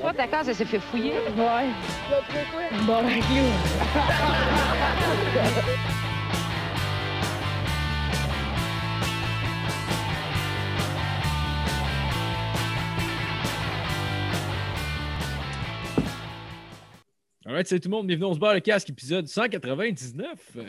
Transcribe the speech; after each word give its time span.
Toi, 0.00 0.12
ta 0.12 0.26
case, 0.26 0.48
elle 0.48 0.54
s'est 0.54 0.64
fait 0.64 0.78
fouiller. 0.78 1.14
Ouais. 1.36 1.66
Bon, 2.82 3.02
Alright, 17.46 17.68
salut 17.68 17.80
tout 17.80 17.88
le 17.88 17.94
monde, 17.96 18.06
bienvenue, 18.08 18.26
on 18.26 18.34
se 18.34 18.40
barre 18.40 18.54
le 18.54 18.60
casque, 18.60 18.90
épisode 18.90 19.28
199. 19.28 20.24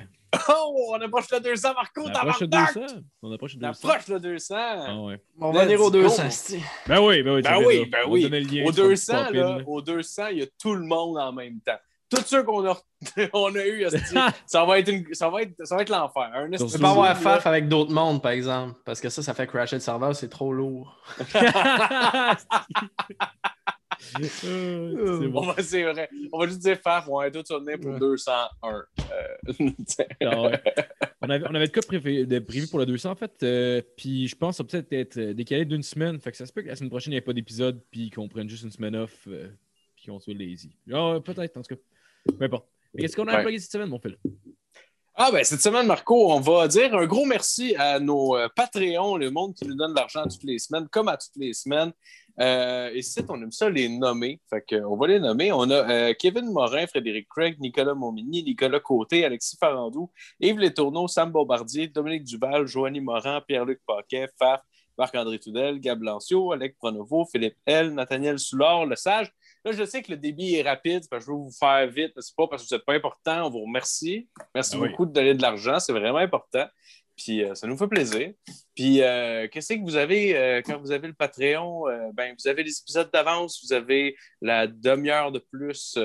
Oh, 0.50 0.90
on 0.94 1.02
approche 1.02 1.32
le 1.32 1.40
200, 1.40 1.74
Marco, 1.74 2.02
On 2.02 2.08
approche 2.10 2.42
le 2.42 2.50
tabarnak! 2.50 2.74
200. 2.76 2.96
On 3.24 3.32
approche 3.32 3.54
le 3.56 3.66
On 3.66 3.70
200. 3.70 3.88
approche 3.88 4.08
le 4.10 4.20
200. 4.20 4.56
Ah 4.60 4.96
ouais. 5.00 5.22
On 5.40 5.52
va 5.54 5.64
venir 5.64 5.80
au 5.82 5.86
Let's 5.90 6.02
200. 6.18 6.24
go. 6.24 6.30
c'ti. 6.30 6.60
Ben 6.86 7.00
oui, 7.00 7.24
ben 7.24 7.36
oui. 7.36 7.42
Ben 7.42 7.58
oui, 7.66 7.86
ben 7.90 8.00
On 8.06 8.12
oui. 8.12 8.22
donnait 8.24 8.42
le 8.42 8.46
lien, 8.48 8.66
Au 8.66 8.72
tu 8.72 8.82
vas 8.82 8.88
200, 8.90 9.14
pop 9.14 9.28
in, 9.30 9.34
là, 9.34 9.58
au 9.66 9.82
200, 9.82 10.28
il 10.28 10.38
y 10.40 10.42
a 10.44 10.46
tout 10.62 10.74
le 10.76 10.86
monde 10.86 11.18
en 11.18 11.32
même 11.32 11.62
temps. 11.62 11.80
Tous 12.10 12.22
ceux 12.26 12.44
qu'on 12.44 12.68
a, 12.70 12.78
on 13.34 13.56
a 13.56 13.66
eu, 13.66 13.86
ça 14.46 14.66
va 14.66 14.80
être, 14.80 14.90
une- 14.90 15.14
ça 15.14 15.30
va 15.30 15.42
être, 15.44 15.54
ça 15.66 15.76
va 15.78 15.82
être 15.82 15.90
l'enfer. 15.90 16.30
Esti 16.52 16.66
Tu 16.68 16.74
peux 16.74 16.80
pas 16.80 16.90
avoir. 16.92 17.18
FAF 17.18 17.48
avec 17.48 17.70
d'autres 17.70 17.92
mondes, 17.94 18.22
par 18.22 18.34
exemple. 18.34 18.76
Parce 18.86 19.00
que 19.00 19.08
ça, 19.10 19.24
ça 19.24 19.34
fait 19.34 19.48
crasher 19.48 19.78
le 19.78 19.82
serveur, 19.82 20.14
c'est 20.14 20.30
trop 20.30 20.52
lourd. 20.52 20.94
C'est 24.22 24.48
On 24.48 25.30
bon. 25.30 25.42
va, 25.52 25.62
c'est 25.64 25.84
vrai. 25.84 26.10
On 26.32 26.40
va 26.40 26.48
juste 26.48 26.60
dire 26.60 26.78
FAF, 26.82 27.08
on 27.08 27.20
va 27.20 27.32
tout 27.32 27.44
venir 27.60 27.80
pour 27.80 27.92
Ouais. 27.92 28.00
201. 28.00 28.84
Euh, 29.12 29.48
Ah 30.22 30.42
ouais. 30.42 30.62
On 31.22 31.30
avait, 31.30 31.46
on 31.50 31.56
avait 31.56 31.68
de 31.68 31.72
quoi 31.74 31.82
prévu, 31.82 32.26
de 32.28 32.40
prévu 32.40 32.68
pour 32.68 32.80
le 32.80 32.86
200 32.86 33.12
en 33.12 33.16
fait. 33.16 33.32
euh, 33.44 33.82
puis 33.98 34.28
je 34.28 34.36
pense 34.36 34.56
que 34.56 34.58
ça 34.58 34.64
peut-être 34.64 34.94
être 34.94 35.18
euh, 35.18 35.34
décalé 35.34 35.66
d'une 35.66 35.84
semaine. 35.84 36.20
Fait 36.20 36.32
que 36.32 36.38
ça 36.38 36.46
se 36.46 36.54
peut 36.54 36.62
que 36.62 36.68
la 36.68 36.76
semaine 36.76 36.90
prochaine, 36.90 37.12
il 37.14 37.16
n'y 37.16 37.18
ait 37.18 37.22
pas 37.22 37.34
d'épisode. 37.34 37.82
Puis 37.92 38.10
qu'on 38.10 38.28
prenne 38.28 38.50
juste 38.50 38.64
une 38.64 38.72
semaine 38.72 38.96
off. 38.96 39.16
euh, 39.28 39.48
puis 39.96 40.06
qu'on 40.08 40.20
soit 40.20 40.34
lazy. 40.34 40.76
Ouais, 40.88 41.20
peut-être, 41.22 41.58
en 41.58 41.62
tout 41.62 41.76
cas. 41.76 41.82
Peu 42.38 42.46
importe. 42.46 42.68
Mais 42.94 43.02
Qu'est-ce 43.02 43.16
qu'on 43.16 43.28
a 43.28 43.44
Ouais. 43.44 43.58
cette 43.60 43.72
semaine, 43.72 43.90
mon 43.90 44.00
Phil? 44.00 44.18
Ah 45.20 45.32
ben 45.32 45.44
cette 45.44 45.62
semaine, 45.62 45.88
Marco, 45.88 46.32
on 46.32 46.40
va 46.40 46.68
dire 46.68 46.94
un 46.94 47.08
gros 47.08 47.26
merci 47.26 47.76
à 47.76 48.00
nos 48.00 48.38
euh, 48.38 48.48
Patreons, 48.56 49.18
le 49.18 49.32
monde 49.32 49.56
qui 49.56 49.66
nous 49.68 49.74
donne 49.74 49.92
de 49.92 49.96
l'argent 49.96 50.22
toutes 50.26 50.44
les 50.44 50.60
semaines, 50.60 50.88
comme 50.90 51.08
à 51.08 51.18
toutes 51.18 51.36
les 51.38 51.54
semaines. 51.54 51.92
Euh, 52.40 52.92
et 52.94 53.02
c'est, 53.02 53.30
on 53.30 53.42
aime 53.42 53.52
ça 53.52 53.70
les 53.70 53.90
nommer. 53.90 54.40
Fait 54.50 54.62
que, 54.62 54.76
on 54.84 54.96
va 54.96 55.08
les 55.08 55.20
nommer. 55.20 55.52
On 55.52 55.70
a 55.70 55.90
euh, 55.90 56.14
Kevin 56.14 56.52
Morin, 56.52 56.86
Frédéric 56.88 57.28
Craig, 57.30 57.58
Nicolas 57.60 57.96
Momini, 57.96 58.44
Nicolas 58.44 58.80
Côté, 58.80 59.26
Alexis 59.26 59.58
Farandou, 59.60 60.12
Yves 60.40 60.60
Letourneau, 60.60 61.08
Sam 61.08 61.32
Bombardier, 61.32 61.88
Dominique 61.88 62.24
Duval, 62.24 62.68
Joanie 62.68 63.02
Morin, 63.02 63.42
Pierre-Luc 63.42 63.82
Paquet, 63.88 64.28
Faf, 64.38 64.62
Marc-André 64.98 65.40
Toudel, 65.40 65.80
Gab 65.80 66.02
Lancio, 66.02 66.52
Alec 66.52 66.76
Pronovo, 66.78 67.26
Philippe 67.26 67.58
L, 67.66 67.92
Nathaniel 67.94 68.40
Soulard, 68.40 68.86
Le 68.86 68.96
Sage. 68.96 69.32
Là, 69.64 69.72
je 69.72 69.84
sais 69.84 70.02
que 70.02 70.12
le 70.12 70.18
débit 70.18 70.56
est 70.56 70.64
rapide, 70.64 71.04
parce 71.10 71.26
que 71.26 71.32
je 71.32 71.32
veux 71.36 71.44
vous 71.44 71.52
faire 71.52 71.88
vite, 71.88 72.14
mais 72.16 72.22
c'est 72.22 72.36
pas 72.36 72.48
parce 72.48 72.64
que 72.64 72.70
vous 72.70 72.76
n'êtes 72.76 72.86
pas 72.86 72.94
important. 72.94 73.48
On 73.48 73.50
vous 73.50 73.62
remercie. 73.64 74.28
Merci 74.56 74.76
Ah 74.76 74.80
oui. 74.80 74.90
beaucoup 74.90 75.06
de 75.06 75.12
donner 75.12 75.34
de 75.34 75.42
l'argent, 75.42 75.80
c'est 75.80 75.94
vraiment 75.94 76.18
important. 76.20 76.66
Puis 77.18 77.44
euh, 77.44 77.56
ça 77.56 77.68
nous 77.68 77.76
fait 77.76 77.88
plaisir. 77.88 78.32
Puis 78.76 79.02
euh, 79.02 79.48
qu'est-ce 79.52 79.74
que 79.74 79.82
vous 79.82 79.96
avez 79.96 80.38
euh, 80.38 80.62
quand 80.64 80.78
vous 80.80 80.92
avez 80.92 81.08
le 81.08 81.14
Patreon? 81.14 81.86
Ben, 82.14 82.36
vous 82.38 82.48
avez 82.48 82.64
les 82.64 82.80
épisodes 82.80 83.10
d'avance, 83.12 83.62
vous 83.66 83.74
avez 83.74 84.16
la 84.42 84.68
demi-heure 84.68 85.32
de 85.32 85.40
plus 85.40 85.98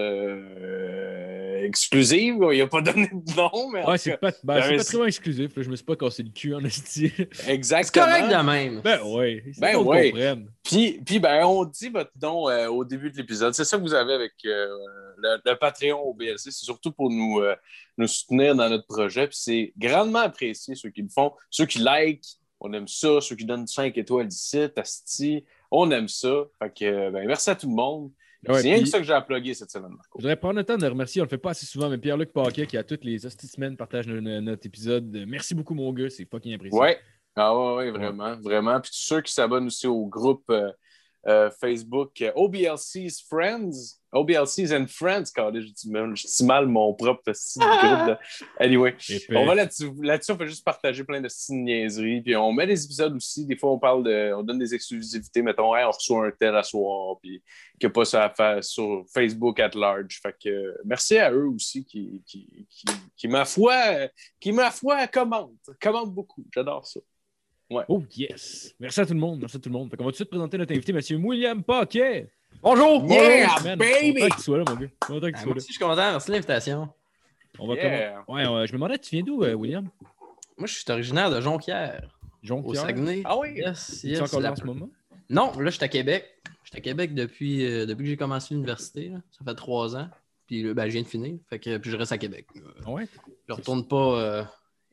exclusive. 1.65 2.37
Il 2.53 2.59
n'a 2.59 2.67
pas 2.67 2.81
donné 2.83 3.09
de 3.13 3.37
nom, 3.37 3.71
mais 3.73 3.85
Ouais, 3.87 3.99
c'est 3.99 4.17
pas, 4.17 4.31
ben, 4.31 4.37
ben, 4.45 4.63
c'est 4.63 4.77
pas 4.77 4.83
c'est- 4.85 4.97
très 4.99 5.07
exclusif. 5.07 5.57
là. 5.57 5.63
Je 5.63 5.71
me 5.71 5.77
suis 5.77 5.85
pas 5.85 5.97
cassé 5.97 6.23
le 6.23 6.31
cul 6.31 6.55
en. 6.55 6.61
C'est 6.69 7.13
exactement. 7.49 8.07
correct 8.07 8.29
de 8.29 8.43
même. 8.45 8.81
ben 8.83 9.01
ouais. 9.03 9.43
C'est 9.53 9.61
Ben 9.61 9.75
comprenne. 9.75 10.51
Puis, 10.63 11.01
puis 11.05 11.19
ben, 11.19 11.45
on 11.45 11.65
dit 11.65 11.89
votre 11.89 12.13
nom 12.21 12.49
euh, 12.49 12.69
au 12.69 12.85
début 12.85 13.11
de 13.11 13.17
l'épisode. 13.17 13.55
C'est 13.55 13.65
ça 13.65 13.77
que 13.77 13.83
vous 13.83 13.95
avez 13.95 14.15
avec 14.15 14.33
euh, 14.47 14.67
le, 15.19 15.39
le 15.45 15.55
Patreon 15.57 16.01
au 16.01 16.15
BLC. 16.15 16.39
C'est 16.51 16.65
surtout 16.65 16.93
pour 16.93 17.11
nous, 17.11 17.41
euh, 17.41 17.55
nous 17.99 18.07
soutenir 18.07 18.55
dans 18.55 18.69
notre 18.69 18.87
projet. 18.87 19.27
Puis 19.29 19.39
c'est 19.41 19.73
grandement 19.79 20.21
apprécié 20.21 20.75
ceux 20.75 20.91
qui 20.91 21.03
le 21.03 21.09
font. 21.09 21.33
Ceux 21.51 21.67
qui 21.67 21.79
like, 21.81 22.25
on 22.61 22.73
aime 22.73 22.89
ça. 22.89 23.21
Ceux 23.21 23.37
qui 23.37 23.45
donnent 23.45 23.67
5 23.67 23.97
étoiles 23.99 24.29
d'ici, 24.29 24.61
Asti, 24.77 25.45
on 25.71 25.91
aime 25.91 26.09
ça. 26.09 26.45
Fait 26.61 26.73
que, 26.73 27.11
ben, 27.11 27.27
merci 27.27 27.51
à 27.51 27.55
tout 27.57 27.69
le 27.69 27.75
monde. 27.75 28.11
Ouais, 28.49 28.55
c'est 28.57 28.63
rien 28.63 28.75
puis- 28.75 28.83
que 28.85 28.89
ça 28.89 28.99
que 28.99 29.05
j'ai 29.05 29.13
à 29.13 29.55
cette 29.55 29.71
semaine, 29.71 29.93
Marco. 29.93 30.19
Je 30.19 30.23
voudrais 30.23 30.37
prendre 30.37 30.57
le 30.57 30.65
temps 30.65 30.77
de 30.77 30.87
remercier, 30.87 31.21
on 31.21 31.25
le 31.25 31.29
fait 31.31 31.39
pas 31.39 31.51
assez 31.51 31.67
souvent, 31.67 31.89
mais 31.89 31.99
Pierre-Luc 31.99 32.33
Paquet 32.33 32.67
qui 32.67 32.77
a 32.77 32.83
toutes 32.83 33.05
les 33.05 33.25
hosties 33.25 33.47
semaines 33.47 33.77
partage 33.77 34.07
no- 34.09 34.21
no- 34.21 34.41
notre 34.41 34.67
épisode. 34.67 35.25
Merci 35.29 35.55
beaucoup, 35.55 35.75
mon 35.75 35.93
gars, 35.93 36.11
c'est 36.11 36.25
fucking 36.29 36.55
apprécié. 36.55 36.79
Ouais. 36.79 36.99
Ah 37.37 37.57
ouais, 37.57 37.75
ouais, 37.77 37.91
vraiment, 37.93 38.37
vraiment. 38.41 38.81
Puis 38.81 38.91
tous 38.91 38.99
ceux 39.07 39.21
qui 39.23 39.33
s'abonnent 39.33 39.67
aussi 39.67 39.87
au 39.87 40.07
groupe 40.07 40.45
euh, 40.51 40.71
euh, 41.27 41.51
Facebook 41.61 42.21
euh, 42.21 42.33
OBLC's 42.35 43.23
Friends, 43.29 43.99
OBLC's 44.13 44.73
and 44.73 44.87
Friends, 44.89 45.31
quand 45.35 45.53
je 45.55 45.61
dis, 45.61 45.89
mal- 45.91 46.17
je 46.17 46.27
dis 46.27 46.45
mal 46.45 46.67
mon 46.67 46.93
propre 46.95 47.23
petit 47.23 47.59
groupe. 47.59 48.09
De... 48.09 48.17
Anyway, 48.59 48.95
Épais. 49.09 49.37
on 49.37 49.47
va 49.47 49.55
là-dessus. 49.55 49.91
Là-dessus, 50.03 50.33
on 50.33 50.37
fait 50.37 50.49
juste 50.49 50.65
partager 50.65 51.05
plein 51.05 51.21
de 51.21 51.29
niaiseries. 51.51 52.21
Puis 52.23 52.37
on 52.37 52.53
met 52.53 52.67
des 52.67 52.85
épisodes 52.85 53.15
aussi. 53.15 53.47
Des 53.47 53.57
fois, 53.57 53.73
on 53.73 53.79
parle 53.79 54.03
de. 54.05 54.33
On 54.37 54.43
donne 54.43 54.59
des 54.59 54.75
exclusivités. 54.75 55.43
Mettons, 55.43 55.75
Hey, 55.75 55.85
on 55.85 55.91
reçoit 55.93 56.27
un 56.27 56.31
tel 56.33 56.55
à 56.57 56.63
soir. 56.63 57.17
Puis 57.23 57.43
qu'il 57.79 57.89
n'y 57.89 57.93
a 57.93 57.95
pas 57.95 58.05
ça 58.05 58.25
à 58.25 58.31
faire 58.31 58.63
sur 58.63 59.05
Facebook 59.15 59.59
at 59.61 59.71
large. 59.75 60.21
Fait 60.23 60.35
que 60.43 60.77
merci 60.85 61.19
à 61.19 61.31
eux 61.33 61.47
aussi 61.47 61.85
qui, 61.85 62.23
qui, 62.27 62.67
qui, 62.69 62.85
qui 63.17 63.29
ma 63.29 63.45
foi, 63.45 64.09
qui, 64.41 64.53
ma 64.53 64.71
foi, 64.71 65.07
commentent. 65.07 65.53
Commentent 65.81 66.13
beaucoup. 66.13 66.45
J'adore 66.53 66.87
ça. 66.87 67.01
Oh 67.89 68.03
yes! 68.17 68.75
Merci 68.81 69.01
à 69.01 69.07
tout 69.07 69.15
le 69.15 69.21
monde, 69.21 69.41
merci 69.41 69.57
à 69.57 69.61
tout 69.61 69.69
le 69.69 69.73
monde. 69.73 69.91
Fait 69.91 69.97
qu'on 69.97 70.05
va 70.05 70.09
tout 70.11 70.13
de 70.13 70.17
suite 70.17 70.31
présenter 70.31 70.59
notre 70.59 70.73
invité, 70.73 70.93
M. 71.15 71.25
William 71.25 71.63
Paquet. 71.63 72.31
Bonjour! 72.63 73.05
Yeah, 73.11 73.49
Bonjour, 73.59 73.77
baby! 73.77 74.15
Content 74.15 74.29
que 74.29 74.37
tu 74.37 74.43
sois 74.43 74.59
là, 74.59 74.65
mon 74.69 74.75
gars. 74.77 74.87
Content 75.01 75.21
que 75.21 75.27
tu 75.27 75.33
Ah, 75.35 75.39
sois 75.39 75.45
moi 75.47 75.55
là. 75.55 75.57
aussi, 75.59 75.67
je 75.69 75.73
suis 75.73 75.79
content. 75.85 75.97
Merci 75.97 76.27
de 76.29 76.33
l'invitation. 76.33 76.89
On 77.59 77.67
va 77.69 77.75
Yeah. 77.75 78.23
comment- 78.27 78.39
Ouais, 78.39 78.47
ouais, 78.47 78.67
je 78.67 78.73
me 78.73 78.79
demandais, 78.79 78.99
tu 78.99 79.11
viens 79.17 79.25
d'où, 79.25 79.43
euh, 79.43 79.55
William? 79.55 79.89
Moi, 80.59 80.67
je 80.67 80.75
suis 80.75 80.85
originaire 80.91 81.31
de 81.31 81.41
Jonquière, 81.41 82.03
au 82.43 82.47
Jonquière. 82.47 82.83
Saguenay. 82.83 83.23
Ah 83.25 83.39
oui? 83.39 83.55
Yes, 83.57 83.99
Tu 84.01 84.13
es 84.13 84.21
encore 84.21 84.41
là 84.41 84.53
en 84.53 84.57
ce 84.57 84.65
moment? 84.65 84.89
Non, 85.31 85.53
là, 85.59 85.71
je 85.71 85.77
suis 85.77 85.85
à 85.85 85.89
Québec. 85.89 86.25
Je 86.65 86.71
suis 86.71 86.79
à 86.79 86.81
Québec 86.81 87.15
depuis, 87.15 87.65
euh, 87.67 87.87
depuis 87.87 88.05
que 88.05 88.11
j'ai 88.11 88.17
commencé 88.17 88.55
l'université. 88.55 89.09
là. 89.09 89.19
Ça 89.31 89.45
fait 89.45 89.55
trois 89.55 89.97
ans. 89.97 90.09
Puis 90.47 90.63
là, 90.63 90.75
ben, 90.75 90.87
je 90.87 90.93
viens 90.93 91.03
de 91.03 91.07
finir. 91.07 91.37
Fait 91.49 91.59
que, 91.59 91.79
puis 91.79 91.91
je 91.91 91.97
reste 91.97 92.13
à 92.13 92.19
Québec. 92.19 92.47
Euh, 92.57 92.61
Ah 92.87 92.91
ouais? 92.91 93.07
Je 93.49 93.53
retourne 93.55 93.87
pas 93.87 94.19
euh, 94.21 94.45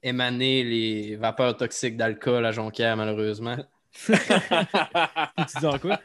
émaner 0.04 0.64
les 0.64 1.16
vapeurs 1.16 1.58
toxiques 1.58 1.98
d'alcool 1.98 2.46
à 2.46 2.52
Jonquière, 2.52 2.96
malheureusement. 2.98 3.58
tu 4.06 4.14
dis 5.60 5.66
en 5.66 5.80
quoi? 5.80 6.00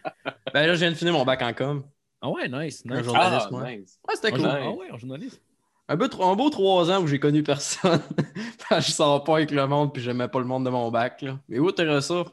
Ben 0.53 0.67
là, 0.67 0.75
je 0.75 0.81
viens 0.81 0.91
de 0.91 0.97
finir 0.97 1.13
mon 1.13 1.25
bac 1.25 1.43
en 1.43 1.53
com. 1.53 1.85
Ah 2.21 2.31
ouais, 2.31 2.49
nice, 2.49 2.83
Un 2.89 2.97
nice. 2.97 3.05
jour. 3.05 3.15
Ah, 3.17 3.23
journaliste, 3.25 3.51
moi. 3.51 3.71
nice. 3.71 3.99
Ouais, 4.09 4.15
c'était 4.17 4.33
cool. 4.33 4.47
Ah 4.47 4.71
ouais, 4.71 4.91
en 4.91 4.97
journaliste. 4.97 5.43
Un, 5.89 5.97
beau, 5.97 6.07
un 6.23 6.35
beau 6.35 6.49
trois 6.49 6.91
ans 6.91 7.03
où 7.03 7.07
j'ai 7.07 7.19
connu 7.21 7.43
personne. 7.43 8.01
je 8.71 8.91
sors 8.91 9.23
pas 9.25 9.37
avec 9.37 9.51
le 9.51 9.67
monde 9.67 9.93
puis 9.93 10.03
j'aimais 10.03 10.29
pas 10.29 10.39
le 10.39 10.47
monde 10.47 10.65
de 10.65 10.71
mon 10.71 10.91
bac. 10.91 11.21
Là. 11.21 11.39
Mais 11.49 11.59
où 11.59 11.71
t'aurais 11.71 12.01
ça? 12.01 12.25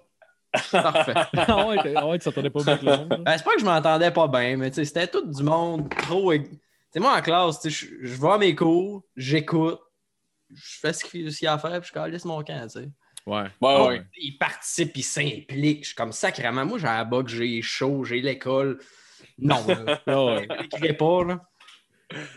Parfait. 0.72 1.14
ah 1.38 1.68
ouais, 1.68 1.82
t'es- 1.84 1.94
ah 1.96 2.08
ouais, 2.08 2.18
tu 2.18 2.24
s'entendais 2.24 2.50
pas 2.50 2.64
bien 2.64 2.74
avec 2.74 2.84
le 2.86 2.98
monde. 2.98 3.22
Ben, 3.26 3.38
c'est 3.38 3.44
pas 3.44 3.54
que 3.54 3.60
je 3.60 3.66
m'entendais 3.66 4.12
pas 4.12 4.28
bien, 4.28 4.58
mais 4.58 4.70
tu 4.70 4.76
sais, 4.76 4.86
c'était 4.86 5.08
tout 5.08 5.26
du 5.26 5.44
monde 5.44 5.90
trop. 5.90 6.34
Tu 6.34 6.46
sais, 6.92 7.00
moi 7.00 7.18
en 7.18 7.22
classe, 7.22 7.60
tu 7.60 7.70
sais, 7.72 7.88
je 8.02 8.08
je 8.08 8.22
vais 8.22 8.30
à 8.30 8.38
mes 8.38 8.56
cours, 8.56 9.04
j'écoute, 9.16 9.80
je 10.54 10.80
fais 10.80 10.94
ce 10.94 11.04
qu'il 11.04 11.32
ce 11.32 11.40
qu'il 11.40 11.46
y 11.46 11.48
a 11.48 11.54
à 11.54 11.58
faire, 11.58 11.80
puis 11.80 11.90
je 11.90 11.94
calisse 11.94 12.26
mon 12.26 12.44
camp, 12.44 12.64
tu 12.64 12.80
sais. 12.82 12.90
Ouais. 13.26 13.44
Ouais, 13.62 13.88
ouais. 13.88 14.04
Ils 14.18 14.38
participent, 14.38 14.98
ils 14.98 15.04
s'impliquent. 15.04 15.84
Je 15.84 15.88
suis 15.88 15.96
comme 15.96 16.12
sacrément. 16.12 16.66
Moi, 16.66 16.80
j'ai 16.80 16.88
la 16.88 17.04
boc, 17.04 17.28
j'ai 17.28 17.62
chaud, 17.62 18.04
j'ai 18.04 18.22
l'école. 18.22 18.80
Non, 19.38 19.64
là. 19.68 20.02
Ah 20.08 20.26
ouais. 20.26 20.48
Je 20.50 20.62
n'écrirais 20.62 20.94
pas, 20.94 21.24
là. 21.24 21.42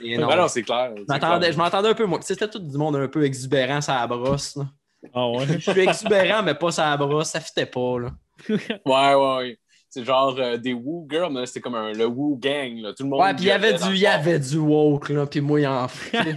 Et 0.03 0.17
non. 0.19 0.29
Ben 0.29 0.37
non, 0.37 0.49
c'est 0.49 0.63
clair. 0.63 0.93
Je 0.97 1.57
m'entendais 1.57 1.89
un 1.89 1.95
peu, 1.95 2.07
moi. 2.07 2.19
Tu 2.19 2.27
sais, 2.27 2.35
C'était 2.35 2.49
tout 2.49 2.59
du 2.59 2.77
monde 2.77 2.97
un 2.97 3.09
peu 3.09 3.25
exubérant, 3.25 3.81
ça 3.81 3.95
la 4.01 4.07
brosse. 4.07 4.57
Là. 4.57 4.67
Ah 5.13 5.29
ouais. 5.29 5.47
Je 5.47 5.71
suis 5.71 5.81
exubérant, 5.81 6.43
mais 6.43 6.55
pas 6.55 6.71
ça 6.71 6.91
la 6.91 6.97
brosse, 6.97 7.31
ça 7.31 7.41
fitait 7.41 7.67
pas. 7.67 7.99
Là. 7.99 8.11
Ouais, 8.49 9.15
ouais, 9.15 9.37
ouais. 9.37 9.59
C'est 9.89 10.05
genre 10.05 10.35
euh, 10.39 10.57
des 10.57 10.73
Woo 10.73 11.07
Girls, 11.09 11.33
mais 11.33 11.41
là, 11.41 11.47
c'était 11.47 11.61
comme 11.61 11.77
un, 11.77 11.93
le 11.93 12.07
Woo 12.07 12.37
Gang. 12.37 12.79
Là. 12.79 12.93
Tout 12.95 13.05
le 13.05 13.11
monde. 13.11 13.21
Ouais, 13.21 13.33
puis 13.33 13.45
il 13.45 13.49
y 13.49 13.53
avait 13.53 13.75
du, 13.75 13.91
il 13.91 13.99
y 13.99 14.07
avait 14.07 14.41
du 14.41 14.59
woke, 14.59 15.09
là, 15.11 15.25
puis 15.25 15.41
moi, 15.41 15.61
il 15.61 15.67
en 15.69 15.87
fait. 15.89 16.35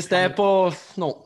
C'était 0.00 0.30
pas. 0.30 0.70
Non. 0.96 1.22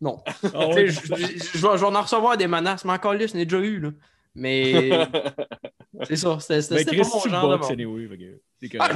Non. 0.00 0.22
Ah 0.26 0.48
Tu 0.50 0.56
ouais. 0.56 0.90
sais, 0.90 1.06
Je 1.06 1.14
je- 1.14 1.48
je 1.56 1.58
vais 1.58 1.68
en 1.96 2.02
recevoir 2.02 2.36
des 2.36 2.46
menaces, 2.46 2.84
mais 2.84 2.92
encore 2.92 3.14
là, 3.14 3.26
je 3.26 3.34
n'ai 3.34 3.44
déjà 3.46 3.62
eu. 3.64 3.80
Là. 3.80 3.90
Mais 4.34 4.90
c'est 6.04 6.16
ça, 6.16 6.38
c'était 6.40 6.96
pas 6.96 7.04
mon 7.04 7.20
genre 7.20 7.42
de 7.50 7.56
boxes 7.56 7.70
monde. 7.70 7.80
anyway. 7.80 8.08
C'est 8.60 8.76
Ah, 8.80 8.88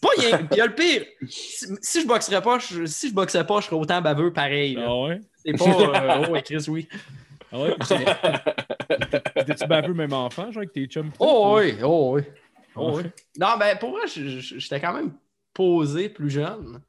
pas 0.00 0.08
rien. 0.18 0.38
Puis 0.50 0.60
le 0.60 0.74
pire. 0.74 1.04
Si, 1.28 1.66
si 1.82 2.00
je 2.02 2.06
boxerais 2.06 2.40
pas, 2.42 2.58
je, 2.58 2.86
si 2.86 3.10
je 3.10 3.14
boxais 3.14 3.44
pas, 3.44 3.60
je 3.60 3.66
serais 3.66 3.76
autant 3.76 4.00
baveux 4.00 4.32
pareil. 4.32 4.74
là. 4.74 4.86
Ah 4.88 5.02
ouais? 5.02 5.20
C'est 5.44 5.52
pas. 5.52 5.64
euh, 5.64 6.24
oh, 6.26 6.32
ouais, 6.32 6.42
Chris, 6.42 6.64
oui. 6.68 6.88
Ah 7.52 7.60
ouais? 7.60 7.74
T'étais-tu 9.36 9.66
baveux 9.66 9.94
même 9.94 10.12
enfant, 10.12 10.44
genre 10.50 10.58
avec 10.58 10.72
tes 10.72 10.86
chums? 10.86 11.10
Oh 11.18 11.56
oui, 11.58 11.74
oh 11.82 12.12
oui. 12.16 12.22
Oh, 12.76 12.90
Oh, 12.92 12.96
oui. 12.96 13.04
Non, 13.38 13.56
ben 13.58 13.78
pour 13.78 13.90
moi, 13.90 14.00
j'étais 14.06 14.80
quand 14.80 14.94
même 14.94 15.12
posé 15.52 16.08
plus 16.08 16.30
jeune. 16.30 16.80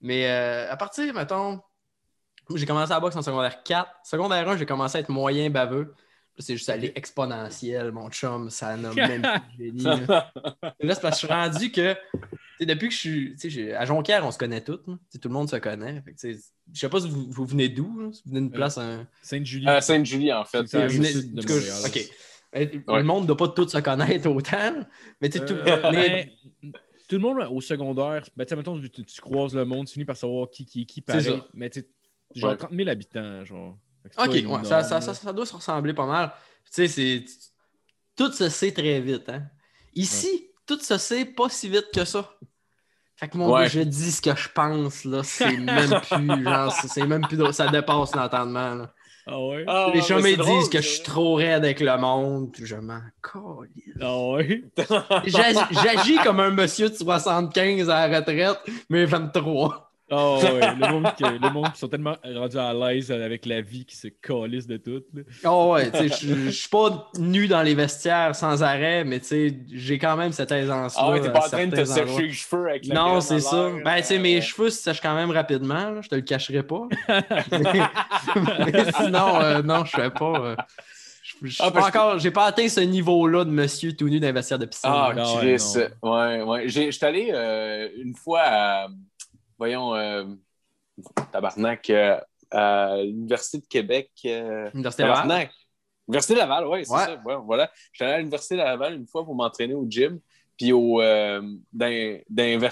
Mais 0.00 0.26
euh, 0.28 0.70
à 0.70 0.76
partir, 0.76 1.12
mettons, 1.14 1.60
j'ai 2.54 2.66
commencé 2.66 2.92
à 2.92 3.00
boxe 3.00 3.16
en 3.16 3.22
secondaire 3.22 3.62
4. 3.62 3.90
Secondaire 4.04 4.48
1, 4.48 4.56
j'ai 4.56 4.66
commencé 4.66 4.98
à 4.98 5.00
être 5.00 5.08
moyen 5.08 5.50
baveux. 5.50 5.94
c'est 6.38 6.56
juste 6.56 6.68
allé 6.68 6.92
exponentiel, 6.94 7.92
mon 7.92 8.08
chum. 8.10 8.50
Ça 8.50 8.76
n'a 8.76 8.92
même 8.94 9.22
plus 9.56 9.72
de 9.72 9.78
génie. 9.80 9.82
Là, 10.06 10.30
Là, 10.80 10.94
c'est 10.94 11.00
parce 11.00 11.20
que 11.20 11.26
je 11.26 11.26
suis 11.26 11.34
rendu 11.34 11.72
que, 11.72 11.94
tu 11.94 11.98
sais, 12.60 12.66
depuis 12.66 12.88
que 12.88 12.94
je 12.94 13.48
suis. 13.48 13.72
À 13.72 13.84
Jonquière, 13.86 14.24
on 14.26 14.30
se 14.30 14.38
connaît 14.38 14.60
tous. 14.62 14.78
Tout 14.84 14.98
le 15.24 15.30
monde 15.30 15.48
se 15.50 15.56
connaît. 15.56 16.02
Que, 16.04 16.10
tu 16.10 16.34
sais, 16.34 16.38
Je 16.72 16.80
sais 16.80 16.88
pas 16.88 17.00
si 17.00 17.08
vous, 17.08 17.26
vous 17.30 17.46
venez 17.46 17.68
d'où. 17.68 18.12
si 18.12 18.22
vous 18.24 18.30
venez 18.30 18.40
d'une 18.42 18.52
place. 18.52 18.78
un- 18.78 19.06
Sainte-Julie. 19.22 19.68
À 19.68 19.80
Sainte-Julie, 19.80 20.32
en 20.32 20.44
fait. 20.44 20.62
Venez- 20.72 21.12
de 21.14 21.42
cas. 21.42 21.88
OK. 21.88 21.96
Euh, 22.54 22.66
Ouais. 22.86 22.98
Le 22.98 23.02
monde 23.02 23.22
ne 23.22 23.26
doit 23.26 23.36
pas 23.36 23.48
tous 23.48 23.68
se 23.68 23.78
connaître 23.78 24.28
autant. 24.30 24.74
Mais 25.20 25.28
tu 25.28 25.38
sais, 25.38 25.44
tout- 25.44 25.54
Euh, 25.54 25.90
mais- 25.90 26.30
ben, 26.62 26.72
tout 27.08 27.16
le 27.16 27.20
monde 27.20 27.38
au 27.50 27.60
secondaire, 27.60 28.24
ben, 28.36 28.46
mettons, 28.56 28.80
tu, 28.80 28.90
tu 28.90 29.20
croises 29.20 29.54
le 29.54 29.64
monde, 29.64 29.86
tu 29.86 29.94
finis 29.94 30.04
par 30.04 30.16
savoir 30.16 30.50
qui 30.50 30.64
qui 30.66 30.82
est 30.82 30.84
qui 30.84 31.00
pareil. 31.00 31.24
ça. 31.24 31.46
Mais 31.54 31.70
tu 31.70 31.86
genre 32.34 32.50
Ouais. 32.50 32.56
30 32.56 32.72
000 32.72 32.88
habitants, 32.88 33.44
genre. 33.44 33.78
OK, 34.18 34.28
ouais, 34.28 34.38
énorme, 34.40 34.64
ça, 34.64 34.82
ça, 34.82 35.00
ça, 35.00 35.32
doit 35.32 35.46
se 35.46 35.54
ressembler 35.54 35.94
pas 35.94 36.06
mal. 36.06 36.32
Tu 36.66 36.72
sais, 36.72 36.88
c'est. 36.88 37.24
Tout 38.16 38.32
se 38.32 38.48
sait 38.48 38.72
très 38.72 39.00
vite. 39.00 39.28
Hein? 39.28 39.44
Ici, 39.94 40.48
tout 40.66 40.78
se 40.78 40.96
sait 40.98 41.24
pas 41.24 41.48
si 41.48 41.68
vite 41.68 41.88
que 41.92 42.04
ça. 42.04 42.30
Fait 43.16 43.28
que 43.28 43.36
mon 43.36 43.52
gars, 43.52 43.66
je 43.66 43.80
dis 43.80 44.12
ce 44.12 44.20
que 44.20 44.34
je 44.36 44.48
pense, 44.50 45.04
là, 45.04 45.22
c'est 45.22 45.56
même 45.56 46.00
plus, 46.02 46.44
genre, 46.44 46.72
c'est 46.72 47.06
même 47.06 47.22
plus, 47.22 47.52
ça 47.52 47.68
dépasse 47.68 48.14
l'entendement, 48.14 48.74
là. 48.74 48.94
Ah 49.28 49.40
ouais? 49.40 49.64
Ah, 49.66 49.90
Les 49.92 50.02
chums, 50.02 50.22
drôle, 50.36 50.58
disent 50.60 50.68
que 50.68 50.80
je 50.80 50.86
suis 50.88 51.02
trop 51.02 51.34
raide 51.34 51.64
avec 51.64 51.80
le 51.80 51.96
monde, 51.98 52.54
je 52.62 52.76
m'en 52.76 53.00
calisse. 53.22 53.96
Ah 54.00 54.18
ouais? 54.28 54.62
J'agis 55.24 55.58
j'agis 55.82 56.16
comme 56.18 56.38
un 56.38 56.50
monsieur 56.50 56.88
de 56.88 56.94
75 56.94 57.90
à 57.90 58.06
la 58.06 58.18
retraite, 58.20 58.58
mais 58.88 59.04
23. 59.04 59.85
Ah 60.08 60.38
ouais, 60.38 60.60
le 60.78 60.88
monde, 60.92 61.06
qui, 61.16 61.24
le 61.24 61.50
monde 61.52 61.72
qui 61.72 61.78
sont 61.80 61.88
tellement 61.88 62.14
rendus 62.24 62.58
à 62.58 62.72
l'aise 62.72 63.10
avec 63.10 63.44
la 63.44 63.60
vie 63.60 63.84
qui 63.84 63.96
se 63.96 64.06
calissent 64.06 64.68
de 64.68 64.76
tout. 64.76 65.02
là. 65.12 65.22
Oh 65.44 65.72
ouais, 65.72 65.90
tu 65.90 66.08
sais, 66.08 66.26
je 66.44 66.50
suis 66.50 66.68
pas 66.68 67.10
nu 67.18 67.48
dans 67.48 67.62
les 67.62 67.74
vestiaires 67.74 68.36
sans 68.36 68.62
arrêt, 68.62 69.02
mais 69.04 69.18
tu 69.18 69.26
sais, 69.26 69.56
j'ai 69.72 69.98
quand 69.98 70.16
même 70.16 70.30
cette 70.30 70.52
aisance-là. 70.52 71.02
Ah 71.04 71.10
ouais, 71.10 71.20
t'es 71.20 71.32
pas 71.32 71.46
en 71.46 71.48
train 71.48 71.66
de 71.66 71.74
te 71.74 71.80
endroits. 71.80 72.06
sécher 72.06 72.22
les 72.22 72.32
cheveux 72.32 72.68
avec 72.68 72.86
la 72.86 72.94
Non, 72.94 73.20
c'est 73.20 73.40
ça. 73.40 73.70
Ben, 73.84 73.96
tu 73.96 74.02
sais, 74.04 74.16
euh, 74.18 74.20
mes 74.20 74.40
cheveux 74.40 74.70
se 74.70 74.80
sèchent 74.80 75.00
quand 75.00 75.14
même 75.16 75.32
rapidement, 75.32 75.90
là, 75.90 76.00
je 76.02 76.08
te 76.08 76.14
le 76.14 76.20
cacherai 76.22 76.62
pas. 76.62 76.82
mais, 77.56 78.92
sinon, 79.02 79.40
euh, 79.40 79.62
non, 79.62 79.84
je 79.84 79.90
fais 79.90 80.10
pas. 80.10 80.32
euh, 80.40 80.56
je- 81.42 81.56
Ah, 81.60 81.70
pas 81.70 81.86
encore, 81.88 82.18
j'ai 82.18 82.30
pas 82.30 82.44
atteint 82.46 82.68
ce 82.68 82.80
niveau-là 82.80 83.44
de 83.44 83.50
monsieur 83.50 83.92
tout 83.94 84.08
nu 84.08 84.20
dans 84.20 84.26
les 84.28 84.32
vestiaires 84.32 84.58
de 84.58 84.66
piscine. 84.66 84.90
Ah. 84.92 85.12
Ah 85.16 85.24
Chris. 85.38 85.58
Ouais, 86.02 86.42
ouais. 86.42 86.68
J'étais 86.68 87.06
allé 87.06 87.30
euh, 87.32 87.88
une 88.02 88.14
fois 88.14 88.42
à, 88.44 88.86
voyons, 89.58 89.94
euh, 89.94 90.24
tabarnak, 91.32 91.90
euh, 91.90 92.20
à 92.50 92.96
l'Université 93.02 93.58
de 93.58 93.66
Québec. 93.66 94.10
euh, 94.24 94.70
Université 94.74 95.02
Laval. 95.02 95.16
tabarnak. 95.22 95.52
Université 96.08 96.34
de 96.34 96.38
Laval, 96.38 96.66
oui, 96.66 96.84
c'est 96.84 96.92
Ouais. 96.92 97.04
ça. 97.04 97.22
Ouais, 97.24 97.36
voilà. 97.44 97.70
J'étais 97.92 98.04
allé 98.04 98.14
à 98.14 98.18
l'Université 98.18 98.54
de 98.54 98.60
Laval 98.60 98.94
une 98.94 99.06
fois 99.06 99.24
pour 99.24 99.34
m'entraîner 99.34 99.74
au 99.74 99.86
gym. 99.88 100.20
Puis 100.56 100.72
au, 100.72 101.02
euh, 101.02 101.42
dans, 101.72 102.18
dans 102.30 102.70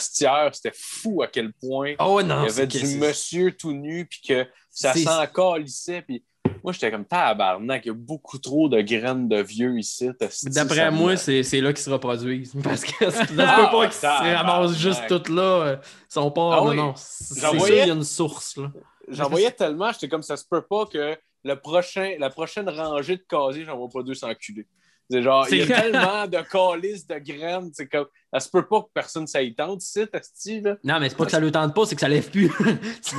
c'était 0.52 0.72
fou 0.75 1.22
à 1.22 1.26
quel 1.26 1.52
point 1.52 1.94
Oh 1.98 2.20
il 2.20 2.26
non, 2.26 2.44
y 2.44 2.48
avait 2.48 2.66
du 2.66 2.96
monsieur 2.96 3.54
tout 3.54 3.72
nu, 3.72 4.06
puis 4.06 4.20
que 4.26 4.46
ça 4.70 4.94
s'en 4.94 5.26
calissait. 5.26 6.00
Puis 6.00 6.25
moi, 6.64 6.72
j'étais 6.72 6.90
comme 6.90 7.05
tabarnak, 7.05 7.84
il 7.84 7.88
y 7.88 7.90
a 7.90 7.94
beaucoup 7.94 8.38
trop 8.38 8.70
de 8.70 8.81
graines 8.81 9.28
de 9.28 9.43
vieux 9.43 9.78
ici. 9.78 10.08
D'après 10.44 10.90
moi, 10.90 11.14
c'est 11.19 11.43
c'est 11.43 11.61
là 11.61 11.75
qu'ils 11.75 11.84
se 11.84 11.90
reproduisent. 11.90 12.55
Parce 12.64 12.84
que 12.84 13.11
ça 13.11 13.26
se 13.26 13.34
peut 13.34 13.43
Ah, 13.46 13.69
pas 13.70 13.84
qu'ils 13.84 13.93
se 13.93 14.06
ramassent 14.06 14.78
juste 14.78 15.02
toutes 15.06 15.28
là. 15.28 15.78
Ils 15.82 16.12
sont 16.12 16.31
pas. 16.31 16.56
Ah 16.56 16.61
non, 16.62 16.70
oui. 16.70 16.76
non. 16.76 16.94
C'est 16.96 17.40
sûr, 17.40 17.69
il 17.69 17.75
y 17.76 17.81
a 17.81 17.87
une 17.88 18.02
source. 18.02 18.56
Là. 18.56 18.72
J'en 19.08 19.28
voyais 19.28 19.50
tellement, 19.50 19.93
j'étais 19.93 20.08
comme 20.08 20.22
ça 20.22 20.38
se 20.38 20.44
peut 20.49 20.62
pas 20.62 20.87
que 20.87 21.14
le 21.44 21.61
prochain, 21.61 22.14
la 22.19 22.31
prochaine 22.31 22.70
rangée 22.70 23.19
de 23.19 23.25
casiers, 23.28 23.67
j'en 23.67 23.76
vois 23.76 23.90
pas 23.93 24.02
deux 24.02 24.14
s'enculer. 24.14 24.67
C'est 25.11 25.23
genre, 25.23 25.47
il 25.51 25.59
y 25.59 25.62
a 25.62 25.67
C'est- 25.67 25.83
tellement 25.83 26.27
de 26.27 26.39
calices, 26.51 27.06
de 27.06 27.19
graines, 27.19 27.71
c'est 27.75 27.87
comme, 27.87 28.06
ça 28.33 28.41
se 28.41 28.49
peut 28.49 28.67
pas 28.67 28.81
que 28.81 28.89
personne 28.95 29.27
s'aille 29.27 29.55
tente 29.55 29.83
ici, 29.83 30.05
Asti, 30.12 30.61
là. 30.62 30.77
Non, 30.83 30.99
mais 30.99 31.09
c'est 31.11 31.17
pas 31.17 31.27
que 31.27 31.31
ça 31.31 31.41
le 31.41 31.51
tente 31.53 31.75
pas, 31.75 31.85
c'est 31.85 31.95
que 31.95 32.01
ça 32.01 32.09
lève 32.09 32.31
plus. 32.31 32.51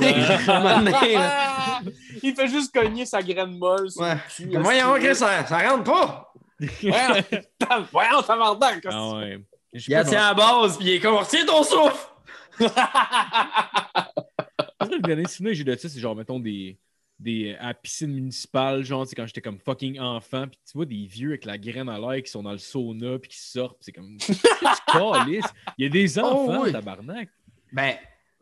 Il 2.22 2.34
fait 2.34 2.48
juste 2.48 2.74
cogner 2.74 3.06
sa 3.06 3.22
graine 3.22 3.56
molle. 3.56 3.90
sur 3.90 4.02
Ouais. 4.02 4.14
le 4.14 4.20
cul, 4.34 4.50
Comme, 4.50 4.62
Voyons. 4.62 4.94
Chris, 4.94 5.14
ça, 5.14 5.46
ça 5.46 5.58
rentre 5.70 5.84
pas. 5.84 6.32
Voyons, 6.82 7.86
voyons, 7.92 8.22
tabarnak, 8.22 8.86
asti. 8.86 8.88
Ah 8.90 9.16
ouais. 9.18 9.38
Il 9.72 9.94
a 9.94 10.04
tient 10.04 10.24
à 10.24 10.28
la 10.28 10.34
base, 10.34 10.78
puis 10.78 10.86
il 10.86 10.92
est 10.94 11.00
comme, 11.00 11.16
retiens 11.16 11.44
ton 11.44 11.62
souffle. 11.62 12.08
le 14.90 15.00
dernier 15.02 15.26
souvenir 15.28 15.52
que 15.52 15.56
j'ai 15.58 15.64
de 15.64 15.76
ça, 15.76 15.88
c'est 15.88 16.00
genre, 16.00 16.16
mettons, 16.16 16.40
des. 16.40 16.78
Des, 17.18 17.54
à 17.58 17.68
la 17.68 17.74
piscine 17.74 18.12
municipale, 18.12 18.82
genre, 18.84 19.06
c'est 19.06 19.14
quand 19.14 19.26
j'étais 19.26 19.40
comme 19.40 19.58
fucking 19.58 19.98
enfant, 19.98 20.46
puis 20.48 20.58
tu 20.70 20.72
vois 20.76 20.84
des 20.84 21.06
vieux 21.06 21.30
avec 21.30 21.46
la 21.46 21.56
graine 21.56 21.88
à 21.88 21.98
l'air 21.98 22.22
qui 22.22 22.30
sont 22.30 22.42
dans 22.42 22.52
le 22.52 22.58
sauna, 22.58 23.18
puis 23.18 23.30
qui 23.30 23.38
sortent, 23.38 23.78
puis 23.78 23.86
c'est 23.86 23.92
comme. 23.92 24.18
Il 25.78 25.84
y 25.84 25.86
a 25.86 25.88
des 25.88 26.18
enfants, 26.18 26.58
Oh, 26.60 26.64
oui. 26.64 26.72
tabarnak. 26.72 27.30
Ben, 27.72 27.94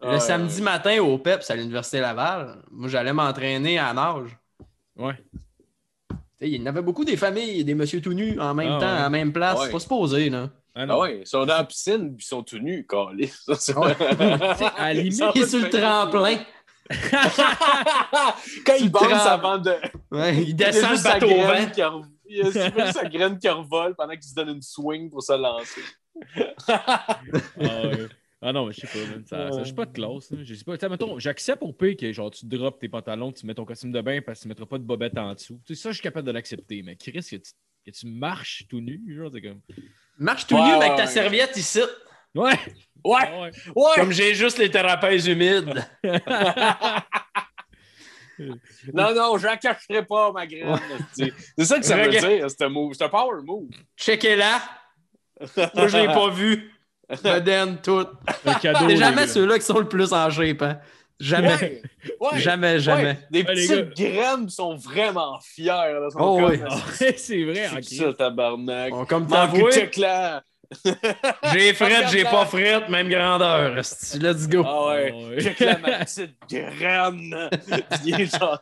le 0.03 0.09
Ouais. 0.09 0.21
samedi 0.21 0.61
matin 0.61 1.01
au 1.03 1.19
PEPS 1.19 1.51
à 1.51 1.57
l'Université 1.57 2.01
Laval, 2.01 2.63
moi, 2.71 2.89
j'allais 2.89 3.13
m'entraîner 3.13 3.79
à 3.79 3.93
nage. 3.95 4.37
Ouais. 4.97 5.15
Tu 6.11 6.17
sais, 6.41 6.51
Il 6.51 6.57
y 6.57 6.63
en 6.63 6.67
avait 6.67 6.83
beaucoup 6.83 7.05
des 7.05 7.17
familles, 7.17 7.65
des 7.65 7.75
monsieur 7.75 8.01
tout 8.01 8.13
nus 8.13 8.39
en 8.41 8.55
même 8.55 8.73
Ah, 8.73 8.81
temps, 8.81 8.87
ouais. 8.87 8.99
à 8.99 9.03
la 9.03 9.11
même 9.11 9.33
place. 9.33 9.59
Ouais. 9.61 9.67
C'est 9.67 9.73
pas 9.73 9.79
supposé, 9.79 10.31
là. 10.31 10.51
Ah 10.75 10.85
non. 10.87 10.95
Ah 10.95 10.99
ouais, 11.03 11.21
ils 11.21 11.27
sont 11.27 11.47
dans 11.47 11.57
la 11.57 11.65
piscine, 11.65 12.17
puis 12.17 12.25
ils 12.25 12.29
sont 12.29 12.43
tout 12.43 12.59
nus, 12.59 12.85
calice. 12.89 13.47
Ouais. 13.77 13.97
à 14.77 14.93
la 14.93 14.95
limite, 14.95 15.13
Ils 15.13 15.17
sont 15.19 15.31
Il 15.37 15.43
est 15.43 15.47
sur 15.47 15.61
le 15.61 15.71
tremplin. 15.71 16.39
Quand 18.67 18.75
il 18.81 18.91
bounce 18.91 19.05
trembles. 19.09 19.23
avant 19.29 19.59
de. 19.59 19.73
Ouais, 20.11 20.43
il 20.43 20.55
descend 20.55 20.91
le 20.93 20.97
sa 20.97 21.15
bateau 21.15 21.27
au 21.27 21.37
vent. 21.37 21.43
graine 21.49 21.71
qui 21.71 21.81
re- 21.81 22.05
Il 22.27 22.37
y 22.37 22.43
a 22.43 22.93
sa 22.93 23.05
graine 23.09 23.39
qui 23.39 23.49
revole 23.49 23.95
pendant 23.95 24.13
qu'il 24.15 24.23
se 24.25 24.35
donne 24.35 24.51
une 24.51 24.63
swing 24.63 25.11
pour 25.11 25.23
se 25.23 25.33
lancer. 25.33 25.81
Ah, 26.69 27.17
ouais. 27.57 28.07
Ah 28.47 28.53
non, 28.53 28.67
mais 28.67 28.73
je 28.75 28.81
sais 28.81 28.87
pas, 28.87 29.11
man. 29.11 29.25
Ça, 29.27 29.51
ça, 29.51 29.59
je 29.61 29.65
suis 29.65 29.75
pas 29.75 29.87
de 29.87 29.93
classe. 29.93 30.31
hein. 30.33 30.39
Je 30.43 30.55
sais 30.55 30.65
pas. 30.65 30.89
Mettons, 30.89 31.19
j'accepte 31.19 31.63
au 31.63 31.73
pire 31.73 31.97
que 31.99 32.13
genre 32.13 32.31
tu 32.31 32.45
drops 32.45 32.79
tes 32.79 32.89
pantalons, 32.91 33.33
tu 33.33 33.47
mets 33.47 33.55
ton 33.55 33.65
costume 33.65 33.91
de 33.93 34.01
bain 34.03 34.21
parce 34.21 34.41
que 34.41 34.43
tu 34.43 34.49
mettras 34.49 34.67
pas 34.67 34.77
de 34.79 34.85
bobette 34.85 35.17
en 35.17 35.33
dessous. 35.33 35.59
Tu 35.67 35.75
sais, 35.75 35.83
ça, 35.83 35.89
je 35.91 35.95
suis 35.95 36.03
capable 36.03 36.27
de 36.27 36.33
l'accepter. 36.33 36.83
Mais 36.83 36.97
Chris, 36.97 37.13
que 37.13 37.37
tu, 37.37 37.39
que 37.87 37.91
tu 37.91 38.07
marches 38.07 38.67
tout 38.69 38.81
nu, 38.81 39.01
genre, 39.17 39.31
c'est 39.33 39.41
comme. 39.41 39.61
Marche 40.19 40.47
tout 40.47 40.55
Ouais, 40.57 40.63
nu 40.63 40.69
ouais, 40.73 40.85
avec 40.85 40.97
ta 40.97 41.05
ouais. 41.05 41.07
serviette 41.11 41.57
ici. 41.57 41.81
Ouais! 42.35 42.53
Ouais, 43.05 43.19
Ah 43.21 43.41
ouais. 43.43 43.51
ouais! 43.77 43.91
Comme 43.97 44.13
j'ai 44.13 44.35
juste 44.35 44.59
les 44.59 44.71
trapèzes 44.71 45.27
humides. 45.27 45.85
Non, 48.93 49.15
non, 49.15 49.39
je 49.39 49.47
la 49.47 49.57
cacherai 49.57 50.05
pas, 50.05 50.33
ma 50.33 50.45
graine. 50.47 50.77
C'est 51.13 51.65
ça 51.65 51.79
que 51.79 51.87
ça 51.87 51.97
veut 51.97 52.11
dire, 52.11 52.51
ce 52.51 52.65
move. 52.67 52.93
C'est 52.95 53.05
un 53.05 53.09
power 53.09 53.41
move. 53.45 53.69
Checkez-la. 53.97 54.61
Moi, 55.75 55.87
je 55.89 55.97
l'ai 55.99 56.07
pas 56.07 56.31
vu. 56.31 56.73
Bedaine, 57.23 57.81
tout. 57.81 58.05
Un. 58.45 58.59
C'est 58.61 58.97
jamais 58.97 59.29
ceux-là 59.29 59.59
qui 59.59 59.65
sont 59.65 59.79
le 59.79 59.89
plus 59.89 60.13
en 60.13 60.29
shape, 60.31 60.63
hein. 60.63 60.81
Jamais. 61.21 61.55
Ouais, 61.55 61.83
ouais, 62.33 62.41
Jamais, 62.41 62.81
jamais. 62.81 63.05
ouais. 63.05 63.19
Les 63.31 63.45
petites 63.45 63.97
graines 63.97 64.49
sont 64.49 64.75
vraiment 64.75 65.39
fières. 65.41 66.01
Là, 66.01 66.11
sont 66.11 66.19
Oh, 66.19 66.41
comme, 66.41 66.51
oui. 66.51 66.59
C'est 67.17 67.45
vrai, 67.45 67.71
C'est 67.83 68.03
ok. 68.03 68.09
ça, 68.09 68.15
tabarnak. 68.15 68.91
Bon, 68.91 69.05
comme 69.05 69.23
Manque 69.29 69.31
t'avoues, 69.53 69.71
check 69.71 69.97
là. 69.97 70.43
J'ai 71.53 71.75
frette, 71.75 72.09
j'ai 72.11 72.25
pas 72.25 72.47
frette, 72.47 72.89
même 72.89 73.09
grandeur. 73.09 73.75
Let's 73.75 74.49
go. 74.49 74.63
Ah 74.67 74.87
ouais. 74.89 75.13
Là, 75.61 75.79
ma 75.79 76.05
petite 76.05 76.37
graine. 76.49 77.51
Puis 78.03 78.27
genre. 78.27 78.61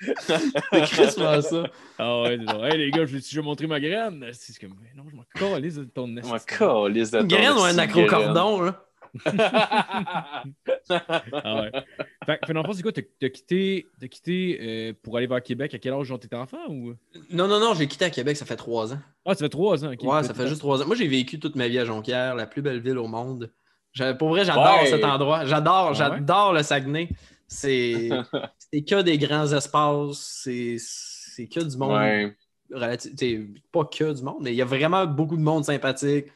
C'est 0.00 1.10
ça. 1.10 1.64
Ah 1.98 2.22
ouais, 2.22 2.38
c'est 2.38 2.52
genre, 2.52 2.66
hey 2.66 2.78
les 2.78 2.90
gars, 2.90 3.06
je 3.06 3.12
vais 3.12 3.20
déjà 3.20 3.42
montrer 3.42 3.66
ma 3.66 3.80
graine? 3.80 4.24
C'est 4.32 4.58
comme, 4.58 4.74
non, 4.96 5.04
je 5.10 5.16
m'en 5.16 5.24
calisse 5.34 5.76
de 5.76 5.84
ton 5.84 6.08
nest. 6.08 6.26
Je 6.26 6.32
m'en 6.32 6.38
calisse 6.38 7.10
de 7.10 7.20
Une 7.20 7.28
ton 7.28 7.36
graine 7.36 7.52
ou 7.52 7.62
un 7.62 7.78
acrocordon, 7.78 8.62
là? 8.62 8.82
Ah 9.24 10.42
ouais. 11.62 11.70
Fait, 12.26 12.38
fait 12.46 12.52
dans 12.52 12.62
le 12.62 12.66
fond, 12.66 12.72
c'est 12.72 12.82
quoi? 12.82 12.92
T'as 12.92 13.02
t'as 13.20 13.28
quitté, 13.28 13.86
t'as 14.00 14.08
quitté 14.08 14.58
euh, 14.60 14.92
pour 15.02 15.16
aller 15.16 15.26
vers 15.26 15.42
Québec 15.42 15.74
à 15.74 15.78
quel 15.78 15.92
âge, 15.94 16.06
genre, 16.06 16.18
t'étais 16.18 16.36
enfant 16.36 16.68
ou? 16.68 16.94
Non, 17.30 17.48
non, 17.48 17.60
non, 17.60 17.74
j'ai 17.74 17.86
quitté 17.86 18.04
à 18.04 18.10
Québec, 18.10 18.36
ça 18.36 18.44
fait 18.44 18.56
trois 18.56 18.92
ans. 18.92 18.98
Ah, 19.24 19.34
ça 19.34 19.44
fait 19.44 19.48
trois 19.48 19.84
ans. 19.84 19.92
ok. 19.92 20.02
Ouais, 20.02 20.22
ça 20.22 20.34
fait 20.34 20.46
juste 20.48 20.60
trois 20.60 20.82
ans. 20.82 20.86
Moi, 20.86 20.96
j'ai 20.96 21.08
vécu 21.08 21.38
toute 21.38 21.56
ma 21.56 21.68
vie 21.68 21.78
à 21.78 21.84
Jonquière, 21.84 22.34
la 22.34 22.46
plus 22.46 22.62
belle 22.62 22.80
ville 22.80 22.98
au 22.98 23.06
monde. 23.08 23.52
Pour 24.18 24.28
vrai, 24.28 24.44
j'adore 24.44 24.80
Ouais. 24.82 24.86
cet 24.86 25.04
endroit. 25.04 25.44
J'adore, 25.46 25.88
ouais? 25.88 25.94
j'adore 25.94 26.52
le 26.52 26.62
Saguenay. 26.62 27.08
C'est 27.48 28.10
c'est 28.58 28.82
que 28.82 29.02
des 29.02 29.18
grands 29.18 29.50
espaces, 29.52 30.40
c'est 30.42 30.76
c'est 30.78 31.46
que 31.46 31.60
du 31.60 31.76
monde. 31.76 31.92
Ouais. 31.92 32.36
pas 33.72 33.84
que 33.84 34.12
du 34.12 34.22
monde, 34.22 34.38
mais 34.40 34.52
il 34.52 34.56
y 34.56 34.62
a 34.62 34.66
vraiment 34.66 35.06
beaucoup 35.06 35.36
de 35.36 35.42
monde 35.42 35.64
sympathique. 35.64 36.26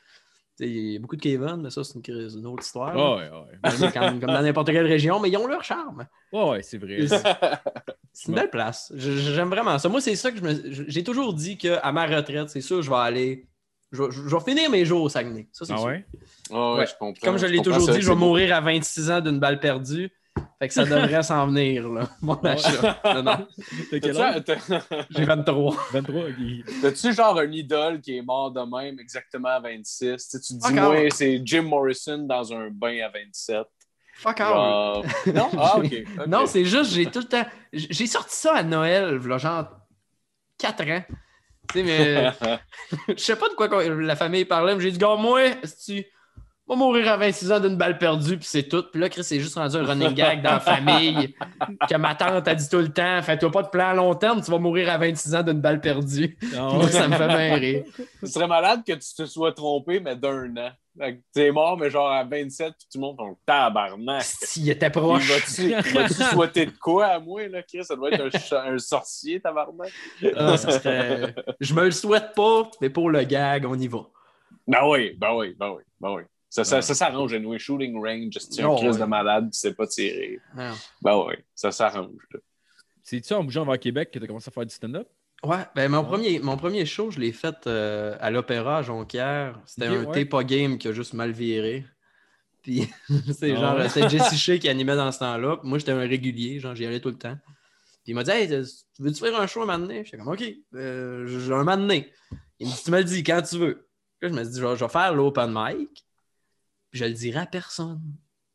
Il 0.61 0.93
y 0.93 0.97
a 0.97 0.99
beaucoup 1.01 1.17
de 1.17 1.23
Kevin, 1.23 1.57
mais 1.63 1.71
ça, 1.71 1.83
c'est 1.85 1.95
une, 1.95 2.03
crise- 2.03 2.35
une 2.37 2.47
autre 2.47 2.63
histoire. 2.63 2.93
Ah 2.97 3.17
ouais, 3.17 3.31
ouais. 3.31 3.71
C'est 3.71 3.93
comme, 3.93 4.21
comme 4.21 4.31
dans 4.33 4.43
n'importe 4.43 4.69
quelle 4.69 4.87
région, 4.87 5.19
mais 5.21 5.31
ils 5.31 5.37
ont 5.37 5.47
leur 5.47 5.65
charme. 5.65 6.07
Ouais, 6.33 6.51
ouais, 6.51 6.63
c'est 6.63 6.79
vrai. 6.79 6.99
C'est 8.13 8.29
une 8.29 8.35
belle 8.35 8.51
place. 8.51 8.93
J'aime 8.97 9.49
vraiment 9.51 9.79
ça. 9.79 9.89
Moi, 9.89 10.01
c'est 10.01 10.17
ça 10.17 10.31
que 10.33 10.39
je 10.39 10.43
me. 10.43 10.73
je- 10.73 10.83
J'ai 10.89 11.05
toujours 11.05 11.33
dit 11.33 11.57
qu'à 11.57 11.93
ma 11.93 12.07
retraite, 12.07 12.49
c'est 12.51 12.61
sûr, 12.61 12.83
je 12.83 12.91
vais 12.91 12.97
aller. 12.97 13.47
Je 13.93 14.03
vais, 14.03 14.11
je 14.11 14.21
vais 14.23 14.41
finir 14.41 14.71
mes 14.71 14.85
jours 14.85 15.03
au 15.03 15.09
Saguenay. 15.09 15.49
Ça, 15.53 15.65
c'est 15.65 15.73
Ah 15.73 15.77
sûr. 15.79 15.87
ouais? 15.87 16.05
Ouais, 16.51 16.77
Ouais. 16.79 16.87
je 16.87 16.93
comprends. 16.99 17.25
Comme 17.25 17.39
je 17.39 17.47
l'ai 17.47 17.63
toujours 17.63 17.87
ça, 17.87 17.93
dit, 17.93 18.01
je 18.01 18.09
vais 18.09 18.15
mourir 18.17 18.55
à 18.55 18.61
26 18.61 19.11
ans 19.11 19.21
d'une 19.21 19.39
balle 19.41 19.59
perdue. 19.61 20.11
Fait 20.59 20.69
que 20.69 20.75
ça 20.75 20.85
devrait 20.85 21.23
s'en 21.23 21.47
venir, 21.47 21.89
là, 21.89 22.09
mon 22.23 22.35
achat. 22.35 23.01
Non, 23.05 23.23
non, 23.23 23.47
T'as 23.91 23.99
quel 24.01 24.21
âge? 24.21 24.45
T'as- 24.45 24.57
t'as- 24.57 25.07
j'ai 25.11 25.25
23. 25.25 25.77
23. 25.93 26.21
ok. 26.23 26.35
T'as-tu 26.83 27.13
genre 27.13 27.39
un 27.39 27.51
idole 27.53 28.01
qui 28.01 28.17
est 28.19 28.23
mort 28.23 28.51
de 28.51 28.61
même 28.61 28.99
exactement 28.99 29.49
à 29.49 29.61
26? 29.61 30.29
Tu, 30.29 30.39
te 30.39 30.53
dis, 30.55 30.79
ouais, 30.81 31.09
c'est 31.11 31.41
Jim 31.45 31.63
Morrison 31.63 32.19
dans 32.19 32.53
un 32.53 32.69
bain 32.71 32.99
à 33.05 33.09
27. 33.09 33.63
Fuck 34.15 34.41
off. 34.41 34.47
Genre- 34.47 35.05
Non? 35.35 35.51
Ah. 35.59 35.77
Non, 36.27 36.47
c'est 36.47 36.65
juste, 36.65 36.93
j'ai 36.93 37.07
tout 37.07 37.21
le 37.21 37.25
temps. 37.27 37.47
J'ai 37.73 38.07
sorti 38.07 38.35
ça 38.37 38.55
à 38.57 38.63
Noël, 38.63 39.19
genre 39.39 39.71
4 40.59 40.83
ans. 40.91 41.03
Tu 41.73 41.79
sais, 41.79 41.83
mais 41.85 42.31
je 43.09 43.15
sais 43.23 43.37
pas 43.37 43.49
de 43.49 43.55
quoi 43.55 43.69
la 43.85 44.17
famille 44.17 44.45
parlait, 44.45 44.75
mais 44.75 44.81
j'ai 44.83 44.91
dit, 44.91 44.99
gars, 44.99 45.15
moi, 45.17 45.41
tu 45.87 46.05
va 46.71 46.77
mourir 46.77 47.09
à 47.09 47.17
26 47.17 47.53
ans 47.53 47.61
d'une 47.61 47.77
balle 47.77 47.99
perdue, 47.99 48.37
puis 48.37 48.47
c'est 48.47 48.63
tout. 48.63 48.85
Puis 48.93 49.01
là, 49.01 49.09
Chris, 49.09 49.25
c'est 49.25 49.41
juste 49.41 49.57
rendu 49.57 49.77
un 49.77 49.85
running 49.85 50.15
gag 50.15 50.41
dans 50.41 50.53
la 50.53 50.61
famille 50.61 51.35
que 51.89 51.97
ma 51.97 52.15
tante 52.15 52.47
a 52.47 52.55
dit 52.55 52.69
tout 52.69 52.79
le 52.79 52.93
temps 52.93 53.21
fais-toi 53.23 53.51
pas 53.51 53.63
de 53.63 53.69
plan 53.69 53.89
à 53.89 53.95
long 53.95 54.15
terme, 54.15 54.41
tu 54.41 54.51
vas 54.51 54.59
mourir 54.59 54.89
à 54.89 54.97
26 54.97 55.35
ans 55.35 55.43
d'une 55.43 55.61
balle 55.61 55.81
perdue. 55.81 56.39
Ah 56.57 56.71
Moi, 56.73 56.89
ça 56.89 57.09
me 57.09 57.17
fait 57.17 57.27
bien 57.27 57.55
rire. 57.57 57.85
Ce 58.21 58.27
serait 58.27 58.47
malade 58.47 58.83
que 58.87 58.93
tu 58.93 59.15
te 59.17 59.27
sois 59.27 59.53
trompé, 59.53 59.99
mais 59.99 60.15
d'un 60.15 60.57
an. 60.57 60.71
Fait 60.99 61.17
que 61.17 61.21
T'es 61.33 61.51
mort, 61.51 61.77
mais 61.77 61.91
genre 61.91 62.11
à 62.11 62.25
27, 62.25 62.75
puis 62.79 62.87
tout 62.93 62.99
le 62.99 63.01
monde 63.01 63.17
ton 63.17 63.37
tabarnak. 63.47 64.23
S'il 64.23 64.69
était 64.71 64.91
proche. 64.91 65.29
Vas-tu 65.29 66.13
souhaiter 66.33 66.67
de 66.67 66.73
quoi 66.79 67.07
à 67.07 67.19
moi, 67.19 67.49
là, 67.49 67.63
Chris? 67.63 67.85
Ça 67.85 67.97
doit 67.97 68.11
être 68.11 68.31
un, 68.53 68.79
sorcier, 68.79 69.41
tabarnak. 69.41 69.91
Ah, 70.37 70.57
ça 70.57 70.73
serait... 70.73 71.35
Je 71.61 71.75
me 71.75 71.85
le 71.85 71.91
souhaite 71.91 72.33
pas, 72.35 72.71
mais 72.81 72.91
pour 72.91 73.11
le 73.11 73.23
gag, 73.25 73.67
on 73.67 73.79
y 73.79 73.89
va. 73.89 74.07
Ben 74.67 74.87
oui, 74.87 75.17
ben 75.19 75.33
oui, 75.35 75.57
ben 75.59 75.71
oui, 75.71 75.83
ben 76.01 76.11
oui. 76.15 76.23
Ça, 76.51 76.65
ça, 76.65 76.77
Ouais. 76.77 76.83
ça 76.83 76.95
s'arrange, 76.95 77.33
anyway. 77.33 77.59
Shooting 77.59 77.97
range, 77.97 78.37
c'est 78.39 78.63
un 78.63 78.69
ouais. 78.69 78.99
de 78.99 79.05
malade, 79.05 79.51
tu 79.53 79.59
sais 79.59 79.73
pas 79.73 79.87
tirer. 79.87 80.41
Ah. 80.59 80.75
Ben 81.01 81.25
oui, 81.27 81.35
ça 81.55 81.71
s'arrange. 81.71 82.27
C'est-tu 83.03 83.33
en 83.35 83.45
bougeant 83.45 83.65
vers 83.65 83.79
Québec 83.79 84.11
que 84.13 84.19
t'as 84.19 84.27
commencé 84.27 84.49
à 84.49 84.53
faire 84.53 84.67
du 84.67 84.75
stand-up? 84.75 85.09
Ouais, 85.45 85.65
ben 85.75 85.89
mon, 85.89 86.05
premier, 86.05 86.39
mon 86.41 86.57
premier 86.57 86.85
show, 86.85 87.11
je 87.11 87.19
l'ai 87.19 87.33
fait 87.33 87.57
euh, 87.67 88.17
à 88.21 88.31
l'Opéra 88.31 88.79
à 88.79 88.83
Jonquière. 88.83 89.59
C'était 89.65 89.87
un 89.87 90.05
ouais. 90.05 90.25
tape 90.27 90.45
game 90.45 90.77
qui 90.77 90.89
a 90.89 90.93
juste 90.93 91.15
mal 91.15 91.31
viré. 91.31 91.87
Puis 92.63 92.91
c'est 93.33 93.53
Ah 93.53 93.79
genre, 93.79 93.91
c'était 93.91 94.09
Jesse 94.19 94.35
Shea 94.35 94.59
qui 94.59 94.69
animait 94.69 94.97
dans 94.97 95.11
ce 95.13 95.21
temps-là. 95.21 95.57
Puis 95.59 95.69
Moi, 95.69 95.79
j'étais 95.79 95.93
un 95.93 96.01
régulier, 96.01 96.59
genre 96.59 96.75
j'y 96.75 96.85
allais 96.85 97.01
tout 97.01 97.09
le 97.09 97.17
temps. 97.17 97.39
Puis 98.05 98.13
il 98.13 98.15
m'a 98.15 98.23
dit 98.23 98.31
Hey, 98.33 98.49
tu 98.49 99.03
veux-tu 99.03 99.21
faire 99.21 99.41
un 99.41 99.47
show 99.47 99.63
un 99.63 99.67
moment 99.67 99.79
donné? 99.79 100.05
J'étais 100.05 100.19
comme 100.19 100.29
OK, 100.29 100.43
euh, 100.75 101.27
j'ai 101.27 101.53
un 101.53 101.59
moment 101.59 101.77
donné. 101.77 102.13
Il 102.59 102.67
me 102.67 102.73
dit 102.73 102.83
Tu 102.85 102.91
me 102.91 102.99
le 102.99 103.05
dis 103.05 103.23
quand 103.23 103.41
tu 103.41 103.57
veux. 103.57 103.89
Puis 104.19 104.29
là, 104.29 104.35
je 104.35 104.39
me 104.39 104.45
suis 104.45 104.53
dit, 104.53 104.61
je 104.61 104.67
vais, 104.67 104.77
je 104.77 104.85
vais 104.85 104.91
faire 104.91 105.15
l'open 105.15 105.51
mic. 105.55 106.05
Je 106.93 107.05
le 107.05 107.13
dirai 107.13 107.41
à 107.41 107.47
personne. 107.47 108.01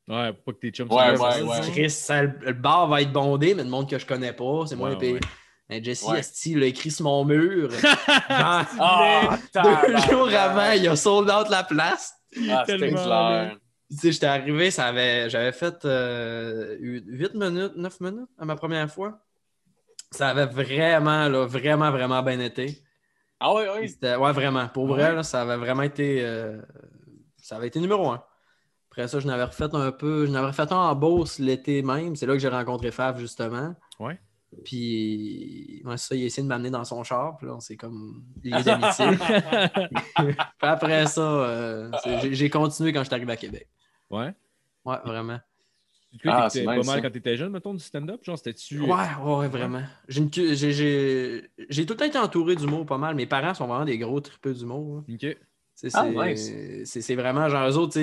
Ouais, 0.07 0.33
pour 0.33 0.43
pas 0.43 0.51
que 0.53 0.57
tes 0.59 0.69
chums 0.71 0.91
Ouais, 0.91 1.17
ouais, 1.17 1.41
ouais. 1.41 1.71
Chris, 1.71 1.89
ça- 1.89 2.23
le, 2.23 2.53
bar 2.53 2.87
va 2.87 3.01
être 3.01 3.11
bondé, 3.11 3.55
mais 3.55 3.63
le 3.63 3.69
monde 3.69 3.89
que 3.89 3.97
je 3.97 4.05
connais 4.05 4.33
pas, 4.33 4.65
c'est 4.67 4.75
moi 4.75 4.91
Ouais, 4.95 5.13
ouais. 5.13 5.19
Ben, 5.67 5.83
Jesse, 5.83 6.03
Ouais. 6.03 6.19
esti, 6.19 6.51
il 6.51 6.61
a 6.61 6.67
écrit 6.67 6.91
sur 6.91 7.05
mon 7.05 7.25
mur. 7.25 7.71
Genre, 8.29 8.65
Ah, 8.79 9.39
deux 9.63 9.97
jours 10.11 10.29
avant, 10.33 10.71
il 10.71 10.87
a 10.87 10.95
sold 10.95 11.29
out 11.31 11.49
la 11.49 11.63
place. 11.63 12.13
Ah, 12.49 12.63
c'était 12.67 12.79
Tellement, 12.79 13.03
clair. 13.03 13.57
Tu 13.89 13.97
sais, 13.97 14.11
j'étais 14.11 14.25
arrivé, 14.27 14.69
ça 14.71 14.85
avait, 14.87 15.29
j'avais 15.29 15.51
fait 15.51 15.85
euh, 15.85 16.75
8 16.79 17.33
minutes, 17.33 17.73
9 17.75 17.99
minutes 17.99 18.29
à 18.37 18.45
ma 18.45 18.55
première 18.55 18.91
fois. 18.91 19.19
Ça 20.11 20.29
avait 20.29 20.45
vraiment, 20.45 21.27
là, 21.27 21.45
vraiment, 21.45 21.89
vraiment 21.91 22.21
bien 22.21 22.39
été. 22.39 22.83
Ah 23.39 23.53
oui, 23.53 23.63
oui. 23.79 23.95
Ouais, 24.01 24.31
vraiment. 24.31 24.67
Pour 24.69 24.87
vrai, 24.87 25.13
là, 25.15 25.23
ça 25.23 25.41
avait 25.41 25.57
vraiment 25.57 25.83
été. 25.83 26.23
euh, 26.23 26.61
ça 27.45 27.57
avait 27.57 27.67
été 27.67 27.79
numéro 27.79 28.09
un. 28.09 28.23
Après 28.89 29.07
ça, 29.07 29.19
je 29.19 29.27
n'avais 29.27 29.43
refait 29.43 29.73
un 29.75 29.91
peu. 29.91 30.25
Je 30.25 30.31
n'avais 30.31 30.47
refait 30.47 30.71
un 30.73 30.77
en 30.77 30.95
Beauce 30.95 31.37
l'été 31.37 31.83
même. 31.83 32.15
C'est 32.15 32.25
là 32.25 32.33
que 32.33 32.39
j'ai 32.39 32.47
rencontré 32.47 32.89
Fave, 32.89 33.19
justement. 33.19 33.75
Ouais. 33.99 34.19
Puis, 34.63 35.81
ouais, 35.85 35.97
ça, 35.97 36.15
il 36.15 36.23
a 36.23 36.25
essayé 36.25 36.41
de 36.43 36.47
m'amener 36.47 36.71
dans 36.71 36.83
son 36.85 37.03
char. 37.03 37.37
Puis 37.37 37.45
là, 37.45 37.53
on 37.55 37.59
s'est 37.59 37.75
comme 37.77 38.23
liés 38.43 38.63
d'amitié. 38.63 39.05
Puis 40.17 40.35
après 40.61 41.05
ça, 41.05 41.21
euh, 41.21 41.91
j'ai- 42.31 42.49
continué 42.49 42.93
quand 42.93 43.01
je 43.01 43.05
suis 43.05 43.13
arrivé 43.15 43.33
à 43.33 43.37
Québec. 43.37 43.67
Ouais. 44.09 44.33
Ouais, 44.83 44.97
vraiment. 45.05 45.39
Tu 46.19 46.29
Ah, 46.29 46.49
c'est 46.49 46.63
pas 46.63 46.75
mal 46.77 46.83
ça. 46.85 47.01
quand 47.01 47.11
t'étais 47.11 47.35
jeune, 47.35 47.51
mettons, 47.51 47.73
du 47.73 47.83
stand-up? 47.83 48.23
Genre, 48.23 48.37
c'était-tu. 48.37 48.79
Ouais, 48.79 48.89
ouais, 49.23 49.35
ouais, 49.35 49.47
vraiment. 49.49 49.83
J'ai 50.07 50.25
tout 50.25 50.41
le 50.41 51.95
temps 51.95 52.05
été 52.05 52.17
entouré 52.17 52.55
d'humour 52.55 52.85
pas 52.85 52.97
mal. 52.97 53.13
Mes 53.15 53.25
parents 53.27 53.53
sont 53.53 53.67
vraiment 53.67 53.85
des 53.85 53.97
gros 53.99 54.19
tripeux 54.21 54.53
d'humour. 54.53 55.03
là. 55.07 55.13
Ok. 55.13 55.37
Ah, 55.93 56.05
c'est 56.35 56.99
nice. 56.99 57.11
vraiment 57.11 57.49
genre 57.49 57.69
eux 57.69 57.77
autres, 57.77 57.99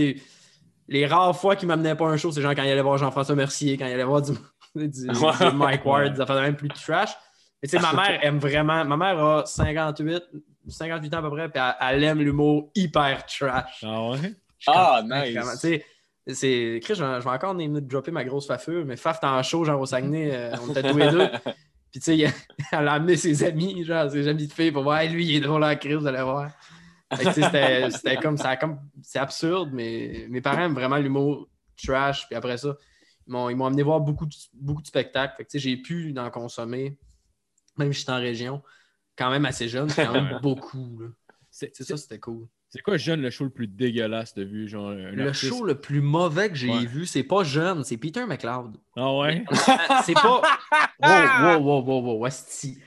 les 0.89 1.07
rares 1.07 1.37
fois 1.39 1.57
qu'ils 1.57 1.69
m'amenaient 1.69 1.95
pas 1.95 2.07
un 2.07 2.17
show, 2.17 2.31
c'est 2.31 2.43
genre 2.43 2.55
quand 2.55 2.63
ils 2.63 2.71
allaient 2.71 2.83
voir 2.83 2.99
Jean-François 2.99 3.35
Mercier, 3.35 3.77
quand 3.77 3.87
ils 3.87 3.93
allaient 3.93 4.05
voir 4.05 4.23
du, 4.23 4.33
du, 4.75 4.89
du 4.89 5.09
Mike 5.55 5.85
Ward, 5.85 6.17
ça 6.17 6.27
fait 6.27 6.41
même 6.41 6.57
plus 6.57 6.69
de 6.69 6.75
trash. 6.75 7.11
Mais 7.63 7.69
tu 7.69 7.77
sais, 7.77 7.83
ma 7.83 7.93
mère 8.09 8.25
aime 8.25 8.39
vraiment. 8.39 8.85
Ma 8.85 8.97
mère 8.97 9.25
a 9.25 9.47
58, 9.47 10.23
58 10.69 11.15
ans 11.15 11.19
à 11.19 11.23
peu 11.23 11.31
près, 11.31 11.49
puis 11.49 11.63
elle, 11.81 11.97
elle 11.97 12.05
aime 12.05 12.21
l'humour 12.21 12.71
hyper 12.75 13.25
trash. 13.27 13.85
Ah 13.85 14.11
ouais? 14.11 14.35
Ah, 14.67 15.03
nice. 15.05 15.39
C'est. 16.27 16.81
Chris, 16.83 16.95
je 16.95 17.03
vais, 17.03 17.31
encore 17.31 17.55
venir 17.55 17.71
de 17.71 17.81
dropper 17.81 18.13
ma 18.13 18.25
grosse 18.25 18.47
fafure, 18.47 18.85
mais 18.85 18.97
Faf, 18.97 19.19
en 19.25 19.43
show, 19.43 19.65
genre 19.65 19.81
au 19.81 19.87
Saguenay, 19.87 20.31
euh, 20.33 20.57
on 20.63 20.71
était 20.71 20.89
tous 20.89 20.97
les 20.97 21.11
deux. 21.11 21.29
Puis, 21.91 22.01
tu 22.01 22.17
sais, 22.17 22.33
elle 22.73 22.89
a 22.89 22.93
amené 22.93 23.17
ses 23.17 23.45
amis, 23.45 23.85
genre 23.85 24.11
ses 24.11 24.27
amis 24.29 24.47
de 24.47 24.53
filles, 24.53 24.73
pour 24.73 24.85
voir, 24.85 25.01
Hey, 25.01 25.11
lui, 25.11 25.27
il 25.27 25.37
est 25.37 25.41
drôle 25.41 25.65
en 25.65 25.77
crise, 25.77 25.97
vous 25.97 26.07
allez 26.07 26.23
voir. 26.23 26.51
C'était- 27.17 28.19
comme, 28.23 28.37
ça 28.37 28.51
a 28.51 28.57
comme, 28.57 28.79
c'est 29.03 29.19
absurde, 29.19 29.71
mais 29.73 30.27
mes 30.31 30.41
parents 30.41 30.63
aiment 30.63 30.75
vraiment 30.75 30.97
l'humour 30.99 31.49
trash. 31.83 32.27
Puis 32.27 32.37
après 32.37 32.57
ça, 32.59 32.77
ils 33.27 33.33
m'ont 33.33 33.51
ils 33.51 33.57
m'ont 33.57 33.67
amené 33.67 33.83
voir 33.83 34.01
beaucoup 34.01 34.27
de, 34.27 34.35
beaucoup 34.55 34.83
de 34.83 34.87
spectacles. 34.87 35.35
Fait 35.37 35.45
que, 35.45 35.51
tu 35.51 35.59
sais, 35.59 35.69
j'ai 35.71 35.77
pu 35.77 36.15
en 36.19 36.31
consommer, 36.31 36.99
même 37.77 37.93
si 37.93 38.01
j'étais 38.01 38.13
en 38.13 38.17
région, 38.21 38.63
quand 39.17 39.31
même 39.31 39.45
assez 39.47 39.69
jeune, 39.69 39.89
c'est 39.89 40.05
quand 40.07 40.13
même 40.13 40.39
beaucoup. 40.43 40.99
là. 41.01 41.09
C'est 41.51 41.75
ça, 41.83 41.97
c'était 41.99 42.19
cool. 42.19 42.49
c'est 42.71 42.81
quoi, 42.81 42.97
jeune, 42.97 43.21
le 43.21 43.29
show 43.29 43.45
le 43.45 43.51
plus 43.51 43.67
dégueulasse 43.67 44.35
de 44.35 44.43
vue? 44.43 44.69
Genre, 44.69 44.91
Le 44.93 45.29
artiste? 45.29 45.51
show 45.51 45.65
le 45.65 45.79
plus 45.79 46.01
mauvais 46.01 46.49
que 46.49 46.55
j'ai 46.55 46.71
Ouais. 46.71 46.87
vu, 46.87 47.05
c'est 47.05 47.23
pas 47.25 47.45
jeune, 47.45 47.85
c'est 47.85 47.99
Peter 47.99 48.25
McLeod. 48.25 48.79
Ah 48.97 49.15
ouais? 49.19 49.45
C'est 50.05 50.15
pas. 50.15 50.43
Wow, 50.99 51.59
wow, 51.59 51.61
wow, 51.61 51.83
wow, 51.83 52.01
wow, 52.19 52.25
asti. 52.27 52.79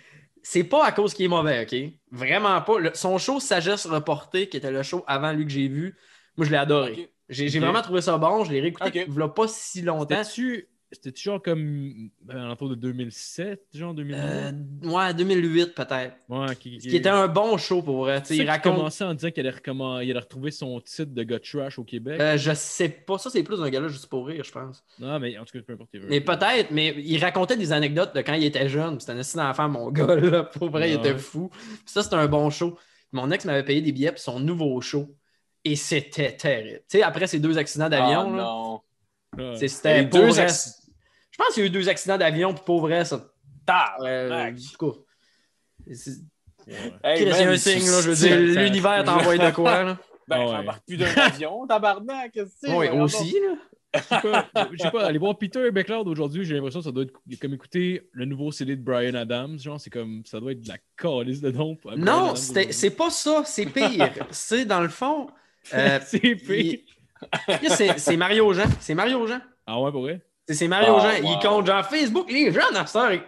C'est 0.47 0.63
pas 0.63 0.85
à 0.85 0.91
cause 0.91 1.13
qu'il 1.15 1.25
est 1.25 1.29
mauvais, 1.29 1.63
OK? 1.63 1.75
Vraiment 2.11 2.61
pas. 2.61 2.79
Le- 2.79 2.91
Son 2.93 3.17
show 3.17 3.39
Sagesse 3.39 3.87
Reportée, 3.87 4.47
qui 4.47 4.57
était 4.57 4.69
le 4.69 4.83
show 4.83 5.03
avant 5.07 5.31
lui 5.33 5.43
que 5.43 5.51
j'ai 5.51 5.67
vu, 5.67 5.97
moi, 6.37 6.45
je 6.45 6.51
l'ai 6.51 6.57
adoré. 6.57 7.09
J'ai 7.29 7.47
vraiment 7.59 7.81
trouvé 7.81 8.01
ça 8.01 8.17
bon. 8.19 8.43
Je 8.43 8.51
l'ai 8.51 8.61
réécouté 8.61 8.91
il 8.93 9.13
y 9.13 9.21
a 9.21 9.27
pas 9.27 9.47
si 9.47 9.81
longtemps. 9.81 10.23
C'était-tu 10.23 10.69
c'était 10.91 11.11
genre 11.19 11.41
comme 11.41 12.09
ben, 12.21 12.51
autour 12.51 12.69
de 12.69 12.75
2007, 12.75 13.61
genre 13.73 13.93
2008? 13.93 14.15
Euh, 14.17 14.51
ouais, 14.83 15.13
2008 15.13 15.75
peut-être. 15.75 16.15
ouais, 16.29 16.55
qui, 16.55 16.79
Ce 16.79 16.87
qui 16.87 16.95
était 16.95 17.09
un 17.09 17.27
bon 17.27 17.57
show 17.57 17.81
pour 17.81 17.97
vrai. 17.99 18.21
Tu 18.21 18.27
sais, 18.29 18.37
Il 18.37 18.47
a 18.47 18.53
raconte. 18.53 18.75
commencé 18.75 19.03
en 19.03 19.13
disant 19.13 19.31
qu'il 19.31 19.45
allait, 19.45 19.57
recommen- 19.57 20.03
il 20.03 20.09
allait 20.11 20.19
retrouver 20.19 20.51
son 20.51 20.79
titre 20.81 21.13
de 21.13 21.23
gars 21.23 21.39
trash 21.39 21.77
au 21.79 21.83
Québec. 21.83 22.19
Euh, 22.21 22.37
je 22.37 22.53
sais 22.53 22.89
pas, 22.89 23.17
ça 23.17 23.29
c'est 23.29 23.43
plus 23.43 23.61
un 23.61 23.69
gars-là 23.69 23.87
juste 23.89 24.07
pour 24.07 24.27
rire, 24.27 24.43
je 24.43 24.51
pense. 24.51 24.83
Non, 24.99 25.19
mais 25.19 25.37
en 25.37 25.43
tout 25.45 25.57
cas, 25.57 25.63
peu 25.65 25.73
importe. 25.73 25.89
Mais 26.07 26.21
peut-être, 26.21 26.71
mais 26.71 26.93
il 26.97 27.17
racontait 27.19 27.57
des 27.57 27.71
anecdotes 27.73 28.15
de 28.15 28.21
quand 28.21 28.33
il 28.33 28.43
était 28.45 28.69
jeune. 28.69 28.99
C'était 28.99 29.13
un 29.13 29.17
assis 29.19 29.37
d'enfant, 29.37 29.67
mon 29.67 29.91
gars, 29.91 30.15
là. 30.15 30.43
Pour 30.53 30.69
vrai, 30.69 30.91
il 30.91 30.95
Ouais. 30.97 31.09
était 31.09 31.17
fou. 31.17 31.49
Puis 31.49 31.81
ça, 31.87 32.03
c'était 32.03 32.15
un 32.15 32.27
bon 32.27 32.49
show. 32.49 32.77
Mon 33.11 33.31
ex 33.31 33.45
m'avait 33.45 33.63
payé 33.63 33.81
des 33.81 33.91
billets 33.91 34.11
pour 34.11 34.19
son 34.19 34.39
nouveau 34.39 34.79
show. 34.81 35.13
Et 35.67 35.75
c'était 35.75 36.31
terrible. 36.35 36.81
Tu 36.89 36.97
sais, 36.99 37.01
après 37.03 37.25
ces 37.27 37.39
deux 37.39 37.57
accidents 37.57 37.85
Ah, 37.85 37.89
d'avion, 37.89 38.35
là, 38.35 38.43
non. 38.43 38.81
Ouais. 39.37 39.55
c'est- 39.57 39.67
c'était 39.67 40.05
deux 40.05 40.39
acc- 40.39 40.71
Je 41.31 41.37
pense 41.37 41.47
qu'il 41.53 41.63
y 41.63 41.65
a 41.65 41.67
eu 41.67 41.71
deux 41.71 41.89
accidents 41.89 42.17
d'avion, 42.17 42.53
puis 42.53 42.63
pour 42.65 42.79
vrai, 42.81 43.03
ça. 43.05 43.29
Euh, 44.01 44.29
c'est- 45.93 46.21
Ouais. 46.67 46.73
Hey, 47.03 47.25
man, 47.29 47.47
un 47.49 47.57
signe, 47.57 47.85
là. 47.91 48.01
Je 48.01 48.09
veux 48.09 48.15
dire, 48.15 48.37
l'univers 48.63 49.03
t'envoie 49.03 49.37
de 49.37 49.51
quoi, 49.51 49.83
là? 49.83 49.97
Ben, 50.27 50.39
ouais. 50.39 50.65
plus 50.87 50.97
d'un 50.97 51.13
avion, 51.21 51.67
tabarnak. 51.67 52.31
qu'est-ce 52.31 52.45
que 52.45 52.51
c'est, 52.63 52.75
Oui, 52.75 52.87
aussi, 52.89 53.33
là. 53.33 53.53
Je 53.95 54.01
sais 54.01 54.21
pas, 54.21 54.49
je 54.73 54.77
sais 54.83 54.91
pas, 54.91 55.05
aller 55.05 55.19
voir 55.19 55.37
Peter 55.37 55.71
McLeod 55.71 56.07
aujourd'hui, 56.07 56.43
j'ai 56.43 56.55
l'impression 56.55 56.79
que 56.79 56.85
ça 56.85 56.91
doit 56.91 57.03
être 57.03 57.13
comme 57.39 57.53
écouter 57.53 58.09
le 58.11 58.25
nouveau 58.25 58.51
CD 58.51 58.75
de 58.75 58.81
Brian 58.81 59.13
Adams. 59.13 59.57
Genre, 59.59 59.79
c'est 59.79 59.89
comme, 59.91 60.23
ça 60.25 60.39
doit 60.41 60.51
être 60.51 60.61
de 60.61 60.67
la 60.67 60.77
calice 60.97 61.39
de 61.41 61.51
Brian 61.51 61.77
Non, 61.95 62.33
c'est 62.35 62.89
pas 62.89 63.09
ça, 63.11 63.43
c'est 63.45 63.67
pire. 63.67 64.09
c'est 64.31 64.65
dans 64.65 64.81
le 64.81 64.89
fond. 64.89 65.27
euh, 65.73 65.99
c'est 66.05 66.35
pire. 66.35 66.79
C'est 67.97 68.17
Mario 68.17 68.51
Jean. 68.53 68.65
C'est 68.79 68.95
Mario 68.95 69.25
Jean. 69.27 69.39
Ah 69.65 69.79
ouais, 69.79 69.91
pour 69.91 70.01
vrai? 70.01 70.21
C'est- 70.47 70.67
Mario 70.67 70.95
Ah, 70.99 70.99
Jean. 71.15 71.23
wow. 71.23 71.31
Il 71.31 71.39
compte 71.47 71.65
genre 71.65 71.83
Facebook, 71.85 72.31
les 72.31 72.51
jeunes 72.51 72.75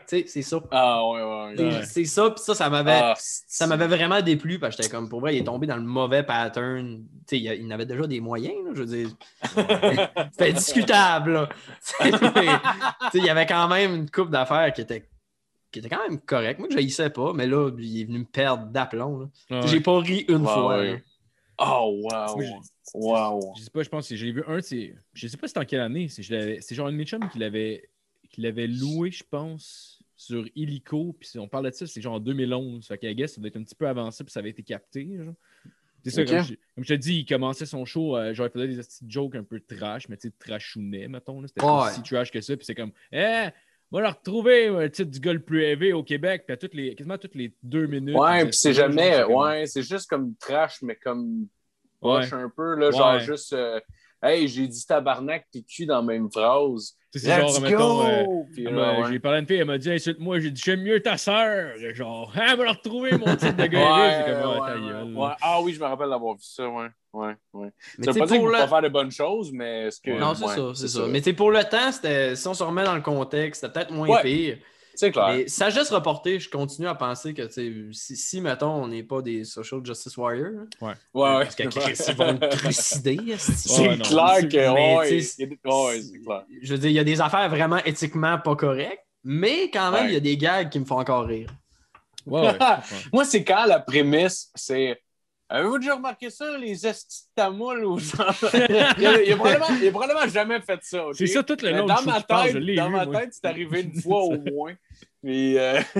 sais, 0.05 0.25
c'est 0.27 0.43
ça. 0.43 0.59
Ah, 0.69 1.03
ouais, 1.09 1.23
ouais. 1.23 1.53
C'est- 1.57 1.63
ouais. 1.63 1.69
Ouais. 1.73 1.85
C'est 1.85 2.05
ça, 2.05 2.29
puis 2.29 2.43
ça, 2.43 2.53
ça 2.53 2.69
m'avait 2.69 2.91
Ah, 3.01 3.15
ça 3.17 3.65
m'avait 3.65 3.87
vraiment 3.87 4.21
déplu 4.21 4.59
parce 4.59 4.75
que 4.75 4.83
j'étais 4.83 4.95
comme 4.95 5.09
pour 5.09 5.21
vrai, 5.21 5.35
il 5.35 5.39
est 5.39 5.43
tombé 5.43 5.65
dans 5.65 5.77
le 5.77 5.81
mauvais 5.81 6.21
pattern. 6.21 7.03
Tu 7.27 7.37
sais, 7.37 7.39
il, 7.39 7.65
il 7.65 7.71
avait 7.71 7.87
déjà 7.87 8.05
des 8.05 8.19
moyens, 8.19 8.55
là, 8.65 8.71
je 8.75 8.79
veux 8.81 8.85
dire. 8.85 9.09
C'était 10.31 10.53
discutable, 10.53 11.33
là. 11.33 11.49
Sais, 11.79 12.11
sais, 12.11 13.17
il 13.17 13.25
y 13.25 13.29
avait 13.29 13.47
quand 13.47 13.67
même 13.67 13.95
une 13.95 14.09
coupe 14.11 14.29
d'affaires 14.29 14.71
qui 14.73 14.81
était, 14.81 15.09
qui 15.71 15.79
était 15.79 15.89
quand 15.89 16.07
même 16.07 16.19
correcte. 16.21 16.59
Moi, 16.59 16.67
je 16.71 16.77
haïssais 16.77 17.09
pas, 17.09 17.33
mais 17.33 17.47
là, 17.47 17.71
il 17.79 18.01
est 18.01 18.05
venu 18.05 18.19
me 18.19 18.25
perdre 18.25 18.67
d'aplomb. 18.67 19.31
Ah 19.49 19.61
J'ai 19.65 19.79
pas 19.79 19.99
ri 19.99 20.25
une 20.29 20.43
fois. 20.43 20.77
ouais. 20.77 21.03
Oh, 21.59 22.01
wow. 22.03 22.61
Wow. 22.93 23.53
Je 23.57 23.63
sais 23.63 23.69
pas, 23.69 23.83
je 23.83 23.89
pense 23.89 24.07
que 24.07 24.15
j'ai 24.15 24.31
vu 24.31 24.43
un, 24.47 24.61
c'est. 24.61 24.95
Je 25.13 25.27
sais 25.27 25.37
pas 25.37 25.47
c'était 25.47 25.59
en 25.59 25.65
quelle 25.65 25.81
année. 25.81 26.07
C'est 26.07 26.23
c'est 26.61 26.75
genre 26.75 26.87
un 26.87 26.91
de 26.91 26.97
mes 26.97 27.05
chums 27.05 27.27
qui 27.29 27.39
l'avait 27.39 27.89
qui 28.29 28.41
l'avait 28.41 28.67
loué, 28.67 29.09
je 29.11 29.23
pense, 29.23 30.01
sur 30.15 30.45
Illico. 30.55 31.15
Puis 31.19 31.29
on 31.39 31.47
parle 31.47 31.65
de 31.65 31.71
ça, 31.75 31.87
c'est 31.87 32.01
genre 32.01 32.15
en 32.15 32.19
2011. 32.19 32.85
Fait 32.87 32.97
qu'à 32.97 33.13
guess, 33.13 33.33
ça 33.35 33.41
doit 33.41 33.47
être 33.47 33.57
un 33.57 33.63
petit 33.63 33.75
peu 33.75 33.87
avancé, 33.87 34.23
puis 34.23 34.31
ça 34.31 34.39
avait 34.39 34.49
été 34.51 34.63
capté. 34.63 35.07
genre. 35.17 35.33
C'est 36.03 36.11
ça, 36.11 36.25
comme, 36.25 36.43
je, 36.43 36.53
comme 36.75 36.83
je 36.85 36.93
te 36.93 36.93
dis, 36.93 37.15
il 37.19 37.25
commençait 37.25 37.65
son 37.65 37.83
show, 37.83 38.15
euh, 38.15 38.33
genre, 38.33 38.47
il 38.47 38.51
faisait 38.51 38.67
des 38.69 38.77
petites 38.77 39.11
jokes 39.11 39.35
un 39.35 39.43
peu 39.43 39.59
trash, 39.59 40.07
mais 40.07 40.15
tu 40.15 40.29
sais, 40.29 40.33
trashounet, 40.39 41.07
mettons. 41.09 41.41
là. 41.41 41.47
C'était 41.49 41.59
pas 41.59 41.85
Ouais. 41.87 41.91
si 41.91 42.01
trash 42.03 42.31
que 42.31 42.39
ça, 42.39 42.55
puis 42.55 42.65
c'est 42.65 42.75
comme, 42.75 42.91
eh, 43.11 43.47
moi, 43.91 44.01
le 44.01 44.07
retrouver, 44.09 44.67
le 44.69 44.91
titre 44.91 45.11
du 45.11 45.19
gars 45.19 45.33
le 45.33 45.39
plus 45.41 45.63
élevé 45.63 45.93
au 45.93 46.03
Québec, 46.03 46.43
puis 46.45 46.53
à 46.53 46.57
toutes 46.57 46.73
les, 46.73 46.93
quasiment 46.95 47.17
toutes 47.17 47.35
les 47.35 47.53
deux 47.63 47.87
minutes. 47.87 48.15
Ouais, 48.17 48.43
puis 48.45 48.53
c'est 48.53 48.73
jamais. 48.73 49.23
Ouais, 49.23 49.65
c'est 49.65 49.81
juste 49.83 50.09
comme 50.09 50.35
trash, 50.35 50.81
mais 50.81 50.95
comme 50.95 51.47
Ouais. 52.01 52.31
un 52.33 52.49
peu, 52.49 52.75
là. 52.75 52.91
Genre 52.91 53.19
juste. 53.19 53.53
euh, 53.53 53.79
hey, 54.23 54.47
j'ai 54.47 54.67
dit 54.67 54.85
tabarnak 54.85 55.45
puis 55.51 55.63
cul 55.63 55.85
dans 55.85 55.95
la 55.97 56.01
même 56.01 56.29
phrase. 56.31 56.93
C'est 57.13 57.27
Let's 57.27 57.53
genre, 57.53 57.61
mettons. 57.61 58.05
euh, 58.05 58.23
ouais. 59.03 59.11
J'ai 59.11 59.19
parlé 59.19 59.37
à 59.37 59.41
une 59.41 59.47
fille, 59.47 59.57
elle 59.57 59.65
m'a 59.65 59.77
dit 59.77 59.89
Insulte-moi, 59.91 60.39
j'ai 60.39 60.51
dit 60.51 60.61
J'aime 60.63 60.81
mieux 60.81 61.01
ta 61.01 61.17
sœur. 61.17 61.71
Genre, 61.93 62.31
ah, 62.35 62.47
elle 62.51 62.57
va 62.57 62.63
le 62.65 62.69
retrouver, 62.71 63.11
mon 63.17 63.35
titre 63.35 63.55
de 63.55 63.65
gars. 63.65 63.79
Ouais, 63.95 64.13
C'est 64.25 64.31
comme, 64.31 64.41
ah, 64.43 64.49
ouais, 64.49 64.57
ta 64.67 64.75
ouais, 64.79 64.87
gueule. 64.87 65.13
ouais. 65.15 65.29
Ah 65.41 65.61
oui, 65.61 65.73
je 65.73 65.79
me 65.79 65.85
rappelle 65.85 66.09
d'avoir 66.09 66.33
vu 66.35 66.43
ça, 66.43 66.69
ouais. 66.69 66.87
Ouais, 67.13 67.33
ouais. 67.53 67.69
Mais 67.97 68.05
ça 68.05 68.11
veut 68.11 68.19
pas 68.19 68.25
dire 68.27 68.41
le... 68.45 68.47
faut 68.47 68.51
pas 68.51 68.67
faire 68.67 68.81
de 68.83 68.89
bonnes 68.89 69.11
choses, 69.11 69.51
mais 69.51 69.87
est-ce 69.87 69.99
que. 70.01 70.11
Non, 70.11 70.35
c'est 70.35 70.45
ouais, 70.45 70.55
ça, 70.55 70.71
c'est 70.75 70.87
ça. 70.89 71.07
Mais 71.07 71.19
tu 71.19 71.25
sais, 71.25 71.33
pour 71.33 71.49
le 71.49 71.63
temps, 71.63 71.91
si 72.35 72.47
on 72.47 72.53
se 72.53 72.63
remet 72.63 72.83
dans 72.83 72.95
le 72.95 73.01
contexte, 73.01 73.61
c'était 73.61 73.73
peut-être 73.73 73.91
moins 73.91 74.07
Ouais. 74.09 74.21
pire. 74.21 74.57
C'est 74.97 75.11
clair. 75.11 75.27
Mais 75.29 75.47
sagesse 75.47 75.91
reportée, 75.91 76.39
je 76.39 76.49
continue 76.49 76.87
à 76.87 76.95
penser 76.95 77.33
que 77.33 77.47
si, 77.47 78.15
si, 78.15 78.41
mettons, 78.41 78.71
on 78.83 78.87
n'est 78.87 79.03
pas 79.03 79.21
des 79.21 79.43
social 79.43 79.79
justice 79.85 80.17
warriors, 80.17 80.65
Ouais, 80.81 80.89
ouais. 81.13 81.43
parce 81.43 81.55
que 81.55 81.63
ils 81.63 82.15
vont 82.15 82.33
me 82.33 82.49
trucider. 82.49 83.17
C'est 83.37 83.81
Ouais, 83.87 83.97
clair 83.99 84.31
c'est- 84.37 84.47
que. 84.49 84.73
mais, 84.73 84.97
Ouais, 84.97 85.21
c'est 85.21 85.47
clair. 85.47 86.43
Je 86.63 86.73
veux 86.73 86.79
dire, 86.79 86.89
il 86.89 86.95
y 86.95 86.99
a 86.99 87.03
des 87.03 87.21
affaires 87.21 87.47
vraiment 87.49 87.77
éthiquement 87.85 88.37
pas 88.39 88.55
correctes, 88.55 89.05
mais 89.23 89.69
quand 89.71 89.91
même, 89.91 90.05
Ouais. 90.05 90.11
il 90.11 90.13
y 90.15 90.17
a 90.17 90.21
des 90.21 90.35
gags 90.37 90.69
qui 90.69 90.79
me 90.79 90.85
font 90.85 90.99
encore 90.99 91.25
rire. 91.25 91.49
Moi, 93.13 93.23
c'est 93.23 93.43
quand 93.43 93.65
la 93.65 93.79
prémisse, 93.79 94.51
c'est. 94.55 94.99
Avez-vous 95.49 95.79
déjà 95.79 95.95
remarqué 95.95 96.29
ça, 96.29 96.57
les 96.57 96.85
estis 96.85 97.23
de 97.23 97.41
tamoul 97.41 97.85
ou 97.85 97.97
genre... 97.99 98.35
il, 98.53 99.05
a, 99.05 99.21
il, 99.23 99.31
a 99.31 99.35
probablement, 99.37 99.67
il 99.81 99.87
a 99.87 99.91
probablement 99.91 100.27
jamais 100.27 100.59
fait 100.59 100.79
ça. 100.83 101.05
C'est 101.13 101.27
ça 101.27 101.41
tout 101.43 101.57
le 101.61 101.71
long 101.71 101.85
dans 101.85 102.01
ma 102.01 102.21
tête, 102.21 102.53
je 102.53 102.75
dans 102.75 102.89
ma 102.89 103.07
tête, 103.07 103.29
c'est 103.33 103.45
arrivé 103.45 103.81
une 103.83 104.01
fois 104.01 104.23
au 104.23 104.37
moins. 104.37 104.73
Puis, 105.23 105.57
euh... 105.57 105.79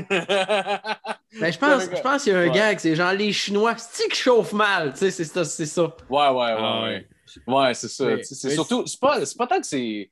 Ben, 1.40 1.52
je 1.54 1.58
pense, 1.60 1.84
je 1.84 2.02
pense 2.02 2.24
qu'il 2.24 2.34
y 2.34 2.36
a 2.36 2.40
un 2.40 2.48
Ouais. 2.48 2.52
gag, 2.56 2.80
c'est 2.80 2.96
genre 2.96 3.14
les 3.14 3.32
Chinois, 3.32 3.76
c'est 3.78 4.08
qui 4.10 4.18
chauffent 4.20 4.54
mal, 4.54 4.92
tu 4.94 5.00
sais, 5.00 5.12
c'est 5.12 5.24
ça, 5.26 5.44
c'est 5.46 5.66
ça. 5.66 5.84
ouais, 5.84 5.94
ouais, 6.10 6.30
ouais, 6.36 6.56
Ah, 6.58 6.82
ouais. 6.84 7.08
Ouais, 7.46 7.74
c'est 7.74 7.90
ça. 7.90 8.06
Mais- 8.06 8.18
Tu 8.20 8.24
sais, 8.26 8.36
C'est 8.36 8.48
mais 8.50 8.54
surtout, 8.54 8.86
c'est 8.88 9.00
pas, 9.00 9.26
c'est 9.26 9.38
pas 9.38 9.48
tant 9.48 9.60
que 9.60 9.66
c'est. 9.68 10.10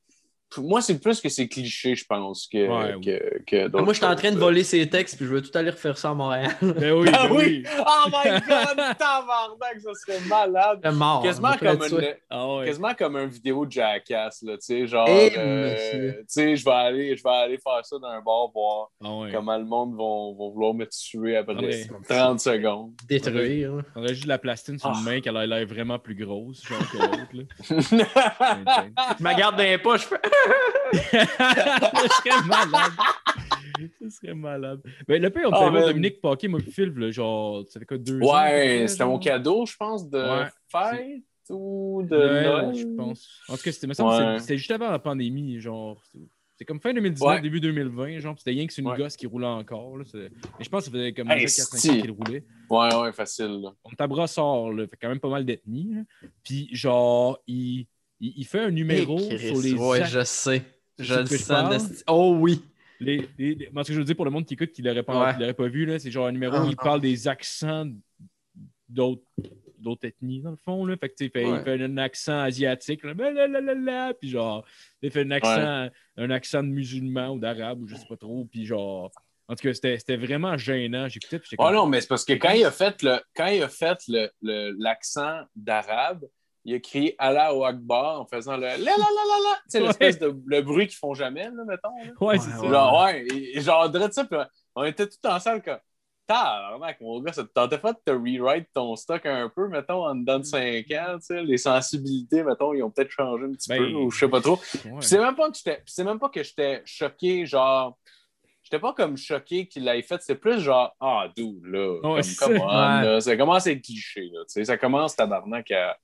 Moi, 0.58 0.82
c'est 0.82 1.00
plus 1.00 1.22
que 1.22 1.30
c'est 1.30 1.48
cliché, 1.48 1.96
je 1.96 2.06
pense, 2.06 2.48
que, 2.52 2.58
Ouais, 2.68 2.96
que, 3.04 3.44
que 3.46 3.68
d'autres 3.68 3.84
Moi, 3.84 3.94
je 3.94 3.98
suis 4.00 4.06
en 4.06 4.16
train 4.16 4.32
de 4.32 4.38
voler 4.38 4.64
ses 4.64 4.88
textes, 4.90 5.18
puis 5.18 5.26
je 5.26 5.32
veux 5.32 5.42
tout 5.42 5.56
aller 5.58 5.70
refaire 5.70 5.98
ça 5.98 6.10
à 6.10 6.14
Montréal. 6.14 6.52
Ben 6.62 6.92
oui, 6.94 7.10
Ah 7.14 7.28
ben 7.28 7.36
oui! 7.36 7.64
Oh 7.80 8.10
my 8.10 8.32
god, 8.32 8.78
tabarnak, 8.98 9.80
ça 9.84 9.92
serait 9.94 10.20
malade! 10.28 10.80
Mort. 10.94 11.24
Quasiment 11.24 11.50
me 11.52 11.58
ferais 11.58 11.78
comme, 11.78 12.00
une, 12.00 12.08
Ah 12.30 12.56
ouais. 12.56 12.66
quasiment 12.66 12.94
comme 12.94 13.16
un 13.16 13.26
vidéo 13.28 13.66
de 13.66 13.72
Jackass, 13.72 14.42
là, 14.44 14.54
tu 14.54 14.62
sais, 14.66 14.88
genre, 14.88 15.08
Eh, 15.10 15.32
euh, 15.38 16.14
tu 16.20 16.24
sais, 16.28 16.56
je 16.56 16.66
vais 16.66 16.72
aller, 16.72 17.16
je 17.16 17.24
vais 17.24 17.30
aller 17.30 17.58
faire 17.58 17.84
ça 17.86 17.98
dans 18.00 18.08
un 18.08 18.22
bar, 18.22 18.50
voir 18.54 18.90
Ah 19.04 19.14
ouais. 19.16 19.32
comment 19.34 19.58
le 19.58 19.66
monde 19.66 19.92
va, 19.94 20.04
vouloir 20.52 20.74
me 20.74 20.86
tuer 20.86 21.38
après 21.38 21.56
Ouais. 21.56 21.88
30 22.08 22.40
secondes. 22.40 22.92
Détruire. 23.08 23.74
On 23.96 24.00
aurait 24.00 24.10
juste 24.10 24.24
de 24.24 24.30
la 24.30 24.38
plastine 24.38 24.78
sur 24.80 24.90
Ah. 24.90 24.98
une 24.98 25.04
main 25.06 25.22
qu'elle 25.22 25.38
a 25.38 25.46
l'air 25.46 25.66
vraiment 25.68 25.98
plus 26.00 26.16
grosse, 26.16 26.64
genre 26.68 26.80
que 26.92 26.98
l'autre. 26.98 27.28
là. 27.34 27.44
Je 29.20 29.24
me 29.24 29.38
garde 29.38 29.58
dans 29.58 29.64
les 29.64 29.78
poches, 29.78 30.02
je 30.04 30.08
fais 30.08 30.22
Ce 30.94 32.08
serait 32.08 32.44
malade. 32.48 32.92
Ce 34.02 34.10
serait 34.10 34.34
malade. 34.34 34.82
Ben, 35.08 35.22
le 35.22 35.30
pire, 35.30 35.44
on 35.48 35.52
Ah, 35.54 35.66
peut 35.66 35.72
voir. 35.72 35.88
Dominique 35.88 36.22
Paquet, 36.22 36.48
moi, 36.48 36.60
Phil, 36.62 37.12
genre, 37.12 37.64
ça 37.68 37.80
fait 37.80 37.86
quoi, 37.86 37.98
deux 37.98 38.22
ans? 38.22 38.34
Ouais, 38.44 38.86
c'était 38.88 39.06
mon 39.06 39.20
cadeau, 39.20 39.66
je 39.66 39.75
pense, 39.75 40.10
de 40.10 40.18
Ouais. 40.18 40.48
fête 40.72 41.24
ou 41.50 42.02
de 42.10 42.16
Noël. 42.16 42.75
je 42.75 42.86
pense. 42.96 43.30
En 43.50 43.56
tout 43.58 43.64
cas, 43.64 43.72
c'était, 43.72 43.88
Ouais. 44.02 44.58
juste 44.58 44.72
avant 44.72 44.90
la 44.92 45.00
pandémie, 45.00 45.60
genre. 45.60 46.01
c'est- 46.58 46.64
comme 46.66 46.79
fin 46.79 46.94
2019, 46.94 47.36
Ouais. 47.36 47.42
début 47.42 47.60
2020, 47.60 48.20
genre. 48.20 48.34
C'était 48.38 48.51
rien 48.51 48.66
que 48.66 48.72
c'est 48.72 48.81
une 48.81 48.88
Ouais. 48.88 48.98
gosse 48.98 49.18
qui 49.18 49.27
roulait 49.27 49.46
encore. 49.46 49.98
Là, 49.98 50.05
Mais 50.14 50.29
je 50.64 50.70
pense 50.70 50.86
que 50.86 50.92
ça 50.92 50.92
faisait 50.98 51.12
comme 51.12 51.29
Hey, 51.29 51.42
déjà 51.42 51.48
4-5 51.64 51.77
si. 51.79 51.90
ans 51.92 52.01
qu'il 52.01 52.12
roulait. 52.12 52.44
Ouais, 52.70 52.96
ouais, 52.96 53.12
facile. 53.12 53.60
Là. 53.62 53.74
On 53.84 54.08
Brossard, 54.08 54.72
là. 54.72 54.88
Fait 54.88 54.96
quand 55.01 55.10
même 55.10 55.20
pas 55.20 55.27
mal 55.29 55.44
d'ethnie. 55.46 55.96
Puis, 56.46 56.70
genre, 56.72 57.38
il, 57.46 57.88
il, 58.20 58.34
il 58.38 58.46
fait 58.46 58.60
un 58.60 58.72
numéro 58.72 59.18
Chris, 59.18 59.40
sur 59.40 59.62
les. 59.62 59.74
Ouais, 59.74 60.06
je 60.06 60.24
sais. 60.24 60.64
Je 61.00 61.14
sais 61.14 61.22
le 61.22 61.25
sens. 61.38 62.04
Oh 62.08 62.36
oui. 62.40 62.62
Les, 63.01 63.28
les, 63.38 63.56
les- 63.56 63.70
moi, 63.72 63.84
ce 63.84 63.90
que 63.90 63.94
je 63.94 64.00
veux 64.00 64.06
dire 64.06 64.16
pour 64.16 64.24
le 64.25 64.32
monde 64.32 64.46
qui 64.46 64.54
écoute, 64.54 64.72
qui 64.72 64.82
l'aurait 64.82 65.04
pas, 65.04 65.25
Ouais. 65.28 65.34
qui 65.34 65.40
l'aurait 65.42 65.54
pas 65.54 65.68
vu, 65.68 65.86
là, 65.86 66.00
c'est 66.00 66.12
genre 66.12 66.28
un 66.28 66.32
numéro 66.32 66.56
Ah, 66.56 66.62
où 66.62 66.66
il 66.66 66.70
non. 66.70 66.75
parle 66.84 67.01
des 67.01 67.28
accents 67.28 67.86
d'autres 68.88 69.24
d'autres 69.78 70.08
ethnies, 70.08 70.42
dans 70.42 70.51
le 70.51 70.58
fond. 70.58 70.84
Là. 70.86 70.96
Fait 70.98 71.10
que, 71.10 71.16
tu 71.16 71.25
sais, 71.25 71.30
fait- 71.30 71.46
Ouais. 71.46 71.60
Il 71.60 71.64
fait 71.64 71.84
un 71.84 71.98
accent 71.98 72.40
asiatique, 72.40 73.04
là, 73.04 73.14
blablabla, 73.14 74.14
puis 74.20 74.30
genre, 74.30 74.66
il 75.01 75.12
fait 75.12 75.22
un 75.22 75.32
accent, 75.32 75.90
un 76.18 76.30
accent 76.32 76.64
de 76.64 76.70
musulman 76.70 77.30
ou 77.32 77.40
d'arabe, 77.40 77.82
ou 77.84 77.88
je 77.88 77.96
sais 77.96 78.08
pas 78.08 78.18
trop, 78.18 78.46
puis 78.46 78.66
genre, 78.66 79.12
en 79.48 79.56
tout 79.56 79.68
cas, 79.68 79.74
c'était 79.75 80.00
c'était 80.00 80.18
vraiment 80.18 80.58
gênant. 80.58 81.08
J'écoutais, 81.08 81.38
puis 81.38 81.50
j'étais 81.51 81.64
Oh 81.64 81.72
non, 81.72 81.86
mais 81.86 82.01
c'est 82.01 82.08
parce 82.08 82.25
que 82.25 82.34
quand 82.34 82.51
il 82.54 82.64
a 82.66 82.72
fait 82.72 83.04
le 83.04 83.20
quand 83.36 83.46
il 83.48 83.62
a 83.62 83.70
fait 83.70 83.98
le, 84.08 84.30
le- 84.42 84.74
l'accent 84.80 85.42
d'arabe, 85.56 86.25
il 86.66 86.75
a 86.75 86.80
crié 86.80 87.16
Allah 87.20 87.54
au 87.54 87.64
Akbar 87.64 88.20
en 88.22 88.25
faisant 88.25 88.58
le 88.58 88.64
la 88.64 88.78
la 88.78 88.78
la 88.78 88.88
la 88.88 88.98
la. 88.98 89.56
Tu 89.56 89.62
sais, 89.70 89.80
Ouais. 89.80 89.88
l'espèce 89.88 90.20
de 90.20 90.36
le 90.46 90.62
bruit 90.62 90.88
qu'ils 90.88 90.98
font 90.98 91.14
jamais, 91.14 91.46
là, 91.46 91.64
mettons. 91.66 91.96
là. 91.98 92.12
Ouais, 92.20 92.38
c'est 92.40 92.48
Ouais, 92.50 92.54
ça. 92.56 92.62
ouais. 92.62 92.70
Genre, 92.70 93.04
ouais, 93.04 93.25
et, 93.34 93.58
et 93.58 93.62
genre, 93.62 93.90
de 93.90 94.12
ça, 94.12 94.25
puis 94.25 94.38
on 94.75 94.84
était 94.84 95.08
tout 95.08 95.18
en 95.28 95.40
salle 95.40 95.62
comme. 95.64 95.78
Tabarnak, 96.28 97.00
mon 97.01 97.20
gars, 97.22 97.34
ça 97.34 97.44
te 97.44 97.50
tentait 97.54 97.78
pas 97.78 97.94
de 97.94 98.00
te 98.04 98.10
rewrite 98.12 98.68
ton 98.74 98.96
stock 98.96 99.24
un 99.28 99.48
peu, 99.48 99.68
mettons, 99.68 100.08
en 100.08 100.16
dedans 100.16 100.40
de 100.40 100.44
5 100.44 100.90
ans, 100.94 101.18
tu 101.20 101.25
sais, 101.28 101.44
les 101.44 101.58
sensibilités, 101.60 102.42
mettons, 102.44 102.74
ils 102.74 102.82
ont 102.82 102.90
peut-être 102.90 103.12
changé 103.12 103.44
un 103.46 103.51
petit 103.51 103.70
Ben, 103.70 103.78
peu, 103.78 103.94
ou 103.94 104.10
je 104.10 104.18
sais 104.18 104.28
pas 104.28 104.42
trop. 104.42 104.56
Ouais. 104.86 104.92
Puis 105.00 105.08
c'est 105.08 105.20
même 105.20 105.36
pas 105.36 105.51
que 105.51 105.56
j'étais, 105.56 105.84
c'est 105.86 106.04
même 106.04 106.18
pas 106.18 106.30
que 106.30 106.42
j'étais 106.42 106.82
choqué, 106.84 107.46
genre, 107.46 108.00
j'étais 108.64 108.80
pas 108.80 108.94
comme 108.94 109.16
choqué 109.18 109.68
qu'il 109.68 109.84
l'ait 109.84 110.01
fait, 110.01 110.20
c'est 110.24 110.34
plus 110.34 110.60
genre, 110.62 110.96
ah, 111.00 111.28
d'où, 111.38 111.62
là, 111.64 112.00
comme, 112.01 112.22
c'est 112.24 112.36
come 112.44 112.58
ça. 112.58 112.64
on, 112.64 112.68
Ouais. 112.70 113.06
là, 113.06 113.22
ça 113.22 113.38
commence 113.38 113.68
à 113.68 113.72
être 113.72 113.84
cliché, 113.84 114.22
là, 114.34 114.40
tu 114.46 114.54
sais, 114.54 114.66
ça 114.66 114.78
commence, 114.80 115.16
tabarnak, 115.16 115.70
à, 115.70 115.96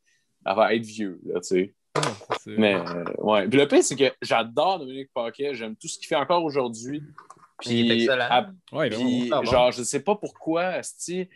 à 0.46 0.74
être 0.74 0.86
vieux, 0.86 1.20
là, 1.26 1.40
tu 1.42 1.48
sais. 1.48 1.74
Ça. 1.96 2.52
Mais, 2.58 2.76
euh, 2.76 3.04
ouais. 3.18 3.48
Puis 3.48 3.60
le 3.60 3.68
pire, 3.68 3.84
c'est 3.84 3.96
que 3.98 4.12
j'adore 4.22 4.80
Dominique 4.80 5.10
Paquet, 5.14 5.54
j'aime 5.54 5.76
tout 5.76 5.88
ce 5.88 5.98
qu'il 5.98 6.08
fait 6.08 6.16
encore 6.16 6.44
aujourd'hui. 6.44 7.04
Il 7.66 7.86
est 7.86 7.90
Puis, 7.94 8.04
excellent. 8.04 8.28
à- 8.30 8.50
Ouais, 8.72 8.90
vraiment. 8.90 9.06
puis, 9.06 9.30
Ah, 9.32 9.42
bon. 9.42 9.52
genre, 9.52 9.72
je 9.72 9.84
sais 9.84 10.00
pas 10.02 10.16
pourquoi, 10.16 10.64
asti, 10.68 11.30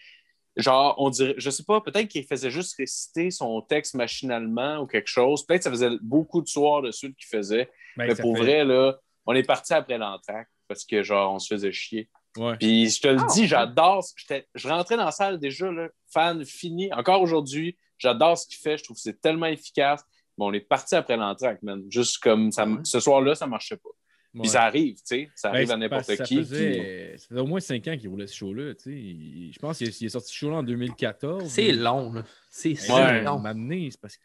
genre, 0.55 0.95
on 0.97 1.09
dirait, 1.09 1.35
je 1.37 1.49
sais 1.49 1.63
pas, 1.63 1.81
peut-être 1.81 2.07
qu'il 2.07 2.23
faisait 2.25 2.49
juste 2.49 2.75
réciter 2.77 3.29
son 3.31 3.61
texte 3.61 3.93
machinalement 3.95 4.79
ou 4.79 4.87
quelque 4.87 5.07
chose. 5.09 5.45
Peut-être 5.45 5.59
que 5.59 5.63
ça 5.65 5.71
faisait 5.71 5.97
beaucoup 6.01 6.41
de 6.41 6.47
soirs 6.47 6.81
de 6.81 6.91
suite 6.91 7.15
qu'il 7.17 7.27
faisait. 7.27 7.69
Ben, 7.97 8.07
mais 8.07 8.15
pour 8.15 8.35
fait- 8.37 8.43
vrai, 8.43 8.65
là, 8.65 8.97
on 9.25 9.33
est 9.33 9.43
parti 9.43 9.73
après 9.73 9.97
l'entraque 9.97 10.47
parce 10.67 10.85
que, 10.85 11.03
genre, 11.03 11.33
on 11.33 11.39
se 11.39 11.53
faisait 11.53 11.71
chier. 11.73 12.09
Ouais. 12.37 12.55
Puis, 12.57 12.89
je 12.89 13.01
te 13.01 13.07
le 13.09 13.19
Ah, 13.19 13.27
dis, 13.33 13.41
ouais. 13.41 13.47
j'adore. 13.47 14.03
j'étais- 14.15 14.47
Je 14.55 14.67
rentrais 14.67 14.97
dans 14.97 15.05
la 15.05 15.11
salle 15.11 15.39
déjà, 15.39 15.69
là, 15.71 15.89
fan 16.11 16.43
fini. 16.45 16.91
Encore 16.93 17.21
aujourd'hui, 17.21 17.77
j'adore 18.05 18.37
ce 18.37 18.47
qu'il 18.47 18.57
fait. 18.59 18.77
Je 18.77 18.83
trouve 18.85 18.95
que 18.95 19.01
c'est 19.01 19.19
tellement 19.19 19.47
efficace. 19.47 20.03
Mais 20.37 20.45
on 20.45 20.53
est 20.53 20.59
parti 20.59 20.95
après 20.95 21.15
l'entraque, 21.17 21.61
man. 21.63 21.83
Juste 21.89 22.17
comme 22.19 22.51
ça, 22.51 22.65
Ouais. 22.67 22.77
ce 22.83 22.99
soir-là, 22.99 23.35
ça 23.35 23.47
marchait 23.47 23.77
pas. 23.77 23.89
Ouais. 24.33 24.41
Puis 24.41 24.49
ça 24.49 24.63
arrive, 24.63 24.95
tu 24.95 25.01
sais. 25.05 25.29
Ça 25.33 25.49
Ben, 25.49 25.55
arrive 25.55 25.71
à 25.71 25.77
n'importe 25.77 26.07
qui. 26.07 26.17
Ça 26.17 26.23
puis- 26.25 26.35
faisait, 26.37 27.15
ça 27.17 27.27
faisait 27.29 27.39
au 27.39 27.45
moins 27.47 27.61
5 27.61 27.87
ans 27.87 27.97
qu'il 27.97 28.09
roulait 28.09 28.27
ce 28.27 28.35
show-là. 28.35 28.73
tu 28.75 28.83
sais. 28.83 29.51
Je 29.53 29.59
pense 29.59 29.77
qu'il 29.77 29.87
est, 29.87 30.09
sorti 30.09 30.27
ce 30.33 30.37
show-là 30.37 30.57
en 30.57 30.63
2014. 30.63 31.47
C'est 31.49 31.71
long, 31.71 32.11
là. 32.11 32.23
C'est 32.49 32.75
Ouais, 32.91 33.21
long. 33.23 33.39
m'amener, 33.39 33.89
c'est 33.91 34.01
parce 34.01 34.17
que. 34.17 34.21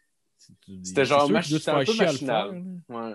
C'était 0.83 1.05
genre 1.05 1.31
mach- 1.31 1.69
un 1.69 1.85
peu 1.85 1.95
machinal. 1.95 2.64
Ouais. 2.88 3.14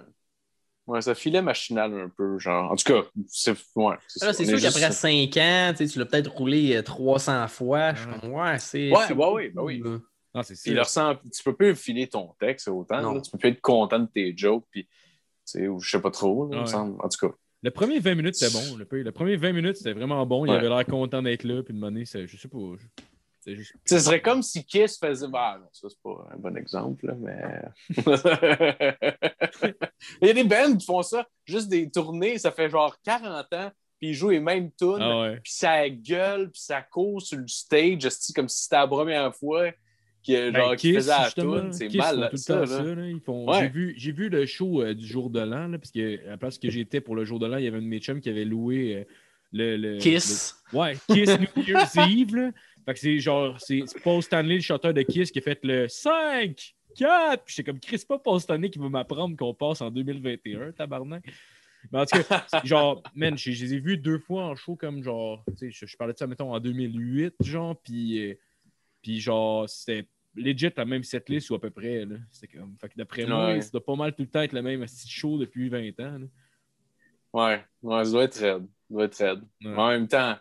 Ouais, 0.87 1.01
ça 1.01 1.15
filait 1.15 1.41
machinal 1.41 1.91
un 1.99 2.09
peu, 2.15 2.37
genre. 2.39 2.71
En 2.71 2.75
tout 2.77 2.85
cas, 2.93 3.01
c'est 3.27 3.55
ouais, 3.75 3.95
c'est 4.07 4.45
sûr 4.45 4.61
qu'après 4.61 4.91
5 4.91 5.35
ans, 5.37 5.71
tu 5.75 5.77
sais, 5.87 5.91
tu 5.91 5.99
l'as 5.99 6.05
peut-être 6.05 6.31
roulé 6.31 6.75
euh, 6.75 6.83
300 6.83 7.47
fois. 7.49 7.93
Je 7.95 8.01
suis 8.01 8.09
Ouais. 8.09 8.19
comme, 8.21 8.31
ouais, 8.33 8.59
c'est. 8.59 8.91
Ouais, 8.91 9.13
beaucoup, 9.13 9.35
oui, 9.37 9.49
bah 9.49 9.63
oui. 9.63 9.81
C'est 10.43 10.77
ressent, 10.79 11.15
tu 11.33 11.43
peux 11.43 11.55
plus 11.55 11.75
filer 11.75 12.07
ton 12.07 12.33
texte 12.39 12.67
autant. 12.67 13.13
Là. 13.13 13.21
Tu 13.21 13.31
peux 13.31 13.37
plus 13.37 13.49
être 13.49 13.61
content 13.61 13.99
de 13.99 14.07
tes 14.07 14.33
jokes, 14.35 14.65
puis, 14.71 14.85
tu 14.85 14.89
sais, 15.45 15.67
ou 15.67 15.79
je 15.79 15.89
sais 15.89 16.01
pas 16.01 16.11
trop, 16.11 16.47
là, 16.49 16.57
il 16.57 16.61
me 16.61 16.65
semble. 16.65 16.99
En 17.03 17.09
tout 17.09 17.27
cas. 17.27 17.33
Le 17.61 17.71
premier 17.71 17.99
20 17.99 18.15
minutes, 18.15 18.35
c'était 18.35 18.53
bon. 18.53 18.77
Le, 18.77 18.87
le 19.03 19.11
premier 19.11 19.35
20 19.37 19.53
minutes, 19.53 19.77
c'était 19.77 19.93
vraiment 19.93 20.23
bon. 20.25 20.45
Il 20.45 20.51
Ouais. 20.51 20.57
avait 20.57 20.69
l'air 20.69 20.85
content 20.85 21.21
d'être 21.23 21.43
là. 21.43 21.63
Puis 21.63 21.73
de 21.73 21.79
monnaie, 21.79 22.05
je 22.05 22.37
sais 22.37 22.47
pas. 22.47 22.57
C'est 23.39 23.55
juste. 23.55 23.73
Ce 23.85 23.97
serait 23.99 24.21
comme 24.21 24.43
si 24.43 24.63
Kiss 24.63 24.99
faisait. 24.99 25.25
Ah 25.33 25.57
non, 25.59 25.67
ça, 25.71 25.87
c'est 25.89 25.99
pas 26.03 26.27
un 26.31 26.37
bon 26.37 26.55
exemple, 26.57 27.07
là, 27.07 27.15
mais. 27.17 27.61
Il 30.21 30.27
y 30.27 30.31
a 30.31 30.33
des 30.33 30.43
bands 30.43 30.75
qui 30.77 30.85
font 30.85 31.01
ça, 31.01 31.27
juste 31.45 31.69
des 31.69 31.89
tournées, 31.89 32.37
ça 32.37 32.51
fait 32.51 32.69
genre 32.69 32.95
40 33.03 33.53
ans, 33.53 33.71
puis 33.99 34.09
ils 34.09 34.13
jouent 34.13 34.29
les 34.31 34.39
mêmes 34.39 34.71
tunes, 34.77 34.97
Ah 35.01 35.21
ouais. 35.21 35.39
puis 35.43 35.53
ça 35.53 35.89
gueule, 35.89 36.51
puis 36.51 36.61
ça 36.61 36.81
court 36.81 37.21
sur 37.21 37.37
le 37.39 37.47
stage, 37.47 38.07
comme 38.35 38.49
si 38.49 38.63
c'était 38.63 38.75
la 38.77 38.87
première 38.87 39.35
fois 39.35 39.71
qui, 40.25 40.35
euh, 40.35 40.51
Ben, 40.51 40.59
genre, 40.59 40.75
qui 40.75 40.87
Kiss, 40.87 40.95
faisait 40.97 41.11
la 41.11 41.31
toune. 41.31 41.73
C'est 41.73 41.93
mal, 41.95 42.29
tout 42.29 42.35
le 42.37 42.45
temps 42.45 42.59
là. 42.59 42.65
ça, 42.67 42.83
là. 42.83 43.07
Ils 43.07 43.19
font... 43.19 43.47
Ouais. 43.49 43.59
J'ai 43.61 43.69
vu, 43.69 43.93
j'ai 43.97 44.11
vu 44.11 44.29
le 44.29 44.45
show 44.45 44.81
euh, 44.81 44.93
du 44.93 45.05
jour 45.05 45.29
de 45.29 45.39
l'an, 45.39 45.67
là, 45.67 45.77
parce 45.77 45.91
que 45.91 46.25
à 46.25 46.31
la 46.31 46.37
place 46.37 46.57
que 46.57 46.69
j'étais 46.69 47.01
pour 47.01 47.15
le 47.15 47.25
jour 47.25 47.39
de 47.39 47.45
l'an, 47.45 47.57
il 47.57 47.65
y 47.65 47.67
avait 47.67 47.77
un 47.77 47.81
de 47.81 47.87
mes 47.87 47.99
chums 47.99 48.19
qui 48.21 48.29
avait 48.29 48.45
loué 48.45 48.95
euh, 48.95 49.03
le, 49.53 49.77
le- 49.77 49.97
Kiss. 49.99 50.55
le- 50.73 50.79
Ouais, 50.79 50.97
Kiss 51.09 51.29
New 51.39 51.63
Year's 51.63 51.95
Eve, 52.09 52.35
là. 52.35 52.51
Fait 52.85 52.93
que 52.93 52.99
c'est 52.99 53.19
genre, 53.19 53.59
c'est 53.59 53.81
c'est 53.87 53.99
Paul 54.01 54.21
Stanley, 54.21 54.55
le 54.55 54.61
chanteur 54.61 54.93
de 54.93 55.01
Kiss, 55.01 55.31
qui 55.31 55.39
a 55.39 55.41
fait 55.41 55.59
le 55.63 55.87
5, 55.87 56.75
4. 56.95 57.43
Puis 57.43 57.55
j'étais 57.55 57.71
comme, 57.71 57.79
Chris, 57.79 58.03
pas 58.07 58.19
Paul 58.19 58.39
Stanley 58.39 58.69
qui 58.69 58.79
va 58.79 58.89
m'apprendre 58.89 59.35
qu'on 59.37 59.53
passe 59.53 59.81
en 59.81 59.89
2021, 59.91 60.71
tabarnak. 60.71 61.23
Mais 61.91 61.99
en 61.99 62.05
tout 62.05 62.21
cas, 62.23 62.45
genre, 62.63 63.01
man, 63.15 63.37
je, 63.37 63.51
je 63.51 63.63
les 63.65 63.73
ai 63.75 63.79
vus 63.79 63.97
deux 63.97 64.17
fois 64.19 64.45
en 64.45 64.55
show 64.55 64.75
comme 64.75 65.03
genre, 65.03 65.43
tu 65.57 65.71
sais, 65.71 65.71
je, 65.71 65.85
je 65.85 65.97
parlais 65.97 66.13
de 66.13 66.17
ça, 66.17 66.25
mettons, 66.27 66.51
en 66.53 66.59
2008, 66.59 67.35
genre, 67.43 67.75
puis, 67.83 68.19
euh, 68.31 68.33
puis 69.01 69.19
genre, 69.19 69.69
c'était 69.69 70.05
legit 70.35 70.71
la 70.75 70.85
même 70.85 71.03
setlist 71.03 71.49
ou 71.49 71.55
à 71.55 71.59
peu 71.61 71.69
près, 71.69 72.05
là. 72.05 72.15
C'était 72.31 72.57
comme, 72.57 72.75
fait 72.79 72.89
que 72.89 72.97
d'après 72.97 73.25
moi, 73.25 73.47
Ouais. 73.47 73.61
ça 73.61 73.69
doit 73.71 73.83
pas 73.85 73.95
mal 73.95 74.13
tout 74.15 74.21
le 74.23 74.27
temps 74.29 74.41
être 74.41 74.53
le 74.53 74.61
même 74.61 74.81
petit 74.85 75.09
show 75.09 75.37
depuis 75.37 75.69
20 75.69 75.99
ans, 76.01 76.19
là. 76.19 76.27
Ouais, 77.33 77.63
ouais, 77.83 78.05
ça 78.05 78.11
doit 78.11 78.23
être 78.23 78.39
raide. 78.39 78.63
Ça 78.65 78.93
doit 78.93 79.03
être 79.05 79.17
raide. 79.17 79.39
Ouais. 79.39 79.71
Mais 79.71 79.77
en 79.77 79.87
même 79.89 80.07
temps, 80.07 80.35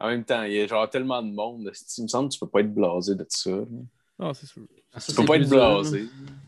en 0.00 0.08
même 0.08 0.24
temps, 0.24 0.42
il 0.42 0.52
y 0.54 0.60
a 0.60 0.66
genre 0.66 0.88
tellement 0.90 1.22
de 1.22 1.30
monde. 1.30 1.70
Il 1.98 2.02
me 2.04 2.08
semble 2.08 2.28
que 2.28 2.34
tu 2.34 2.40
peux 2.40 2.48
pas 2.48 2.60
être 2.60 2.74
blasé 2.74 3.14
de 3.14 3.24
ça. 3.28 3.50
là. 3.50 3.64
Ah, 4.18 4.32
c'est 4.34 4.46
sûr. 4.46 4.62
Ah, 4.92 5.00
ça, 5.00 5.12
Tu 5.12 5.16
peux 5.20 5.24
pas 5.24 5.36
être 5.36 5.48
blasé. 5.48 6.02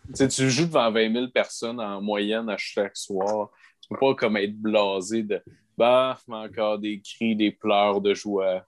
Tu 0.09 0.15
sais, 0.15 0.29
tu 0.29 0.51
joues 0.51 0.67
devant 0.67 0.91
20 0.91 1.13
000 1.13 1.29
personnes 1.29 1.81
en 1.81 2.01
moyenne 2.03 2.49
à 2.49 2.57
chaque 2.57 2.97
soir. 2.97 3.51
Tu 3.81 3.89
peux 3.89 3.97
pas 3.99 4.15
comme 4.15 4.37
être 4.37 4.57
blasé 4.57 5.23
de 5.23 5.41
bah, 5.77 6.19
encore 6.29 6.79
des 6.79 7.01
cris, 7.01 7.35
des 7.37 7.51
pleurs 7.53 8.01
de 8.01 8.15
joie. 8.15 8.67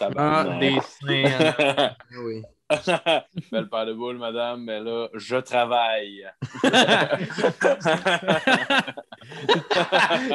Ah, 0.00 0.58
des 0.60 0.78
scènes. 0.80 1.54
Ah 1.58 1.96
oui. 2.24 2.42
Belle 3.52 3.68
paire 3.68 3.86
de 3.86 3.92
boules, 3.92 4.18
madame, 4.18 4.64
mais 4.64 4.80
là, 4.80 5.08
je 5.14 5.36
travaille. 5.36 6.26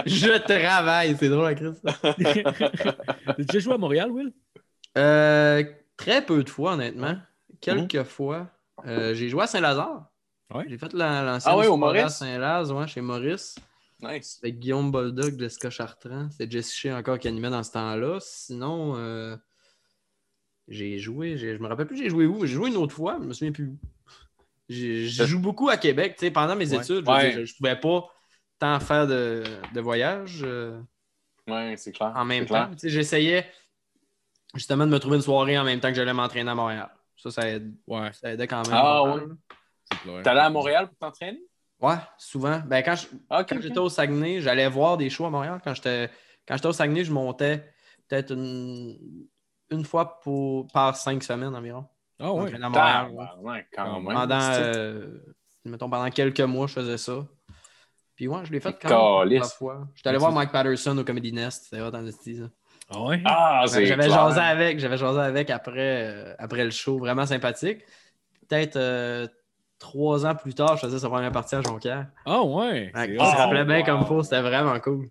Je 0.06 0.38
travaille, 0.38 1.16
c'est 1.18 1.30
drôle, 1.30 1.56
Chris. 1.56 1.74
T'as 3.26 3.34
déjà 3.38 3.60
joué 3.60 3.74
à 3.74 3.78
Montréal, 3.78 4.12
Will? 4.12 4.34
Euh, 4.98 5.64
très 5.98 6.26
peu 6.26 6.44
de 6.44 6.50
fois, 6.50 6.74
honnêtement. 6.74 7.18
Quelques 7.62 8.04
fois. 8.04 8.48
Euh, 8.86 9.14
j'ai 9.14 9.30
joué 9.30 9.44
à 9.44 9.48
Saint-Lazare. 9.48 10.06
Ouais. 10.54 10.66
J'ai 10.70 10.78
fait 10.78 10.94
la- 10.94 11.24
l'ancienne 11.24 11.56
Ah 11.58 11.70
au 11.70 11.86
à? 11.86 12.10
Saint-Laz, 12.10 12.72
ouais, 12.72 12.88
chez 12.88 13.02
Maurice. 13.02 13.56
nice. 14.02 14.40
Avec 14.44 14.60
Guillaume 14.60 14.92
Boldock, 14.92 15.40
Jessica 15.40 15.70
Chartrand. 15.70 16.30
C'était 16.30 16.50
Jesse 16.50 16.74
Shea 16.74 16.96
encore 16.96 17.18
qui 17.18 17.28
animait 17.28 17.50
dans 17.50 17.64
ce 17.64 17.72
temps-là. 17.72 18.18
Sinon, 18.22 18.94
euh, 18.98 19.36
j'ai 20.68 20.98
joué, 21.00 21.38
j'ai- 21.38 21.56
je 21.56 21.62
me 21.62 21.68
rappelle 21.68 21.88
plus 21.88 21.98
j'ai 21.98 22.10
joué 22.10 22.26
où. 22.26 22.46
J'ai 22.46 22.54
joué 22.56 22.70
une 22.70 22.78
autre 22.78 22.94
fois, 22.96 23.18
je 23.22 23.26
me 23.28 23.34
souviens 23.34 23.52
plus 23.52 23.66
où. 23.68 23.78
J'ai- 24.68 25.08
Je 25.08 25.24
joue 25.26 25.40
beaucoup 25.40 25.70
à 25.70 25.78
Québec. 25.78 26.16
tu 26.18 26.26
sais, 26.26 26.32
pendant 26.32 26.56
mes 26.56 26.72
Ouais. 26.74 26.78
études, 26.78 27.06
je, 27.06 27.12
Ouais. 27.12 27.46
je 27.46 27.56
pouvais 27.56 27.80
pas 27.80 28.08
tant 28.58 28.80
faire 28.80 29.06
de, 29.06 29.44
de 29.74 29.82
voyages 29.82 30.42
euh, 30.44 30.80
Ouais, 31.48 31.76
c'est 31.78 31.92
clair. 31.92 32.14
en 32.16 32.26
même 32.26 32.46
temps. 32.46 32.70
Tu 32.72 32.80
sais, 32.80 32.90
J'essayais 32.90 33.46
justement 34.56 34.86
de 34.88 34.92
me 34.92 34.98
trouver 35.00 35.18
une 35.18 35.22
soirée 35.22 35.58
en 35.60 35.64
même 35.64 35.80
temps 35.80 35.90
que 35.90 35.96
j'allais 35.96 36.14
m'entraîner 36.14 36.50
à 36.50 36.56
Montréal. 36.56 36.90
Ça, 37.18 37.30
ça, 37.32 37.48
aide- 37.50 37.76
Ouais, 37.88 38.12
ça 38.14 38.32
aidait 38.34 38.48
quand 38.48 38.64
même. 38.68 38.74
Ah, 38.76 39.04
ouais. 39.04 40.28
allé 40.28 40.40
à 40.40 40.50
Montréal 40.50 40.88
pour 40.88 40.98
t'entraîner? 40.98 41.42
Ouais, 41.80 41.96
souvent. 42.18 42.60
Ben, 42.66 42.82
quand 42.82 42.96
je- 42.96 43.08
Ah, 43.30 43.46
j'étais 43.62 43.78
au 43.78 43.90
Saguenay, 43.90 44.42
j'allais 44.42 44.68
voir 44.70 44.98
des 44.98 45.10
shows 45.10 45.26
à 45.26 45.30
Montréal. 45.30 45.60
Quand 45.64 45.74
j'étais 45.74 46.10
quand 46.48 46.56
j'étais 46.56 46.68
au 46.68 46.74
Saguenay, 46.74 47.04
je 47.04 47.12
montais 47.12 47.72
peut-être 48.08 48.32
une, 48.32 48.98
une 49.72 49.86
fois 49.86 50.20
pour, 50.20 50.68
par 50.68 50.96
cinq 50.96 51.24
semaines 51.24 51.56
environ. 51.56 51.86
Ah 52.20 52.32
ouais. 52.34 52.44
Ouais. 52.44 52.52
Tabarnak, 52.60 53.68
quand 53.74 54.00
même. 54.02 54.06
Pendant, 54.06 54.40
euh, 54.42 55.20
mettons, 55.66 55.90
pendant 55.90 56.10
quelques 56.10 56.42
mois, 56.42 56.68
je 56.68 56.74
faisais 56.74 56.98
ça. 56.98 57.26
Puis 58.16 58.28
ouais, 58.28 58.46
je 58.46 58.52
l'ai 58.52 58.60
fait 58.62 58.78
quand 58.82 59.24
même 59.28 59.42
fois. 59.44 59.88
J'étais 59.96 60.10
allé 60.10 60.18
voir 60.18 60.32
Mike 60.32 60.52
Patterson 60.52 60.98
au 60.98 61.04
Comedy 61.04 61.34
Nest. 61.34 61.66
C'était 61.66 61.82
hot 61.82 61.94
esti, 62.06 62.38
ça. 62.38 62.46
Ah 62.90 63.02
ouais? 63.02 63.22
Ah, 63.26 63.64
c'est 63.68 63.86
J'avais 63.86 64.10
jasé 64.10 64.40
avec, 64.40 64.80
j'avais 64.80 64.98
jasé 64.98 65.20
avec 65.20 65.50
après, 65.50 66.06
euh, 66.06 66.36
après 66.40 66.64
le 66.64 66.72
show. 66.72 66.98
Vraiment 66.98 67.26
sympathique. 67.26 67.82
Peut-être 68.48 68.78
euh, 68.78 69.28
trois 69.80 70.26
ans 70.26 70.36
plus 70.36 70.54
tard, 70.54 70.78
je 70.78 70.86
faisais 70.86 71.00
sa 71.00 71.10
première 71.10 71.32
partie 71.32 71.56
à 71.56 71.62
Jonquière. 71.62 72.08
Ah 72.26 72.42
ouais. 72.44 72.92
Ouais, 72.94 73.18
se 73.18 73.36
rappelait 73.36 73.66
bien 73.66 73.80
wow. 73.80 73.86
comme 73.86 74.06
faut, 74.06 74.24
c'était 74.24 74.42
vraiment 74.42 74.80
cool. 74.80 75.10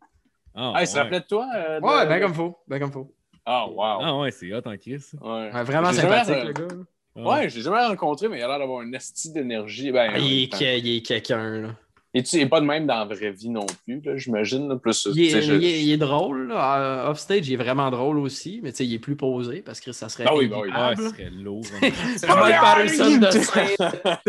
Ah, 0.55 0.73
Ah, 0.77 0.83
il 0.83 0.87
se 0.87 0.95
ouais. 0.95 1.03
rappelait 1.03 1.21
de 1.21 1.27
toi? 1.27 1.49
euh, 1.57 1.81
de- 1.81 1.85
Ouais, 1.85 2.07
bien 2.07 2.21
comme 2.21 2.35
faut. 2.35 2.59
Ben 2.69 2.79
comme 2.79 2.93
faut. 2.93 3.14
Ah, 3.47 3.67
wow. 3.69 3.99
Ah 4.01 4.19
ouais, 4.19 4.31
c'est 4.31 4.53
hot 4.55 4.63
en 4.65 4.77
crise. 4.77 5.13
Ouais. 5.21 5.51
Ouais, 5.53 5.63
vraiment 5.65 5.93
jamais, 5.93 6.25
sympathique, 6.25 6.45
le 6.47 6.53
gars. 6.53 6.75
Ah. 7.17 7.21
Ouais, 7.23 7.49
je 7.49 7.57
l'ai 7.57 7.63
jamais 7.63 7.85
rencontré, 7.85 8.29
mais 8.29 8.39
il 8.39 8.43
a 8.43 8.49
l'air 8.49 8.59
d'avoir 8.59 8.81
un 8.81 8.93
esti 8.93 9.33
d'énergie. 9.33 9.93
Ben, 9.93 10.11
Ah, 10.15 10.19
il, 10.19 10.43
est, 10.45 10.81
il 10.81 10.97
est 10.97 11.03
quelqu'un, 11.03 11.61
là. 11.61 11.69
Et 12.17 12.23
tu 12.23 12.37
es 12.37 12.47
pas 12.47 12.61
de 12.61 12.65
même 12.65 12.87
dans 12.87 12.95
la 12.95 13.05
vraie 13.07 13.33
vie 13.33 13.49
non 13.51 13.67
plus, 13.85 14.01
là, 14.05 14.17
j'imagine. 14.17 14.79
Plus, 14.79 15.09
Il 15.15 15.21
est, 15.21 15.27
tu 15.27 15.31
sais, 15.33 15.43
je- 15.43 15.55
il 15.55 15.65
est- 15.65 15.83
il 15.83 15.91
est 15.93 15.97
drôle, 15.97 16.47
là. 16.47 17.07
Euh, 17.07 17.11
Offstage, 17.11 17.49
il 17.49 17.55
est 17.55 17.57
vraiment 17.57 17.91
drôle 17.91 18.19
aussi, 18.21 18.61
mais 18.63 18.71
tu 18.71 18.79
sais, 18.79 18.87
il 18.87 18.95
est 18.95 18.99
plus 19.01 19.17
posé 19.17 19.63
parce 19.63 19.81
que 19.81 19.91
ça 19.91 20.09
serait 20.09 20.23
Ah 20.29 20.35
oui, 20.37 20.47
bah 20.47 20.59
oui. 20.63 20.69
Ouais, 20.71 20.93
évitable. 20.93 21.03
ce 21.03 21.09
serait 21.11 21.31
lourd. 21.31 21.65
C'est 22.17 22.29
le 22.29 22.35
Mike 22.37 22.61
Patterson 22.61 23.19
de 23.19 23.31
scène, 23.31 23.77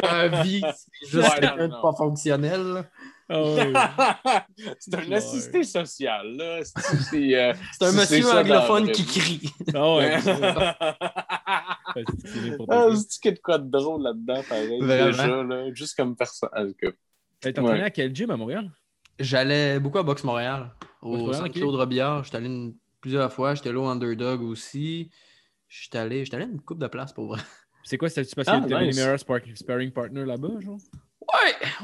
de 0.02 0.44
vie. 0.44 0.62
C'est 1.04 1.08
juste 1.22 1.40
Ouais, 1.40 1.58
non, 1.58 1.68
non. 1.68 1.82
pas 1.82 1.94
fonctionnel. 1.96 2.90
Ah 3.28 4.46
c'est 4.80 4.94
un 4.96 5.08
Ouais. 5.08 5.16
assisté 5.16 5.64
social, 5.64 6.36
là. 6.38 6.60
C'est 6.64 6.98
c'est, 6.98 7.36
euh, 7.36 7.54
C'est 7.80 7.86
un 7.86 7.92
c'est 7.92 8.18
monsieur 8.20 8.32
anglophone 8.38 8.92
qui 8.92 9.06
crie. 9.06 9.50
Ah 9.74 9.96
ouais. 9.96 10.20
c'est 10.22 10.42
Ah, 12.70 12.88
de 12.90 13.40
quoi 13.40 13.58
de 13.58 13.70
drôle 13.70 14.04
là-dedans, 14.04 14.42
pareil. 14.48 14.80
Déjà, 14.80 15.44
là, 15.44 15.74
juste 15.74 15.96
comme 15.96 16.16
personne. 16.16 16.50
T'as 17.40 17.50
été 17.50 17.60
entraîné 17.60 17.80
Ouais. 17.82 17.86
à 17.86 17.90
quel 17.90 18.16
gym 18.16 18.30
à 18.32 18.38
Montréal? 18.38 18.72
J'allais 19.20 19.80
beaucoup 19.80 19.98
à 19.98 20.04
Boxe 20.04 20.24
Montréal. 20.24 20.72
Au 21.02 21.18
Montréal, 21.18 21.34
centre 21.36 21.50
ok. 21.50 21.54
Claude 21.56 21.76
Robillard. 21.76 22.24
J'étais 22.24 22.38
allé 22.38 22.48
une- 22.48 22.76
plusieurs 23.02 23.32
fois. 23.32 23.54
J'étais 23.56 23.72
là 23.72 23.80
au 23.80 23.86
Underdog 23.86 24.42
aussi. 24.42 25.10
J'étais 25.68 25.98
allé, 26.00 26.26
j'étais 26.26 26.38
allé 26.38 26.46
une 26.46 26.62
coupe 26.62 26.80
de 26.80 26.88
place 26.88 27.14
pour 27.14 27.28
vrai. 27.28 27.42
C'est 27.84 27.98
quoi, 27.98 28.10
c'était-tu 28.10 28.36
parce 28.36 28.48
Ah, 28.50 28.62
que 28.62 28.70
t'avais 28.70 28.88
nice. 28.88 28.96
les 28.96 29.02
meilleurs 29.04 29.20
spar- 29.20 29.42
sparring 29.56 29.92
partners 29.92 30.26
là-bas, 30.26 30.60
genre? 30.60 30.80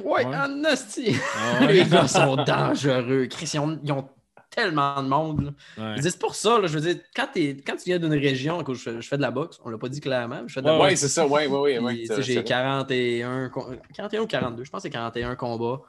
Ouais, 0.03 0.25
ouais, 0.25 0.25
en 0.35 0.47
Les 1.67 1.85
gars 1.85 2.07
sont 2.07 2.35
dangereux. 2.35 3.27
Chris, 3.29 3.51
ils 3.53 3.59
ont, 3.59 3.79
ils 3.83 3.91
ont 3.91 4.07
tellement 4.49 5.01
de 5.01 5.07
monde. 5.07 5.53
Ouais. 5.77 5.95
C'est 6.01 6.19
pour 6.19 6.35
ça, 6.35 6.59
là, 6.59 6.67
je 6.67 6.77
veux 6.77 6.81
dire, 6.93 7.01
quand, 7.15 7.27
tu 7.33 7.55
viens 7.85 7.99
d'une 7.99 8.13
région, 8.13 8.63
je, 8.67 8.73
fais, 8.73 9.01
je 9.01 9.07
fais 9.07 9.17
de 9.17 9.21
la 9.21 9.31
boxe, 9.31 9.59
on 9.63 9.69
l'a 9.69 9.77
pas 9.77 9.87
dit 9.89 10.01
clairement, 10.01 10.41
mais 10.41 10.47
je 10.49 10.53
fais 10.53 10.61
de 10.61 10.65
la 10.67 10.73
Ouais, 10.73 10.79
Ouais, 10.81 10.89
boxe. 10.89 10.99
c'est 11.01 11.07
ça, 11.07 11.25
tu 11.95 12.07
sais, 12.07 12.15
c'est 12.15 12.21
j'ai 12.23 12.33
vrai. 12.35 12.43
41, 12.43 13.49
com- 13.49 13.77
41 13.95 14.21
ou 14.21 14.27
42, 14.27 14.63
je 14.63 14.69
pense 14.69 14.79
que 14.79 14.83
c'est 14.83 14.89
41 14.89 15.35
combats. 15.35 15.81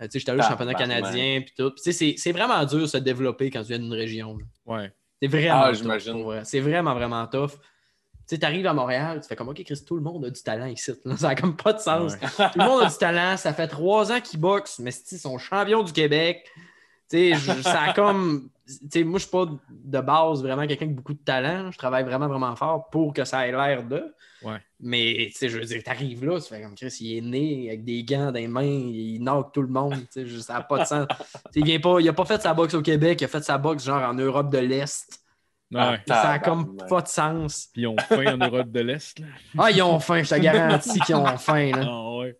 Euh, 0.00 0.06
sais, 0.10 0.18
J'étais 0.18 0.30
allé 0.30 0.40
au 0.40 0.44
championnat 0.48 0.74
canadien, 0.74 1.40
puis 1.42 1.54
tout. 1.56 1.72
C'est 1.76 2.32
vraiment 2.32 2.64
dur 2.64 2.80
de 2.80 2.86
se 2.86 2.98
développer 2.98 3.50
quand 3.50 3.62
tu 3.62 3.68
viens 3.68 3.78
d'une 3.78 3.92
région. 3.94 4.36
là. 4.36 4.44
Ouais. 4.74 4.92
C'est 5.20 5.28
vraiment 5.28 5.62
Ah, 5.64 5.72
j'imagine. 5.72 6.24
C'est 6.44 6.60
vraiment, 6.60 6.94
vraiment 6.94 7.26
tough. 7.28 7.52
Tu 8.28 8.34
sais, 8.36 8.38
t'arrives 8.38 8.66
à 8.66 8.72
Montréal, 8.74 9.20
tu 9.20 9.26
fais 9.28 9.36
comme, 9.36 9.48
OK, 9.48 9.62
Chris, 9.64 9.82
tout 9.86 9.96
le 9.96 10.02
monde 10.02 10.24
a 10.24 10.30
du 10.30 10.42
talent 10.42 10.66
ici. 10.66 10.92
là. 11.04 11.16
Ça 11.16 11.28
n'a 11.28 11.34
comme 11.34 11.56
pas 11.56 11.72
de 11.72 11.80
sens. 11.80 12.12
Ouais. 12.12 12.18
Tout 12.52 12.58
le 12.58 12.64
monde 12.64 12.82
a 12.84 12.88
du 12.88 12.96
talent. 12.96 13.36
Ça 13.36 13.52
fait 13.52 13.68
trois 13.68 14.10
ans 14.12 14.20
qu'ils 14.20 14.40
boxent, 14.40 14.78
mais 14.78 14.90
ils 15.10 15.18
sont 15.18 15.38
champions 15.38 15.82
du 15.82 15.92
Québec. 15.92 16.48
Je- 17.12 17.62
ça 17.62 17.82
a 17.82 17.92
comme. 17.92 18.48
Tu 18.66 18.78
sais, 18.90 19.04
moi, 19.04 19.18
je 19.18 19.24
suis 19.24 19.30
pas 19.30 19.44
de 19.70 20.00
base 20.00 20.40
vraiment 20.42 20.66
quelqu'un 20.66 20.86
avec 20.86 20.96
beaucoup 20.96 21.12
de 21.12 21.18
talent. 21.18 21.70
Je 21.70 21.76
travaille 21.76 22.04
vraiment, 22.04 22.26
vraiment 22.28 22.56
fort 22.56 22.88
pour 22.90 23.12
que 23.12 23.24
ça 23.24 23.46
ait 23.46 23.50
l'air 23.52 23.82
de. 23.84 24.14
Ouais. 24.42 24.56
Mais, 24.80 25.30
je 25.40 25.46
veux 25.58 25.64
dire, 25.64 25.82
t'arrives 25.82 26.24
là, 26.24 26.40
tu 26.40 26.48
fais 26.48 26.62
comme 26.62 26.74
Chris, 26.74 26.96
il 27.00 27.18
est 27.18 27.20
né 27.20 27.68
avec 27.68 27.84
des 27.84 28.02
gants 28.02 28.26
dans 28.32 28.38
les 28.38 28.48
mains, 28.48 28.62
il 28.64 29.18
knock 29.20 29.52
tout 29.52 29.62
le 29.62 29.68
monde. 29.68 29.94
Je- 30.16 30.38
ça 30.38 30.54
n'a 30.54 30.62
pas 30.62 30.78
de 30.78 30.84
sens. 30.84 31.06
Tu 31.08 31.16
sais, 31.24 31.26
il, 31.56 31.64
vient 31.64 31.80
pas, 31.80 32.00
il 32.00 32.08
a 32.08 32.12
pas 32.12 32.24
fait 32.24 32.40
sa 32.40 32.54
boxe 32.54 32.72
au 32.74 32.82
Québec, 32.82 33.20
il 33.20 33.24
a 33.24 33.28
fait 33.28 33.42
sa 33.44 33.58
boxe 33.58 33.84
genre 33.84 34.02
en 34.02 34.14
Europe 34.14 34.50
de 34.50 34.58
l'Est. 34.58 35.21
Ouais. 35.72 36.00
Ça 36.06 36.30
a 36.30 36.38
comme 36.38 36.76
pas 36.88 37.00
de 37.02 37.08
sens. 37.08 37.68
Puis 37.72 37.82
ils 37.82 37.86
ont 37.86 37.96
faim 37.98 38.34
en 38.34 38.36
Europe 38.46 38.70
de 38.70 38.80
l'Est, 38.80 39.18
là. 39.18 39.26
Ah, 39.58 39.70
ils 39.70 39.82
ont 39.82 39.98
faim, 40.00 40.22
je 40.22 40.30
te 40.30 40.40
garantis 40.40 41.00
qu'ils 41.00 41.14
ont 41.14 41.36
faim. 41.38 41.70
Là. 41.72 41.86
Ah 41.88 42.16
ouais. 42.18 42.36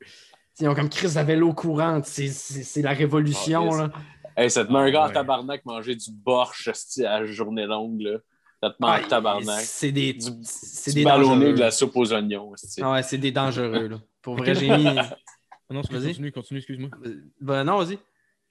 Ils 0.61 0.69
ont 0.69 0.75
comme 0.75 0.89
Chris 0.91 1.17
avait 1.17 1.37
l'eau 1.37 1.55
courante. 1.55 2.05
C'est- 2.07 2.29
C'est 2.29 2.63
c'est 2.63 2.83
la 2.83 2.93
révolution. 2.93 3.69
Oh, 3.69 3.71
yes. 3.73 3.79
là. 3.79 3.91
Hey, 4.37 4.51
ça 4.51 4.65
te 4.65 4.73
met 4.73 4.79
un 4.79 4.91
gars 4.91 5.07
en 5.07 5.11
tabarnak 5.11 5.65
manger 5.65 5.95
du 5.97 6.11
borsch 6.11 6.69
à 6.99 7.21
la 7.21 7.27
journée 7.27 7.67
longue, 7.67 8.01
là. 8.01 8.19
Ça 8.63 8.71
te 8.71 8.77
met 8.81 8.87
en 8.87 8.93
Ah, 8.93 9.01
tabarnak. 9.01 9.61
C'est 9.61 9.93
des, 9.93 10.13
Du, 10.13 10.31
c'est 10.43 10.91
du 10.93 10.99
des 10.99 11.05
ballonné 11.05 11.53
de 11.53 11.59
la 11.59 11.71
soupe 11.71 11.97
aux 11.97 12.13
oignons. 12.13 12.53
Ah 12.81 12.93
ouais, 12.93 13.03
c'est 13.03 13.19
des 13.19 13.33
dangereux. 13.33 13.89
Là. 13.89 13.97
Pour 14.23 14.37
vrai, 14.37 14.55
j'ai 14.55 14.69
mis. 14.77 14.87
Ah 14.99 15.17
non, 15.71 15.83
continue, 15.83 16.31
continue, 16.33 16.59
excuse-moi. 16.59 16.91
Ben 17.41 17.65
non, 17.65 17.79
vas-y. 17.79 17.99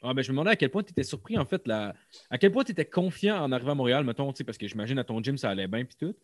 Ah, 0.04 0.14
ben, 0.14 0.24
je 0.24 0.30
me 0.32 0.34
demandais 0.34 0.52
à 0.52 0.56
quel 0.56 0.70
point 0.70 0.84
tu 0.84 0.92
étais 0.92 1.04
surpris, 1.04 1.38
en 1.38 1.46
fait, 1.46 1.68
là. 1.68 1.94
à 2.30 2.38
quel 2.38 2.52
point 2.52 2.64
tu 2.64 2.72
étais 2.72 2.86
confiant 2.86 3.44
en 3.44 3.52
arrivant 3.52 3.74
à 3.74 3.76
Montréal, 3.76 4.04
mettons, 4.04 4.34
parce 4.46 4.58
que 4.58 4.68
j'imagine 4.68 4.98
à 4.98 5.04
ton 5.04 5.22
gym, 5.22 5.38
ça 5.38 5.50
allait 5.50 5.68
bien, 5.68 5.86
puis 5.86 5.96
tout. 5.96 6.16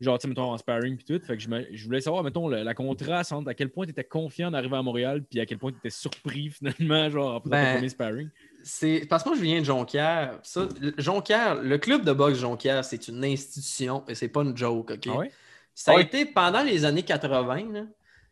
Genre, 0.00 0.18
tu 0.18 0.22
sais, 0.22 0.28
mettons, 0.28 0.52
en 0.52 0.58
sparring, 0.58 0.96
puis 0.96 1.04
tout. 1.04 1.24
Fait 1.24 1.36
que 1.36 1.42
je 1.42 1.84
voulais 1.84 2.00
savoir, 2.00 2.22
mettons, 2.24 2.48
la 2.48 2.74
contraste 2.74 3.32
entre 3.32 3.48
à 3.48 3.54
quel 3.54 3.70
point 3.70 3.86
tu 3.86 3.92
étais 3.92 4.04
confiant 4.04 4.48
en 4.48 4.54
arrivant 4.54 4.78
à 4.78 4.82
Montréal, 4.82 5.22
puis 5.22 5.40
à 5.40 5.46
quel 5.46 5.58
point 5.58 5.70
tu 5.70 5.78
étais 5.78 5.90
surpris, 5.90 6.50
finalement, 6.78 7.08
genre, 7.10 7.36
en 7.36 7.40
faisant 7.40 7.50
Ben, 7.50 7.66
ton 7.66 7.74
premier 7.74 7.88
sparring. 7.88 8.28
C'est 8.62 9.06
parce 9.08 9.22
que 9.22 9.28
moi, 9.30 9.38
je 9.38 9.42
viens 9.42 9.60
de 9.60 9.64
Jonquière. 9.64 10.40
Ça, 10.42 10.68
le- 10.80 10.94
Jonquière, 10.98 11.62
le 11.62 11.78
club 11.78 12.04
de 12.04 12.12
boxe 12.12 12.38
Jonquière, 12.38 12.84
c'est 12.84 13.08
une 13.08 13.24
institution 13.24 14.04
et 14.08 14.14
c'est 14.14 14.28
pas 14.28 14.42
une 14.42 14.56
joke, 14.56 14.90
OK? 14.90 15.06
Ah 15.06 15.18
ouais? 15.18 15.30
Ça 15.74 15.92
a 15.92 16.00
été 16.00 16.24
pendant 16.24 16.62
les 16.62 16.84
années 16.84 17.02
80, 17.02 17.72
là, 17.72 17.84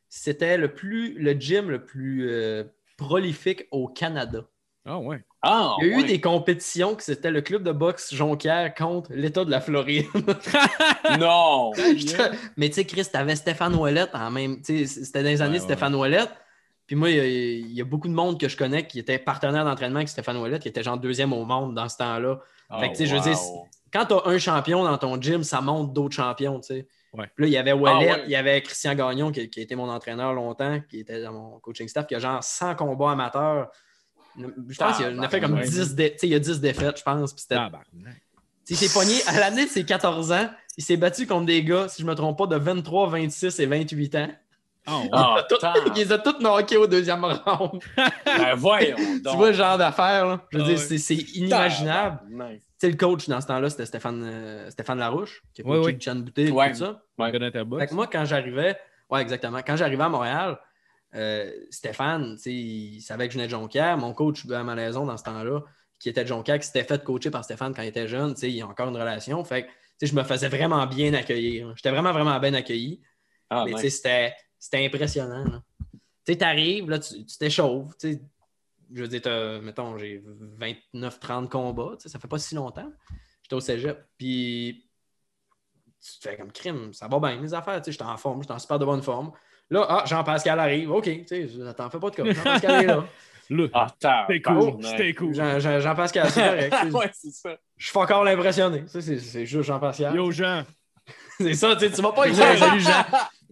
c'était 0.08 0.58
le 0.58 0.72
plus 0.74 1.14
le 1.14 1.32
gym 1.32 1.70
le 1.70 1.84
plus 1.84 2.28
euh, 2.30 2.64
prolifique 2.96 3.66
au 3.70 3.88
Canada. 3.88 4.44
Ah 4.84 4.98
ouais. 4.98 5.22
Ah, 5.42 5.76
Il 5.80 5.88
y 5.88 5.94
a 5.94 5.98
eu 5.98 6.04
des 6.04 6.20
compétitions 6.20 6.94
que 6.96 7.02
c'était 7.02 7.30
le 7.30 7.40
club 7.40 7.62
de 7.62 7.70
boxe 7.72 8.12
Jonquière 8.14 8.74
contre 8.74 9.12
l'État 9.12 9.44
de 9.44 9.50
la 9.50 9.60
Floride. 9.60 10.06
Non! 11.18 11.72
Mais 12.56 12.68
tu 12.68 12.74
sais, 12.74 12.84
Chris, 12.84 13.06
t'avais 13.12 13.36
Stéphane 13.36 13.74
Ouellette 13.74 14.14
en 14.14 14.30
même. 14.30 14.60
tu 14.62 14.86
sais, 14.86 15.04
C'était 15.04 15.22
dans 15.22 15.28
les 15.28 15.42
années 15.42 15.58
Ouais, 15.58 15.64
Stéphane 15.64 15.94
Ouellette. 15.94 16.30
Puis 16.86 16.96
moi, 16.96 17.10
il 17.10 17.16
y, 17.16 17.20
a, 17.20 17.24
il 17.26 17.72
y 17.72 17.80
a 17.80 17.84
beaucoup 17.84 18.08
de 18.08 18.12
monde 18.12 18.38
que 18.40 18.48
je 18.48 18.56
connais 18.56 18.86
qui 18.86 18.98
était 18.98 19.18
partenaire 19.18 19.64
d'entraînement 19.64 19.96
avec 19.98 20.08
Stéphane 20.08 20.36
Ouellette, 20.36 20.62
qui 20.62 20.68
était 20.68 20.82
genre 20.82 20.98
deuxième 20.98 21.32
au 21.32 21.44
monde 21.44 21.74
dans 21.74 21.88
ce 21.88 21.96
temps-là. 21.98 22.40
Fait 22.80 22.86
que, 22.88 22.92
tu 22.96 22.98
sais, 22.98 23.06
je 23.06 23.14
veux 23.14 23.20
dire. 23.20 23.36
Quand 23.92 24.06
tu 24.06 24.14
as 24.14 24.22
un 24.24 24.38
champion 24.38 24.84
dans 24.84 24.96
ton 24.96 25.20
gym, 25.20 25.42
ça 25.44 25.60
monte 25.60 25.92
d'autres 25.92 26.14
champions, 26.16 26.60
tu 26.60 26.68
sais. 26.74 26.86
Ouais. 27.12 27.26
Puis 27.36 27.44
là, 27.44 27.48
il 27.48 27.52
y 27.52 27.58
avait 27.58 27.72
Ouellette, 27.72 28.10
Ah 28.10 28.16
ouais. 28.16 28.22
il 28.26 28.30
y 28.30 28.36
avait 28.36 28.62
Christian 28.62 28.94
Gagnon, 28.94 29.30
qui, 29.30 29.50
qui 29.50 29.60
a 29.60 29.62
été 29.62 29.76
mon 29.76 29.88
entraîneur 29.90 30.32
longtemps, 30.32 30.80
qui 30.88 31.00
était 31.00 31.22
dans 31.22 31.32
mon 31.32 31.58
coaching 31.60 31.86
staff, 31.88 32.06
qui 32.06 32.14
a 32.14 32.18
genre 32.18 32.42
100 32.42 32.74
combats 32.76 33.10
amateurs. 33.12 33.68
Je 34.36 34.76
pense 34.78 34.96
qu'il 34.96 35.06
en 35.06 35.22
a 35.22 35.28
fait 35.28 35.40
comme 35.40 35.54
ouais. 35.54 35.62
10, 35.68 35.94
dé- 35.94 36.12
tu 36.12 36.18
sais, 36.18 36.26
il 36.26 36.30
y 36.32 36.34
a 36.34 36.38
10 36.38 36.60
défaites, 36.60 36.98
je 36.98 37.02
pense. 37.02 37.32
Puis 37.32 37.42
c'était 37.42 37.56
Tabarnak. 37.56 38.22
il 38.68 38.76
s'est 38.76 38.92
pogné 38.98 39.14
à 39.26 39.38
l'année 39.40 39.64
de 39.66 39.70
ses 39.70 39.84
14 39.84 40.32
ans. 40.32 40.48
Il 40.78 40.84
s'est 40.84 40.96
battu 40.96 41.26
contre 41.26 41.46
des 41.46 41.62
gars, 41.64 41.88
si 41.88 42.00
je 42.02 42.06
ne 42.06 42.10
me 42.10 42.14
trompe 42.16 42.38
pas, 42.38 42.46
de 42.46 42.56
23, 42.56 43.08
26 43.10 43.60
et 43.60 43.66
28 43.66 44.14
ans. 44.16 44.28
Ah 44.86 44.98
ouais. 44.98 45.08
Ah, 45.12 45.46
Tout- 45.48 45.56
il 45.86 45.92
les 45.92 46.10
a 46.12 46.18
tous 46.18 46.40
knockés 46.40 46.76
au 46.76 46.86
deuxième 46.88 47.24
round. 47.24 47.80
Ben, 47.96 48.54
voyons 48.56 48.96
tu 48.96 49.36
vois 49.36 49.48
le 49.48 49.52
genre 49.52 49.78
d'affaire, 49.78 50.26
là? 50.26 50.46
Je 50.50 50.58
veux 50.58 50.64
Ah 50.64 50.68
dire, 50.68 50.78
c'est- 50.78 50.98
c'est 50.98 51.14
inimaginable. 51.14 52.18
Le 52.82 52.92
coach 52.96 53.28
dans 53.28 53.40
ce 53.40 53.46
temps-là, 53.46 53.70
c'était 53.70 53.86
Stéphane, 53.86 54.22
euh, 54.24 54.70
Stéphane 54.70 54.98
Larouche, 54.98 55.42
qui 55.54 55.60
a 55.60 55.64
coaché 55.64 55.80
ouais. 55.92 55.98
Chan 56.00 56.16
Boutet 56.16 56.42
et 56.44 56.50
tout 56.50 56.56
ça. 56.74 57.02
Fait 57.78 57.86
que 57.86 57.94
moi, 57.94 58.08
quand 58.08 58.24
j'arrivais, 58.24 58.76
ouais, 59.08 59.22
exactement. 59.22 59.60
Quand 59.64 59.76
j'arrivais 59.76 60.02
à 60.02 60.08
Montréal, 60.08 60.58
euh, 61.14 61.50
Stéphane, 61.70 62.36
tu 62.36 62.42
sais, 62.42 62.52
il 62.54 63.00
savait 63.00 63.26
que 63.28 63.34
je 63.34 63.38
venais 63.38 63.46
de 63.46 63.50
Jonquière. 63.52 63.96
Mon 63.98 64.14
coach 64.14 64.48
à 64.50 64.62
Malaison 64.64 65.04
dans 65.06 65.16
ce 65.16 65.24
temps-là, 65.24 65.60
qui 65.98 66.08
était 66.08 66.22
de 66.22 66.28
Jonquière, 66.28 66.58
qui 66.58 66.66
s'était 66.66 66.84
fait 66.84 67.02
coacher 67.04 67.30
par 67.30 67.44
Stéphane 67.44 67.74
quand 67.74 67.82
il 67.82 67.88
était 67.88 68.08
jeune, 68.08 68.34
tu 68.34 68.40
sais, 68.40 68.50
il 68.50 68.56
y 68.56 68.62
a 68.62 68.66
encore 68.66 68.88
une 68.88 68.96
relation. 68.96 69.42
Fait 69.44 69.64
que, 69.64 69.68
tu 69.68 69.74
sais, 69.98 70.06
je 70.06 70.14
me 70.14 70.22
faisais 70.24 70.48
vraiment 70.48 70.86
bien 70.86 71.12
accueillir. 71.14 71.72
J'étais 71.76 71.90
vraiment, 71.90 72.12
vraiment 72.12 72.38
bien 72.40 72.54
accueilli. 72.54 73.00
Ah, 73.50 73.64
Mais 73.64 73.72
tu 73.72 73.76
nice. 73.76 73.82
sais, 73.82 73.90
c'était, 73.90 74.34
c'était 74.58 74.84
impressionnant. 74.86 75.44
là. 75.44 75.62
Tu 76.24 76.32
sais, 76.32 76.36
t'arrives, 76.38 76.88
là, 76.88 76.98
tu 76.98 77.24
tu 77.26 77.36
t'échauffes. 77.36 77.92
Je 78.02 79.02
veux 79.02 79.08
dire, 79.08 79.60
mettons, 79.62 79.96
j'ai 79.98 80.22
29-30 80.94 81.48
combats. 81.48 81.96
Ça 81.98 82.18
fait 82.18 82.28
pas 82.28 82.38
si 82.38 82.54
longtemps. 82.54 82.92
J'étais 83.42 83.54
au 83.54 83.60
cégep. 83.60 84.06
Puis, 84.16 84.88
tu 86.00 86.18
te 86.18 86.28
fais 86.28 86.36
comme 86.36 86.52
crime. 86.52 86.92
Ça 86.92 87.08
va 87.08 87.18
bien, 87.18 87.40
les 87.40 87.54
affaires. 87.54 87.80
Tu 87.80 87.86
sais, 87.86 87.92
j'étais 87.92 88.04
en 88.04 88.16
forme. 88.16 88.42
J'étais 88.42 88.52
en 88.54 88.58
super 88.58 88.78
de 88.78 88.84
bonne 88.84 89.02
forme. 89.02 89.32
Là, 89.72 89.86
ah, 89.88 90.04
Jean-Pascal 90.06 90.60
arrive. 90.60 90.90
OK, 90.90 91.04
tu 91.04 91.26
sais, 91.26 91.48
t'en 91.76 91.88
fais 91.90 91.98
pas 91.98 92.10
de 92.10 92.14
cas. 92.16 92.24
Jean-Pascal 92.32 92.82
est 92.84 92.86
là. 92.86 93.04
Là, 93.50 93.66
Ah, 93.74 93.86
c'était 93.90 94.40
tabarnak. 94.40 94.72
cool. 94.74 94.84
C'était 94.84 95.14
cool. 95.14 95.34
Jean- 95.34 95.58
Jean- 95.58 95.80
Jean-Pascal, 95.80 96.30
c'est 96.30 96.40
correct. 96.42 96.74
tu 96.82 96.90
sais. 96.90 96.96
ouais, 96.96 97.10
c'est 97.12 97.30
ça. 97.32 97.56
Je 97.76 97.86
suis 97.88 97.98
encore 97.98 98.24
l'impressionné. 98.24 98.84
Ça, 98.86 99.00
c'est 99.02 99.18
c'est 99.18 99.44
juste 99.46 99.64
Jean-Pascal. 99.64 100.14
Yo, 100.14 100.30
Jean. 100.30 100.62
C'est 101.40 101.54
ça, 101.54 101.74
tu 101.74 101.80
sais, 101.86 101.90
tu 101.90 102.00
vas 102.00 102.12
pas 102.12 102.28
dire 102.30 102.36
salut 102.58 102.80
Jean. 102.80 103.04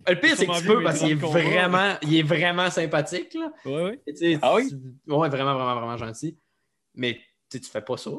Le 0.07 0.15
pire, 0.15 0.37
c'est 0.37 0.47
que 0.47 0.59
tu 0.61 0.67
peux 0.67 0.83
parce 0.85 1.01
qu'il 1.01 1.11
est 1.11 1.15
vraiment, 1.15 1.95
il 2.03 2.17
est 2.19 2.23
vraiment 2.23 2.71
sympathique. 2.71 3.35
Là. 3.35 3.51
Ouais, 3.65 3.99
ouais. 4.17 4.39
Ah 4.41 4.55
oui? 4.55 4.69
tu- 4.69 5.13
Ouais, 5.13 5.29
vraiment, 5.29 5.55
vraiment, 5.55 5.75
vraiment 5.75 5.97
gentil. 5.97 6.39
Mais 6.95 7.19
tu 7.51 7.59
fais 7.61 7.81
pas 7.81 7.97
ça. 7.97 8.11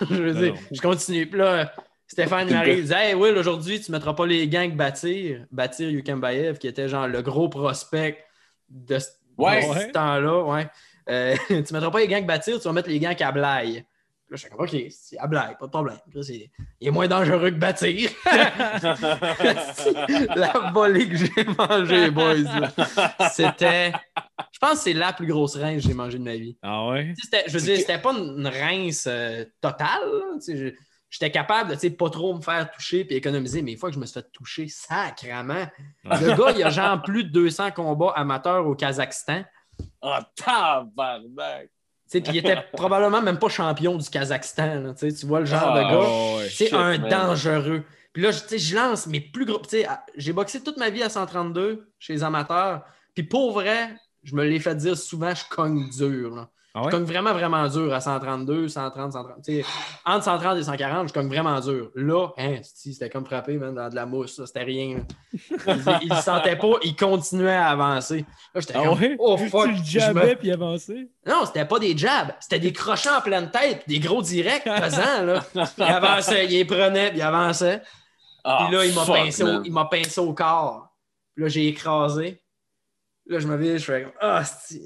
je 0.00 0.14
veux 0.14 0.32
Non, 0.32 0.40
dire, 0.40 0.54
non. 0.54 0.60
je 0.72 0.80
continue. 0.80 1.26
Puis 1.28 1.38
là, 1.38 1.72
Stéphane 2.12 2.48
il 2.48 2.54
m'arrive, 2.54 2.78
il 2.78 2.84
dit 2.86 2.92
Hey, 2.92 3.14
Will, 3.14 3.36
aujourd'hui, 3.38 3.80
tu 3.80 3.92
mettras 3.92 4.14
pas 4.14 4.26
les 4.26 4.48
gangs 4.48 4.74
Bâtir. 4.74 5.46
Bâtir 5.52 5.88
Yukembayev, 5.90 6.58
qui 6.58 6.66
était 6.66 6.88
genre 6.88 7.06
le 7.06 7.22
gros 7.22 7.48
prospect 7.48 8.18
de, 8.68 8.98
ce- 8.98 9.10
Ouais. 9.38 9.60
de 9.68 9.80
ce 9.80 9.86
temps-là. 9.92 10.42
Ouais. 10.44 10.68
Euh, 11.08 11.36
tu 11.48 11.72
mettras 11.72 11.90
pas 11.90 12.00
les 12.00 12.08
gangs 12.08 12.26
Bâtir, 12.26 12.58
tu 12.58 12.64
vas 12.64 12.72
mettre 12.72 12.88
les 12.88 12.98
gangs 12.98 13.14
Kablaï. 13.14 13.74
Là, 14.28 14.36
je 14.36 14.42
suis 14.42 14.48
comme, 14.50 14.60
OK, 14.64 14.76
c'est 14.90 15.18
à 15.18 15.26
blague, 15.26 15.58
pas 15.58 15.66
de 15.66 15.70
problème. 15.72 15.98
Là, 16.14 16.20
il 16.80 16.86
est 16.86 16.90
moins 16.92 17.08
dangereux 17.08 17.50
que 17.50 17.56
bâtir. 17.56 18.10
la 20.36 20.70
volée 20.72 21.08
que 21.08 21.16
j'ai 21.16 21.44
mangée, 21.58 22.10
boys. 22.10 22.36
C'était. 23.32 23.92
Je 24.52 24.58
pense 24.60 24.72
que 24.74 24.78
c'est 24.84 24.92
la 24.92 25.12
plus 25.12 25.26
grosse 25.26 25.56
rince 25.56 25.82
que 25.82 25.88
j'ai 25.88 25.94
mangée 25.94 26.18
de 26.18 26.22
ma 26.24 26.36
vie. 26.36 26.56
Ah 26.62 26.88
ouais? 26.88 27.12
Je 27.46 27.52
veux 27.52 27.60
dire, 27.64 27.76
c'était 27.78 27.98
pas 27.98 28.12
une 28.12 28.46
rince 28.46 29.06
euh, 29.08 29.44
totale. 29.60 30.00
là. 30.04 30.36
Je- 30.46 30.74
J'étais 31.10 31.30
capable 31.32 31.76
de 31.76 31.88
pas 31.88 32.08
trop 32.08 32.34
me 32.34 32.40
faire 32.40 32.70
toucher 32.70 33.00
et 33.00 33.16
économiser, 33.16 33.62
mais 33.62 33.72
une 33.72 33.78
fois 33.78 33.88
que 33.90 33.96
je 33.96 34.00
me 34.00 34.06
suis 34.06 34.14
fait 34.14 34.30
toucher 34.32 34.68
sacrement, 34.68 35.66
le 36.04 36.36
gars, 36.36 36.52
il 36.56 36.62
a 36.62 36.70
genre 36.70 37.02
plus 37.02 37.24
de 37.24 37.30
200 37.30 37.72
combats 37.72 38.12
amateurs 38.14 38.66
au 38.66 38.74
Kazakhstan. 38.76 39.42
Ah, 40.00 40.28
tabarnak. 40.36 41.68
Puis 42.10 42.22
il 42.26 42.36
était 42.38 42.56
probablement 42.72 43.22
même 43.22 43.38
pas 43.38 43.48
champion 43.48 43.96
du 43.96 44.08
Kazakhstan. 44.08 44.80
là. 44.80 44.94
Tu 44.94 45.26
vois 45.26 45.40
le 45.40 45.46
genre 45.46 45.74
de 45.74 45.80
Ah, 45.80 45.90
gars. 46.44 46.48
C'est 46.50 46.72
un 46.72 46.98
man. 46.98 47.08
dangereux. 47.08 47.84
Puis 48.12 48.22
là, 48.22 48.30
je- 48.32 48.74
lance 48.74 49.06
mes 49.06 49.20
plus 49.20 49.44
gros. 49.44 49.62
J'ai 50.16 50.32
boxé 50.32 50.60
toute 50.62 50.76
ma 50.76 50.90
vie 50.90 51.02
à 51.02 51.08
132 51.08 51.88
chez 51.98 52.12
les 52.14 52.22
amateurs. 52.24 52.82
Puis 53.14 53.22
pour 53.22 53.52
vrai, 53.52 53.90
je 54.24 54.34
me 54.34 54.44
l'ai 54.44 54.58
fait 54.58 54.74
dire 54.74 54.96
souvent, 54.98 55.32
je 55.34 55.44
cogne 55.48 55.88
dur. 55.90 56.34
là. 56.34 56.48
Ah 56.72 56.82
Je 56.84 56.90
cogne 56.90 57.02
vraiment, 57.04 57.32
vraiment 57.32 57.66
dur 57.66 57.92
à 57.92 58.00
132, 58.00 58.68
130, 58.68 59.12
130. 59.12 59.36
Tu 59.44 59.60
sais, 59.60 59.64
entre 60.04 60.24
130 60.24 60.56
et 60.58 60.62
140, 60.62 61.08
je 61.08 61.12
cogne 61.12 61.26
vraiment 61.28 61.58
dur. 61.58 61.90
Là, 61.96 62.28
hein, 62.38 62.58
si, 62.62 62.92
c'était 62.94 63.10
comme 63.10 63.26
frapper 63.26 63.56
man, 63.58 63.74
dans 63.74 63.88
de 63.88 63.94
la 63.96 64.06
mousse, 64.06 64.40
c'était 64.46 64.62
rien. 64.62 64.98
là. 65.66 65.98
Il, 66.00 66.08
le 66.08 66.14
sentait 66.22 66.54
pas, 66.54 66.74
il 66.84 66.94
continuait 66.94 67.50
à 67.56 67.70
avancer. 67.70 68.24
Là, 68.54 68.60
j'étais 68.60 68.74
Ah 68.76 68.84
comme, 68.84 69.00
ouais? 69.00 69.16
oh 69.18 69.36
Tu 69.36 69.48
fuck. 69.48 69.66
le 69.66 69.74
je 69.74 69.80
me- 69.80 70.00
jabais 70.00 70.36
puis 70.36 70.52
avançais? 70.52 71.08
non, 71.26 71.44
c'était 71.44 71.64
pas 71.64 71.78
des 71.80 71.96
jabs, 71.98 72.32
c'était 72.38 72.60
des 72.60 72.72
crochets 72.72 73.10
en 73.10 73.20
pleine 73.20 73.50
tête, 73.50 73.82
des 73.88 73.98
gros 73.98 74.22
directs 74.22 74.64
pesants. 74.64 75.24
Là. 75.24 75.42
Il 75.76 75.82
avançait, 75.82 76.44
il 76.46 76.52
les 76.52 76.64
prenait, 76.64 77.08
puis 77.10 77.18
il 77.18 77.22
avançait. 77.22 77.82
Ah, 78.44 78.66
Puis 78.68 78.76
là, 78.76 78.84
il 78.86 78.94
m'a 78.94 79.04
fuck, 79.04 79.16
pincé, 79.16 79.42
au, 79.42 79.46
man. 79.46 79.62
il 79.64 79.72
m'a 79.72 79.84
pincé 79.86 80.20
au 80.20 80.32
corps. 80.32 80.88
Puis 81.34 81.42
là, 81.44 81.48
j'ai 81.50 81.66
écrasé. 81.66 82.40
Là, 83.30 83.38
je 83.38 83.46
me 83.46 83.56
vire, 83.56 83.78
je 83.78 83.84
fais 83.84 84.02
comme, 84.02 84.12
ah, 84.20 84.42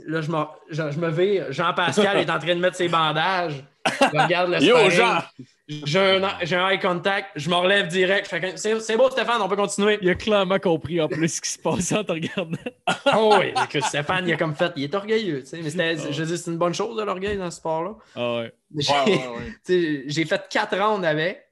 là, 0.06 0.20
je 0.20 0.30
me, 0.30 0.36
je, 0.70 0.90
je 0.90 0.98
me 0.98 1.10
vire. 1.10 1.46
Jean-Pascal 1.50 2.18
est 2.18 2.30
en 2.30 2.38
train 2.38 2.54
de 2.54 2.60
mettre 2.60 2.76
ses 2.76 2.88
bandages. 2.88 3.64
Je 3.86 4.22
regarde 4.22 4.50
le 4.50 4.58
Yo. 4.62 4.90
Jean! 4.90 5.20
J'ai 5.66 5.98
un, 5.98 6.30
j'ai 6.42 6.56
un 6.56 6.68
eye 6.68 6.78
contact. 6.78 7.30
Je 7.36 7.48
me 7.48 7.54
relève 7.54 7.88
direct. 7.88 8.26
Je 8.26 8.28
fais 8.28 8.40
comme, 8.42 8.56
c'est, 8.58 8.96
beau, 8.98 9.08
Stéphane, 9.08 9.40
on 9.40 9.48
peut 9.48 9.56
continuer. 9.56 9.98
Il 10.02 10.10
a 10.10 10.14
clairement 10.14 10.58
compris 10.58 11.00
en 11.00 11.08
plus 11.08 11.36
ce 11.36 11.40
qui 11.40 11.48
se 11.48 11.58
passait 11.58 11.96
en 11.96 12.04
te 12.04 12.12
regardant. 12.12 12.58
Oh 13.16 13.36
oui, 13.40 13.54
écoute, 13.64 13.82
Stéphane, 13.82 14.28
il 14.28 14.34
a 14.34 14.36
comme 14.36 14.54
fait, 14.54 14.72
il 14.76 14.84
est 14.84 14.94
orgueilleux. 14.94 15.40
tu 15.40 15.46
sais. 15.46 15.60
Mais 15.62 15.96
je 15.96 16.22
veux 16.22 16.26
dire, 16.26 16.36
c'est 16.36 16.50
une 16.50 16.58
bonne 16.58 16.74
chose 16.74 16.98
de 16.98 17.02
l'orgueil 17.02 17.38
dans 17.38 17.50
ce 17.50 17.56
sport-là. 17.56 17.94
Ah 18.14 18.36
ouais. 18.36 18.52
J'ai, 18.76 18.92
Ouais, 18.92 20.06
ouais, 20.18 20.24
fait 20.26 20.48
quatre 20.50 20.76
rounds 20.78 21.06
avec. 21.06 21.46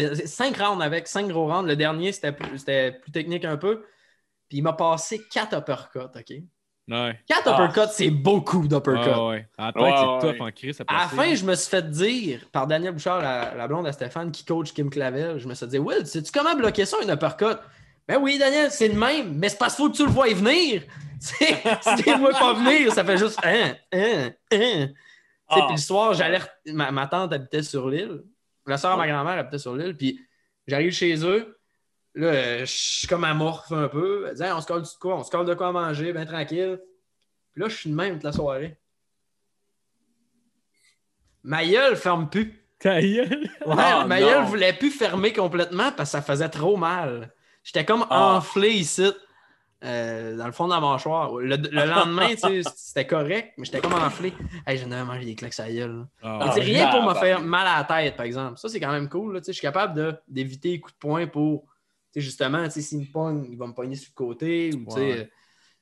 Euh, 0.00 0.14
Cinq 0.24 0.56
rounds 0.56 0.82
avec, 0.82 1.08
cinq 1.08 1.28
gros 1.28 1.46
rounds. 1.46 1.68
Le 1.68 1.76
dernier, 1.76 2.12
c'était 2.12 2.32
plus, 2.32 2.56
c'était 2.58 2.92
plus 2.92 3.12
technique 3.12 3.44
un 3.44 3.58
peu. 3.58 3.82
Puis 4.50 4.58
il 4.58 4.62
m'a 4.62 4.74
passé 4.74 5.22
quatre 5.32 5.56
uppercuts, 5.56 5.98
OK? 6.00 6.32
Ouais. 6.88 7.20
Quatre 7.26 7.46
Ah. 7.46 7.64
uppercuts, 7.64 7.92
c'est 7.94 8.10
beaucoup 8.10 8.66
d'uppercuts. 8.68 9.08
Ah 9.14 9.26
ouais. 9.28 9.48
La 9.56 9.72
tête, 9.72 9.80
Ouais, 9.82 9.92
c'est 9.96 10.26
ouais. 10.26 10.34
tough 10.34 10.40
en 10.42 10.50
crise 10.50 10.80
à 10.86 10.92
la 10.92 11.08
fin, 11.08 11.34
je 11.34 11.44
me 11.46 11.54
suis 11.54 11.70
fait 11.70 11.88
dire 11.88 12.40
par 12.52 12.66
Daniel 12.66 12.92
Bouchard, 12.92 13.22
la, 13.22 13.54
la 13.54 13.68
blonde 13.68 13.86
à 13.86 13.92
Stéphane, 13.92 14.30
qui 14.32 14.44
coach 14.44 14.72
Kim 14.74 14.90
Clavel, 14.90 15.38
je 15.38 15.46
me 15.48 15.54
suis 15.54 15.66
dit, 15.68 15.78
Will, 15.78 16.04
sais-tu 16.04 16.30
comment 16.32 16.54
bloquer 16.54 16.84
ça, 16.84 16.96
un 17.02 17.08
uppercut? 17.08 17.56
Ben 18.08 18.18
oui, 18.20 18.38
Daniel, 18.38 18.70
c'est 18.72 18.88
le 18.88 18.98
même, 18.98 19.34
mais 19.38 19.48
c'est 19.48 19.56
parce 19.58 19.76
qu'il 19.76 19.84
faut 19.84 19.90
que 19.92 19.96
tu 19.96 20.04
le 20.04 20.10
vois 20.10 20.26
venir. 20.34 20.82
Si 21.20 21.34
tu 22.02 22.08
ne 22.08 22.14
le 22.14 22.18
vois 22.20 22.30
pas 22.32 22.54
venir, 22.54 22.92
ça 22.92 23.04
fait 23.04 23.18
juste 23.18 23.38
hein, 23.44 23.74
hein, 23.92 24.30
hein. 24.52 24.88
Ah, 25.48 25.66
puis 25.66 25.74
le 25.76 25.80
soir, 25.80 26.14
j'allais. 26.14 26.40
ma 26.66 27.06
tante 27.08 27.32
habitait 27.34 27.62
sur 27.62 27.88
l'île. 27.90 28.22
La 28.66 28.78
soeur 28.78 28.92
de 28.94 28.98
ma 28.98 29.06
grand-mère 29.06 29.38
habitait 29.38 29.58
sur 29.58 29.76
l'île. 29.76 29.94
Puis 29.96 30.18
j'arrive 30.66 30.92
chez 30.92 31.14
eux. 31.26 31.59
Là, 32.14 32.26
euh, 32.26 32.58
je 32.60 32.64
suis 32.72 33.06
comme 33.08 33.24
amorphe 33.24 33.70
un 33.72 33.88
peu. 33.88 34.26
Elle 34.28 34.34
dit 34.34 34.42
Hey, 34.42 34.52
on 34.52 34.60
se 34.60 34.66
colle 34.66 34.82
de 34.82 34.88
quoi? 35.00 35.16
On 35.16 35.22
se 35.24 35.30
colle 35.30 35.46
de 35.46 35.54
quoi 35.54 35.68
à 35.68 35.72
manger, 35.72 36.12
bien 36.12 36.26
tranquille. 36.26 36.80
Puis 37.52 37.62
là, 37.62 37.68
je 37.68 37.76
suis 37.76 37.90
de 37.90 37.94
même 37.94 38.14
toute 38.14 38.24
la 38.24 38.32
soirée. 38.32 38.76
Ma 41.42 41.64
gueule 41.64 41.96
ferme 41.96 42.28
plus. 42.28 42.56
Ta 42.78 43.00
gueule? 43.00 43.48
Ouais, 43.66 43.74
Ah, 43.78 44.04
ma 44.06 44.20
non. 44.20 44.26
gueule 44.26 44.44
voulait 44.44 44.72
plus 44.72 44.90
fermer 44.90 45.32
complètement 45.32 45.92
parce 45.92 46.10
que 46.10 46.18
ça 46.18 46.22
faisait 46.22 46.48
trop 46.48 46.76
mal. 46.76 47.32
J'étais 47.62 47.84
comme 47.84 48.06
Ah. 48.10 48.34
enflé 48.36 48.70
ici, 48.70 49.10
euh, 49.84 50.36
dans 50.36 50.46
le 50.46 50.52
fond 50.52 50.66
de 50.66 50.72
la 50.72 50.80
mâchoire. 50.80 51.34
Le, 51.36 51.56
le 51.56 51.84
lendemain, 51.86 52.30
tu 52.30 52.36
sais, 52.38 52.62
c'était 52.76 53.06
correct, 53.06 53.52
mais 53.58 53.64
j'étais 53.66 53.80
comme 53.80 53.94
enflé. 53.94 54.32
Hey, 54.66 54.78
j'en 54.78 54.90
avais 54.90 55.04
mangé 55.04 55.24
des 55.26 55.34
claques 55.34 55.58
à 55.60 55.70
gueule. 55.70 56.06
Ah, 56.22 56.38
Ah, 56.42 56.50
rien 56.52 56.90
pour 56.90 57.02
me 57.02 57.14
faire 57.14 57.40
mal 57.40 57.66
à 57.66 57.78
la 57.78 57.84
tête, 57.84 58.16
par 58.16 58.26
exemple. 58.26 58.58
Ça, 58.58 58.68
c'est 58.68 58.80
quand 58.80 58.92
même 58.92 59.08
cool. 59.08 59.34
là, 59.34 59.40
tu 59.40 59.46
sais, 59.46 59.52
Je 59.52 59.58
suis 59.58 59.66
capable 59.66 59.94
de- 59.94 60.14
d'éviter 60.28 60.70
les 60.72 60.80
coups 60.80 60.94
de 60.94 60.98
poing 60.98 61.26
pour, 61.26 61.66
sais, 62.14 62.20
justement, 62.20 62.68
s'il 62.70 62.98
me 63.00 63.12
pogne, 63.12 63.46
il 63.50 63.56
va 63.58 63.66
me 63.66 63.72
pogner 63.72 63.96
sur 63.96 64.10
le 64.12 64.16
côté. 64.16 64.70
Ou, 64.74 64.92
Ouais. 64.94 65.20
euh, 65.20 65.24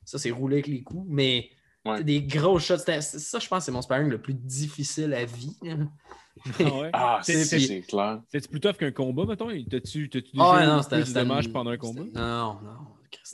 ça, 0.04 0.18
c'est 0.18 0.30
rouler 0.30 0.56
avec 0.56 0.66
les 0.68 0.82
coups. 0.82 1.06
Mais 1.08 1.50
Ouais. 1.84 2.02
Des 2.04 2.20
gros 2.20 2.58
shots. 2.58 2.78
C'est- 2.78 3.00
Ça, 3.00 3.38
je 3.38 3.48
pense, 3.48 3.64
c'est 3.64 3.70
mon 3.72 3.80
sparring 3.80 4.10
le 4.10 4.20
plus 4.20 4.34
difficile 4.34 5.14
à 5.14 5.24
vie. 5.24 5.56
Ah 5.64 6.64
ouais? 6.64 6.90
Ah, 6.92 7.20
C'est- 7.22 7.44
c'est 7.44 7.60
c'est- 7.60 7.66
c'est 7.66 7.80
clair. 7.82 8.20
C'était 8.30 8.48
plus 8.48 8.60
tough 8.60 8.74
qu'un 8.76 8.90
combat, 8.90 9.24
mettons? 9.24 9.48
T'as-tu 9.70 10.10
Ah 10.38 10.52
ouais, 10.52 10.58
déjà 10.60 10.72
non, 10.72 10.80
eu 10.80 10.82
c'était. 10.82 10.96
plus 10.96 11.00
de 11.02 11.06
c'était 11.06 11.20
dommages 11.20 11.52
pendant 11.52 11.70
un 11.70 11.76
combat? 11.78 12.02
Non, 12.12 12.60
non. 12.62 12.78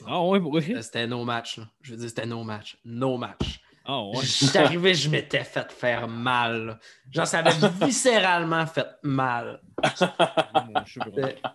Ah 0.07 0.23
ouais? 0.25 0.39
C'était- 0.61 0.81
C'était 0.83 1.07
no 1.07 1.25
match. 1.25 1.57
là. 1.57 1.69
Je 1.81 1.91
veux 1.91 1.97
dire, 1.97 2.07
c'était 2.07 2.25
no 2.27 2.43
match. 2.43 2.77
No 2.85 3.17
match. 3.17 3.61
Ah 3.87 4.01
ouais. 4.03 4.17
J'étais 4.23 4.59
arrivé, 4.59 4.93
je 4.95 5.09
m'étais 5.09 5.43
fait 5.43 5.71
faire 5.71 6.07
mal. 6.07 6.79
Genre, 7.11 7.27
ça 7.27 7.39
avait 7.39 7.51
viscéralement 7.85 8.65
fait 8.65 8.87
mal. 9.03 9.61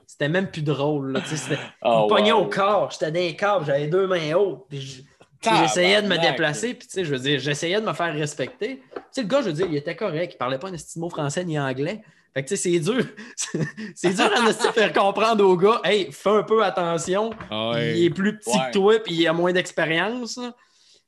C'était- 0.06 0.28
même 0.28 0.50
plus 0.50 0.62
drôle. 0.62 1.12
Là. 1.12 1.20
C'était 1.24 1.58
Oh, 1.82 2.08
wow. 2.10 2.30
au 2.40 2.46
corps. 2.46 2.90
J'étais 2.92 3.10
dans 3.10 3.18
les 3.18 3.36
corps, 3.36 3.64
j'avais 3.64 3.86
deux 3.88 4.06
mains 4.06 4.32
hautes. 4.34 4.66
je- 4.70 5.02
J'essayais 5.42 6.02
de 6.02 6.06
me 6.06 6.18
déplacer, 6.18 6.74
puis 6.74 6.86
je 6.94 7.10
veux 7.10 7.18
dire, 7.18 7.40
j'essayais 7.40 7.80
de 7.80 7.86
me 7.86 7.94
faire 7.94 8.12
respecter. 8.12 8.82
Le 9.16 9.22
gars, 9.22 9.40
je 9.40 9.46
veux 9.46 9.52
dire, 9.54 9.66
il 9.70 9.76
était 9.76 9.96
correct, 9.96 10.32
il 10.34 10.36
parlait 10.36 10.58
pas 10.58 10.68
un 10.68 10.74
esti 10.74 10.98
de 10.98 11.00
mot 11.00 11.08
français 11.08 11.44
ni 11.44 11.58
anglais. 11.58 12.02
Fait 12.34 12.44
que 12.44 12.48
tu 12.50 12.56
sais, 12.58 12.70
c'est 12.70 12.78
dur. 12.78 13.02
c'est 13.96 14.14
dur 14.14 14.30
à 14.36 14.46
de 14.46 14.52
faire 14.52 14.92
comprendre 14.92 15.42
au 15.44 15.56
gars, 15.56 15.80
hey, 15.82 16.12
fais 16.12 16.28
un 16.30 16.42
peu 16.42 16.62
attention. 16.62 17.30
Ah. 17.50 17.72
Il 17.76 18.04
est 18.04 18.10
plus 18.10 18.36
petit 18.38 18.50
Ouais. 18.50 18.66
que 18.68 18.72
toi, 18.72 18.98
puis 19.02 19.14
il 19.14 19.26
a 19.26 19.32
moins 19.32 19.52
d'expérience. 19.52 20.38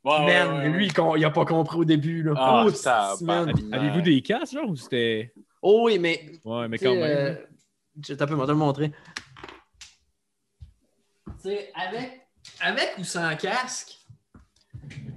Ouais, 0.04 0.12
ouais, 0.18 0.26
Man, 0.44 0.48
ouais, 0.48 0.58
ouais. 0.64 0.68
lui, 0.70 0.86
il, 0.86 0.92
con- 0.92 1.14
il 1.16 1.24
a 1.24 1.30
pas 1.30 1.44
compris 1.44 1.76
au 1.78 1.84
début. 1.84 2.22
Là. 2.24 2.32
Ah, 2.36 2.64
Oh. 2.66 2.70
Avi- 2.70 3.72
Avez-vous 3.72 4.00
des 4.00 4.20
casques, 4.22 4.52
genre, 4.54 4.68
ou 4.68 4.74
c'était. 4.76 5.32
Oh 5.62 5.82
oui, 5.86 5.98
mais 5.98 6.32
Ouais, 6.44 6.66
mais 6.68 6.76
quand 6.78 6.92
même. 6.94 7.02
euh, 7.04 7.34
je 8.04 8.14
t'ai 8.14 8.22
un 8.22 8.26
peu 8.26 8.36
te 8.36 8.46
le 8.50 8.54
montrer. 8.54 8.90
Tu 11.42 11.48
sais, 11.50 11.70
avec, 11.74 12.26
avec 12.60 12.94
ou 12.98 13.04
sans 13.04 13.34
casque, 13.36 13.98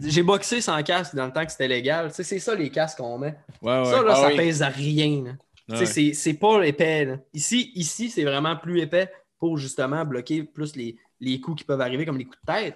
j'ai 0.01 0.23
boxé 0.23 0.61
sans 0.61 0.81
casque 0.83 1.15
dans 1.15 1.25
le 1.25 1.31
temps 1.33 1.45
que 1.45 1.51
c'était 1.51 1.67
légal. 1.67 2.09
Tu 2.09 2.15
sais, 2.15 2.23
c'est 2.23 2.39
ça 2.39 2.55
les 2.55 2.69
casques 2.69 2.97
qu'on 2.99 3.17
met. 3.17 3.35
Ouais, 3.61 3.79
ouais. 3.79 3.85
Ça, 3.85 4.01
là, 4.03 4.11
Ah 4.11 4.15
ça 4.15 4.27
oui. 4.27 4.35
pèse 4.37 4.61
à 4.61 4.69
rien. 4.69 5.23
là. 5.69 5.85
C'est- 5.85 6.13
c'est 6.13 6.33
pas 6.35 6.61
épais. 6.63 7.05
là. 7.05 7.17
Ici, 7.33 7.71
ici 7.73 8.09
c'est 8.11 8.23
vraiment 8.23 8.55
plus 8.55 8.81
épais 8.81 9.11
pour 9.39 9.57
justement 9.57 10.05
bloquer 10.05 10.43
plus 10.43 10.75
les, 10.75 10.95
les 11.19 11.41
coups 11.41 11.59
qui 11.59 11.63
peuvent 11.63 11.81
arriver, 11.81 12.05
comme 12.05 12.17
les 12.19 12.25
coups 12.25 12.37
de 12.47 12.53
tête. 12.53 12.75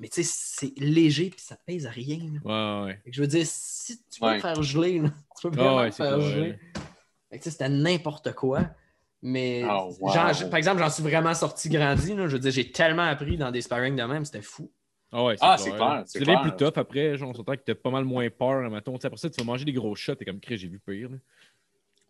Mais 0.00 0.08
tu 0.08 0.24
sais, 0.24 0.30
c'est 0.34 0.72
léger 0.78 1.28
puis 1.30 1.40
ça 1.40 1.56
pèse 1.66 1.86
à 1.86 1.90
rien. 1.90 2.18
là. 2.42 2.82
Ouais, 2.82 2.86
ouais. 2.86 3.00
Fait 3.04 3.10
que 3.10 3.16
je 3.16 3.20
veux 3.20 3.26
dire, 3.28 3.44
si 3.46 3.98
tu 4.10 4.18
peux 4.18 4.26
Ouais. 4.26 4.40
faire 4.40 4.60
geler, 4.62 4.98
là, 4.98 5.10
tu 5.40 5.50
peux 5.50 5.58
Ah 5.60 5.62
vraiment 5.62 5.92
faire 5.92 6.20
geler. 6.22 6.58
Fait 7.30 7.38
que, 7.38 7.42
tu 7.44 7.44
sais, 7.44 7.50
c'était 7.50 7.68
n'importe 7.68 8.32
quoi. 8.32 8.62
Mais, 9.22 9.62
Oh, 9.70 9.94
wow. 10.00 10.12
genre, 10.12 10.32
je- 10.32 10.46
par 10.46 10.56
exemple, 10.56 10.78
j'en 10.80 10.88
suis 10.88 11.02
vraiment 11.02 11.34
sorti 11.34 11.68
grandi. 11.68 12.14
là. 12.14 12.26
Je 12.26 12.32
veux 12.32 12.38
dire, 12.38 12.50
j'ai 12.50 12.72
tellement 12.72 13.02
appris 13.04 13.36
dans 13.36 13.50
des 13.50 13.60
sparring 13.60 13.94
de 13.94 14.02
même, 14.02 14.24
c'était 14.24 14.40
fou. 14.42 14.72
Ah 15.12 15.24
ouais, 15.24 15.36
Ah, 15.40 15.56
c'est 15.58 15.70
clair, 15.72 16.02
c'est 16.06 16.24
bien 16.24 16.40
plus 16.40 16.52
tough 16.56 16.72
après, 16.78 17.16
genre, 17.18 17.28
on 17.30 17.34
s'entend 17.34 17.52
que 17.54 17.62
t'as 17.66 17.74
pas 17.74 17.90
mal 17.90 18.04
moins 18.04 18.30
peur, 18.30 18.70
mettons. 18.70 18.94
Tu 18.94 19.00
sais, 19.02 19.06
après 19.08 19.18
ça, 19.18 19.28
tu 19.28 19.38
vas 19.40 19.44
manger 19.44 19.64
des 19.66 19.72
gros 19.72 19.94
shots, 19.94 20.14
t'es 20.14 20.24
comme, 20.24 20.40
Chris, 20.40 20.56
j'ai 20.56 20.68
vu 20.68 20.78
pire. 20.80 21.10
là. 21.10 21.16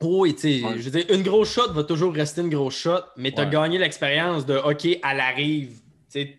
Oui, 0.03 0.35
tu 0.35 0.40
sais, 0.61 0.64
Ouais. 0.64 0.79
je 0.79 0.88
veux 0.88 1.03
dire, 1.03 1.07
une 1.14 1.22
grosse 1.22 1.53
shot 1.53 1.72
va 1.72 1.83
toujours 1.85 2.14
rester 2.14 2.40
une 2.42 2.48
grosse 2.50 2.76
shot, 2.76 3.00
mais 3.16 3.33
tu 3.33 3.40
as 3.40 3.44
Ouais. 3.44 3.50
gagné 3.50 3.79
l'expérience 3.79 4.46
de 4.46 4.57
OK, 4.57 4.85
elle 4.87 5.20
arrive. 5.20 5.81
Tu 5.81 5.83
sais, 6.11 6.38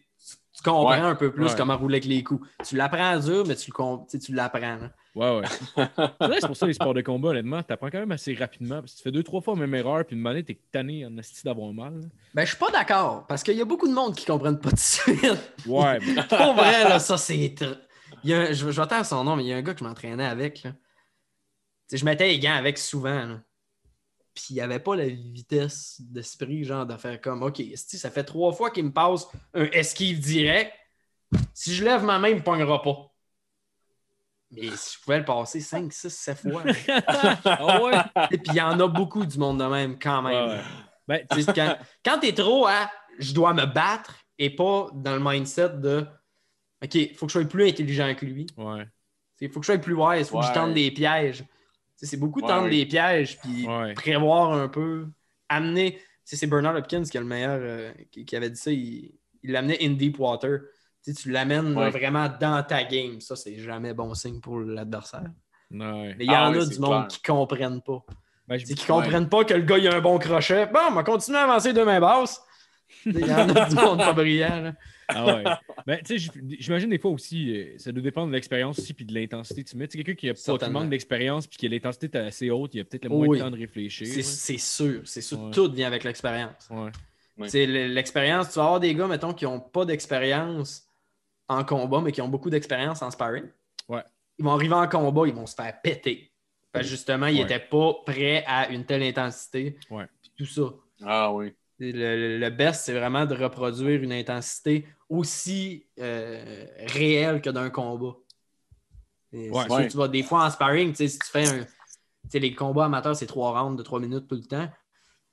tu 0.61 0.63
tu 0.63 0.69
comprends 0.69 0.89
Ouais. 0.91 0.97
un 0.99 1.15
peu 1.15 1.31
plus 1.31 1.45
Ouais. 1.45 1.53
comment 1.57 1.77
rouler 1.77 1.95
avec 1.95 2.05
les 2.05 2.23
coups. 2.23 2.47
Tu 2.67 2.75
l'apprends 2.75 3.17
dur, 3.19 3.43
mais 3.47 3.55
tu, 3.55 3.71
le 3.71 4.07
tu 4.09 4.19
tu 4.19 4.33
l'apprends. 4.33 4.59
là. 4.77 4.91
Ouais, 5.15 5.39
ouais. 5.39 5.85
c'est 6.39 6.47
pour 6.47 6.55
ça 6.55 6.67
les 6.67 6.73
sports 6.73 6.93
de 6.93 7.01
combat, 7.01 7.29
honnêtement, 7.29 7.61
t'apprends 7.63 7.89
quand 7.89 7.99
même 7.99 8.11
assez 8.11 8.33
rapidement. 8.33 8.79
Parce 8.79 8.93
que 8.93 8.97
tu 8.97 9.03
fais 9.03 9.11
deux, 9.11 9.23
trois 9.23 9.41
fois 9.41 9.55
la 9.55 9.61
même 9.61 9.75
erreur, 9.75 10.05
puis 10.05 10.15
une 10.15 10.21
manette, 10.21 10.45
t'es 10.47 10.59
tanné 10.71 11.05
en 11.05 11.17
asti 11.17 11.43
d'avoir 11.43 11.73
mal. 11.73 11.95
là. 12.01 12.07
Ben, 12.33 12.43
je 12.45 12.49
suis 12.49 12.57
pas 12.57 12.69
d'accord, 12.71 13.25
parce 13.27 13.43
qu'il 13.43 13.57
y 13.57 13.61
a 13.61 13.65
beaucoup 13.65 13.87
de 13.87 13.93
monde 13.93 14.15
qui 14.15 14.25
comprennent 14.25 14.59
pas 14.59 14.69
tout 14.69 14.75
de 14.75 14.79
suite. 14.79 15.53
Ouais, 15.67 15.99
mais- 16.05 16.23
Pour 16.27 16.53
vrai, 16.53 16.83
là, 16.87 16.99
ça, 16.99 17.17
c'est. 17.17 17.33
tr- 17.35 17.77
Il 18.23 18.29
y 18.29 18.33
a 18.33 18.39
un- 18.41 18.51
je, 18.53 18.65
vais 18.65 19.03
son 19.03 19.23
nom, 19.23 19.35
mais 19.35 19.43
il 19.43 19.47
y 19.49 19.53
a 19.53 19.57
un 19.57 19.61
gars 19.61 19.73
que 19.73 19.79
je 19.79 19.83
m'entraînais 19.83 20.25
avec. 20.27 20.63
là. 20.63 20.71
Tu 21.89 21.97
je 21.97 22.05
mettais 22.05 22.27
les 22.27 22.39
gants 22.39 22.53
avec 22.55 22.77
souvent. 22.77 23.25
là. 23.25 23.39
Puis 24.33 24.45
il 24.51 24.53
n'y 24.53 24.61
avait 24.61 24.79
pas 24.79 24.95
la 24.95 25.07
vitesse 25.07 25.97
d'esprit, 25.99 26.63
genre, 26.63 26.85
de 26.85 26.95
faire 26.95 27.19
comme 27.19 27.43
OK, 27.43 27.61
ça 27.75 28.09
fait 28.09 28.23
trois 28.23 28.53
fois 28.53 28.71
qu'il 28.71 28.85
me 28.85 28.93
passe 28.93 29.27
un 29.53 29.65
esquive 29.65 30.19
direct. 30.19 30.73
Si 31.53 31.73
je 31.73 31.83
lève 31.83 32.03
ma 32.03 32.17
main, 32.19 32.29
il 32.29 32.35
ne 32.35 32.39
me 32.39 32.43
pognera 32.43 32.81
pas. 32.81 33.11
Mais 34.51 34.69
si 34.75 34.95
je 34.97 35.03
pouvais 35.03 35.19
le 35.19 35.25
passer 35.25 35.61
5, 35.61 35.91
6, 35.91 36.09
7 36.09 36.37
fois. 36.37 36.63
ouais. 36.63 38.27
Et 38.31 38.37
puis 38.37 38.51
il 38.51 38.55
y 38.55 38.61
en 38.61 38.79
a 38.79 38.87
beaucoup 38.87 39.25
du 39.25 39.37
monde 39.37 39.59
de 39.59 39.65
même, 39.65 39.97
quand 39.97 40.21
même. 40.21 40.49
Ouais. 40.49 40.61
Ben, 41.07 41.25
quand, 41.55 41.77
quand 42.03 42.19
tu 42.19 42.27
es 42.27 42.33
trop 42.33 42.67
à 42.67 42.89
je 43.19 43.33
dois 43.33 43.53
me 43.53 43.65
battre 43.65 44.15
et 44.37 44.49
pas 44.49 44.87
dans 44.93 45.15
le 45.15 45.21
mindset 45.21 45.77
de 45.77 46.05
OK, 46.83 46.95
il 46.95 47.15
faut 47.15 47.27
que 47.27 47.31
je 47.31 47.39
sois 47.39 47.47
plus 47.47 47.67
intelligent 47.67 48.13
que 48.15 48.25
lui. 48.25 48.47
ouais. 48.57 48.87
Il 49.39 49.49
faut 49.49 49.59
que 49.59 49.65
je 49.65 49.71
sois 49.71 49.81
plus 49.81 49.95
wise, 49.95 50.27
il 50.27 50.29
faut 50.29 50.39
que 50.39 50.45
je 50.45 50.53
tente 50.53 50.73
des 50.75 50.91
pièges. 50.91 51.43
C'est 52.01 52.17
beaucoup 52.17 52.41
Ouais, 52.41 52.47
tendre 52.47 52.65
oui. 52.67 52.79
des 52.79 52.85
pièges, 52.85 53.37
puis 53.39 53.67
Ouais. 53.67 53.93
prévoir 53.93 54.53
un 54.53 54.67
peu, 54.67 55.07
amener. 55.49 55.99
C'est 56.23 56.47
Bernard 56.47 56.75
Hopkins 56.75 57.03
qui 57.03 57.17
est 57.17 57.19
le 57.19 57.25
meilleur, 57.25 57.59
euh, 57.61 57.91
qui, 58.11 58.25
qui 58.25 58.35
avait 58.35 58.49
dit 58.49 58.59
ça. 58.59 58.71
Il 58.71 59.11
l'amenait 59.43 59.77
in 59.83 59.91
deep 59.91 60.17
water. 60.19 60.59
Tu 61.03 61.31
l'amènes 61.31 61.75
Ouais. 61.77 61.89
vraiment 61.89 62.29
dans 62.39 62.61
ta 62.63 62.83
game. 62.83 63.19
Ça, 63.21 63.35
c'est 63.35 63.57
jamais 63.57 63.93
bon 63.93 64.13
signe 64.13 64.39
pour 64.39 64.59
l'adversaire. 64.59 65.25
Mais 65.69 66.15
il 66.19 66.25
y 66.25 66.33
Ah 66.33 66.49
en 66.49 66.53
oui, 66.53 66.59
a 66.61 66.65
du 66.65 66.79
monde 66.79 66.89
clair. 66.91 67.07
qui 67.07 67.21
comprennent 67.23 67.81
pas. 67.81 68.03
Ben, 68.47 68.57
je- 68.57 68.65
qui 68.65 68.85
comprennent 68.85 69.29
pas 69.29 69.43
que 69.45 69.53
le 69.53 69.61
gars 69.61 69.77
il 69.77 69.87
a 69.87 69.95
un 69.95 70.01
bon 70.01 70.17
crochet. 70.19 70.67
Bon, 70.67 70.79
on 70.89 70.93
va 70.93 71.03
continuer 71.03 71.37
à 71.39 71.43
avancer 71.43 71.73
de 71.73 71.81
main 71.83 71.99
basse. 71.99 72.41
Il 73.05 73.19
y 73.25 73.33
en 73.33 73.49
a 73.49 73.69
du 73.69 73.75
monde 73.75 73.99
pas 73.99 74.13
brillant. 74.13 74.61
là. 74.61 74.73
Ah 75.13 75.25
ouais. 75.35 75.43
Ben, 75.85 75.99
tu 76.05 76.19
sais, 76.19 76.31
j'imagine 76.59 76.89
des 76.89 76.97
fois 76.99 77.11
aussi, 77.11 77.55
euh, 77.55 77.77
ça 77.77 77.91
doit 77.91 78.01
dépendre 78.01 78.27
de 78.27 78.33
l'expérience 78.33 78.79
aussi 78.79 78.93
puis 78.93 79.05
de 79.05 79.13
l'intensité 79.13 79.63
que 79.63 79.69
tu 79.69 79.77
mets. 79.77 79.87
Tu 79.87 79.97
sais, 79.97 80.03
quelqu'un 80.03 80.19
qui 80.19 80.29
a 80.29 80.33
pas 80.33 80.65
qui 80.65 80.71
manque 80.71 80.89
d'expérience 80.89 81.47
puis 81.47 81.57
qui 81.57 81.65
a 81.65 81.69
l'intensité 81.69 82.05
est 82.07 82.15
assez 82.17 82.49
haute, 82.49 82.73
il 82.75 82.81
a 82.81 82.83
peut-être 82.83 83.03
le 83.05 83.09
moins 83.09 83.27
Oui. 83.27 83.37
de 83.39 83.43
temps 83.43 83.51
de 83.51 83.57
réfléchir. 83.57 84.07
C'est 84.07 84.21
c'est 84.21 84.57
sûr. 84.57 85.01
C'est 85.05 85.21
sûr. 85.21 85.39
Ouais. 85.41 85.51
Tout 85.51 85.71
vient 85.71 85.87
avec 85.87 86.03
l'expérience. 86.03 86.69
Ouais. 86.69 86.91
C'est 87.47 87.65
l'expérience. 87.65 88.49
Tu 88.49 88.55
vas 88.55 88.63
avoir 88.65 88.79
des 88.79 88.93
gars, 88.93 89.07
mettons, 89.07 89.33
qui 89.33 89.45
n'ont 89.45 89.59
pas 89.59 89.85
d'expérience 89.85 90.83
en 91.47 91.63
combat, 91.63 92.01
mais 92.01 92.11
qui 92.11 92.21
ont 92.21 92.27
beaucoup 92.29 92.49
d'expérience 92.49 93.01
en 93.01 93.09
sparring. 93.11 93.45
Ouais. 93.89 94.03
Ils 94.37 94.45
vont 94.45 94.51
arriver 94.51 94.75
en 94.75 94.87
combat, 94.87 95.23
ils 95.27 95.33
vont 95.33 95.45
se 95.47 95.55
faire 95.55 95.73
péter. 95.81 96.31
Parce 96.71 96.85
que 96.85 96.91
justement, 96.91 97.25
ils 97.27 97.35
Ouais. 97.37 97.41
n'étaient 97.41 97.59
pas 97.59 97.95
prêts 98.05 98.43
à 98.47 98.69
une 98.69 98.85
telle 98.85 99.03
intensité. 99.03 99.75
Ouais. 99.89 100.05
Puis 100.21 100.31
tout 100.37 100.45
ça. 100.45 100.73
Ah 101.03 101.33
oui. 101.33 101.53
Le, 101.83 102.37
le- 102.37 102.49
best, 102.51 102.85
c'est 102.85 102.93
vraiment 102.93 103.25
de 103.25 103.33
reproduire 103.35 104.03
une 104.03 104.13
intensité 104.13 104.85
aussi 105.09 105.87
euh, 105.99 106.65
réelle 106.87 107.41
que 107.41 107.49
d'un 107.49 107.69
combat. 107.71 108.15
Et 109.33 109.49
Ouais. 109.49 109.61
c'est 109.61 109.67
sûr 109.67 109.75
Ouais. 109.75 109.87
que 109.87 109.91
tu 109.91 109.97
vas 109.97 110.07
des 110.07 110.23
fois 110.23 110.45
en 110.45 110.49
sparring, 110.51 110.91
tu 110.91 110.97
sais, 110.97 111.07
si 111.07 111.17
tu 111.19 111.27
fais 111.27 111.47
un. 111.47 111.63
Tu 111.63 111.69
sais, 112.29 112.39
les 112.39 112.53
combats 112.53 112.85
amateurs, 112.85 113.15
c'est 113.15 113.25
trois 113.25 113.59
rounds 113.59 113.77
de 113.77 113.83
trois 113.83 113.99
minutes 113.99 114.27
tout 114.27 114.35
le 114.35 114.43
temps. 114.43 114.69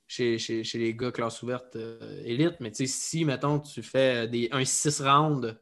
Chez, 0.07 0.39
chez- 0.39 0.65
chez 0.65 0.79
les 0.79 0.95
gars 0.95 1.13
classe 1.13 1.43
ouverte 1.43 1.77
euh, 1.77 2.23
élite, 2.25 2.55
mais 2.61 2.71
tu 2.71 2.87
sais, 2.87 2.87
si, 2.87 3.27
mettons, 3.27 3.61
tu 3.61 3.83
fais 3.83 4.27
des, 4.27 4.49
un 4.53 4.65
6 4.65 5.03
rounds 5.03 5.55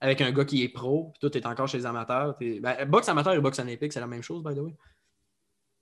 avec 0.00 0.20
un 0.20 0.32
gars 0.32 0.44
qui 0.44 0.64
est 0.64 0.68
pro, 0.68 1.10
puis 1.12 1.20
toi, 1.20 1.30
tu 1.30 1.38
es 1.38 1.46
encore 1.46 1.68
chez 1.68 1.78
les 1.78 1.86
amateurs. 1.86 2.36
Ben, 2.40 2.84
boxe 2.88 3.08
amateur 3.08 3.34
et 3.34 3.40
boxe 3.40 3.60
olympique, 3.60 3.92
c'est 3.92 4.00
la 4.00 4.08
même 4.08 4.22
chose, 4.22 4.42
by 4.42 4.52
the 4.52 4.58
way. 4.58 4.74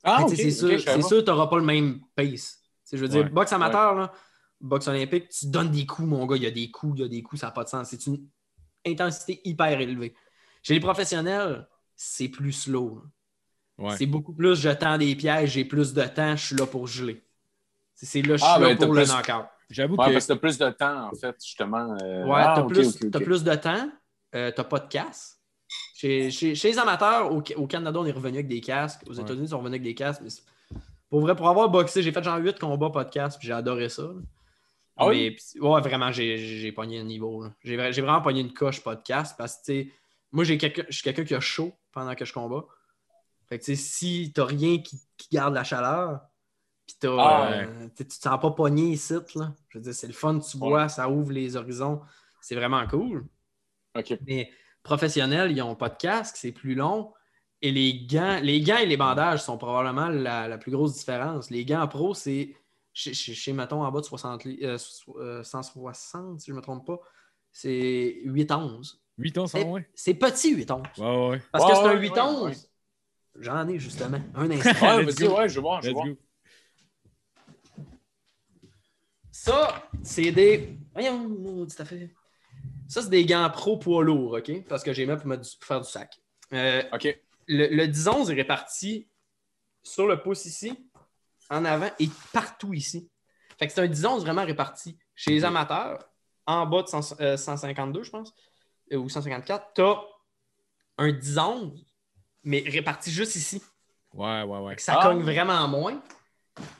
Ah, 0.05 0.27
c'est 0.29 0.51
sûr, 0.51 0.69
que 0.69 1.21
tu 1.21 1.31
n'auras 1.31 1.47
pas 1.47 1.57
le 1.59 1.65
même 1.65 2.01
pace. 2.15 2.61
Tu 2.61 2.69
sais, 2.85 2.97
je 2.99 3.03
veux 3.03 3.09
dire, 3.09 3.31
boxe 3.31 3.53
amateur, 3.55 3.95
là, 3.95 4.13
boxe 4.63 4.89
olympique, 4.89 5.29
tu 5.29 5.47
donnes 5.47 5.71
des 5.71 5.87
coups, 5.87 6.09
mon 6.09 6.25
gars, 6.27 6.37
il 6.37 6.43
y 6.43 6.47
a 6.47 6.51
des 6.51 6.71
coups, 6.71 6.99
il 6.99 7.03
y 7.03 7.05
a 7.05 7.09
des 7.09 7.23
coups, 7.23 7.41
ça 7.41 7.49
n'a 7.49 7.53
pas 7.53 7.65
de 7.65 7.69
sens. 7.69 7.89
C'est 7.91 8.07
une 8.07 8.27
intensité 8.87 9.41
hyper 9.45 9.81
élevée. 9.81 10.15
Chez 10.63 10.75
les 10.75 10.81
professionnels, 10.81 11.67
c'est 11.97 12.29
plus 12.29 12.53
slow. 12.53 13.03
Ouais. 13.79 13.97
C'est 13.97 14.07
beaucoup 14.07 14.33
plus 14.33 14.55
je 14.61 14.69
tends 14.71 14.99
des 14.99 15.15
pièges, 15.17 15.51
j'ai 15.53 15.65
plus 15.65 15.93
de 15.93 16.03
temps, 16.05 16.37
je 16.37 16.47
suis 16.47 16.57
là 16.57 16.67
pour 16.67 16.87
geler. 16.87 17.23
C'est- 17.95 18.07
C'est 18.07 18.23
là, 18.23 18.37
je 18.37 18.43
suis 18.43 18.53
Ah, 18.55 18.59
là 18.59 18.69
ben, 18.69 18.77
pour 18.79 18.95
le 18.95 19.03
plus- 19.03 19.11
knockout. 19.13 19.47
J'avoue 19.71 19.97
Ouais, 19.97 20.09
que. 20.09 20.13
parce 20.13 20.27
que 20.27 20.33
t'as 20.35 20.39
plus 20.39 20.59
de 20.59 20.71
temps, 20.71 21.09
en 21.11 21.15
fait, 21.15 21.35
justement. 21.43 21.97
euh, 22.03 22.25
Ouais, 22.27 22.33
ah, 22.45 22.53
t'as 22.57 22.63
ok, 22.63 22.73
plus, 23.25 23.43
de 23.45 23.55
temps, 23.55 23.91
euh, 24.35 24.51
t'as 24.55 24.65
pas 24.65 24.79
de 24.81 24.89
casse. 24.89 25.41
Chez, 25.95 26.31
chez- 26.31 26.55
chez 26.55 26.69
les 26.73 26.79
amateurs, 26.79 27.33
au, 27.33 27.43
au 27.57 27.67
Canada, 27.67 27.99
on 27.99 28.05
est 28.05 28.11
revenu 28.13 28.35
avec 28.39 28.49
des 28.49 28.61
casques. 28.61 29.01
Aux 29.09 29.15
Ouais. 29.17 29.23
États-Unis, 29.23 29.47
ils 29.47 29.49
sont 29.49 29.59
revenus 29.59 29.73
avec 29.77 29.83
des 29.83 29.95
casques. 29.95 30.21
Mais 30.23 30.31
pour 31.09 31.21
vrai, 31.21 31.35
pour 31.35 31.49
avoir 31.49 31.71
boxé, 31.71 32.03
j'ai 32.03 32.13
fait 32.13 32.23
genre 32.23 32.37
8 32.39 32.59
combats, 32.59 33.05
casque, 33.07 33.39
puis 33.39 33.47
j'ai 33.49 33.55
adoré 33.55 33.89
ça. 33.89 34.03
Ah 34.97 35.07
oui? 35.09 35.37
Mais, 35.57 35.61
ouais, 35.61 35.81
vraiment, 35.81 36.13
j'ai, 36.13 36.37
j'ai 36.39 36.73
pogné 36.73 37.01
un 37.01 37.05
niveau. 37.05 37.45
J'ai, 37.65 37.77
vra- 37.77 37.93
j'ai 37.93 38.03
vraiment 38.03 38.21
pogné 38.23 38.41
une 38.41 38.53
coche 38.53 38.83
podcast 38.83 39.35
parce 39.39 39.57
que, 39.57 39.65
tu 39.65 39.73
sais, 39.85 39.93
moi, 40.33 40.45
j'ai 40.45 40.59
quelqu'un, 40.59 40.85
je 40.89 40.95
suis 40.95 41.03
quelqu'un 41.03 41.25
qui 41.25 41.35
a 41.35 41.41
chaud 41.41 41.73
pendant 41.93 42.15
que 42.15 42.25
je 42.25 42.33
combats. 42.33 42.65
Fait 43.49 43.59
que, 43.59 43.65
tu 43.65 43.77
sais, 43.77 43.83
si 43.83 44.33
t'as 44.35 44.45
rien 44.45 44.79
qui, 44.79 45.01
qui 45.17 45.29
garde 45.31 45.55
la 45.55 45.65
chaleur, 45.65 46.21
puis 46.87 46.97
t'as, 47.01 47.17
Ah, 47.17 47.53
euh, 47.53 47.89
tu 47.97 48.07
te 48.07 48.15
sens 48.15 48.41
pas 48.41 48.51
pogné 48.51 48.93
ici, 48.93 49.15
là. 49.35 49.55
Je 49.69 49.79
veux 49.79 49.85
dire, 49.85 49.95
c'est 49.95 50.07
le 50.07 50.13
fun, 50.13 50.39
tu 50.39 50.57
vois, 50.57 50.89
ça 50.89 51.09
ouvre 51.09 51.33
les 51.33 51.57
horizons. 51.57 52.01
C'est 52.41 52.55
vraiment 52.57 52.87
cool. 52.87 53.27
Ok. 53.95 54.19
Mais 54.27 54.51
professionnels, 54.83 55.53
ils 55.53 55.59
n'ont 55.59 55.77
pas 55.77 55.91
de 55.91 55.97
casque, 55.97 56.37
c'est 56.37 56.53
plus 56.53 56.75
long. 56.75 57.13
Et 57.61 57.71
les 57.71 58.07
gants, 58.07 58.41
les 58.43 58.61
gants 58.61 58.79
et 58.79 58.87
les 58.87 58.97
bandages 58.97 59.43
sont 59.43 59.57
probablement 59.59 60.09
la, 60.09 60.49
la 60.49 60.59
plus 60.59 60.73
grosse 60.73 60.95
différence. 60.95 61.51
Les 61.51 61.65
gants 61.65 61.87
pro, 61.87 62.15
c'est 62.15 62.57
chez, 62.95 63.15
chez, 63.15 63.35
chez, 63.35 63.53
mettons, 63.53 63.83
en 63.83 63.91
bas 63.91 64.01
de 64.01 64.05
60, 64.07 64.45
li- 64.45 64.59
euh, 64.65 64.79
so- 64.79 65.19
euh, 65.21 65.43
160, 65.43 66.41
si 66.41 66.47
je 66.47 66.53
ne 66.53 66.57
me 66.57 66.63
trompe 66.63 66.87
pas, 66.87 66.99
c'est 67.51 68.21
8 68.25 68.51
11. 68.51 69.01
8 69.19 69.39
ans, 69.39 69.47
ça, 69.47 69.59
C'est- 69.59 69.65
ouais? 69.67 69.89
C'est 69.95 70.15
petit 70.15 70.55
8 70.55 70.71
11. 70.71 70.83
Ouais, 70.99 71.05
ouais, 71.07 71.29
ouais. 71.31 71.43
Parce 71.53 71.65
Ouais, 71.65 71.71
que 71.71 71.77
c'est 71.77 71.83
un 71.85 71.95
ouais, 71.95 72.01
8 72.01 72.11
ouais, 72.13 72.21
11. 72.21 72.43
ouais. 72.49 72.57
J'en 73.41 73.67
ai 73.69 73.79
justement. 73.79 74.21
Un 74.35 74.51
instant. 74.51 74.71
Ouais, 74.97 75.05
vas-y, 75.05 75.27
ouais, 75.29 75.49
je 75.49 75.55
vais 75.55 75.61
voir, 75.61 75.81
je. 75.83 75.91
Ça, 79.31 79.83
c'est 80.03 80.31
des. 80.33 80.77
Voyons, 80.93 81.29
maudit 81.29 81.75
affaire. 81.81 82.09
Ça, 82.89 83.01
c'est 83.03 83.09
des 83.11 83.25
gants 83.25 83.49
pro 83.51 83.79
poids 83.79 84.05
lourds, 84.05 84.33
OK? 84.35 84.65
Parce 84.69 84.83
que 84.85 84.93
j'ai 84.93 85.07
mis 85.07 85.17
pour, 85.17 85.27
mettre 85.27 85.43
du- 85.43 85.57
pour 85.57 85.67
faire 85.67 85.81
du 85.81 85.89
sac. 85.89 86.15
Euh, 86.53 86.83
OK. 86.93 87.19
le, 87.49 87.69
le 87.75 87.87
10-11 87.89 88.31
est 88.31 88.35
réparti 88.35 89.09
sur 89.83 90.07
le 90.07 90.21
pouce 90.21 90.45
ici, 90.45 90.79
en 91.53 91.65
avant 91.65 91.91
et 91.99 92.09
partout 92.33 92.75
ici. 92.75 93.09
Fait 93.59 93.67
que 93.67 93.73
c'est 93.73 93.81
un 93.83 93.87
10-11 93.87 94.21
vraiment 94.21 94.45
réparti. 94.45 94.99
Chez 95.15 95.31
les 95.33 95.45
amateurs, 95.45 96.09
en 96.47 96.67
bas 96.67 96.83
de 96.83 96.89
100 96.89 97.21
euh, 97.21 97.37
152, 97.37 98.03
je 98.03 98.11
pense, 98.11 98.33
euh, 98.93 98.97
ou 98.97 99.09
154, 99.09 99.73
tu 99.75 99.83
as 99.83 100.01
un 100.99 101.11
10-11, 101.13 101.85
mais 102.45 102.65
réparti 102.67 103.11
juste 103.11 103.37
ici. 103.37 103.63
Ouais, 104.15 104.43
ouais, 104.43 104.59
ouais. 104.59 104.75
Ça 104.79 104.99
Ah. 104.99 105.03
cogne 105.09 105.23
vraiment 105.23 105.67
moins. 105.69 106.01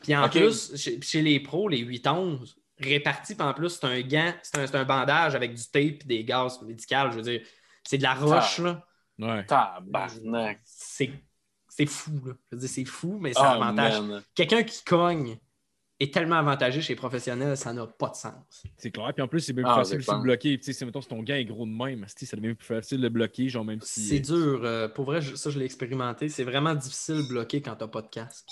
Puis 0.01 0.15
en 0.15 0.27
plus, 0.29 0.75
chez, 0.75 1.01
chez 1.01 1.21
les 1.21 1.39
pros, 1.39 1.67
les 1.69 1.79
8-11, 1.79 2.55
répartis, 2.79 3.35
puis 3.35 3.45
en 3.47 3.53
plus, 3.53 3.69
c'est 3.69 3.85
un 3.85 4.01
gant, 4.01 4.33
c'est 4.43 4.57
un, 4.59 4.67
c'est 4.67 4.75
un 4.75 4.83
bandage 4.83 5.33
avec 5.35 5.53
du 5.53 5.63
tape 5.63 5.83
et 5.83 6.05
des 6.05 6.23
gaz 6.23 6.61
médicales. 6.61 7.11
Je 7.11 7.15
veux 7.17 7.21
dire, 7.23 7.41
c'est 7.83 7.97
de 7.97 8.03
la 8.03 8.13
roche, 8.13 8.59
là. 8.59 8.85
Ouais. 9.19 9.45
Tabarnak. 9.45 10.59
C'est 10.65 11.11
c'est 11.75 11.85
fou, 11.85 12.11
là. 12.25 12.33
Je 12.51 12.55
veux 12.55 12.59
dire, 12.61 12.69
c'est 12.69 12.85
fou, 12.85 13.17
mais 13.19 13.33
ça 13.33 13.41
Ah, 13.43 13.53
avantage. 13.53 14.23
Quelqu'un 14.35 14.63
qui 14.63 14.83
cogne 14.83 15.37
est 15.99 16.13
tellement 16.13 16.35
avantagé 16.37 16.81
chez 16.81 16.93
les 16.93 16.97
professionnels, 16.97 17.55
ça 17.55 17.71
n'a 17.71 17.87
pas 17.87 18.09
de 18.09 18.15
sens. 18.15 18.63
C'est 18.77 18.91
clair. 18.91 19.11
Puis 19.13 19.21
en 19.23 19.27
plus, 19.27 19.39
c'est 19.39 19.53
même 19.53 19.65
Ah, 19.65 19.75
plus 19.75 19.81
facile 19.81 20.03
c'est 20.03 20.09
aussi 20.11 20.17
de 20.19 20.23
bloquer. 20.23 20.57
Tu 20.57 20.63
sais, 20.65 20.73
si 20.73 20.85
mettons, 20.85 21.01
si 21.01 21.07
ton 21.07 21.21
gant 21.23 21.35
est 21.35 21.45
gros 21.45 21.65
de 21.65 21.71
même, 21.71 22.05
ça 22.07 22.35
devient 22.37 22.53
plus 22.55 22.65
facile 22.67 22.99
de 23.01 23.09
bloquer, 23.09 23.47
genre 23.49 23.63
même 23.65 23.79
si. 23.81 24.07
C'est 24.07 24.19
dur. 24.19 24.61
euh, 24.63 24.87
pour 24.89 25.05
vrai, 25.05 25.21
je- 25.21 25.35
ça, 25.35 25.49
je 25.49 25.57
l'ai 25.59 25.65
expérimenté. 25.65 26.29
C'est 26.29 26.43
vraiment 26.43 26.75
difficile 26.75 27.17
de 27.23 27.27
bloquer 27.27 27.61
quand 27.61 27.75
tu 27.75 27.83
n'as 27.83 27.87
pas 27.89 28.01
de 28.01 28.07
casque. 28.09 28.47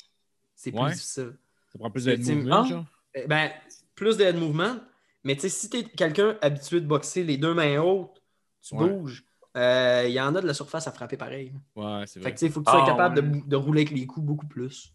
C'est 0.56 0.72
plus 0.72 0.94
difficile. 0.94 1.34
Ça 1.74 1.80
prend 1.80 1.90
plus 1.92 2.06
de 2.06 2.16
mouvement, 2.16 2.64
ah. 2.64 2.68
genre. 2.70 2.86
Eh 3.16 3.28
Ben, 3.28 3.52
plus 3.96 4.18
de 4.18 4.24
head 4.24 4.38
movement. 4.38 4.78
Mais 5.24 5.36
tu 5.36 5.42
sais, 5.42 5.50
si 5.50 5.70
tu 5.70 5.78
es 5.78 5.84
quelqu'un 5.84 6.38
habitué 6.42 6.80
de 6.82 6.88
boxer 6.88 7.24
les 7.24 7.38
deux 7.38 7.54
mains 7.54 7.80
hautes, 7.82 8.22
tu 8.62 8.76
Ouais. 8.76 8.90
bouges. 8.90 9.24
Euh, 9.58 10.04
Il 10.08 10.12
y 10.14 10.22
en 10.22 10.36
a 10.36 10.42
de 10.42 10.48
la 10.48 10.54
surface 10.54 10.88
à 10.88 10.92
frapper 10.92 11.18
pareil. 11.18 11.54
Ouais, 11.76 12.04
c'est 12.08 12.20
Fait 12.20 12.20
vrai. 12.22 12.32
que 12.34 12.36
tu 12.38 12.40
sais, 12.42 12.46
il 12.48 12.52
faut 12.52 12.62
que 12.62 12.66
tu 12.66 12.72
sois 12.72 12.84
Ah, 12.84 12.88
capable 12.88 13.20
ouais. 13.20 13.42
de, 13.42 13.48
de 13.48 13.56
rouler 13.56 13.82
avec 13.82 13.92
les 13.98 14.06
coups 14.06 14.26
beaucoup 14.26 14.48
plus. 14.48 14.94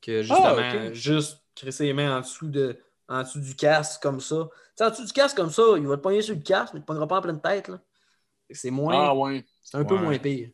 Que 0.00 0.22
justement, 0.22 0.44
Ah, 0.58 0.86
ok. 0.88 0.92
juste 0.94 1.42
crisser 1.54 1.84
les 1.86 1.92
mains 1.92 2.16
en 2.16 2.20
dessous, 2.20 2.48
de, 2.48 2.78
en 3.08 3.22
dessous 3.22 3.40
du 3.40 3.54
casque 3.54 4.02
comme 4.02 4.20
ça. 4.20 4.48
Tu 4.50 4.58
sais, 4.76 4.84
en 4.84 4.90
dessous 4.90 5.04
du 5.06 5.12
casque 5.12 5.36
comme 5.36 5.50
ça, 5.50 5.62
il 5.76 5.86
va 5.86 5.96
te 5.96 6.02
pogner 6.02 6.22
sur 6.22 6.34
le 6.34 6.40
casque, 6.40 6.72
mais 6.74 6.78
il 6.78 6.82
ne 6.82 6.84
te 6.84 6.86
pognera 6.86 7.06
pas 7.08 7.18
en 7.18 7.22
pleine 7.22 7.40
tête. 7.40 7.68
là. 7.68 7.80
Fait 8.48 8.54
que 8.54 8.58
C'est 8.58 8.70
moins. 8.70 8.94
Ah, 9.08 9.14
ouais. 9.14 9.44
c'est 9.62 9.76
un 9.76 9.84
peu 9.84 9.96
moins 9.96 10.18
pire. 10.18 10.50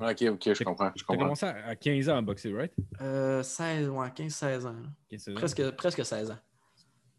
OK, 0.00 0.22
OK, 0.30 0.54
je 0.54 0.62
comprends. 0.64 0.92
Je 0.94 1.02
T'as 1.02 1.06
comprends. 1.06 1.24
commencé 1.24 1.46
à 1.46 1.66
à 1.66 1.74
15 1.74 2.08
ans 2.08 2.18
à 2.18 2.22
boxer, 2.22 2.52
right? 2.54 2.72
Euh, 3.00 3.42
16, 3.42 3.88
ouais, 3.88 4.08
15-16 4.10 4.64
ans. 4.66 4.72
là. 4.72 4.88
15, 5.10 5.20
16 5.22 5.34
ans. 5.34 5.38
Presque, 5.40 5.70
presque 5.72 6.04
16 6.04 6.30
ans. 6.30 6.38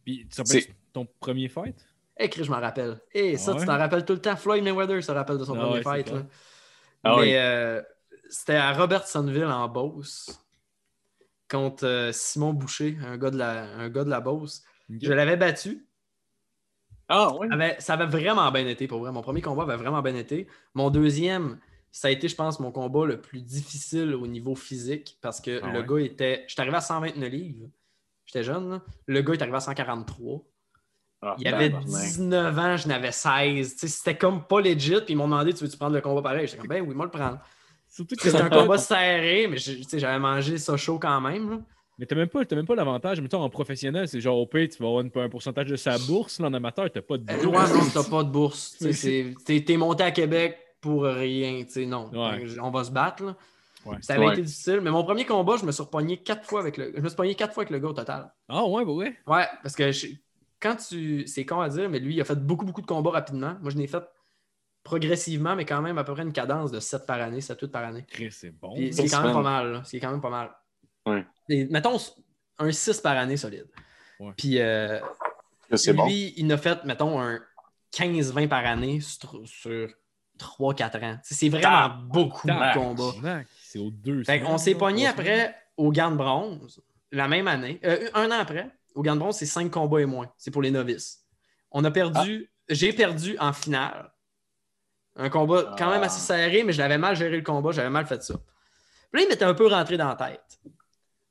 Puis 0.05 0.19
tu 0.19 0.29
te 0.29 0.41
rappelles 0.41 0.75
ton 0.93 1.05
premier 1.19 1.49
fight? 1.49 1.75
Eh, 2.19 2.29
Chris, 2.29 2.43
je 2.43 2.51
m'en 2.51 2.59
rappelle. 2.59 2.99
Eh, 3.13 3.37
ça, 3.37 3.53
Ouais. 3.53 3.59
tu 3.59 3.65
t'en 3.65 3.77
rappelles 3.77 4.03
tout 4.05 4.13
le 4.13 4.19
temps? 4.21 4.35
Floyd 4.35 4.63
Mayweather 4.63 5.01
se 5.03 5.11
rappelle 5.11 5.37
de 5.37 5.45
son 5.45 5.55
Ah 5.55 5.59
premier 5.61 5.75
ouais, 5.75 5.83
fight. 5.83 6.11
là. 6.11 6.23
Ah 7.03 7.15
Mais 7.15 7.21
oui. 7.21 7.35
euh, 7.35 7.81
c'était 8.29 8.55
à 8.55 8.73
Robertsonville, 8.73 9.45
en 9.45 9.67
Beauce, 9.69 10.45
contre 11.49 11.85
euh, 11.85 12.11
Simon 12.11 12.53
Boucher, 12.53 12.97
un 13.05 13.17
gars 13.17 13.31
de 13.31 13.37
la, 13.37 13.63
un 13.63 13.89
gars 13.89 14.03
de 14.03 14.09
la 14.09 14.19
Beauce. 14.19 14.63
Je 14.89 15.13
l'avais 15.13 15.37
battu. 15.37 15.87
Ah. 17.07 17.31
Avait- 17.51 17.77
ça 17.79 17.93
avait 17.93 18.05
vraiment 18.05 18.51
bien 18.51 18.67
été, 18.67 18.87
pour 18.87 18.99
vrai. 18.99 19.11
Mon 19.11 19.21
premier 19.21 19.41
combat 19.41 19.63
avait 19.63 19.77
vraiment 19.77 20.01
bien 20.01 20.15
été. 20.15 20.47
Mon 20.75 20.89
deuxième, 20.91 21.59
ça 21.91 22.09
a 22.09 22.11
été, 22.11 22.27
je 22.27 22.35
pense, 22.35 22.59
mon 22.59 22.71
combat 22.71 23.05
le 23.05 23.19
plus 23.21 23.41
difficile 23.41 24.13
au 24.13 24.27
niveau 24.27 24.55
physique 24.55 25.17
parce 25.21 25.39
que 25.41 25.59
Ah 25.63 25.71
le 25.71 25.79
ouais? 25.81 25.87
gars 25.87 26.05
était. 26.05 26.45
J'étais 26.47 26.61
arrivé 26.61 26.75
à 26.77 26.81
129 26.81 27.29
livres. 27.31 27.69
J'étais 28.25 28.43
jeune. 28.43 28.69
là. 28.69 28.81
Le 29.07 29.21
gars 29.21 29.33
est 29.33 29.41
arrivé 29.41 29.57
à 29.57 29.61
143. 29.61 30.43
Ah, 31.21 31.35
Il 31.39 31.47
avait 31.47 31.69
tabarnak. 31.69 32.01
19 32.01 32.59
ans, 32.59 32.77
je 32.77 32.87
n'avais 32.87 33.11
16. 33.11 33.73
Tu 33.73 33.79
sais, 33.79 33.87
C'était 33.87 34.17
comme 34.17 34.43
pas 34.43 34.61
legit. 34.61 34.95
Puis 35.01 35.05
ils 35.09 35.15
m'ont 35.15 35.25
demandé 35.25 35.53
Tu 35.53 35.63
veux-tu 35.63 35.77
prendre 35.77 35.95
le 35.95 36.01
combat 36.01 36.21
pareil? 36.21 36.47
J'étais 36.47 36.59
comme 36.59 36.67
Ben 36.69 36.81
oui, 36.87 36.95
moi 36.95 37.05
le 37.05 37.11
prendre. 37.11 37.39
Surtout 37.89 38.15
que 38.15 38.21
C'était 38.29 38.41
un 38.43 38.49
combat 38.49 38.77
serré, 38.77 39.47
mais 39.47 39.57
j'avais 39.57 40.19
mangé 40.19 40.57
ça 40.57 40.77
chaud 40.77 40.99
quand 40.99 41.19
même. 41.21 41.49
là. 41.49 41.57
Mais 41.97 42.05
t'as 42.05 42.15
même 42.15 42.29
pas, 42.29 42.45
t'as 42.45 42.55
même 42.55 42.65
pas 42.65 42.75
l'avantage. 42.75 43.19
Mettons, 43.19 43.41
en 43.41 43.49
professionnel, 43.49 44.07
c'est 44.07 44.21
genre 44.21 44.37
au 44.37 44.45
pay, 44.45 44.69
tu 44.69 44.81
vas 44.81 44.87
avoir 44.87 45.03
un 45.25 45.27
pourcentage 45.29 45.67
de 45.67 45.75
sa 45.75 45.97
bourse. 45.97 46.39
Là, 46.39 46.47
en 46.47 46.53
amateur, 46.53 46.89
t'as 46.89 47.01
pas 47.01 47.17
de 47.17 47.29
Euh, 47.29 47.43
bourse. 47.43 47.71
ouais, 47.71 47.77
non, 47.77 47.83
t'as 47.93 48.09
pas 48.09 48.23
de 48.23 48.29
bourse. 48.29 48.77
T'es 49.45 49.77
monté 49.77 50.03
à 50.03 50.11
Québec 50.11 50.57
pour 50.79 51.03
rien. 51.03 51.61
tu 51.65 51.71
sais, 51.71 51.85
Non, 51.85 52.09
Ouais. 52.13 52.45
on 52.61 52.69
va 52.71 52.85
se 52.85 52.91
battre. 52.91 53.23
là. 53.25 53.35
Ouais. 53.85 53.97
Ça 54.01 54.13
avait 54.13 54.27
Ouais. 54.27 54.33
été 54.33 54.43
difficile, 54.43 54.79
mais 54.81 54.91
mon 54.91 55.03
premier 55.03 55.25
combat, 55.25 55.55
je 55.59 55.65
me 55.65 55.71
suis 55.73 55.81
repogné 55.83 56.17
quatre 56.17 56.45
fois 56.45 56.59
avec 56.61 56.77
le. 56.77 56.93
Je 56.95 57.01
me 57.01 57.07
suis 57.09 57.15
pogné 57.17 57.35
quatre 57.35 57.53
fois 57.53 57.63
avec 57.63 57.71
le 57.71 57.79
gars 57.79 57.87
au 57.89 57.93
total. 57.93 58.31
Ah 58.47 58.63
ouais, 58.65 58.85
bah 58.85 58.91
ouais. 58.91 59.15
Ouais, 59.27 59.45
parce 59.63 59.75
que 59.75 59.91
je- 59.91 60.07
quand 60.61 60.75
tu. 60.75 61.25
C'est 61.27 61.45
con 61.45 61.59
à 61.61 61.69
dire, 61.69 61.89
mais 61.89 61.99
lui, 61.99 62.15
il 62.15 62.21
a 62.21 62.25
fait 62.25 62.35
beaucoup, 62.39 62.65
beaucoup 62.65 62.81
de 62.81 62.85
combats 62.87 63.11
rapidement. 63.11 63.55
Moi, 63.61 63.71
je 63.71 63.77
l'ai 63.77 63.87
fait 63.87 64.03
progressivement, 64.83 65.55
mais 65.55 65.65
quand 65.65 65.81
même 65.81 65.97
à 65.97 66.03
peu 66.03 66.13
près 66.13 66.23
une 66.23 66.33
cadence 66.33 66.71
de 66.71 66.79
7 66.79 67.05
par 67.05 67.21
année, 67.21 67.39
7-8 67.39 67.67
par 67.69 67.83
année. 67.83 68.05
C'est 68.31 68.51
bon. 68.51 68.75
C'est 68.91 69.07
quand 69.07 69.23
même 69.23 69.33
pas 69.33 69.41
mal. 69.41 69.71
là. 69.73 69.81
C'est 69.85 69.99
quand 69.99 70.11
même 70.11 70.21
pas 70.21 70.29
mal. 70.29 70.51
Ouais. 71.05 71.25
Et 71.49 71.65
mettons 71.65 71.97
un 72.59 72.71
6 72.71 73.01
par 73.01 73.17
année 73.17 73.37
solide. 73.37 73.67
Ouais. 74.19 74.33
Puis 74.37 74.59
euh, 74.59 74.99
C'est 75.75 75.93
bon. 75.93 76.05
lui, 76.05 76.33
il 76.37 76.45
en 76.47 76.49
a 76.51 76.57
fait, 76.57 76.83
mettons, 76.85 77.19
un 77.21 77.39
15-20 77.93 78.47
par 78.47 78.65
année 78.65 78.99
sur, 79.01 79.39
sur 79.45 79.89
3-4 80.39 81.05
ans. 81.05 81.19
C'est 81.23 81.49
vraiment 81.49 81.67
Ah, 81.69 81.99
beaucoup 82.05 82.47
de 82.47 82.73
combats. 82.73 83.41
C'est 83.61 83.79
aux 83.79 83.91
deux. 83.91 84.23
Fait 84.23 84.39
qu'on 84.41 84.57
s'est 84.57 84.75
pogné 84.75 85.07
après 85.07 85.55
au 85.77 85.91
gant 85.91 86.11
de 86.11 86.17
bronze, 86.17 86.81
la 87.11 87.27
même 87.27 87.47
année. 87.47 87.79
Euh, 87.85 88.09
un 88.13 88.27
an 88.31 88.39
après, 88.39 88.69
au 88.99 89.03
de 89.03 89.19
bronze, 89.19 89.37
c'est 89.37 89.45
5 89.45 89.71
combats 89.71 90.01
et 90.01 90.05
moins. 90.05 90.31
C'est 90.37 90.51
pour 90.51 90.61
les 90.61 90.71
novices. 90.71 91.25
On 91.71 91.83
a 91.85 91.91
perdu, 91.91 92.51
j'ai 92.67 92.93
perdu 92.93 93.37
en 93.39 93.53
finale. 93.53 94.11
Un 95.15 95.29
combat 95.29 95.75
quand 95.77 95.89
même 95.89 96.01
Ah. 96.03 96.05
assez 96.07 96.19
serré, 96.19 96.63
mais 96.63 96.73
je 96.73 96.79
l'avais 96.79 96.97
mal 96.97 97.15
géré 97.15 97.37
le 97.37 97.43
combat, 97.43 97.71
j'avais 97.71 97.89
mal 97.89 98.05
fait 98.05 98.21
ça. 98.23 98.35
Puis 99.11 99.21
là, 99.21 99.25
il 99.25 99.29
m'était 99.29 99.45
un 99.45 99.53
peu 99.53 99.67
rentré 99.67 99.97
dans 99.97 100.07
la 100.07 100.15
tête. 100.15 100.59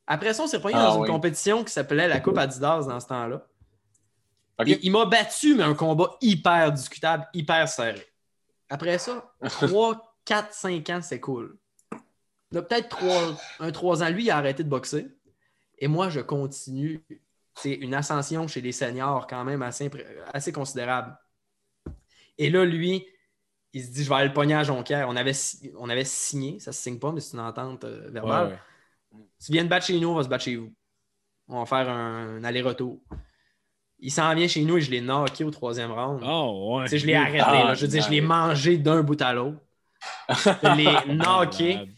Après 0.06 0.32
ça, 0.32 0.42
on 0.44 0.46
s'est 0.46 0.60
Ah, 0.64 0.72
dans 0.72 1.04
une 1.04 1.10
compétition 1.10 1.64
qui 1.64 1.72
s'appelait 1.72 2.08
la 2.08 2.20
Coupe 2.20 2.38
Adidas 2.38 2.82
dans 2.86 2.98
ce 3.00 3.06
temps-là. 3.06 3.46
Il 4.66 4.90
m'a 4.90 5.04
battu, 5.04 5.54
mais 5.54 5.62
un 5.62 5.74
combat 5.74 6.16
hyper 6.20 6.72
discutable, 6.72 7.26
hyper 7.34 7.68
serré. 7.68 8.04
Après 8.70 8.98
ça, 8.98 9.32
3, 9.48 10.16
4, 10.24 10.52
5 10.52 10.90
ans, 10.90 11.00
c'est 11.02 11.20
cool. 11.20 11.56
Il 12.50 12.58
a 12.58 12.62
peut-être 12.62 12.88
3, 12.88 13.36
un 13.60 13.70
3 13.70 14.02
ans. 14.02 14.08
Lui, 14.08 14.24
il 14.24 14.30
a 14.30 14.38
arrêté 14.38 14.64
de 14.64 14.68
boxer. 14.68 15.06
Et 15.78 15.86
moi, 15.86 16.08
je 16.08 16.20
continue. 16.20 17.04
C'est 17.60 17.72
une 17.72 17.94
ascension 17.94 18.46
chez 18.46 18.60
les 18.60 18.72
seniors 18.72 19.26
quand 19.26 19.44
même 19.44 19.62
assez, 19.62 19.90
assez 20.32 20.52
considérable. 20.52 21.16
Et 22.38 22.50
là, 22.50 22.64
lui, 22.64 23.04
il 23.72 23.84
se 23.84 23.90
dit 23.90 24.04
Je 24.04 24.08
vais 24.08 24.14
aller 24.16 24.28
le 24.28 24.34
pogner 24.34 24.54
à 24.54 24.62
Jonquière. 24.62 25.08
On 25.08 25.16
avait, 25.16 25.32
on 25.76 25.88
avait 25.88 26.04
signé, 26.04 26.60
ça 26.60 26.72
se 26.72 26.80
signe 26.80 26.98
pas, 26.98 27.12
mais 27.12 27.20
c'est 27.20 27.36
une 27.36 27.42
entente 27.42 27.84
euh, 27.84 28.08
verbale. 28.10 28.60
ouais. 29.12 29.18
Tu 29.44 29.52
viens 29.52 29.64
de 29.64 29.68
battre 29.68 29.86
chez 29.86 29.98
nous, 29.98 30.08
on 30.08 30.14
va 30.14 30.22
se 30.22 30.28
battre 30.28 30.44
chez 30.44 30.56
vous. 30.56 30.72
On 31.48 31.60
va 31.60 31.66
faire 31.66 31.88
un, 31.88 32.36
un 32.38 32.44
aller-retour. 32.44 33.00
Il 34.00 34.12
s'en 34.12 34.32
vient 34.34 34.46
chez 34.46 34.62
nous 34.64 34.76
et 34.76 34.80
je 34.80 34.90
l'ai 34.90 35.00
knocké 35.00 35.42
au 35.44 35.50
troisième 35.50 35.90
round. 35.90 36.20
Ah 36.22 36.46
ouais. 36.46 36.86
Je 36.86 37.04
l'ai 37.06 37.14
arrêté. 37.14 37.40
Ah, 37.40 37.64
là. 37.64 37.74
Je 37.74 37.82
veux 37.82 37.88
dire, 37.88 38.02
je 38.02 38.10
l'ai 38.10 38.20
nice. 38.20 38.28
mangé 38.28 38.78
d'un 38.78 39.02
bout 39.02 39.20
à 39.20 39.32
l'autre. 39.32 39.58
Je 40.28 40.76
l'ai 40.76 41.14
knocké. 41.14 41.88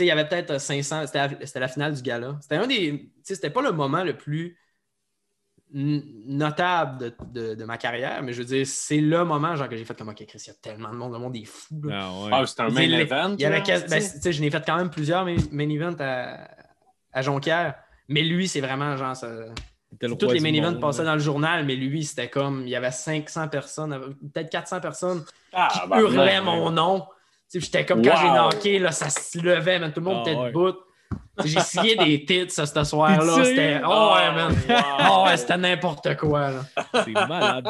Il 0.00 0.06
y 0.06 0.10
avait 0.10 0.26
peut-être 0.26 0.58
500. 0.60 1.06
C'était 1.06 1.28
la, 1.28 1.60
la 1.60 1.68
finale 1.68 1.94
du 1.94 2.02
gala. 2.02 2.36
C'était 2.40 2.56
un 2.56 2.66
des. 2.66 3.12
C'était 3.22 3.50
pas 3.50 3.62
le 3.62 3.70
moment 3.70 4.02
le 4.02 4.16
plus 4.16 4.58
notable 5.74 6.98
de, 6.98 7.14
de- 7.32 7.54
de 7.54 7.64
ma 7.64 7.76
carrière, 7.78 8.22
mais 8.22 8.32
je 8.32 8.38
veux 8.38 8.44
dire, 8.44 8.66
c'est 8.66 9.00
le 9.00 9.24
moment 9.24 9.56
genre, 9.56 9.68
que 9.68 9.76
j'ai 9.76 9.84
fait 9.84 9.96
comme 9.98 10.08
OK, 10.08 10.24
Chris, 10.26 10.42
il 10.46 10.48
y 10.48 10.50
a 10.50 10.54
tellement 10.54 10.90
de 10.90 10.96
monde, 10.96 11.12
le 11.12 11.18
monde 11.18 11.36
est 11.36 11.44
fou. 11.44 11.80
là. 11.84 12.00
Ah 12.02 12.24
ouais. 12.24 12.30
Ah, 12.32 12.46
c'est 12.46 12.60
un 12.60 12.70
main 12.70 12.82
event. 12.82 13.34
Il 13.36 13.42
y 13.42 13.44
avait 13.44 13.60
ben, 13.60 14.00
je 14.32 14.40
n'ai 14.40 14.50
fait 14.50 14.64
quand 14.64 14.76
même 14.76 14.90
plusieurs 14.90 15.24
main, 15.24 15.36
main 15.50 15.68
events 15.68 15.96
à, 16.00 16.48
à 17.12 17.22
Jonquière, 17.22 17.74
mais 18.08 18.22
lui, 18.22 18.46
c'est 18.48 18.60
vraiment 18.60 18.96
genre. 18.96 19.16
ça- 19.16 19.28
le 20.00 20.16
toutes 20.16 20.32
les 20.32 20.40
main 20.40 20.52
events 20.52 20.72
monde, 20.72 20.80
passaient 20.80 21.04
dans 21.04 21.14
le 21.14 21.20
journal, 21.20 21.64
mais 21.64 21.76
lui, 21.76 22.04
c'était 22.04 22.28
comme. 22.28 22.62
Il 22.62 22.68
y 22.68 22.74
avait 22.76 22.90
500 22.90 23.48
personnes, 23.48 24.16
peut-être 24.32 24.50
400 24.50 24.80
personnes 24.80 25.24
Ah, 25.52 25.68
qui 25.72 25.88
ben, 25.88 25.98
hurlaient 26.00 26.38
ben, 26.40 26.42
mon 26.42 26.70
nom. 26.70 27.00
Tu 27.50 27.60
sais, 27.60 27.66
J'étais 27.66 27.84
comme 27.86 28.02
quand 28.02 28.10
Wow. 28.10 28.16
j'ai 28.20 28.28
knocké, 28.30 28.78
là, 28.80 28.90
ça 28.90 29.08
se 29.08 29.38
levait, 29.38 29.78
man, 29.78 29.92
tout 29.92 30.00
le 30.00 30.06
monde 30.06 30.22
Ah 30.26 30.30
était 30.30 30.38
ouais. 30.40 30.48
debout. 30.48 30.72
J'ai 31.44 31.60
scié 31.60 31.96
des 31.96 32.24
tits 32.24 32.50
ça, 32.50 32.66
ce 32.66 32.84
soir-là. 32.84 33.44
C'était. 33.44 33.80
Oh 33.84 34.12
ouais, 34.14 34.34
man. 34.34 34.52
wow. 34.68 35.06
Oh 35.10 35.24
ouais, 35.26 35.36
c'était 35.36 35.56
n'importe 35.56 36.16
quoi. 36.16 36.50
là. 36.50 36.64
C'est 37.04 37.12
malade. 37.12 37.68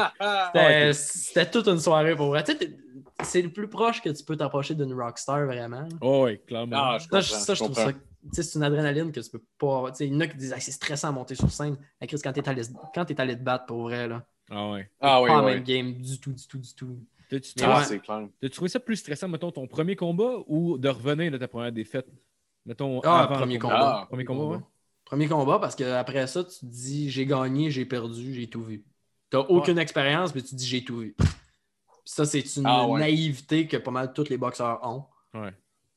C'était 0.52 0.92
c'était 0.92 1.50
toute 1.50 1.68
une 1.68 1.78
soirée 1.78 2.14
pour 2.16 2.28
vrai. 2.28 2.44
Tu 2.44 2.52
sais, 2.52 2.58
t'es- 2.58 2.76
C'est 3.22 3.42
le 3.42 3.50
plus 3.50 3.68
proche 3.68 4.02
que 4.02 4.10
tu 4.10 4.22
peux 4.24 4.36
t'approcher 4.36 4.74
d'une 4.74 4.92
rockstar 4.92 5.46
vraiment. 5.46 5.88
Oh 6.00 6.24
ouais, 6.24 6.38
clairement. 6.46 6.76
Ah, 6.76 6.98
je 6.98 7.08
Ça, 7.08 7.20
je, 7.20 7.30
ça, 7.32 7.54
je 7.54 7.62
trouve 7.64 7.74
ça. 7.74 7.92
tu 7.92 7.98
sais, 8.32 8.42
C'est 8.42 8.58
une 8.58 8.64
adrénaline 8.64 9.12
que 9.12 9.20
tu 9.20 9.30
peux 9.30 9.42
pas. 9.58 9.76
avoir. 9.78 9.92
Tu 9.92 9.98
sais, 9.98 10.06
Il 10.08 10.12
y 10.14 10.16
en 10.16 10.20
a 10.20 10.26
qui 10.26 10.36
disent 10.36 10.52
Ah, 10.54 10.60
c'est 10.60 10.72
stressant 10.72 11.08
à 11.08 11.12
monter 11.12 11.34
sur 11.34 11.50
scène. 11.50 11.76
Hey, 12.00 12.08
Chris, 12.08 12.20
quand 12.22 12.32
t'es 12.32 12.46
allé, 12.48 12.62
quand 12.94 13.04
t'es 13.04 13.18
allé 13.20 13.36
te 13.38 13.42
battre 13.42 13.66
pour 13.66 13.82
vrai, 13.82 14.08
là. 14.08 14.22
Ah 14.50 14.70
ouais. 14.72 14.90
Ah 15.00 15.22
oui, 15.22 15.28
pas 15.30 15.36
la 15.40 15.44
oui. 15.46 15.54
même 15.54 15.62
game 15.64 15.94
du 15.94 16.20
tout, 16.20 16.32
du 16.32 16.46
tout, 16.46 16.58
du 16.58 16.74
tout. 16.74 16.98
T'as-tu 17.30 17.54
trouvé, 17.54 17.72
Ah, 17.74 17.78
ouais. 17.78 17.84
c'est 17.84 17.98
clair. 18.00 18.26
t'as-tu 18.42 18.54
trouvé 18.54 18.68
ça 18.68 18.78
plus 18.80 18.96
stressant, 18.96 19.26
mettons, 19.28 19.50
ton 19.50 19.66
premier 19.66 19.96
combat 19.96 20.34
ou 20.46 20.76
de 20.76 20.88
revenir 20.90 21.32
de 21.32 21.38
ta 21.38 21.48
première 21.48 21.72
défaite? 21.72 22.06
Mettons, 22.66 23.00
Ah, 23.04 23.24
avant 23.24 23.36
premier 23.36 23.58
combat. 23.58 23.74
combat. 23.74 23.98
Ah, 24.02 24.06
Premier 24.08 24.24
combat, 24.24 24.56
ouais. 24.56 24.62
Premier 25.04 25.28
combat, 25.28 25.58
parce 25.58 25.74
qu'après 25.76 26.26
ça, 26.26 26.44
tu 26.44 26.60
te 26.60 26.64
dis 26.66 27.10
j'ai 27.10 27.26
gagné, 27.26 27.70
j'ai 27.70 27.84
perdu, 27.84 28.32
j'ai 28.34 28.48
tout 28.48 28.62
vu. 28.62 28.84
Tu 29.30 29.36
n'as 29.36 29.42
aucune 29.44 29.78
expérience, 29.78 30.34
mais 30.34 30.40
tu 30.42 30.50
te 30.50 30.54
dis 30.56 30.66
j'ai 30.66 30.84
tout 30.84 30.98
vu. 30.98 31.14
Puis 31.18 31.26
ça, 32.06 32.24
c'est 32.24 32.40
une 32.56 32.66
Ah, 32.66 32.86
ouais. 32.86 33.00
naïveté 33.00 33.66
que 33.68 33.76
pas 33.76 33.90
mal 33.90 34.12
tous 34.12 34.28
les 34.28 34.38
boxeurs 34.38 34.80
ont. 34.82 35.04
Ouais. 35.38 35.52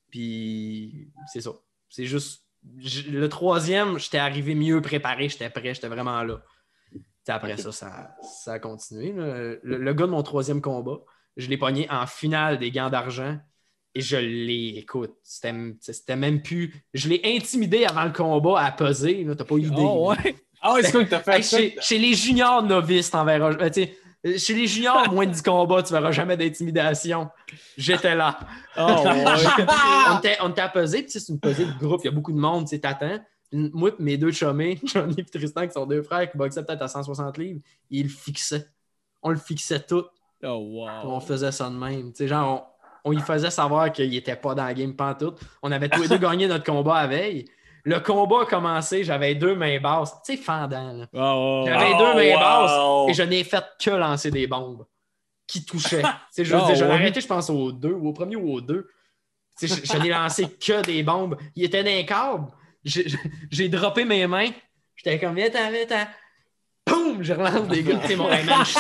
Puis 0.09 1.09
c'est 1.31 1.41
ça. 1.41 1.51
C'est 1.89 2.05
juste. 2.05 2.43
Le 2.75 3.27
troisième, 3.27 3.97
j'étais 3.97 4.17
arrivé 4.17 4.53
mieux 4.53 4.81
préparé, 4.81 5.29
j'étais 5.29 5.49
prêt, 5.49 5.73
j'étais 5.73 5.87
vraiment 5.87 6.21
là. 6.23 6.41
T'sais, 7.23 7.31
après 7.31 7.55
ça, 7.57 7.71
ça, 7.71 8.15
ça 8.21 8.53
a 8.53 8.59
continué. 8.59 9.13
Le, 9.13 9.59
le 9.63 9.93
gars 9.93 10.05
de 10.05 10.11
mon 10.11 10.23
troisième 10.23 10.61
combat, 10.61 10.99
je 11.37 11.47
l'ai 11.47 11.57
pogné 11.57 11.89
en 11.89 12.05
finale 12.07 12.57
des 12.57 12.71
gants 12.71 12.89
d'argent 12.89 13.37
et 13.97 14.01
je 14.01 14.17
l'ai, 14.17 14.75
écoute, 14.77 15.15
c'était 15.23 16.15
même 16.15 16.41
plus. 16.43 16.83
Je 16.93 17.09
l'ai 17.09 17.19
intimidé 17.23 17.83
avant 17.85 18.03
le 18.03 18.11
combat 18.11 18.61
à 18.61 18.71
peser, 18.71 19.25
t'as 19.35 19.43
pas 19.43 19.57
idée. 19.57 19.73
Oh, 19.75 20.09
ouais. 20.11 20.35
Ah, 20.61 20.73
ouais, 20.75 20.83
c'est 20.83 20.91
quoi 20.91 21.03
que 21.03 21.09
t'as 21.09 21.19
fait 21.19 21.37
Hey, 21.37 21.43
chez, 21.43 21.75
chez 21.81 21.97
les 21.97 22.13
juniors 22.13 22.61
novices, 22.61 23.09
t'en 23.09 23.25
verras. 23.25 23.53
euh, 23.53 24.37
chez 24.37 24.53
les 24.53 24.67
juniors, 24.67 25.09
moins 25.11 25.25
de 25.25 25.31
10 25.31 25.41
combats, 25.41 25.81
tu 25.81 25.93
verras 25.93 26.11
jamais 26.11 26.37
d'intimidation. 26.37 27.27
J'étais 27.75 28.13
là. 28.15 28.39
Oh, 28.77 28.81
ouais. 29.03 29.25
on 30.41 30.49
était 30.49 30.61
à 30.61 30.69
peser, 30.69 30.99
puis 30.99 31.05
tu 31.07 31.11
sais, 31.13 31.19
c'est 31.19 31.33
une 31.33 31.39
pesée 31.39 31.65
de 31.65 31.73
groupe, 31.79 32.01
il 32.03 32.05
y 32.05 32.09
a 32.09 32.11
beaucoup 32.11 32.33
de 32.33 32.39
monde, 32.39 32.65
tu 32.65 32.75
sais, 32.75 32.79
t'attends. 32.79 33.19
Moi 33.51 33.89
et 33.97 34.03
mes 34.03 34.17
deux 34.17 34.31
chumés, 34.31 34.79
Johnny 34.83 35.15
et 35.17 35.25
Tristan, 35.25 35.65
qui 35.65 35.73
sont 35.73 35.87
deux 35.87 36.03
frères, 36.03 36.29
qui 36.29 36.37
boxaient 36.37 36.63
peut-être 36.63 36.83
à 36.83 36.87
160 36.87 37.35
livres, 37.39 37.61
ils 37.89 38.03
le 38.03 38.09
fixaient. 38.09 38.67
On 39.23 39.31
le 39.31 39.37
fixait 39.37 39.79
tout, 39.79 40.05
Oh, 40.43 40.49
wow. 40.49 40.89
on 41.05 41.19
faisait 41.19 41.51
ça 41.51 41.67
de 41.67 41.75
même. 41.75 42.11
Tu 42.11 42.17
sais, 42.17 42.27
genre, 42.27 42.61
on, 42.61 42.76
on 43.07 43.11
lui 43.11 43.21
faisait 43.21 43.49
savoir 43.49 43.91
qu'il 43.91 44.13
était 44.15 44.35
pas 44.35 44.53
dans 44.53 44.65
la 44.65 44.73
game 44.73 44.93
pantoute. 44.95 45.39
On 45.63 45.71
avait 45.71 45.89
tous 45.89 46.01
les 46.01 46.07
deux 46.09 46.17
gagné 46.27 46.47
notre 46.47 46.65
combat 46.65 46.95
à 46.97 47.07
veille. 47.07 47.45
Le 47.83 47.99
combat 48.01 48.41
a 48.41 48.45
commencé, 48.45 49.03
j'avais 49.05 49.33
deux 49.33 49.55
mains 49.55 49.79
basses, 49.79 50.13
tu 50.25 50.35
sais, 50.35 50.41
fendant, 50.41 50.91
là. 50.91 51.05
Oh, 51.13 51.63
J'avais 51.65 51.91
Oh, 51.93 51.97
deux 51.99 52.13
mains 52.15 52.33
wow. 52.35 52.39
basses 53.05 53.09
et 53.09 53.13
je 53.13 53.23
n'ai 53.23 53.43
fait 53.45 53.63
que 53.81 53.91
lancer 53.91 54.29
des 54.29 54.45
bombes 54.45 54.85
qui 55.47 55.63
touchaient. 55.63 56.03
Je 56.37 56.43
veux 56.43 56.59
Oh, 56.61 56.65
dire, 56.65 56.75
j'en 56.75 56.85
ai 56.85 56.89
ouais. 56.89 56.95
arrêté, 56.95 57.21
je 57.21 57.27
pense, 57.27 57.49
au 57.49 57.71
deux, 57.71 57.93
ou 57.93 58.09
au 58.09 58.13
premier 58.13 58.35
ou 58.35 58.51
au 58.55 58.59
deux. 58.61 58.89
Je, 59.61 59.67
je 59.67 59.97
n'ai 59.97 60.09
lancé 60.09 60.47
que 60.49 60.81
des 60.83 61.01
bombes. 61.01 61.37
Il 61.55 61.63
était 61.63 61.81
dans 61.83 61.89
les 61.89 62.05
câbles. 62.05 62.47
J'ai 62.83 63.69
droppé 63.69 64.03
mes 64.03 64.27
mains. 64.27 64.49
J'étais 64.97 65.17
comme, 65.19 65.35
viens, 65.35 65.49
viens, 65.49 65.71
viens. 65.71 66.07
Boum! 66.85 67.23
Je 67.23 67.33
relance 67.33 67.67
des 67.69 67.83
gars. 67.83 67.99
Tu 68.01 68.07
sais, 68.07 68.15
mon 68.17 68.29
je 68.31 68.79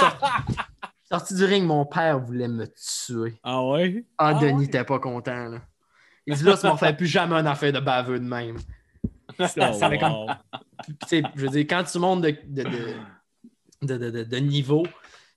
sorti, 1.09 1.33
du 1.35 1.43
ring. 1.45 1.65
Mon 1.65 1.85
père 1.85 2.19
voulait 2.19 2.47
me 2.47 2.65
tuer. 2.67 3.39
Ah 3.43 3.63
ouais? 3.65 4.05
Ah, 4.17 4.33
Ah 4.35 4.39
Denis, 4.39 4.65
ouais? 4.65 4.67
t'es 4.67 4.83
pas 4.83 4.99
content, 4.99 5.49
là. 5.49 5.61
Il 6.25 6.35
dit, 6.35 6.43
là, 6.43 6.57
tu 6.57 6.67
m'en 6.67 6.75
fais 6.77 6.93
plus 6.93 7.07
jamais 7.07 7.35
une 7.35 7.47
affaire 7.47 7.71
de 7.71 7.79
baveux 7.79 8.19
de 8.19 8.25
même. 8.25 8.57
Ça, 9.39 9.71
ça 9.73 9.85
avait 9.85 9.97
comme 9.99 10.11
Oh, 10.13 10.27
sais, 11.05 11.21
je 11.35 11.41
veux 11.41 11.49
dire, 11.49 11.65
quand 11.69 11.83
tu 11.83 11.99
montes 11.99 12.21
de, 12.21 12.31
de, 12.47 12.63
de, 12.63 12.95
de, 13.83 13.97
de- 13.97 14.09
de- 14.09 14.23
de 14.23 14.37
niveau, 14.37 14.83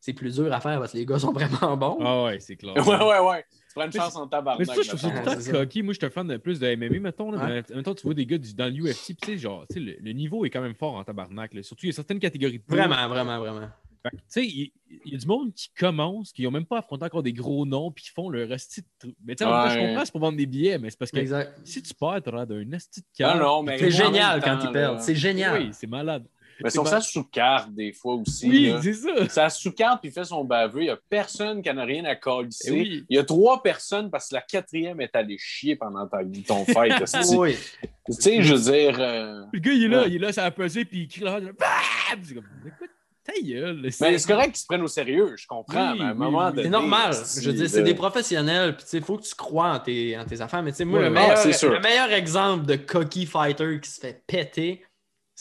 c'est 0.01 0.13
plus 0.15 0.37
dur 0.37 0.51
à 0.53 0.61
faire 0.61 0.79
parce 0.79 0.93
que 0.93 0.99
les 0.99 1.05
gars 1.07 1.19
sont 1.19 1.33
vraiment 1.33 1.77
bons. 1.77 1.99
Ah 2.01 2.25
ouais, 2.25 2.41
c'est 2.41 2.57
clair. 2.57 2.75
Ouais, 2.77 2.97
ouais, 3.05 3.19
ouais. 3.21 3.45
Tu 3.51 3.75
prends 3.75 3.85
une 3.85 3.93
chance 3.93 4.17
en 4.17 4.27
tabarnak. 4.27 4.59
Mais 4.61 4.65
ça, 4.75 4.83
je 4.83 4.89
trouve 4.89 5.01
ça 5.01 5.11
tout 5.11 5.31
c'est 5.43 5.53
ça. 5.53 5.53
Moi, 5.83 5.93
je 5.93 5.99
suis 5.99 6.07
un 6.07 6.11
fan 6.11 6.27
de 6.27 6.37
plus 6.39 6.59
de 6.59 6.67
MMA, 6.75 6.99
mettons. 7.01 7.31
Là, 7.31 7.39
Ouais. 7.39 7.63
mais 7.63 7.73
en 7.73 7.75
même 7.77 7.85
temps, 7.85 7.95
tu 7.95 8.03
vois 8.05 8.15
des 8.15 8.27
gars 8.27 8.39
du- 8.39 8.55
dans 8.55 8.67
l'UFC, 8.73 9.07
puis 9.15 9.17
tu 9.17 9.27
sais, 9.27 9.39
genre, 9.39 9.67
tu 9.69 9.75
sais, 9.75 9.81
le, 9.81 9.97
le 10.01 10.13
niveau 10.13 10.45
est 10.45 10.51
quand 10.51 10.63
même 10.63 10.75
fort 10.75 10.95
en 10.95 11.05
tabarnak. 11.05 11.53
là. 11.55 11.63
Surtout, 11.63 11.85
il 11.87 11.89
y 11.89 11.93
a 11.93 11.95
certaines 11.95 12.19
catégories 12.21 12.59
de 12.59 12.65
poids. 12.65 12.77
Vraiment, 12.79 13.09
vraiment, 13.09 13.39
vraiment. 13.39 13.69
Tu 14.05 14.19
sais, 14.29 14.47
il, 14.47 14.73
y 15.05 15.15
a 15.15 15.19
du 15.19 15.27
monde 15.27 15.53
qui 15.55 15.71
commence, 15.79 16.33
qui 16.33 16.43
n'ont 16.45 16.51
même 16.51 16.65
pas 16.65 16.79
affronté 16.79 17.05
encore 17.05 17.23
des 17.23 17.33
gros 17.33 17.67
noms, 17.67 17.91
puis 17.91 18.05
qui 18.05 18.11
font 18.11 18.29
le 18.31 18.45
resti 18.45 18.83
de. 19.05 19.15
Mais 19.25 19.35
tu 19.37 19.45
sais, 19.45 19.51
je 19.51 19.79
comprends, 19.79 20.05
c'est 20.05 20.13
pour 20.13 20.21
vendre 20.21 20.39
des 20.39 20.47
billets, 20.47 20.79
mais 20.79 20.91
c'est 20.91 20.99
parce 20.99 21.11
que 21.11 21.19
Exact. 21.19 21.53
si 21.65 21.83
tu 21.83 21.93
perds, 21.95 22.23
tu 22.25 22.31
d'un 22.31 22.73
esti 22.73 23.01
de 23.01 23.07
Non, 23.25 23.33
cœur. 23.33 23.37
non, 23.37 23.63
mais. 23.63 23.79
C'est 23.79 23.91
génial 23.91 24.41
quand 24.43 24.59
ils 24.65 24.73
perdent. 24.73 25.01
C'est 25.01 25.15
génial. 25.17 25.61
Oui, 25.63 25.69
c'est 25.73 25.87
malade. 25.87 26.25
Mais 26.63 26.69
sur 26.69 26.85
ma- 26.85 26.91
ça 26.91 27.01
sous 27.01 27.25
carte 27.25 27.73
des 27.73 27.91
fois 27.95 28.17
aussi. 28.17 28.47
Oui, 28.47 28.75
c'est 28.83 28.93
ça. 28.93 29.29
Ça 29.31 29.49
sous 29.49 29.73
carte 29.73 30.03
puis 30.03 30.11
fait 30.11 30.25
son 30.25 30.45
baveux. 30.45 30.81
Il 30.83 30.85
n'y 30.85 30.91
a 30.91 30.99
personne 31.09 31.63
qui 31.63 31.71
en 31.71 31.79
a 31.79 31.85
rien 31.85 32.05
à 32.05 32.17
colisser. 32.17 32.69
Eh 32.69 32.73
oui. 32.73 33.05
Il 33.09 33.17
y 33.17 33.19
a 33.19 33.25
trois 33.25 33.63
personnes 33.63 34.11
parce 34.11 34.29
que 34.29 34.35
la 34.35 34.43
quatrième 34.43 35.01
est 35.01 35.17
allée 35.17 35.39
chier 35.39 35.75
pendant 35.77 36.07
ta, 36.07 36.19
ton 36.47 36.67
fight. 36.67 36.93
esti. 37.03 37.35
Oui. 37.35 37.57
Tu 38.05 38.13
sais, 38.13 38.43
je 38.43 38.55
veux 38.55 38.73
dire. 38.73 39.01
euh, 39.01 39.43
Le 39.55 39.59
gars, 39.59 39.73
il 39.73 39.85
est 39.85 39.89
là, 39.89 40.03
Ouais. 40.03 40.09
il 40.09 40.17
est 40.17 40.19
là, 40.19 40.33
ça 40.35 40.45
a 40.45 40.51
pesé, 40.51 40.85
puis 40.85 41.05
il 41.05 41.09
crie 41.09 41.23
là, 41.23 41.41
Bam! 41.41 41.51
c'est 42.23 42.35
comme, 42.35 42.45
écoute, 42.67 42.91
ta 43.25 43.33
gueule. 43.43 43.81
Mais 43.83 43.91
c'est 43.91 44.27
correct 44.27 44.53
qu'ils 44.53 44.61
se 44.61 44.67
prennent 44.67 44.83
au 44.83 44.89
sérieux, 44.89 45.35
je 45.37 45.47
comprends. 45.47 45.93
Oui, 45.93 45.99
mais 45.99 46.05
à 46.05 46.09
un 46.09 46.13
oui, 46.13 46.19
moment 46.19 46.47
oui. 46.47 46.51
donné. 46.51 46.63
C'est 46.65 46.71
normal. 46.71 47.13
Je 47.13 47.51
veux 47.51 47.57
dire, 47.57 47.69
c'est 47.69 47.83
des 47.83 47.95
professionnels. 47.95 48.77
Puis, 48.77 48.87
il 48.95 49.03
faut 49.03 49.19
que 49.19 49.25
tu 49.25 49.35
crois 49.35 49.73
en 49.75 49.81
tes, 49.81 50.19
en 50.19 50.25
tes 50.25 50.41
affaires. 50.41 50.63
Mais, 50.63 50.73
tu 50.73 50.79
sais, 50.79 50.85
moi, 50.85 51.01
le, 51.01 51.11
meilleur, 51.11 51.39
Ah, 51.39 51.67
le 51.67 51.81
meilleur 51.81 52.13
exemple 52.13 52.67
de 52.67 52.77
cocky 52.77 53.27
fighter 53.27 53.81
qui 53.81 53.91
se 53.91 54.01
fait 54.01 54.23
péter, 54.27 54.85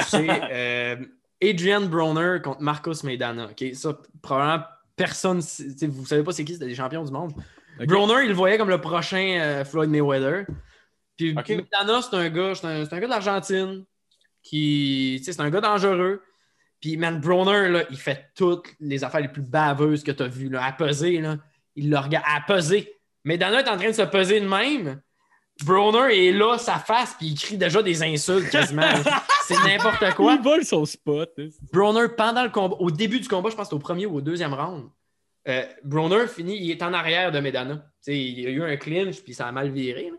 c'est 0.07 0.27
euh, 0.51 0.95
Adrian 1.41 1.81
Broner 1.81 2.39
contre 2.43 2.61
Marcos 2.61 3.03
Maidana. 3.03 3.49
OK? 3.51 3.65
Ça, 3.73 3.97
probablement, 4.21 4.65
personne. 4.95 5.39
Vous 5.39 6.05
savez 6.05 6.23
pas 6.23 6.31
c'est 6.31 6.45
qui, 6.45 6.53
c'était 6.53 6.67
des 6.67 6.75
champions 6.75 7.03
du 7.03 7.11
monde. 7.11 7.33
Broner, 7.85 8.23
il 8.23 8.29
le 8.29 8.33
voyait 8.33 8.57
comme 8.57 8.69
le 8.69 8.81
prochain 8.81 9.37
euh, 9.39 9.65
Floyd 9.65 9.89
Mayweather. 9.89 10.45
Puis. 11.15 11.33
Maidana, 11.33 12.01
c'est 12.01 12.15
un 12.15 12.29
gars, 12.29 12.55
c'est 12.55 12.67
un, 12.67 12.85
c'est 12.85 12.93
un 12.93 12.99
gars 12.99 13.07
d'Argentine 13.07 13.85
qui, 14.43 15.21
c'est 15.23 15.39
un 15.39 15.49
gars 15.49 15.61
dangereux. 15.61 16.21
Puis, 16.81 16.97
man, 16.97 17.19
Broner, 17.19 17.69
là, 17.69 17.83
il 17.89 17.97
fait 17.97 18.31
toutes 18.35 18.67
les 18.79 19.03
affaires 19.03 19.21
les 19.21 19.27
plus 19.27 19.41
baveuses 19.41 20.03
que 20.03 20.11
tu 20.11 20.23
as 20.23 20.27
vues, 20.27 20.49
là, 20.49 20.63
à 20.65 20.71
peser, 20.71 21.19
là. 21.19 21.37
Il 21.75 21.89
le 21.89 21.97
regarde 21.97 22.25
à 22.27 22.41
peser. 22.41 22.93
Maidana 23.23 23.61
est 23.61 23.69
en 23.69 23.77
train 23.77 23.89
de 23.89 23.93
se 23.93 24.01
peser 24.03 24.39
de 24.39 24.47
même. 24.47 25.01
Broner 25.63 26.27
est 26.27 26.31
là, 26.31 26.57
sa 26.57 26.79
face, 26.79 27.15
puis 27.17 27.27
il 27.27 27.35
crie 27.37 27.57
déjà 27.57 27.83
des 27.83 28.01
insultes 28.01 28.49
quasiment. 28.49 28.81
c'est 29.43 29.61
n'importe 29.65 30.13
quoi. 30.15 30.35
Il 30.35 30.41
vole 30.41 30.63
son 30.63 30.85
spot. 30.85 31.31
hein. 31.37 31.47
Broner, 31.73 32.07
pendant 32.15 32.43
le 32.43 32.49
combat, 32.49 32.75
au 32.79 32.89
début 32.91 33.19
du 33.19 33.27
combat, 33.27 33.49
je 33.49 33.55
pense 33.55 33.69
que 33.69 33.75
au 33.75 33.79
premier 33.79 34.05
ou 34.05 34.15
au 34.15 34.21
deuxième 34.21 34.53
round, 34.53 34.89
euh, 35.47 35.63
Broner 35.83 36.27
finit, 36.27 36.57
il 36.57 36.71
est 36.71 36.81
en 36.81 36.93
arrière 36.93 37.31
de 37.31 37.39
Medana. 37.39 37.85
Il 38.07 38.39
y 38.39 38.45
a 38.47 38.49
eu 38.49 38.63
un 38.63 38.77
clinch, 38.77 39.21
puis 39.21 39.33
ça 39.33 39.47
a 39.47 39.51
mal 39.51 39.69
viré. 39.69 40.11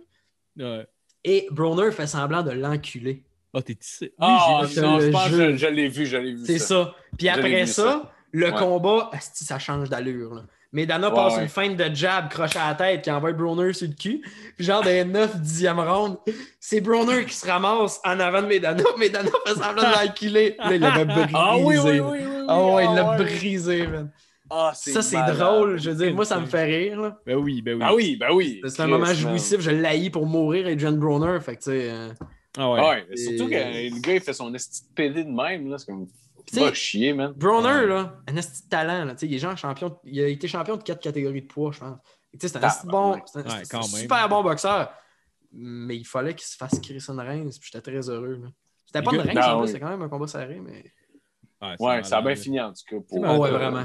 Ouais. 0.58 0.86
Et 1.24 1.46
Broner 1.50 1.90
fait 1.92 2.06
semblant 2.06 2.42
de 2.42 2.50
l'enculer. 2.50 3.24
Ah, 3.52 3.62
t'es 3.62 3.74
tissé. 3.74 4.12
Ah, 4.18 4.60
non, 4.76 5.00
je 5.00 5.10
pense 5.10 5.28
que 5.28 5.30
jeu. 5.36 5.50
je, 5.52 5.56
je 5.56 5.66
l'ai 5.66 5.88
vu, 5.88 6.06
je 6.06 6.16
l'ai 6.16 6.34
vu. 6.34 6.44
C'est 6.46 6.58
ça. 6.58 6.94
Puis 7.18 7.28
après 7.28 7.66
ça, 7.66 7.82
ça. 7.82 8.12
le 8.32 8.46
Ouais. 8.52 8.58
combat, 8.58 9.10
asti, 9.12 9.44
ça 9.44 9.58
change 9.58 9.88
d'allure. 9.88 10.34
là. 10.34 10.42
Medana 10.72 11.08
Ouais, 11.08 11.14
passe 11.16 11.34
ouais. 11.34 11.42
une 11.42 11.48
feinte 11.48 11.76
de 11.76 11.92
jab, 11.92 12.28
crochet 12.30 12.60
à 12.60 12.68
la 12.68 12.74
tête, 12.76 13.02
qui 13.02 13.10
envoie 13.10 13.32
Broner 13.32 13.72
sur 13.72 13.88
le 13.88 13.94
cul. 13.94 14.20
Puis 14.56 14.64
genre, 14.64 14.84
des 14.84 15.04
9 15.04 15.38
10e 15.38 15.80
round, 15.84 16.16
c'est 16.60 16.80
Broner 16.80 17.24
qui 17.24 17.34
se 17.34 17.44
ramasse 17.44 18.00
en 18.04 18.20
avant 18.20 18.40
de 18.42 18.46
Medana. 18.46 18.84
Medana 18.98 19.30
fait 19.46 19.54
semblant 19.54 19.82
de 19.82 20.06
l'enculer. 20.06 20.54
Là, 20.60 20.74
il 20.76 20.80
l'avait 20.80 21.04
brisé. 21.06 21.28
Ah 21.34 21.56
oui, 21.58 21.76
oui, 21.76 21.90
oui, 21.90 22.00
oui. 22.00 22.18
oui. 22.22 22.44
Ah 22.46 22.64
ouais, 22.66 22.84
il 22.84 22.94
l'a 22.94 23.10
ouais. 23.10 23.16
brisé, 23.16 23.86
man. 23.88 24.12
Ah, 24.48 24.70
Ça, 24.74 25.02
c'est 25.02 25.22
drôle. 25.34 25.80
Je 25.80 25.90
veux 25.90 26.04
dire, 26.04 26.14
moi, 26.14 26.24
ça 26.24 26.38
me 26.38 26.46
fait 26.46 26.64
rire. 26.64 27.00
là. 27.00 27.18
Ben 27.26 27.34
oui, 27.36 27.62
ben 27.62 27.74
oui. 27.74 27.80
Ah 27.84 27.94
oui, 27.94 28.16
ben 28.16 28.28
oui. 28.32 28.60
C'est 28.68 28.82
un 28.82 28.86
moment 28.86 29.12
jouissif. 29.12 29.60
Je 29.60 29.70
l'haïs 29.72 30.10
pour 30.10 30.26
mourir, 30.26 30.68
Adrian 30.68 30.92
Broner. 30.92 31.40
Fait 31.40 31.56
que, 31.56 31.62
tu 31.64 31.70
sais. 31.70 31.88
euh, 31.90 32.08
Ah 32.56 32.70
ouais. 32.72 33.06
Ah 33.12 33.16
surtout 33.16 33.48
Et- 33.48 33.90
que 33.90 33.94
le 33.94 34.00
gars, 34.00 34.14
il 34.14 34.20
fait 34.20 34.32
son 34.32 34.52
esti 34.54 34.82
de 34.88 34.94
pédé 34.94 35.24
de 35.24 35.30
même, 35.30 35.68
là. 35.70 35.78
C'est 35.78 35.86
comme. 35.86 36.06
Va 36.52 36.72
chier, 36.74 37.12
man. 37.12 37.32
Broner, 37.32 37.68
Ouais. 37.68 37.86
là, 37.86 38.18
un 38.26 38.36
esti 38.36 38.64
de 38.64 38.68
talent. 38.68 39.04
Là, 39.04 39.12
Tu 39.14 39.20
sais, 39.20 39.26
il 39.26 39.34
est 39.34 39.38
genre 39.38 39.56
champion. 39.56 39.96
Il 40.04 40.20
a 40.20 40.26
été 40.26 40.48
champion 40.48 40.76
de 40.76 40.82
quatre 40.82 41.00
catégories 41.02 41.42
de 41.42 41.46
poids, 41.46 41.70
je 41.72 41.78
pense. 41.80 41.98
Et 42.32 42.38
tu 42.38 42.48
sais, 42.48 42.58
C'est 42.58 42.64
un 42.64 42.70
bon. 42.90 43.20
C'est 43.26 43.38
un, 43.38 43.42
Ouais, 43.42 43.64
c'est 43.64 43.76
un 43.76 43.82
super 43.82 44.28
bon 44.28 44.42
boxeur. 44.42 44.92
Mais 45.52 45.96
il 45.96 46.04
fallait 46.04 46.34
qu'il 46.34 46.46
se 46.46 46.56
fasse 46.56 46.80
Chris 46.80 47.02
Reigns. 47.08 47.50
Puis 47.60 47.70
j'étais 47.72 47.80
très 47.90 48.08
heureux. 48.08 48.40
là. 48.42 48.48
C'était 48.86 49.02
pas 49.02 49.14
une 49.14 49.20
Reigns, 49.20 49.36
Ah 49.40 49.62
c'était 49.66 49.78
quand 49.80 49.90
même 49.90 50.02
un 50.02 50.08
combat 50.08 50.26
serré. 50.26 50.58
Mais... 50.60 50.84
Ouais, 51.62 51.74
c'est 51.78 51.84
Ouais, 51.84 52.02
ça 52.04 52.18
a 52.18 52.22
bien 52.22 52.34
fini, 52.34 52.60
en 52.60 52.72
tout 52.72 52.82
cas. 52.88 52.96
Pour... 52.96 53.06
C'est 53.10 53.20
malade. 53.20 53.40
ouais, 53.40 53.50
vraiment. 53.50 53.84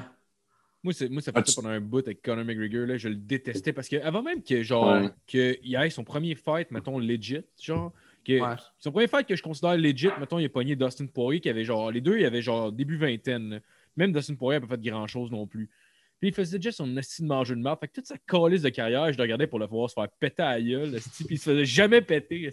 Moi, 0.83 0.93
c'est- 0.93 1.09
moi, 1.09 1.21
ça 1.21 1.31
Ah, 1.35 1.39
fait 1.39 1.45
tu- 1.45 1.51
ça 1.51 1.61
pendant 1.61 1.73
un 1.73 1.79
bout 1.81 1.99
avec 1.99 2.21
Conor 2.23 2.45
McGregor. 2.45 2.87
Là, 2.87 2.97
je 2.97 3.09
le 3.09 3.15
détestais 3.15 3.73
parce 3.73 3.87
que 3.89 3.97
avant 3.97 4.21
même 4.23 4.41
que 4.43 4.61
genre 4.63 4.93
Ouais. 5.01 5.09
qu'il 5.27 5.75
ait 5.75 5.89
son 5.89 6.03
premier 6.03 6.33
fight, 6.35 6.71
mettons, 6.71 6.97
legit, 6.99 7.41
genre. 7.61 7.91
Que, 8.25 8.39
Ouais. 8.41 8.55
Son 8.79 8.91
premier 8.91 9.07
fight 9.07 9.27
que 9.27 9.35
je 9.35 9.43
considère 9.43 9.77
legit, 9.77 10.09
mettons, 10.19 10.39
il 10.39 10.45
a 10.45 10.49
pogné 10.49 10.75
Dustin 10.75 11.05
Poirier 11.05 11.39
qui 11.39 11.49
avait 11.49 11.63
genre. 11.63 11.91
Les 11.91 12.01
deux, 12.01 12.17
il 12.19 12.25
avait 12.25 12.41
genre 12.41 12.71
début 12.71 12.97
vingtaine. 12.97 13.49
là. 13.49 13.59
Même 13.95 14.11
Dustin 14.11 14.35
Poirier 14.35 14.59
n'a 14.59 14.67
pas 14.67 14.75
fait 14.75 14.81
grand 14.89 15.07
chose 15.07 15.31
non 15.31 15.45
plus. 15.47 15.69
Puis 16.19 16.29
il 16.29 16.33
faisait 16.33 16.57
déjà 16.57 16.71
son 16.71 16.95
esti 16.97 17.21
de 17.23 17.27
manger 17.27 17.55
de 17.55 17.59
marde. 17.59 17.79
Fait 17.79 17.87
que 17.87 17.93
toute 17.93 18.05
sa 18.07 18.17
calice 18.17 18.61
de 18.61 18.69
carrière, 18.69 19.11
je 19.11 19.17
le 19.17 19.21
regardais 19.23 19.47
pour 19.47 19.59
le 19.59 19.67
voir 19.67 19.89
se 19.89 19.93
faire 19.93 20.07
péter 20.19 20.43
à 20.43 20.53
la 20.57 20.61
gueule. 20.61 20.91
Puis 21.17 21.25
il 21.31 21.37
se 21.39 21.49
faisait 21.51 21.65
jamais 21.65 22.01
péter. 22.01 22.49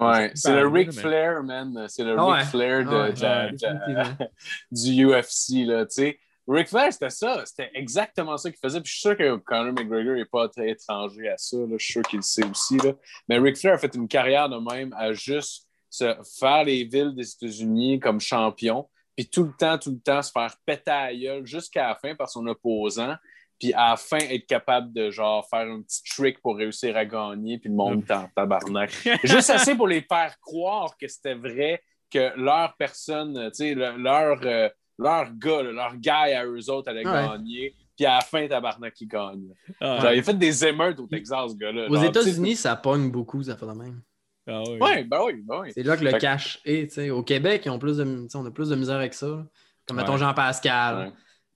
Ouais, 0.00 0.32
c'est 0.34 0.52
le 0.54 0.66
Ric 0.66 0.92
Flair, 0.92 1.42
man. 1.44 1.86
C'est 1.88 2.02
le 2.04 2.16
ouais. 2.20 2.38
Ric 2.40 2.46
Flair 2.46 2.84
de, 2.84 2.90
ouais. 2.90 3.12
de- 3.12 3.14
de- 3.14 3.50
Définitivement. 3.56 4.30
du 4.72 5.04
UFC, 5.06 5.64
là, 5.66 5.86
tu 5.86 5.92
sais. 5.94 6.18
Ric 6.48 6.68
Flair, 6.68 6.92
c'était 6.92 7.10
ça. 7.10 7.44
C'était 7.44 7.70
exactement 7.74 8.36
ça 8.36 8.50
qu'il 8.50 8.58
faisait. 8.58 8.80
Puis 8.80 8.88
je 8.90 8.92
suis 8.98 9.00
sûr 9.08 9.16
que 9.16 9.36
Conor 9.36 9.72
McGregor 9.74 10.14
n'est 10.16 10.24
pas 10.24 10.48
très 10.48 10.70
étranger 10.70 11.28
à 11.28 11.36
ça. 11.36 11.56
là. 11.58 11.76
Je 11.78 11.84
suis 11.84 11.92
sûr 11.92 12.02
qu'il 12.02 12.18
le 12.18 12.22
sait 12.22 12.44
aussi. 12.46 12.78
Là. 12.78 12.92
Mais 13.28 13.38
Ric 13.38 13.56
Flair 13.58 13.74
a 13.74 13.78
fait 13.78 13.94
une 13.94 14.08
carrière 14.08 14.48
de 14.48 14.56
même 14.56 14.92
à 14.96 15.12
juste 15.12 15.66
se 15.90 16.16
faire 16.38 16.64
les 16.64 16.84
villes 16.84 17.14
des 17.14 17.30
États-Unis 17.30 18.00
comme 18.00 18.20
champion. 18.20 18.88
Puis 19.16 19.28
tout 19.28 19.44
le 19.44 19.52
temps, 19.58 19.78
tout 19.78 19.90
le 19.90 20.00
temps, 20.00 20.22
se 20.22 20.30
faire 20.30 20.54
péter 20.64 20.90
à 20.90 21.14
gueule 21.14 21.44
jusqu'à 21.46 21.88
la 21.88 21.94
fin 21.96 22.14
par 22.14 22.28
son 22.30 22.46
opposant. 22.46 23.14
puis 23.58 23.72
à 23.74 23.90
la 23.90 23.96
fin, 23.96 24.18
être 24.18 24.46
capable 24.46 24.92
de 24.92 25.10
genre 25.10 25.44
faire 25.50 25.66
un 25.68 25.82
petit 25.82 26.02
trick 26.04 26.40
pour 26.40 26.56
réussir 26.56 26.96
à 26.96 27.04
gagner, 27.04 27.58
puis 27.58 27.68
le 27.68 27.74
monde 27.74 28.04
est 28.08 28.12
en 28.12 28.28
tabarnak. 28.36 28.92
Juste 29.24 29.50
assez 29.50 29.74
pour 29.74 29.88
les 29.88 30.02
faire 30.02 30.38
croire 30.40 30.96
que 30.96 31.08
c'était 31.08 31.34
vrai, 31.34 31.82
que 32.10 32.32
leur 32.36 32.76
personne, 32.76 33.50
tu 33.50 33.54
sais, 33.56 33.74
le- 33.74 33.96
leur, 33.96 34.38
euh, 34.44 34.68
leur 34.98 35.32
gars, 35.36 35.62
là, 35.62 35.72
leur 35.72 35.96
gars 35.98 36.38
à 36.40 36.44
eux 36.46 36.70
autres 36.70 36.90
allait 36.90 37.06
Ouais. 37.06 37.12
gagner, 37.28 37.74
puis 37.96 38.06
à 38.06 38.16
la 38.16 38.20
fin, 38.20 38.46
tabarnak, 38.48 39.00
il 39.00 39.06
gagne. 39.08 39.48
Ah, 39.80 40.00
Genre, 40.00 40.12
il 40.12 40.18
a 40.18 40.22
fait 40.22 40.34
des 40.38 40.64
émeutes 40.66 40.98
au 41.00 41.06
Texas, 41.06 41.52
ce 41.52 41.56
gars-là. 41.56 41.86
Aux 41.88 42.02
États-Unis, 42.02 42.56
ça 42.56 42.76
pogne 42.76 43.10
beaucoup, 43.10 43.42
ça 43.42 43.56
fait 43.56 43.66
de 43.66 43.72
même. 43.72 44.00
ah 44.48 44.62
sais, 44.64 44.78
Ouais, 44.82 45.04
ben 45.04 45.20
oui, 45.26 45.42
ben 45.44 45.60
oui. 45.62 45.72
C'est 45.74 45.82
là 45.82 45.96
que 45.96 46.04
le 46.04 46.10
Fait 46.10 46.16
que- 46.16 46.22
cash 46.22 46.60
est. 46.64 46.88
tu 46.88 46.94
sais. 46.94 47.10
Au 47.10 47.22
Québec, 47.22 47.62
ils 47.66 47.70
ont 47.70 47.78
plus 47.78 47.96
de, 47.98 48.04
tu 48.04 48.28
sais, 48.28 48.38
on 48.38 48.46
a 48.46 48.50
plus 48.50 48.68
de 48.70 48.76
misère 48.76 48.96
avec 48.96 49.14
ça. 49.14 49.26
là. 49.26 49.44
Comme 49.86 49.96
mettons 49.96 50.12
Ouais. 50.12 50.18
Jean-Pascal. 50.18 50.96
Ouais. 51.08 51.12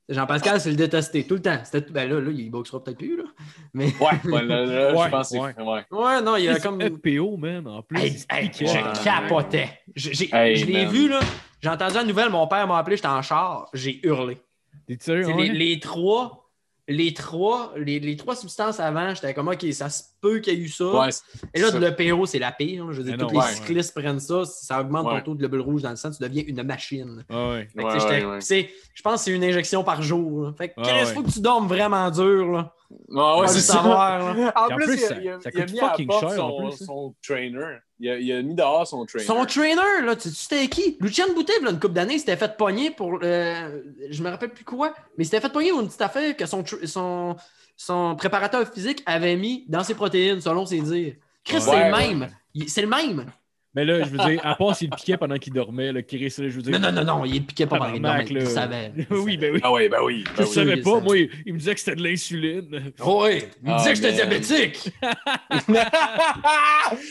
Jean-Pascal, 0.09 0.61
c'est 0.61 0.71
le 0.71 0.77
détesté 0.77 1.27
tout 1.27 1.35
le 1.35 1.43
temps. 1.43 1.59
C'était- 1.65 1.91
Ben 1.93 2.09
là, 2.11 2.21
là, 2.21 2.31
il 2.31 2.51
boxera 2.51 2.83
peut-être 2.83 2.99
plus. 2.99 3.17
Là. 3.17 3.25
Mais 3.73 3.87
Ouais, 4.01 4.21
ouais, 4.33 4.43
là, 4.45 4.65
là, 4.65 4.95
Ouais, 4.95 5.05
je 5.07 5.11
pense 5.11 5.31
que 5.31 5.37
ouais. 5.39 5.53
c'est. 5.57 5.63
Ouais. 5.63 5.85
ouais, 5.91 6.23
non, 6.23 6.37
il 6.37 6.45
y 6.45 6.49
a 6.49 6.59
comme. 6.59 6.81
FPO, 6.81 7.37
man, 7.37 7.67
en 7.69 7.83
plus. 7.83 7.99
Hey, 8.29 8.51
je 8.53 9.05
capotais. 9.05 9.79
Je, 9.95 10.11
j'ai- 10.13 10.35
Hey, 10.35 10.57
je 10.57 10.67
l'ai 10.67 10.85
man. 10.85 10.93
vu, 10.93 11.09
là. 11.09 11.21
J'ai 11.63 11.69
entendu 11.69 11.95
la 11.95 12.05
nouvelle, 12.05 12.29
mon 12.29 12.47
père 12.49 12.67
m'a 12.67 12.79
appelé, 12.79 12.97
j'étais 12.97 13.09
en 13.09 13.23
char, 13.23 13.69
j'ai 13.73 14.05
hurlé. 14.05 14.39
T'es 14.87 14.97
sérieux? 14.99 15.29
Les, 15.37 15.49
les 15.49 15.79
trois, 15.79 16.51
les 16.89 17.15
trois, 17.15 17.73
les, 17.77 18.01
les 18.01 18.17
trois 18.17 18.35
substances 18.35 18.81
avant, 18.81 19.15
j'étais 19.15 19.33
comme, 19.33 19.49
OK, 19.49 19.65
ça 19.73 19.89
se 19.89 20.03
peut 20.23 20.39
qu'il 20.39 20.55
y 20.55 20.57
ait 20.57 20.61
eu 20.61 20.69
ça. 20.69 20.85
Ouais, 20.87 21.09
Et 21.53 21.61
là, 21.61 21.71
ça. 21.71 21.79
le 21.79 21.95
PO, 21.95 22.25
c'est 22.27 22.39
la 22.39 22.53
pire. 22.53 22.87
là. 22.87 22.93
Je 22.93 22.99
veux 22.99 23.05
dire, 23.05 23.19
tous 23.19 23.25
non, 23.27 23.31
les 23.33 23.39
ouais. 23.39 23.55
cyclistes 23.55 23.95
prennent 23.95 24.21
ça, 24.21 24.45
ça 24.47 24.81
augmente 24.81 25.07
Ouais. 25.07 25.19
ton 25.19 25.25
taux 25.25 25.35
de 25.35 25.41
globule 25.41 25.61
rouge 25.61 25.83
dans 25.83 25.91
le 25.91 25.97
sang, 25.97 26.11
tu 26.11 26.23
deviens 26.23 26.45
une 26.47 26.63
machine. 26.63 27.25
Je 27.29 29.03
pense 29.03 29.15
que 29.15 29.25
c'est 29.25 29.31
une 29.33 29.45
injection 29.45 29.85
par 29.85 30.03
jour. 30.03 30.45
là. 30.45 30.53
Fait 30.57 30.69
que, 30.71 30.81
Chris, 30.81 31.13
faut 31.15 31.23
que 31.23 31.31
tu 31.31 31.41
dormes 31.41 31.67
vraiment 31.69 32.11
dur. 32.11 32.53
Là. 32.53 32.73
Ouais, 33.09 33.49
c'est 33.49 33.61
savoir. 33.61 34.35
là. 34.35 34.53
En 34.57 34.75
plus, 34.77 34.85
plus, 34.87 34.99
il 35.01 35.05
a, 35.05 35.09
ça- 35.09 35.15
il 35.21 35.29
a- 35.29 35.41
ça 35.41 35.51
il 35.53 35.61
a 35.61 35.65
coûte 35.65 35.73
mis 35.73 35.81
à 35.81 35.83
la 35.83 35.89
fucking 35.91 36.07
porte 36.07 36.21
cher, 36.21 36.45
en 36.45 36.51
son, 36.51 36.69
plus. 36.69 36.85
son 36.87 37.15
trainer. 37.23 37.77
Il 37.99 38.11
a, 38.11 38.19
il 38.19 38.33
a 38.33 38.43
mis 38.43 38.55
dehors 38.55 38.87
son 38.87 39.07
trainer. 39.07 39.25
Son 39.25 39.45
trainer, 39.47 40.05
là, 40.05 40.17
tu 40.17 40.29
sais 40.29 40.35
c'était 40.35 40.69
qui? 40.69 40.97
Lucien 41.01 41.27
Boutet, 41.35 41.53
là, 41.63 41.71
une 41.71 41.81
couple 41.81 41.95
d'années, 41.95 42.19
s'était 42.19 42.37
fait 42.37 42.57
pogner 42.57 42.91
pour. 42.91 43.19
euh, 43.23 43.81
je 44.11 44.23
me 44.23 44.29
rappelle 44.29 44.51
plus 44.51 44.65
quoi, 44.65 44.93
mais 45.17 45.25
il 45.25 45.27
s'était 45.27 45.41
fait 45.41 45.53
pogner 45.53 45.71
pour 45.71 45.81
une 45.81 45.87
petite 45.87 46.03
affaire 46.03 46.37
que 46.37 46.45
son, 46.47 46.65
son, 46.85 47.37
son 47.85 48.15
préparateur 48.15 48.67
physique 48.73 49.03
avait 49.07 49.35
mis 49.35 49.65
dans 49.69 49.83
ses 49.83 49.95
protéines, 49.95 50.41
selon 50.41 50.65
ses 50.65 50.81
dires. 50.81 51.15
Chris, 51.45 51.57
Ouais, 51.57 51.61
c'est 51.63 51.85
le 51.85 51.91
même. 51.91 52.31
C'est 52.69 52.83
le 52.83 52.89
même. 52.89 53.27
Mais 53.75 53.87
là, 53.87 54.03
je 54.05 54.11
veux 54.11 54.19
dire, 54.19 54.39
à 54.45 54.55
part 54.55 54.77
s'il 54.77 54.91
piquait 54.91 55.17
pendant 55.17 55.37
qu'il 55.39 55.53
dormait, 55.55 55.93
le 55.93 56.03
Chris, 56.03 56.29
je 56.37 56.43
veux 56.49 56.61
dire. 56.61 56.79
Non, 56.79 56.93
non, 56.93 57.05
non, 57.05 57.19
non, 57.21 57.25
il 57.25 57.43
piquait 57.47 57.67
pas 57.67 57.79
par 57.79 57.91
les 57.93 58.01
Tabarnak, 58.01 58.29
il 58.31 58.47
savait. 58.47 58.93
oui, 59.11 59.39
ben 59.39 59.55
oui. 59.55 59.61
Ah 59.63 59.73
oui, 59.73 59.89
ben 59.89 59.99
oui. 60.05 60.25
Je 60.27 60.37
Ben 60.37 60.45
oui. 60.45 60.53
savais 60.55 60.75
il 60.77 60.83
pas, 60.83 61.01
moi, 61.01 61.17
il, 61.17 61.31
il 61.47 61.55
me 61.55 61.59
disait 61.59 61.73
que 61.75 61.81
c'était 61.81 61.97
de 61.97 62.03
l'insuline. 62.03 62.93
Oh, 63.03 63.25
oui, 63.27 63.45
il 63.63 63.69
me 63.69 63.75
Ah, 63.75 63.79
disait 63.79 63.91
que 63.91 63.97
j'étais 63.97 64.13
diabétique. 64.13 64.91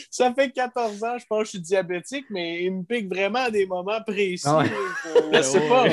ça 0.09 0.33
fait 0.33 0.51
14 0.51 1.03
ans, 1.03 1.17
je 1.19 1.25
pense 1.27 1.39
que 1.39 1.45
je 1.45 1.49
suis 1.51 1.59
diabétique, 1.59 2.25
mais 2.29 2.63
il 2.63 2.71
me 2.73 2.83
pique 2.83 3.07
vraiment 3.07 3.39
à 3.45 3.51
des 3.51 3.65
moments 3.65 4.01
précis. 4.05 4.43
Ah. 4.45 4.63
Je 5.33 5.41
sais 5.41 5.67
pas. 5.67 5.85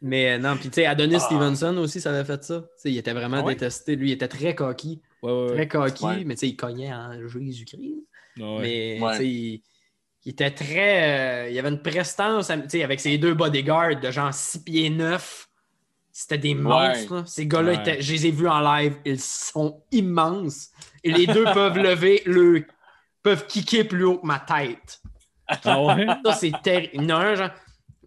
Mais 0.00 0.32
euh, 0.32 0.38
non, 0.38 0.56
puis 0.56 0.68
tu 0.70 0.76
sais, 0.76 0.86
Adonis 0.86 1.16
Ah. 1.16 1.20
Stevenson 1.20 1.76
aussi, 1.78 2.00
ça 2.00 2.10
avait 2.14 2.24
fait 2.24 2.42
ça. 2.44 2.60
Tu 2.60 2.66
sais, 2.76 2.90
il 2.92 2.98
était 2.98 3.12
vraiment 3.12 3.42
ouais? 3.44 3.54
détesté. 3.54 3.96
Lui, 3.96 4.10
il 4.10 4.12
était 4.12 4.28
très 4.28 4.54
coquille. 4.54 5.00
Ouais, 5.22 5.32
ouais, 5.32 5.54
Très 5.54 5.68
coquille, 5.68 6.06
Ouais. 6.06 6.24
mais 6.24 6.34
tu 6.34 6.40
sais, 6.40 6.48
il 6.48 6.56
cognait 6.56 6.92
en 6.92 7.12
Jésus-Christ. 7.28 7.94
Ah 8.40 8.54
ouais. 8.56 8.60
Mais 8.62 9.00
Ouais. 9.00 9.26
il, 9.26 9.62
il 10.24 10.30
était 10.32 10.50
très. 10.50 11.46
euh, 11.46 11.50
il 11.50 11.58
avait 11.58 11.68
une 11.68 11.82
prestance, 11.82 12.48
tu 12.48 12.54
sais, 12.68 12.82
avec 12.84 13.00
ses 13.00 13.18
deux 13.18 13.34
bodyguards 13.34 14.00
de 14.00 14.10
genre 14.10 14.32
6 14.32 14.64
pieds 14.64 14.90
9. 14.90 15.48
C'était 16.12 16.38
des 16.38 16.54
monstres. 16.54 17.22
Ces 17.28 17.46
gars-là, 17.46 18.00
je 18.00 18.12
les 18.12 18.26
ai 18.26 18.30
vus 18.32 18.48
en 18.48 18.60
live. 18.60 18.96
Ils 19.04 19.20
sont 19.20 19.84
immenses. 19.92 20.70
Et 21.04 21.12
les 21.12 21.26
deux 21.26 21.44
peuvent 21.44 21.78
lever 21.78 22.22
le. 22.26 22.64
peuvent 23.22 23.46
kicker 23.46 23.84
plus 23.84 24.04
haut 24.04 24.18
que 24.18 24.26
ma 24.26 24.40
tête. 24.40 25.00
Ah 25.64 25.80
ouais? 25.82 26.06
Ça, 26.24 26.32
c'est 26.32 26.52
terrible. 26.62 27.10
Un, 27.10 27.34
genre. 27.36 27.50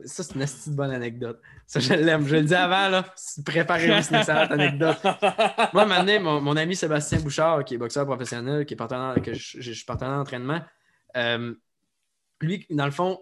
Ça, 0.04 0.24
c'est 0.24 0.36
une 0.70 0.76
bonne 0.76 0.92
anecdote. 0.92 1.40
Ça, 1.72 1.80
je 1.80 1.94
l'aime. 1.94 2.28
Je 2.28 2.36
le 2.36 2.42
dis 2.42 2.54
avant, 2.54 2.90
là. 2.90 3.06
Préparez-vous 3.46 4.02
cette 4.02 4.12
excellente 4.12 4.52
anecdote. 4.52 4.98
Moi, 5.74 5.86
maintenant, 5.86 6.20
mon, 6.20 6.42
mon 6.42 6.58
ami 6.58 6.76
Sébastien 6.76 7.22
Bouchard, 7.22 7.64
qui 7.64 7.76
est 7.76 7.78
boxeur 7.78 8.06
professionnel, 8.06 8.66
qui 8.66 8.74
est 8.74 8.78
partenaire, 8.78 9.16
que 9.24 9.34
je, 9.34 9.72
suis 9.72 9.86
partenaire 9.86 10.18
d'entraînement, 10.18 10.60
euh, 11.16 11.54
lui, 12.42 12.68
dans 12.72 12.84
le 12.84 12.92
fond, 12.92 13.22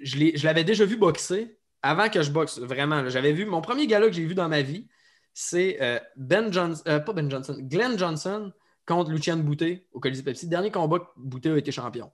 je 0.00 0.44
l'avais 0.44 0.62
déjà 0.62 0.84
vu 0.84 0.96
boxer 0.96 1.58
avant 1.82 2.08
que 2.08 2.22
je 2.22 2.30
boxe, 2.30 2.60
vraiment. 2.60 3.08
J'avais 3.08 3.32
vu, 3.32 3.46
mon 3.46 3.62
premier 3.62 3.88
gala 3.88 4.06
que 4.06 4.12
j'ai 4.12 4.26
vu 4.26 4.36
dans 4.36 4.48
ma 4.48 4.62
vie, 4.62 4.86
c'est 5.34 5.78
euh, 5.80 5.98
Ben 6.14 6.52
Johnson, 6.52 6.84
euh, 6.86 7.00
pas 7.00 7.12
Ben 7.12 7.28
Johnson, 7.28 7.56
Glenn 7.62 7.98
Johnson 7.98 8.52
contre 8.86 9.10
Lucien 9.10 9.36
Boutet 9.38 9.88
au 9.92 9.98
Colisée 9.98 10.22
Pepsi. 10.22 10.46
Dernier 10.46 10.70
combat 10.70 11.00
que 11.00 11.06
Boutet 11.16 11.50
a 11.50 11.56
été 11.56 11.72
champion. 11.72 12.12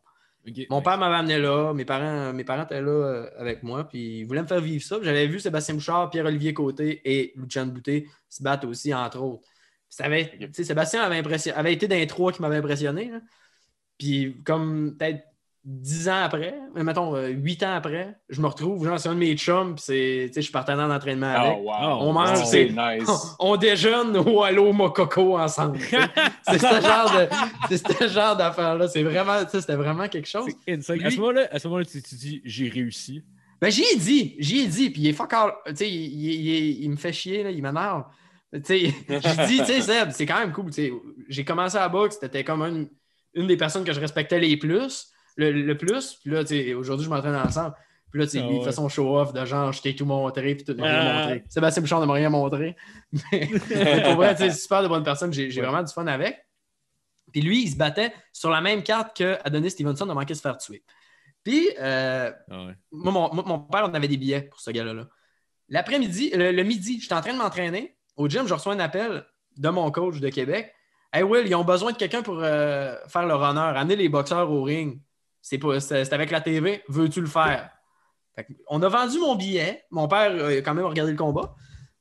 Mon 0.68 0.82
père 0.82 0.98
m'avait 0.98 1.14
amené 1.16 1.38
là, 1.38 1.72
mes 1.72 1.84
parents, 1.84 2.32
mes 2.32 2.44
parents 2.44 2.64
étaient 2.64 2.82
là 2.82 2.90
euh, 2.90 3.30
avec 3.38 3.62
moi, 3.62 3.88
puis 3.88 4.20
ils 4.20 4.24
voulaient 4.24 4.42
me 4.42 4.46
faire 4.46 4.60
vivre 4.60 4.84
ça. 4.84 4.98
J'avais 5.02 5.26
vu 5.26 5.40
Sébastien 5.40 5.74
Bouchard, 5.74 6.10
Pierre-Olivier 6.10 6.52
Côté 6.52 7.00
et 7.04 7.32
Lucien 7.36 7.66
Boutet 7.66 8.06
se 8.28 8.42
battre 8.42 8.66
aussi, 8.68 8.92
entre 8.92 9.20
autres. 9.20 9.46
Ça 9.88 10.04
avait, 10.04 10.38
Sébastien 10.52 11.02
avait, 11.02 11.22
avait 11.52 11.72
été 11.72 11.86
les 11.86 12.06
trois 12.06 12.32
qui 12.32 12.42
m'avaient 12.42 12.56
impressionné. 12.56 13.10
là. 13.10 13.20
Puis 13.98 14.42
comme 14.44 14.96
peut-être 14.98 15.24
dix 15.64 16.08
ans 16.10 16.22
après, 16.22 16.54
mais 16.74 16.84
mettons 16.84 17.16
euh, 17.16 17.28
huit 17.28 17.62
ans 17.62 17.72
après, 17.74 18.16
je 18.28 18.40
me 18.40 18.46
retrouve, 18.46 18.84
genre, 18.84 19.00
c'est 19.00 19.08
un 19.08 19.14
de 19.14 19.18
mes 19.18 19.34
chums, 19.36 19.74
puis 19.76 19.84
c'est, 19.86 20.24
tu 20.26 20.34
sais, 20.34 20.40
je 20.40 20.44
suis 20.44 20.52
partenaire 20.52 20.88
d'entraînement 20.88 21.26
avec. 21.34 21.56
Oh, 21.58 21.62
wow. 21.70 21.98
On 22.02 22.12
mange, 22.12 22.44
c'est 22.44 22.68
c'est- 22.68 22.98
nice. 22.98 23.08
On 23.38 23.56
déjeune 23.56 24.16
au 24.16 24.42
Allo 24.42 24.72
Mococo 24.74 25.38
ensemble. 25.38 25.78
c'est 26.42 26.58
ce 26.58 26.80
genre 26.82 27.10
de, 27.16 27.28
c'est 27.76 27.92
ce 27.98 28.08
genre 28.08 28.36
d'affaire-là. 28.36 28.88
C'est 28.88 29.02
vraiment, 29.02 29.42
tu 29.44 29.52
sais, 29.52 29.60
c'était 29.62 29.76
vraiment 29.76 30.06
quelque 30.08 30.28
chose. 30.28 30.50
À 30.68 30.80
ce 30.82 31.16
moment-là, 31.16 31.48
à 31.50 31.58
ce 31.58 31.66
moment-là, 31.68 31.86
tu, 31.86 32.02
tu 32.02 32.14
dis 32.14 32.42
j'ai 32.44 32.68
réussi. 32.68 33.22
Ben, 33.60 33.70
j'y 33.70 33.84
ai 33.84 33.96
dit, 33.96 34.36
j'y 34.40 34.58
ai 34.60 34.66
dit, 34.66 34.90
puis 34.90 35.00
il 35.02 35.08
est 35.08 35.12
fuck 35.14 35.32
all. 35.32 35.52
Tu 35.68 35.76
sais, 35.76 35.90
il, 35.90 35.94
il- 35.94 36.46
il- 36.46 36.84
il 36.84 36.90
me 36.90 36.96
fait 36.96 37.12
chier, 37.12 37.42
là, 37.42 37.50
il 37.50 37.62
m'énerve. 37.62 38.04
Tu 38.52 38.60
sais, 38.64 38.78
j'ai 39.08 39.46
dit, 39.46 39.58
tu 39.60 39.64
sais, 39.64 39.80
Seb, 39.80 40.10
c'est 40.10 40.26
quand 40.26 40.38
même 40.40 40.52
cool. 40.52 40.66
tu 40.66 40.72
sais. 40.72 40.92
J'ai 41.30 41.44
commencé 41.44 41.78
à 41.78 41.88
boxe, 41.88 42.18
t'étais 42.18 42.44
comme 42.44 42.60
une, 42.62 42.88
une 43.32 43.46
des 43.46 43.56
personnes 43.56 43.84
que 43.84 43.94
je 43.94 44.00
respectais 44.00 44.38
les 44.38 44.58
plus, 44.58 45.06
le, 45.36 45.50
le 45.52 45.76
plus. 45.76 46.14
Puis 46.22 46.30
là, 46.30 46.44
tu 46.44 46.48
sais, 46.56 46.74
aujourd'hui, 46.74 47.04
je 47.04 47.10
m'entraîne 47.10 47.34
ensemble. 47.36 47.74
Puis 48.10 48.20
là, 48.20 48.26
tu 48.26 48.32
sais, 48.32 48.38
Ah 48.42 48.46
lui, 48.46 48.54
il 48.54 48.58
ouais. 48.60 48.64
fait 48.64 48.72
son 48.72 48.88
show-off 48.88 49.32
de 49.32 49.44
genre, 49.44 49.72
je 49.72 49.82
t'ai 49.82 49.96
tout 49.96 50.04
montré, 50.06 50.54
puis 50.54 50.64
tout 50.64 50.74
m'a 50.78 50.86
rien 50.86 51.00
Ah. 51.00 51.22
montré. 51.22 51.44
Sébastien 51.48 51.82
Bouchard 51.82 52.00
ne 52.00 52.06
m'a 52.06 52.12
rien 52.12 52.30
montré. 52.30 52.76
Mais, 53.32 53.48
mais 53.70 54.02
pour 54.02 54.14
vrai, 54.14 54.34
tu 54.36 54.42
sais, 54.44 54.50
c'est 54.50 54.60
super 54.60 54.82
de 54.82 54.88
bonne 54.88 55.02
personne, 55.02 55.32
j'ai 55.32 55.46
Ouais. 55.48 55.60
vraiment 55.66 55.82
du 55.82 55.92
fun 55.92 56.06
avec. 56.06 56.38
Puis 57.32 57.40
lui, 57.42 57.64
il 57.64 57.68
se 57.70 57.76
battait 57.76 58.12
sur 58.32 58.50
la 58.50 58.60
même 58.60 58.82
carte 58.84 59.16
que 59.16 59.36
Adonis 59.44 59.70
Stevenson 59.70 60.08
a 60.08 60.14
manqué 60.14 60.34
de 60.34 60.34
se 60.34 60.42
faire 60.42 60.56
tuer. 60.58 60.84
Puis, 61.42 61.68
euh, 61.80 62.30
Ah 62.50 62.64
ouais. 62.66 62.74
moi, 62.92 63.12
mon, 63.12 63.34
mon 63.44 63.58
père, 63.58 63.86
on 63.90 63.94
avait 63.94 64.06
des 64.08 64.16
billets 64.16 64.42
pour 64.42 64.60
ce 64.60 64.70
gars-là. 64.70 65.08
L'après-midi, 65.68 66.30
le, 66.34 66.52
le 66.52 66.62
midi, 66.62 67.00
j'étais 67.00 67.14
en 67.14 67.20
train 67.20 67.32
de 67.32 67.38
m'entraîner. 67.38 67.96
Au 68.16 68.28
gym, 68.28 68.46
je 68.46 68.54
reçois 68.54 68.74
un 68.74 68.78
appel 68.80 69.24
de 69.56 69.68
mon 69.70 69.90
coach 69.90 70.20
de 70.20 70.28
Québec. 70.28 70.72
Hey 71.12 71.22
Will, 71.22 71.46
ils 71.46 71.54
ont 71.54 71.64
besoin 71.64 71.92
de 71.92 71.96
quelqu'un 71.96 72.22
pour 72.22 72.38
euh, 72.40 72.94
faire 73.08 73.26
le 73.26 73.34
runner, 73.34 73.60
amener 73.76 73.96
les 73.96 74.08
boxeurs 74.08 74.50
au 74.50 74.62
ring. 74.62 75.00
C'est 75.44 75.60
c'est 75.78 76.12
avec 76.14 76.30
la 76.30 76.40
TV. 76.40 76.82
Veux-tu 76.88 77.20
le 77.20 77.26
faire? 77.26 77.70
On 78.66 78.80
a 78.82 78.88
vendu 78.88 79.18
mon 79.18 79.34
billet. 79.34 79.84
Mon 79.90 80.08
père 80.08 80.32
a 80.42 80.52
quand 80.62 80.72
même 80.72 80.86
regardé 80.86 81.12
le 81.12 81.18
combat. 81.18 81.54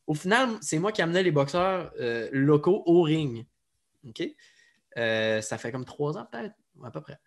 Au 0.07 0.13
final, 0.13 0.51
c'est 0.61 0.79
moi 0.79 0.93
qui 0.93 1.01
amenais 1.01 1.23
les 1.23 1.31
boxeurs 1.31 1.91
euh, 1.99 2.29
locaux 2.31 2.83
au 2.85 3.01
ring. 3.01 3.45
Euh, 4.97 5.41
ça 5.41 5.57
fait 5.57 5.73
comme 5.73 5.83
trois 5.83 6.17
ans, 6.17 6.25
peut-être, 6.31 6.55
à 6.85 6.89
peu 6.89 7.01
près. 7.01 7.19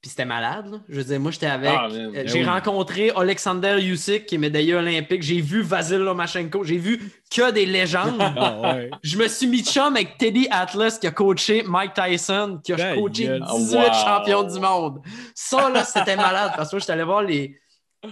Puis 0.00 0.10
c'était 0.10 0.24
malade. 0.24 0.66
là. 0.70 0.78
Je 0.88 0.94
veux 0.94 1.02
dire, 1.04 1.18
moi, 1.18 1.32
j'étais 1.32 1.46
avec. 1.46 1.72
Ah, 1.76 1.88
euh, 1.90 2.12
Ben 2.12 2.28
j'ai 2.28 2.38
oui. 2.40 2.44
rencontré 2.44 3.10
Alexander 3.16 3.78
Usyk, 3.82 4.26
qui 4.26 4.36
est 4.36 4.38
médaillé 4.38 4.74
olympique. 4.76 5.22
J'ai 5.24 5.40
vu 5.40 5.60
Vasil 5.62 5.98
Lomachenko. 5.98 6.62
J'ai 6.62 6.76
vu 6.78 7.10
que 7.34 7.50
des 7.50 7.66
légendes. 7.66 8.16
Ah 8.36 8.60
ouais. 8.76 8.90
Je 9.02 9.18
me 9.18 9.26
suis 9.26 9.48
mis 9.48 9.64
chum 9.64 9.96
avec 9.96 10.16
Teddy 10.16 10.46
Atlas, 10.52 10.98
qui 11.00 11.08
a 11.08 11.10
coaché 11.10 11.64
Mike 11.66 11.94
Tyson, 11.94 12.60
qui 12.62 12.74
a 12.74 12.76
Ta 12.76 12.94
coaché 12.94 13.24
gueule. 13.24 13.42
18 13.42 13.76
Wow. 13.76 13.92
champions 14.04 14.42
du 14.44 14.60
monde. 14.60 15.00
Ça, 15.34 15.68
là, 15.68 15.82
c'était 15.84 16.14
malade. 16.16 16.52
Parce 16.56 16.70
que 16.70 16.76
moi, 16.76 16.80
j'étais 16.80 16.92
allé 16.92 17.02
voir 17.02 17.22
les, 17.22 17.58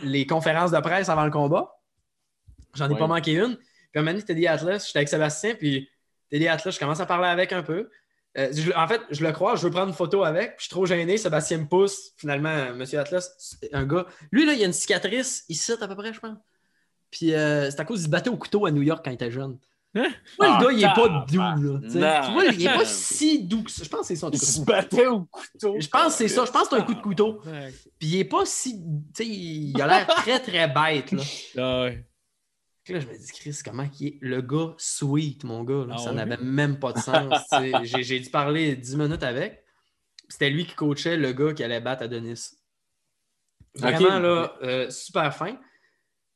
les 0.03 0.26
conférences 0.26 0.72
de 0.72 0.80
presse 0.80 1.09
avant 1.09 1.24
le 1.24 1.30
combat. 1.30 1.70
J'en 2.74 2.89
ai 2.91 2.95
Ouais. 2.95 2.99
pas 2.99 3.07
manqué 3.07 3.32
une. 3.34 3.57
Puis 3.57 3.64
un 3.95 4.01
moment 4.01 4.11
donné, 4.11 4.24
Teddy 4.24 4.49
Atlas, 4.49 4.84
j'étais 4.87 4.99
avec 4.99 5.09
Sébastien, 5.09 5.55
puis 5.55 5.89
Teddy 6.30 6.49
Atlas, 6.49 6.74
je 6.74 6.80
commence 6.80 6.99
à 6.99 7.07
parler 7.07 7.28
avec 7.28 7.53
un 7.53 7.62
peu. 7.62 7.89
Euh, 8.39 8.49
je- 8.53 8.72
en 8.76 8.87
fait, 8.87 9.01
je 9.11 9.24
le 9.24 9.32
crois, 9.32 9.57
je 9.57 9.62
veux 9.62 9.70
prendre 9.70 9.89
une 9.89 9.95
photo 9.95 10.22
avec, 10.24 10.51
puis 10.57 10.57
je 10.59 10.62
suis 10.64 10.70
trop 10.70 10.84
gêné. 10.87 11.16
Sébastien 11.16 11.59
me 11.59 11.66
pousse. 11.66 12.12
Finalement, 12.16 12.51
euh, 12.51 12.74
Monsieur 12.74 12.99
Atlas, 12.99 13.34
c'est 13.39 13.72
un 13.74 13.84
gars. 13.87 14.07
Lui, 14.30 14.45
là, 14.45 14.53
il 14.53 14.62
a 14.62 14.66
une 14.66 14.72
cicatrice 14.72 15.45
ici, 15.49 15.72
à 15.80 15.89
peu 15.89 15.97
près, 15.97 16.12
je 16.12 16.20
pense. 16.20 16.37
Puis 17.11 17.32
euh, 17.34 17.70
c'est 17.70 17.80
à 17.80 17.84
cause 17.84 17.99
qu'il 17.99 18.07
se 18.07 18.11
battait 18.11 18.30
au 18.30 18.37
couteau 18.37 18.66
à 18.66 18.70
New 18.70 18.82
York 18.82 19.03
quand 19.05 19.11
il 19.11 19.14
était 19.14 19.30
jeune. 19.30 19.59
Hein? 19.95 20.09
Moi, 20.39 20.49
Ah, 20.51 20.59
le 20.61 20.66
gars, 20.66 20.72
il 20.72 20.84
est 20.84 20.95
pas 20.95 21.24
doux, 21.26 21.39
là. 21.39 21.80
tu 22.26 22.32
vois, 22.32 22.45
il 22.45 22.61
est 22.66 22.74
pas 22.74 22.84
si 22.84 23.45
doux 23.45 23.62
que 23.62 23.70
ça. 23.70 23.82
Je 23.84 23.89
pense 23.89 24.01
que 24.09 24.14
c'est 24.14 24.20
tout 24.20 24.30
Il 24.34 24.39
se 24.39 24.61
battait 24.61 25.07
au 25.07 25.20
couteau. 25.24 25.76
Je 25.78 25.89
pense 25.89 26.07
que 26.09 26.12
c'est 26.12 26.28
ça. 26.28 26.45
Je 26.45 26.51
pense 26.51 26.64
que 26.68 26.76
c'est 26.76 26.82
un 26.82 26.84
coup 26.84 26.93
de 26.95 27.01
couteau. 27.01 27.41
Ouais. 27.47 27.72
Puis 27.99 28.09
il 28.09 28.16
est 28.18 28.24
pas 28.24 28.45
si. 28.45 28.78
Tu 29.14 29.24
sais, 29.24 29.26
il 29.26 29.80
a 29.80 29.87
l'air 29.87 30.07
très, 30.07 30.39
très 30.41 30.68
bête, 30.68 31.12
là. 31.12 31.22
Ah 31.57 31.82
ouais. 31.84 32.05
Là, 32.89 33.01
je 33.01 33.07
me 33.07 33.18
dis, 33.18 33.32
Chris, 33.32 33.59
comment 33.64 33.89
il 34.01 34.07
est 34.07 34.18
le 34.20 34.41
gars 34.43 34.74
sweet, 34.78 35.43
mon 35.45 35.64
gars? 35.64 35.84
là? 35.87 35.95
Ah 35.99 35.99
ça 35.99 36.12
n'avait 36.12 36.37
même 36.37 36.78
pas 36.78 36.93
de 36.93 36.99
sens. 36.99 37.45
J'ai 37.84 38.20
dû 38.20 38.30
parler 38.30 38.76
10 38.76 38.97
minutes 38.97 39.22
avec. 39.22 39.64
C'était 40.28 40.51
lui 40.51 40.66
qui 40.66 40.74
coachait 40.74 41.16
le 41.16 41.32
gars 41.32 41.53
qui 41.53 41.62
allait 41.64 41.80
battre 41.80 42.05
Adonis. 42.05 42.51
Vraiment, 43.74 44.16
Ok. 44.16 44.22
là, 44.22 44.55
euh, 44.62 44.91
super 44.91 45.34
fin. 45.34 45.57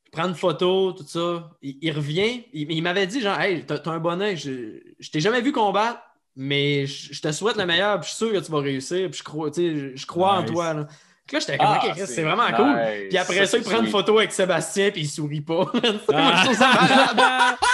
Je 0.06 0.10
prends 0.10 0.28
une 0.28 0.34
photo, 0.34 0.92
tout 0.92 1.06
ça. 1.06 1.50
Il, 1.62 1.78
il 1.80 1.92
revient. 1.92 2.44
Il, 2.52 2.70
il 2.72 2.82
m'avait 2.82 3.06
dit, 3.06 3.20
genre, 3.20 3.38
hey, 3.40 3.64
t'as 3.64 3.80
un 3.90 3.98
bon. 3.98 4.18
Je, 4.36 4.80
je 4.98 5.10
t'ai 5.10 5.20
jamais 5.20 5.40
vu 5.40 5.52
combattre, 5.52 6.00
mais 6.36 6.86
je, 6.86 7.14
je 7.14 7.20
te 7.20 7.30
souhaite 7.32 7.56
le 7.56 7.66
meilleur. 7.66 8.00
Puis 8.00 8.10
je 8.10 8.16
suis 8.16 8.26
sûr 8.26 8.32
que 8.32 8.44
tu 8.44 8.50
vas 8.50 8.58
réussir. 8.60 9.08
Puis 9.10 9.18
je 9.18 9.24
crois, 9.24 9.50
je, 9.54 10.06
crois 10.06 10.38
en 10.38 10.44
toi. 10.44 10.74
Là, 10.74 10.88
là 11.32 11.38
j'étais 11.40 11.58
comme, 11.58 11.66
Ah, 11.68 11.80
OK, 11.86 11.92
c'est 12.06 12.22
vraiment 12.22 12.50
cool. 12.56 12.76
Puis 13.08 13.18
après 13.18 13.46
ça, 13.46 13.58
il 13.58 13.64
Ça, 13.64 13.70
prend 13.70 13.82
une 13.82 13.90
photo 13.90 14.18
avec 14.18 14.32
Sébastien, 14.32 14.90
puis 14.90 15.02
il 15.02 15.08
sourit 15.08 15.40
pas. 15.40 15.70
Moi, 15.74 16.02
Ah. 16.12 17.56
je. 17.60 17.66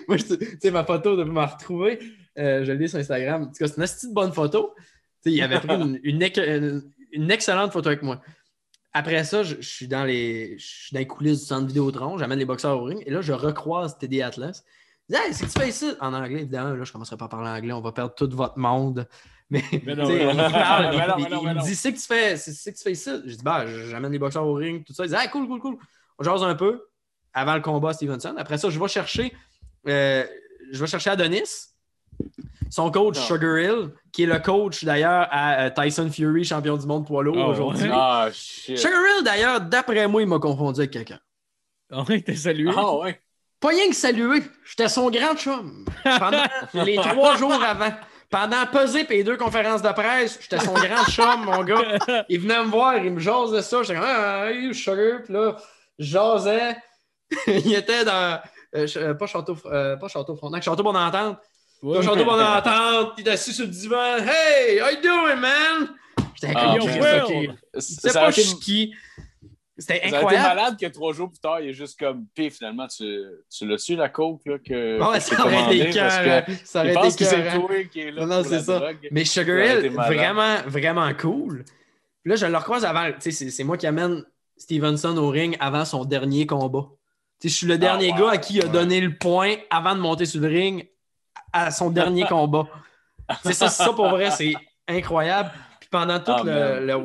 Moi, 0.08 0.16
je- 0.18 0.34
tu 0.34 0.58
sais, 0.60 0.70
ma 0.70 0.84
photo 0.84 1.16
de 1.16 1.24
me 1.24 1.40
retrouver, 1.40 1.98
euh, 2.38 2.64
je 2.64 2.72
l'ai 2.72 2.86
sur 2.88 2.98
Instagram. 2.98 3.42
En 3.42 3.46
tout 3.46 3.52
cas, 3.52 3.66
c'est 3.66 3.76
une 3.80 3.82
petite 3.86 4.12
bonne 4.12 4.32
photo. 4.32 4.74
Tu 5.22 5.30
sais, 5.30 5.36
il 5.36 5.42
avait 5.42 5.58
pris 5.60 5.74
une, 5.74 5.98
une 6.02 6.22
ex- 6.22 6.38
une- 6.38 6.82
une 7.12 7.30
excellente 7.30 7.72
photo 7.72 7.88
avec 7.88 8.02
moi. 8.02 8.20
Après 8.92 9.24
ça, 9.24 9.42
je, 9.42 9.56
je 9.60 9.68
suis 9.68 9.88
dans 9.88 10.04
les, 10.04 10.58
je 10.58 10.66
suis 10.66 10.92
dans 10.94 10.98
les 11.00 11.06
coulisses 11.06 11.40
du 11.40 11.46
centre 11.46 11.66
Vidéotron, 11.66 12.18
j'amène 12.18 12.38
les 12.38 12.44
boxeurs 12.44 12.78
au 12.80 12.84
ring, 12.84 13.02
et 13.06 13.10
là, 13.10 13.20
je 13.20 13.32
recroise 13.32 13.96
Teddy 13.98 14.20
Atlas. 14.22 14.64
Il 15.08 15.14
dit 15.16 15.22
Hey, 15.22 15.32
c'est 15.34 15.46
que 15.46 15.52
tu 15.52 15.58
fais 15.60 15.68
ici? 15.68 15.92
En 16.00 16.12
anglais, 16.12 16.40
évidemment, 16.40 16.74
là, 16.74 16.84
je 16.84 16.92
commencerai 16.92 17.16
pas 17.16 17.24
à 17.26 17.28
parler 17.28 17.48
anglais, 17.50 17.72
on 17.72 17.80
va 17.80 17.92
perdre 17.92 18.14
tout 18.14 18.28
votre 18.32 18.58
monde. 18.58 19.08
Mais, 19.50 19.62
Mais 19.84 19.94
non, 19.96 20.08
il, 20.08 20.14
me 20.16 21.62
dit 21.62 21.74
C'est 21.74 21.92
que 21.92 21.98
tu 21.98 22.06
fais, 22.06 22.36
c'est 22.36 22.72
que 22.72 22.76
tu 22.76 22.82
fais 22.84 22.92
ici? 22.92 23.10
Je 23.26 23.34
dis 23.34 23.42
Bah, 23.42 23.66
j'amène 23.66 24.12
les 24.12 24.18
boxeurs 24.18 24.46
au 24.46 24.54
ring, 24.54 24.84
tout 24.84 24.92
ça. 24.92 25.04
Il 25.04 25.08
dit 25.08 25.16
Ah, 25.18 25.26
cool, 25.28 25.48
cool, 25.48 25.58
cool. 25.60 25.76
On 26.18 26.24
jase 26.24 26.42
un 26.42 26.54
peu 26.54 26.86
avant 27.34 27.54
le 27.54 27.60
combat 27.60 27.92
Stevenson. 27.92 28.34
Après 28.38 28.58
ça, 28.58 28.70
je 28.70 28.78
vais 28.78 28.88
chercher, 28.88 29.32
euh, 29.88 30.24
je 30.70 30.78
vais 30.80 30.86
chercher 30.86 31.10
Adonis. 31.10 31.68
Son 32.70 32.90
coach, 32.92 33.16
Ah. 33.18 33.22
Sugar 33.26 33.58
Hill, 33.58 33.90
qui 34.12 34.22
est 34.22 34.26
le 34.26 34.38
coach 34.38 34.84
d'ailleurs 34.84 35.26
à 35.30 35.62
euh, 35.64 35.70
Tyson 35.70 36.08
Fury, 36.10 36.44
champion 36.44 36.76
du 36.76 36.86
monde 36.86 37.04
poids 37.06 37.22
lourd 37.24 37.36
Ah, 37.38 37.48
aujourd'hui. 37.48 37.88
ouais. 37.88 37.90
Ah. 37.92 38.28
Sugar 38.32 39.00
Hill, 39.18 39.24
d'ailleurs, 39.24 39.60
d'après 39.60 40.06
moi, 40.06 40.22
il 40.22 40.28
m'a 40.28 40.38
confondu 40.38 40.80
avec 40.80 40.92
quelqu'un. 40.92 41.18
Ouais, 42.08 42.20
t'es 42.20 42.36
salué. 42.36 42.70
Ah, 42.76 42.94
ouais. 42.98 43.20
Pas 43.58 43.68
rien 43.70 43.88
que 43.88 43.96
saluer, 43.96 44.42
j'étais 44.64 44.88
son 44.88 45.10
grand 45.10 45.34
chum. 45.36 45.84
Pendant 46.04 46.44
les 46.84 46.94
trois 46.96 47.36
jours 47.36 47.52
avant, 47.62 47.90
pendant 48.30 48.64
peser 48.66 49.00
et 49.00 49.16
les 49.16 49.24
deux 49.24 49.36
conférences 49.36 49.82
de 49.82 49.90
presse, 49.92 50.38
j'étais 50.40 50.60
son 50.64 50.72
grand 50.74 51.04
chum, 51.10 51.44
mon 51.44 51.62
gars. 51.64 51.98
Il 52.28 52.40
venait 52.40 52.62
me 52.62 52.68
voir, 52.70 52.96
il 52.98 53.12
me 53.12 53.20
jasait 53.20 53.62
ça. 53.62 53.82
J'étais 53.82 53.94
comme, 53.98 54.04
ah, 54.08 54.50
hey, 54.50 54.72
Sugar, 54.74 55.22
puis 55.24 55.32
là, 55.34 55.56
jasais. 55.98 56.76
il 57.46 57.74
était 57.74 58.04
dans, 58.04 58.40
euh, 58.74 58.86
euh, 58.96 59.14
pas 59.14 59.26
Château, 59.26 59.56
euh, 59.66 59.96
pas 59.96 60.08
Château 60.08 60.34
Frontenac, 60.36 60.62
Château 60.64 60.82
Bonne 60.82 60.96
Entente. 60.96 61.38
Dans 61.82 62.02
Château 62.02 62.24
Bonne 62.24 62.42
Entente, 62.42 63.12
il 63.18 63.28
est 63.28 63.30
assis 63.32 63.52
sur 63.52 63.66
le 63.66 63.70
divan. 63.70 64.16
Hey, 64.18 64.80
how 64.80 64.90
you 64.90 65.00
doing, 65.02 65.36
man? 65.36 65.90
J'étais 66.34 66.52
Ah, 66.56 66.74
comme, 66.78 66.80
Yo, 66.80 66.86
Chris, 66.86 67.00
Will. 67.00 67.50
ok. 67.50 67.56
Ça 67.74 67.80
C'est 67.80 68.12
pas 68.12 68.30
été- 68.30 68.42
qui. 68.60 68.94
C'était 69.80 70.02
incroyable. 70.14 70.46
malade 70.48 70.76
que 70.78 70.86
trois 70.86 71.12
jours 71.12 71.30
plus 71.30 71.40
tard, 71.40 71.60
il 71.60 71.70
est 71.70 71.72
juste 71.72 71.98
comme, 71.98 72.26
pis 72.34 72.50
finalement, 72.50 72.86
tu, 72.86 73.04
tu 73.50 73.66
l'as 73.66 73.78
su, 73.78 73.96
la 73.96 74.08
coke, 74.08 74.42
là, 74.46 74.58
que. 74.58 75.00
Ouais, 75.00 75.18
que 75.18 75.22
ça 75.24 75.44
aurait 75.44 75.76
été 75.76 75.90
cœur. 75.90 76.10
Ça 76.64 76.80
aurait 76.80 77.08
été 77.08 77.88
qui 77.88 78.00
est 78.00 78.10
là. 78.12 78.26
Non, 78.26 78.42
c'est 78.44 78.60
ça. 78.60 78.78
drogue. 78.78 79.08
Mais 79.10 79.24
Sugar 79.24 79.58
Hill, 79.58 79.90
vraiment, 79.92 80.56
vraiment 80.66 81.10
cool. 81.14 81.64
Puis 82.22 82.30
là, 82.30 82.36
je 82.36 82.46
le 82.46 82.56
recroise 82.56 82.84
avant. 82.84 83.10
Tu 83.18 83.32
sais, 83.32 83.50
c'est- 83.50 83.64
moi 83.64 83.76
qui 83.78 83.86
amène 83.86 84.22
Stevenson 84.56 85.16
au 85.16 85.28
ring 85.30 85.56
avant 85.58 85.84
son 85.86 86.04
dernier 86.04 86.46
combat. 86.46 86.86
Tu 87.40 87.48
sais, 87.48 87.52
je 87.54 87.58
suis 87.58 87.66
le 87.66 87.78
dernier 87.78 88.12
wow. 88.12 88.18
gars 88.18 88.30
à 88.32 88.36
qui 88.38 88.56
il 88.56 88.62
a 88.62 88.66
Ouais. 88.66 88.70
donné 88.72 89.00
le 89.00 89.16
point 89.16 89.54
avant 89.70 89.94
de 89.94 90.00
monter 90.00 90.26
sur 90.26 90.42
le 90.42 90.48
ring 90.48 90.86
à 91.54 91.70
son 91.70 91.88
dernier 91.90 92.24
combat. 92.28 92.66
C'est 93.42 93.54
ça, 93.54 93.68
ça 93.68 93.92
pour 93.94 94.10
vrai, 94.10 94.30
c'est 94.30 94.52
incroyable. 94.86 95.50
Puis 95.80 95.88
pendant 95.90 96.18
tout 96.20 96.32
Ah, 96.36 96.42
le, 96.44 96.86
le 96.86 96.96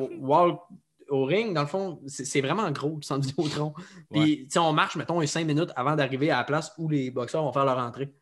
au 1.10 1.26
ring, 1.26 1.54
dans 1.54 1.62
le 1.62 1.68
fond, 1.68 2.02
c'est 2.08 2.42
vraiment 2.42 2.70
gros 2.72 2.96
le 2.98 3.02
centre 3.02 3.28
Vidéotron. 3.28 3.74
Puis, 4.12 4.44
tu 4.46 4.52
sais, 4.52 4.60
on 4.60 4.74
marche, 4.74 4.96
mettons, 4.96 5.20
les 5.20 5.28
cinq 5.28 5.46
minutes 5.46 5.72
avant 5.76 5.96
d'arriver 5.96 6.32
à 6.32 6.38
la 6.38 6.44
place 6.44 6.72
où 6.78 6.90
les 6.90 7.12
boxeurs 7.12 7.44
vont 7.44 7.52
faire 7.54 7.66
leur 7.66 7.78
entrée. 7.78 8.14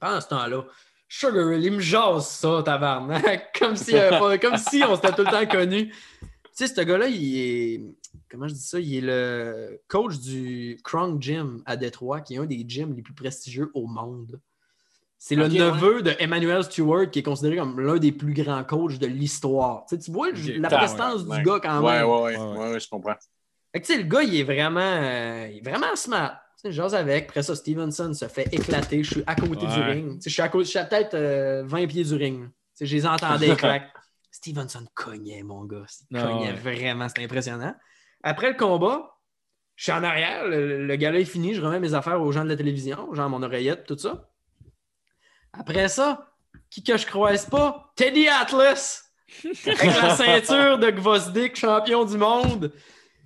Pendant 0.00 0.20
ce 0.20 0.28
temps-là, 0.28 0.64
Sugar 1.08 1.52
il 1.52 1.72
me 1.72 1.80
jase 1.80 2.26
ça, 2.26 2.62
tabarnak. 2.64 3.54
comme, 3.58 3.76
si, 3.76 3.96
euh, 3.96 4.10
pas- 4.10 4.38
comme 4.38 4.56
si 4.56 4.82
on 4.82 4.96
s'était 4.96 5.12
tout 5.12 5.22
le 5.24 5.30
temps 5.30 5.46
connus. 5.46 5.88
Tu 5.88 6.28
sais, 6.52 6.66
ce 6.68 6.80
gars-là, 6.80 7.08
il 7.08 7.38
est. 7.38 7.80
Comment 8.30 8.48
je 8.48 8.54
dis 8.54 8.60
ça? 8.60 8.80
Il 8.80 8.94
est 8.96 9.00
le 9.02 9.82
coach 9.88 10.18
du 10.18 10.78
Krong 10.82 11.20
Gym 11.20 11.62
à 11.66 11.76
Détroit, 11.76 12.22
qui 12.22 12.34
est 12.34 12.38
un 12.38 12.46
des 12.46 12.64
gyms 12.66 12.94
les 12.94 13.02
plus 13.02 13.14
prestigieux 13.14 13.70
au 13.74 13.86
monde. 13.86 14.40
C'est 15.24 15.36
le 15.36 15.46
neveu 15.46 16.02
de 16.02 16.16
Emmanuel 16.18 16.64
Stewart, 16.64 17.08
qui 17.08 17.20
est 17.20 17.22
considéré 17.22 17.54
comme 17.58 17.78
l'un 17.78 17.96
des 17.98 18.10
plus 18.10 18.34
grands 18.34 18.64
coachs 18.64 18.98
de 18.98 19.06
l'histoire. 19.06 19.84
Tu 19.88 19.94
sais, 19.94 20.02
tu 20.02 20.10
vois 20.10 20.30
la 20.32 20.68
prestance 20.68 21.22
ouais, 21.22 21.40
du 21.40 21.48
ouais. 21.48 21.60
gars 21.60 21.60
quand 21.62 21.80
Ouais, 21.80 21.92
même. 22.00 22.08
ouais, 22.08 22.22
ouais, 22.22 22.36
Ouais, 22.36 22.58
ouais, 22.58 22.72
ouais, 22.72 22.80
je 22.80 22.88
comprends. 22.88 23.14
Fait 23.72 23.80
que, 23.80 23.86
tu 23.86 23.92
sais, 23.92 24.02
le 24.02 24.08
gars, 24.08 24.24
il 24.24 24.34
est 24.34 24.42
vraiment, 24.42 24.80
euh, 24.80 25.46
il 25.48 25.58
est 25.58 25.70
vraiment 25.70 25.94
smart. 25.94 26.40
Tu 26.60 26.62
sais, 26.68 26.72
j'ose 26.72 26.96
avec. 26.96 27.28
Après 27.28 27.44
ça, 27.44 27.54
Stevenson 27.54 28.12
se 28.12 28.24
fait 28.26 28.52
éclater. 28.52 29.04
Je 29.04 29.10
suis 29.12 29.22
à 29.24 29.36
côté 29.36 29.64
du 29.64 29.66
Ouais. 29.66 29.92
ring. 29.92 30.14
Tu 30.16 30.22
sais, 30.22 30.30
je 30.30 30.34
suis 30.34 30.42
à, 30.42 30.48
côté, 30.48 30.64
je 30.64 30.70
suis 30.70 30.78
à 30.80 30.86
peut-être 30.86 31.14
euh, 31.14 31.62
20 31.66 31.86
pieds 31.86 32.02
du 32.02 32.14
ring. 32.16 32.46
Tu 32.46 32.52
sais, 32.74 32.86
je 32.86 32.96
les 32.96 33.06
entendais 33.06 33.54
clac. 33.56 33.92
Stevenson 34.32 34.84
cognait, 34.92 35.44
mon 35.44 35.64
gars. 35.66 35.86
Il 36.10 36.20
cognait 36.20 36.50
ouais. 36.50 36.52
vraiment. 36.52 37.06
C'était 37.06 37.22
impressionnant. 37.22 37.76
Après 38.24 38.50
le 38.50 38.56
combat, 38.56 39.18
je 39.76 39.84
suis 39.84 39.92
en 39.92 40.02
arrière. 40.02 40.48
Le, 40.48 40.84
le 40.84 40.96
gars-là 40.96 41.20
est 41.20 41.24
fini. 41.24 41.54
Je 41.54 41.60
remets 41.62 41.78
mes 41.78 41.94
affaires 41.94 42.20
aux 42.20 42.32
gens 42.32 42.42
de 42.42 42.48
la 42.48 42.56
télévision, 42.56 43.14
genre 43.14 43.30
mon 43.30 43.44
oreillette, 43.44 43.86
tout 43.86 43.96
ça. 43.96 44.28
Après 45.52 45.88
ça, 45.88 46.26
qui 46.70 46.82
que 46.82 46.96
je 46.96 47.06
croise 47.06 47.46
pas? 47.46 47.92
Teddy 47.96 48.28
Atlas! 48.28 49.04
Avec 49.44 49.84
la 49.84 50.10
ceinture 50.16 50.78
de 50.78 50.90
Gvozdik, 50.90 51.56
champion 51.56 52.04
du 52.04 52.16
monde. 52.16 52.72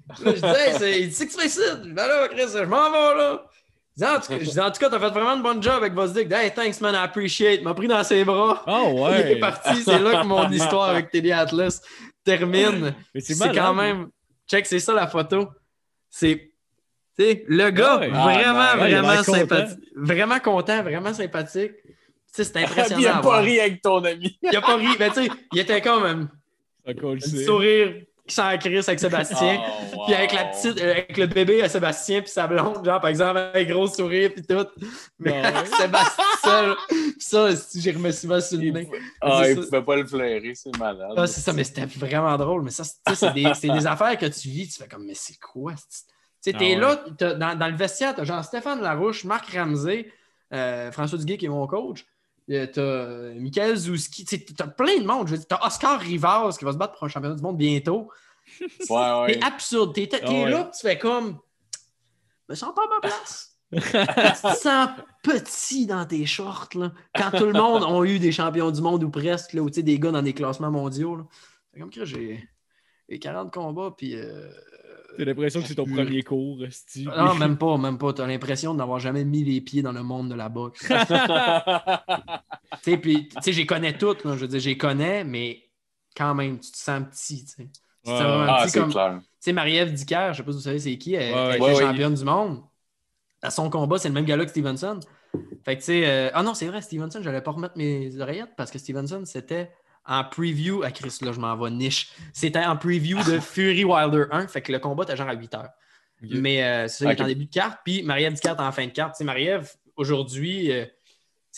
Là, 0.08 0.14
je 0.26 0.30
disais, 0.32 0.68
hey, 0.70 0.78
c'est- 0.78 1.00
il 1.02 1.08
dit, 1.08 1.26
que 1.26 1.32
tu 1.32 1.40
fais 1.40 1.48
ça? 1.48 1.62
Je 1.76 1.82
dis, 1.82 1.92
Ben 1.92 2.06
là, 2.06 2.28
Chris, 2.28 2.42
je 2.52 2.64
m'en 2.64 2.90
vais 2.90 3.16
là. 3.18 3.44
Je 3.98 4.50
dis, 4.50 4.60
en 4.60 4.70
tout 4.70 4.78
cas, 4.78 4.90
t'as 4.90 5.00
fait 5.00 5.08
vraiment 5.10 5.34
une 5.36 5.42
bonne 5.42 5.62
job 5.62 5.74
avec 5.82 5.94
dis, 5.94 6.32
Hey, 6.32 6.52
thanks, 6.52 6.80
man, 6.80 6.94
I 6.94 6.98
appreciate. 6.98 7.60
Il 7.60 7.64
m'a 7.64 7.74
pris 7.74 7.88
dans 7.88 8.04
ses 8.04 8.24
bras. 8.24 8.62
Ah 8.66 8.82
Il 8.88 9.00
ouais. 9.00 9.32
est 9.32 9.38
parti. 9.40 9.82
C'est 9.82 9.98
là 9.98 10.20
que 10.22 10.26
mon 10.26 10.50
histoire 10.50 10.90
avec 10.90 11.10
Teddy 11.10 11.32
Atlas 11.32 11.80
termine. 12.24 12.94
C'est 13.18 13.34
quand 13.54 13.74
même. 13.74 14.08
Check, 14.48 14.66
c'est 14.66 14.78
ça 14.80 14.92
la 14.92 15.06
photo. 15.08 15.48
C'est. 16.10 16.52
Tu 17.18 17.24
sais, 17.24 17.44
le 17.48 17.70
gars, 17.70 17.96
Ouais. 17.98 18.08
vraiment, 18.08 18.22
Ah, 18.24 18.76
ouais, 18.78 18.90
il 18.90 18.96
vraiment 18.98 19.22
sympathique. 19.22 19.78
Vraiment 19.96 20.38
content, 20.40 20.82
vraiment 20.82 21.14
sympathique. 21.14 21.72
C'est 22.44 22.54
Il 22.56 22.64
impressionnant. 22.64 23.08
a 23.08 23.16
à 23.18 23.22
pas 23.22 23.38
ri 23.40 23.60
avec 23.60 23.82
ton 23.82 24.04
ami. 24.04 24.38
Il 24.42 24.56
a 24.56 24.60
pas 24.60 24.76
ri. 24.76 24.88
Mais 24.98 25.08
tu 25.10 25.24
sais, 25.24 25.28
il 25.52 25.58
était 25.58 25.80
comme 25.80 26.04
un, 26.04 26.28
Ça 26.86 26.94
colle, 26.94 27.16
un 27.16 27.20
petit 27.20 27.44
sourire 27.44 27.94
qui 28.28 28.34
s'en 28.34 28.58
crisse 28.58 28.88
avec 28.88 28.98
Sébastien. 28.98 29.62
Oh, 29.94 30.02
Puis 30.06 30.14
avec 30.16 30.32
la 30.32 30.46
petite, 30.46 30.80
euh, 30.80 30.90
avec 30.90 31.16
le 31.16 31.26
bébé 31.26 31.62
à 31.62 31.68
Sébastien 31.68 32.22
puis 32.22 32.30
sa 32.30 32.48
blonde, 32.48 32.84
genre 32.84 33.00
par 33.00 33.08
exemple 33.08 33.38
avec 33.38 33.68
gros 33.68 33.86
sourire 33.86 34.32
puis 34.34 34.44
tout. 34.44 34.66
Mais 35.20 35.42
Ah 35.44 35.64
Sébastien 35.80 36.24
seul, 36.42 36.74
ça, 37.18 37.54
si 37.54 37.80
j'ai 37.80 37.92
remis 37.92 38.12
souvent 38.12 38.40
sur 38.40 38.58
le 38.58 38.64
Il, 38.64 38.72
nez. 38.72 38.90
ah, 39.20 39.48
il 39.48 39.54
pouvait 39.54 39.80
pas 39.82 39.94
le 39.96 40.04
flairer, 40.06 40.52
c'est 40.56 40.76
malade. 40.76 41.14
Ah, 41.16 41.26
c'est 41.28 41.40
ça, 41.40 41.52
mais 41.52 41.62
c'était 41.62 41.86
vraiment 41.86 42.36
drôle. 42.36 42.62
Mais 42.62 42.70
ça, 42.72 42.82
c'est- 42.84 43.32
des, 43.32 43.52
c'est 43.54 43.68
des 43.70 43.86
affaires 43.86 44.18
que 44.18 44.26
tu 44.26 44.48
vis, 44.48 44.68
tu 44.70 44.82
fais 44.82 44.88
comme, 44.88 45.06
mais 45.06 45.14
c'est 45.14 45.38
quoi? 45.38 45.72
Tu 45.74 45.78
sais, 46.40 46.52
Ah 46.54 46.58
t'es 46.58 46.74
ouais. 46.74 46.80
là, 46.80 47.04
t'as- 47.16 47.34
dans, 47.34 47.56
dans 47.56 47.68
le 47.68 47.76
vestiaire, 47.76 48.12
t'as 48.16 48.24
Jean-Stéphane 48.24 48.80
Larouche, 48.82 49.22
Marc 49.24 49.50
Ramsey, 49.52 50.10
euh, 50.52 50.90
François 50.90 51.18
Duguay 51.18 51.36
qui 51.38 51.46
est 51.46 51.48
mon 51.48 51.66
coach. 51.68 52.04
Euh, 52.50 52.66
T'as 52.66 52.80
euh, 52.80 53.34
Michael 53.40 53.76
Zouski, 53.76 54.24
t'as 54.24 54.66
plein 54.66 54.98
de 54.98 55.06
monde. 55.06 55.28
T'as 55.48 55.66
Oscar 55.66 56.00
Rivas 56.00 56.56
qui 56.58 56.64
va 56.64 56.72
se 56.72 56.76
battre 56.78 56.94
pour 56.94 57.04
un 57.04 57.08
championnat 57.08 57.36
du 57.36 57.42
monde 57.42 57.56
bientôt. 57.56 58.10
Ouais, 58.88 58.96
ouais. 58.96 59.34
C'est 59.34 59.42
absurde. 59.42 59.92
T'es 59.92 60.08
ouais. 60.24 60.48
là, 60.50 60.70
tu 60.72 60.86
fais 60.86 60.96
comme. 60.98 61.38
Je 62.48 62.52
me 62.52 62.54
sens 62.54 62.72
pas 62.76 62.82
à 62.82 62.88
ma 62.94 63.00
place. 63.00 63.58
tu 63.72 63.80
te 63.80 64.56
sens 64.56 64.88
petit 65.24 65.86
dans 65.86 66.06
tes 66.06 66.24
shorts, 66.26 66.68
là. 66.76 66.92
Quand 67.16 67.32
tout 67.36 67.46
le 67.46 67.52
monde 67.52 67.82
a 67.82 68.04
eu 68.04 68.20
des 68.20 68.30
champions 68.30 68.70
du 68.70 68.80
monde 68.80 69.02
ou 69.02 69.10
presque, 69.10 69.52
là, 69.52 69.62
ou 69.62 69.68
des 69.68 69.98
gars 69.98 70.12
dans 70.12 70.22
des 70.22 70.32
classements 70.32 70.70
mondiaux. 70.70 71.16
là. 71.16 71.24
C'est 71.74 71.80
comme 71.80 71.90
que 71.90 72.04
j'ai 72.04 72.48
j'ai 73.08 73.18
40 73.18 73.52
combats, 73.52 73.92
puis. 73.96 74.14
euh, 74.14 74.48
T'as 75.18 75.24
l'impression 75.24 75.60
que 75.62 75.66
c'est 75.68 75.74
ton 75.74 75.84
premier 75.86 76.22
cours, 76.22 76.58
Steve. 76.70 77.08
Non, 77.16 77.34
même 77.34 77.56
pas, 77.58 77.76
même 77.78 77.98
pas. 77.98 78.12
T'as 78.12 78.26
l'impression 78.26 78.72
de 78.74 78.78
n'avoir 78.78 78.98
jamais 79.00 79.24
mis 79.24 79.44
les 79.44 79.60
pieds 79.60 79.82
dans 79.82 79.92
le 79.92 80.02
monde 80.02 80.28
de 80.30 80.34
la 80.34 80.48
boxe. 80.48 80.86
tu 80.86 80.94
sais, 82.82 82.96
puis, 82.98 83.28
tu 83.28 83.36
sais, 83.42 83.52
j'y 83.52 83.66
connais 83.66 83.96
toutes, 83.96 84.24
là. 84.24 84.32
Je 84.34 84.40
veux 84.40 84.48
dire, 84.48 84.60
j'y 84.60 84.76
connais, 84.78 85.24
mais 85.24 85.62
quand 86.16 86.34
même, 86.34 86.58
tu 86.60 86.70
te 86.70 86.76
sens 86.76 87.02
petit, 87.10 87.44
tu 87.44 87.50
sais. 87.52 87.64
Tu 87.64 87.70
te 88.04 88.08
sens 88.10 88.20
Ouais. 88.20 88.26
vraiment 88.26 88.52
Ah, 88.56 88.62
petit 88.62 88.70
c'est 88.70 88.80
comme- 88.80 88.90
clair. 88.92 89.18
Tu 89.20 89.26
sais, 89.40 89.52
Marie-Ève 89.52 89.92
Dicker, 89.92 90.28
je 90.32 90.38
sais 90.38 90.42
pas 90.42 90.50
si 90.52 90.56
vous 90.58 90.62
savez 90.64 90.78
c'est 90.78 90.98
qui, 90.98 91.14
elle, 91.14 91.34
Ouais, 91.34 91.40
elle 91.40 91.46
ouais. 91.48 91.54
était 91.56 91.64
Ouais, 91.64 91.74
ouais. 91.74 91.82
championne 91.82 92.14
du 92.14 92.24
monde. 92.24 92.62
À 93.42 93.50
son 93.50 93.70
combat, 93.70 93.98
c'est 93.98 94.08
le 94.08 94.14
même 94.14 94.24
gars-là 94.24 94.44
que 94.44 94.50
Stevenson. 94.50 94.98
Fait 95.64 95.74
que, 95.76 95.80
tu 95.80 95.86
sais, 95.86 96.02
euh, 96.06 96.30
ah 96.32 96.42
non, 96.42 96.54
c'est 96.54 96.66
vrai, 96.66 96.80
Stevenson, 96.82 97.18
je 97.20 97.24
n'allais 97.26 97.42
pas 97.42 97.50
remettre 97.50 97.76
mes 97.76 98.18
oreillettes 98.20 98.54
parce 98.56 98.70
que 98.70 98.78
Stevenson, 98.78 99.22
c'était 99.24 99.70
en 100.06 100.24
preview. 100.24 100.82
À 100.82 100.90
Chris, 100.90 101.18
là, 101.22 101.32
je 101.32 101.40
m'en 101.40 101.56
vais 101.56 101.70
niche. 101.70 102.10
C'était 102.32 102.64
en 102.64 102.76
preview 102.76 103.18
de 103.24 103.38
Fury 103.40 103.84
Wilder 103.84 104.24
1. 104.30 104.48
Fait 104.48 104.62
que 104.62 104.72
le 104.72 104.78
combat 104.78 105.04
était 105.04 105.16
genre 105.16 105.28
à 105.28 105.34
8 105.34 105.54
heures. 105.54 105.70
Mais 106.22 106.62
euh, 106.64 106.88
c'est 106.88 107.04
ça, 107.04 107.04
il 107.04 107.10
est 107.10 107.20
Ok. 107.20 107.24
en 107.24 107.26
début 107.28 107.44
de 107.46 107.52
carte. 107.52 107.78
Puis 107.84 108.02
Marie-Ève 108.02 108.34
Ducarte 108.34 108.60
en 108.60 108.72
fin 108.72 108.86
de 108.86 108.90
carte. 108.92 109.20
Marie-Ève, 109.20 109.70
aujourd'hui, 109.96 110.72
euh, 110.72 110.84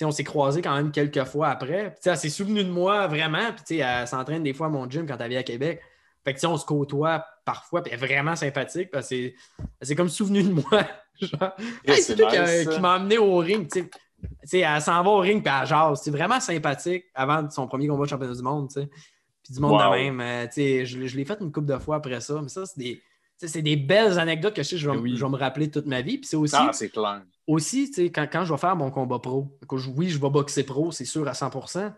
on 0.02 0.10
s'est 0.10 0.24
croisés 0.24 0.62
quand 0.62 0.74
même 0.76 0.90
quelques 0.92 1.24
fois 1.24 1.48
après. 1.48 1.94
Puis, 2.00 2.10
elle 2.10 2.16
s'est 2.16 2.28
souvenue 2.28 2.64
de 2.64 2.70
moi 2.70 3.06
vraiment. 3.06 3.50
Puis 3.66 3.78
elle 3.78 4.06
s'entraîne 4.08 4.42
des 4.42 4.52
fois 4.54 4.66
à 4.66 4.70
mon 4.70 4.88
gym 4.88 5.06
quand 5.06 5.16
elle 5.20 5.30
vient 5.30 5.40
à 5.40 5.44
Québec. 5.44 5.80
Fait 6.24 6.34
que 6.34 6.46
on 6.46 6.56
se 6.56 6.64
côtoie 6.66 7.24
parfois. 7.44 7.82
Puis 7.82 7.92
elle 7.92 8.02
est 8.02 8.06
vraiment 8.06 8.34
sympathique. 8.36 8.90
C'est- 9.02 9.34
elle 9.80 9.86
s'est 9.86 9.94
comme 9.94 10.08
souvenue 10.08 10.42
de 10.42 10.50
moi. 10.52 10.64
Genre, 11.20 11.52
Yeah, 11.84 11.94
Hey, 11.96 12.02
c'est 12.02 12.14
qui, 12.14 12.22
nice, 12.40 12.68
qui 12.68 12.80
m'a 12.80 12.94
amené 12.94 13.18
au 13.18 13.38
ring. 13.38 13.68
Sais. 14.22 14.28
Tu 14.42 14.48
sais, 14.48 14.58
elle 14.60 14.80
s'en 14.82 15.02
va 15.02 15.10
au 15.10 15.18
ring 15.18 15.42
puis 15.42 15.52
elle 15.60 15.66
jase. 15.66 16.00
C'est 16.02 16.10
vraiment 16.10 16.40
sympathique 16.40 17.04
avant 17.14 17.48
son 17.50 17.66
premier 17.68 17.86
combat 17.88 18.04
de 18.04 18.10
championnat 18.10 18.34
du 18.34 18.42
monde. 18.42 18.68
Puis 18.72 19.54
du 19.54 19.60
monde 19.60 19.72
Wow. 19.72 19.92
de 19.92 19.96
même. 19.96 20.20
euh, 20.20 20.46
je, 20.54 20.98
l'ai- 20.98 21.06
je 21.08 21.16
l'ai 21.16 21.24
fait 21.24 21.38
une 21.40 21.52
couple 21.52 21.66
de 21.68 21.78
fois 21.78 21.96
après 21.96 22.20
ça. 22.20 22.40
Mais 22.42 22.48
ça, 22.48 22.66
c'est 22.66 22.78
des, 22.78 23.00
c'est 23.38 23.62
des 23.62 23.76
belles 23.76 24.18
anecdotes 24.18 24.54
que 24.54 24.62
je 24.62 24.68
sais 24.68 24.76
que 24.76 24.82
je 24.82 24.90
vais, 24.90 24.96
Eh 24.96 25.00
oui. 25.00 25.16
je 25.16 25.24
vais 25.24 25.30
me 25.30 25.36
rappeler 25.36 25.70
toute 25.70 25.86
ma 25.86 26.02
vie. 26.02 26.18
Puis 26.18 26.26
c'est 26.26 26.36
aussi, 26.36 26.54
Ah, 26.58 26.70
c'est 26.72 26.88
clair. 26.90 27.22
aussi 27.46 27.90
quand, 28.12 28.26
quand 28.30 28.44
je 28.44 28.52
vais 28.52 28.58
faire 28.58 28.76
mon 28.76 28.90
combat 28.90 29.18
pro, 29.20 29.56
que 29.68 29.76
je- 29.76 29.90
oui, 29.90 30.08
je 30.08 30.18
vais 30.20 30.30
boxer 30.30 30.64
pro, 30.64 30.90
c'est 30.92 31.04
sûr 31.04 31.26
à 31.28 31.32
100%, 31.34 31.92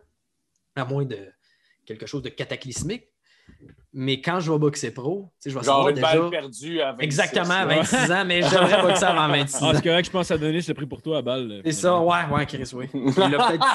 à 0.77 0.85
moins 0.85 1.05
de 1.05 1.18
quelque 1.87 2.07
chose 2.07 2.23
de 2.23 2.29
cataclysmique. 2.29 3.05
Mais 3.93 4.21
quand 4.21 4.39
je 4.39 4.53
vais 4.53 4.59
boxer 4.59 4.93
pro, 4.93 5.31
tu 5.43 5.51
sais, 5.51 5.51
je 5.51 5.59
vais 5.59 5.65
Genre 5.65 5.75
savoir 5.75 5.89
une 5.89 5.95
déjà. 5.97 6.07
balle 6.21 6.31
perdue 6.31 6.81
à 6.81 6.93
26. 6.93 7.05
Exactement, 7.05 7.55
à 7.55 7.65
là. 7.65 7.75
26 7.83 8.13
ans, 8.13 8.25
mais 8.25 8.43
j'aimerais 8.43 8.83
boxer 8.83 9.05
avant 9.05 9.29
26 9.33 9.57
Ah, 9.61 9.65
ans. 9.67 9.73
c'est 9.75 9.83
correct, 9.83 10.05
je 10.07 10.11
pense 10.13 10.31
à 10.31 10.39
donner, 10.39 10.61
je 10.61 10.69
l'ai 10.69 10.75
pris 10.75 10.87
pour 10.87 11.03
toi 11.03 11.19
à 11.19 11.23
balle. 11.23 11.61
C'est 11.65 11.73
ça, 11.73 11.99
ouais, 12.01 12.27
ouais, 12.33 12.47
Chris, 12.47 12.71
oui. 12.75 12.87
Il 12.95 13.15
l'a 13.31 13.49
peut-être. 13.49 13.67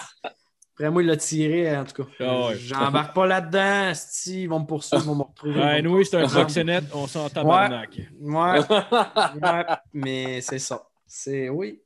Après 0.77 0.89
moi, 0.91 1.03
il 1.03 1.07
l'a 1.07 1.15
tiré, 1.17 1.77
en 1.77 1.83
tout 1.85 2.03
cas. 2.03 2.09
Ah 2.19 2.47
ouais. 2.47 2.55
J'embarque 2.57 3.13
pas 3.15 3.25
là-dedans. 3.25 3.91
Si, 3.93 4.43
ils 4.43 4.47
vont 4.47 4.59
me 4.59 4.65
poursuivre, 4.65 5.03
ils 5.03 5.07
vont 5.07 5.15
me 5.15 5.23
retrouver. 5.23 5.59
Ouais, 5.59 5.81
nous, 5.81 6.03
c'est 6.03 6.17
un 6.17 6.27
proxénète, 6.27 6.85
on 6.93 7.07
s'en 7.07 7.29
tabarnak. 7.29 7.99
Ouais, 8.21 8.59
ouais, 8.59 9.65
mais 9.93 10.41
c'est 10.41 10.59
ça. 10.59 10.81
C'est 11.07 11.49
oui. 11.49 11.79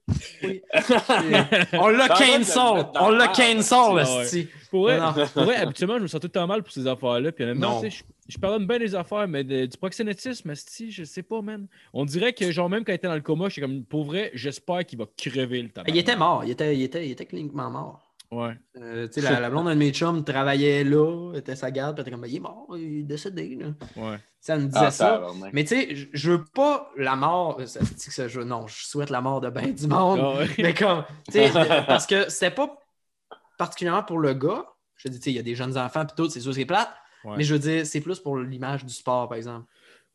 oui. 0.43 0.61
On 1.73 1.87
l'a 1.89 2.07
le 2.07 2.07
cancel. 2.07 2.85
On 2.99 3.09
la 3.09 3.27
cancel, 3.27 3.93
ouais. 3.93 4.01
esti. 4.23 4.47
Pour 4.71 4.83
vrai, 4.85 4.97
habituellement, 5.57 5.97
je 5.97 6.03
me 6.03 6.07
sens 6.07 6.21
tout 6.21 6.27
le 6.27 6.31
temps 6.31 6.47
mal 6.47 6.63
pour 6.63 6.71
ces 6.71 6.87
affaires-là. 6.87 7.31
Puis 7.31 7.43
honnêtement, 7.43 7.75
Non. 7.75 7.81
tu 7.81 7.91
sais, 7.91 7.97
je, 7.97 8.33
je 8.33 8.37
pardonne 8.37 8.65
bien 8.65 8.77
les 8.77 8.95
affaires, 8.95 9.27
mais 9.27 9.43
de- 9.43 9.65
du 9.65 9.77
proxénétisme, 9.77 10.49
esti, 10.51 10.91
je 10.91 11.03
sais 11.03 11.23
pas, 11.23 11.41
man. 11.41 11.67
On 11.93 12.05
dirait 12.05 12.33
que, 12.33 12.49
genre, 12.51 12.69
même 12.69 12.83
quand 12.85 12.91
il 12.93 12.95
était 12.95 13.07
dans 13.07 13.15
le 13.15 13.21
coma, 13.21 13.49
j'étais 13.49 13.61
comme, 13.61 13.83
pour 13.83 14.05
vrai, 14.05 14.31
j'espère 14.33 14.85
qu'il 14.85 14.97
va 14.99 15.05
crever 15.17 15.61
le 15.63 15.69
tabac. 15.69 15.89
Il 15.91 15.97
était 15.97 16.15
mort. 16.15 16.43
Il 16.45 16.51
était, 16.51 16.75
il 16.75 16.81
était, 16.83 17.05
il 17.05 17.11
était 17.11 17.25
cliniquement 17.25 17.69
mort. 17.69 18.05
Ouais. 18.31 18.53
Euh, 18.77 19.07
tu 19.07 19.21
sais, 19.21 19.29
la, 19.29 19.39
la 19.39 19.49
blonde 19.49 19.65
d'un 19.65 19.73
de 19.73 19.79
mes 19.79 19.91
chums 19.91 20.23
travaillait 20.23 20.83
là, 20.83 21.33
était 21.35 21.55
sa 21.55 21.71
garde, 21.71 21.95
puis 21.95 22.01
elle 22.01 22.07
était 22.07 22.11
comme, 22.11 22.21
Ben, 22.21 22.27
il 22.29 22.35
est 22.37 22.39
mort, 22.39 22.67
il 22.77 22.99
est 22.99 23.03
décédé. 23.03 23.57
Là. 23.59 23.67
Ouais. 24.01 24.17
Ça 24.41 24.57
me 24.57 24.67
disait 24.67 24.79
Ah, 24.85 24.91
ça. 24.91 25.21
Mais 25.51 25.63
tu 25.65 25.75
sais, 25.75 25.95
je- 26.13 26.31
veux 26.31 26.45
pas 26.45 26.89
la 26.97 27.15
mort. 27.17 27.59
ça 27.65 27.81
ça- 27.97 28.27
je- 28.29 28.39
non, 28.39 28.67
je 28.67 28.85
souhaite 28.85 29.09
la 29.09 29.19
mort 29.21 29.41
de 29.41 29.49
ben 29.49 29.73
du 29.73 29.87
monde. 29.87 30.19
Ah. 30.23 30.43
Mais 30.57 30.73
comme, 30.73 31.03
tu 31.25 31.33
sais, 31.33 31.51
euh, 31.55 31.81
parce 31.87 32.07
que 32.07 32.29
c'était 32.29 32.51
pas 32.55 32.77
particulièrement 33.57 34.03
pour 34.03 34.19
le 34.19 34.33
gars. 34.33 34.65
Je 34.95 35.07
dis, 35.09 35.17
tu 35.17 35.23
sais, 35.25 35.31
il 35.31 35.35
y 35.35 35.39
a 35.39 35.43
des 35.43 35.55
jeunes 35.55 35.77
enfants, 35.77 36.05
puis 36.05 36.15
tout, 36.15 36.29
c'est 36.29 36.39
sûr, 36.41 36.53
c'est 36.53 36.65
plate. 36.65 36.89
Ouais. 37.23 37.35
Mais 37.37 37.43
je 37.43 37.53
veux 37.53 37.59
dire, 37.59 37.85
c'est 37.85 38.01
plus 38.01 38.19
pour 38.19 38.37
l'image 38.37 38.85
du 38.85 38.93
sport, 38.93 39.27
par 39.29 39.37
exemple. 39.37 39.65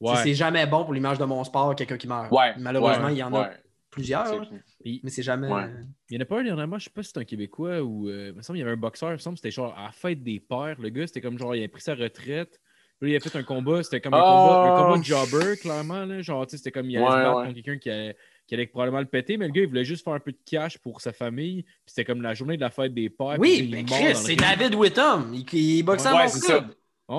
Ouais. 0.01 0.17
C'est 0.23 0.35
jamais 0.35 0.67
bon 0.67 0.85
pour 0.85 0.93
l'image 0.95 1.19
de 1.19 1.25
mon 1.25 1.43
sport, 1.45 1.75
quelqu'un 1.75 1.97
qui 1.97 2.07
meurt. 2.09 2.31
Ouais, 2.33 2.55
Malheureusement, 2.59 3.07
ouais, 3.07 3.15
il 3.15 3.19
y 3.19 3.23
en 3.23 3.33
a 3.35 3.51
plusieurs. 3.91 4.47
Puis, 4.83 5.01
mais 5.05 5.11
c'est 5.11 5.23
jamais. 5.23 5.49
Ouais. 5.51 5.71
il 6.11 6.17
y 6.17 6.19
en 6.19 6.23
a 6.23 6.25
pas 6.25 6.41
un 6.41 6.45
dernièrement, 6.45 6.79
je 6.79 6.85
sais 6.85 6.91
pas 6.91 7.03
si 7.03 7.11
c'est 7.15 7.21
un 7.21 7.25
Québécois 7.25 7.81
ou. 7.83 8.09
euh, 8.09 8.31
il 8.31 8.37
me 8.37 8.43
semble 8.43 8.57
qu'il 8.59 8.65
y 8.65 8.69
avait 8.69 8.77
un 8.77 8.81
boxeur, 8.81 9.11
il 9.11 9.13
me 9.15 9.19
semble 9.19 9.37
que 9.37 9.41
c'était 9.41 9.51
genre 9.55 9.75
à 9.79 9.85
la 9.85 9.93
fête 9.93 10.23
des 10.23 10.41
pères. 10.41 10.77
Le 10.81 10.89
gars, 10.89 11.07
c'était 11.07 11.21
comme 11.21 11.39
genre, 11.39 11.55
il 11.55 11.63
a 11.65 11.69
pris 11.69 11.81
sa 11.83 11.95
retraite. 11.95 12.61
Puis 13.01 13.13
il 13.13 13.17
a 13.17 13.21
fait 13.21 13.37
un 13.37 13.43
combat, 13.43 13.83
c'était 13.83 14.01
comme 14.01 14.15
un, 14.15 14.19
Ah! 14.19 14.23
combat, 14.23 14.73
un 14.79 14.83
combat 14.85 14.99
de 14.99 15.05
jobber, 15.05 15.57
clairement. 15.61 16.05
Là. 16.05 16.23
Genre, 16.23 16.47
tu 16.47 16.53
sais, 16.53 16.57
c'était 16.59 16.71
comme 16.71 16.89
il 16.91 16.97
allait 16.97 17.05
Ouais, 17.07 17.13
se 17.13 17.17
battre 17.17 17.37
ouais. 17.39 17.45
contre 17.47 17.55
quelqu'un 17.63 17.79
qui 17.79 17.91
allait, 17.91 18.17
qui 18.47 18.55
allait 18.55 18.67
probablement 18.67 19.01
le 19.01 19.07
péter, 19.07 19.37
mais 19.37 19.47
le 19.47 19.53
gars, 19.53 19.63
il 19.63 19.69
voulait 19.69 19.85
juste 19.85 20.05
faire 20.05 20.13
un 20.15 20.21
peu 20.21 20.33
de 20.33 20.39
cash 20.47 20.79
pour 20.79 21.01
sa 21.01 21.13
famille. 21.13 21.63
Puis 21.63 21.73
c'était 21.87 22.05
comme 22.05 22.23
la 22.23 22.35
journée 22.35 22.57
de 22.57 22.63
la 22.63 22.71
fête 22.71 22.95
des 22.95 23.11
pères. 23.11 23.37
Oui, 23.39 23.69
mais 23.71 23.85
Chris, 23.85 24.15
c'est. 24.15 24.37
David 24.37 24.75
Whittam. 24.75 25.33
Il, 25.35 25.45
il 25.55 25.83
boxait 25.83 26.09
Ouais, 26.11 26.21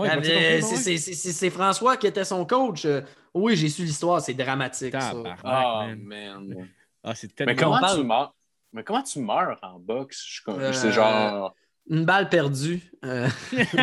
à 0.09 0.15
mon 0.15 0.23
c'est 0.23 1.41
ouais, 1.43 1.49
François 1.51 1.97
qui 1.97 2.07
était 2.07 2.23
son 2.25 2.45
coach. 2.45 2.85
Euh, 2.85 3.01
Oui, 3.35 3.55
j'ai 3.55 3.69
su 3.69 3.83
l'histoire, 3.83 4.19
c'est 4.21 4.33
dramatique. 4.33 4.93
ça. 4.93 5.13
Ah, 5.43 5.87
man. 5.95 5.99
man. 6.47 6.67
Ah, 7.03 7.13
c'est 7.13 7.27
Mais 7.39 7.45
tellement. 7.45 7.61
comment 7.61 7.79
parle- 7.79 7.99
tu 7.99 8.03
meurs? 8.05 8.35
Mais 8.73 8.83
comment 8.83 9.03
tu 9.03 9.19
meurs 9.19 9.59
en 9.61 9.77
boxe? 9.79 10.41
Euh, 10.47 10.73
C'est 10.73 10.91
genre. 10.91 11.53
Une 11.87 12.03
balle 12.05 12.29
perdue 12.29 12.81
euh, 13.03 13.27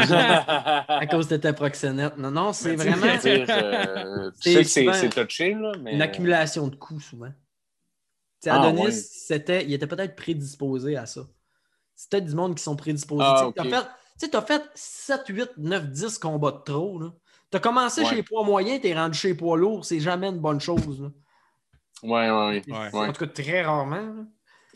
à 0.89 1.07
cause 1.09 1.29
de 1.29 1.37
ta 1.37 1.53
proxénète. 1.53 2.17
Non, 2.19 2.31
non, 2.31 2.53
c'est 2.53 2.77
Mais 2.77 2.85
tu 2.85 2.91
sais, 2.93 2.97
vraiment 2.99 3.17
dire, 3.19 3.47
euh, 3.49 4.31
tu 4.33 4.37
C'est 4.55 4.65
sais 4.65 4.85
que 4.87 4.93
c'est 4.93 5.09
touché, 5.11 5.55
là, 5.55 5.73
mais. 5.81 5.95
une 5.95 6.03
accumulation 6.03 6.67
de 6.69 6.75
coups 6.77 7.05
souvent. 7.05 7.29
Tu 7.29 7.35
sais, 8.41 8.51
Ah, 8.51 8.61
Adonis, 8.63 8.87
ouais. 8.87 8.91
c'était, 8.91 9.65
il 9.65 9.73
était 9.73 9.87
peut-être 9.87 10.17
prédisposé 10.17 10.97
à 10.97 11.07
ça. 11.07 11.23
C'est 11.95 12.11
peut-être 12.11 12.27
du 12.27 12.35
monde 12.35 12.57
qui 12.57 12.63
sont 12.63 12.75
prédisposés. 12.75 13.23
Ah, 13.25 13.35
Tu 13.35 13.39
sais, 13.41 13.47
ok. 13.47 13.55
t'as 13.57 13.65
fait- 13.83 13.87
tu 13.87 14.27
sais, 14.27 14.31
tu 14.31 14.37
as 14.37 14.43
fait 14.43 14.63
7, 14.75 15.21
8, 15.29 15.51
9, 15.59 15.87
10 15.91 16.19
combats 16.19 16.51
de 16.53 16.63
trop. 16.65 17.01
Tu 17.51 17.57
as 17.57 17.61
commencé 17.61 18.01
Ouais. 18.03 18.09
chez 18.09 18.15
les 18.17 18.23
poids 18.25 18.45
moyens, 18.45 18.81
tu 18.81 18.89
es 18.89 18.95
rendu 18.95 19.17
chez 19.17 19.29
les 19.29 19.35
poids 19.35 19.57
lourds. 19.57 19.85
C'est 19.85 20.01
jamais 20.01 20.29
une 20.29 20.39
bonne 20.41 20.61
chose. 20.61 21.01
là. 21.01 21.09
Ouais, 22.03 22.31
ouais, 22.31 22.63
Ouais. 22.67 22.91
Ouais. 22.93 23.09
En 23.09 23.13
tout 23.13 23.25
cas, 23.27 23.33
très 23.33 23.63
rarement. 23.63 23.97
là. 23.97 24.25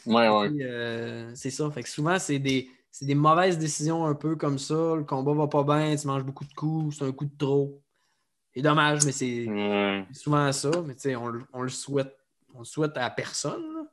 ouais. 0.07 0.29
ouais, 0.29 0.63
euh, 0.65 1.33
c'est 1.35 1.51
ça. 1.51 1.69
Fait 1.73 1.83
que 1.83 1.89
souvent, 1.89 2.19
c'est 2.21 2.39
des, 2.39 2.71
c'est 2.99 3.05
des 3.05 3.15
mauvaises 3.15 3.59
décisions 3.59 4.07
un 4.07 4.15
peu 4.15 4.37
comme 4.37 4.59
ça. 4.59 4.95
Le 4.97 5.05
combat 5.05 5.35
va 5.35 5.47
pas 5.49 5.63
bien, 5.65 5.95
tu 5.97 6.07
manges 6.07 6.25
beaucoup 6.25 6.47
de 6.47 6.55
coups, 6.55 6.97
c'est 6.97 7.05
un 7.05 7.13
coup 7.13 7.27
de 7.27 7.37
trop. 7.37 7.79
C'est 8.55 8.63
dommage, 8.63 9.05
mais 9.05 9.13
c'est 9.13 9.47
souvent 10.15 10.51
ça. 10.51 10.71
Mais 10.87 10.95
tu 10.95 11.01
sais, 11.03 11.17
on, 11.17 11.27
le- 11.29 11.45
on 11.53 11.61
le 11.61 11.69
souhaite. 11.69 12.17
On 12.55 12.61
le 12.61 12.65
souhaite 12.65 12.97
à 12.97 13.11
personne. 13.11 13.87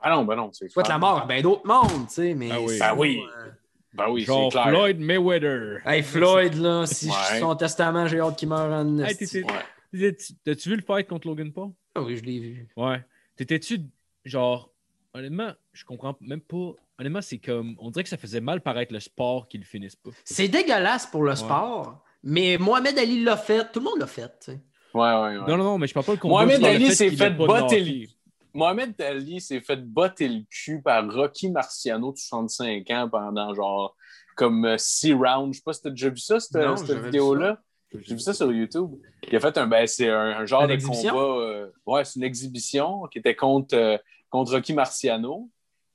Ah 0.00 0.10
non, 0.10 0.24
ben 0.24 0.34
non. 0.34 0.50
c'est 0.52 0.64
On 0.64 0.68
souhaite 0.70 0.88
la 0.88 0.98
mort 0.98 1.18
à 1.22 1.26
bien 1.26 1.40
d'autres 1.40 1.64
mondes, 1.66 2.08
tu 2.08 2.14
sais. 2.14 2.34
Mais 2.34 2.50
Ah 2.50 2.60
oui. 2.60 2.78
Ben 2.80 2.94
oui. 2.96 3.20
euh, 3.38 3.50
Ben 3.94 4.10
oui, 4.10 4.22
Genre 4.22 4.50
c'est 4.52 4.58
clair. 4.58 4.70
Floyd 4.70 4.98
Mayweather. 4.98 5.78
Hey, 5.86 6.02
Floyd, 6.02 6.54
là, 6.54 6.84
si 6.86 7.06
je 7.06 7.12
Ouais. 7.12 7.24
suis 7.30 7.38
son 7.38 7.54
testament, 7.54 8.08
j'ai 8.08 8.18
hâte 8.18 8.36
qu'il 8.36 8.48
meure 8.48 8.72
en 8.72 8.98
Hey, 8.98 9.16
Ouais. 9.44 10.16
T'as-tu 10.44 10.68
vu 10.70 10.76
le 10.76 10.82
fight 10.82 11.06
contre 11.06 11.28
Logan 11.28 11.52
Paul? 11.52 11.70
Ah 11.94 12.02
oui, 12.02 12.16
je 12.16 12.24
l'ai 12.24 12.40
vu. 12.40 12.68
Ouais. 12.76 13.04
T'étais-tu 13.36 13.82
genre. 14.24 14.72
Honnêtement, 15.14 15.52
je 15.72 15.84
comprends 15.84 16.16
même 16.20 16.40
pas. 16.40 16.72
Honnêtement, 16.98 17.22
c'est 17.22 17.38
comme. 17.38 17.76
On 17.78 17.90
dirait 17.90 18.02
que 18.02 18.08
ça 18.08 18.16
faisait 18.16 18.40
mal 18.40 18.60
paraître 18.60 18.92
le 18.92 19.00
sport 19.00 19.46
qu'ils 19.48 19.64
finissent 19.64 19.96
pas. 19.96 20.10
C'est 20.24 20.48
dégueulasse 20.48 21.06
pour 21.06 21.22
le 21.22 21.34
sport, 21.36 22.02
mais 22.22 22.58
Mohamed 22.58 22.98
Ali 22.98 23.22
l'a 23.22 23.36
fait. 23.36 23.70
Tout 23.72 23.78
le 23.80 23.84
monde 23.84 23.98
l'a 24.00 24.06
fait. 24.06 24.28
tu 24.40 24.52
sais. 24.52 24.60
Ouais, 24.94 25.00
ouais, 25.02 25.20
ouais. 25.38 25.46
Non, 25.46 25.56
non, 25.56 25.64
non, 25.64 25.78
mais 25.78 25.86
je 25.86 25.94
parle 25.94 26.06
pas 26.06 26.12
le 26.12 26.18
combat. 26.18 26.34
Mohamed 26.34 26.64
Ali 26.64 26.92
s'est 26.94 27.10
fait 27.10 27.30
botter 27.30 27.80
le- 27.80 28.06
Mohamed 28.54 29.00
Ali 29.00 29.40
s'est 29.40 29.60
fait 29.60 29.76
botter 29.76 30.26
le 30.26 30.40
cul 30.50 30.80
par 30.82 31.08
Rocky 31.12 31.50
Marciano 31.50 32.12
de 32.12 32.16
65 32.18 32.90
ans 32.90 33.08
pendant 33.08 33.54
genre 33.54 33.94
comme 34.34 34.64
euh, 34.64 34.76
six 34.78 35.12
rounds. 35.12 35.52
Je 35.52 35.58
sais 35.58 35.62
pas 35.64 35.72
si 35.74 35.82
t'as 35.82 35.90
déjà 35.90 36.08
vu 36.08 36.16
ça, 36.18 36.40
cette, 36.40 36.52
cette 36.78 36.98
vidéo-là. 37.04 37.60
J'ai 37.92 38.14
vu 38.14 38.20
ça 38.20 38.32
sur 38.34 38.50
YouTube. 38.52 38.90
Il 39.30 39.36
a 39.36 39.40
fait 39.40 39.56
un, 39.58 39.66
ben, 39.66 39.86
c'est 39.86 40.08
un, 40.08 40.38
un 40.40 40.46
genre 40.46 40.62
Une 40.62 40.68
de 40.68 40.72
exhibition? 40.74 41.10
combat. 41.14 41.22
euh, 41.42 41.70
ouais, 41.86 42.04
c'est 42.04 42.16
une 42.16 42.24
exhibition 42.24 43.02
qui 43.12 43.18
était 43.18 43.36
contre, 43.36 43.76
euh, 43.76 43.96
contre 44.30 44.52
Rocky 44.52 44.72
Marciano. 44.72 45.48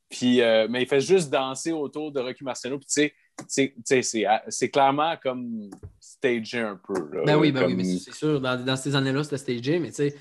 Puis, 0.09 0.41
euh, 0.41 0.67
mais 0.69 0.83
il 0.83 0.87
fait 0.87 1.01
juste 1.01 1.29
danser 1.31 1.71
autour 1.71 2.11
de 2.11 2.19
Rocky 2.19 2.43
Marciano. 2.43 2.77
Puis, 2.77 2.85
tu 2.87 3.11
sais, 3.47 3.73
c'est, 4.03 4.25
c'est 4.49 4.69
clairement 4.69 5.15
comme 5.21 5.69
stagé 5.99 6.59
un 6.59 6.79
peu. 6.85 6.93
là. 7.15 7.23
Ben 7.25 7.37
oui, 7.37 7.51
ben 7.51 7.65
oui, 7.65 7.73
mais 7.75 7.83
c'est 7.97 8.13
sûr, 8.13 8.39
dans, 8.39 8.63
dans 8.63 8.75
ces 8.75 8.95
années-là, 8.95 9.23
c'était 9.23 9.37
stagé, 9.37 9.79
mais 9.79 9.89
tu 9.89 9.95
sais, 9.95 10.15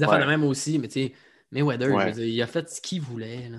affaires 0.00 0.14
Ouais. 0.18 0.20
de 0.22 0.26
même 0.26 0.44
aussi, 0.44 0.78
mais 0.78 0.88
tu 0.88 1.02
sais, 1.08 1.12
Mayweather, 1.52 1.92
Ouais. 1.92 2.12
dire, 2.12 2.24
il 2.24 2.42
a 2.42 2.46
fait 2.46 2.68
ce 2.70 2.80
qu'il 2.80 3.02
voulait. 3.02 3.48
Là, 3.50 3.58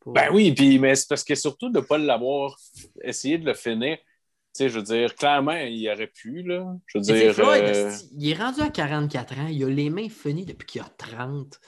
Pour- 0.00 0.12
Ben 0.12 0.28
oui, 0.32 0.52
puis, 0.52 0.78
mais 0.78 0.94
c'est 0.94 1.08
parce 1.08 1.24
que 1.24 1.34
surtout 1.34 1.70
de 1.70 1.78
ne 1.80 1.84
pas 1.84 1.96
l'avoir 1.98 2.56
essayé 3.02 3.38
de 3.38 3.46
le 3.46 3.54
finir. 3.54 3.96
Tu 3.96 4.64
sais, 4.64 4.68
je 4.68 4.76
veux 4.78 4.84
dire, 4.84 5.14
clairement, 5.14 5.52
il 5.56 5.88
aurait 5.90 6.06
pu, 6.06 6.42
là. 6.42 6.74
Je 6.86 6.98
veux 6.98 7.02
dire. 7.04 7.34
Floyd, 7.34 7.64
euh, 7.64 7.92
il 8.18 8.30
est 8.30 8.34
rendu 8.34 8.60
à 8.60 8.68
44 8.70 9.38
ans, 9.38 9.46
il 9.50 9.62
a 9.64 9.68
les 9.68 9.90
mains 9.90 10.08
finies 10.08 10.44
depuis 10.44 10.66
qu'il 10.66 10.80
a 10.80 10.88
30. 10.98 11.58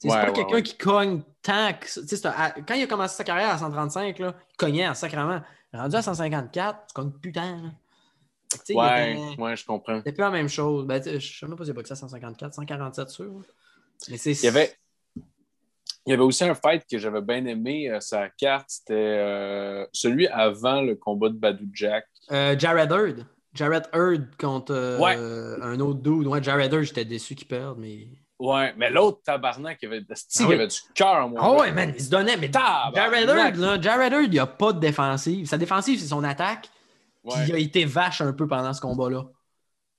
C'est 0.00 0.08
Ouais, 0.08 0.14
pas 0.16 0.26
ouais, 0.28 0.32
quelqu'un 0.32 0.54
ouais. 0.56 0.62
qui 0.62 0.76
cogne 0.76 1.22
tant 1.42 1.72
que 1.74 1.88
ça. 1.88 2.00
C'est 2.06 2.22
Quand 2.66 2.74
il 2.74 2.82
a 2.82 2.86
commencé 2.86 3.16
sa 3.16 3.24
carrière 3.24 3.50
à 3.50 3.58
135, 3.58 4.18
là, 4.18 4.34
il 4.50 4.56
cognait 4.56 4.88
en 4.88 4.94
sacrement. 4.94 5.40
Rendu 5.72 5.94
à 5.96 6.02
154, 6.02 6.86
tu 6.88 6.94
cognes 6.94 7.12
là. 7.34 7.70
Que, 8.50 8.72
il 8.72 8.76
ouais, 8.76 9.36
ouais, 9.38 9.56
je 9.56 9.64
comprends. 9.64 9.98
C'était 9.98 10.12
plus 10.12 10.22
la 10.22 10.30
même 10.30 10.48
chose. 10.48 10.84
Ben, 10.84 11.00
je 11.04 11.18
sais 11.20 11.46
même 11.46 11.56
pas 11.56 11.62
si 11.64 11.68
c'est 11.68 11.74
boxé 11.74 11.92
à 11.92 11.96
154, 11.96 12.54
147 12.54 13.08
sûr. 13.10 13.42
Mais 14.08 14.16
c'est. 14.16 14.32
Il 14.32 14.44
y 14.44 14.48
avait, 14.48 14.72
il 16.06 16.10
y 16.10 16.12
avait 16.14 16.22
aussi 16.22 16.42
un 16.42 16.54
fight 16.54 16.84
que 16.90 16.98
j'avais 16.98 17.20
bien 17.20 17.44
aimé, 17.44 17.88
euh, 17.90 18.00
sa 18.00 18.28
carte, 18.30 18.66
c'était 18.68 18.94
euh, 18.94 19.86
celui 19.92 20.26
avant 20.28 20.80
le 20.80 20.96
combat 20.96 21.28
de 21.28 21.34
Badou 21.34 21.68
Jack. 21.72 22.06
Euh, 22.32 22.58
Jared 22.58 22.90
Hurd. 22.90 23.26
Jared 23.54 23.84
Hurd 23.92 24.34
contre 24.36 24.98
Ouais. 25.00 25.14
un 25.62 25.78
autre 25.78 26.00
dude. 26.00 26.26
Ouais, 26.26 26.42
Jared 26.42 26.72
Hurd, 26.72 26.84
j'étais 26.84 27.04
déçu 27.04 27.34
qu'il 27.36 27.46
perde, 27.46 27.78
mais. 27.78 28.08
Ouais, 28.40 28.72
mais 28.78 28.88
l'autre 28.88 29.20
tabarnak, 29.22 29.78
il 29.82 29.86
avait, 29.86 30.02
Ah 30.10 30.14
il 30.40 30.52
avait 30.54 30.66
du 30.66 30.78
cœur, 30.94 31.28
mon 31.28 31.36
Ah 31.38 31.52
ouais, 31.52 31.72
man, 31.72 31.92
il 31.94 32.02
se 32.02 32.08
donnait. 32.08 32.38
Mais. 32.38 32.50
Jared 32.50 33.28
Hurd, 33.28 33.56
là, 33.56 33.78
Jared 33.80 34.12
Hurd, 34.14 34.24
il 34.24 34.30
n'y 34.30 34.38
a 34.38 34.46
pas 34.46 34.72
de 34.72 34.80
défensive. 34.80 35.46
Sa 35.46 35.58
défensive, 35.58 36.00
c'est 36.00 36.06
son 36.06 36.24
attaque. 36.24 36.70
Ouais. 37.22 37.34
il 37.48 37.54
a 37.54 37.58
été 37.58 37.84
vache 37.84 38.22
un 38.22 38.32
peu 38.32 38.48
pendant 38.48 38.72
ce 38.72 38.80
combat-là. 38.80 39.24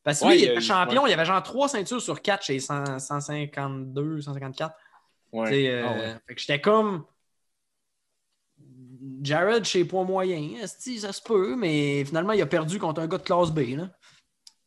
Parce 0.03 0.21
que 0.21 0.25
Ouais, 0.25 0.33
lui, 0.37 0.41
il 0.41 0.49
était 0.49 0.61
champion, 0.61 1.05
il 1.05 1.13
avait 1.13 1.23
genre 1.23 1.43
trois 1.43 1.69
ceintures 1.69 2.01
sur 2.01 2.19
quatre 2.19 2.43
chez 2.43 2.59
100 2.59 2.97
152, 2.97 4.21
154. 4.21 4.75
Ouais. 5.31 5.67
Euh, 5.69 5.85
Ah. 5.85 6.19
Fait 6.27 6.33
que 6.33 6.41
j'étais 6.41 6.59
comme. 6.59 7.05
Jared 9.21 9.63
chez 9.65 9.85
poids 9.85 10.03
moyen, 10.03 10.57
esti, 10.63 10.99
ça 10.99 11.13
se 11.13 11.21
peut, 11.21 11.55
mais 11.55 12.03
finalement, 12.05 12.33
il 12.33 12.41
a 12.41 12.47
perdu 12.47 12.79
contre 12.79 13.01
un 13.01 13.07
gars 13.07 13.19
de 13.19 13.23
classe 13.23 13.51
B. 13.51 13.59
Là. 13.77 13.89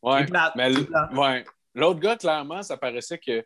Ouais. 0.01 0.27
Mais. 0.55 1.45
L'autre 1.75 1.99
gars, 1.99 2.15
clairement, 2.17 2.63
ça 2.63 2.77
paraissait 2.77 3.19
que 3.19 3.45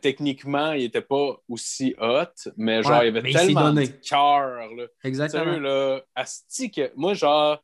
techniquement, 0.00 0.72
il 0.72 0.84
était 0.84 1.00
pas 1.00 1.36
aussi 1.48 1.94
hot, 2.00 2.24
mais 2.56 2.82
genre, 2.82 2.92
Ouais, 3.00 3.08
il 3.08 3.14
y 3.14 3.18
avait 3.18 3.32
tellement 3.32 3.72
de 3.72 3.84
cœur. 3.84 4.60
Exactement. 5.02 5.44
Sérieux, 5.44 5.60
là, 5.60 6.00
asti 6.14 6.70
que 6.70 6.92
moi, 6.96 7.14
genre, 7.14 7.62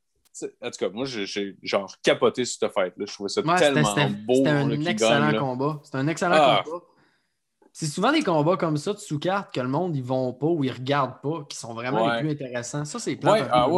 en 0.63 0.71
tout 0.71 0.79
cas, 0.79 0.89
moi, 0.89 1.05
j'ai- 1.05 1.57
genre 1.63 1.95
capoté 2.03 2.45
sur 2.45 2.59
cette 2.61 2.73
fête. 2.73 2.95
Là. 2.97 3.05
Je 3.07 3.13
trouvais 3.13 3.29
ça 3.29 3.43
Ouais, 3.43 3.59
tellement 3.59 3.83
beau 4.27 4.35
c'était 4.37 4.49
un 4.49 4.69
qu'il 4.71 4.89
excellent 4.89 5.39
combat. 5.39 5.81
C'était 5.83 5.99
un 5.99 6.09
excellent 6.09 6.37
Ah. 6.39 6.63
combat. 6.65 6.85
C'est 7.73 7.87
souvent 7.87 8.11
des 8.13 8.23
combats 8.23 8.57
comme 8.57 8.77
ça 8.77 8.93
de 8.93 8.99
sous-carte 8.99 9.55
que 9.55 9.61
le 9.61 9.69
monde 9.69 9.95
ils 9.95 10.03
vont 10.03 10.33
pas 10.33 10.47
ou 10.49 10.65
ils 10.65 10.73
regardent 10.73 11.21
pas 11.23 11.45
qui 11.49 11.57
sont 11.57 11.73
vraiment 11.73 12.05
Ouais. 12.07 12.23
les 12.23 12.35
plus 12.35 12.45
intéressants. 12.47 12.85
Ça, 12.85 12.99
c'est 12.99 13.13
un 13.13 13.17
peu 13.17 13.29
ah, 13.53 13.69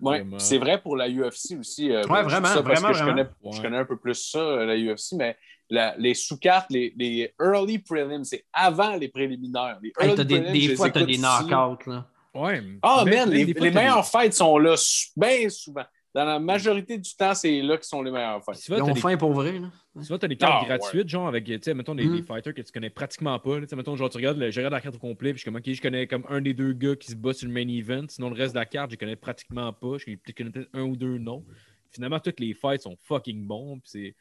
Vraiment. 0.00 0.36
puis 0.36 0.44
c'est 0.44 0.58
vrai 0.58 0.80
pour 0.82 0.96
la 0.96 1.08
UFC 1.08 1.56
aussi. 1.56 1.92
euh, 1.92 2.02
Ouais, 2.08 2.18
je 2.22 2.24
dis 2.24 2.30
vraiment, 2.32 2.48
ça 2.48 2.62
parce 2.62 2.80
vraiment, 2.80 2.88
que 2.88 2.94
je 2.94 3.04
connais, 3.04 3.22
vraiment. 3.22 3.52
je 3.52 3.62
connais 3.62 3.76
un 3.78 3.84
peu 3.84 3.96
plus 3.96 4.14
ça, 4.14 4.38
euh, 4.40 4.64
la 4.66 4.74
UFC, 4.76 5.12
mais 5.16 5.36
la- 5.72 5.94
les 5.98 6.14
sous-cartes, 6.14 6.70
les, 6.70 6.92
les 6.96 7.32
early 7.40 7.78
prelims, 7.78 8.24
c'est 8.24 8.44
avant 8.52 8.94
les 8.96 9.08
préliminaires. 9.08 9.78
Les 9.82 9.92
Hey, 9.98 10.10
early 10.10 10.24
des, 10.26 10.40
prelims, 10.40 10.76
fois, 10.76 10.90
t'as 10.90 11.00
écoute 11.00 11.12
des 11.12 11.18
knockouts. 11.18 11.90
Là. 11.90 12.06
Ouais. 12.34 12.62
Ah, 12.82 13.04
man, 13.06 13.28
les, 13.30 13.44
les 13.44 13.70
meilleures 13.70 14.06
fights 14.06 14.34
sont 14.34 14.56
là 14.58 14.74
bien 15.16 15.48
souvent. 15.48 15.84
Dans 16.14 16.26
la 16.26 16.38
majorité 16.38 16.98
du 16.98 17.14
temps, 17.14 17.34
c'est 17.34 17.62
là 17.62 17.78
qui 17.78 17.88
sont 17.88 18.02
les 18.02 18.10
meilleures 18.10 18.44
fights. 18.44 18.68
Ils 18.68 18.76
t'as 18.76 18.82
ont 18.82 18.92
des- 18.92 19.00
faim 19.00 19.16
pour 19.16 19.32
vrai. 19.32 19.58
Là. 19.58 19.70
souvent, 20.02 20.18
t'as 20.18 20.28
des 20.28 20.36
cartes 20.36 20.64
Ah, 20.64 20.76
gratuites, 20.76 21.08
genre 21.08 21.26
avec, 21.26 21.44
tu 21.46 21.58
sais, 21.62 21.72
mettons, 21.72 21.94
des, 21.94 22.04
Mm. 22.04 22.16
des 22.16 22.22
fighters 22.22 22.52
que 22.54 22.60
tu 22.60 22.70
connais 22.70 22.90
pratiquement 22.90 23.38
pas. 23.38 23.54
là. 23.54 23.62
Tu 23.62 23.68
sais, 23.68 23.76
mettons, 23.76 23.96
genre, 23.96 24.10
tu 24.10 24.18
regardes, 24.18 24.36
le- 24.36 24.50
je 24.50 24.58
regarde 24.60 24.74
la 24.74 24.80
carte 24.82 24.96
au 24.96 24.98
complet, 24.98 25.30
puis 25.32 25.38
je 25.38 25.42
suis 25.42 25.50
comme, 25.50 25.56
ok, 25.56 25.72
je 25.72 25.80
connais 25.80 26.06
comme 26.06 26.24
un 26.28 26.42
des 26.42 26.52
deux 26.52 26.74
gars 26.74 26.96
qui 26.96 27.10
se 27.10 27.16
bat 27.16 27.32
sur 27.32 27.48
le 27.48 27.54
main 27.54 27.66
event. 27.66 28.04
Sinon, 28.08 28.28
le 28.28 28.36
reste 28.36 28.52
de 28.52 28.58
la 28.58 28.66
carte, 28.66 28.90
je 28.90 28.96
connais 28.96 29.16
pratiquement 29.16 29.72
pas. 29.72 29.96
Je 29.96 30.04
je 30.26 30.32
connais 30.34 30.50
peut-être 30.50 30.68
un 30.74 30.82
ou 30.82 30.96
deux 30.96 31.16
noms. 31.16 31.46
Finalement, 31.90 32.20
toutes 32.20 32.40
les 32.40 32.52
fights 32.52 32.82
sont 32.82 32.96
fucking 33.00 33.46
bons. 33.46 33.78
puis 33.80 33.90
c'est. 33.90 34.16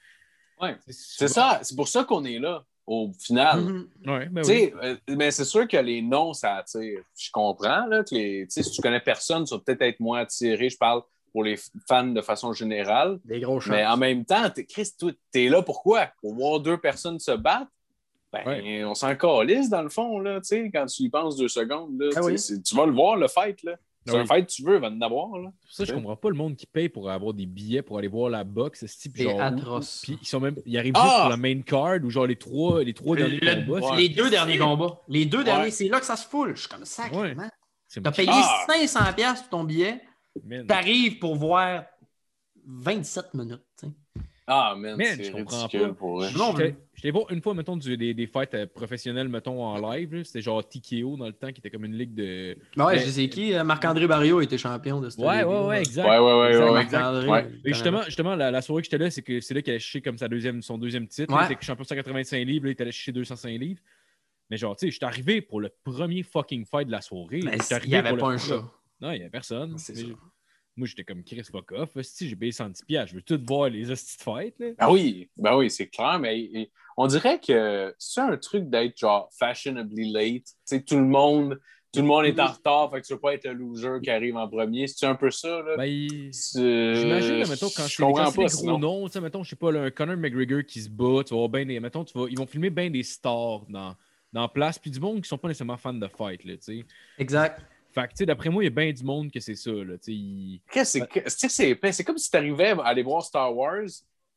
Ouais. 0.62 0.76
C'est 0.88 1.28
ça, 1.28 1.59
c'est 1.64 1.76
pour 1.76 1.88
ça 1.88 2.03
qu'on 2.03 2.24
est 2.26 2.39
là, 2.39 2.64
au 2.86 3.12
final. 3.20 3.62
Mhm. 3.62 3.88
Ouais, 4.05 4.26
ben 4.28 4.41
Tu 4.43 4.51
oui. 4.51 4.74
euh, 4.84 4.95
mais 5.09 5.32
c'est 5.32 5.45
sûr 5.45 5.68
que 5.68 5.78
les 5.78 6.01
noms, 6.01 6.34
ça 6.34 6.55
attire. 6.57 7.01
Je 7.18 7.30
comprends 7.32 7.86
là, 7.88 8.03
que 8.03 8.14
les, 8.16 8.47
tu 8.47 8.62
si 8.64 8.72
tu 8.72 8.82
connais 8.82 8.99
personne, 8.99 9.43
tu 9.45 9.53
vas 9.53 9.59
peut-être 9.59 9.82
être 9.82 9.99
moins 9.99 10.20
attiré. 10.22 10.70
Je 10.70 10.78
parle 10.78 11.01
pour 11.32 11.43
les 11.43 11.57
fans 11.88 12.07
de 12.07 12.22
façon 12.22 12.51
générale. 12.53 13.20
Des 13.26 13.39
gros 13.39 13.59
shots. 13.59 13.72
Mais 13.72 13.86
en 13.86 13.97
même 13.97 14.26
temps, 14.26 14.49
t'es, 14.49 14.66
Chris, 14.66 14.89
toi, 14.99 15.12
t'es 15.32 15.47
là 15.47 15.62
pourquoi? 15.62 16.09
Pour 16.22 16.34
voir 16.36 16.59
deux 16.59 16.78
personnes 16.78 17.20
se 17.20 17.32
battre? 17.32 17.72
Ben, 18.34 18.45
Ouais. 18.45 18.84
on 18.86 18.93
s'en 18.95 19.14
calisse 19.16 19.70
dans 19.70 19.82
le 19.82 19.89
fond, 19.89 20.20
là, 20.20 20.39
tu 20.39 20.47
sais, 20.47 20.72
quand 20.74 20.86
tu 20.86 21.03
y 21.03 21.09
penses 21.09 21.36
deux 21.38 21.49
secondes. 21.49 21.99
Là, 21.99 22.09
Ah 22.16 22.20
tu 22.22 22.26
oui. 22.28 22.39
c'est- 22.39 22.62
tu 22.64 22.76
vas 22.76 22.86
le 22.86 22.93
voir, 22.93 23.16
le 23.18 23.28
fight. 23.28 23.62
Là. 23.64 23.76
C'est 24.06 24.14
Ah 24.16 24.18
un 24.18 24.22
oui. 24.22 24.28
fight 24.28 24.47
que 24.47 24.52
tu 24.52 24.64
veux, 24.64 24.76
il 24.76 24.82
va 24.82 24.88
en 24.89 24.99
avoir. 25.02 25.38
Là. 25.38 25.52
C'est 25.62 25.68
pour 25.68 25.76
ça 25.76 25.84
que 25.84 25.89
je 25.89 25.93
comprends 25.95 26.16
pas 26.16 26.30
le 26.30 26.36
monde 26.36 26.56
qui 26.56 26.66
paye 26.66 26.89
pour 26.89 27.10
avoir 27.12 27.34
des 27.36 27.45
billets 27.45 27.84
pour 27.84 27.99
aller 27.99 28.08
voir 28.08 28.30
la 28.32 28.43
boxe. 28.43 28.86
ce 28.88 28.97
type, 28.97 29.14
C'est 29.16 29.39
atroce. 29.39 30.02
Puis 30.04 30.18
ils 30.22 30.28
sont 30.28 30.39
même. 30.39 30.56
Ils 30.66 30.78
arrivent 30.78 30.93
Ah! 30.95 31.04
juste 31.04 31.20
pour 31.22 31.30
la 31.30 31.38
main 31.38 31.62
card 31.62 31.99
ou 32.04 32.10
genre 32.10 32.26
les 32.26 32.36
trois, 32.36 32.84
les 32.84 32.93
trois 32.95 33.16
derniers 33.16 33.39
Le- 33.39 33.66
combats. 33.66 33.91
ouais. 33.91 33.97
Les 33.97 34.10
deux 34.10 34.30
derniers 34.32 34.58
combats. 34.58 34.99
Les 35.08 35.26
deux 35.26 35.38
Ouais. 35.39 35.43
derniers, 35.43 35.72
c'est 35.72 35.88
là 35.88 35.99
que 35.99 36.06
ça 36.08 36.16
se 36.16 36.28
foule. 36.28 36.56
Je 36.56 36.62
suis 36.62 36.70
comme 36.70 36.86
ça. 36.86 37.04
Ouais. 37.14 37.36
T'as 38.04 38.12
payé 38.12 38.30
Ah! 38.32 38.66
500$ 38.68 39.14
piastres 39.14 39.49
pour 39.49 39.60
ton 39.60 39.64
billet. 39.66 40.02
T'arrives 40.68 41.20
pour 41.20 41.36
voir 41.36 41.84
27 42.66 43.34
minutes. 43.34 43.62
Ah, 44.54 44.76
man, 44.78 44.97
Man, 44.97 45.08
c'est 45.16 45.24
je 45.24 45.32
comprends 45.32 45.62
ridicule 45.64 45.88
pas. 45.88 45.93
pour 45.93 46.24
J'étais 46.93 47.12
voir 47.12 47.32
une 47.32 47.41
fois, 47.41 47.54
mettons, 47.54 47.78
du- 47.78 47.95
des, 47.95 48.14
des 48.14 48.28
fights 48.28 48.54
euh, 48.54 48.68
professionnelles, 48.68 49.30
mettons, 49.30 49.64
en 49.64 49.78
live. 49.91 50.24
C'était 50.26 50.41
genre 50.41 50.62
TKO 50.68 51.16
dans 51.16 51.26
le 51.28 51.32
temps, 51.32 51.47
qui 51.54 51.60
était 51.60 51.70
comme 51.70 51.86
une 51.86 51.95
ligue 51.97 52.14
de. 52.14 52.58
Ben 52.76 52.86
ouais, 52.88 52.99
je 52.99 53.10
sais 53.10 53.30
qui. 53.30 53.54
euh, 53.54 53.64
Marc-André 53.64 54.08
Barrio 54.08 54.41
était 54.41 54.58
champion 54.58 54.99
de 54.99 55.10
cette 55.10 55.20
Ouais, 55.24 55.43
ouais, 55.43 55.66
ouais, 55.68 55.80
exact. 55.80 56.04
Ouais, 56.08 56.20
ouais, 56.20 56.39
ouais, 56.39 56.47
Exact, 56.49 56.66
ouais, 56.66 56.74
ouais. 56.74 56.82
exact. 56.82 57.30
Ouais. 57.30 57.52
Et 57.66 57.74
justement, 57.74 58.02
justement 58.04 58.36
la, 58.36 58.52
la 58.52 58.62
soirée 58.62 58.82
que 58.82 58.88
j'étais 58.91 58.97
là, 59.04 59.10
c'est 59.10 59.22
que 59.22 59.39
c'est 59.39 59.54
là 59.54 59.62
qu'il 59.62 59.72
allait 59.72 59.80
chercher 59.80 60.02
comme 60.02 60.18
sa 60.18 60.28
deuxième, 60.28 60.62
son 60.62 60.78
deuxième 60.78 61.08
titre. 61.08 61.34
Ouais. 61.34 61.43
Il 61.49 61.54
était 61.54 61.66
champion 61.66 61.84
185 61.86 62.38
livres, 62.45 62.66
là, 62.66 62.72
il 62.72 62.76
est 62.76 62.82
allé 62.82 62.91
chercher 62.91 63.14
205 63.14 63.49
livres. 63.58 63.80
Mais 64.49 64.58
genre, 64.58 64.76
tu 64.76 64.86
sais, 64.86 64.91
je 64.91 64.97
suis 64.97 65.06
arrivé 65.06 65.41
pour 65.41 65.62
le 65.62 65.70
premier 65.84 66.24
fucking 66.24 66.66
fight 66.66 66.86
de 66.88 66.91
la 66.91 66.99
soirée. 67.02 67.39
Il 67.39 67.89
n'y 67.89 67.95
avait 67.95 68.18
pas 68.18 68.28
un 68.28 68.38
chat. 68.38 68.64
Non, 68.99 69.12
il 69.12 69.16
n'y 69.16 69.22
avait 69.22 69.30
personne. 69.30 69.78
C'est. 69.78 70.06
Moi, 70.78 70.88
j'étais 70.88 71.04
comme 71.04 71.24
Chris 71.24 71.44
fuck 71.52 71.72
off. 71.74 71.90
Si 72.02 72.30
j'ai 72.30 72.36
payé 72.36 72.52
110 72.52 72.84
piastres, 72.86 73.10
je 73.12 73.16
veux 73.16 73.22
tout 73.22 73.40
voir 73.46 73.70
les 73.70 73.92
hosties 73.92 74.18
de 74.18 74.24
fight. 74.24 74.56
Là. 74.60 74.68
Ben 74.80 74.90
oui, 74.90 75.30
ben 75.36 75.56
oui, 75.56 75.70
c'est 75.70 75.88
clair, 75.88 76.18
mais 76.20 76.70
on 76.98 77.08
dirait 77.08 77.40
que 77.40 77.94
c'est 77.98 78.22
un 78.22 78.38
truc 78.38 78.70
d'être 78.70 78.98
genre 78.98 79.30
fashionably 79.38 80.12
late. 80.12 80.46
Tu 80.46 80.54
sais, 80.64 80.82
tout 80.82 80.96
le 80.96 81.06
monde, 81.06 81.60
tout 81.94 82.00
le 82.00 82.06
monde 82.06 82.26
est 82.26 82.40
en 82.40 82.48
retard, 82.48 82.90
fait 82.90 83.02
que 83.02 83.08
tu 83.08 83.14
veux 83.14 83.20
pas 83.20 83.34
être 83.34 83.46
le 83.46 83.54
loser 83.54 84.00
qui 84.02 84.10
arrive 84.10 84.38
en 84.38 84.48
premier. 84.48 84.88
C'est 84.88 85.06
un 85.06 85.16
peu 85.16 85.30
ça, 85.30 85.62
là? 85.62 85.76
Ben, 85.76 85.90
J'imagine, 85.90 87.40
mettons, 87.50 87.70
quand 87.76 87.88
je 87.88 88.02
comprends 88.02 88.32
c'est 88.32 88.38
des 88.38 88.46
pas, 88.46 88.72
gros 88.72 88.80
noms, 88.80 89.08
tu 89.08 89.14
sais, 89.14 89.22
mettons, 89.22 89.44
je 89.44 89.50
sais 89.50 89.56
pas, 89.58 89.72
là, 89.72 89.84
un 89.84 89.92
Conor 89.92 90.16
McGregor 90.16 90.64
qui 90.66 90.82
se 90.82 90.90
bat, 90.90 91.24
tu 91.26 91.36
vas 91.36 91.48
ben 91.50 91.68
des. 91.68 91.80
Mettons, 91.82 92.06
tu 92.06 92.18
vas, 92.18 92.28
ils 92.30 92.38
vont 92.38 92.48
filmer 92.48 92.70
bien 92.70 92.90
des 92.90 93.04
stars 93.04 93.66
dans, 93.68 93.96
dans 94.32 94.42
la 94.42 94.48
place, 94.48 94.80
puis 94.80 94.90
du 94.90 95.02
monde 95.02 95.22
qui 95.22 95.28
sont 95.28 95.38
pas 95.38 95.50
nécessairement 95.50 95.78
fans 95.78 95.94
de 95.94 96.08
fight, 96.08 96.46
là, 96.46 96.56
tu 96.56 96.80
sais. 96.80 96.86
Exact. 97.18 97.62
Fait 97.94 98.04
que, 98.04 98.10
tu 98.10 98.18
sais, 98.18 98.26
d'après 98.26 98.50
moi, 98.50 98.64
il 98.64 98.68
y 98.68 98.68
a 98.68 98.72
bien 98.72 98.92
du 98.92 99.04
monde 99.04 99.32
que 99.32 99.39
c'est 99.39 99.56
ça, 99.56 99.72
là, 99.72 99.96
c'est- 100.00 100.14
c'est 101.28 101.50
c'est 101.50 101.70
épais? 101.70 101.92
C'est 101.92 102.04
comme 102.04 102.18
si 102.18 102.30
tu 102.32 102.38
arrivais 102.38 102.70
à 102.72 102.86
aller 102.86 103.04
voir 103.04 103.24
Star 103.24 103.56
Wars, 103.56 103.84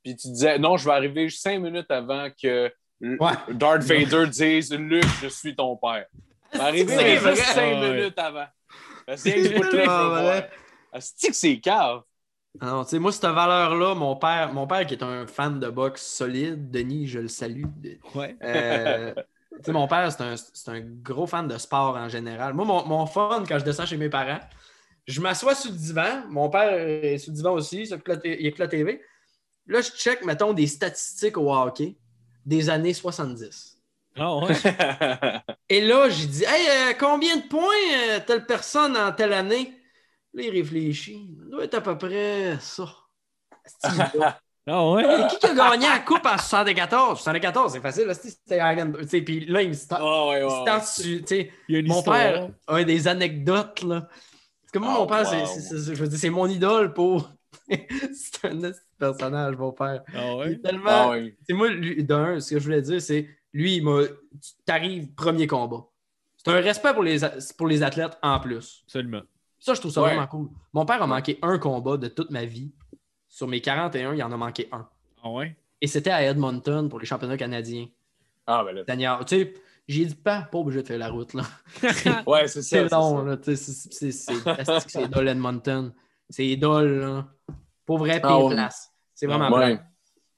puis 0.03 0.17
tu 0.17 0.29
disais 0.29 0.59
non, 0.59 0.77
je 0.77 0.85
vais 0.85 0.95
arriver 0.95 1.29
cinq 1.31 1.61
minutes 1.61 1.91
avant 1.91 2.29
que 2.31 2.73
Ouais. 3.01 3.33
Darth 3.51 3.83
Vader 3.83 4.27
dise 4.29 4.73
Luke, 4.73 5.05
je 5.23 5.29
suis 5.29 5.55
ton 5.55 5.77
père. 5.77 6.07
Arriver 6.53 6.95
C'est 6.97 7.19
juste 7.19 7.43
cinq 7.53 7.81
Ouais. 7.81 7.91
minutes 7.97 8.19
avant. 8.19 8.47
Parce 9.07 9.23
que 9.23 9.31
ce 9.31 9.53
bout-là, 9.55 9.71
je 9.71 10.41
veux 10.41 10.49
Ah, 10.93 10.99
que 11.01 11.33
c'est 11.33 11.59
cave. 11.59 12.03
Ah 12.61 12.67
Non, 12.67 12.85
tu 12.85 12.91
sais, 12.91 12.99
moi, 13.01 13.11
cette 13.11 13.25
valeur-là, 13.25 13.95
mon 13.97 14.15
père, 14.15 14.53
mon 14.53 14.67
père 14.67 14.87
qui 14.87 14.95
est 14.95 15.03
un 15.03 15.27
fan 15.27 15.59
de 15.59 15.69
boxe 15.69 16.03
solide, 16.07 16.71
Denis, 16.71 17.09
je 17.09 17.19
le 17.19 17.29
salue. 17.29 17.65
Ouais. 18.15 18.37
Euh, 18.43 19.13
sais, 19.63 19.73
mon 19.73 19.87
père, 19.87 20.11
c'est 20.13 20.23
un, 20.23 20.35
c'est 20.37 20.71
un 20.71 20.81
gros 20.81 21.27
fan 21.27 21.47
de 21.49 21.59
sport 21.59 21.97
en 21.97 22.09
général. 22.09 22.55
Moi, 22.55 22.65
mon, 22.65 22.85
mon 22.87 23.07
fun, 23.07 23.45
quand 23.49 23.59
je 23.59 23.65
descends 23.65 23.87
chez 23.87 23.97
mes 23.97 24.09
parents, 24.09 24.41
je 25.07 25.21
m'assois 25.21 25.55
sur 25.55 25.71
le 25.71 25.77
divan. 25.77 26.23
Mon 26.29 26.49
père 26.51 26.73
est 26.73 27.19
sur 27.19 27.33
le 27.33 27.37
divan 27.37 27.53
aussi, 27.53 27.83
il 27.83 27.93
écoute 27.93 28.09
la 28.09 28.17
t- 28.17 28.41
il 28.41 28.47
écoute 28.47 28.59
la 28.61 28.69
TV. 28.69 29.03
Là, 29.67 29.81
je 29.81 29.91
check, 29.91 30.25
mettons, 30.25 30.53
des 30.53 30.67
statistiques 30.67 31.37
au 31.39 31.53
hockey 31.53 31.97
des 32.45 32.69
années 32.71 32.95
70. 32.95 33.79
Ah 34.17 34.37
ouais. 34.37 34.55
Et 35.69 35.81
là, 35.81 36.09
j'ai 36.09 36.27
dit, 36.27 36.45
hey, 36.45 36.91
euh, 36.91 36.95
combien 36.99 37.37
de 37.37 37.49
points 37.49 37.65
euh, 38.11 38.21
telle 38.27 38.47
personne 38.47 38.97
en 38.97 39.13
telle 39.13 39.33
année? 39.33 39.73
Là, 40.35 40.43
il 40.45 40.51
réfléchit. 40.51 41.31
Ça 41.39 41.45
doit 41.51 41.65
être 41.65 41.75
à 41.75 41.81
peu 41.81 41.97
près 41.99 42.59
ça. 42.61 42.89
Ah 44.67 44.91
ouais? 44.93 45.05
qui 45.31 45.39
qui 45.39 45.47
a 45.47 45.55
gagné 45.55 45.87
la 45.87 45.99
coupe 45.99 46.25
en 46.25 46.39
74? 46.39 47.19
74, 47.21 47.73
c'est 47.73 47.81
facile. 47.81 48.05
là, 48.07 48.15
C'était 48.15 49.21
Puis 49.23 49.45
là, 49.47 49.61
il 49.63 49.69
me 49.69 49.75
start- 49.75 50.01
Ah 50.03 50.27
ouais, 50.29 50.43
ouais, 50.43 50.45
ouais. 50.45 51.51
Il 51.69 51.75
y 51.75 51.77
a 51.77 51.79
une 51.81 51.87
Mon 51.89 51.99
histoire. 51.99 52.17
père 52.17 52.49
a 52.67 52.85
des 52.85 53.09
anecdotes. 53.09 53.83
Là. 53.83 54.01
Parce 54.63 54.73
que 54.73 54.79
moi, 54.79 54.95
Oh, 54.97 55.01
mon 55.01 55.07
père, 55.07 55.27
c'est- 55.27 55.41
wow. 55.41 55.47
c'est- 55.47 55.61
c'est- 55.61 55.95
je 55.95 56.01
veux 56.03 56.09
dire, 56.09 56.19
c'est 56.19 56.31
mon 56.31 56.47
idole 56.47 56.95
pour. 56.95 57.31
c'est 57.69 58.45
un 58.47 58.73
personnage, 58.99 59.57
mon 59.57 59.73
père. 59.73 60.03
Ah 60.15 60.37
ouais? 60.37 60.59
tellement. 60.59 60.83
Ah 60.91 61.11
ouais. 61.11 61.37
C'est 61.47 61.55
moi, 61.55 61.69
d'un, 61.99 62.41
ce 62.41 62.55
que 62.55 62.59
je 62.59 62.65
voulais 62.65 62.83
dire, 62.83 63.01
c'est 63.03 63.29
lui, 63.53 63.77
il 63.77 63.85
m'a. 63.85 64.05
Tu 64.07 64.51
t'arrives 64.65 65.13
premier 65.15 65.47
combat. 65.47 65.85
C'est 66.37 66.51
un 66.51 66.61
respect 66.61 66.93
pour 66.95 67.03
les, 67.03 67.19
pour 67.57 67.67
les 67.67 67.83
athlètes 67.83 68.19
en 68.23 68.41
plus. 68.41 68.83
Absolument. 68.87 69.23
Ça, 69.59 69.73
je 69.73 69.81
trouve 69.81 69.93
ça 69.93 70.03
Ouais. 70.03 70.09
vraiment 70.11 70.27
cool. 70.27 70.49
Mon 70.75 70.85
père 70.85 71.03
a 71.03 71.07
manqué 71.07 71.39
un 71.41 71.59
combat 71.59 71.97
de 71.97 72.09
toute 72.09 72.31
ma 72.31 72.45
vie. 72.45 72.71
Sur 73.35 73.49
mes 73.49 73.61
41, 73.61 74.15
il 74.15 74.23
en 74.23 74.31
a 74.31 74.37
manqué 74.37 74.69
un. 74.71 74.87
Ah 75.21 75.29
ouais? 75.29 75.57
Et 75.81 75.89
c'était 75.89 76.11
à 76.11 76.23
Edmonton 76.23 76.89
pour 76.89 77.01
les 77.01 77.05
championnats 77.07 77.37
canadiens. 77.37 77.89
Ah, 78.47 78.63
ben 78.65 78.73
là. 78.73 78.85
Daniel, 78.85 79.17
tu 79.27 79.37
sais, 79.37 79.55
j'ai 79.89 80.05
dit 80.05 80.15
pas, 80.15 80.43
pas 80.43 80.59
obligé 80.59 80.83
de 80.83 80.87
faire 80.87 80.99
la 80.99 81.09
route, 81.09 81.35
là. 81.35 81.43
Ouais, 82.29 82.47
c'est 82.47 82.63
ça. 82.63 82.87
C'est 82.87 82.93
long, 82.93 83.25
là. 83.25 83.37
tu 83.37 83.57
sais, 83.57 83.73
C'est 83.91 84.13
c'est- 84.13 85.27
Edmonton. 85.27 85.93
C'est 86.31 86.47
idole, 86.47 87.01
là. 87.01 87.27
Pour 87.85 87.99
vrai, 87.99 88.21
Ah 88.23 88.29
pire 88.29 88.45
ouais. 88.45 88.55
place. 88.55 88.93
C'est 89.15 89.27
vraiment 89.27 89.51
Ouais. 89.51 89.79
plat. 89.79 89.85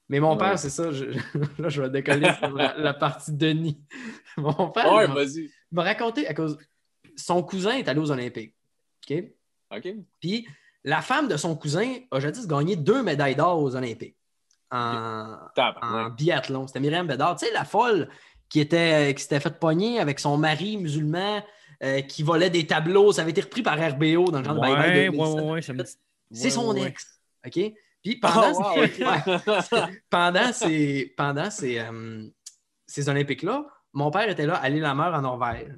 Mais 0.08 0.18
mon 0.20 0.32
Ouais. 0.32 0.38
père, 0.38 0.58
c'est 0.58 0.70
ça. 0.70 0.90
je- 0.90 1.04
là, 1.62 1.68
je 1.68 1.82
vais 1.82 1.90
décoller 1.90 2.32
sur 2.38 2.50
la, 2.54 2.78
la 2.78 2.94
partie 2.94 3.30
de 3.32 3.36
Denis. 3.36 3.78
Mon 4.38 4.70
père, 4.70 4.90
Ouais, 4.90 5.06
vas-y. 5.06 5.40
il 5.44 5.50
m'a 5.72 5.82
raconté 5.82 6.26
à 6.28 6.32
cause. 6.32 6.56
Son 7.14 7.42
cousin 7.42 7.72
est 7.76 7.88
allé 7.88 8.00
aux 8.00 8.10
Olympiques. 8.10 8.54
OK? 9.10 9.22
OK. 9.76 9.88
Puis 10.20 10.46
la 10.86 11.02
femme 11.02 11.28
de 11.28 11.36
son 11.36 11.54
cousin 11.56 11.92
a 12.10 12.20
jadis 12.20 12.46
gagné 12.46 12.76
deux 12.76 13.02
médailles 13.02 13.34
d'or 13.36 13.60
aux 13.60 13.76
Olympiques 13.76 14.16
en, 14.70 15.36
biathlon. 16.16 16.66
C'était 16.66 16.80
Myriam 16.80 17.06
Bédard. 17.06 17.36
Tu 17.36 17.46
sais, 17.46 17.52
la 17.52 17.64
folle 17.64 18.08
qui, 18.48 18.60
était, 18.60 19.12
qui 19.14 19.22
s'était 19.22 19.40
faite 19.40 19.58
pogner 19.58 20.00
avec 20.00 20.18
son 20.18 20.38
mari 20.38 20.76
musulman 20.76 21.42
euh, 21.82 22.00
qui 22.02 22.22
volait 22.22 22.50
des 22.50 22.66
tableaux. 22.66 23.12
Ça 23.12 23.22
avait 23.22 23.32
été 23.32 23.42
repris 23.42 23.62
par 23.62 23.74
RBO 23.78 24.30
dans 24.30 24.38
le 24.38 24.44
genre 24.44 24.54
de 24.54 24.60
Ouais, 24.60 24.72
ouais, 24.72 25.10
2007. 25.10 25.76
ouais, 25.76 25.84
C'est 26.32 26.50
son 26.50 26.74
ex. 26.74 27.20
OK? 27.46 27.60
Puis 28.02 28.16
pendant, 28.16 28.52
Oh, 28.54 28.74
wow, 28.78 29.86
pendant 30.10 30.52
ces, 30.52 31.12
pendant 31.16 31.50
ces, 31.50 31.78
euh, 31.80 32.24
ces 32.86 33.08
Olympiques-là, 33.08 33.66
mon 33.92 34.10
père 34.10 34.28
était 34.28 34.46
là 34.46 34.54
à 34.54 34.68
l'île 34.68 34.82
la 34.82 34.94
Mer 34.94 35.12
en 35.14 35.22
Norvège. 35.22 35.74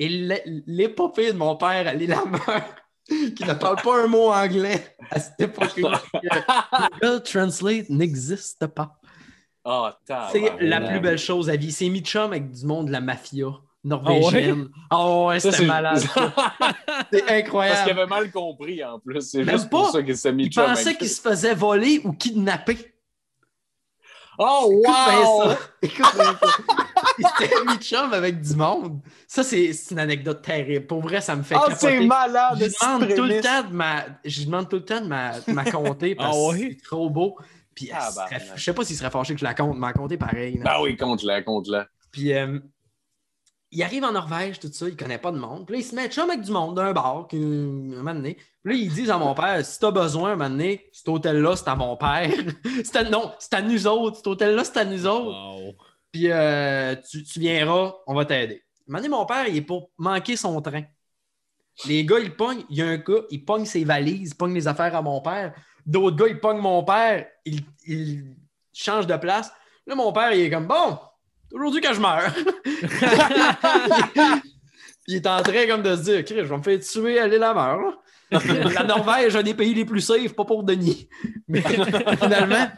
Et 0.00 0.08
l'é- 0.08 0.42
l'épopée 0.66 1.32
de 1.32 1.38
mon 1.38 1.56
père 1.56 1.86
à 1.86 1.94
l'île 1.94 2.10
la 2.10 2.24
Mer, 2.24 2.64
qui 3.36 3.44
ne 3.44 3.54
parle 3.54 3.76
pas 3.82 4.02
un 4.04 4.06
mot 4.06 4.28
anglais 4.30 4.94
à 5.10 5.18
cette 5.20 5.40
époque-là, 5.40 6.02
que 6.12 7.00
Google 7.00 7.22
Translate 7.22 7.88
n'existe 7.90 8.66
pas. 8.66 8.98
Ah, 9.64 9.98
tabarnak. 10.06 10.32
C'est 10.58 10.64
la 10.66 10.80
plus 10.80 11.00
belle 11.00 11.18
chose 11.18 11.48
à 11.50 11.56
vie. 11.56 11.72
C'est 11.72 11.88
mis 11.88 12.00
de 12.02 12.06
chum 12.06 12.30
avec 12.32 12.50
du 12.50 12.64
monde 12.66 12.86
de 12.86 12.92
la 12.92 13.00
mafia 13.00 13.46
norvégienne. 13.84 14.68
Oh 14.90 15.26
ouais, 15.28 15.40
Ça, 15.40 15.50
c'était 15.50 15.62
c'est- 15.64 15.68
malade. 15.68 15.98
ça. 15.98 16.32
C'est 17.10 17.20
Parce 17.20 17.26
qu'il 17.26 17.34
incroyable. 17.36 17.90
avait 17.90 18.06
mal 18.06 18.30
compris 18.30 18.84
en 18.84 18.98
plus. 18.98 19.22
C'est 19.22 19.44
Même 19.44 19.56
juste 19.56 19.70
pour 19.70 19.86
pas. 19.86 19.92
ça 19.92 20.02
qu'il 20.02 20.16
s'est 20.16 20.32
mis 20.32 20.44
Il 20.46 20.50
pensait 20.54 20.94
qu'il 20.96 21.08
se 21.08 21.20
faisait 21.20 21.54
voler 21.54 22.00
ou 22.04 22.12
kidnapper. 22.12 22.76
Oh, 24.38 24.70
Écoute 24.70 24.94
bien 24.94 25.20
wow! 25.24 25.42
ça. 25.50 25.58
Écoute 25.82 26.14
bien 26.14 26.38
ça. 26.40 26.48
Il 27.18 27.26
s'était 27.26 27.64
mis 27.64 27.76
de 27.78 27.82
chum 27.82 28.12
avec 28.12 28.40
du 28.40 28.54
monde. 28.54 29.00
Ça, 29.26 29.42
c'est 29.42 29.70
une 29.90 29.98
anecdote 29.98 30.42
terrible. 30.42 30.86
Pour 30.86 31.00
vrai, 31.00 31.20
ça 31.20 31.34
me 31.36 31.42
fait 31.42 31.54
capoter. 31.54 31.76
c'est 31.76 32.00
malade! 32.06 32.58
Je 32.60 32.66
demande 32.84 33.14
tout 33.14 33.22
le 33.24 33.40
temps 33.40 33.62
de 33.68 33.74
ma, 33.74 34.04
je 34.24 34.38
lui 34.40 34.46
demande 34.46 34.68
tout 34.68 34.76
le 34.76 34.84
temps 34.84 35.00
de 35.00 35.06
ma, 35.06 35.40
de 35.40 35.52
ma 35.52 35.64
compter 35.70 36.14
parce 36.16 36.36
Ah 36.36 36.52
que 36.52 36.58
ouais? 36.58 36.76
c'est 36.78 36.82
trop 36.86 37.10
beau. 37.10 37.36
Puis 37.74 37.90
Ah, 37.92 38.10
serait- 38.10 38.38
bah, 38.38 38.44
je 38.56 38.62
sais 38.64 38.72
pas 38.72 38.84
s'il 38.84 38.96
serait 38.96 39.10
fâché 39.10 39.34
que 39.34 39.40
je 39.40 39.44
la 39.44 39.54
compte, 39.54 39.76
mais 39.78 39.86
elle 39.86 39.92
compter 39.94 40.16
pareil. 40.16 40.58
là. 40.58 40.64
Ah 40.74 40.82
oui, 40.82 40.96
compte-la, 40.96 41.42
compte-la. 41.42 41.86
Puis 42.10 42.32
euh, 42.34 42.58
il 43.70 43.82
arrive 43.82 44.02
en 44.02 44.12
Norvège, 44.12 44.58
tout 44.58 44.70
ça, 44.72 44.88
il 44.88 44.96
connaît 44.96 45.18
pas 45.18 45.30
de 45.30 45.38
monde. 45.38 45.66
Puis 45.66 45.74
là, 45.76 45.80
il 45.80 45.84
se 45.84 45.94
met 45.94 46.08
chum 46.08 46.28
avec 46.28 46.40
du 46.40 46.50
monde 46.50 46.74
d'un 46.74 46.92
bar, 46.92 47.26
qui, 47.28 47.36
un 47.36 47.40
moment 47.40 48.14
donné. 48.14 48.34
Puis 48.64 48.72
là, 48.72 48.82
ils 48.82 48.92
disent 48.92 49.10
à 49.10 49.18
mon 49.18 49.34
père 49.34 49.64
si 49.64 49.78
t'as 49.78 49.90
besoin, 49.90 50.32
un 50.32 50.36
moment 50.36 50.50
donné, 50.50 50.86
cet 50.92 51.08
hôtel-là, 51.08 51.54
c'est 51.54 51.68
à 51.68 51.76
mon 51.76 51.96
père. 51.96 52.30
C'est 52.84 52.96
à- 52.96 53.04
non, 53.04 53.30
c'est 53.38 53.54
à 53.54 53.62
nous 53.62 53.86
autres. 53.86 54.16
Cet 54.16 54.26
hôtel-là, 54.26 54.64
c'est 54.64 54.78
à 54.78 54.84
nous 54.84 55.06
autres. 55.06 55.26
Wow. 55.30 55.74
Puis 56.12 56.30
euh, 56.30 56.94
tu, 57.08 57.22
tu 57.22 57.40
viendras, 57.40 57.94
on 58.06 58.14
va 58.14 58.24
t'aider. 58.24 58.62
Donné, 58.86 59.08
mon 59.08 59.26
père, 59.26 59.46
il 59.46 59.56
est 59.56 59.62
pour 59.62 59.90
manquer 59.98 60.36
son 60.36 60.60
train. 60.62 60.82
Les 61.86 62.04
gars, 62.04 62.18
ils 62.18 62.34
pognent. 62.34 62.64
Il 62.70 62.76
y 62.76 62.82
a 62.82 62.86
un 62.86 62.96
gars, 62.96 63.22
il 63.30 63.44
pogne 63.44 63.64
ses 63.66 63.84
valises, 63.84 64.30
il 64.30 64.34
pogne 64.34 64.54
les 64.54 64.66
affaires 64.66 64.96
à 64.96 65.02
mon 65.02 65.20
père. 65.20 65.54
D'autres 65.84 66.16
gars, 66.16 66.28
ils 66.28 66.40
pognent 66.40 66.60
mon 66.60 66.82
père, 66.84 67.26
ils, 67.44 67.60
ils 67.86 68.36
changent 68.72 69.06
de 69.06 69.16
place. 69.16 69.52
Là, 69.86 69.94
mon 69.94 70.12
père, 70.12 70.32
il 70.32 70.40
est 70.40 70.50
comme 70.50 70.66
bon, 70.66 70.98
c'est 71.48 71.56
aujourd'hui 71.56 71.80
que 71.80 71.94
je 71.94 72.00
meurs. 72.00 72.34
il 75.06 75.16
est 75.16 75.26
en 75.26 75.42
train 75.42 75.66
comme 75.66 75.82
de 75.82 75.96
se 75.96 76.02
dire, 76.02 76.24
Chris, 76.24 76.36
je 76.38 76.42
vais 76.42 76.56
me 76.56 76.62
faire 76.62 76.80
tuer, 76.80 77.18
aller 77.18 77.38
la 77.38 77.54
mort. 77.54 78.02
La 78.30 78.84
Norvège, 78.84 79.34
un 79.36 79.42
des 79.42 79.54
pays 79.54 79.72
les 79.72 79.86
plus 79.86 80.02
safe, 80.02 80.34
pas 80.34 80.44
pour 80.44 80.62
Denis. 80.62 81.08
Mais 81.48 81.62
finalement, 81.62 82.68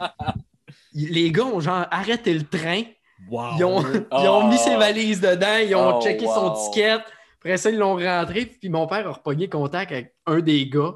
les 0.93 1.31
gars 1.31 1.45
ont 1.45 1.59
genre 1.59 1.85
arrêté 1.91 2.33
le 2.33 2.43
train. 2.43 2.83
Wow. 3.31 3.43
Ils 3.57 3.63
ont, 3.63 3.81
ils 4.21 4.27
ont 4.27 4.47
mis 4.49 4.57
ses 4.57 4.75
valises 4.75 5.21
dedans, 5.21 5.57
ils 5.65 5.73
ont 5.75 5.97
Oh, 5.97 6.01
checké 6.01 6.25
wow. 6.25 6.33
son 6.35 6.49
ticket. 6.65 6.97
Après 7.39 7.57
ça, 7.57 7.69
ils 7.71 7.77
l'ont 7.77 7.95
rentré. 7.95 8.45
Puis 8.45 8.69
mon 8.69 8.85
père 8.87 9.07
a 9.07 9.11
repogné 9.13 9.47
contact 9.47 9.91
avec 9.91 10.13
un 10.27 10.39
des 10.39 10.67
gars. 10.67 10.93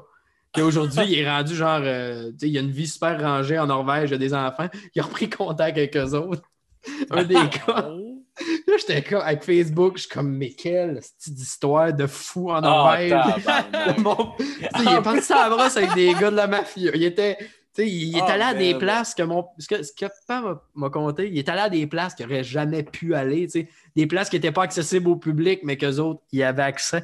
Qui 0.52 0.62
aujourd'hui, 0.62 1.00
il 1.08 1.18
est 1.18 1.28
rendu 1.28 1.54
genre. 1.56 1.80
euh, 1.82 2.30
tu 2.32 2.38
sais, 2.40 2.48
il 2.50 2.56
a 2.58 2.60
une 2.60 2.70
vie 2.70 2.86
super 2.86 3.20
rangée 3.20 3.58
en 3.58 3.66
Norvège, 3.66 4.10
il 4.10 4.14
a 4.14 4.18
des 4.18 4.34
enfants. 4.34 4.68
Il 4.94 5.00
a 5.00 5.04
repris 5.04 5.28
contact 5.28 5.76
avec 5.76 5.96
eux 5.96 6.14
autres. 6.14 6.42
Un 7.10 7.24
des 7.24 7.34
gars. 7.34 7.88
Là, 8.68 8.74
j'étais 8.78 9.02
comme 9.02 9.22
avec 9.22 9.42
Facebook, 9.42 9.94
je 9.96 10.02
suis 10.02 10.10
comme, 10.10 10.30
mais 10.36 10.50
quelle 10.50 11.00
petite 11.18 11.40
histoire 11.40 11.92
de 11.92 12.06
fou 12.06 12.50
en 12.50 12.56
Ah, 12.56 12.60
Norvège. 12.60 13.14
il 14.78 14.88
est 14.88 15.02
parti 15.02 15.32
à 15.32 15.48
la 15.48 15.56
brosse 15.56 15.76
avec 15.76 15.94
des 15.94 16.12
gars 16.14 16.30
de 16.30 16.36
la 16.36 16.46
mafia. 16.46 16.90
Il 16.94 17.02
était, 17.04 17.38
il 17.84 18.16
est 18.16 18.20
Ah, 18.22 18.32
allé 18.32 18.42
à 18.44 18.54
des 18.54 18.70
man. 18.72 18.80
places 18.80 19.14
que 19.14 19.22
mon. 19.22 19.46
Ce 19.58 19.66
que, 19.66 19.82
ce 19.82 19.92
que 19.92 20.06
papa 20.26 20.40
m'a- 20.40 20.62
m'a 20.74 20.90
conté, 20.90 21.28
il 21.28 21.36
est 21.38 21.48
allé 21.48 21.60
à 21.60 21.68
des 21.68 21.86
places 21.86 22.14
qu'il 22.14 22.26
n'aurait 22.26 22.44
jamais 22.44 22.82
pu 22.82 23.14
aller. 23.14 23.46
tu 23.46 23.60
sais. 23.62 23.68
Des 23.94 24.06
places 24.06 24.28
qui 24.30 24.36
n'étaient 24.36 24.52
pas 24.52 24.62
accessibles 24.62 25.08
au 25.08 25.16
public, 25.16 25.60
mais 25.64 25.76
qu'eux 25.76 25.98
autres, 25.98 26.22
y 26.32 26.42
avaient 26.42 26.62
accès. 26.62 27.02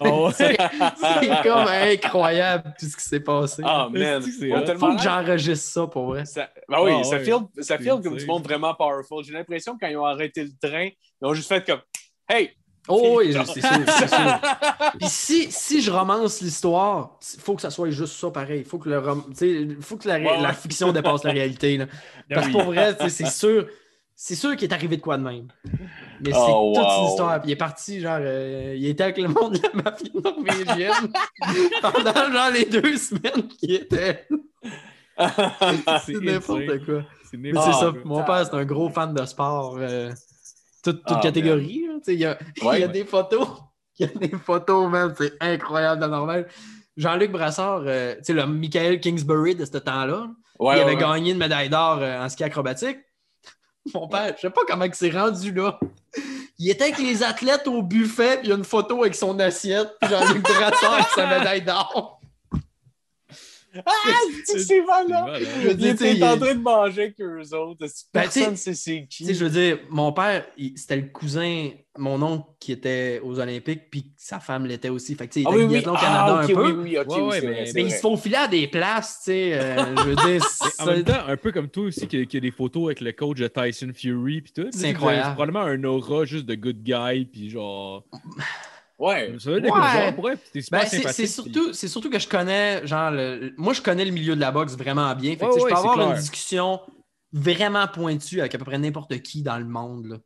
Oh, 0.00 0.30
C'est 0.36 0.56
comme 1.42 1.66
incroyable 1.68 2.74
tout 2.78 2.86
ce 2.86 2.96
qui 2.96 3.02
s'est 3.02 3.20
passé. 3.20 3.62
Ah, 3.64 3.88
man. 3.90 4.22
C'est- 4.22 4.76
Faut 4.76 4.94
que 4.96 5.02
j'enregistre 5.02 5.66
ça 5.70 5.86
pour 5.86 6.06
vrai. 6.06 6.24
Ça, 6.24 6.48
ben 6.68 6.78
oui, 6.82 6.92
Ah, 6.98 7.04
ça 7.04 7.16
ouais. 7.16 7.24
feel, 7.24 7.38
ça 7.60 7.78
feel 7.78 8.00
comme 8.02 8.16
du 8.16 8.26
monde 8.26 8.44
vraiment 8.44 8.74
powerful. 8.74 9.24
J'ai 9.24 9.32
l'impression 9.32 9.74
que 9.74 9.80
quand 9.80 9.88
ils 9.88 9.96
ont 9.96 10.04
arrêté 10.04 10.44
le 10.44 10.50
train, 10.60 10.88
ils 11.20 11.26
ont 11.26 11.34
juste 11.34 11.48
fait 11.48 11.64
comme 11.66 11.80
Hey! 12.28 12.50
Oh 12.88 13.18
oui, 13.18 13.32
c'est 13.32 13.60
sûr, 13.60 13.70
c'est 13.98 14.08
sûr. 14.08 14.40
Puis 14.98 15.08
si, 15.08 15.52
si 15.52 15.82
je 15.82 15.90
romance 15.90 16.40
l'histoire, 16.40 17.18
il 17.34 17.40
faut 17.40 17.54
que 17.54 17.62
ça 17.62 17.70
soit 17.70 17.90
juste 17.90 18.14
ça 18.14 18.30
pareil. 18.30 18.60
Il 18.60 18.64
faut 18.64 18.78
que, 18.78 18.88
le 18.88 18.98
rom- 18.98 19.24
faut 19.80 19.96
que 19.96 20.08
la, 20.08 20.52
fiction 20.52 20.92
dépasse 20.92 21.24
la 21.24 21.32
réalité. 21.32 21.76
là. 21.76 21.86
Ah 21.90 22.34
Parce 22.34 22.46
que 22.48 22.52
pour 22.52 22.62
vrai, 22.64 22.96
c'est 23.08 23.26
sûr, 23.28 23.66
c'est 24.14 24.34
sûr 24.34 24.56
qu'il 24.56 24.68
est 24.70 24.74
arrivé 24.74 24.96
de 24.96 25.02
quoi 25.02 25.16
de 25.18 25.22
même. 25.22 25.48
Mais 26.20 26.32
c'est 26.32 26.36
Oh, 26.36 26.72
toute 26.74 26.84
wow. 26.84 27.02
une 27.04 27.08
histoire. 27.10 27.40
Puis 27.40 27.50
il 27.50 27.52
est 27.52 27.56
parti, 27.56 28.00
genre, 28.00 28.18
euh, 28.20 28.74
il 28.76 28.86
était 28.86 29.04
avec 29.04 29.18
le 29.18 29.28
monde 29.28 29.54
de 29.54 29.60
la 29.62 29.82
mafia 29.82 30.08
norvégienne 30.24 31.12
pendant 31.82 32.32
genre 32.32 32.50
les 32.52 32.64
deux 32.64 32.96
semaines 32.96 33.46
qu'il 33.48 33.74
était. 33.74 34.26
C'est 35.18 36.12
n'importe 36.20 36.84
quoi. 36.84 37.02
C'est 37.30 37.38
c'est 37.42 37.72
ça. 37.72 37.92
Mon 38.04 38.22
père, 38.24 38.46
c'est 38.46 38.54
un 38.56 38.64
gros 38.64 38.88
fan 38.88 39.12
de 39.12 39.24
sport. 39.26 39.76
euh, 39.78 40.10
toute 40.82 41.04
toute 41.04 41.16
Ah, 41.18 41.20
catégorie. 41.22 41.86
Il 42.06 42.14
y 42.14 42.24
a, 42.24 42.38
Ouais, 42.62 42.80
y 42.80 42.82
a 42.82 42.86
ouais. 42.86 42.92
des 42.92 43.04
photos. 43.04 43.46
Il 43.98 44.06
y 44.06 44.10
a 44.10 44.28
des 44.28 44.36
photos, 44.36 44.88
man. 44.88 45.12
C'est 45.18 45.32
incroyable 45.40 46.00
de 46.00 46.06
Norvège. 46.06 46.46
Jean-Luc 46.96 47.32
Brassard, 47.32 47.82
euh, 47.86 48.14
tu 48.16 48.24
sais, 48.24 48.32
le 48.32 48.46
Michael 48.46 49.00
Kingsbury 49.00 49.54
de 49.54 49.64
ce 49.64 49.78
temps-là, 49.78 50.28
Ouais, 50.58 50.76
il 50.76 50.80
avait 50.82 50.96
gagné 50.96 51.30
une 51.32 51.38
médaille 51.38 51.68
d'or 51.68 51.98
euh, 52.00 52.24
en 52.24 52.28
ski 52.28 52.42
acrobatique. 52.44 52.98
Mon 53.94 54.08
père, 54.08 54.34
je 54.36 54.42
sais 54.42 54.50
pas 54.50 54.62
comment 54.66 54.84
il 54.84 54.94
s'est 54.94 55.10
rendu 55.10 55.52
là. 55.52 55.78
Il 56.58 56.68
était 56.70 56.84
avec 56.84 56.98
les 56.98 57.22
athlètes 57.22 57.68
au 57.68 57.82
buffet, 57.82 58.38
puis 58.38 58.46
il 58.48 58.50
y 58.50 58.52
a 58.52 58.56
une 58.56 58.64
photo 58.64 59.02
avec 59.02 59.14
son 59.14 59.38
assiette, 59.38 59.90
puis 60.00 60.10
Jean-Luc 60.10 60.42
Brassard 60.42 60.94
avec 60.94 61.06
sa 61.14 61.26
médaille 61.38 61.62
d'or. 61.62 62.17
Ah, 63.86 63.92
c'est 64.44 64.58
c'est 64.60 64.82
malade! 64.82 65.42
Je 65.62 65.96
sais, 65.96 66.12
était 66.16 66.22
en 66.24 66.38
train 66.38 66.54
de 66.54 66.60
manger 66.60 67.02
avec 67.02 67.20
eux 67.20 67.54
autres. 67.54 67.80
Ben, 67.80 68.22
Personne 68.22 68.42
ne 68.44 68.48
tu 68.50 68.56
sais- 68.56 68.74
sait 68.74 68.74
c'est 68.74 69.06
qui? 69.08 69.18
Tu 69.18 69.24
sais, 69.26 69.34
je 69.34 69.44
veux 69.44 69.50
dire, 69.50 69.78
mon 69.90 70.12
père, 70.12 70.44
il- 70.56 70.76
c'était 70.78 70.96
le 70.96 71.08
cousin, 71.08 71.70
mon 71.96 72.20
oncle 72.22 72.44
qui 72.60 72.72
était 72.72 73.20
aux 73.24 73.38
Olympiques, 73.40 73.90
puis 73.90 74.12
sa 74.16 74.38
femme 74.40 74.66
l'était 74.66 74.88
aussi. 74.88 75.14
Fait 75.14 75.26
que, 75.28 75.32
tu 75.34 75.40
sais, 75.42 75.42
il 75.42 75.46
ah 75.48 75.50
était 75.50 75.58
oui, 75.58 75.64
oui. 75.66 75.72
biathlon 75.74 75.92
au 75.92 75.96
Canada 75.96 76.24
Ah, 76.40 76.44
ok, 76.44 76.50
un 76.50 76.54
peu. 76.54 76.72
oui, 76.72 76.72
oui, 76.90 76.98
ok, 76.98 77.08
Ouais, 77.08 77.16
oui, 77.16 77.22
ouais, 77.28 77.40
c'est 77.40 77.46
mais- 77.46 77.52
vrai, 77.54 77.66
c'est 77.66 77.72
Mais 77.74 77.80
il 77.82 77.86
vrai. 77.88 77.96
se 77.96 78.00
faufilait 78.00 78.36
à 78.36 78.48
des 78.48 78.66
places, 78.68 79.18
tu 79.24 79.30
sais. 79.32 79.54
euh, 79.54 79.76
je 79.96 80.02
veux 80.02 80.16
dire, 80.16 80.42
En 80.78 80.86
même 80.86 81.04
temps, 81.04 81.26
un 81.26 81.36
peu 81.36 81.52
comme 81.52 81.68
toi 81.68 81.84
aussi, 81.84 82.06
qui, 82.06 82.26
qui 82.26 82.36
a 82.36 82.40
des 82.40 82.50
photos 82.50 82.84
avec 82.86 83.00
le 83.00 83.12
coach 83.12 83.38
de 83.38 83.48
Tyson 83.48 83.90
Fury 83.94 84.42
puis 84.42 84.52
tout. 84.52 84.68
C'est 84.72 84.90
incroyable. 84.90 85.34
probablement 85.34 85.60
un 85.64 85.82
aura 85.84 86.24
juste 86.24 86.46
de 86.46 86.54
good 86.54 86.82
guy, 86.82 87.24
puis 87.24 87.50
genre. 87.50 88.04
Ouais. 88.98 89.32
Ben, 90.70 90.84
c'est- 90.86 91.26
surtout, 91.26 91.72
c'est 91.72 91.88
surtout 91.88 92.10
que 92.10 92.18
je 92.18 92.26
connais, 92.28 92.86
genre, 92.86 93.10
le- 93.10 93.54
moi, 93.56 93.72
je 93.72 93.80
connais 93.80 94.04
le 94.04 94.10
milieu 94.10 94.34
de 94.34 94.40
la 94.40 94.50
boxe 94.50 94.76
vraiment 94.76 95.14
bien. 95.14 95.32
Fait 95.32 95.38
que, 95.38 95.44
Ouais, 95.46 95.60
je 95.60 95.66
peux 95.66 95.72
avoir 95.74 95.94
clair. 95.94 96.10
une 96.10 96.16
discussion 96.16 96.80
vraiment 97.32 97.86
pointue 97.86 98.40
avec 98.40 98.54
à 98.54 98.58
peu 98.58 98.64
près 98.64 98.78
n'importe 98.78 99.20
qui 99.22 99.42
dans 99.42 99.58
le 99.58 99.64
monde. 99.66 100.06
Là. 100.06 100.16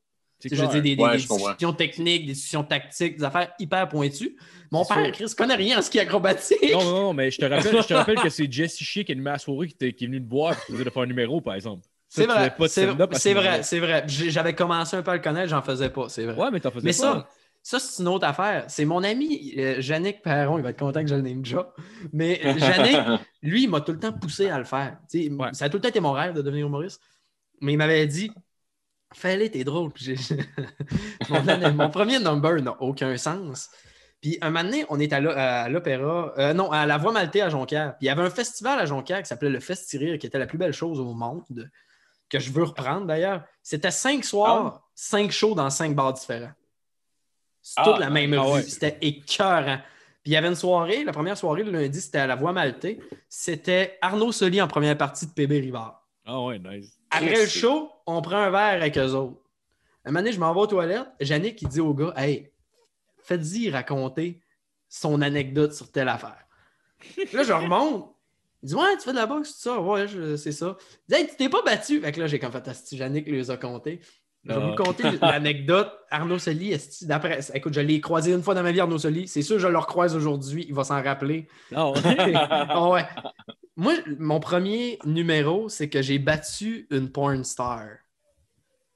Je 0.45 0.55
veux 0.57 0.67
dire, 0.69 0.83
des, 0.83 0.97
des- 0.97 1.03
Ouais, 1.03 1.13
des 1.13 1.19
je 1.19 1.29
comprends. 1.29 1.49
discussions 1.51 1.73
techniques, 1.73 2.27
des 2.27 2.33
discussions 2.33 2.65
tactiques, 2.65 3.19
des 3.19 3.25
affaires 3.25 3.53
hyper 3.61 3.89
pointues. 3.89 4.37
Mon 4.73 4.85
père, 4.85 5.05
sûr. 5.05 5.13
Chris, 5.13 5.33
connaît 5.37 5.55
rien 5.55 5.79
en 5.79 5.83
ski 5.83 6.01
acrobatique. 6.01 6.73
Non, 6.73 6.83
non, 6.83 6.91
non, 7.03 7.15
mais 7.15 7.31
je 7.31 7.39
te 7.39 7.45
rappelle, 7.45 7.81
je 7.83 7.87
te 7.87 7.95
rappelle 7.95 8.19
que 8.19 8.29
c'est 8.31 8.51
Jesse 8.51 8.79
Shea 8.79 9.05
qui 9.05 9.13
est 9.13 9.15
animé 9.15 9.31
à 9.31 9.35
la 9.35 9.39
soirée 9.39 9.69
qui, 9.69 9.75
qui 9.95 10.05
est 10.05 10.07
venu 10.07 10.19
te 10.19 10.27
boire 10.27 10.55
et 10.55 10.57
qui 10.67 10.73
faisait 10.73 10.85
de 10.85 10.91
faire 10.91 11.03
un 11.03 11.07
numéro, 11.07 11.41
par 11.41 11.55
exemple. 11.55 11.83
C'est 12.09 12.27
vrai, 12.27 12.53
c'est 12.69 12.87
vrai, 13.35 13.63
c'est 13.63 13.79
vrai. 13.81 14.05
J'avais 14.09 14.55
commencé 14.55 14.97
un 14.97 15.03
peu 15.03 15.13
à 15.13 15.15
le 15.15 15.21
connaître, 15.23 15.49
j'en 15.49 15.63
faisais 15.63 15.89
pas, 15.91 16.09
c'est 16.09 16.25
vrai. 16.25 16.37
Ouais, 16.37 16.51
mais 16.51 16.61
t'en 16.61 16.71
faisais 16.71 16.85
Mais 16.85 16.91
pas. 16.91 16.97
ça, 16.97 17.29
ça 17.63 17.79
c'est 17.79 18.03
une 18.03 18.09
autre 18.09 18.27
affaire. 18.27 18.65
C'est 18.69 18.85
mon 18.85 19.03
ami 19.05 19.55
euh, 19.57 19.81
Yannick 19.81 20.23
Perron, 20.23 20.59
il 20.59 20.63
va 20.63 20.71
être 20.71 20.79
content 20.79 21.01
que 21.03 21.09
je 21.09 21.15
le 21.15 21.23
name 21.23 21.43
déjà. 21.43 21.73
Mais 22.13 22.41
euh, 22.45 22.53
Yannick, 22.53 23.21
lui, 23.43 23.65
il 23.65 23.71
m'a 23.71 23.81
tout 23.81 23.93
le 23.93 23.99
temps 23.99 24.13
poussé 24.13 24.49
à 24.51 24.59
le 24.59 24.65
faire. 24.65 24.99
Ouais. 25.15 25.49
Ça 25.53 25.67
a 25.67 25.69
tout 25.69 25.77
le 25.77 25.81
temps 25.83 25.89
été 25.89 26.01
mon 26.01 26.13
rêve 26.13 26.35
de 26.35 26.43
devenir 26.43 26.67
humoriste. 26.67 27.01
Mais 27.61 27.73
il 27.73 27.77
m'avait 27.77 28.07
dit 28.07 28.31
Fais-le, 29.15 29.49
t'es 29.51 29.63
drôle. 29.65 29.93
Puis 29.93 30.17
mon, 31.31 31.73
mon 31.75 31.91
premier 31.91 32.19
number 32.19 32.61
n'a 32.63 32.81
aucun 32.83 33.17
sens. 33.17 33.69
Puis 34.21 34.39
un 34.41 34.51
moment 34.51 34.65
donné, 34.65 34.85
on 34.89 35.01
est 35.01 35.13
à 35.13 35.21
l'o- 35.21 35.33
à 35.35 35.69
l'opéra, 35.69 36.33
euh, 36.39 36.55
non, 36.55 36.71
à 36.71 36.87
la 36.87 36.97
Voix 36.97 37.13
Maltais 37.13 37.41
à 37.41 37.49
Jonquière. 37.51 37.97
Puis 37.99 38.05
il 38.05 38.07
y 38.07 38.11
avait 38.11 38.23
un 38.23 38.31
festival 38.31 38.79
à 38.79 38.87
Jonquière 38.87 39.21
qui 39.21 39.27
s'appelait 39.29 39.51
le 39.51 39.61
Festirire, 39.61 40.19
qui 40.19 40.27
était 40.27 40.39
la 40.39 40.47
plus 40.47 40.59
belle 40.59 40.73
chose 40.73 41.01
au 41.01 41.13
monde, 41.13 41.71
que 42.29 42.39
je 42.39 42.51
veux 42.53 42.63
reprendre 42.65 43.07
d'ailleurs. 43.07 43.45
C'était 43.63 43.91
cinq 43.91 44.25
soirs, 44.25 44.89
cinq 44.95 45.31
shows 45.33 45.55
dans 45.55 45.71
cinq 45.71 45.95
bars 45.95 46.13
différents. 46.13 46.53
C'est 47.63 47.81
Ah, 47.81 47.85
toute 47.85 47.99
la 47.99 48.11
même 48.11 48.35
ah 48.35 48.49
ouais. 48.49 48.63
C'était 48.63 48.99
écœurant. 49.01 49.79
Puis 50.23 50.31
il 50.31 50.35
y 50.35 50.37
avait 50.37 50.49
une 50.49 50.55
soirée, 50.55 51.05
la 51.05 51.13
première 51.13 51.37
soirée, 51.37 51.65
le 51.65 51.71
lundi, 51.73 52.01
c'était 52.01 52.19
à 52.19 52.27
la 52.27 52.37
Voix 52.37 52.53
Maltais. 52.53 52.99
C'était 53.29 53.99
Arnaud 54.03 54.31
Soli 54.33 54.61
en 54.61 54.69
première 54.69 54.97
partie 54.99 55.27
de 55.27 55.33
PB 55.33 55.53
Rivard. 55.61 56.07
Ah 56.25 56.41
ouais, 56.43 56.59
nice. 56.59 56.99
Après 57.11 57.41
le 57.41 57.47
show, 57.47 57.91
on 58.07 58.23
prend 58.23 58.37
un 58.37 58.51
verre 58.51 58.81
avec 58.83 58.97
eux 58.99 59.11
autres. 59.13 59.39
Un 60.05 60.11
moment 60.11 60.21
donné, 60.21 60.33
je 60.33 60.39
m'en 60.41 60.53
vais 60.55 60.61
aux 60.61 60.67
toilettes. 60.67 61.09
Yannick, 61.21 61.61
il 61.63 61.69
dit 61.69 61.81
au 61.81 61.95
gars 61.95 62.13
Hey, 62.17 62.53
faites-y 63.19 63.71
raconter 63.71 64.41
son 64.89 65.23
anecdote 65.23 65.73
sur 65.73 65.91
telle 65.91 66.09
affaire. 66.09 66.45
Là, 67.33 67.43
je 67.43 67.53
remonte. 67.53 68.15
Il 68.63 68.69
dit 68.69 68.75
Ouais, 68.77 68.97
tu 68.97 69.03
fais 69.05 69.11
de 69.13 69.17
la 69.17 69.27
boxe, 69.27 69.55
tout 69.55 69.61
ça. 69.61 69.81
Ouais, 69.81 70.07
c'est 70.37 70.53
ça. 70.53 70.77
Il 71.09 71.15
dit 71.15 71.21
Hey, 71.21 71.29
tu 71.29 71.37
t'es 71.37 71.49
pas 71.49 71.63
battu. 71.63 72.01
Fait 72.01 72.13
que 72.13 72.21
là, 72.21 72.27
j'ai 72.29 72.39
comme 72.39 72.53
fait 72.53 72.67
Asti, 72.69 72.97
Yannick 72.97 73.27
les 73.27 73.51
a 73.51 73.57
comptés. 73.57 74.01
Je 74.45 74.53
vais 74.53 74.59
Ah. 74.61 74.67
vous 74.67 74.75
conter 74.75 75.05
l'anecdote. 75.23 75.93
Arnaud 76.11 76.39
Soli, 76.39 76.75
d'après. 77.03 77.41
Écoute, 77.55 77.75
je 77.75 77.81
l'ai 77.81 78.01
croisé 78.01 78.33
une 78.33 78.43
fois 78.43 78.55
dans 78.55 78.63
ma 78.63 78.73
vie, 78.73 78.81
Arnaud 78.81 78.99
Soli. 78.99 79.29
C'est 79.29 79.43
sûr, 79.43 79.59
je 79.59 79.69
le 79.69 79.79
recroise 79.79 80.15
aujourd'hui. 80.17 80.67
Il 80.69 80.75
va 80.75 80.85
s'en 80.85 81.03
rappeler. 81.03 81.49
Non. 81.71 81.95
Ah 82.35 82.89
ouais. 82.91 83.07
Moi, 83.77 83.95
mon 84.19 84.39
premier 84.41 84.99
numéro, 85.07 85.69
c'est 85.69 85.89
que 85.89 86.03
j'ai 86.03 86.19
battu 86.19 86.87
une 86.91 87.11
porn 87.11 87.43
star. 87.45 87.85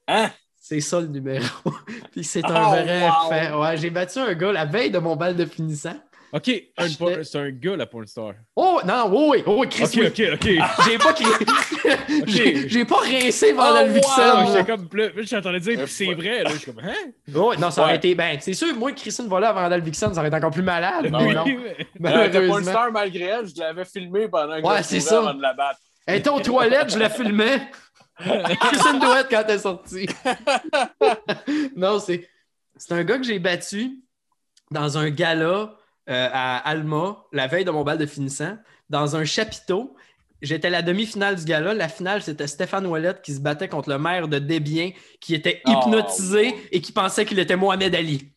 Hein? 0.09 0.31
C'est 0.59 0.81
ça 0.81 1.01
le 1.01 1.06
numéro. 1.06 1.44
Puis 2.12 2.24
c'est 2.24 2.44
un 2.44 2.64
Oh, 2.66 2.70
vrai 2.70 3.09
wow. 3.09 3.28
fait. 3.31 3.52
Ouais, 3.55 3.77
j'ai 3.77 3.90
battu 3.90 4.18
un 4.18 4.35
gars 4.35 4.52
la 4.52 4.64
veille 4.64 4.90
de 4.90 4.98
mon 4.98 5.16
bal 5.16 5.36
de 5.36 5.44
finissant. 5.47 5.97
Ok, 6.32 6.51
un 6.78 6.89
c'est 7.24 7.39
un 7.39 7.51
gars, 7.51 7.77
la 7.77 7.86
porn 7.86 8.07
star. 8.07 8.35
Oh, 8.55 8.81
non, 8.85 9.09
oui, 9.11 9.27
oui, 9.39 9.43
oh, 9.47 9.57
oui, 9.61 9.69
Chris, 9.69 9.85
Ok, 9.85 9.93
oui. 9.97 10.07
ok, 10.07 10.23
ok. 10.35 10.85
J'ai 10.86 10.98
pas 10.98 11.12
crié. 11.12 12.69
j'ai, 12.69 12.85
pas 12.85 12.97
rincé 12.98 13.53
pendant 13.55 13.81
Oh, 13.82 13.86
le 13.86 13.93
wow. 13.94 14.01
Ah, 14.16 14.44
j'étais 14.48 14.65
comme. 14.65 14.89
Là, 14.93 15.09
j'entendais 15.23 15.61
dire 15.61 15.81
Euh, 15.81 15.86
c'est 15.86 16.12
vrai. 16.15 16.43
Là, 16.43 16.51
je 16.51 16.57
suis 16.59 16.73
comme, 16.73 16.82
hein? 16.85 16.94
Oh, 17.35 17.55
non, 17.59 17.70
ça 17.70 17.82
aurait 17.82 17.93
Ouais. 17.93 17.97
été. 17.97 18.15
Ben, 18.15 18.39
c'est 18.40 18.55
sûr, 18.55 18.74
moi, 18.77 18.93
Christine 18.93 19.27
Vola 19.28 19.48
avant 19.51 19.62
Vandal 19.62 19.81
Vixen, 19.82 20.12
ça 20.12 20.20
aurait 20.20 20.28
été 20.28 20.36
encore 20.36 20.51
plus 20.51 20.62
malade. 20.62 21.11
Ah 21.12 21.19
mais 21.23 21.32
non. 21.35 21.44
mais- 21.47 21.57
Euh, 21.57 21.74
pas 22.03 22.27
une 22.27 22.32
Malheureusement. 22.32 22.70
star 22.70 22.93
malgré 22.93 23.24
elle, 23.24 23.47
je 23.48 23.59
l'avais 23.61 23.85
filmé 23.85 24.28
pendant 24.28 24.61
que 24.61 24.66
Ouais, 24.66 24.78
je 24.78 24.82
c'est 24.82 25.01
ça. 25.01 25.19
avant 25.19 25.35
de 25.35 25.43
la 25.43 25.55
battre. 25.55 25.81
Elle 26.07 26.19
était 26.19 26.31
aux 26.31 26.40
toilettes, 26.40 26.93
je 26.93 26.98
la 26.98 27.11
filmais. 27.11 27.62
Christine 28.19 28.98
Douette 28.98 29.27
quand 29.31 29.43
elle 29.47 29.55
est 29.57 29.59
sortie. 29.59 30.09
non, 31.77 31.98
c'est. 31.98 32.28
C'est 32.77 32.93
un 32.93 33.05
gars 33.05 33.16
que 33.19 33.24
j'ai 33.24 33.39
battu 33.39 33.98
dans 34.70 34.98
un 34.98 35.09
gala 35.11 35.70
euh, 36.09 36.28
à 36.33 36.59
Alma, 36.69 37.24
la 37.33 37.47
veille 37.47 37.65
de 37.65 37.70
mon 37.70 37.83
bal 37.85 37.99
de 37.99 38.07
finissant, 38.07 38.57
dans 38.91 39.16
un 39.16 39.24
chapiteau. 39.24 39.95
J'étais 40.43 40.69
la 40.70 40.83
demi-finale 40.83 41.37
du 41.37 41.45
gala. 41.45 41.73
La 41.74 41.89
finale, 41.89 42.23
c'était 42.23 42.47
Stéphane 42.47 42.87
Ouellette 42.87 43.23
qui 43.23 43.33
se 43.35 43.41
battait 43.41 43.69
contre 43.69 43.89
le 43.89 43.99
maire 43.99 44.28
de 44.28 44.39
Desbiens, 44.39 44.91
qui 45.20 45.35
était 45.35 45.62
Oh, 45.66 45.70
hypnotisé 45.73 46.55
et 46.70 46.81
qui 46.81 46.93
pensait 46.93 47.24
qu'il 47.24 47.39
était 47.39 47.57
Mohamed 47.57 47.95
Ali. 47.95 48.31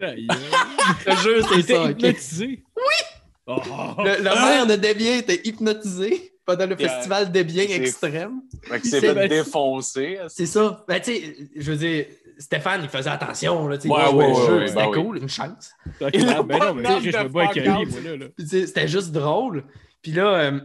Aïe, 0.00 0.26
Je 1.00 1.04
te 1.10 1.16
jure, 1.22 1.48
Il 1.56 1.64
c'est 1.64 1.74
ça. 1.74 1.90
hypnotisé. 1.90 2.62
Oui! 2.76 3.52
Le, 3.98 4.18
le 4.18 4.24
maire 4.24 4.66
de 4.66 4.76
Desbiens 4.76 5.18
était 5.18 5.40
hypnotisé 5.44 6.32
pendant 6.44 6.66
le 6.66 6.76
Yeah. 6.78 6.88
festival 6.88 7.32
Desbiens 7.32 7.64
C'est- 7.66 7.76
extrême. 7.76 8.40
Fait 8.64 8.80
que 8.80 8.86
Il 8.86 8.90
c'est 8.90 9.00
s'est 9.00 9.14
fait 9.14 9.28
défoncer. 9.28 10.18
C'est 10.28 10.46
ça. 10.46 10.84
Ben, 10.88 11.00
tu 11.00 11.12
sais, 11.14 11.36
je 11.56 11.70
veux 11.72 11.76
dire, 11.78 12.06
Stéphane, 12.38 12.82
il 12.82 12.88
faisait 12.88 13.10
attention. 13.10 13.68
Là, 13.68 13.76
Ouais, 13.84 14.12
ouais, 14.12 14.34
jeu, 14.34 14.58
ouais, 14.58 14.66
c'était 14.68 14.80
ben 14.82 14.88
oui. 14.90 15.02
cool, 15.04 15.18
une 15.18 15.28
chance. 15.28 15.72
Ben 16.00 16.10
non, 16.12 16.74
mais 16.74 17.00
je 17.00 17.18
me 17.18 17.28
moi, 17.28 18.16
là. 18.16 18.26
C'était 18.38 18.88
juste 18.88 19.12
drôle. 19.12 19.64
Puis 20.02 20.12
là, 20.12 20.34
euh, 20.34 20.60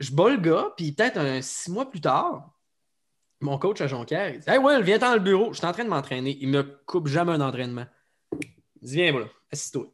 je 0.00 0.12
bats 0.12 0.30
le 0.30 0.36
gars, 0.38 0.72
puis 0.76 0.92
peut-être 0.92 1.18
un 1.18 1.40
six 1.40 1.70
mois 1.70 1.90
plus 1.90 2.00
tard, 2.00 2.50
mon 3.40 3.58
coach 3.58 3.80
à 3.80 3.86
Jonquière, 3.86 4.30
il 4.34 4.40
dit 4.40 4.48
Hey, 4.48 4.58
Will, 4.58 4.82
viens 4.82 4.98
dans 4.98 5.14
le 5.14 5.20
bureau, 5.20 5.52
je 5.52 5.58
suis 5.58 5.66
en 5.66 5.72
train 5.72 5.84
de 5.84 5.88
m'entraîner. 5.88 6.36
Il 6.40 6.48
me 6.48 6.62
coupe 6.86 7.08
jamais 7.08 7.32
un 7.32 7.40
entraînement. 7.40 7.86
Il 8.80 8.88
dit 8.88 8.96
Viens, 8.96 9.12
moi, 9.12 9.20
là, 9.22 9.26
assis-toi. 9.50 9.86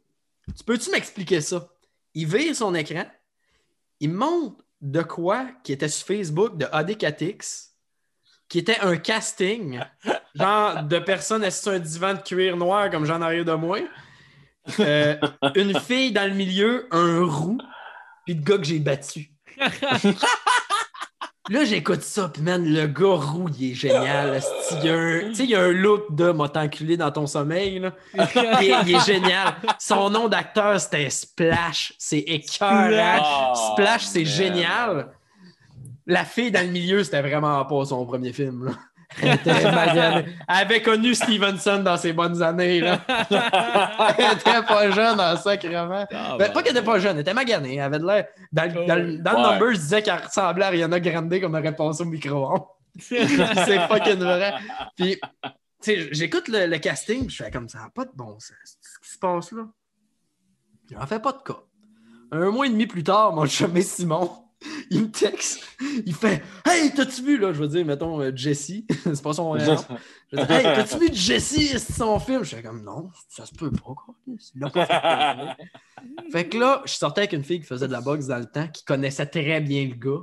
Tu 0.57 0.63
peux-tu 0.63 0.91
m'expliquer 0.91 1.41
ça? 1.41 1.67
Il 2.13 2.27
vire 2.27 2.55
son 2.55 2.73
écran, 2.75 3.05
il 3.99 4.09
me 4.09 4.17
montre 4.17 4.63
de 4.81 5.01
quoi 5.01 5.47
qui 5.63 5.73
était 5.73 5.89
sur 5.89 6.07
Facebook 6.07 6.57
de 6.57 6.65
AD4X, 6.65 7.69
qui 8.47 8.59
était 8.59 8.79
un 8.79 8.97
casting, 8.97 9.79
genre 10.39 10.83
de 10.83 10.99
personnes 10.99 11.43
assises 11.43 11.61
sur 11.63 11.71
un 11.73 11.79
divan 11.79 12.13
de 12.13 12.19
cuir 12.19 12.57
noir 12.57 12.89
comme 12.89 13.05
j'en 13.05 13.21
arrière 13.21 13.45
de 13.45 13.53
moi. 13.53 13.79
Euh, 14.79 15.15
une 15.55 15.79
fille 15.79 16.11
dans 16.11 16.27
le 16.29 16.35
milieu, 16.35 16.87
un 16.91 17.23
roux, 17.25 17.57
puis 18.25 18.35
le 18.35 18.41
gars 18.41 18.57
que 18.57 18.63
j'ai 18.65 18.79
battu. 18.79 19.31
Là, 21.49 21.63
j'écoute 21.65 22.03
ça, 22.03 22.29
puis 22.31 22.43
man, 22.43 22.63
le 22.63 22.85
gars 22.85 23.15
roux, 23.15 23.49
il 23.57 23.71
est 23.71 23.73
génial. 23.73 24.39
Il 24.83 24.85
y 24.85 24.89
a 24.89 24.93
un- 24.95 25.19
Tu 25.29 25.35
sais, 25.35 25.43
il 25.45 25.49
y 25.49 25.55
a 25.55 25.61
un 25.63 25.71
look 25.71 26.13
de 26.15 26.29
m'a 26.29 26.47
t'enculé 26.47 26.95
dans 26.95 27.11
ton 27.11 27.25
sommeil. 27.25 27.79
Là. 27.79 27.93
Il, 28.13 28.69
est- 28.69 28.75
il 28.85 28.95
est 28.95 29.03
génial. 29.05 29.55
Son 29.79 30.11
nom 30.11 30.27
d'acteur, 30.27 30.79
c'était 30.79 31.09
Splash. 31.09 31.93
C'est 31.97 32.19
écœurant. 32.19 33.53
Oh, 33.55 33.71
Splash, 33.73 34.03
c'est 34.03 34.19
man. 34.19 34.27
génial. 34.27 35.07
La 36.05 36.23
fille 36.23 36.51
dans 36.51 36.63
le 36.63 36.71
milieu, 36.71 37.03
c'était 37.03 37.21
vraiment 37.23 37.65
pas 37.65 37.85
son 37.85 38.05
premier 38.05 38.31
film. 38.31 38.65
Là. 38.65 38.71
Elle 39.21 40.25
avait 40.47 40.81
connu 40.81 41.15
Stevenson 41.15 41.79
dans 41.83 41.97
ses 41.97 42.13
bonnes 42.13 42.41
années. 42.41 42.79
Là. 42.79 42.99
Elle 44.17 44.33
était 44.37 44.61
pas 44.67 44.91
jeune 44.91 45.19
en 45.19 45.35
sacrement. 45.35 46.05
Ah, 46.13 46.35
Ben, 46.37 46.51
pas 46.51 46.61
qu'elle 46.63 46.75
était 46.77 46.85
pas 46.85 46.99
jeune, 46.99 47.15
elle 47.15 47.21
était 47.21 47.33
maganée. 47.33 47.75
Elle 47.75 47.81
avait 47.81 47.99
de 47.99 48.05
l'air. 48.05 48.27
Dans, 48.51 48.65
le- 48.95 49.17
dans 49.17 49.33
number, 49.51 49.73
je 49.73 49.79
disais 49.79 50.01
qu'elle 50.01 50.21
ressemblait 50.23 50.65
à 50.65 50.67
Ariana 50.67 50.99
Grande 50.99 51.33
aurait 51.33 51.75
passé 51.75 52.03
au 52.03 52.05
micro-ondes. 52.05 52.63
C'est 52.99 53.25
fucking 53.87 54.19
vrai. 54.19 54.53
Puis, 54.95 55.19
tu 55.43 55.49
sais, 55.81 56.09
j'écoute 56.11 56.47
le, 56.47 56.65
le 56.67 56.77
casting, 56.77 57.25
puis 57.27 57.35
je 57.35 57.43
fais 57.43 57.51
comme 57.51 57.69
ça, 57.69 57.87
pas 57.93 58.05
de 58.05 58.11
bon 58.13 58.33
sens. 58.39 58.53
Ce 58.81 58.99
qui 59.07 59.13
se 59.13 59.17
passe 59.19 59.51
là. 59.51 59.63
J'en 60.91 61.05
fais 61.05 61.19
pas 61.19 61.31
de 61.31 61.37
cas. 61.43 61.59
Un 62.31 62.49
mois 62.51 62.65
et 62.67 62.69
demi 62.69 62.85
plus 62.87 63.03
tard, 63.03 63.33
mon 63.33 63.45
chemin 63.45 63.81
Simon, 63.81 64.31
il 64.89 65.03
me 65.03 65.11
texte. 65.11 65.61
Il 66.05 66.13
fait 66.13 66.43
Hey, 66.65 66.93
t'as-tu 66.93 67.23
vu, 67.23 67.37
là, 67.37 67.53
je 67.53 67.59
veux 67.59 67.67
dire, 67.67 67.85
mettons, 67.85 68.21
euh, 68.21 68.31
Jesse, 68.35 68.71
c'est 69.03 69.21
pas 69.23 69.33
son 69.33 69.55
nom. 69.55 69.59
Je 69.59 70.35
dis, 70.35 70.51
Hey, 70.51 70.63
t'as-tu 70.63 70.97
vu 70.99 71.09
Jesse, 71.13 71.77
c'est 71.77 71.93
son 71.93 72.19
film? 72.19 72.43
Je 72.43 72.55
fais 72.55 72.63
comme 72.63 72.83
non, 72.83 73.09
ça 73.29 73.45
se 73.45 73.53
peut 73.53 73.71
pas, 73.71 73.93
quoi. 73.95 74.15
Il 74.27 74.37
l'a 74.61 74.69
pas 74.69 75.55
fait 76.31 76.47
que 76.49 76.57
là, 76.57 76.81
je 76.85 76.93
sortais 76.93 77.21
avec 77.21 77.33
une 77.33 77.43
fille 77.43 77.59
qui 77.61 77.65
faisait 77.67 77.87
de 77.87 77.91
la 77.93 78.01
boxe 78.01 78.27
dans 78.27 78.37
le 78.37 78.45
temps, 78.45 78.67
qui 78.67 78.83
connaissait 78.83 79.25
très 79.25 79.61
bien 79.61 79.87
le 79.87 79.95
gars. 79.95 80.21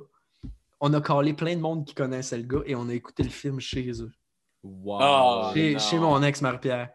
On 0.80 0.92
a 0.92 1.00
collé 1.00 1.32
plein 1.32 1.56
de 1.56 1.60
monde 1.60 1.86
qui 1.86 1.94
connaissait 1.94 2.36
le 2.36 2.42
gars 2.44 2.62
et 2.66 2.74
on 2.74 2.88
a 2.88 2.94
écouté 2.94 3.22
le 3.22 3.30
film 3.30 3.58
chez 3.60 3.90
eux. 4.02 4.12
Wow. 4.62 4.98
Ah, 5.00 5.52
Chez, 5.54 5.98
mon 5.98 6.22
ex 6.22 6.42
Marie-Pierre. 6.42 6.90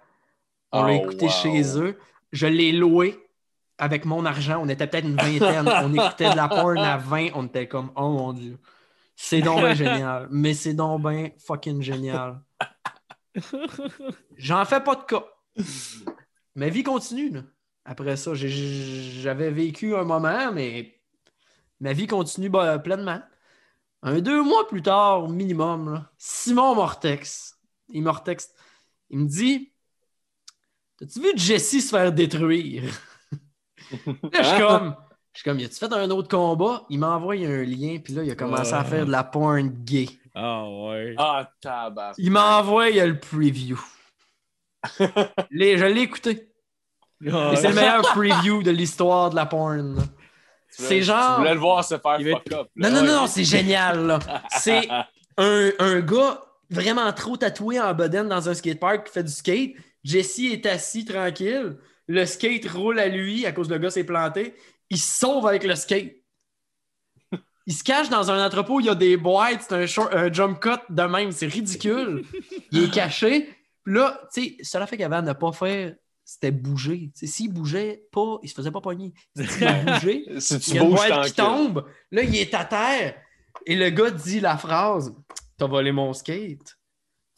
On 0.71 0.83
Oh, 0.83 0.87
l'a 0.87 0.93
écouté 0.95 1.25
wow. 1.25 1.31
chez 1.31 1.77
eux. 1.79 1.97
Je 2.31 2.47
l'ai 2.47 2.71
loué 2.71 3.19
avec 3.81 4.05
mon 4.05 4.23
argent. 4.25 4.61
On 4.63 4.69
était 4.69 4.85
peut-être 4.85 5.07
une 5.07 5.17
vingtaine. 5.17 5.67
on 5.83 5.93
écoutait 5.93 6.29
de 6.29 6.35
la 6.35 6.47
porn 6.47 6.77
à 6.77 6.97
20. 6.97 7.29
On 7.33 7.47
était 7.47 7.67
comme, 7.67 7.91
oh 7.95 8.09
mon 8.09 8.31
Dieu. 8.31 8.57
C'est 9.15 9.41
donc 9.41 9.65
génial. 9.73 10.27
Mais 10.29 10.53
c'est 10.53 10.75
donc 10.75 11.01
bien 11.01 11.31
fucking 11.39 11.81
génial. 11.81 12.41
J'en 14.37 14.63
fais 14.65 14.81
pas 14.81 14.95
de 14.95 15.03
cas. 15.03 15.25
Ma 16.55 16.69
vie 16.69 16.83
continue. 16.83 17.31
là. 17.31 17.41
Après 17.83 18.15
ça, 18.15 18.33
j'avais 18.35 19.49
vécu 19.49 19.95
un 19.95 20.03
moment, 20.03 20.51
mais 20.53 21.01
ma 21.79 21.93
vie 21.93 22.05
continue 22.05 22.49
bah, 22.49 22.77
pleinement. 22.77 23.21
Un 24.03 24.19
deux 24.19 24.43
mois 24.43 24.67
plus 24.67 24.83
tard, 24.83 25.27
minimum, 25.27 25.93
là, 25.93 26.11
Simon 26.17 26.75
Mortex, 26.75 27.59
il 27.89 28.03
me 28.03 28.11
retexte. 28.11 28.55
Il 29.09 29.19
me 29.19 29.27
dit 29.27 29.71
T'as-tu 30.97 31.19
vu 31.19 31.31
Jesse 31.35 31.83
se 31.83 31.89
faire 31.89 32.11
détruire 32.11 32.83
Là, 34.33 34.41
je 34.41 34.47
suis 34.47 34.57
comme, 34.59 34.95
je 35.33 35.39
suis 35.39 35.43
comme, 35.49 35.59
y 35.59 35.65
a-tu 35.65 35.75
fait 35.75 35.91
un 35.93 36.09
autre 36.11 36.27
combat? 36.29 36.83
Il 36.89 36.99
m'a 36.99 37.15
envoyé 37.15 37.45
un 37.47 37.63
lien, 37.63 37.97
puis 38.03 38.13
là, 38.13 38.23
il 38.23 38.31
a 38.31 38.35
commencé 38.35 38.73
à 38.73 38.83
faire 38.83 39.05
de 39.05 39.11
la 39.11 39.23
porn 39.23 39.69
gay. 39.83 40.07
Ah, 40.33 40.63
ouais. 40.69 41.13
Ah, 41.17 41.49
tabac. 41.61 42.13
Il 42.17 42.31
m'a 42.31 42.59
envoyé 42.59 43.05
le 43.05 43.19
preview. 43.19 43.79
Les- 45.51 45.77
je 45.77 45.85
l'ai 45.85 46.01
écouté. 46.01 46.47
Et 47.23 47.29
c'est 47.55 47.69
le 47.69 47.75
meilleur 47.75 48.01
preview 48.01 48.63
de 48.63 48.71
l'histoire 48.71 49.29
de 49.29 49.35
la 49.35 49.45
porn. 49.45 49.95
là. 49.95 50.01
C'est 50.69 51.01
genre. 51.03 51.35
Tu 51.35 51.41
voulais 51.41 51.53
le 51.53 51.59
voir 51.59 51.83
se 51.83 51.97
faire 51.97 52.17
fuck 52.19 52.51
up. 52.53 52.67
là. 52.75 52.89
Non, 52.89 52.95
non, 52.95 53.03
non, 53.05 53.13
non, 53.21 53.27
c'est 53.27 53.43
génial. 53.43 54.07
là. 54.07 54.19
C'est 54.49 54.87
un, 55.37 55.69
un 55.79 55.99
gars 55.99 56.41
vraiment 56.69 57.11
trop 57.13 57.35
tatoué 57.37 57.79
en 57.79 57.93
bedaine 57.93 58.29
dans 58.29 58.47
un 58.49 58.53
skatepark 58.53 59.05
qui 59.07 59.13
fait 59.13 59.23
du 59.23 59.31
skate. 59.31 59.71
Jesse 60.03 60.39
est 60.39 60.65
assis 60.65 61.05
tranquille. 61.05 61.77
Le 62.07 62.25
skate 62.25 62.67
roule 62.67 62.99
à 62.99 63.07
lui 63.07 63.45
à 63.45 63.51
cause 63.51 63.69
le 63.69 63.77
gars 63.77 63.89
s'est 63.89 64.03
planté. 64.03 64.53
Il 64.89 64.97
se 64.97 65.19
sauve 65.19 65.47
avec 65.47 65.63
le 65.63 65.75
skate. 65.75 66.13
Il 67.67 67.73
se 67.73 67.83
cache 67.83 68.09
dans 68.09 68.31
un 68.31 68.43
entrepôt, 68.45 68.79
il 68.79 68.87
y 68.87 68.89
a 68.89 68.95
des 68.95 69.17
boîtes, 69.17 69.65
c'est 69.69 69.75
un, 69.75 69.85
short- 69.85 70.13
un 70.13 70.33
jump 70.33 70.59
cut 70.59 70.79
de 70.89 71.03
même, 71.03 71.31
c'est 71.31 71.45
ridicule. 71.45 72.25
Il 72.71 72.85
est 72.85 72.91
caché. 72.93 73.55
Puis 73.83 73.93
là, 73.93 74.19
tu 74.33 74.57
sais, 74.63 74.87
qu'il 74.87 75.03
avait 75.03 75.15
à 75.15 75.21
ne 75.21 75.33
pas 75.33 75.51
faire, 75.51 75.95
c'était 76.25 76.51
bouger. 76.51 77.11
Tu 77.15 77.25
sais, 77.25 77.27
S'il 77.27 77.53
bougeait 77.53 78.03
pas, 78.11 78.39
il 78.41 78.49
se 78.49 78.55
faisait 78.55 78.71
pas 78.71 78.81
pogner. 78.81 79.13
S'il 79.35 79.63
a 79.67 79.73
bougé, 79.83 80.25
Si 80.39 80.55
il 80.55 80.75
y 80.75 80.79
a 80.79 80.83
une 80.83 80.89
boîte 80.89 81.25
qui 81.27 81.33
tombe. 81.33 81.85
Là, 82.11 82.23
il 82.23 82.35
est 82.35 82.53
à 82.55 82.65
terre. 82.65 83.15
Et 83.65 83.75
le 83.75 83.89
gars 83.91 84.09
dit 84.11 84.39
la 84.39 84.57
phrase 84.57 85.13
T'as 85.57 85.67
volé 85.67 85.91
mon 85.91 86.13
skate. 86.13 86.77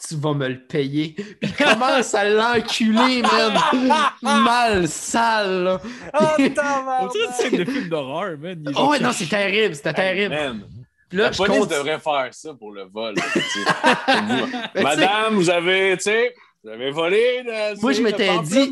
Tu 0.09 0.15
vas 0.15 0.34
me 0.34 0.47
le 0.49 0.59
payer. 0.59 1.13
Puis 1.15 1.38
il 1.41 1.53
commence 1.53 2.13
à 2.13 2.25
l'enculer, 2.30 3.21
man. 3.21 4.03
Mal 4.21 4.88
sale, 4.88 5.63
là. 5.63 5.81
Ah, 6.11 6.19
On 6.19 6.35
dirait 6.38 6.47
une 6.49 6.53
tabarnak. 6.53 7.11
scène 7.34 7.55
de 7.57 7.65
film 7.65 7.89
d'horreur, 7.89 8.38
man. 8.38 8.73
Oh, 8.75 8.89
ouais, 8.89 8.99
non, 8.99 9.11
c'est 9.13 9.30
terrible. 9.30 9.75
C'était 9.75 9.93
terrible. 9.93 10.35
Puis 11.09 11.17
là, 11.19 11.25
la 11.25 11.31
je 11.31 11.38
police 11.38 11.59
compte. 11.59 11.69
devrait 11.69 11.99
faire 11.99 12.27
ça 12.31 12.53
pour 12.53 12.71
le 12.71 12.84
vol. 12.84 13.13
Madame, 14.75 15.35
vous 15.35 15.49
avez, 15.49 15.95
tu 15.97 16.03
sais, 16.03 16.34
Volé 16.64 17.44
le. 17.44 17.81
Moi, 17.81 17.91
je 17.91 18.02
m'étais 18.02 18.30
dit- 18.40 18.72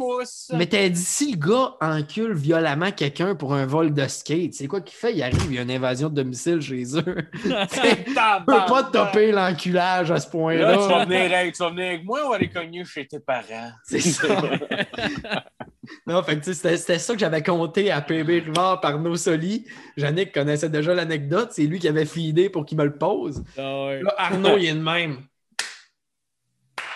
t'as 0.70 0.88
dit, 0.90 0.96
si 0.96 1.34
le 1.34 1.38
gars 1.38 1.76
encule 1.82 2.34
violemment 2.34 2.92
quelqu'un 2.92 3.36
pour 3.36 3.54
un 3.54 3.66
vol 3.66 3.94
de 3.94 4.08
skate, 4.08 4.54
c'est 4.54 4.68
quoi 4.68 4.80
qu'il 4.80 4.96
fait? 4.96 5.14
Il 5.14 5.22
arrive, 5.22 5.46
il 5.50 5.56
y 5.56 5.60
a 5.60 5.64
une 5.64 5.72
invasion 5.72 6.08
de 6.08 6.16
domicile 6.16 6.62
chez 6.62 6.84
eux. 6.98 7.18
Il 7.44 8.46
peut 8.46 8.66
pas 8.68 8.84
topper 8.92 9.34
l'enculage 9.34 10.10
à 10.10 10.20
ce 10.20 10.26
Là, 10.26 10.30
tu 10.32 10.38
vas, 10.38 10.38
point-là. 10.38 11.06
venir 11.06 11.38
avec, 11.38 11.54
tu 11.54 11.64
vas 11.64 11.70
venir 11.70 11.86
avec 11.88 12.06
moi 12.06 12.30
ou 12.30 12.34
aller 12.34 12.50
cogner 12.50 12.86
chez 12.86 13.06
tes 13.06 13.20
parents? 13.20 13.72
C'est 13.84 14.00
ça. 14.00 14.28
non, 16.08 16.24
fait 16.24 16.38
que 16.40 16.46
tu 16.46 16.54
c'était 16.54 16.98
ça 16.98 17.14
que 17.14 17.20
j'avais 17.20 17.44
compté 17.44 17.92
à 17.92 18.00
PB 18.02 18.40
Rivard 18.46 18.80
par 18.80 19.00
nos 19.00 19.18
Soli. 19.18 19.66
Yannick 19.98 20.32
connaissait 20.34 20.70
déjà 20.70 20.94
l'anecdote. 20.94 21.50
C'est 21.52 21.64
lui 21.64 21.80
qui 21.80 21.90
avait 21.90 22.06
feedé 22.06 22.50
pour 22.50 22.66
qu'il 22.66 22.78
me 22.78 22.86
le 22.86 22.98
pose. 22.98 23.44
Ah. 23.58 23.90
Là, 24.02 24.16
Arnaud, 24.18 24.58
il 24.58 24.66
est 24.66 24.74
de 24.74 24.80
même. 24.80 25.18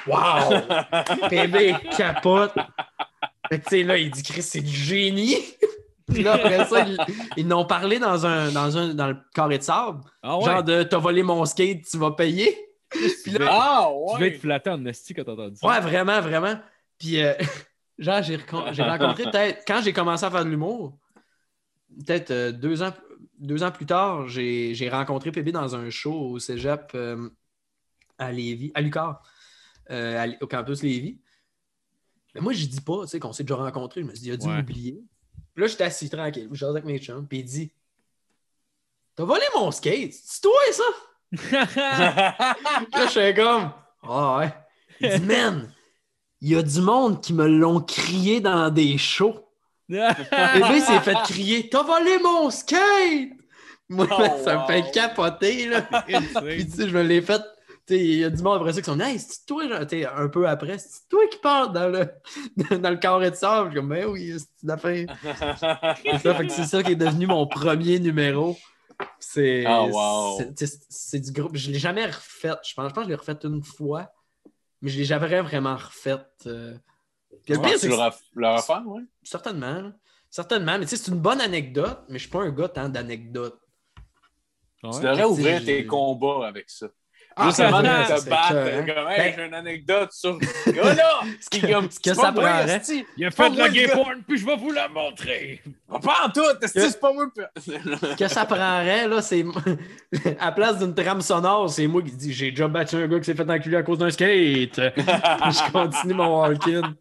Wow! 0.08 0.62
PB 1.30 1.90
capote. 1.98 2.54
Fait 3.50 3.60
que, 3.60 3.64
tu 3.64 3.70
sais, 3.70 3.84
là, 3.84 3.98
il 3.98 4.10
dit, 4.12 4.24
Chris, 4.24 4.42
c'est 4.42 4.62
du 4.62 4.76
génie. 4.76 5.38
Puis 6.08 6.22
là, 6.24 6.34
après 6.34 6.66
ça, 6.66 6.82
ils, 6.82 6.98
ils 7.38 7.48
n'ont 7.48 7.66
parlé 7.66 7.98
dans, 8.00 8.26
un, 8.26 8.52
dans, 8.52 8.78
un, 8.78 8.94
dans 8.94 9.08
le 9.08 9.18
carré 9.34 9.58
de 9.58 9.64
sable. 9.64 10.02
Ah 10.22 10.38
ouais. 10.38 10.46
Genre 10.46 10.64
de 10.64 10.84
t'as 10.84 10.98
volé 11.00 11.24
mon 11.24 11.44
skate, 11.46 11.84
tu 11.90 11.98
vas 11.98 12.12
payer. 12.12 12.56
tu, 12.92 13.32
devais, 13.32 13.48
Ah, 13.50 13.88
tu 13.90 14.14
devais 14.16 14.30
ouais. 14.30 14.36
être 14.36 14.42
flatté 14.42 14.70
en 14.70 14.86
esti 14.86 15.14
quand 15.16 15.24
t'as 15.24 15.32
entendu 15.34 15.56
ça? 15.56 15.68
Ouais, 15.68 15.80
vraiment, 15.80 16.22
vraiment. 16.22 16.60
Puis, 17.00 17.22
euh, 17.22 17.34
genre, 17.98 18.22
j'ai 18.22 18.38
rencontré 18.84 19.24
peut-être, 19.24 19.64
quand 19.68 19.82
j'ai 19.84 19.94
commencé 19.94 20.24
à 20.26 20.30
faire 20.32 20.46
de 20.46 20.50
l'humour, 20.50 20.98
peut-être 22.06 22.32
euh, 22.32 22.52
deux, 22.52 22.84
ans, 22.84 22.94
deux 23.40 23.64
ans 23.64 23.72
plus 23.72 23.86
tard, 23.86 24.28
j'ai 24.28 24.76
j'ai 24.76 24.90
rencontré 24.90 25.32
PB 25.32 25.50
dans 25.52 25.76
un 25.76 25.90
show 25.90 26.14
au 26.14 26.40
cégep 26.40 26.92
euh, 26.94 27.30
à 28.18 28.32
Lévis, 28.32 28.72
à 28.76 28.82
Lucar, 28.82 29.24
euh, 29.90 30.32
au 30.42 30.48
campus 30.48 30.82
Lévis. 30.84 31.20
Mais 32.34 32.42
moi, 32.42 32.54
je 32.54 32.66
dis 32.66 32.82
pas, 32.82 33.02
tu 33.04 33.08
sais, 33.10 33.20
qu'on 33.20 33.32
s'est 33.34 33.44
déjà 33.44 33.56
rencontré. 33.56 34.02
Je 34.02 34.06
me 34.06 34.12
suis 34.12 34.22
dit, 34.22 34.28
il 34.30 34.34
a 34.34 34.38
dû 34.38 34.48
Ouais. 34.48 34.58
m'oublier. 34.58 35.02
Puis 35.54 35.62
là, 35.64 35.68
j'étais 35.68 35.86
assis 35.86 36.10
tranquille, 36.10 36.50
je 36.52 36.66
avec 36.66 36.84
mes 36.84 37.00
chums, 37.00 37.26
puis 37.28 37.40
il 37.40 37.46
dit 37.46 37.72
T'as 39.16 39.24
volé 39.24 39.44
mon 39.56 39.72
skate, 39.72 40.12
c'est 40.12 40.42
toi 40.42 40.52
ça? 40.74 40.84
Puis 41.32 41.52
là, 41.52 43.06
je 43.06 43.10
suis 43.10 43.34
comme 43.34 43.72
Ah 44.04 44.38
ouais. 44.40 44.54
Il 45.00 45.20
dit 45.20 45.26
Man, 45.26 45.72
il 46.42 46.50
y 46.50 46.56
a 46.58 46.62
du 46.62 46.82
monde 46.82 47.22
qui 47.22 47.34
me 47.34 47.48
l'ont 47.48 47.80
crié 47.80 48.42
dans 48.42 48.70
des 48.70 48.98
shows. 48.98 49.48
Bébé 49.88 50.82
s'est 50.82 51.00
fait 51.00 51.16
crier 51.24 51.70
T'as 51.70 51.84
volé 51.84 52.18
mon 52.20 52.50
skate! 52.50 53.30
Moi, 53.88 54.08
Oh, 54.12 54.44
ça 54.44 54.62
me 54.62 54.66
fait 54.68 54.92
capoter. 54.92 55.68
Là. 55.70 55.82
Puis, 56.08 56.66
tu 56.66 56.72
sais, 56.72 56.90
je 56.90 56.98
me 56.98 57.04
l'ai 57.04 57.22
fait. 57.22 57.42
Il 57.90 58.16
y 58.16 58.24
a 58.24 58.30
du 58.32 58.42
monde 58.42 58.58
après 58.58 58.74
ça 58.74 58.82
qui 58.82 58.86
sont 58.86 59.00
Hey, 59.00 59.20
c'est 59.20 59.46
toi, 59.46 59.68
genre, 59.68 59.80
un 60.18 60.28
peu 60.28 60.48
après, 60.48 60.78
c'est 60.80 61.08
toi 61.08 61.22
qui 61.32 61.38
parles 61.38 61.72
dans 61.72 61.88
le, 61.88 62.10
dans 62.80 62.90
le 62.90 62.98
carré 62.98 63.30
de 63.32 63.36
sable. 63.36 63.68
Je 63.70 63.72
suis 63.74 63.80
comme, 63.82 63.90
ben 63.90 64.06
oui, 64.08 64.34
c'est 64.40 64.64
une 64.64 64.72
affaire. 64.72 65.06
C'est 66.50 66.66
ça, 66.66 66.84
qui 66.84 66.92
est 66.92 66.96
devenu 66.96 67.28
mon 67.28 67.46
premier 67.48 68.00
numéro. 68.00 68.58
C'est 69.20 69.66
Ah, 69.68 69.84
wow. 69.86 70.38
c'est- 70.56 71.20
du 71.20 71.32
groupe. 71.32 71.56
Je 71.56 71.68
ne 71.68 71.74
l'ai 71.74 71.80
jamais 71.80 72.06
refait. 72.06 72.54
Je 72.64 72.74
pense, 72.74 72.90
je 72.90 72.94
pense 72.94 72.94
que 72.94 73.04
je 73.04 73.10
l'ai 73.10 73.16
refait 73.16 73.38
une 73.44 73.64
fois, 73.64 74.12
mais 74.82 74.90
je 74.90 74.96
ne 74.96 75.00
l'ai 75.02 75.06
jamais 75.06 75.42
vraiment 75.42 75.76
refait. 75.76 76.18
euh. 76.48 76.74
Le 77.48 77.56
Tu 77.58 77.62
pire, 77.62 77.78
le 77.90 77.96
ref- 77.96 78.22
le 78.34 78.48
refaire, 78.48 78.84
ouais? 78.88 79.02
certainement. 79.24 79.82
là. 79.82 79.92
Certainement. 80.30 80.78
Mais 80.80 80.86
tu 80.86 80.96
sais, 80.96 80.98
c'est 80.98 81.12
une 81.12 81.20
bonne 81.20 81.42
anecdote, 81.42 82.00
mais 82.08 82.12
je 82.12 82.14
ne 82.14 82.20
suis 82.20 82.30
pas 82.30 82.42
un 82.42 82.50
gars 82.52 82.70
tant 82.70 82.90
d'anecdotes. 82.90 83.60
Tu 84.82 84.88
devrais 85.02 85.24
ouvrir 85.26 85.64
tes 85.66 85.86
combats 85.86 86.48
avec 86.48 86.70
ça. 86.70 86.88
Ah, 87.38 87.48
Juste 87.48 87.60
avant 87.60 87.82
vrai, 87.82 88.04
de 88.04 88.08
ça 88.08 88.22
te 88.22 88.30
battre, 88.30 88.86
comme, 88.86 89.08
hey, 89.12 89.18
Ben- 89.18 89.34
j'ai 89.36 89.46
une 89.46 89.54
anecdote 89.54 90.10
sur 90.14 90.38
ce 90.66 90.70
gars-là! 90.70 91.20
Ce 91.42 91.50
Qui 91.50 91.60
que- 91.62 91.68
comme, 91.74 91.92
ce 91.92 92.00
que 92.00 92.14
ça 92.14 92.32
prendrait. 92.32 92.82
Il 93.18 93.26
a 93.26 93.32
fait 93.32 93.50
de 93.50 93.58
la 93.58 93.68
gay 93.70 93.88
porn, 93.90 94.22
puis 94.26 94.38
je 94.38 94.46
vais 94.46 94.56
vous 94.56 94.72
la 94.72 94.88
montrer. 94.88 95.62
Pas 95.90 96.26
en 96.26 96.30
tout, 96.30 96.42
c'est 96.66 97.00
pas 97.00 97.12
moi. 97.12 97.26
que 98.18 98.28
ça 98.30 98.46
prendrait, 98.46 99.08
là, 99.10 99.22
c'est. 99.22 99.44
à 100.40 100.52
place 100.54 100.80
d'une 100.80 100.96
trame 100.96 101.20
sonore, 101.22 101.70
c'est 101.70 101.88
moi 101.88 102.02
qui 102.02 102.12
dis 102.12 102.32
J'ai 102.34 102.52
déjà 102.52 102.70
battu 102.70 102.96
un 102.96 103.08
gars 103.08 103.20
qui 103.20 103.26
s'est 103.26 103.36
fait 103.36 103.50
enculer 103.50 103.78
à 103.78 103.84
cause 103.84 103.98
d'un 103.98 104.10
skate. 104.12 104.76
je 104.80 105.72
continue 105.74 106.14
mon 106.14 106.40
walk-in. 106.42 106.94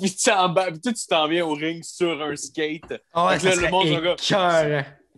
Puis 0.00 0.14
tu 0.16 0.24
t'en 0.30 0.48
bats- 0.48 0.70
puis 0.70 0.80
toi, 0.80 0.92
tu 0.92 1.06
t'en 1.06 1.28
viens 1.28 1.44
au 1.46 1.54
ring 1.54 1.82
sur 1.84 2.20
un 2.22 2.34
skate. 2.36 3.00
Ah 3.14 3.26
ouais, 3.28 3.38
Fait 3.38 3.52
que 3.52 3.56
là, 3.60 3.66
le 3.66 3.70
monde 3.70 4.16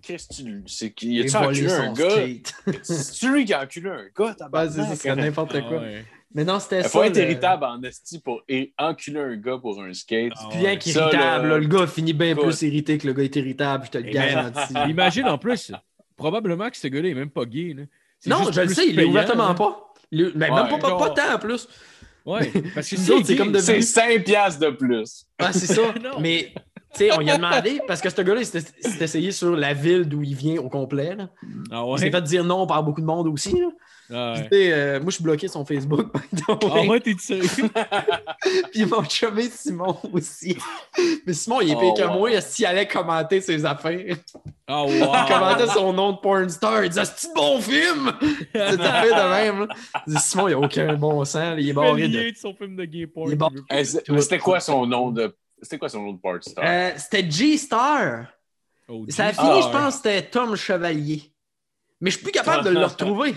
serait 0.02 0.18
que 0.18 0.34
tu. 0.34 0.62
C'est 0.66 0.86
a-tu 0.86 1.44
voler 1.44 1.66
enculé 1.66 1.72
un 1.72 1.92
gars? 1.92 2.72
C'est 2.82 3.26
lui 3.26 3.44
qui 3.44 3.54
a 3.54 3.62
enculé 3.62 3.90
un 3.90 4.04
gars, 4.16 4.34
tabarnak? 4.34 4.72
c'est 4.72 4.82
ça, 4.82 4.96
c'est 4.96 5.16
n'importe 5.16 5.52
Ah 5.54 5.60
quoi. 5.62 5.78
ouais. 5.80 6.04
Mais 6.34 6.44
non, 6.44 6.58
c'était 6.60 6.78
Il 6.78 6.82
ça. 6.84 6.88
faut 6.88 7.02
être 7.02 7.16
le- 7.16 7.22
irritable 7.24 7.64
en 7.64 7.82
esti 7.82 8.18
pour 8.18 8.42
et 8.48 8.72
enculer 8.78 9.20
un 9.20 9.36
gars 9.36 9.58
pour 9.58 9.82
un 9.82 9.92
skate. 9.92 10.32
Ah 10.36 10.48
bien 10.50 10.70
ouais. 10.70 10.78
qu'irritable, 10.78 11.56
le 11.58 11.66
gars 11.66 11.86
finit 11.86 12.14
bien 12.14 12.30
écoute. 12.30 12.44
plus 12.44 12.62
irrité 12.62 12.96
que 12.98 13.06
le 13.06 13.12
gars 13.12 13.22
est 13.24 13.36
irritable, 13.36 13.84
je 13.86 13.90
te 13.90 13.98
le 13.98 14.10
garantis. 14.10 14.72
Imagine 14.88 15.26
en 15.26 15.36
plus, 15.38 15.72
probablement 16.16 16.70
que 16.70 16.76
ce 16.78 16.88
gars-là 16.88 17.08
est 17.10 17.14
même 17.14 17.30
pas 17.30 17.44
gay. 17.44 17.74
Là. 17.76 17.82
Non, 18.26 18.50
je 18.50 18.60
le 18.62 18.68
sais, 18.68 18.88
il 18.88 18.98
est 18.98 19.04
ouvertement 19.04 19.54
pas. 19.54 19.92
Il- 20.10 20.32
Mais 20.34 20.48
même 20.50 20.68
pas, 20.68 20.78
pas, 20.78 20.96
pas 20.96 21.10
tant 21.10 21.34
en 21.34 21.38
plus. 21.38 21.68
Ouais, 22.24 22.50
parce 22.74 22.88
que 22.88 22.96
c'est 22.96 23.12
autres, 23.12 23.26
c'est 23.26 23.32
gay. 23.34 23.38
comme 23.38 23.52
de- 23.52 23.58
C'est 23.58 23.82
5 23.82 24.24
piastres 24.24 24.60
de 24.60 24.70
plus. 24.70 25.26
Ah, 25.38 25.52
c'est 25.52 25.66
ça. 25.66 25.82
Non. 26.02 26.20
Mais, 26.20 26.52
tu 26.54 26.71
sais, 26.98 27.12
on 27.12 27.18
lui 27.20 27.30
a 27.30 27.36
demandé, 27.36 27.80
parce 27.86 28.00
que 28.00 28.10
ce 28.10 28.20
gars-là, 28.22 28.40
il 28.40 28.46
s'était 28.46 28.70
s'était 28.80 29.04
essayé 29.04 29.32
sur 29.32 29.56
la 29.56 29.72
ville 29.74 30.04
d'où 30.08 30.22
il 30.22 30.34
vient 30.34 30.60
au 30.60 30.68
complet. 30.68 31.14
Là. 31.16 31.28
Ah 31.70 31.84
Il 31.92 31.98
s'est 31.98 32.10
fait 32.10 32.22
dire 32.22 32.44
non 32.44 32.66
par 32.66 32.82
beaucoup 32.82 33.00
de 33.00 33.06
monde 33.06 33.28
aussi. 33.28 33.52
là. 33.58 33.68
Ah 34.14 34.34
ouais. 34.34 34.48
euh, 34.52 35.00
moi, 35.00 35.06
je 35.08 35.14
suis 35.14 35.24
bloqué 35.24 35.48
sur 35.48 35.54
son 35.54 35.64
Facebook. 35.64 36.06
Ah 36.48 36.82
ouais, 36.86 37.00
t'es 37.00 37.14
sérieux? 37.18 37.48
Puis 38.72 38.84
mon 38.84 39.02
chumé 39.04 39.48
Simon 39.48 39.96
aussi. 40.12 40.58
Mais 41.26 41.32
Simon, 41.32 41.60
il 41.62 41.70
est 41.70 41.74
Oh, 41.76 41.80
pire 41.94 41.94
que 42.06 42.12
wow. 42.12 42.18
moi 42.18 42.40
s'il 42.42 42.66
allait 42.66 42.86
commenter 42.86 43.40
ses 43.40 43.64
affaires. 43.64 44.16
Il 44.68 45.06
commentait 45.28 45.66
son 45.66 45.92
nom 45.92 46.12
de 46.12 46.18
porn 46.18 46.48
star. 46.48 46.82
Il 46.84 46.88
disait 46.90 47.02
C'est 47.16 47.28
un 47.28 47.34
bon 47.34 47.60
film? 47.60 48.12
C'est 48.54 48.80
affaire 48.80 49.04
de 49.04 49.30
même. 49.30 49.66
Il 50.06 50.14
dit, 50.14 50.20
Simon, 50.20 50.48
il 50.48 50.54
a 50.54 50.58
aucun 50.58 50.94
bon 50.94 51.24
sens. 51.24 51.54
Il 51.58 51.68
est 51.68 51.72
barré 51.72 52.08
de. 52.08 52.30
de 52.30 52.36
son 52.36 52.54
film 52.54 52.76
de 52.76 52.84
gay 52.84 53.06
porn. 53.06 53.32
C'était 53.82 54.38
quoi 54.38 54.60
son 54.60 54.86
nom 54.86 55.10
de. 55.10 55.34
C'était 55.62 55.78
quoi 55.78 55.88
son 55.88 56.02
nom 56.02 56.12
de 56.12 56.40
star? 56.42 56.64
Euh, 56.66 56.90
C'était 56.96 57.30
G-Star. 57.30 58.26
Oh, 58.88 59.04
Ça 59.08 59.26
a 59.26 59.32
fini, 59.32 59.46
Ah, 59.48 59.60
je 59.62 59.66
ouais. 59.66 59.72
pense, 59.72 59.94
c'était 59.96 60.22
Tom 60.22 60.56
Chevalier. 60.56 61.22
Mais 62.00 62.10
je 62.10 62.16
suis 62.16 62.24
plus 62.24 62.32
capable 62.32 62.64
de 62.64 62.70
le 62.70 62.84
retrouver. 62.84 63.34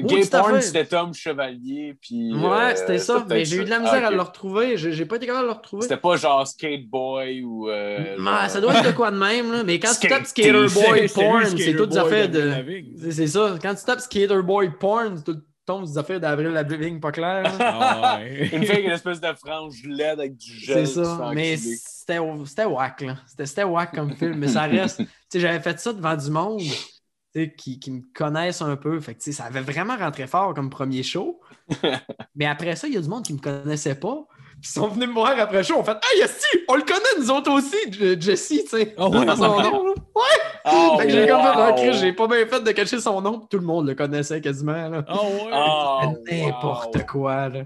Gay 0.00 0.26
porn, 0.28 0.60
c'était 0.60 0.84
Tom 0.84 1.14
Chevalier. 1.14 1.96
Puis, 2.02 2.34
Ouais, 2.34 2.72
euh, 2.72 2.74
c'était 2.74 2.98
ça. 2.98 3.14
peut-être 3.20 3.28
Mais 3.28 3.44
j'ai 3.44 3.58
eu 3.58 3.64
de 3.64 3.70
la 3.70 3.78
misère 3.78 4.00
Ah, 4.02 4.06
à 4.06 4.10
ok. 4.10 4.16
le 4.16 4.22
retrouver. 4.22 4.76
J'ai 4.76 5.06
pas 5.06 5.14
été 5.16 5.26
capable 5.26 5.44
de 5.46 5.52
le 5.52 5.56
retrouver. 5.56 5.82
C'était 5.82 5.96
pas 5.96 6.16
genre 6.16 6.44
Skate 6.46 6.86
Boy 6.88 7.42
ou. 7.44 7.70
euh, 7.70 8.16
Ouais, 8.16 8.24
genre- 8.24 8.50
ça 8.50 8.60
doit 8.60 8.74
être 8.74 8.86
de 8.88 8.90
quoi 8.96 9.12
de 9.12 9.16
même. 9.16 9.52
Là. 9.52 9.62
Mais 9.62 9.78
quand 9.78 9.92
tu 9.98 10.08
tapes 10.08 10.26
Skater 10.26 10.50
Boy 10.52 10.68
C'est- 10.68 11.08
c'est 11.08 11.14
Porn, 11.14 11.44
c'est 11.56 11.76
toutes 11.76 11.90
des 11.90 11.98
affaires 11.98 12.28
d'Avril 12.28 12.30
de. 12.32 12.50
Lavigne. 12.50 12.92
C'est 12.98 13.12
c'est 13.12 13.26
ça. 13.28 13.54
Quand 13.62 13.74
tu 13.76 13.84
tapes 13.84 14.00
Skater 14.00 14.42
Boy 14.42 14.70
Porn, 14.80 15.22
tout 15.22 15.38
tombe 15.66 15.84
des 15.84 15.98
affaires 15.98 16.20
d'Avril 16.20 16.48
Lavigne 16.48 17.00
pas 17.00 17.12
claires. 17.12 17.42
là. 17.42 17.52
Ah 17.60 18.18
ouais. 18.18 18.48
Une 18.52 18.62
fille 18.62 18.70
avec 18.70 18.84
une 18.86 18.92
espèce 18.92 19.20
de 19.20 19.32
frange 19.34 19.82
LED 19.84 20.20
avec 20.20 20.36
du 20.36 20.52
gel. 20.52 20.86
C'est 20.86 21.04
ça. 21.04 21.30
Mais 21.34 21.56
c'était 21.56 22.20
c'était 22.46 22.64
whack, 22.64 23.00
là. 23.02 23.16
C'était 23.26 23.46
c'était 23.46 23.64
whack 23.64 23.94
comme 23.94 24.16
film. 24.16 24.38
Mais 24.38 24.48
ça 24.48 24.62
reste. 24.62 24.98
Tu 24.98 25.06
sais, 25.28 25.40
j'avais 25.40 25.60
fait 25.60 25.78
ça 25.78 25.92
devant 25.92 26.16
du 26.16 26.30
monde 26.30 26.60
tu 26.60 26.70
sais, 27.34 27.54
qui, 27.54 27.78
qui 27.78 27.90
me 27.90 28.02
connaissent 28.14 28.62
un 28.62 28.76
peu. 28.76 28.98
Fait 29.00 29.14
que, 29.14 29.18
tu 29.18 29.24
sais, 29.26 29.32
ça 29.32 29.44
avait 29.44 29.60
vraiment 29.60 29.96
rentré 29.96 30.26
fort 30.26 30.54
comme 30.54 30.70
premier 30.70 31.02
show. 31.02 31.40
Mais 32.34 32.46
après 32.46 32.76
ça, 32.76 32.86
il 32.86 32.94
y 32.94 32.96
a 32.96 33.00
du 33.00 33.08
monde 33.08 33.24
qui 33.24 33.34
me 33.34 33.40
connaissait 33.40 33.96
pas. 33.96 34.26
Puis 34.60 34.70
ils 34.70 34.80
sont 34.80 34.88
venus 34.88 35.08
me 35.08 35.14
voir 35.14 35.38
après 35.38 35.58
le 35.58 35.62
show. 35.62 35.74
On 35.78 35.84
fait 35.84 35.98
Hey, 36.12 36.22
Esti, 36.22 36.46
on 36.68 36.74
le 36.76 36.82
connaît, 36.82 37.18
nous 37.20 37.30
autres 37.30 37.50
aussi, 37.52 37.76
Jesse, 38.20 38.48
tu 38.48 38.66
sais. 38.66 38.94
Ah 38.96 39.08
ouais, 39.08 39.24
Dans 39.26 39.36
son 39.36 39.56
ouais. 39.56 39.62
nom. 39.62 39.94
Oh, 40.64 40.98
Fait 40.98 41.06
que 41.06 41.12
j'ai 41.12 41.28
comme 41.28 41.42
fait, 41.42 41.48
ah, 41.88 41.92
j'ai 41.92 42.12
pas 42.12 42.26
bien 42.26 42.46
fait 42.46 42.60
de 42.60 42.72
cacher 42.72 42.98
son 43.00 43.20
nom. 43.20 43.40
Tout 43.40 43.58
le 43.58 43.64
monde 43.66 43.86
le 43.86 43.94
connaissait 43.94 44.40
quasiment. 44.40 44.88
Là. 44.88 45.04
Ah 45.06 45.14
ouais. 45.22 45.50
Oh, 45.52 46.00
N'importe 46.30 46.96
wow. 46.96 47.02
quoi. 47.06 47.48
Là. 47.50 47.64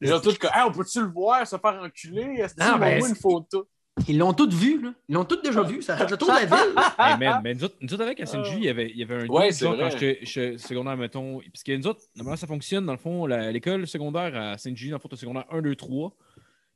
Ils 0.00 0.12
ont 0.14 0.20
tous 0.20 0.38
que, 0.38 0.46
Hey, 0.46 0.62
on 0.66 0.72
peut-tu 0.72 1.00
le 1.00 1.08
voir 1.08 1.46
se 1.46 1.56
faire 1.56 1.80
enculer? 1.82 2.40
Est-ce 2.40 3.08
une 3.08 3.16
photo? 3.16 3.66
Ils 4.08 4.18
l'ont 4.18 4.32
tous 4.32 4.48
vu. 4.54 4.80
Là. 4.82 4.94
Ils 5.08 5.14
l'ont 5.14 5.24
tous 5.24 5.40
déjà 5.42 5.62
vu. 5.62 5.82
Ça 5.82 5.96
fait 5.96 6.10
le 6.10 6.16
tour 6.16 6.28
de 6.28 6.32
la 6.34 6.44
ville. 6.46 6.74
Hey, 6.98 7.18
man, 7.18 7.40
mais 7.44 7.54
nous 7.54 7.64
autres, 7.64 7.76
nous 7.80 7.92
autres, 7.92 8.02
avec 8.02 8.26
SNJ, 8.26 8.54
il 8.56 8.64
y 8.64 8.68
avait, 8.68 8.90
il 8.90 8.96
y 8.96 9.02
avait 9.02 9.24
un 9.24 9.26
Ouais, 9.26 9.52
genre, 9.52 9.76
vrai. 9.76 9.90
quand 9.90 9.98
j'étais 9.98 10.58
secondaire, 10.58 10.96
mettons. 10.96 11.40
Parce 11.52 11.62
que 11.62 11.76
nous 11.76 11.86
autres, 11.86 12.02
normalement, 12.16 12.36
ça 12.36 12.46
fonctionne, 12.46 12.86
dans 12.86 12.92
le 12.92 12.98
fond, 12.98 13.26
l'école 13.26 13.86
secondaire 13.86 14.34
à 14.34 14.56
Saint-Julie, 14.58 14.90
dans 14.90 14.96
le 14.96 15.00
fond, 15.00 15.08
t'as 15.08 15.16
secondaire 15.16 15.44
1, 15.50 15.60
2, 15.62 15.76
3. 15.76 16.16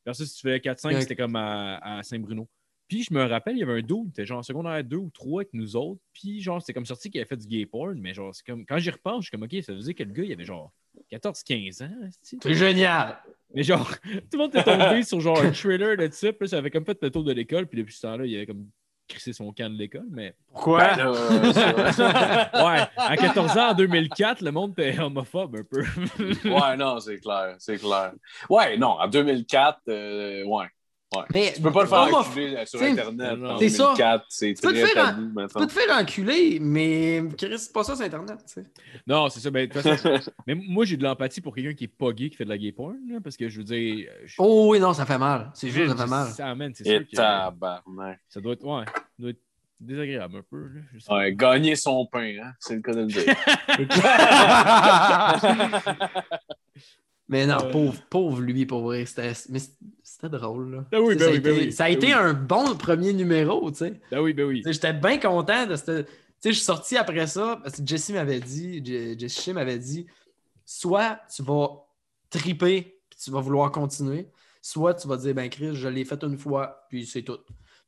Versus 0.05 0.29
si 0.31 0.37
tu 0.37 0.43
fais 0.49 0.61
4, 0.61 0.79
5, 0.79 0.89
Ouais. 0.95 1.01
c'était 1.01 1.17
comme 1.17 1.37
à, 1.37 1.79
à 1.99 2.03
Saint-Bruno. 2.03 2.47
Puis 2.89 3.03
je 3.03 3.13
me 3.13 3.25
rappelle, 3.25 3.57
il 3.57 3.61
y 3.61 3.63
avait 3.63 3.81
un 3.81 3.83
dude, 3.83 4.05
il 4.07 4.09
était 4.11 4.27
genre 4.27 4.39
en 4.39 4.43
secondaire 4.43 4.83
2 4.85 4.97
ou 4.97 5.11
3 5.11 5.43
avec 5.43 5.55
nous 5.55 5.77
autres. 5.77 6.01
Puis 6.13 6.41
genre, 6.41 6.61
c'était 6.61 6.73
comme 6.73 6.87
sorti 6.87 7.11
qu'il 7.11 7.21
avait 7.21 7.29
fait 7.29 7.37
du 7.37 7.47
gay 7.47 7.67
porn, 7.67 7.99
mais 7.99 8.15
genre, 8.15 8.35
c'est 8.35 8.47
comme, 8.47 8.65
quand 8.65 8.79
j'y 8.79 8.91
repense, 8.91 9.25
je 9.25 9.29
suis 9.29 9.31
comme, 9.33 9.43
ok, 9.43 9.63
ça 9.63 9.75
faisait 9.75 9.95
que 9.95 10.05
le 10.05 10.13
gars, 10.13 10.23
il 10.23 10.33
avait 10.33 10.45
genre 10.45 10.73
14, 11.11 11.43
15 11.43 11.83
ans. 11.83 11.91
C'est 12.23 12.55
génial. 12.55 13.19
Mais 13.55 13.63
genre, 13.63 13.91
tout 14.03 14.21
le 14.35 14.39
monde 14.39 14.55
était 14.55 14.65
tombé 14.65 15.03
sur 15.03 15.21
genre 15.21 15.41
un 15.41 15.51
trailer 15.51 15.97
de 15.97 16.07
type, 16.07 16.41
là, 16.41 16.47
ça 16.47 16.59
avait 16.59 16.71
comme 16.71 16.85
fait 16.85 16.99
le 17.03 17.11
tour 17.11 17.25
de 17.25 17.33
l'école, 17.33 17.67
puis 17.67 17.79
depuis 17.79 17.95
ce 17.95 18.03
temps-là, 18.03 18.25
il 18.25 18.33
y 18.33 18.37
avait 18.37 18.47
comme 18.47 18.69
crisser 19.09 19.33
son 19.33 19.53
camp 19.53 19.73
de 19.73 19.79
l'école, 19.79 20.07
mais. 20.11 20.35
Pourquoi? 20.53 20.95
Ben, 20.95 21.09
euh, 21.09 21.53
Ouais, 22.67 22.87
à 22.97 23.17
14 23.17 23.57
ans, 23.57 23.71
en 23.71 23.75
2004, 23.75 24.43
le 24.43 24.51
monde 24.51 24.73
était 24.79 24.99
homophobe 24.99 25.57
un 25.57 25.65
peu. 25.65 25.85
ouais, 26.49 26.77
non, 26.77 26.99
c'est 27.01 27.19
clair, 27.19 27.57
c'est 27.59 27.79
clair. 27.79 28.13
Ouais, 28.51 28.77
non, 28.77 28.99
en 28.99 29.09
2004, 29.09 29.81
euh, 29.89 30.45
ouais. 30.45 30.67
Mais 31.33 31.53
Tu 31.55 31.63
peux 31.63 31.73
pas 31.73 31.83
le 31.83 31.89
faire 31.89 32.15
enculer 32.15 32.57
euh, 32.57 32.67
sur 32.67 32.83
Internet 32.83 33.39
non. 33.39 33.51
en 33.53 33.59
C'est 33.59 33.69
ça. 33.71 33.95
2004, 33.97 34.25
c'est 34.29 34.55
peux 34.61 34.73
te 34.73 34.87
faire 34.87 34.95
tabou 35.15 35.41
Tu 35.47 35.55
peux 35.55 35.67
te 35.67 35.73
faire 35.73 35.97
enculer, 35.99 36.59
mais 36.61 37.23
Chris, 37.39 37.59
c'est 37.59 37.73
pas 37.73 37.85
ça 37.85 37.95
sur 37.97 38.05
Internet, 38.05 38.39
tu 38.47 38.53
sais. 38.55 38.65
non, 39.07 39.29
c'est 39.29 39.41
ça. 39.41 39.51
Ben, 39.51 39.67
de 39.69 39.73
toute 39.73 39.83
façon, 39.83 40.19
mais 40.47 40.55
moi, 40.55 40.85
j'ai 40.85 40.97
de 40.97 41.05
l'empathie 41.05 41.41
pour 41.41 41.55
quelqu'un 41.55 41.75
qui 41.75 41.85
est 41.85 41.89
pas 41.89 42.13
gay 42.13 42.29
qui 42.29 42.37
fait 42.37 42.45
de 42.45 42.51
la 42.51 42.59
gay 42.59 42.73
porn, 42.73 42.97
là, 43.09 43.19
parce 43.23 43.37
que 43.37 43.49
je 43.49 43.59
veux 43.59 43.65
dire. 43.65 44.09
je- 44.25 44.35
Oh 44.39 44.69
oui, 44.71 44.81
non, 44.81 44.93
ça 44.93 45.07
fait 45.07 45.19
mal. 45.19 45.51
C'est 45.55 45.71
juste, 45.71 45.97
ça 45.97 46.05
fait 46.05 46.11
mal. 46.11 46.29
Ça, 46.33 46.55
man, 46.55 46.73
c'est 46.75 46.85
sûr 46.85 47.01
Et 47.01 47.05
que 47.07 47.17
tabarnak. 47.17 48.21
ça 48.29 48.41
doit 48.41 48.53
être, 48.55 48.65
ouais, 48.65 48.85
ça 48.87 48.93
doit 49.19 49.31
être 49.31 49.41
désagréable 49.81 50.37
un 50.39 50.45
peu. 50.51 50.69
Là, 50.69 51.17
Ouais, 51.17 51.35
gagner 51.35 51.77
son 51.77 52.05
pain, 52.07 52.35
hein? 52.43 52.53
c'est 52.59 52.75
le 52.75 52.81
cas 52.83 52.93
de 52.93 53.01
le 53.01 53.07
dire. 53.07 53.25
mais 57.29 57.47
non, 57.47 57.59
Euh. 57.63 57.71
pauvre, 57.71 57.95
pauvre 58.11 58.41
lui. 58.41 58.67
C'était 59.07 59.33
mais 59.51 59.61
c'était 60.21 60.31
drôle, 60.39 60.75
là. 60.91 60.99
Oui, 61.01 61.15
ben 61.17 61.23
a 61.23 61.31
ben 61.31 61.35
été- 61.37 61.53
oui, 61.53 61.73
Ça 61.73 61.85
a 61.85 61.89
ben 61.89 61.97
été 61.97 62.13
un 62.13 62.33
bon 62.33 62.75
premier 62.77 63.13
numéro, 63.13 63.71
tu 63.71 63.79
sais. 63.79 64.01
Ben 64.11 64.21
oui, 64.21 64.33
ben 64.33 64.45
oui. 64.47 64.63
J'étais 64.65 64.93
bien 64.95 65.19
content 65.19 65.67
de 65.67 65.77
cette. 65.77 66.07
Tu 66.07 66.13
sais, 66.41 66.51
je 66.53 66.57
suis 66.57 66.65
sorti 66.65 66.97
après 66.97 67.27
ça 67.27 67.61
parce 67.63 67.77
que 67.81 67.87
Jessie 67.87 68.13
m'avait 68.13 68.41
dit, 68.41 68.83
Je- 68.85 69.19
Jessie 69.19 69.53
m'avait 69.53 69.79
dit, 69.79 70.07
soit 70.65 71.21
tu 71.35 71.43
vas 71.43 71.69
triper 72.31 72.99
puis 73.11 73.19
tu 73.23 73.31
vas 73.31 73.41
vouloir 73.41 73.71
continuer, 73.71 74.29
soit 74.63 74.95
tu 74.95 75.07
vas 75.09 75.17
dire, 75.17 75.35
ben 75.35 75.49
Chris, 75.51 75.75
je 75.77 75.89
l'ai 75.89 76.05
fait 76.05 76.23
une 76.25 76.37
fois, 76.39 76.87
puis 76.89 77.07
c'est 77.07 77.23
tout. 77.23 77.39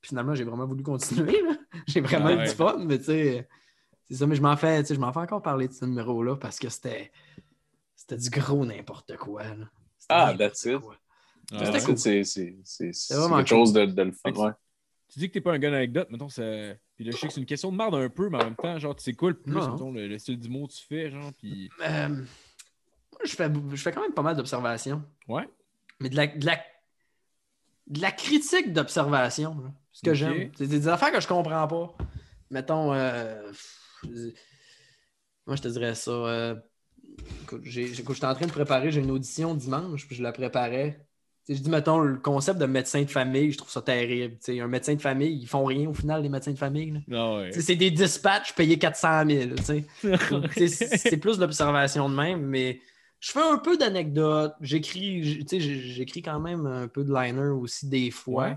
Puis 0.00 0.08
finalement, 0.10 0.34
j'ai 0.34 0.44
vraiment 0.44 0.66
voulu 0.66 0.82
continuer. 0.82 1.42
J'ai 1.86 2.00
vraiment 2.00 2.26
Ah 2.28 2.32
eu 2.32 2.36
ouais. 2.38 2.44
du 2.48 2.54
fun, 2.54 2.76
mais 2.86 2.98
tu 2.98 3.04
sais, 3.04 3.48
c'est 4.08 4.14
ça. 4.16 4.26
Mais 4.26 4.36
je 4.36 4.42
m'en 4.42 4.56
fais, 4.56 4.80
tu 4.82 4.88
sais, 4.88 4.94
je 4.94 5.00
m'en 5.00 5.12
fais 5.12 5.20
encore 5.20 5.42
parler 5.42 5.68
de 5.68 5.72
ce 5.72 5.84
numéro-là 5.84 6.36
parce 6.36 6.58
que 6.58 6.68
c'était 6.68 7.10
c'était 7.96 8.16
du 8.16 8.30
gros 8.30 8.64
n'importe 8.64 9.16
quoi. 9.16 9.42
Ah, 10.08 10.34
that's 10.38 10.64
it. 10.64 10.78
quoi. 10.80 10.96
Ah, 11.52 11.70
ouais. 11.70 11.82
cool. 11.82 11.98
C'est 11.98 12.24
c'est- 12.24 12.56
c'est- 12.64 12.92
c'est 12.92 13.14
vraiment 13.14 13.36
quelque 13.38 13.48
cool. 13.48 13.58
chose 13.58 13.72
de, 13.72 13.84
de 13.86 14.02
le 14.02 14.12
fun. 14.12 14.32
Ouais. 14.32 14.50
Tu 15.08 15.18
dis 15.20 15.28
que 15.28 15.32
t'es 15.34 15.40
pas 15.40 15.52
un 15.52 15.58
gars 15.58 15.70
d'anecdote, 15.70 16.08
mettons, 16.10 16.28
ça... 16.28 16.42
Puis 16.94 17.04
là, 17.04 17.12
je 17.12 17.16
sais 17.16 17.28
que 17.28 17.32
c'est 17.32 17.40
une 17.40 17.46
question 17.46 17.72
de 17.72 17.76
marde 17.76 17.94
un 17.94 18.10
peu, 18.10 18.28
mais 18.28 18.36
en 18.36 18.44
même 18.44 18.56
temps, 18.56 18.78
genre, 18.78 18.94
c'est 18.98 19.14
cool 19.14 19.40
plus, 19.40 19.52
Non. 19.54 19.72
mettons, 19.72 19.90
le, 19.92 20.06
le 20.06 20.18
style 20.18 20.38
du 20.38 20.50
mot 20.50 20.66
que 20.66 20.72
tu 20.74 20.84
fais, 20.86 21.10
genre, 21.10 21.32
puis... 21.38 21.70
Euh, 21.80 22.08
moi, 22.08 23.20
je 23.24 23.34
fais, 23.34 23.48
je 23.70 23.76
fais 23.76 23.92
quand 23.92 24.02
même 24.02 24.12
pas 24.12 24.20
mal 24.22 24.36
d'observations. 24.36 25.02
Ouais. 25.26 25.48
Mais 26.00 26.10
de 26.10 26.16
la, 26.16 26.26
de 26.26 26.44
la, 26.44 26.60
de 27.86 28.00
la 28.02 28.12
critique 28.12 28.72
d'observation, 28.74 29.72
ce 29.92 30.02
que 30.02 30.12
j'aime. 30.12 30.50
C'est 30.56 30.66
des 30.66 30.86
affaires 30.88 31.10
que 31.12 31.20
je 31.20 31.26
comprends 31.26 31.66
pas. 31.66 31.96
Mettons, 32.50 32.92
euh, 32.92 33.50
moi 35.46 35.56
je 35.56 35.62
te 35.62 35.68
dirais 35.68 35.94
ça. 35.94 36.10
euh, 36.10 36.54
écoute, 37.42 37.62
j'ai- 37.64 37.98
écoute, 37.98 38.14
j'étais 38.14 38.26
en 38.26 38.34
train 38.34 38.46
de 38.46 38.52
préparer, 38.52 38.90
j'ai 38.90 39.00
une 39.00 39.10
audition 39.10 39.54
dimanche, 39.54 40.06
puis 40.06 40.16
je 40.16 40.22
la 40.22 40.32
préparais. 40.32 41.06
Je 41.48 41.54
dis, 41.54 41.70
mettons, 41.70 42.00
le 42.00 42.16
concept 42.18 42.58
de 42.58 42.66
médecin 42.66 43.02
de 43.02 43.10
famille, 43.10 43.52
je 43.52 43.58
trouve 43.58 43.70
ça 43.70 43.80
terrible. 43.80 44.36
Un 44.48 44.66
médecin 44.66 44.94
de 44.94 45.00
famille, 45.00 45.32
ils 45.40 45.46
font 45.46 45.64
rien 45.64 45.88
au 45.88 45.94
final, 45.94 46.22
les 46.22 46.28
médecins 46.28 46.52
de 46.52 46.58
famille. 46.58 47.02
ouais. 47.08 47.50
Sais, 47.52 47.62
C'est 47.62 47.76
des 47.76 47.90
dispatchs 47.90 48.52
payés 48.54 48.78
400 48.78 49.26
000. 49.28 49.50
tu 49.56 49.62
sais. 49.62 49.84
Donc, 50.30 50.50
tu 50.54 50.68
sais, 50.68 50.96
C'est 50.98 51.16
plus 51.16 51.38
l'observation 51.38 52.08
de 52.10 52.14
même, 52.14 52.42
mais 52.42 52.80
je 53.20 53.32
fais 53.32 53.40
un 53.42 53.58
peu 53.58 53.76
d'anecdotes. 53.78 54.54
J'écris, 54.60 55.44
j'écris 55.58 56.22
quand 56.22 56.38
même 56.38 56.66
un 56.66 56.86
peu 56.86 57.02
de 57.02 57.12
liner 57.14 57.48
aussi 57.48 57.88
des 57.88 58.10
fois. 58.10 58.44
Ouais. 58.48 58.56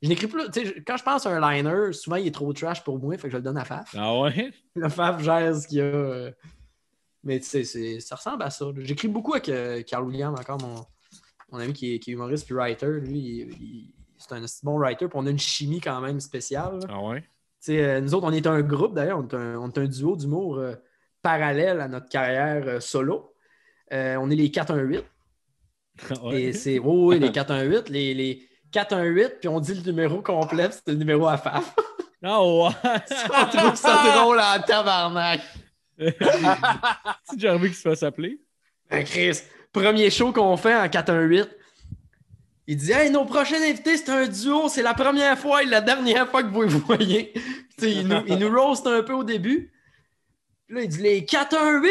Je 0.00 0.08
n'écris 0.08 0.28
plus. 0.28 0.44
Quand 0.86 0.96
je 0.96 1.02
pense 1.02 1.26
à 1.26 1.30
un 1.30 1.40
liner, 1.40 1.92
souvent 1.92 2.16
il 2.16 2.28
est 2.28 2.34
trop 2.34 2.52
trash 2.52 2.84
pour 2.84 3.00
moi, 3.00 3.16
fait 3.18 3.22
que 3.26 3.32
je 3.32 3.36
le 3.38 3.42
donne 3.42 3.58
à 3.58 3.64
Faf. 3.64 3.96
Ah 3.98 4.16
ouais? 4.20 4.52
Le 4.76 4.88
Faf 4.88 5.20
gère 5.24 5.56
ce 5.56 5.66
qu'il 5.66 5.78
y 5.78 5.80
a. 5.80 5.84
euh. 5.84 6.30
Mais 7.24 7.40
tu 7.40 7.64
sais, 7.64 7.98
ça 7.98 8.14
ressemble 8.14 8.44
à 8.44 8.50
ça. 8.50 8.66
J'écris 8.78 9.08
beaucoup 9.08 9.32
avec 9.32 9.48
euh, 9.48 9.82
Carl 9.82 10.04
William, 10.04 10.32
encore 10.34 10.58
mon, 10.62 10.86
mon 11.50 11.58
ami 11.58 11.72
qui 11.72 11.94
est, 11.94 11.98
qui 11.98 12.10
est 12.10 12.14
humoriste 12.14 12.44
puis 12.46 12.54
writer. 12.54 12.86
Lui, 13.00 13.18
il- 13.18 13.52
il- 13.62 13.94
c'est 14.18 14.32
un 14.34 14.44
bon 14.64 14.78
writer, 14.78 15.06
puis 15.08 15.16
on 15.18 15.26
a 15.26 15.30
une 15.30 15.38
chimie 15.38 15.80
quand 15.80 16.00
même 16.00 16.20
spéciale. 16.20 16.80
là. 16.80 16.86
Ah 16.90 17.00
ouais? 17.00 17.20
Tu 17.22 17.26
sais, 17.72 17.84
euh, 17.84 18.00
nous 18.00 18.14
autres, 18.14 18.26
on 18.26 18.32
est 18.32 18.46
un 18.46 18.60
groupe 18.62 18.94
d'ailleurs, 18.94 19.18
on 19.18 19.26
est 19.28 19.34
un, 19.34 19.56
on 19.58 19.68
est 19.70 19.78
un 19.78 19.86
duo 19.86 20.16
d'humour 20.16 20.58
euh, 20.58 20.74
parallèle 21.22 21.80
à 21.80 21.88
notre 21.88 22.08
carrière 22.08 22.64
euh, 22.66 22.80
solo. 22.80 23.34
Euh, 23.92 24.16
on 24.16 24.30
est 24.30 24.36
les 24.36 24.50
418. 24.50 25.04
Ah 26.10 26.24
ouais? 26.26 26.42
Et 26.42 26.52
c'est, 26.52 26.78
oh, 26.78 27.08
oui, 27.10 27.18
les 27.18 27.32
418. 27.32 27.88
Les, 27.88 28.14
les 28.14 28.48
418, 28.70 29.38
puis 29.40 29.48
on 29.48 29.58
dit 29.60 29.74
le 29.74 29.82
numéro 29.82 30.20
complet, 30.22 30.68
c'est 30.70 30.86
le 30.88 30.94
numéro 30.94 31.26
à 31.26 31.36
FAF. 31.38 31.74
Ah 32.20 32.42
ouais! 32.44 32.70
on 33.30 33.46
trouve 33.56 33.74
ça 33.76 34.02
drôle 34.16 34.40
en 34.40 34.60
tabarnak. 34.60 35.40
C'est 35.98 36.16
déjà 37.34 37.50
arrivé 37.50 37.68
qu'il 37.68 37.76
se 37.76 37.82
fasse 37.82 38.02
appeler? 38.02 38.40
Ben, 38.90 39.04
Chris, 39.04 39.38
premier 39.72 40.10
show 40.10 40.32
qu'on 40.32 40.56
fait 40.56 40.74
en 40.74 40.88
418. 40.88 41.48
Il 42.66 42.76
dit 42.76 42.92
Hey, 42.92 43.10
nos 43.10 43.24
prochains 43.24 43.62
invités, 43.62 43.96
c'est 43.96 44.10
un 44.10 44.26
duo, 44.26 44.68
c'est 44.68 44.82
la 44.82 44.94
première 44.94 45.38
fois 45.38 45.62
et 45.62 45.66
la 45.66 45.80
dernière 45.80 46.28
fois 46.28 46.42
que 46.42 46.48
vous 46.48 46.62
les 46.62 46.68
voyez. 46.68 47.32
Puis, 47.78 47.92
il, 47.92 48.08
nous, 48.08 48.22
il 48.26 48.36
nous 48.38 48.50
roast 48.50 48.86
un 48.86 49.02
peu 49.02 49.14
au 49.14 49.24
début. 49.24 49.72
Puis 50.66 50.76
là, 50.76 50.82
il 50.82 50.88
dit 50.88 51.02
Les 51.02 51.24
418! 51.24 51.90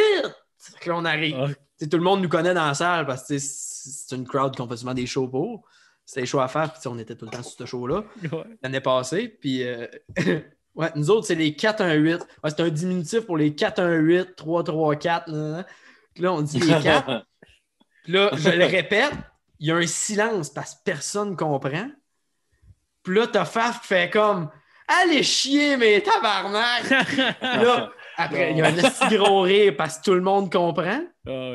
Fait 0.59 0.79
que 0.79 0.89
là, 0.89 0.95
on 0.97 1.05
arrive. 1.05 1.35
Ah, 1.39 1.85
tout 1.85 1.97
le 1.97 2.03
monde 2.03 2.21
nous 2.21 2.29
connaît 2.29 2.53
dans 2.53 2.67
la 2.67 2.73
salle 2.73 3.05
parce 3.05 3.27
que 3.27 3.37
c'est 3.39 4.15
une 4.15 4.25
crowd 4.25 4.55
qu'on 4.55 4.67
fait 4.67 4.77
souvent 4.77 4.93
des 4.93 5.07
shows 5.07 5.27
pour. 5.27 5.65
C'était 6.05 6.21
des 6.21 6.27
shows 6.27 6.39
à 6.39 6.47
faire, 6.47 6.71
puis 6.71 6.81
on 6.87 6.97
était 6.97 7.15
tout 7.15 7.25
le 7.25 7.31
temps 7.31 7.43
sur 7.43 7.57
ce 7.57 7.65
show-là 7.65 8.03
ouais. 8.31 8.43
l'année 8.61 8.79
passée. 8.79 9.27
Puis, 9.27 9.63
euh, 9.63 9.87
ouais, 10.75 10.91
nous 10.95 11.09
autres, 11.09 11.27
c'est 11.27 11.35
les 11.35 11.55
418. 11.55 12.25
Ouais, 12.43 12.49
c'est 12.49 12.61
un 12.61 12.69
diminutif 12.69 13.21
pour 13.21 13.35
les 13.35 13.53
418, 13.53 14.35
334. 14.35 15.29
nan, 15.29 15.51
nan. 15.51 15.65
Puis 16.13 16.23
là, 16.23 16.33
on 16.33 16.41
dit 16.41 16.59
les 16.59 16.81
4. 16.81 17.25
Puis 18.07 18.13
là, 18.13 18.29
je 18.35 18.49
le 18.49 18.65
répète, 18.77 19.11
il 19.59 19.67
y 19.67 19.71
a 19.71 19.75
un 19.75 19.85
silence 19.85 20.49
parce 20.49 20.75
que 20.75 20.79
personne 20.85 21.31
ne 21.31 21.35
comprend. 21.35 21.89
Puis 23.03 23.15
là, 23.15 23.27
t'as 23.27 23.43
Faf 23.43 23.81
qui 23.81 23.87
fait 23.87 24.09
comme 24.09 24.49
Allez 24.87 25.21
chier, 25.23 25.75
mais 25.75 25.99
tabarnak! 25.99 26.89
Là, 27.41 27.91
après, 28.15 28.51
il 28.51 28.57
y 28.57 28.61
a 28.61 28.67
un 28.67 28.71
petit 28.73 29.17
gros 29.17 29.41
rire 29.41 29.73
parce 29.77 29.97
que 29.97 30.03
tout 30.03 30.13
le 30.13 30.21
monde 30.21 30.49
comprend. 30.49 31.01
Ah. 31.27 31.51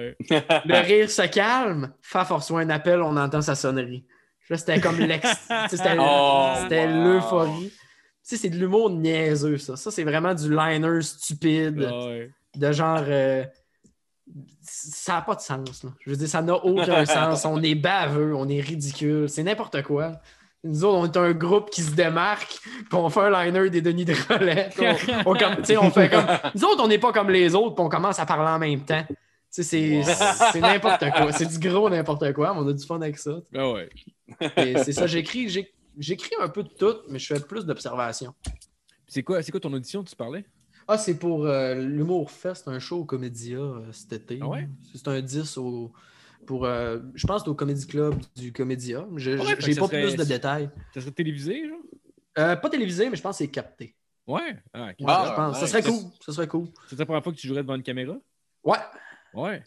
Le 0.67 0.81
rire 0.85 1.09
se 1.09 1.27
calme. 1.29 1.95
Faf 2.03 2.29
reçoit 2.29 2.61
un 2.61 2.69
appel, 2.69 3.01
on 3.01 3.17
entend 3.17 3.41
sa 3.41 3.55
sonnerie. 3.55 4.05
Là, 4.51 4.59
c'était 4.59 4.81
comme 4.81 4.99
l'ex. 4.99 5.27
C'était 5.71 5.97
Oh, 5.99 6.57
wow. 6.61 6.69
l'euphorie. 6.87 7.71
Tu 7.71 7.79
sais, 8.23 8.37
c'est 8.37 8.51
de 8.51 8.57
l'humour 8.59 8.91
niaiseux, 8.91 9.57
ça. 9.57 9.77
Ça, 9.77 9.91
c'est 9.91 10.05
vraiment 10.05 10.35
du 10.35 10.55
liner 10.55 11.01
stupide, 11.01 11.89
Ah 11.91 12.05
de 12.55 12.73
genre. 12.73 13.01
euh, 13.09 13.45
Ça 14.61 15.15
n'a 15.15 15.23
pas 15.23 15.35
de 15.35 15.41
sens. 15.41 15.85
Là. 15.85 15.91
Je 16.01 16.11
veux 16.11 16.17
dire, 16.17 16.29
ça 16.29 16.43
n'a 16.43 16.55
aucun 16.57 17.05
sens. 17.07 17.45
On 17.45 17.63
est 17.63 17.75
baveux, 17.75 18.35
on 18.35 18.49
est 18.49 18.61
ridicule, 18.61 19.29
c'est 19.29 19.43
n'importe 19.43 19.83
quoi. 19.83 20.13
Nous 20.65 20.85
autres, 20.85 20.97
on 20.99 21.05
est 21.07 21.17
un 21.17 21.33
groupe 21.33 21.71
qui 21.71 21.83
se 21.83 21.91
démarque, 21.91 22.59
puis 22.63 22.87
on 22.93 23.11
fait 23.11 23.21
un 23.21 23.45
liner 23.45 23.69
des 23.69 23.81
Denis 23.83 24.05
de 24.05 24.15
relais. 24.33 24.69
On, 25.27 25.31
on 25.33 25.35
comme- 25.37 25.57
tu 25.57 25.65
sais, 25.65 25.77
on 25.77 25.91
fait 25.91 26.09
comme. 26.09 26.25
Nous 26.55 26.65
autres, 26.65 26.85
on 26.85 26.89
n'est 26.89 27.01
pas 27.01 27.13
comme 27.13 27.31
les 27.31 27.55
autres, 27.57 27.75
puis 27.75 27.85
on 27.85 27.89
commence 27.89 28.21
à 28.21 28.27
parler 28.27 28.49
en 28.49 28.59
même 28.61 28.81
temps. 28.85 29.05
Tu 29.09 29.17
sais, 29.51 29.63
c'est 29.65 30.03
c'est 30.53 30.61
n'importe 30.61 31.11
quoi. 31.11 31.33
C'est 31.33 31.47
du 31.47 31.69
gros 31.69 31.91
n'importe 31.91 32.33
quoi, 32.33 32.55
mais 32.55 32.61
on 32.61 32.69
a 32.69 32.73
du 32.73 32.87
fun 32.87 33.01
avec 33.03 33.19
ça. 33.19 33.33
Ah 33.55 33.71
ouais. 33.73 33.89
Et 34.57 34.79
C'est 34.79 34.93
ça, 34.93 35.07
j'écris, 35.09 35.49
un 36.41 36.49
peu 36.49 36.63
de 36.63 36.69
tout, 36.71 36.95
mais 37.09 37.19
je 37.19 37.35
fais 37.35 37.41
plus 37.41 37.67
d'observation. 37.67 38.33
C'est 39.09 39.23
quoi, 39.25 39.43
c'est 39.43 39.51
quoi 39.51 39.61
ton 39.61 39.73
audition, 39.75 40.03
tu 40.05 40.15
parlais? 40.17 40.45
Ah, 40.89 40.99
c'est 40.99 41.19
pour 41.19 41.47
euh, 41.47 41.75
l'Humour 41.75 42.31
Fest, 42.31 42.69
un 42.69 42.79
show 42.79 42.99
au 43.01 43.05
Comédia 43.05 43.59
euh, 43.59 43.93
cet 43.93 44.13
été. 44.13 44.39
Ah 44.43 44.49
ouais? 44.49 44.69
C'est 44.95 45.07
un 45.09 45.21
10 45.21 45.57
au, 45.59 45.93
pour, 46.47 46.65
euh, 46.67 46.99
je 47.15 47.27
pense, 47.27 47.47
au 47.47 47.55
Comédie 47.55 47.87
Club 47.87 48.15
du 48.37 48.53
Comédia. 48.53 49.07
Je- 49.17 49.31
Ouais, 49.33 49.39
je- 49.39 49.43
fait 49.45 49.57
que 49.57 49.63
J'ai 49.63 49.75
pas 49.77 49.87
serait- 49.87 50.03
plus 50.03 50.17
de 50.17 50.25
détails. 50.25 50.71
Ça 50.95 51.01
serait 51.01 51.13
télévisé, 51.13 51.69
genre? 51.69 51.79
Euh, 52.39 52.57
pas 52.57 52.69
télévisé, 52.71 53.09
mais 53.11 53.17
je 53.17 53.23
pense 53.23 53.39
que 53.39 53.45
c'est 53.45 53.51
capté. 53.51 53.95
Ouais? 54.27 54.57
Ah. 54.73 54.87
Ouais, 54.87 54.95
Ah, 55.07 55.25
je 55.29 55.35
pense. 55.35 55.61
Ça 55.61 55.67
serait 55.67 55.83
cool. 55.83 56.03
Ça 56.25 56.33
serait 56.33 56.49
cool. 56.49 56.67
C'est 56.89 56.99
la 56.99 57.05
première 57.07 57.23
fois 57.23 57.33
que 57.33 57.39
tu 57.39 57.47
jouerais 57.47 57.63
devant 57.63 57.75
une 57.75 57.83
caméra? 57.83 58.15
Ouais. 58.65 58.77
Ouais. 59.35 59.63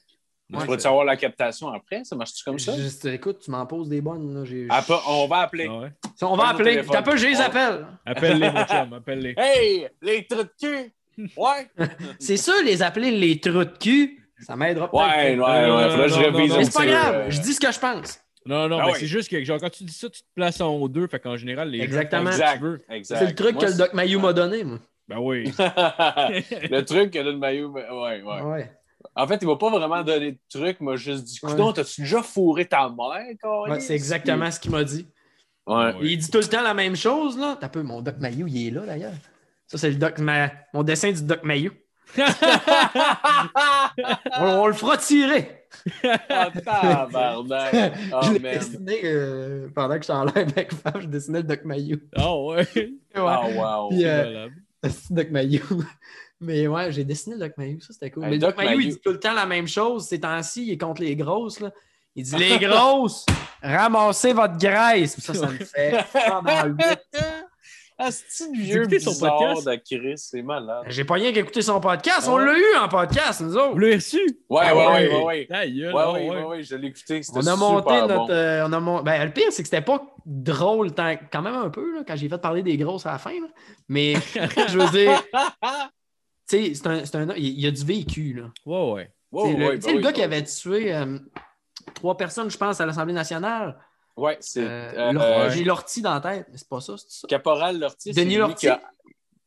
Tu 0.49 0.55
Ouais, 0.55 0.65
vas 0.67 0.77
savoir 0.79 1.05
la 1.05 1.17
captation 1.17 1.69
après? 1.69 2.03
Ça 2.03 2.15
marche-tu 2.15 2.43
comme 2.43 2.59
ça? 2.59 2.75
Juste, 2.77 3.03
écoute, 3.05 3.39
tu 3.39 3.49
m'en 3.49 3.65
poses 3.65 3.89
des 3.89 3.99
bonnes. 3.99 4.31
là. 4.33 4.45
J'ai- 4.45 4.67
Ah, 4.69 4.83
pas- 4.83 5.01
on 5.07 5.27
va 5.27 5.37
appeler. 5.39 5.65
Ah 5.67 5.79
ouais. 5.79 5.91
On 6.21 6.35
va 6.37 6.49
appeler. 6.49 6.83
T'as 6.85 7.01
peu, 7.01 7.17
j'ai 7.17 7.29
les 7.29 7.41
appels. 7.41 7.85
Appelle-les, 8.05 8.51
mon 8.51 8.63
chum, 8.65 8.93
appelle-les. 8.93 9.33
Hey, 9.37 9.87
les 10.03 10.25
trous 10.27 10.43
de 10.43 10.49
cul! 10.59 10.93
Ouais! 11.17 11.67
C'est 12.19 12.37
sûr, 12.37 12.53
les 12.63 12.81
appeler 12.83 13.11
les 13.11 13.39
trous 13.39 13.63
de 13.65 13.77
cul, 13.79 14.21
ça 14.39 14.55
m'aidera 14.55 14.89
peut-être. 14.89 15.03
Ouais, 15.03 15.37
ouais, 15.37 15.75
ouais. 15.75 15.89
Faudrait 15.89 16.07
que 16.07 16.13
je 16.13 16.19
révise 16.19 16.53
Mais 16.57 16.63
c'est 16.65 16.73
pas 16.77 16.85
grave. 16.85 17.15
euh, 17.15 17.29
Je 17.31 17.41
dis 17.41 17.53
ce 17.53 17.59
que 17.59 17.71
je 17.71 17.79
pense. 17.79 18.19
Non, 18.45 18.67
non, 18.67 18.77
Ah 18.79 18.85
mais 18.87 18.93
c'est 18.99 19.07
juste 19.07 19.29
que 19.29 19.43
genre, 19.43 19.59
quand 19.59 19.69
tu 19.71 19.83
dis 19.85 19.93
ça, 19.93 20.09
tu 20.09 20.21
te 20.21 20.27
places 20.35 20.61
en 20.61 20.87
deux, 20.87 21.07
fait 21.07 21.19
qu'en 21.19 21.35
général, 21.35 21.69
les 21.69 21.79
gens 21.79 21.83
Exactement. 21.85 22.31
C'est 22.31 23.25
le 23.25 23.33
truc 23.33 23.55
Moi, 23.55 23.65
que 23.65 23.71
le 23.71 23.77
Doc 23.77 23.93
Mayou 23.93 24.19
m'a 24.19 24.33
donné, 24.33 24.63
moi. 24.63 24.77
Ben 25.07 25.17
oui. 25.19 25.51
le 25.59 26.81
truc 26.81 27.11
que 27.11 27.23
donne 27.23 27.37
Maillot, 27.37 27.69
ouais, 27.69 27.85
ouais. 27.91 28.41
Ouais. 28.41 28.71
En 29.15 29.27
fait, 29.27 29.37
il 29.41 29.47
m'a 29.47 29.55
pas 29.55 29.69
vraiment 29.69 30.03
donné 30.03 30.31
de 30.33 30.37
truc, 30.49 30.77
il 30.79 30.83
m'a 30.83 30.95
juste 30.95 31.23
dit 31.23 31.39
Ouais. 31.43 31.51
Coudon, 31.51 31.71
t'as-tu 31.71 32.01
déjà 32.01 32.21
fourré 32.23 32.65
ta 32.65 32.89
mère? 32.89 33.07
Ouais, 33.69 33.79
c'est 33.79 33.93
exactement 33.93 34.49
ce 34.49 34.59
qu'il 34.59 34.71
m'a 34.71 34.83
dit. 34.83 35.07
Ouais. 35.67 35.75
Ouais. 35.75 35.93
Il 36.01 36.17
dit 36.17 36.29
tout 36.29 36.39
le 36.39 36.45
temps 36.45 36.61
la 36.63 36.73
même 36.73 36.95
chose, 36.95 37.37
là. 37.37 37.57
T'as 37.59 37.69
peu, 37.69 37.83
mon 37.83 38.01
Doc 38.01 38.15
Mayou, 38.19 38.47
il 38.47 38.67
est 38.67 38.71
là, 38.71 38.81
d'ailleurs. 38.81 39.13
Ça, 39.67 39.77
c'est 39.77 39.89
le 39.89 39.95
Doc 39.95 40.19
Ma- 40.19 40.51
mon 40.73 40.83
dessin 40.83 41.11
du 41.11 41.23
Doc 41.23 41.43
Mayou. 41.43 41.71
On, 44.39 44.45
on 44.45 44.67
le 44.67 44.73
fera 44.73 44.97
tirer. 44.97 45.65
Ah, 46.29 46.49
tabarnak. 46.51 47.73
Oh, 48.13 48.19
je 48.23 48.31
l'ai 48.33 48.39
dessiné 48.39 49.01
euh, 49.03 49.67
pendant 49.73 49.95
que 49.95 50.01
j'étais 50.01 50.13
en 50.13 50.25
live 50.25 50.37
avec 50.37 50.73
Fab, 50.73 51.01
je 51.01 51.07
dessinais 51.07 51.39
le 51.39 51.47
Doc 51.47 51.65
Mayou. 51.65 51.97
Ah 52.15 52.35
ouais. 52.37 52.67
Ouais. 52.75 52.91
Ah, 53.15 53.47
wow. 53.49 53.89
Puis, 53.89 54.05
euh, 54.05 54.49
Doc 55.09 55.29
Mayou. 55.31 55.63
Mais 56.41 56.67
ouais, 56.67 56.91
j'ai 56.91 57.03
dessiné 57.05 57.35
le 57.35 57.47
Doc 57.47 57.53
Mayou, 57.57 57.79
ça 57.81 57.93
c'était 57.93 58.11
cool. 58.11 58.25
Hey, 58.25 58.31
Mais 58.31 58.37
Doc 58.37 58.55
Doc 58.55 58.63
Mayou, 58.65 58.79
il 58.81 58.89
dit 58.89 58.99
tout 59.03 59.11
le 59.11 59.19
temps 59.19 59.33
la 59.33 59.45
même 59.45 59.67
chose. 59.67 60.07
Ces 60.07 60.19
temps-ci, 60.19 60.67
il 60.67 60.71
est 60.73 60.77
contre 60.77 61.01
les 61.01 61.15
grosses. 61.15 61.59
Là. 61.59 61.71
Il 62.15 62.23
dit 62.23 62.35
Les 62.35 62.59
grosses, 62.59 63.25
ramassez 63.61 64.33
votre 64.33 64.57
graisse. 64.57 65.19
Ça, 65.19 65.33
ça 65.33 65.47
me 65.47 65.57
fait. 65.57 66.05
Ah, 67.97 68.09
c'est 68.11 68.53
J'ai 68.53 68.61
vieux 68.61 68.81
écouté 68.81 68.99
son 68.99 69.11
bizarre 69.11 69.37
podcast? 69.37 69.67
de 69.67 69.75
Chris, 69.75 70.17
c'est 70.17 70.41
malade. 70.41 70.83
J'ai 70.89 71.05
pas 71.05 71.13
rien 71.13 71.31
qu'écouter 71.31 71.61
son 71.61 71.79
podcast. 71.79 72.27
On 72.29 72.37
l'a 72.37 72.57
eu 72.57 72.75
en 72.81 72.89
podcast, 72.89 73.39
nous 73.41 73.55
autres. 73.55 73.71
Vous 73.71 73.79
l'avez 73.79 73.95
reçu? 73.95 74.19
Ouais, 74.49 74.63
Ah 74.65 74.75
ouais, 74.75 74.85
ouais. 74.85 74.91
ouais, 75.07 75.15
ouais, 75.15 75.23
ouais. 75.23 75.45
Ta 75.47 75.65
gueule, 75.67 75.93
Ouais, 75.95 76.01
ah 76.03 76.11
ouais, 76.11 76.29
ouais. 76.29 76.35
ouais, 76.35 76.43
ouais, 76.43 76.63
je 76.63 76.75
l'ai 76.75 76.87
écouté. 76.89 77.23
C'était 77.23 77.39
On 77.39 77.47
a 77.47 77.55
monté 77.55 77.93
notre. 78.01 78.31
euh, 78.33 78.67
on 78.67 78.73
a 78.73 78.79
mon- 78.81 79.01
ben, 79.01 79.23
le 79.25 79.31
pire, 79.31 79.47
c'est 79.51 79.63
que 79.63 79.69
c'était 79.69 79.81
pas 79.81 80.01
drôle 80.25 80.91
tant- 80.91 81.15
quand 81.31 81.41
même 81.41 81.55
un 81.55 81.69
peu 81.69 81.95
là, 81.95 82.03
quand 82.05 82.15
j'ai 82.17 82.27
fait 82.27 82.37
parler 82.37 82.63
des 82.63 82.75
grosses 82.75 83.05
à 83.05 83.13
la 83.13 83.17
fin. 83.17 83.31
là. 83.31 83.47
Mais 83.87 84.15
je 84.69 84.77
veux 84.77 84.89
dire, 84.89 85.23
tu 86.49 86.57
sais, 86.57 86.73
c'est 86.73 86.87
un, 86.87 87.05
c'est 87.05 87.15
un- 87.15 87.33
il 87.37 87.59
y 87.61 87.65
a 87.67 87.71
du 87.71 87.85
vécu. 87.85 88.33
Là. 88.33 88.51
Ouais, 88.65 88.91
ouais. 88.93 89.11
Ouais, 89.31 89.43
Tu 89.43 89.51
sais, 89.53 89.57
le, 89.57 89.67
ouais, 89.67 89.75
tu 89.75 89.81
sais, 89.83 89.91
le 89.91 89.97
oui, 89.97 90.03
gars 90.03 90.09
bah 90.09 90.13
qui 90.13 90.21
avait 90.23 90.43
tué 90.43 90.93
euh, 90.95 91.17
trois 91.93 92.17
personnes, 92.17 92.49
je 92.49 92.57
pense, 92.57 92.79
à 92.81 92.85
l'Assemblée 92.85 93.13
nationale. 93.13 93.77
Ouais, 94.17 94.37
c'est. 94.39 94.61
Euh, 94.63 94.91
euh, 94.93 95.11
Lor- 95.13 95.23
euh, 95.23 95.49
J'ai 95.49 95.63
l'ortie 95.63 96.01
dans 96.01 96.13
la 96.13 96.21
tête, 96.21 96.47
mais 96.51 96.57
c'est 96.57 96.69
pas 96.69 96.79
ça, 96.81 96.95
c'est 96.97 97.09
ça? 97.11 97.27
Caporal 97.27 97.79
Lortie, 97.79 98.13
c'est 98.13 98.21
Denis 98.23 98.35
lui 98.35 98.39
Lortie? 98.39 98.55
qui 98.55 98.67
a- 98.67 98.81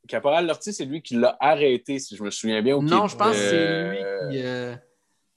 Caporal 0.07 0.47
Lortie, 0.47 0.73
c'est 0.73 0.85
lui 0.85 1.03
qui 1.03 1.15
l'a 1.16 1.36
arrêté, 1.40 1.99
si 1.99 2.16
je 2.16 2.23
me 2.23 2.31
souviens 2.31 2.62
bien. 2.62 2.78
Non, 2.81 3.07
je 3.09 3.16
pense 3.16 3.31
que 3.31 3.35
c'est 3.36 3.55
euh, 3.57 3.90
lui 3.90 3.99
qui. 4.31 4.43
euh, 4.45 4.74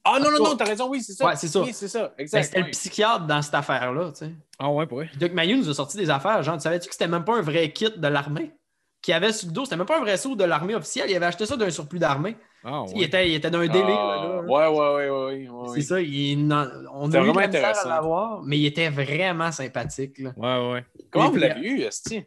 Ah 0.03 0.19
non, 0.19 0.31
non, 0.31 0.43
non, 0.43 0.55
t'as 0.57 0.65
raison, 0.65 0.89
oui, 0.89 1.01
c'est 1.01 1.13
ça. 1.13 1.25
Ouais, 1.27 1.35
c'est 1.35 1.47
ça. 1.47 1.61
Oui, 1.61 1.73
c'est 1.73 1.87
ça, 1.87 2.07
ben, 2.07 2.13
exact. 2.19 2.43
c'était 2.43 2.59
le 2.59 2.65
oui. 2.65 2.71
psychiatre 2.71 3.25
dans 3.27 3.41
cette 3.41 3.53
affaire-là, 3.53 4.11
tu 4.11 4.25
sais. 4.25 4.31
Ah 4.59 4.69
ouais, 4.71 4.85
pour 4.87 4.97
vrai. 4.99 5.09
Doc 5.17 5.31
Mayou 5.33 5.57
nous 5.57 5.69
a 5.69 5.73
sorti 5.73 5.97
des 5.97 6.09
affaires. 6.09 6.41
Genre, 6.43 6.55
tu 6.55 6.61
savais-tu 6.61 6.87
que 6.87 6.93
c'était 6.93 7.07
même 7.07 7.25
pas 7.25 7.35
un 7.37 7.41
vrai 7.41 7.71
kit 7.71 7.89
de 7.95 8.07
l'armée? 8.07 8.51
Qu'il 9.01 9.13
avait 9.15 9.33
sur 9.33 9.47
le 9.47 9.53
dos, 9.53 9.63
c'était 9.65 9.77
même 9.77 9.87
pas 9.87 9.97
un 9.97 10.01
vrai 10.01 10.15
saut 10.17 10.35
de 10.35 10.43
l'armée 10.43 10.75
officielle. 10.75 11.09
Il 11.09 11.15
avait 11.15 11.25
acheté 11.25 11.45
ça 11.47 11.57
d'un 11.57 11.69
surplus 11.71 11.97
d'armée. 11.99 12.37
Ah 12.63 12.83
Il 12.95 13.01
était, 13.01 13.27
il 13.27 13.33
était 13.33 13.49
d'un 13.49 13.65
délire. 13.65 13.83
Ah, 13.89 14.15
là, 14.23 14.35
là. 14.35 14.41
Ouais, 14.43 14.67
ouais, 14.67 15.09
ouais, 15.09 15.49
ouais. 15.49 15.69
C'est 15.73 15.81
ça, 15.81 15.99
il, 15.99 16.37
on 16.93 17.11
a 17.11 17.17
eu 17.17 17.21
vraiment 17.21 17.33
misère 17.33 17.41
à 17.41 17.45
intéressant. 17.45 17.89
l'avoir, 17.89 18.41
mais 18.43 18.59
il 18.59 18.65
était 18.67 18.89
vraiment 18.89 19.51
sympathique. 19.51 20.19
Là. 20.19 20.31
Ouais, 20.37 20.71
ouais. 20.71 20.85
Comment 21.09 21.31
vous 21.31 21.37
l'avez 21.37 21.61
eu, 21.67 21.81
Esti? 21.81 22.23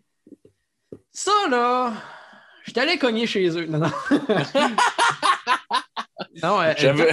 Ça, 1.12 1.30
là, 1.48 1.92
j'étais 2.64 2.80
allé 2.80 2.98
cogner 2.98 3.28
chez 3.28 3.48
eux. 3.56 3.66
Non, 3.66 3.78
non. 3.78 3.90
non, 6.42 6.60
euh, 6.60 6.72
J'avais. 6.76 7.10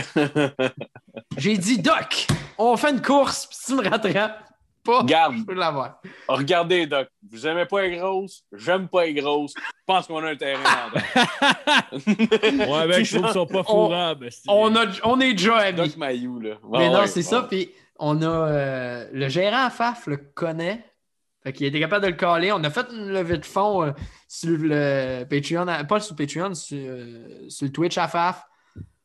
j'ai 1.37 1.57
dit, 1.57 1.77
Doc, 1.79 2.25
on 2.57 2.75
fait 2.77 2.89
une 2.89 3.01
course, 3.01 3.45
puis 3.45 3.57
tu 3.67 3.75
me 3.75 3.87
rattrapes 3.87 4.43
pas, 4.83 5.03
Garde, 5.03 5.35
je 5.39 5.43
peux 5.43 5.53
l'avoir. 5.53 5.99
regardez, 6.27 6.85
Doc. 6.87 7.07
Vous 7.29 7.45
aimez 7.47 7.65
pas 7.65 7.83
les 7.83 7.97
grosses? 7.97 8.43
J'aime 8.53 8.87
pas 8.87 9.05
les 9.05 9.13
grosses. 9.13 9.53
Je 9.57 9.61
pense 9.85 10.07
qu'on 10.07 10.23
a 10.23 10.31
un 10.31 10.35
terrain. 10.35 10.61
Ouais, 11.91 12.87
mec, 12.87 13.05
je 13.05 13.15
trouve 13.15 13.25
qu'ils 13.25 13.33
sont 13.33 13.45
pas 13.45 13.63
fourrables. 13.63 14.29
On, 14.47 14.75
a, 14.75 14.85
on 15.03 15.19
est 15.19 15.33
déjà 15.33 15.57
amis. 15.57 15.77
Doc 15.77 15.97
Mayou, 15.97 16.39
là. 16.39 16.55
Mais 16.71 16.89
non, 16.89 16.99
ouais, 17.01 17.07
c'est 17.07 17.17
ouais. 17.19 17.23
ça. 17.23 17.43
Puis 17.43 17.71
on 17.99 18.21
a 18.21 18.25
euh, 18.27 19.07
le 19.13 19.27
gérant 19.29 19.69
FAF 19.69 20.07
le 20.07 20.17
connaît. 20.17 20.83
Fait 21.43 21.53
qu'il 21.53 21.65
était 21.65 21.79
capable 21.79 22.03
de 22.05 22.11
le 22.11 22.15
caler. 22.17 22.51
On 22.51 22.63
a 22.63 22.69
fait 22.69 22.85
une 22.91 23.09
levée 23.09 23.37
de 23.37 23.45
fonds 23.45 23.83
euh, 23.83 23.91
sur 24.27 24.57
le 24.59 25.23
Patreon, 25.29 25.67
à- 25.67 25.83
pas 25.83 25.99
sur 25.99 26.15
Patreon, 26.15 26.53
sur, 26.53 26.77
euh, 26.79 27.45
sur 27.49 27.65
le 27.65 27.71
Twitch 27.71 27.97
à 27.97 28.07
FAF. 28.07 28.43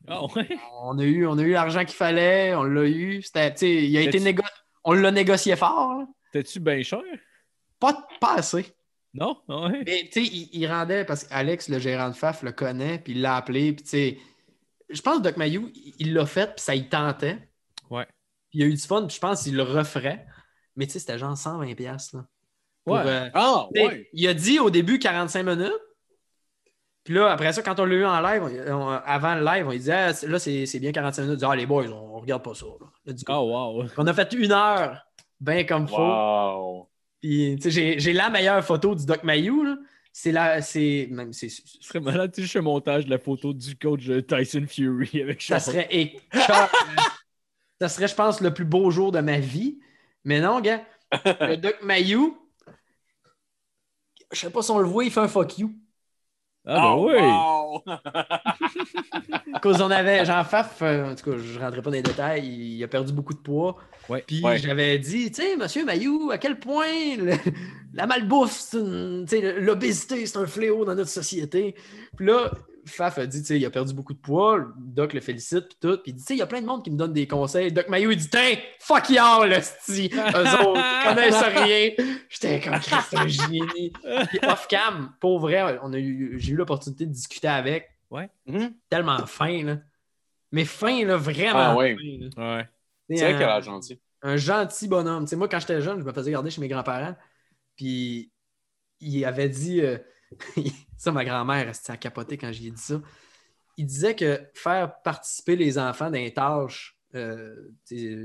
Ah 0.09 0.23
ouais? 0.25 0.47
On 0.83 0.99
a 0.99 1.03
eu, 1.05 1.27
on 1.27 1.37
a 1.39 1.43
eu 1.43 1.53
l'argent 1.53 1.81
qu'il 1.81 1.97
fallait, 1.97 2.55
on 2.55 2.63
l'a 2.63 2.85
eu. 2.85 3.23
C'était, 3.23 3.51
tu 3.53 3.59
sais, 3.61 3.71
il 3.85 3.97
a 3.97 4.03
été 4.03 4.13
T'as-tu- 4.19 4.25
négo- 4.25 4.43
On 4.87 4.93
l'a 4.95 5.11
négocié 5.11 5.57
fort. 5.57 6.05
T'es-tu 6.33 6.61
bien 6.61 6.83
cher? 6.83 7.03
Pas, 7.79 8.07
pas 8.21 8.35
assez. 8.37 8.67
Non? 9.13 9.37
Ouais. 9.49 9.83
Mais 9.85 10.09
tu 10.13 10.25
sais, 10.25 10.31
il, 10.33 10.49
il 10.53 10.67
rendait 10.67 11.05
parce 11.05 11.25
qu'Alex, 11.25 11.69
le 11.69 11.79
gérant 11.79 12.09
de 12.09 12.15
FAF, 12.15 12.43
le 12.43 12.53
connaît, 12.53 12.99
puis 12.99 13.13
il 13.15 13.21
l'a 13.21 13.37
appelé. 13.37 13.73
Puis 13.73 13.83
tu 13.85 13.91
sais, 13.91 14.19
je 14.89 15.01
pense 15.03 15.19
que 15.19 15.23
Doc 15.23 15.37
Mayou, 15.37 15.71
il- 15.99 16.13
l'a 16.15 16.25
fait, 16.27 16.55
puis 16.55 16.63
ça 16.65 16.75
y 16.75 16.89
tentait. 16.89 17.39
Ouais. 17.91 18.07
Puis 18.51 18.61
il 18.61 18.63
a 18.63 18.67
eu 18.67 18.75
du 18.75 18.81
fun, 18.81 19.07
puis 19.07 19.17
je 19.17 19.21
pense 19.21 19.43
qu'il 19.43 19.57
le 19.57 19.63
referait. 19.63 20.25
Mais 20.77 20.87
tu 20.87 20.93
sais, 20.93 20.99
c'était 21.01 21.19
genre 21.19 21.35
120$. 21.37 21.75
piastres, 21.75 22.17
Là, 22.17 22.25
Pour, 22.85 22.95
Ouais. 22.95 23.03
euh, 23.07 23.31
Ah, 23.35 23.67
ouais. 23.75 24.09
Il 24.13 24.29
a 24.29 24.35
dit 24.35 24.59
au 24.61 24.71
début 24.71 24.99
45 24.99 25.43
minutes. 25.43 25.73
Puis 27.07 27.15
là, 27.15 27.31
après 27.31 27.53
ça, 27.55 27.63
quand 27.63 27.79
on 27.81 27.85
l'a 27.87 27.95
eu 27.95 28.05
en 28.05 28.21
live, 28.21 28.43
on- 28.43 28.73
on- 28.75 28.89
avant 28.89 29.35
le 29.37 29.45
live, 29.45 29.67
on 29.67 29.71
disait 29.71 29.93
ah, 29.93 30.13
là, 30.27 30.39
c'est 30.39 30.67
c'est 30.67 30.81
bien 30.81 30.91
45 30.93 31.23
minutes. 31.23 31.37
Il 31.37 31.39
dit, 31.39 31.45
ah, 31.49 31.55
les 31.57 31.65
boys, 31.65 31.87
on, 31.87 32.17
on 32.17 32.21
regarde 32.21 32.43
pas 32.43 32.55
ça. 32.55 32.67
là. 32.67 32.87
Let's 33.07 33.23
go. 33.25 33.33
Oh, 33.33 33.79
wow. 33.83 33.85
On 33.97 34.07
a 34.09 34.13
fait 34.13 34.33
une 34.35 34.51
heure, 34.53 35.07
bien 35.41 35.63
comme 35.65 35.87
faut. 35.89 35.97
Wow. 35.97 36.89
Puis, 37.23 37.55
tu 37.57 37.63
sais, 37.63 37.71
j'ai- 37.71 37.99
j'ai 38.01 38.13
la 38.13 38.29
meilleure 38.29 38.63
photo 38.65 38.95
du 38.97 39.07
Doc 39.07 39.23
Mayou. 39.23 39.63
là. 39.63 39.77
C'est 40.13 40.33
la. 40.33 40.61
C'est. 40.63 41.09
Même, 41.11 41.33
c'est. 41.33 41.49
Serait 41.49 42.01
malade, 42.01 42.33
tu 42.35 42.47
sais, 42.49 42.61
montage 42.61 43.05
de 43.05 43.11
la 43.11 43.19
photo 43.19 43.53
du 43.55 43.77
coach 43.79 44.05
de 44.07 44.19
Tyson 44.21 44.65
Fury 44.67 45.23
avec 45.23 45.41
Ça 45.43 45.59
Charles. 45.61 45.63
serait 45.63 45.89
écœurant. 45.91 46.69
Ça 47.81 47.89
serait, 47.89 48.09
je 48.09 48.15
pense, 48.15 48.41
le 48.41 48.53
plus 48.55 48.65
beau 48.65 48.91
jour 48.91 49.13
de 49.13 49.21
ma 49.21 49.39
vie. 49.39 49.79
Mais 50.25 50.41
non, 50.41 50.61
gars. 50.61 50.83
Le 51.25 51.57
Doc 51.57 51.77
Mayou, 51.83 52.37
je 54.33 54.41
sais 54.41 54.51
pas 54.51 54.63
si 54.63 54.71
on 54.71 54.79
le 54.79 54.87
voit, 54.89 55.05
il 55.05 55.11
fait 55.13 55.21
un 55.21 55.29
fuck 55.29 55.59
you. 55.59 55.73
Ah, 56.67 56.75
ben 56.75 56.95
Oh, 56.97 57.09
oui. 57.09 57.15
wow. 57.23 57.83
Cause 59.63 59.81
on 59.81 59.91
avait 59.91 60.25
Jean 60.25 60.43
Faf, 60.45 60.83
euh, 60.83 61.13
en 61.13 61.15
tout 61.15 61.31
cas, 61.31 61.37
je 61.39 61.59
ne 61.59 61.65
rentrerai 61.65 61.83
pas 61.83 61.91
dans 61.91 61.97
les 61.97 62.03
détails, 62.03 62.45
il 62.47 62.83
a 62.85 62.89
perdu 62.89 63.13
beaucoup 63.13 63.35
de 63.35 63.39
poids. 63.39 63.77
Ouais. 64.09 64.23
Puis 64.27 64.43
Ouais. 64.43 64.59
j'avais 64.59 64.99
dit, 64.99 65.31
tu 65.31 65.43
sais, 65.43 65.57
monsieur 65.57 65.85
Mayou, 65.85 66.31
à 66.33 66.39
quel 66.39 66.59
point 66.59 67.17
le- 67.19 67.35
la 67.95 68.07
malbouffe, 68.07 68.75
l'obésité, 68.75 70.27
c'est 70.27 70.39
un 70.39 70.47
fléau 70.47 70.85
dans 70.85 70.95
notre 70.95 71.11
société. 71.11 71.75
Puis 72.17 72.27
là, 72.27 72.51
Faf 72.87 73.19
a 73.19 73.27
dit, 73.27 73.41
tu 73.41 73.47
sais, 73.49 73.59
il 73.59 73.67
a 73.67 73.71
perdu 73.71 73.93
beaucoup 73.95 74.15
de 74.15 74.19
poids. 74.19 74.65
Doc 74.79 75.13
le 75.13 75.21
félicite, 75.21 75.69
puis 75.69 75.77
tout. 75.81 75.99
Puis 76.03 76.13
il 76.13 76.15
dit, 76.15 76.23
tu 76.23 76.27
sais, 76.29 76.35
il 76.35 76.39
y 76.39 76.43
a 76.43 76.47
plein 76.47 76.61
de 76.61 76.67
monde 76.67 76.85
qui 76.85 76.91
me 76.91 76.97
donne 76.97 77.13
des 77.13 77.27
conseils. 77.27 77.73
Doc 77.73 77.89
Mayou, 77.89 78.11
il 78.13 78.17
dit, 78.17 78.31
tiens, 78.31 78.55
fuck 78.81 79.11
y'all, 79.11 79.49
le 79.51 79.61
sti. 79.61 80.11
Eux 80.15 80.67
autres, 80.67 80.81
ils 80.81 81.09
connaissent 81.09 81.43
rien. 81.65 81.91
J'étais 82.29 82.61
comme, 82.61 82.81
c'est 82.81 83.17
un 83.17 83.27
génie. 83.27 83.93
Puis 84.29 84.39
off-cam, 84.43 85.13
pour 85.21 85.41
vrai, 85.41 85.79
on 85.83 85.93
a 85.93 85.99
eu, 85.99 86.37
j'ai 86.39 86.53
eu 86.53 86.57
l'opportunité 86.57 87.07
de 87.07 87.13
discuter 87.13 87.49
avec. 87.49 87.89
Mhm. 88.47 88.73
Tellement 88.89 89.27
fin, 89.27 89.63
là. 89.65 89.79
Mais 90.53 90.65
fin, 90.65 91.05
là, 91.05 91.17
vraiment. 91.17 91.59
Ah 91.59 91.77
ouais. 91.77 91.97
fin, 91.97 92.41
là. 92.41 92.57
Ouais. 92.59 92.69
C'est 93.11 93.17
vrai 93.25 93.35
un- 93.35 93.39
qu'elle 93.39 93.49
a 93.49 93.61
gentil. 93.61 94.01
un 94.23 94.37
gentil 94.37 94.89
bonhomme. 94.89 95.25
Tu 95.25 95.31
sais, 95.31 95.37
moi, 95.37 95.49
quand 95.49 95.59
j'étais 95.59 95.81
jeune, 95.83 95.99
je 95.99 96.05
me 96.05 96.13
faisais 96.13 96.31
garder 96.31 96.51
chez 96.51 96.61
mes 96.61 96.69
grands-parents. 96.69 97.17
Puis, 97.77 98.31
il 99.01 99.25
avait 99.25 99.49
dit. 99.49 99.81
euh, 99.81 99.99
ça, 100.97 101.13
ma 101.13 101.25
grand-mère, 101.25 101.69
elle 101.69 101.93
a 101.93 101.97
capoté 101.97 102.37
quand 102.37 102.53
j'ai 102.53 102.71
dit 102.71 102.81
ça. 102.83 103.01
Il 103.77 103.87
disait 103.87 104.15
que 104.17 104.41
faire 104.55 105.01
participer 105.03 105.55
les 105.57 105.79
enfants 105.79 106.07
dans 106.07 106.13
les 106.19 106.33
tâches 106.33 106.97
euh, 107.15 107.55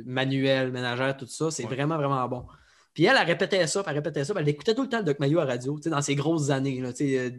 manuelles, 0.06 0.72
ménagères, 0.72 1.18
tout 1.18 1.28
ça, 1.28 1.52
c'est 1.52 1.64
Ouais. 1.66 1.76
vraiment, 1.76 1.98
vraiment 1.98 2.28
bon. 2.28 2.46
Puis 2.94 3.06
elle, 3.06 3.16
elle 3.20 3.28
répétait 3.28 3.68
ça, 3.68 3.84
elle 3.88 3.94
répétait 3.94 4.24
ça, 4.26 4.34
elle 4.38 4.50
écoutait 4.50 4.76
tout 4.76 4.84
le 4.84 4.90
temps 4.90 5.00
le 5.00 5.04
Doc 5.06 5.20
Mayo 5.20 5.40
à 5.40 5.46
radio, 5.46 5.80
dans 5.86 6.02
ses 6.02 6.16
grosses 6.16 6.50
années, 6.50 6.82
là, 6.82 6.92
tu 6.92 7.08
sais, 7.10 7.20
euh, 7.20 7.30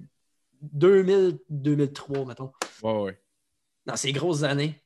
2000, 0.60 1.38
2003, 1.50 2.24
mettons 2.26 2.52
Ouais, 2.82 3.00
ouais. 3.02 3.20
dans 3.86 3.96
ces 3.96 4.12
grosses 4.12 4.42
années. 4.44 4.82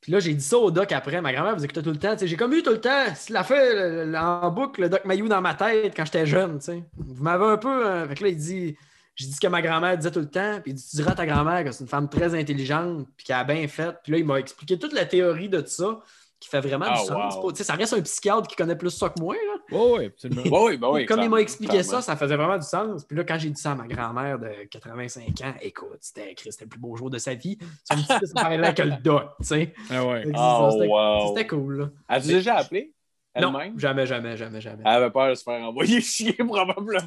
Puis 0.00 0.12
là, 0.12 0.20
j'ai 0.20 0.32
dit 0.34 0.44
ça 0.44 0.58
au 0.58 0.70
doc 0.70 0.92
après. 0.92 1.20
Ma 1.20 1.32
grand-mère 1.32 1.56
vous 1.56 1.64
écoutait 1.64 1.82
tout 1.82 1.90
le 1.90 1.98
temps. 1.98 2.14
J'ai 2.20 2.36
comme 2.36 2.52
eu 2.52 2.62
tout 2.62 2.70
le 2.70 2.80
temps, 2.80 3.06
il 3.28 3.36
a 3.36 3.42
fait 3.42 4.16
en 4.16 4.48
boucle 4.52 4.82
le 4.82 4.88
doc 4.88 5.04
Mayou 5.04 5.26
dans 5.26 5.40
ma 5.40 5.54
tête 5.54 5.92
quand 5.96 6.04
j'étais 6.04 6.24
jeune. 6.24 6.60
Vous 6.96 7.22
m'avez 7.24 7.44
un 7.46 7.56
peu. 7.56 7.84
euh, 7.86 8.06
Fait 8.08 8.14
que 8.14 8.22
là, 8.24 8.30
il 8.30 8.36
dit 8.36 8.76
J'ai 9.18 9.26
dit 9.26 9.32
ce 9.32 9.40
que 9.40 9.48
ma 9.48 9.60
grand-mère 9.60 9.96
disait 9.96 10.12
tout 10.12 10.20
le 10.20 10.30
temps. 10.30 10.60
Puis 10.62 10.70
il 10.70 10.74
dit 10.74 10.86
Tu 10.88 10.94
diras 10.96 11.10
à 11.10 11.14
ta 11.16 11.26
grand-mère 11.26 11.64
que 11.64 11.72
c'est 11.72 11.82
une 11.82 11.88
femme 11.90 12.08
très 12.08 12.38
intelligente, 12.38 13.04
puis 13.16 13.26
qu'elle 13.26 13.36
a 13.36 13.42
bien 13.44 13.66
fait. 13.66 13.96
Puis 14.04 14.12
là, 14.12 14.18
il 14.18 14.24
m'a 14.24 14.38
expliqué 14.38 14.78
toute 14.78 14.92
la 14.92 15.04
théorie 15.06 15.48
de 15.48 15.60
tout 15.60 15.66
ça, 15.66 15.98
qui 16.38 16.48
fait 16.48 16.60
vraiment 16.60 16.86
Ah, 16.88 17.00
du 17.00 17.04
sens. 17.04 17.34
wow. 17.34 17.42
Pas- 17.42 17.48
tu 17.50 17.56
sais, 17.56 17.64
Ça 17.64 17.72
reste 17.74 17.94
un 17.94 18.00
psychiatre 18.00 18.46
qui 18.46 18.54
connaît 18.54 18.76
plus 18.76 18.90
ça 18.90 19.08
que 19.08 19.20
moi. 19.20 19.34
Là. 19.34 19.76
Ouais, 19.76 19.90
ouais, 19.98 20.06
absolument. 20.06 20.42
Oui, 20.64 20.76
bah 20.76 20.88
oui. 20.92 21.04
Comme 21.04 21.20
il 21.24 21.28
m'a 21.30 21.40
expliqué 21.40 21.82
ça, 21.82 22.00
ça 22.00 22.14
faisait 22.14 22.36
vraiment 22.36 22.58
du 22.58 22.64
sens. 22.64 23.04
Puis 23.04 23.16
là, 23.16 23.24
quand 23.24 23.36
j'ai 23.40 23.50
dit 23.50 23.60
ça 23.60 23.72
à 23.72 23.74
ma 23.74 23.88
grand-mère 23.88 24.38
de 24.38 24.50
85 24.70 25.40
ans, 25.42 25.54
écoute, 25.62 25.98
c'était 26.00 26.36
c'était 26.48 26.66
le 26.66 26.68
plus 26.70 26.78
beau 26.78 26.94
jour 26.94 27.10
de 27.10 27.18
sa 27.18 27.34
vie. 27.34 27.58
Son 27.90 27.96
petit-fils 27.96 28.32
là 28.34 28.72
que 28.72 28.82
le 28.82 29.02
doc, 29.02 29.30
tu 29.40 29.46
sais. 29.48 29.74
Ah 29.90 30.06
ouais. 30.06 30.22
Oh, 30.32 30.68
c'était- 30.72 30.86
wow. 30.86 31.28
C'était 31.34 31.46
cool, 31.48 31.78
là. 31.80 31.90
As-tu 32.08 32.28
déjà 32.28 32.54
appelé 32.58 32.94
Non, 33.40 33.52
elle-même? 33.58 33.78
jamais, 33.80 34.06
jamais, 34.06 34.36
jamais, 34.36 34.60
jamais. 34.60 34.82
Elle 34.86 34.92
avait 34.92 35.10
peur 35.10 35.28
de 35.30 35.34
se 35.34 35.42
faire 35.42 35.60
envoyer 35.60 36.00
chier, 36.00 36.34
probablement. 36.34 37.00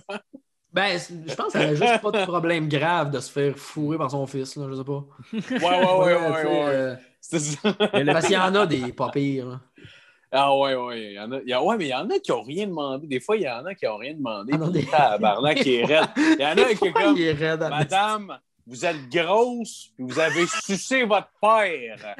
Ben, 0.74 0.98
je 1.28 1.34
pense 1.36 1.52
qu'elle 1.54 1.62
a 1.70 1.76
juste 1.76 2.02
pas 2.02 2.12
de 2.12 2.26
problème 2.26 2.70
grave 2.70 3.12
de 3.12 3.20
se 3.20 3.30
faire 3.32 3.58
fourrer 3.58 3.98
par 3.98 4.10
son 4.10 4.26
fils, 4.26 4.56
là, 4.56 4.68
je 4.70 4.76
sais 4.76 4.84
pas. 4.86 5.04
Ouais, 5.34 5.60
ouais, 5.60 5.96
ouais, 5.98 6.16
ouais, 6.16 6.46
ouais. 6.46 6.66
euh, 6.68 6.96
ça. 7.20 7.38
Parce 8.14 8.26
qu'il 8.26 8.36
y 8.36 8.38
en 8.40 8.56
a 8.56 8.66
des 8.66 8.94
pas 8.94 9.10
pires, 9.10 9.48
là. 9.48 9.60
Ah 10.32 10.56
ouais, 10.58 10.74
ouais. 10.76 11.02
Il 11.08 11.12
y 11.14 11.20
en 11.20 11.30
a, 11.34 11.40
il 11.42 11.50
y 11.50 11.54
a- 11.54 11.62
ouais, 11.62 11.76
mais 11.78 11.86
il 11.88 11.90
y 11.90 11.94
en 11.94 12.10
a 12.10 12.18
qui 12.20 12.32
n'ont 12.32 12.42
rien 12.42 12.66
demandé. 12.68 13.06
Des 13.06 13.20
fois, 13.20 13.36
il 13.36 13.44
y 13.44 13.50
en 13.50 13.66
a 13.66 13.76
qui 13.76 13.86
n'ont 13.86 13.98
rien 13.98 14.14
demandé. 14.14 14.54
Ah 14.56 14.58
non, 14.60 14.68
des- 14.70 14.86
Tabarnak 14.86 15.58
qui 15.60 15.76
est 15.76 15.84
raide. 15.86 16.08
Il 16.16 16.38
y 16.42 16.46
en 16.46 16.52
a 16.52 16.74
qui 16.74 16.86
est 16.88 16.92
comme 16.94 17.18
Il 17.18 17.22
est 17.24 17.34
raide, 17.34 17.60
Madame, 17.70 18.40
vous 18.66 18.86
êtes 18.86 19.10
grosse, 19.10 19.90
puis 19.94 20.06
vous 20.08 20.20
avez 20.20 20.46
sucé 20.48 21.04
votre 21.04 21.28
père. 21.42 22.16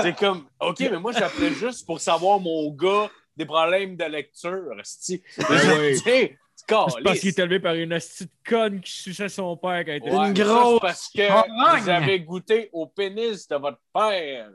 C'est 0.00 0.16
comme, 0.16 0.44
OK, 0.60 0.78
mais 0.78 1.00
moi, 1.00 1.10
j'appelais 1.10 1.50
juste 1.50 1.84
pour 1.86 1.98
savoir 2.00 2.38
mon 2.38 2.70
gars 2.70 3.10
des 3.36 3.46
problèmes 3.46 3.96
de 3.96 4.04
lecture. 4.04 4.78
esti. 4.80 5.22
ouais. 5.50 6.36
Parce 6.68 7.20
qu'il 7.20 7.28
est 7.28 7.38
élevé 7.38 7.60
par 7.60 7.74
une 7.74 7.92
hostie 7.92 8.24
de 8.26 8.30
conne 8.48 8.80
qui 8.80 8.92
suçait 8.92 9.28
son 9.28 9.56
père 9.56 9.84
quand 9.84 9.92
il 9.92 9.96
était 9.96 10.10
Ouais, 10.10 10.28
Une 10.30 10.36
ça, 10.36 10.44
grosse 10.44 10.80
parce 10.80 11.08
que 11.14 11.22
harangue. 11.22 11.80
vous 11.82 11.88
avez 11.88 12.20
goûté 12.20 12.68
au 12.72 12.86
pénis 12.86 13.46
de 13.48 13.56
votre 13.56 13.80
père. 13.92 14.50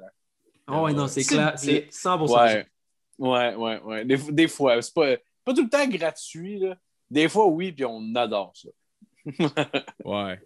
Oh, 0.68 0.82
ouais, 0.82 0.94
non, 0.94 1.08
c'est 1.08 1.24
C'est- 1.24 1.36
clair. 1.36 1.54
C'est 1.58 1.88
100% 1.92 2.38
Ouais. 2.38 2.66
Ouais, 3.20 3.56
ouais, 3.56 3.82
ouais. 3.82 4.06
Des, 4.06 4.18
des 4.18 4.48
fois, 4.48 4.82
c'est 4.82 4.94
pas, 4.94 5.16
pas 5.44 5.54
tout 5.54 5.64
le 5.64 5.70
temps 5.70 5.88
gratuit. 5.88 6.60
Là. 6.60 6.76
Des 7.10 7.28
fois, 7.30 7.48
oui, 7.48 7.72
puis 7.72 7.86
on 7.86 8.14
adore 8.16 8.54
ça. 8.56 8.70
Ouais. 10.06 10.40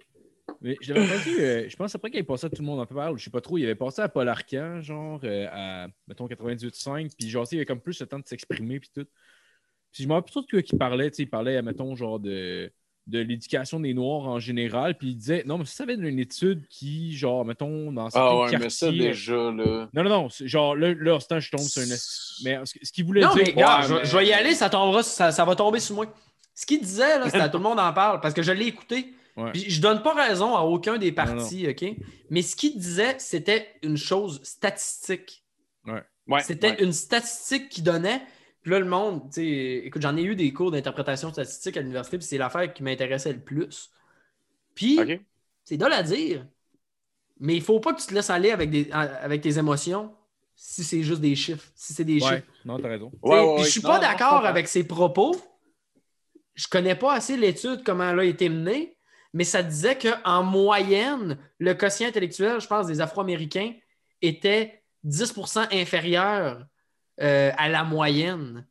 Mais 0.62 0.76
je 0.82 0.94
l'avais 0.94 1.12
entendu, 1.16 1.40
euh, 1.40 1.70
je 1.70 1.76
pense 1.76 1.96
après 1.96 2.12
qu'il 2.12 2.20
est 2.20 2.24
passé 2.24 2.46
à 2.46 2.50
tout 2.50 2.62
le 2.62 2.66
monde 2.68 2.80
en 2.82 2.86
parle, 2.86 3.18
je 3.18 3.24
sais 3.24 3.30
pas 3.30 3.42
trop, 3.42 3.58
il 3.58 3.64
avait 3.64 3.74
passé 3.76 4.02
à 4.02 4.10
Paul 4.10 4.28
Arcan, 4.28 4.82
genre 4.82 5.20
euh, 5.24 5.48
à, 5.52 5.88
mettons, 6.08 6.28
98.5, 6.28 7.10
puis 7.18 7.30
genre, 7.30 7.46
il 7.52 7.56
avait 7.58 7.66
comme 7.66 7.80
plus 7.80 8.00
le 8.00 8.06
temps 8.06 8.20
de 8.20 8.28
s'exprimer, 8.28 8.80
puis 8.80 8.90
tout. 8.94 9.08
Puis 9.92 10.04
je 10.04 10.08
me 10.08 10.14
rappelle 10.14 10.26
plus 10.26 10.32
trop 10.32 10.42
de 10.42 10.48
quoi 10.48 10.62
il 10.72 10.78
parlait, 10.78 11.10
tu 11.12 11.18
sais, 11.18 11.24
il 11.24 11.30
parlait, 11.30 11.62
mettons, 11.62 11.96
genre 11.96 12.20
de, 12.20 12.72
de 13.08 13.20
l'éducation 13.20 13.80
des 13.80 13.94
Noirs 13.94 14.28
en 14.28 14.40
général, 14.40 14.98
puis 14.98 15.10
il 15.10 15.16
disait, 15.18 15.44
non, 15.46 15.58
mais 15.58 15.66
ça, 15.66 15.74
ça 15.74 15.86
vient 15.86 15.98
d'une 15.98 16.20
étude 16.20 16.66
qui, 16.70 17.16
genre, 17.16 17.44
mettons, 17.46 17.92
dans 17.92 18.10
certains 18.10 18.28
Ah 18.28 18.36
ouais, 18.42 18.50
quartiers... 18.52 18.60
mais 18.60 18.70
ça, 18.70 18.92
déjà, 18.92 19.34
là. 19.52 19.90
Non, 19.94 20.04
non, 20.04 20.10
non, 20.10 20.28
genre, 20.30 20.76
là, 20.76 20.94
là, 20.94 21.16
en 21.16 21.20
ce 21.20 21.28
temps, 21.28 21.40
je 21.40 21.52
tombe 21.52 21.62
sur 21.62 21.82
une... 21.82 21.90
Mais 22.44 22.60
ce 22.66 22.92
qu'il 22.92 23.06
voulait 23.06 23.22
Non, 23.22 23.34
dire... 23.34 23.44
mais 23.46 23.52
regarde, 23.52 23.82
ouais, 23.84 23.88
je, 23.90 23.94
mais- 23.96 24.06
je 24.06 24.18
vais 24.18 24.28
y 24.28 24.34
aller, 24.34 24.54
ça 24.56 24.70
tombera, 24.70 25.04
ça, 25.04 25.32
ça 25.32 25.44
va 25.46 25.56
tomber 25.56 25.80
sur 25.80 25.96
moi. 25.96 26.06
Ce 26.54 26.66
qu'il 26.66 26.80
disait, 26.82 27.20
là, 27.20 27.30
c'était 27.30 27.50
tout 27.50 27.58
le 27.58 27.64
monde 27.64 27.80
en 27.80 27.92
parle, 27.94 28.20
parce 28.22 28.34
que 28.34 28.42
je 28.44 28.52
l'ai 28.52 28.68
écouté. 28.68 29.14
Ouais. 29.38 29.52
Puis 29.54 29.70
je 29.70 29.82
donne 29.82 30.04
pas 30.04 30.14
raison 30.14 30.56
à 30.56 30.62
aucun 30.62 30.98
des 30.98 31.14
partis, 31.14 31.66
OK? 31.68 31.86
Mais 32.30 32.42
ce 32.42 32.56
qu'il 32.56 32.78
disait, 32.78 33.16
c'était 33.18 33.68
une 33.82 33.96
chose 33.96 34.42
statistique. 34.44 35.44
Ouais, 36.28 36.42
C'était 36.42 36.72
ouais. 36.72 36.84
une 36.84 36.92
statistique 36.94 37.70
qui 37.70 37.82
donnait. 37.82 38.22
Puis 38.62 38.72
là, 38.72 38.80
le 38.80 38.86
monde, 38.86 39.24
tu 39.30 39.42
sais, 39.42 39.82
écoute, 39.86 40.02
j'en 40.02 40.16
ai 40.16 40.24
eu 40.24 40.36
des 40.36 40.54
cours 40.54 40.72
d'interprétation 40.72 41.32
statistique 41.32 41.78
à 41.78 41.82
l'université, 41.82 42.18
puis 42.18 42.28
c'est 42.28 42.38
l'affaire 42.38 42.72
qui 42.72 42.84
m'intéressait 42.84 43.34
le 43.34 43.40
plus. 43.40 43.90
Puis, 44.76 45.00
c'est 45.64 45.78
dole 45.78 45.94
à 45.94 46.04
dire, 46.04 46.46
mais 47.40 47.56
il 47.56 47.62
faut 47.62 47.80
pas 47.80 47.94
que 47.94 48.02
tu 48.02 48.08
te 48.08 48.14
laisses 48.14 48.30
aller 48.30 48.52
avec, 48.52 48.70
des, 48.70 48.90
avec 48.92 49.42
tes 49.42 49.58
émotions 49.58 50.14
si 50.56 50.84
c'est 50.84 51.02
juste 51.02 51.22
des 51.22 51.36
chiffres, 51.36 51.68
si 51.74 51.94
c'est 51.94 52.04
des 52.04 52.20
chiffres. 52.20 52.44
Non, 52.66 52.78
t'as 52.78 52.90
raison. 52.90 53.12
Ouais, 53.24 53.40
ouais, 53.40 53.56
puis 53.56 53.64
je 53.66 53.70
suis 53.70 53.82
pas 53.82 53.98
d'accord 53.98 54.46
avec 54.46 54.68
ses 54.68 54.84
propos. 54.84 55.36
Je 56.54 56.68
connais 56.68 56.96
pas 56.96 57.14
assez 57.14 57.36
l'étude, 57.36 57.82
comment 57.84 58.12
elle 58.12 58.20
a 58.20 58.26
été 58.26 58.48
menée, 58.48 58.96
mais 59.34 59.44
ça 59.44 59.64
disait 59.64 59.98
qu'en 59.98 60.44
moyenne, 60.44 61.40
le 61.58 61.74
quotient 61.74 62.10
intellectuel, 62.10 62.62
je 62.62 62.68
pense, 62.68 62.86
des 62.86 63.02
Afro-Américains 63.02 63.74
était 64.22 64.84
10% 65.06 65.74
inférieur 65.74 66.66
euh, 67.22 67.52
à 67.58 67.70
la 67.70 67.84
moyenne. 67.84 68.66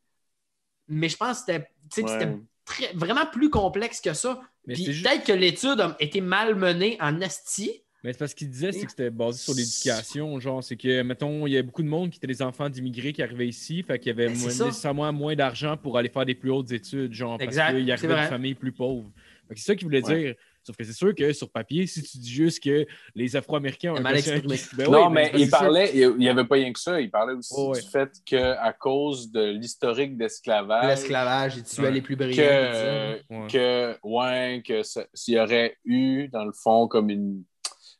Mais 0.89 1.09
je 1.09 1.17
pense 1.17 1.43
que 1.43 1.53
c'était 1.91 2.25
Ouais. 2.27 2.39
très- 2.65 2.93
vraiment 2.95 3.27
plus 3.27 3.51
complexe 3.51 4.01
que 4.01 4.13
ça. 4.15 4.41
Mais 4.67 4.75
Puis 4.75 4.85
c'est 4.85 4.93
juste- 4.93 5.07
peut-être 5.07 5.25
que 5.27 5.33
l'étude 5.33 5.81
a 5.81 5.97
été 6.01 6.21
mal 6.21 6.55
menée 6.55 6.97
en 7.01 7.21
asti. 7.23 7.83
Mais 8.03 8.13
c'est 8.13 8.19
parce 8.19 8.33
qu'il 8.35 8.49
disait 8.49 8.73
c'est 8.73 8.85
que 8.85 8.91
c'était 8.91 9.11
basé 9.11 9.39
sur 9.39 9.55
l'éducation. 9.55 10.41
Genre, 10.41 10.65
c'est 10.65 10.77
que, 10.77 11.03
mettons, 11.03 11.47
il 11.47 11.53
y 11.53 11.59
a 11.59 11.63
beaucoup 11.63 11.83
de 11.83 11.89
monde 11.89 12.11
qui 12.11 12.17
étaient 12.17 12.27
des 12.27 12.41
enfants 12.41 12.69
d'immigrés 12.71 13.13
qui 13.13 13.23
arrivaient 13.23 13.47
ici, 13.49 13.83
fait 13.83 13.99
qu'il 13.99 14.09
y 14.09 14.11
avait 14.13 14.29
Ben, 14.29 14.39
moins- 14.39 14.47
nécessairement 14.49 15.13
moins 15.13 15.35
d'argent 15.37 15.77
pour 15.77 15.99
aller 15.99 16.09
faire 16.09 16.25
des 16.25 16.35
plus 16.35 16.51
hautes 16.51 16.73
études, 16.73 17.13
genre, 17.13 17.37
parce 17.37 17.49
Exact, 17.49 17.75
qu'ils 17.77 17.85
c'est 17.87 17.93
arrivaient 17.93 18.23
de 18.23 18.29
familles 18.29 18.55
plus 18.55 18.73
pauvres. 18.73 19.11
C'est 19.51 19.59
ça 19.59 19.75
qu'il 19.75 19.85
voulait 19.85 20.03
Ouais. 20.07 20.23
dire. 20.23 20.35
Sauf 20.71 20.77
que 20.77 20.85
c'est 20.85 20.93
sûr 20.93 21.13
que 21.17 21.33
sur 21.33 21.51
papier, 21.51 21.85
si 21.89 22.01
tu 22.01 22.19
dis 22.19 22.31
juste 22.31 22.63
que 22.63 22.87
les 23.17 23.35
Afro-Américains 23.35 23.93
ont 23.93 24.01
mal 24.01 24.17
exprimé. 24.17 24.57
qui- 24.57 24.77
Ben 24.77 24.89
non, 24.89 24.99
oui, 24.99 25.03
ben, 25.07 25.11
mais 25.15 25.31
parce 25.31 25.43
il 25.43 25.51
parlait, 25.51 25.91
il 25.93 26.17
n'y 26.17 26.29
avait 26.29 26.45
pas 26.45 26.55
rien 26.55 26.73
que 26.73 26.79
ça, 26.79 27.01
il 27.01 27.11
parlait 27.11 27.35
aussi 27.35 27.53
Oh, 27.57 27.73
ouais. 27.75 27.81
du 27.81 27.89
fait 27.89 28.09
qu'à 28.25 28.73
cause 28.79 29.33
de 29.33 29.51
l'historique 29.51 30.17
d'esclavage, 30.17 30.87
L'esclavage, 30.87 31.59
et 31.59 31.63
tu 31.65 31.81
Ouais. 31.81 31.91
les 31.91 32.01
plus 32.03 32.15
brillants. 32.15 32.37
que. 32.37 33.35
Ouais. 33.35 33.47
que, 33.51 33.97
ouais, 34.05 34.63
que 34.65 34.85
ça- 34.85 35.07
s'il 35.13 35.35
y 35.35 35.41
aurait 35.41 35.77
eu, 35.85 36.29
dans 36.29 36.45
le 36.45 36.53
fond, 36.53 36.87
comme 36.87 37.11
une, 37.11 37.43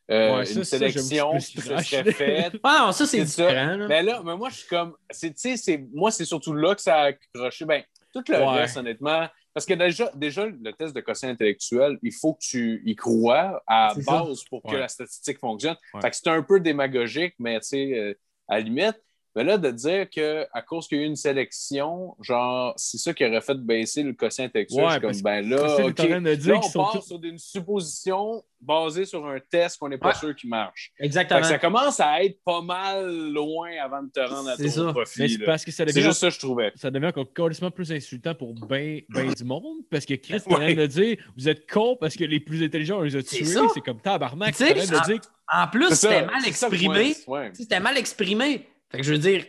euh, 0.09 0.37
Ouais, 0.37 0.45
ça, 0.45 0.53
une 0.59 0.63
ça, 0.63 0.77
sélection 0.77 1.31
que 1.33 1.37
qui 1.39 1.59
se 1.61 1.77
serait 1.77 2.11
faite. 2.13 2.53
Ah 2.63 2.83
non, 2.85 2.91
ça, 2.93 3.05
c'est 3.05 3.25
ça. 3.25 3.47
différent. 3.47 3.75
là. 3.75 3.87
Mais 3.89 4.01
là, 4.01 4.21
mais 4.23 4.37
moi, 4.37 4.47
je 4.49 4.55
suis 4.59 4.67
comme. 4.69 4.93
c'est- 5.09 5.31
Tu 5.33 5.35
sais, 5.37 5.57
c'est- 5.57 5.85
moi, 5.93 6.09
c'est 6.11 6.23
surtout 6.25 6.53
là 6.53 6.73
que 6.73 6.81
ça 6.81 6.95
a 6.95 7.03
accroché. 7.07 7.65
Ben, 7.65 7.83
tout 8.13 8.23
le 8.29 8.37
Ouais. 8.37 8.47
reste, 8.61 8.77
honnêtement. 8.77 9.27
Parce 9.53 9.65
que 9.65 9.73
déjà, 9.73 10.09
déjà, 10.15 10.45
le 10.45 10.71
test 10.73 10.95
de 10.95 11.01
quotient 11.01 11.29
intellectuel, 11.29 11.97
il 12.03 12.13
faut 12.13 12.33
que 12.35 12.39
tu 12.41 12.81
y 12.85 12.95
crois 12.95 13.61
à 13.67 13.93
ça. 13.95 14.01
base 14.23 14.43
pour 14.45 14.61
que 14.63 14.69
Ouais. 14.69 14.79
la 14.79 14.87
statistique 14.87 15.39
fonctionne. 15.39 15.75
Ouais. 15.93 16.01
Fait 16.01 16.09
que 16.09 16.15
c'est 16.15 16.27
un 16.29 16.41
peu 16.41 16.59
démagogique, 16.59 17.35
mais 17.39 17.59
tu 17.59 17.67
sais, 17.67 17.93
euh, 17.97 18.13
à 18.47 18.55
la 18.55 18.61
limite. 18.61 19.01
Mais 19.35 19.43
là, 19.45 19.57
de 19.57 19.71
dire 19.71 20.09
qu'à 20.09 20.61
cause 20.67 20.87
qu'il 20.87 20.97
y 20.97 21.01
a 21.01 21.03
eu 21.05 21.07
une 21.07 21.15
sélection, 21.15 22.15
genre, 22.21 22.73
c'est 22.75 22.97
ça 22.97 23.13
qui 23.13 23.25
aurait 23.25 23.39
fait 23.41 23.55
baisser 23.57 24.03
le 24.03 24.11
quotient 24.13 24.45
intellectuel. 24.45 24.85
Ouais, 24.85 24.99
comme, 24.99 25.11
ben 25.21 25.43
c'est 25.43 25.49
là, 25.49 26.19
de 26.19 26.35
dire 26.35 26.53
Là, 26.53 26.59
on 26.63 26.69
part 26.71 27.01
sur 27.03 27.23
une 27.23 27.37
supposition 27.37 28.43
basée 28.59 29.05
sur 29.05 29.25
un 29.25 29.39
test 29.39 29.77
qu'on 29.79 29.89
n'est 29.89 29.97
pas 29.97 30.09
Ouais. 30.09 30.15
sûr 30.15 30.35
qui 30.35 30.47
marche. 30.47 30.91
Exactement. 30.99 31.43
ça 31.43 31.57
commence 31.57 31.99
à 31.99 32.23
être 32.23 32.37
pas 32.43 32.61
mal 32.61 33.09
loin 33.31 33.69
avant 33.81 34.03
de 34.03 34.09
te 34.11 34.19
rendre 34.19 34.49
à 34.49 34.57
ton 34.57 34.67
ça. 34.69 34.91
Profit. 34.91 35.29
c'est 35.29 35.45
parce 35.45 35.65
que 35.65 35.71
ça 35.71 35.85
C'est 35.87 35.93
devient, 35.93 36.07
juste 36.07 36.19
ça 36.19 36.27
que 36.27 36.33
je 36.35 36.39
trouvais. 36.39 36.71
ça 36.75 36.91
devient 36.91 37.07
encore 37.07 37.31
carrément 37.33 37.71
plus 37.71 37.91
insultant 37.91 38.35
pour 38.35 38.53
ben, 38.53 39.01
ben 39.09 39.33
du 39.33 39.43
monde. 39.45 39.77
Parce 39.89 40.05
que 40.05 40.13
Chris, 40.15 40.41
t'es 40.41 40.53
en 40.53 40.57
train 40.57 40.73
de 40.75 40.85
dire, 40.85 41.17
vous 41.37 41.47
êtes 41.49 41.69
con 41.71 41.97
parce 41.99 42.15
que 42.15 42.23
les 42.25 42.39
plus 42.39 42.63
intelligents, 42.63 42.97
on 42.99 43.01
les 43.03 43.15
a 43.15 43.21
C'est 43.21 43.37
tués. 43.37 43.45
C'est 43.73 43.81
comme 43.81 43.99
tabarnak. 44.01 44.55
Tu 44.55 44.65
sais, 44.65 44.73
T'es 44.73 44.81
en 44.95 44.99
de 44.99 45.05
dire 45.05 45.21
En 45.51 45.67
plus, 45.67 45.89
c'était 45.95 46.25
mal 46.25 46.45
exprimé. 46.45 47.15
Ouais. 47.27 47.49
C'était 47.53 47.79
mal 47.79 47.97
exprimé. 47.97 48.67
Fait 48.91 48.97
que 48.97 49.03
je 49.03 49.11
veux 49.13 49.17
dire, 49.19 49.45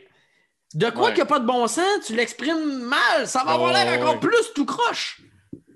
de 0.74 0.90
quoi 0.90 1.02
Ouais. 1.02 1.09
qu'il 1.09 1.16
n'y 1.16 1.23
a 1.23 1.27
pas 1.27 1.40
de 1.40 1.47
bon 1.47 1.66
sens, 1.66 2.06
tu 2.06 2.14
l'exprimes 2.16 2.85
mal. 2.85 3.27
Ça 3.27 3.44
va 3.44 3.52
avoir 3.52 3.73
Ouais, 3.73 3.85
l'air 3.85 3.98
encore 4.01 4.14
ouais. 4.14 4.20
plus 4.20 4.52
tout 4.55 4.64
croche. 4.64 5.20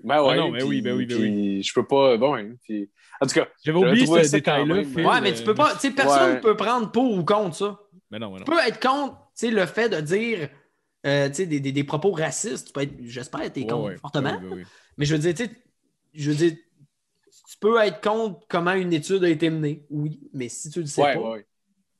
Ben 0.03 0.21
ouais, 0.23 0.29
Ah 0.33 0.35
non, 0.37 0.51
mais 0.51 0.59
puis- 0.59 0.67
oui, 0.67 0.81
ben 0.81 0.95
oui, 0.95 1.05
ben 1.05 1.17
puis 1.17 1.63
Je 1.63 1.73
peux 1.73 1.85
pas. 1.85 2.17
Bon, 2.17 2.35
hein, 2.35 2.51
puis- 2.63 2.89
En 3.19 3.25
tout 3.25 3.33
cas, 3.33 3.47
J'avais 3.63 3.77
oublié 3.79 4.05
ce 4.05 4.31
détail-là. 4.31 4.75
Ouais, 4.75 5.21
mais 5.21 5.33
tu 5.33 5.43
peux 5.43 5.51
euh, 5.51 5.55
pas. 5.55 5.73
Tu 5.73 5.79
sais, 5.81 5.91
personne 5.91 6.29
ne 6.29 6.33
Ouais. 6.35 6.41
peut 6.41 6.55
prendre 6.55 6.91
pour 6.91 7.11
ou 7.17 7.23
contre 7.25 7.55
ça. 7.55 7.79
Mais 8.11 8.19
non, 8.19 8.31
mais 8.31 8.39
non. 8.39 8.45
Tu 8.45 8.51
peux 8.51 8.59
être 8.59 8.79
contre 8.79 9.15
tu 9.37 9.47
sais, 9.47 9.51
le 9.51 9.65
fait 9.65 9.89
de 9.89 9.99
dire 10.01 10.49
euh, 11.05 11.27
tu 11.29 11.35
sais, 11.35 11.45
des, 11.45 11.59
des- 11.59 11.71
des 11.71 11.83
propos 11.83 12.11
racistes. 12.11 12.67
Tu 12.67 12.73
peux 12.73 12.81
être, 12.81 12.93
j'espère 13.03 13.41
tu 13.51 13.59
es 13.59 13.63
Ouais, 13.63 13.69
contre 13.69 13.83
ouais. 13.89 13.97
fortement. 13.97 14.37
Ouais, 14.39 14.47
ouais, 14.47 14.55
ouais. 14.57 14.65
Mais 14.97 15.05
je 15.05 15.13
veux 15.15 15.19
dire, 15.21 15.33
tu 15.33 15.45
sais, 15.45 15.51
je 16.13 16.31
veux 16.31 16.35
dire, 16.37 16.51
tu 17.49 17.57
peux 17.59 17.79
être 17.81 18.01
contre 18.01 18.39
comment 18.47 18.73
une 18.73 18.93
étude 18.93 19.23
a 19.23 19.29
été 19.29 19.49
menée. 19.49 19.85
Oui, 19.89 20.19
mais 20.33 20.47
si 20.49 20.69
tu 20.69 20.79
le 20.81 20.85
sais 20.85 21.01
ouais, 21.01 21.13
pas, 21.15 21.31
ouais. 21.31 21.45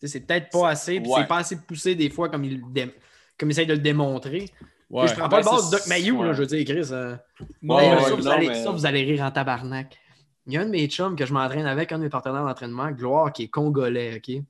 C'est 0.02 0.22
peut-être 0.22 0.50
pas 0.52 0.70
assez. 0.70 1.00
puis 1.00 1.10
Ouais. 1.10 1.22
c'est 1.22 1.28
pas 1.28 1.38
assez 1.38 1.56
poussé 1.58 1.96
des 1.96 2.10
fois 2.10 2.30
comme 2.30 2.44
il, 2.44 2.62
comme 2.62 3.50
il 3.50 3.52
essaye 3.52 3.66
de 3.68 3.74
le 3.74 3.80
démontrer. 3.80 4.50
Ouais. 4.90 5.08
Je 5.08 5.14
prends 5.16 5.28
pas 5.28 5.42
Ben, 5.42 5.52
le 5.52 5.58
bas 5.58 5.66
de 5.66 5.72
Doc 5.72 5.88
Mayou, 5.88 6.24
là, 6.24 6.34
je 6.34 6.40
veux 6.42 6.46
dire, 6.48 6.64
Chris. 6.66 6.88
euh, 6.92 7.16
ouais, 7.64 8.00
ça, 8.02 8.16
vous 8.16 8.22
non, 8.24 8.32
allez, 8.32 8.48
mais- 8.50 8.64
ça, 8.64 8.72
vous 8.72 8.86
allez 8.86 9.04
rire 9.04 9.24
en 9.24 9.32
tabarnak. 9.32 9.98
Il 10.46 10.54
y 10.54 10.58
a 10.58 10.62
un 10.62 10.66
de 10.66 10.70
mes 10.70 10.88
chums 10.88 11.16
que 11.18 11.26
je 11.26 11.34
m'entraîne 11.34 11.66
avec, 11.66 11.92
un 11.92 11.98
de 11.98 12.04
mes 12.04 12.10
partenaires 12.10 12.46
d'entraînement, 12.46 12.90
Gloire, 12.92 13.34
qui 13.34 13.44
est 13.44 13.48
congolais, 13.50 14.16
OK? 14.16 14.42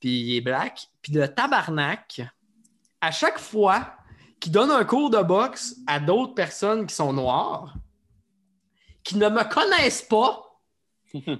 Puis 0.00 0.08
il 0.20 0.36
est 0.36 0.40
black. 0.40 0.88
Puis 1.02 1.12
le 1.12 1.28
tabarnak, 1.28 2.22
à 3.02 3.10
chaque 3.10 3.38
fois 3.38 3.92
qu'il 4.40 4.52
donne 4.52 4.70
un 4.70 4.84
cours 4.84 5.10
de 5.10 5.20
boxe 5.22 5.76
à 5.86 6.00
d'autres 6.00 6.32
personnes 6.34 6.86
qui 6.86 6.94
sont 6.94 7.12
noires, 7.12 7.74
qui 9.02 9.18
ne 9.18 9.28
me 9.28 9.44
connaissent 9.44 10.02
pas, 10.02 10.45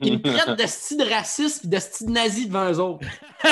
il 0.03 0.13
me 0.15 0.23
traite 0.37 0.59
de 0.59 0.67
style 0.67 1.03
raciste 1.11 1.65
et 1.65 1.69
de 1.69 1.79
style 1.79 2.11
nazi 2.11 2.47
devant 2.49 2.71
eux 2.71 2.79
autres. 2.81 3.07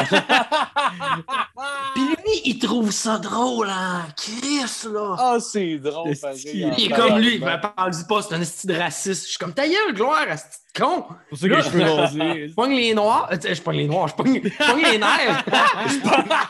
Puis 1.94 2.02
lui, 2.02 2.40
il 2.44 2.58
trouve 2.58 2.90
ça 2.90 3.18
drôle, 3.18 3.68
hein? 3.70 4.02
Chris, 4.16 4.88
là! 4.92 5.16
Ah, 5.18 5.36
c'est 5.40 5.78
drôle, 5.78 6.16
pareil. 6.18 6.64
en 6.66 6.74
Il 6.76 6.84
est 6.84 6.88
comme 6.94 7.18
lui, 7.18 7.34
il 7.36 7.40
me 7.40 7.60
parle 7.60 7.90
du 7.92 8.04
pas, 8.08 8.22
c'est 8.22 8.34
un 8.34 8.44
style 8.44 8.72
raciste. 8.76 9.24
Je 9.24 9.28
suis 9.30 9.38
comme 9.38 9.52
ta 9.54 9.66
gueule, 9.66 9.92
gloire, 9.94 10.26
à 10.28 10.36
ce 10.36 10.44
con. 10.76 11.04
C'est 11.08 11.28
pour 11.28 11.38
ça 11.38 11.48
que 11.48 11.54
les 11.54 11.62
cheveux 11.62 11.90
rasés. 11.92 12.48
Je 12.48 12.54
pogne 12.54 12.74
les 12.74 12.94
noirs. 12.94 13.28
Je 13.30 13.60
pogne 13.62 13.76
les 13.76 13.86
noirs, 13.86 14.08
je 14.08 14.14
pogne, 14.14 14.40
je 14.42 14.90
les 14.90 14.98
nerfs. 14.98 15.44
Je 15.86 16.00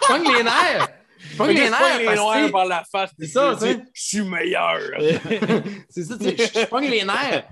pogne- 0.08 0.24
je 0.24 0.32
les 0.36 0.42
nerfs. 0.42 0.88
Je 1.30 1.36
pogne 1.36 1.48
les 1.48 1.66
je 1.66 1.70
pogne 1.70 1.70
nerfs. 1.70 2.10
les 2.10 2.16
noirs 2.16 2.50
par 2.52 2.64
la 2.66 2.84
face. 2.90 3.10
C'est 3.18 3.26
ça, 3.26 3.52
je 3.54 3.58
tu 3.66 3.72
sais. 3.72 3.84
Je 3.92 4.02
suis 4.02 4.22
meilleur. 4.22 4.78
C'est 5.90 6.04
ça, 6.04 6.14
tu 6.18 6.24
sais, 6.24 6.36
je, 6.38 6.60
je 6.60 6.66
pogne 6.66 6.88
les 6.88 7.04
nerfs. 7.04 7.44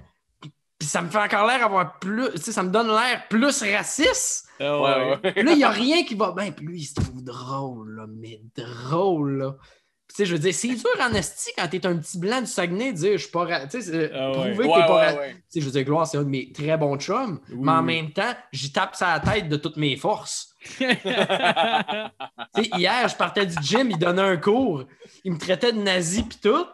Puis 0.82 0.88
ça 0.90 1.00
me 1.00 1.08
fait 1.08 1.18
encore 1.18 1.46
l'air 1.46 1.64
avoir 1.64 2.00
plus. 2.00 2.28
Tu 2.32 2.42
sais, 2.42 2.50
ça 2.50 2.64
me 2.64 2.70
donne 2.70 2.88
l'air 2.88 3.28
plus 3.30 3.62
raciste. 3.62 4.48
Ah 4.58 4.80
Ouais, 4.80 5.10
ouais. 5.22 5.32
Puis 5.32 5.44
là, 5.44 5.52
il 5.52 5.58
n'y 5.58 5.62
a 5.62 5.70
rien 5.70 6.02
qui 6.04 6.16
va 6.16 6.32
bien. 6.32 6.50
Puis 6.50 6.66
lui, 6.66 6.80
il 6.80 6.84
se 6.84 6.94
trouve 6.94 7.22
drôle, 7.22 7.94
là, 7.94 8.06
mais 8.08 8.40
drôle, 8.56 9.38
là. 9.38 9.52
Puis 10.08 10.08
Tu 10.08 10.14
sais, 10.16 10.26
je 10.26 10.32
veux 10.32 10.40
dire, 10.40 10.52
c'est 10.52 10.74
dur 10.74 10.88
en 11.00 11.14
esti 11.14 11.52
quand 11.56 11.68
t'es 11.68 11.86
un 11.86 11.96
petit 11.98 12.18
blanc 12.18 12.40
du 12.40 12.48
Saguenay 12.48 12.90
de 12.92 12.96
dire 12.96 13.12
je 13.12 13.18
suis 13.22 13.30
pas 13.30 13.44
ra- 13.44 13.66
Tu 13.68 13.80
sais, 13.80 14.10
Ah 14.12 14.32
prouver 14.32 14.50
Ouais, 14.50 14.56
que 14.56 14.62
t'es 14.80 14.86
pas 14.88 14.94
ouais, 14.96 15.06
ra- 15.06 15.14
ouais. 15.20 15.32
Tu 15.34 15.42
sais, 15.50 15.60
je 15.60 15.64
veux 15.66 15.70
dire, 15.70 15.84
Gloire, 15.84 16.04
c'est 16.08 16.18
un 16.18 16.24
de 16.24 16.28
mes 16.28 16.50
très 16.52 16.76
bons 16.76 16.98
chums, 16.98 17.38
Oui, 17.50 17.58
mais 17.60 17.70
en 17.70 17.82
même 17.84 18.10
temps, 18.12 18.34
j'y 18.50 18.72
tape 18.72 18.96
sa 18.96 19.20
tête 19.20 19.48
de 19.48 19.54
toutes 19.56 19.76
mes 19.76 19.96
forces. 19.96 20.52
Tu 20.80 22.64
sais, 22.64 22.70
hier, 22.76 23.08
je 23.08 23.16
partais 23.16 23.46
du 23.46 23.54
gym, 23.62 23.88
il 23.90 23.98
donnait 23.98 24.20
un 24.22 24.36
cours, 24.36 24.84
il 25.24 25.32
me 25.32 25.38
traitait 25.38 25.72
de 25.72 25.78
nazi 25.78 26.24
pis 26.24 26.38
tout. 26.40 26.66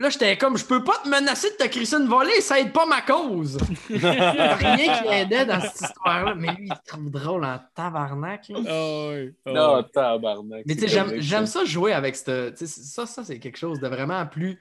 Là, 0.00 0.10
j'étais 0.10 0.36
comme, 0.36 0.56
je 0.58 0.64
peux 0.64 0.82
pas 0.82 0.98
te 1.04 1.08
menacer 1.08 1.50
de 1.50 1.56
te 1.56 1.68
crisser 1.68 1.96
une 1.96 2.08
volée, 2.08 2.40
ça 2.40 2.58
aide 2.58 2.72
pas 2.72 2.84
ma 2.84 3.00
cause. 3.02 3.58
Il 3.88 4.00
y 4.02 4.06
a 4.06 4.56
rien 4.56 4.76
qui 5.02 5.08
aidait 5.08 5.46
dans 5.46 5.60
cette 5.60 5.82
histoire-là. 5.88 6.34
Mais 6.34 6.48
lui, 6.52 6.66
il 6.68 6.74
trouve 6.84 7.10
drôle 7.10 7.44
en 7.44 7.60
tabarnak. 7.76 8.48
là. 8.48 8.58
Ah 8.66 9.08
ouais. 9.10 9.34
Ah 9.46 9.52
Non, 9.52 9.82
tabarnak. 9.84 10.64
Mais 10.66 10.74
tu 10.74 10.80
sais, 10.80 10.88
j'aime 11.20 11.46
ça 11.46 11.64
jouer 11.64 11.92
avec 11.92 12.16
cette. 12.16 12.56
tu 12.56 12.66
sais, 12.66 12.80
Ça, 12.82 13.06
ça 13.06 13.22
c'est 13.24 13.38
quelque 13.38 13.56
chose 13.58 13.78
de 13.78 13.86
vraiment 13.86 14.26
plus. 14.26 14.58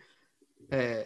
euh, 0.73 1.03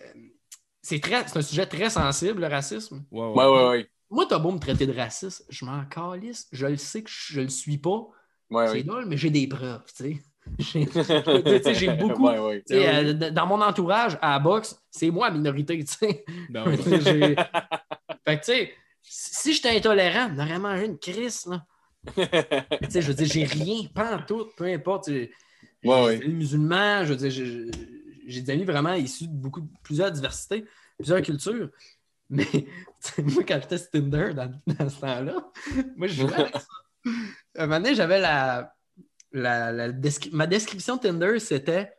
c'est 0.82 1.00
très- 1.02 1.28
c'est 1.28 1.38
un 1.38 1.42
sujet 1.42 1.66
très 1.66 1.90
sensible, 1.90 2.42
le 2.42 2.48
racisme. 2.48 3.04
Ouais, 3.12 3.22
ouais. 3.22 3.28
Ouais, 3.34 3.46
ouais, 3.46 3.68
ouais. 3.70 3.90
Moi, 4.10 4.26
t'as 4.30 4.40
beau 4.40 4.52
me 4.52 4.60
traiter 4.60 4.88
de 4.88 4.94
raciste, 4.94 5.46
je 5.50 5.66
m'en 5.66 5.84
calisse. 5.86 6.48
Je 6.52 6.66
le 6.66 6.78
sais 6.78 7.04
que 7.04 7.10
je, 7.10 7.34
je 7.34 7.42
le 7.42 7.50
suis 7.50 7.78
pas. 7.78 8.08
Ouais, 8.50 8.68
c'est 8.68 8.84
drôle, 8.84 9.06
mais 9.06 9.18
j'ai 9.18 9.30
des 9.30 9.48
preuves, 9.48 9.84
tu 9.96 10.04
sais. 10.04 10.22
J'ai 11.74 11.90
beaucoup. 11.96 12.28
Ouais, 12.28 12.40
ouais. 12.40 12.64
tu 12.68 12.74
sais, 12.76 12.88
euh, 12.88 13.32
dans 13.32 13.46
mon 13.46 13.62
entourage, 13.62 14.18
à 14.22 14.32
la 14.32 14.40
boxe, 14.40 14.80
c'est 14.90 15.10
moi 15.10 15.30
la 15.30 15.36
minorité. 15.36 15.84
Ben 16.50 16.66
ouais. 16.68 16.78
Fait 16.78 16.96
que, 16.96 17.36
tu 18.36 18.44
sais, 18.44 18.74
si 19.02 19.54
j'étais 19.54 19.76
intolérant, 19.78 20.30
on 20.36 20.40
aurait 20.40 20.60
mangé 20.60 20.86
une 20.86 20.98
crise, 20.98 21.46
là. 21.46 21.66
Je 22.16 23.00
veux 23.02 23.14
dire, 23.14 23.28
j'ai 23.28 23.44
rien, 23.44 23.88
pas 23.94 24.16
en 24.16 24.22
tout, 24.22 24.48
peu 24.56 24.66
importe. 24.66 25.10
Ouais, 25.84 26.20
musulmans, 26.28 27.04
je 27.04 27.14
veux 27.14 27.16
dire, 27.16 27.32
j'ai- 27.32 28.42
des 28.42 28.50
amis 28.52 28.66
vraiment 28.66 28.94
issus 28.94 29.28
de 29.28 29.34
beaucoup, 29.34 29.62
plusieurs 29.84 30.12
diversités, 30.12 30.66
plusieurs 30.98 31.22
cultures. 31.22 31.70
Mais 32.30 32.46
moi, 33.20 33.44
quand 33.48 33.60
j'étais 33.62 33.80
Tinder 33.80 34.34
dans, 34.34 34.52
dans 34.68 34.90
ce 34.90 35.00
temps-là, 35.00 35.36
moi, 35.96 36.08
je 36.08 36.14
jouais 36.14 36.34
avec 36.34 36.54
ça. 36.56 36.68
Un 37.58 37.68
moment 37.68 37.80
donné, 37.80 37.96
j'avais 37.96 38.20
la, 38.20 38.76
la, 39.40 39.72
la 39.72 39.92
descri- 39.92 40.32
Ma 40.34 40.48
description 40.48 40.98
Tinder, 40.98 41.40
c'était 41.40 41.94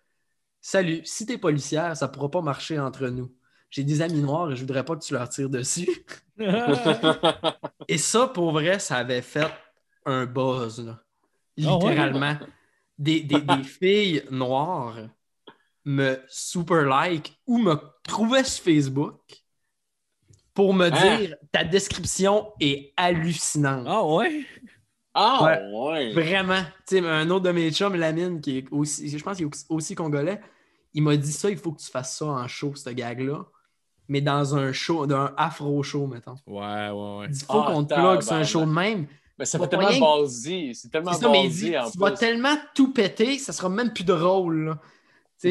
Salut, 0.60 1.02
si 1.05 1.24
t'es 1.24 1.39
policière, 1.39 1.97
ça 1.97 2.09
pourra 2.09 2.31
pas 2.31 2.43
marcher 2.43 2.78
entre 2.81 3.09
nous. 3.09 3.32
J'ai 3.70 3.85
des 3.85 4.02
amis 4.02 4.20
noirs 4.20 4.51
et 4.52 4.56
je 4.56 4.60
voudrais 4.62 4.85
pas 4.85 4.97
que 4.97 5.05
tu 5.05 5.15
leur 5.15 5.28
tires 5.28 5.48
dessus. 5.51 5.89
Et 7.89 7.98
ça, 7.98 8.27
pour 8.28 8.52
vrai, 8.52 8.78
ça 8.78 8.97
avait 8.97 9.23
fait 9.23 9.51
un 10.05 10.27
buzz, 10.27 10.85
là. 10.85 11.01
Ah 11.65 11.77
ouais? 11.78 11.94
Littéralement. 11.94 12.39
Des, 12.98 13.20
des- 13.23 13.40
des 13.43 13.62
filles 13.62 14.24
noires 14.31 14.98
me 15.85 16.19
super 16.28 16.82
like 16.86 17.39
ou 17.47 17.59
me 17.59 17.77
trouvaient 18.02 18.44
sur 18.44 18.65
Facebook 18.65 19.20
pour 20.55 20.74
me 20.74 20.90
Hein? 20.90 21.19
dire 21.19 21.36
ta 21.52 21.65
description 21.65 22.52
est 22.60 22.93
hallucinante. 22.97 23.86
Ah 23.89 24.05
ouais? 24.05 24.44
Ah, 25.20 25.45
Ouais. 25.45 25.61
ouais. 25.73 26.12
Vraiment. 26.12 26.62
Un 26.93 27.31
autre 27.31 27.45
de 27.47 27.51
mes 27.51 27.70
chums, 27.73 27.97
Lamine, 27.97 28.40
qui 28.40 28.59
est 28.59 28.65
aussi, 28.70 29.09
je 29.09 29.23
pense 29.24 29.36
qu'il 29.36 29.47
est 29.47 29.66
aussi- 29.69 29.95
congolais, 29.95 30.40
il 30.95 31.03
m'a 31.03 31.16
dit 31.16 31.32
ça, 31.32 31.51
il 31.51 31.57
faut 31.59 31.73
que 31.73 31.81
tu 31.81 31.90
fasses 31.90 32.16
ça 32.19 32.27
en 32.27 32.47
show, 32.47 32.73
ce 32.77 32.90
gag-là. 32.90 33.45
Mais 34.09 34.20
dans 34.20 34.55
un 34.57 34.73
show, 34.73 35.07
d'un 35.07 35.35
afro 35.36 35.82
show, 35.82 36.07
mettons. 36.07 36.36
Ouais, 36.47 36.89
ouais, 36.90 37.19
ouais. 37.19 37.27
Il 37.31 37.36
faut 37.45 37.61
Ah, 37.61 37.73
qu'on 37.73 37.85
te 37.85 37.93
plug 37.95 38.23
sur 38.23 38.32
un 38.35 38.45
show 38.45 38.61
de 38.61 38.66
même. 38.70 39.07
Mais 39.39 39.45
ça 39.45 39.59
fait 39.59 39.69
tellement 39.69 40.16
basé. 40.20 40.73
C'est 40.74 40.89
tellement 40.89 41.12
C'est 41.12 41.20
ça, 41.20 41.28
mais 41.31 41.45
il 41.45 41.51
dit, 41.51 41.62
basé 41.70 41.78
en 41.78 41.90
tu 41.90 41.99
vas 41.99 42.11
tellement 42.12 42.57
tout 42.74 42.93
péter, 42.93 43.39
ça 43.39 43.53
sera 43.53 43.69
même 43.69 43.93
plus 43.93 44.05
drôle. 44.05 44.65
là. 44.66 44.78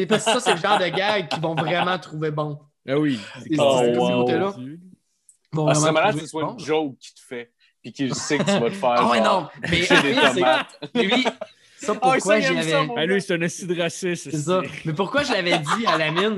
Parce 0.08 0.24
que 0.24 0.32
ça, 0.32 0.40
c'est 0.40 0.54
le 0.54 0.60
genre 0.60 0.78
de 0.78 0.88
gag 0.88 1.28
qu'ils 1.28 1.40
vont 1.42 1.54
vraiment 1.54 1.98
trouver 1.98 2.30
bon. 2.30 2.58
Ah 2.86 2.98
oui. 2.98 3.18
Et 3.50 3.56
Oh, 3.58 3.78
cette 3.80 3.96
wow. 3.96 4.26
vont 5.52 5.68
Ah, 5.68 5.74
c'est 5.74 5.80
vraiment 5.80 5.92
malade 5.92 6.14
que 6.16 6.20
ce 6.20 6.26
soit 6.26 6.44
bon. 6.44 6.52
une 6.54 6.58
joke 6.58 6.98
qu'il 6.98 7.14
te 7.14 7.20
fait. 7.20 7.52
Puis 7.88 7.92
qu'il 7.92 8.14
sait 8.14 8.38
que 8.38 8.44
tu 8.44 8.50
vas 8.50 8.68
te 8.68 8.74
faire. 8.74 8.94
Ah 8.96 9.08
ouais, 9.08 9.18
genre, 9.18 9.42
non. 9.42 9.48
Mais 9.70 9.80
des 9.80 10.14
tomates. 10.34 10.78
lui, 10.94 11.22
ça, 11.78 11.92
Ah, 11.94 11.98
pourquoi 12.00 12.40
je 12.40 12.52
l'avais... 12.52 12.86
mon 12.86 12.96
Ah, 12.96 13.06
lui, 13.06 13.22
c'est 13.22 13.34
un 13.34 13.40
esti 13.40 13.66
de 13.66 13.80
raciste. 13.80 14.30
C'est 14.30 14.36
ça. 14.36 14.62
Mais 14.84 14.92
pourquoi 14.92 15.22
je 15.22 15.32
l'avais 15.32 15.58
dit 15.58 15.86
à 15.86 15.96
la 15.96 16.10
mine, 16.10 16.36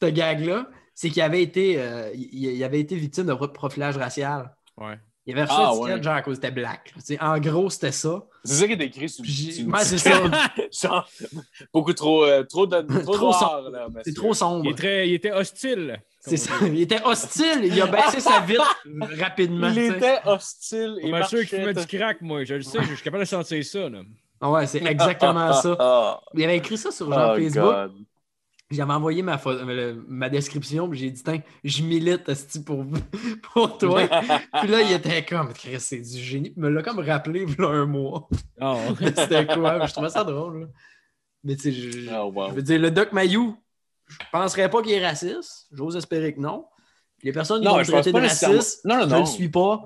ce- 0.00 0.06
gag-là, 0.10 0.66
c'est 0.94 1.10
qu'il 1.10 1.22
avait 1.22 1.42
été, 1.42 1.74
euh, 1.78 2.10
il, 2.14 2.62
avait 2.64 2.80
été 2.80 2.94
victime 2.96 3.26
de 3.26 3.34
profilage 3.34 3.96
racial. 3.96 4.54
Ouais. 4.76 4.98
Il 5.26 5.32
avait 5.34 5.42
reçu 5.44 5.54
Ah, 5.58 5.68
un 5.68 5.72
ticket 5.74 5.92
ouais. 5.94 6.02
genre 6.02 6.14
à 6.14 6.22
cause 6.22 6.36
c'était 6.36 6.50
black. 6.50 6.92
là. 6.96 7.02
Tu 7.02 7.14
sais, 7.14 7.20
En 7.20 7.38
gros, 7.38 7.68
c'était 7.68 7.92
ça. 7.92 8.24
C'est 8.44 8.54
ça 8.54 8.66
qui 8.66 8.72
est 8.72 8.80
écrit 8.80 9.06
le 9.06 9.70
Ouais, 9.70 9.84
c'est 9.84 9.98
ça. 9.98 10.12
Genre, 10.82 11.08
beaucoup 11.74 11.92
trop, 11.92 12.24
euh, 12.24 12.42
trop, 12.44 12.66
de, 12.66 12.80
trop, 13.02 13.12
Trop 13.12 13.26
noir, 13.30 13.62
là, 13.70 13.86
C'est 14.02 14.14
trop 14.14 14.32
Il, 14.32 14.34
sombre. 14.34 14.70
est 14.70 14.74
très, 14.74 15.08
il 15.08 15.14
était 15.14 15.30
hostile. 15.32 16.00
C'est 16.20 16.36
ça. 16.36 16.52
Il 16.66 16.80
était 16.82 17.02
hostile. 17.02 17.60
Il 17.64 17.80
a 17.80 17.86
baissé 17.86 18.20
sa 18.20 18.40
vitre 18.40 18.76
rapidement. 19.20 19.70
Il 19.70 19.78
était 19.78 20.18
hostile. 20.26 20.96
Je 21.00 21.06
Il 21.06 21.10
m'assure 21.10 21.38
qu'il 21.40 21.48
fumait 21.60 21.74
du 21.74 21.86
crack, 21.86 22.20
moi. 22.20 22.44
Je 22.44 22.54
le 22.54 22.62
sais, 22.62 22.78
je 22.82 22.94
suis 22.94 23.02
capable 23.02 23.22
de 23.24 23.28
sentir 23.28 23.64
ça. 23.64 23.88
Là. 23.88 24.02
Ah 24.40 24.50
ouais, 24.50 24.66
c'est 24.66 24.84
exactement 24.84 25.52
ça. 25.62 25.76
Ah, 25.78 26.20
Il 26.34 26.44
avait 26.44 26.58
écrit 26.58 26.76
ça 26.78 26.90
sur 26.90 27.10
genre 27.12 27.32
oh, 27.34 27.36
Facebook. 27.38 27.62
God. 27.64 27.92
J'avais 28.70 28.92
envoyé 28.92 29.20
ma, 29.22 29.40
ma 30.06 30.28
description, 30.28 30.88
puis 30.88 30.98
j'ai 31.00 31.10
dit, 31.10 31.22
Tiens, 31.24 31.40
je 31.64 31.82
milite 31.82 32.30
pour, 32.64 32.86
pour 33.52 33.78
toi. 33.78 34.02
puis 34.06 34.68
là, 34.68 34.80
il 34.82 34.92
était 34.92 35.24
comme, 35.24 35.52
Chris, 35.52 35.80
c'est 35.80 35.98
du 35.98 36.18
génie. 36.18 36.52
Il 36.56 36.62
me 36.62 36.68
l'a 36.68 36.80
comme 36.82 37.00
rappelé, 37.00 37.46
il 37.48 37.54
y 37.58 37.66
a 37.66 37.68
un 37.68 37.86
mois. 37.86 38.28
Ah, 38.60 38.76
C'était 39.16 39.46
quoi? 39.46 39.84
Je 39.86 39.92
trouvais 39.92 40.10
ça 40.10 40.22
drôle. 40.22 40.60
là. 40.60 40.66
Mais 41.42 41.56
tu 41.56 41.62
sais, 41.62 41.72
je, 41.72 41.90
je- 41.90 42.10
Oh, 42.14 42.30
wow. 42.32 42.50
je 42.50 42.54
veux 42.54 42.62
dire, 42.62 42.78
le 42.78 42.90
Doc 42.92 43.10
Mayou, 43.12 43.56
je 44.10 44.16
penserais 44.32 44.68
pas 44.68 44.82
qu'il 44.82 44.92
est 44.92 45.06
raciste. 45.06 45.66
J'ose 45.72 45.96
espérer 45.96 46.34
que 46.34 46.40
non. 46.40 46.66
Puis 47.18 47.26
les 47.28 47.32
personnes 47.32 47.60
qui 47.60 47.66
Non, 47.66 47.72
vont 47.72 47.78
me 47.78 47.84
je 47.84 47.92
traiter 47.92 48.12
de 48.12 48.18
raciste, 48.18 48.84
Non, 48.84 48.96
non, 48.96 49.02
je 49.04 49.08
non. 49.08 49.20
le 49.20 49.26
suis 49.26 49.48
pas. 49.48 49.82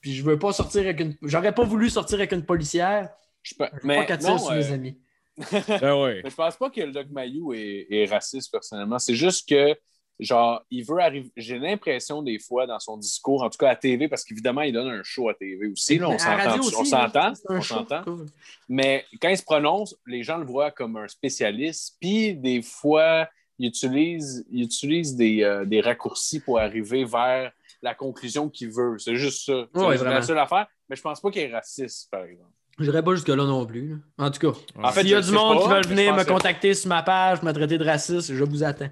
Puis 0.00 0.14
je 0.14 0.22
veux 0.22 0.38
pas 0.38 0.52
sortir 0.52 0.82
avec 0.82 1.00
une. 1.00 1.16
J'aurais 1.22 1.54
pas 1.54 1.64
voulu 1.64 1.90
sortir 1.90 2.18
avec 2.18 2.32
une 2.32 2.44
policière. 2.44 3.10
Je 3.42 3.54
peux- 3.54 3.64
veux 3.64 3.80
Mais 3.84 3.96
pas 3.96 4.04
qu'elle 4.04 4.18
tire 4.18 4.30
non, 4.30 4.38
sur 4.38 4.52
euh, 4.52 4.56
mes 4.56 4.72
amis. 4.72 4.98
ah 5.82 6.00
ouais. 6.00 6.20
Mais 6.24 6.30
je 6.30 6.34
pense 6.34 6.56
pas 6.56 6.68
que 6.70 6.80
le 6.80 6.92
Doc 6.92 7.06
Mayou 7.10 7.52
est, 7.54 7.86
est 7.90 8.06
raciste 8.06 8.50
personnellement. 8.50 8.98
C'est 8.98 9.14
juste 9.14 9.48
que, 9.48 9.74
genre, 10.20 10.62
il 10.70 10.84
veut 10.84 10.98
arriver. 10.98 11.30
J'ai 11.36 11.58
l'impression 11.58 12.22
des 12.22 12.38
fois 12.38 12.66
dans 12.66 12.78
son 12.80 12.96
discours, 12.96 13.42
en 13.42 13.48
tout 13.50 13.56
cas 13.58 13.70
à 13.70 13.76
TV, 13.76 14.08
parce 14.08 14.24
qu'évidemment, 14.24 14.62
il 14.62 14.72
donne 14.72 14.88
un 14.88 15.02
show 15.04 15.28
à 15.28 15.34
TV 15.34 15.68
aussi. 15.68 15.98
Là, 15.98 16.08
on 16.10 16.18
s'entend. 16.18 16.58
On 16.58 16.84
s'entend? 16.84 17.32
On 17.48 17.60
s'entend? 17.62 18.02
cool. 18.04 18.26
Mais 18.68 19.04
quand 19.22 19.28
il 19.30 19.38
se 19.38 19.44
prononce, 19.44 19.96
les 20.06 20.22
gens 20.22 20.38
le 20.38 20.44
voient 20.44 20.70
comme 20.72 20.96
un 20.96 21.08
spécialiste. 21.08 21.96
Puis 22.00 22.34
des 22.34 22.60
fois, 22.62 23.28
il 23.58 23.68
utilise, 23.68 24.46
il 24.50 24.62
utilise 24.64 25.16
des, 25.16 25.42
euh, 25.42 25.64
des 25.64 25.80
raccourcis 25.80 26.40
pour 26.40 26.58
arriver 26.58 27.04
vers 27.04 27.52
la 27.82 27.94
conclusion 27.94 28.48
qu'il 28.48 28.70
veut. 28.70 28.96
C'est 28.98 29.16
juste 29.16 29.44
ça. 29.46 29.66
C'est 29.74 29.80
Ouais, 29.80 29.96
la 29.98 30.22
seule 30.22 30.38
affaire. 30.38 30.66
Mais 30.88 30.96
je 30.96 31.02
pense 31.02 31.20
pas 31.20 31.30
qu'il 31.30 31.42
est 31.42 31.52
raciste, 31.52 32.10
par 32.10 32.24
exemple. 32.24 32.50
J'irai 32.80 33.02
pas 33.02 33.14
jusque-là 33.14 33.44
non 33.44 33.66
plus. 33.66 33.90
là. 33.90 34.26
En 34.26 34.30
tout 34.30 34.52
cas, 34.52 34.58
En 34.82 34.92
fait, 34.92 35.00
s'il 35.00 35.10
y 35.10 35.14
a 35.14 35.20
je 35.20 35.26
du 35.26 35.32
monde 35.32 35.58
pas, 35.58 35.62
qui 35.64 35.68
veut 35.68 35.82
je 35.82 35.88
venir 35.88 36.14
me 36.14 36.24
contacter 36.24 36.74
sur 36.74 36.88
ma 36.88 37.02
page, 37.02 37.42
me 37.42 37.52
traiter 37.52 37.76
de 37.78 37.84
raciste, 37.84 38.32
je 38.32 38.44
vous 38.44 38.62
attends. 38.62 38.88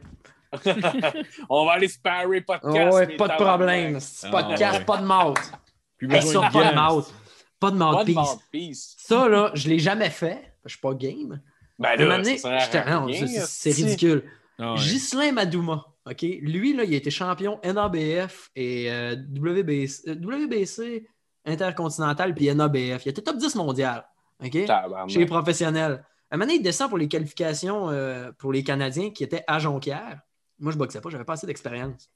On 1.48 1.66
va 1.66 1.72
aller 1.72 1.88
sparer 1.88 2.44
Ah 2.48 2.58
podcast. 2.58 2.94
ouais, 2.94 3.16
pas 3.16 3.28
de 3.28 3.34
problème. 3.34 3.98
Ah, 4.24 4.30
Podcast, 4.30 4.78
ouais. 4.78 4.84
pas 4.84 4.96
de 4.98 5.04
mouth. 5.06 5.38
Plus 5.98 6.08
Hey, 6.12 6.20
besoin 6.20 6.42
ça, 6.42 6.48
de 6.48 6.52
pas 6.52 6.70
de 6.70 6.76
mouth. 6.76 7.14
Pas 7.58 8.04
de 8.04 8.12
mouthpiece. 8.12 8.94
Ça, 8.98 9.28
là, 9.28 9.50
je 9.54 9.68
l'ai 9.68 9.78
jamais 9.78 10.10
fait. 10.10 10.52
Je 10.64 10.70
suis 10.70 10.80
pas 10.80 10.94
game. 10.94 11.40
Ben 11.78 11.96
là, 11.96 12.22
c'est- 12.24 13.70
ridicule. 13.72 14.24
Ah 14.58 14.72
ouais. 14.72 14.78
Ghislain 14.78 15.32
Madouma, 15.32 15.84
OK? 16.06 16.22
Lui, 16.22 16.74
là, 16.74 16.84
il 16.84 16.94
a 16.94 16.96
été 16.96 17.10
champion 17.10 17.60
NABF 17.62 18.50
et 18.56 18.90
euh, 18.90 19.16
WBC, 19.16 20.08
euh, 20.08 20.14
WBC 20.14 21.06
intercontinental 21.44 22.34
puis 22.34 22.52
NABF. 22.52 23.04
Il 23.04 23.08
était 23.10 23.22
top 23.22 23.36
10 23.36 23.54
mondial, 23.56 24.06
OK? 24.42 24.66
Tabarnak. 24.66 25.10
Chez 25.10 25.18
les 25.18 25.26
professionnels. 25.26 26.04
À 26.30 26.34
un 26.34 26.38
moment 26.38 26.46
donné, 26.46 26.58
il 26.58 26.62
descend 26.62 26.88
pour 26.88 26.98
les 26.98 27.08
qualifications 27.08 27.90
euh, 27.90 28.32
pour 28.38 28.52
les 28.52 28.64
Canadiens 28.64 29.10
qui 29.10 29.24
étaient 29.24 29.44
à 29.46 29.58
Jonquière. 29.58 30.20
Moi, 30.58 30.72
je 30.72 30.78
boxais 30.78 31.00
pas, 31.00 31.10
j'avais 31.10 31.24
pas 31.24 31.34
assez 31.34 31.46
d'expérience. 31.46 32.10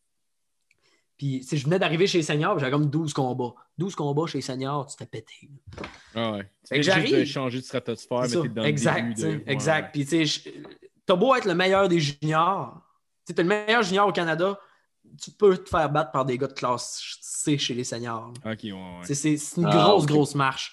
Puis, 1.19 1.43
si 1.43 1.59
je 1.59 1.65
venais 1.65 1.79
d'arriver 1.79 2.07
chez 2.07 2.17
les 2.17 2.25
seniors, 2.25 2.59
j'avais 2.59 2.73
comme 2.73 2.89
12 2.89 3.13
combats. 3.13 3.55
12 3.77 3.95
combats 3.95 4.27
chez 4.27 4.39
les 4.39 4.43
seniors, 4.43 4.87
tu 4.87 4.97
t'es 4.97 5.05
pété. 5.05 5.51
Ah 6.15 6.33
ouais. 6.33 6.51
Fait 6.67 6.77
que 6.77 6.83
j'arrive. 6.83 7.27
changer 7.27 7.59
de 7.59 7.65
stratosphère, 7.65 8.23
mais 8.23 8.29
t'es 8.29 8.49
dans 8.49 8.63
exact, 8.65 9.03
le 9.03 9.09
début 9.09 9.15
tu 9.15 9.21
sais, 9.21 9.29
de... 9.29 9.37
Ouais. 9.37 9.53
exact. 9.53 9.93
Puis, 9.93 10.07
tu 10.07 10.27
sais, 10.27 10.53
t'as 11.11 11.17
beau 11.17 11.35
être 11.35 11.45
le 11.47 11.57
meilleur 11.57 11.89
des 11.89 11.99
juniors. 11.99 12.81
Tu 13.27 13.33
es 13.33 13.43
le 13.43 13.49
meilleur 13.49 13.83
junior 13.83 14.07
au 14.07 14.13
Canada, 14.13 14.57
tu 15.21 15.33
peux 15.33 15.57
te 15.59 15.69
faire 15.69 15.91
battre 15.91 16.13
par 16.13 16.25
des 16.25 16.39
gars 16.39 16.47
de 16.47 16.53
classe 16.53 17.19
C 17.21 17.59
chez 17.59 17.75
les 17.75 17.83
seniors. 17.83 18.33
Ok, 18.47 18.61
ouais, 18.63 18.73
ouais. 18.73 19.15
C'est- 19.15 19.57
une 19.57 19.65
Ah, 19.67 19.71
grosse, 19.71 20.07
grosse 20.07 20.35
marche. 20.37 20.73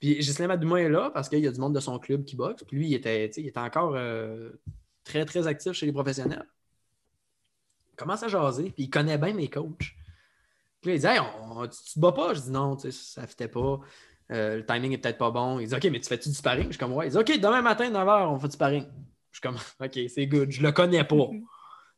Puis 0.00 0.16
Ghislain 0.16 0.48
Madouma 0.48 0.80
est 0.80 0.88
là 0.88 1.10
parce 1.14 1.28
qu'il 1.28 1.38
y 1.38 1.46
a 1.46 1.52
du 1.52 1.60
monde 1.60 1.76
de 1.76 1.78
son 1.78 1.96
club 2.00 2.24
qui 2.24 2.34
boxe. 2.34 2.64
Puis 2.64 2.76
lui, 2.76 2.88
il 2.88 2.94
était, 2.94 3.28
tu 3.28 3.34
sais, 3.34 3.40
il 3.42 3.46
était 3.46 3.60
encore 3.60 3.92
euh, 3.94 4.50
très, 5.04 5.24
très 5.24 5.46
actif 5.46 5.74
chez 5.74 5.86
les 5.86 5.92
professionnels. 5.92 6.44
Il 7.92 7.96
commence 7.96 8.24
à 8.24 8.28
jaser, 8.28 8.70
puis 8.70 8.84
il 8.84 8.90
connaît 8.90 9.16
bien 9.18 9.32
mes 9.32 9.48
coachs. 9.48 9.94
Puis 10.80 10.90
là, 10.90 10.94
il 10.94 10.98
dit 10.98 11.06
Hey, 11.06 11.20
on- 11.20 11.68
tu, 11.68 11.78
tu 11.86 11.94
te 11.94 12.00
bats 12.00 12.10
pas? 12.10 12.34
Je 12.34 12.40
dis 12.40 12.50
non, 12.50 12.74
tu 12.74 12.90
sais, 12.90 12.98
ça 13.14 13.22
ne 13.22 13.26
fitait 13.28 13.46
pas. 13.46 13.78
Euh, 14.32 14.56
le 14.56 14.66
timing 14.66 14.90
est 14.90 14.98
peut-être 14.98 15.18
pas 15.18 15.30
bon. 15.30 15.60
Il 15.60 15.68
dit 15.68 15.74
OK, 15.76 15.84
mais 15.84 16.00
tu 16.00 16.08
fais-tu 16.08 16.30
du 16.30 16.34
sparring? 16.34 16.64
Je 16.66 16.70
suis 16.70 16.78
comme 16.78 16.94
Ouais. 16.94 17.06
Il 17.06 17.10
dit 17.12 17.18
OK, 17.18 17.38
demain 17.38 17.62
matin, 17.62 17.88
9h, 17.88 18.28
on 18.28 18.38
fait 18.40 18.48
du 18.48 18.54
sparring. 18.54 18.86
Je 19.32 19.38
suis 19.38 19.40
comme, 19.40 19.56
OK, 19.84 19.98
c'est 20.08 20.26
good. 20.26 20.50
Je 20.50 20.62
le 20.62 20.72
connais 20.72 21.04
pas. 21.04 21.16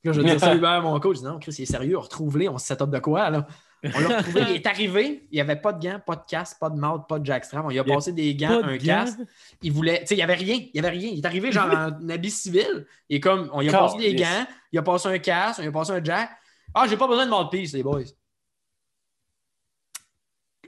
Là, 0.04 0.12
je 0.12 0.20
dis 0.20 0.38
salut 0.38 0.64
à 0.64 0.80
mon 0.80 0.98
coach. 1.00 1.16
Je 1.16 1.20
dis 1.20 1.26
non, 1.26 1.38
Chris, 1.38 1.54
il 1.58 1.62
est 1.62 1.66
sérieux, 1.66 1.98
retrouve-les, 1.98 2.48
on 2.48 2.58
se 2.58 2.66
set 2.66 2.80
up 2.80 2.90
de 2.90 2.98
quoi 2.98 3.30
là? 3.30 3.46
On 3.94 4.00
l'a 4.00 4.16
retrouvé, 4.16 4.40
il 4.48 4.56
est 4.56 4.66
arrivé, 4.66 5.26
il 5.30 5.34
n'y 5.34 5.40
avait 5.42 5.56
pas 5.56 5.72
de 5.74 5.86
gants, 5.86 6.00
pas 6.04 6.16
de 6.16 6.22
casque, 6.26 6.58
pas 6.58 6.70
de 6.70 6.80
mouth, 6.80 7.02
pas 7.06 7.18
de 7.18 7.26
jackstrap. 7.26 7.66
On 7.66 7.68
lui 7.68 7.78
a 7.78 7.82
Il 7.82 7.88
y 7.88 7.92
a 7.92 7.94
passé 7.94 8.12
des 8.12 8.34
gants, 8.34 8.62
un 8.62 8.78
casque. 8.78 9.18
Il 9.60 9.72
voulait, 9.72 10.00
tu 10.00 10.06
sais, 10.06 10.14
il 10.14 10.18
n'y 10.18 10.22
avait 10.22 10.34
rien, 10.34 10.54
il 10.54 10.70
n'y 10.72 10.80
avait 10.80 10.96
rien. 10.96 11.10
Il 11.12 11.18
est 11.18 11.26
arrivé 11.26 11.52
genre 11.52 11.68
en 11.70 12.08
habit 12.08 12.30
civil. 12.30 12.86
Et 13.10 13.20
comme, 13.20 13.50
on 13.52 13.60
lui 13.60 13.68
a 13.68 13.72
passé 13.72 13.98
des 13.98 14.14
gants, 14.14 14.46
il 14.72 14.78
a 14.78 14.82
passé 14.82 15.08
un 15.08 15.18
casque, 15.18 15.58
on 15.58 15.62
lui 15.62 15.68
a 15.68 15.72
passé 15.72 15.92
un 15.92 16.02
jack. 16.02 16.30
Ah, 16.72 16.86
j'ai 16.88 16.96
pas 16.96 17.06
besoin 17.06 17.26
de 17.26 17.30
mouthpiece, 17.30 17.74
les 17.74 17.82
boys. 17.82 18.04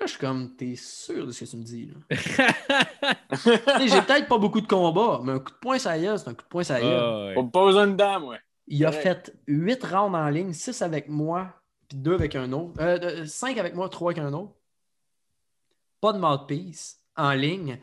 Là, 0.06 0.08
je 0.08 0.12
suis 0.12 0.20
comme, 0.20 0.54
t'es 0.54 0.76
sûr 0.76 1.26
de 1.26 1.32
ce 1.32 1.44
que 1.44 1.50
tu 1.50 1.56
me 1.56 1.64
dis, 1.64 1.86
là? 1.86 2.16
J'ai 3.84 4.02
peut-être 4.02 4.28
pas 4.28 4.38
beaucoup 4.38 4.60
de 4.60 4.68
combats, 4.68 5.20
mais 5.24 5.32
un 5.32 5.40
coup 5.40 5.50
de 5.50 5.58
poing, 5.58 5.80
ça 5.80 5.98
y 5.98 6.04
est, 6.04 6.16
c'est 6.16 6.28
un 6.28 6.34
coup 6.34 6.44
de 6.44 6.48
poing, 6.48 6.62
ça 6.62 6.80
y 6.80 6.84
est. 6.84 7.34
Ouais. 7.34 7.50
Pas, 7.50 7.64
besoin 7.66 7.88
de 7.88 7.96
dame, 7.96 8.22
ouais. 8.22 8.38
Il 8.68 8.86
a 8.86 8.92
fait 8.92 9.34
8 9.48 9.82
rounds 9.82 10.16
en 10.16 10.28
ligne, 10.28 10.52
6 10.52 10.80
avec 10.82 11.08
moi, 11.08 11.52
puis 11.88 11.98
2 11.98 12.14
avec 12.14 12.36
un 12.36 12.52
autre. 12.52 12.74
Euh, 12.80 13.26
5 13.26 13.58
avec 13.58 13.74
moi, 13.74 13.88
3 13.88 14.12
avec 14.12 14.22
un 14.22 14.32
autre. 14.32 14.52
Pas 16.00 16.12
de 16.12 16.18
mouthpiece 16.18 17.00
en 17.16 17.32
ligne. 17.32 17.80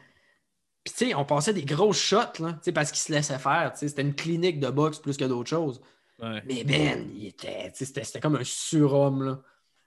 Puis, 0.85 0.93
tu 0.97 1.07
sais, 1.07 1.15
on 1.15 1.25
passait 1.25 1.53
des 1.53 1.65
grosses 1.65 1.99
shots, 1.99 2.39
là, 2.41 2.53
tu 2.53 2.59
sais, 2.61 2.71
parce 2.71 2.89
qu'il 2.89 3.01
se 3.01 3.11
laissait 3.11 3.37
faire. 3.37 3.73
tu 3.73 3.79
sais, 3.79 3.89
C'était 3.89 4.01
une 4.03 4.15
clinique 4.15 4.61
de 4.61 4.69
boxe 4.69 4.99
plus 4.99 5.17
que 5.17 5.25
d'autres 5.25 5.49
choses. 5.49 5.81
Ouais. 6.21 6.41
Mais 6.45 6.63
Ben, 6.63 7.05
il 7.17 7.27
était, 7.27 7.69
tu 7.71 7.79
sais, 7.79 7.85
c'était 7.85 8.05
c'était 8.05 8.21
comme 8.21 8.37
un 8.37 8.45
surhomme, 8.45 9.23
là. 9.23 9.41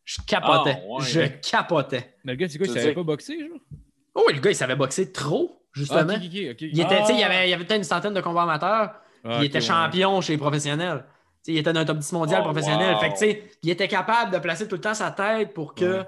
Je 0.06 0.22
capotais. 0.26 0.78
Ah, 0.82 0.86
ouais. 0.88 1.04
Je 1.04 1.20
capotais. 1.50 2.14
Mais 2.24 2.32
le 2.32 2.36
gars, 2.38 2.48
c'est 2.48 2.56
quoi, 2.58 2.66
il 2.66 2.72
savait 2.72 2.94
pas 2.94 3.02
boxer, 3.02 3.38
genre? 3.40 3.58
Oh, 4.14 4.24
le 4.32 4.38
gars, 4.40 4.50
il 4.50 4.56
savait 4.56 4.76
boxer 4.76 5.12
trop, 5.12 5.58
Ah, 5.58 5.68
justement. 5.74 6.00
ok, 6.14 6.20
ok, 6.24 6.24
ok, 6.24 6.50
ok. 6.52 6.62
Il, 6.62 6.80
était, 6.80 7.00
tu 7.00 7.06
sais, 7.06 7.12
il 7.14 7.18
y 7.20 7.22
Ah. 7.22 7.26
avait, 7.26 7.50
il 7.50 7.52
avait 7.52 7.64
peut-être 7.64 7.78
une 7.78 7.84
centaine 7.84 8.14
de 8.14 8.20
combats 8.22 8.44
amateurs. 8.44 8.94
Ah, 9.24 9.38
il 9.40 9.44
était 9.46 9.56
ouais. 9.58 9.60
champion 9.60 10.20
chez 10.22 10.32
les 10.34 10.38
professionnels. 10.38 11.04
Tu 11.44 11.50
sais, 11.50 11.52
il 11.52 11.58
était 11.58 11.72
dans 11.72 11.80
un 11.80 11.84
top 11.84 11.98
10 11.98 12.12
mondial 12.12 12.40
Oh, 12.40 12.44
professionnel. 12.44 12.94
wow. 12.94 13.00
Fait 13.00 13.08
que, 13.08 13.12
tu 13.14 13.18
sais, 13.18 13.42
il 13.62 13.68
était 13.70 13.88
capable 13.88 14.32
de 14.32 14.38
placer 14.38 14.66
tout 14.68 14.76
le 14.76 14.80
temps 14.80 14.94
sa 14.94 15.10
tête 15.10 15.52
pour 15.52 15.74
que 15.74 16.04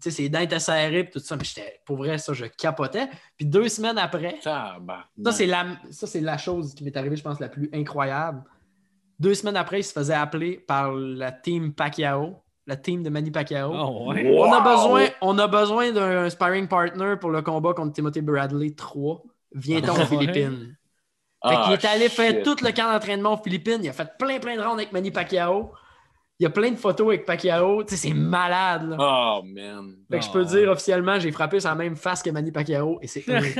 sais, 0.00 0.10
ses 0.10 0.28
dents 0.28 0.40
étaient 0.40 0.58
serrées 0.60 0.98
et 1.00 1.10
tout 1.10 1.18
ça. 1.18 1.36
Mais 1.36 1.44
j'étais, 1.44 1.80
pour 1.86 1.96
vrai, 1.96 2.18
ça, 2.18 2.34
je 2.34 2.44
capotais. 2.44 3.08
Puis 3.38 3.46
deux 3.46 3.68
semaines 3.70 3.98
après, 3.98 4.36
ça, 4.42 4.76
c'est 5.32 5.46
la, 5.46 5.66
ça, 5.90 6.06
c'est 6.06 6.20
la 6.20 6.36
chose 6.38 6.74
qui 6.74 6.84
m'est 6.84 6.96
arrivée, 6.96 7.16
je 7.16 7.22
pense, 7.22 7.40
la 7.40 7.48
plus 7.48 7.70
incroyable. 7.72 8.44
Deux 9.18 9.32
semaines 9.34 9.56
après, 9.56 9.80
il 9.80 9.84
se 9.84 9.92
faisait 9.94 10.12
appeler 10.14 10.58
par 10.58 10.92
la 10.92 11.32
team 11.32 11.72
Pacquiao, 11.72 12.42
la 12.66 12.76
team 12.76 13.02
de 13.02 13.10
Manny 13.10 13.30
Pacquiao. 13.30 13.72
Ah, 13.74 13.90
ouais. 13.90 14.30
Wow. 14.30 14.44
On 14.46 14.52
a 14.52 14.60
besoin, 14.60 15.06
on 15.20 15.38
a 15.38 15.46
besoin 15.46 15.92
d'un 15.92 16.28
sparring 16.30 16.66
partner 16.68 17.14
pour 17.20 17.30
le 17.30 17.42
combat 17.42 17.74
contre 17.74 17.92
Timothy 17.92 18.20
Bradley 18.22 18.70
3. 18.74 19.22
Viens-t'en 19.54 19.94
aux 19.94 19.98
Ouais. 19.98 20.06
Philippines? 20.06 20.76
Fait 21.46 21.54
Ah, 21.56 21.62
qu'il 21.64 21.72
est 21.74 21.84
allé 21.84 22.08
faire 22.08 22.42
tout 22.42 22.56
le 22.62 22.72
camp 22.72 22.90
d'entraînement 22.92 23.34
aux 23.34 23.42
Philippines. 23.42 23.78
Il 23.82 23.88
a 23.88 23.92
fait 23.92 24.10
plein, 24.18 24.38
plein 24.40 24.56
de 24.56 24.60
rounds 24.62 24.78
avec 24.78 24.92
Manny 24.92 25.10
Pacquiao. 25.12 25.70
Il 26.38 26.42
y 26.42 26.46
a 26.46 26.50
plein 26.50 26.70
de 26.70 26.76
photos 26.76 27.06
avec 27.08 27.24
Pacquiao. 27.24 27.82
Tu 27.84 27.90
sais, 27.96 28.08
c'est 28.08 28.14
malade. 28.14 28.90
Là. 28.90 28.96
Oh, 28.98 29.42
man. 29.44 29.94
Fait 30.10 30.18
que 30.18 30.24
je 30.24 30.28
Ah, 30.28 30.32
peux 30.34 30.44
dire 30.44 30.68
officiellement, 30.70 31.18
j'ai 31.20 31.30
frappé 31.32 31.60
sur 31.60 31.70
la 31.70 31.76
même 31.76 31.94
face 31.96 32.22
que 32.22 32.30
Manny 32.30 32.50
Pacquiao 32.52 32.98
et 33.00 33.06
c'est 33.06 33.24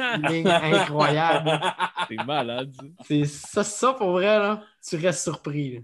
incroyable. 0.46 1.60
C'est 2.08 2.24
malade, 2.24 2.72
ça. 2.74 2.82
C'est 3.06 3.24
ça, 3.24 3.64
ça 3.64 3.92
pour 3.94 4.10
vrai, 4.12 4.38
là, 4.38 4.62
tu 4.86 4.96
restes 4.96 5.22
surpris. 5.24 5.74
là. 5.76 5.80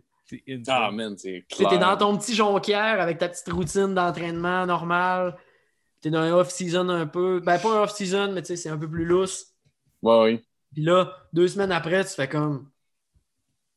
Ah, 0.68 0.90
man, 0.90 1.16
c'est 1.16 1.44
Tu 1.48 1.56
sais, 1.56 1.66
clair. 1.66 1.70
T'es 1.70 1.78
dans 1.78 1.96
ton 1.96 2.16
petit 2.16 2.34
jonquière 2.34 3.00
avec 3.00 3.18
ta 3.18 3.28
petite 3.28 3.48
routine 3.50 3.94
d'entraînement 3.94 4.66
normale. 4.66 5.36
T'es 6.00 6.10
dans 6.10 6.20
un 6.20 6.32
off-season 6.32 6.88
un 6.88 7.06
peu. 7.06 7.40
Ben, 7.40 7.58
pas 7.58 7.78
un 7.78 7.82
off-season, 7.82 8.32
mais 8.32 8.42
tu 8.42 8.48
sais, 8.48 8.56
c'est 8.56 8.68
un 8.70 8.78
peu 8.78 8.88
plus 8.88 9.04
lousse. 9.04 9.54
Ouais, 10.02 10.22
oui. 10.22 10.44
Puis 10.72 10.82
là, 10.82 11.28
deux 11.32 11.48
semaines 11.48 11.72
après, 11.72 12.04
tu 12.04 12.14
fais 12.14 12.28
comme. 12.28 12.70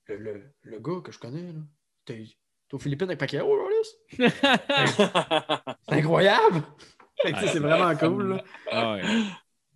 Le, 0.08 0.18
le, 0.18 0.54
le 0.64 0.80
gars 0.80 1.02
que 1.04 1.12
je 1.12 1.20
connais, 1.20 1.52
là. 1.52 1.60
T'es 2.06 2.26
aux 2.72 2.80
Philippines 2.80 3.08
avec 3.08 3.20
Pacquiao, 3.20 3.56
là, 3.56 3.66
C'est 5.88 5.94
incroyable! 5.96 6.64
Fait 7.22 7.32
que, 7.32 7.38
tu 7.38 7.46
sais, 7.46 7.54
c'est 7.54 7.60
vraiment 7.60 7.96
cool, 7.98 8.30
là. 8.36 8.44
Ah, 8.72 8.94
ouais. 8.96 9.04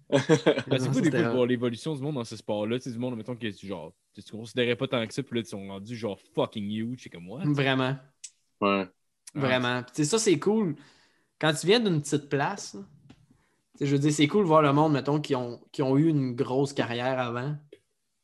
Ben, 0.68 0.80
c'est 0.80 0.92
fou 0.92 1.02
des 1.02 1.12
fois 1.12 1.22
de 1.22 1.30
voir 1.30 1.46
l'évolution 1.46 1.96
du 1.96 2.02
monde 2.02 2.16
dans 2.16 2.24
ce 2.24 2.36
sport-là. 2.36 2.78
Tu 2.80 2.86
sais, 2.86 2.92
du 2.92 2.98
monde, 2.98 3.16
mettons, 3.16 3.36
que 3.36 3.48
tu, 3.48 3.68
genre, 3.68 3.94
tu 4.14 4.24
tu 4.24 4.32
considérais 4.32 4.76
pas 4.76 4.88
tant 4.88 5.06
que 5.06 5.14
ça, 5.14 5.22
puis 5.22 5.36
là, 5.36 5.42
ils 5.42 5.50
sont 5.50 5.68
rendus 5.68 5.96
genre 5.96 6.20
fucking 6.34 6.70
huge. 6.70 7.04
C'est 7.04 7.10
comme 7.10 7.26
moi. 7.26 7.42
Vraiment. 7.46 7.96
ouais. 8.62 8.88
Vraiment. 9.36 9.84
Puis, 9.84 9.92
tu 9.96 10.04
sais, 10.04 10.10
ça, 10.10 10.18
c'est 10.18 10.40
cool. 10.40 10.76
Quand 11.40 11.54
tu 11.54 11.68
viens 11.68 11.80
d'une 11.80 12.02
petite 12.02 12.28
place, 12.28 12.74
là, 12.74 12.82
tu 13.12 13.80
sais, 13.80 13.86
je 13.86 13.92
veux 13.96 14.00
dire, 14.00 14.12
c'est 14.12 14.28
cool 14.28 14.44
de 14.44 14.48
voir 14.48 14.62
le 14.62 14.74
monde, 14.74 14.94
mettons, 14.94 15.22
qui 15.22 15.36
ont, 15.36 15.62
qui 15.72 15.84
ont 15.84 15.96
eu 15.98 16.08
une 16.08 16.34
grosse 16.36 16.74
carrière 16.74 17.20
avant. 17.20 17.56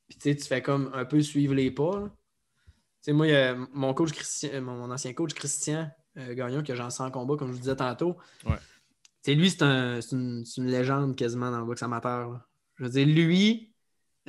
Puis, 0.08 0.18
tu 0.18 0.30
sais, 0.30 0.36
tu 0.36 0.46
fais 0.46 0.62
comme 0.62 0.90
un 0.94 1.06
peu 1.06 1.22
suivre 1.22 1.54
les 1.54 1.72
pas. 1.72 2.00
là. 2.00 2.08
Tu 2.08 3.12
sais, 3.12 3.14
moi, 3.14 3.28
il 3.28 3.34
y 3.34 3.36
a 3.36 3.56
mon 3.74 3.94
coach 3.94 4.12
Christian, 4.12 4.50
euh, 4.54 4.62
mon 4.62 4.90
ancien 4.92 5.14
coach 5.14 5.36
Christian 5.36 5.92
euh, 6.18 6.34
Gagnon, 6.34 6.64
que 6.64 6.74
j'en 6.74 6.90
sens 6.90 7.02
en 7.08 7.12
combat, 7.12 7.36
comme 7.38 7.50
je 7.50 7.54
vous 7.54 7.60
disais 7.60 7.76
tantôt. 7.76 8.18
Ouais. 8.46 8.56
Lui, 9.28 9.50
c'est 9.50 9.64
un- 9.64 10.00
c'est 10.02 10.16
une, 10.16 10.68
légende 10.68 11.16
quasiment 11.16 11.50
dans 11.52 11.60
le 11.60 11.66
boxe 11.66 11.84
amateur. 11.84 12.30
là. 12.32 12.46
Je 12.78 12.84
veux 12.84 12.90
dire, 12.90 13.08
lui, 13.08 13.74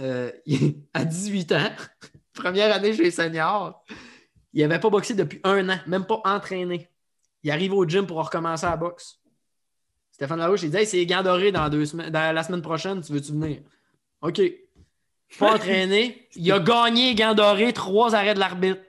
euh, 0.01 0.31
il- 0.47 0.83
à 0.95 1.05
18 1.05 1.53
ans, 1.53 1.71
première 2.35 2.75
année 2.75 2.95
chez 2.95 3.05
les 3.05 3.11
seniors, 3.11 3.85
il 4.53 4.67
n'avait 4.67 4.81
pas 4.81 4.91
boxé 4.91 5.15
depuis 5.15 5.41
un 5.45 5.69
an, 5.69 5.79
même 5.87 6.07
pas 6.07 6.21
entraîné. 6.25 6.89
Il 7.43 7.51
arrive 7.51 7.75
au 7.75 7.87
gym 7.87 8.07
pour 8.07 8.25
recommencer 8.25 8.67
à 8.67 8.71
la 8.71 8.77
boxe. 8.77 9.21
Stéphane 10.11 10.39
Larouche, 10.39 10.63
il 10.63 10.71
dit 10.71 10.79
Hey, 10.79 10.87
c'est 10.87 10.97
les 10.97 11.07
gants 11.07 11.23
dorés 11.23 11.53
dans, 11.53 11.69
deux 11.69 11.85
semaines, 11.85 12.11
dans 12.11 12.35
la 12.35 12.43
semaine 12.43 12.63
prochaine, 12.63 13.03
tu 13.03 13.13
veux-tu 13.13 13.33
venir? 13.33 13.61
OK. 14.23 14.41
Pas 15.39 15.55
entraîné. 15.55 16.29
Il 16.37 16.51
a 16.53 16.59
gagné 16.59 17.11
les 17.11 17.15
gants 17.15 17.35
dorés, 17.35 17.73
trois 17.73 18.15
arrêts 18.15 18.35
de 18.35 18.39
l'arbitre. 18.39 18.81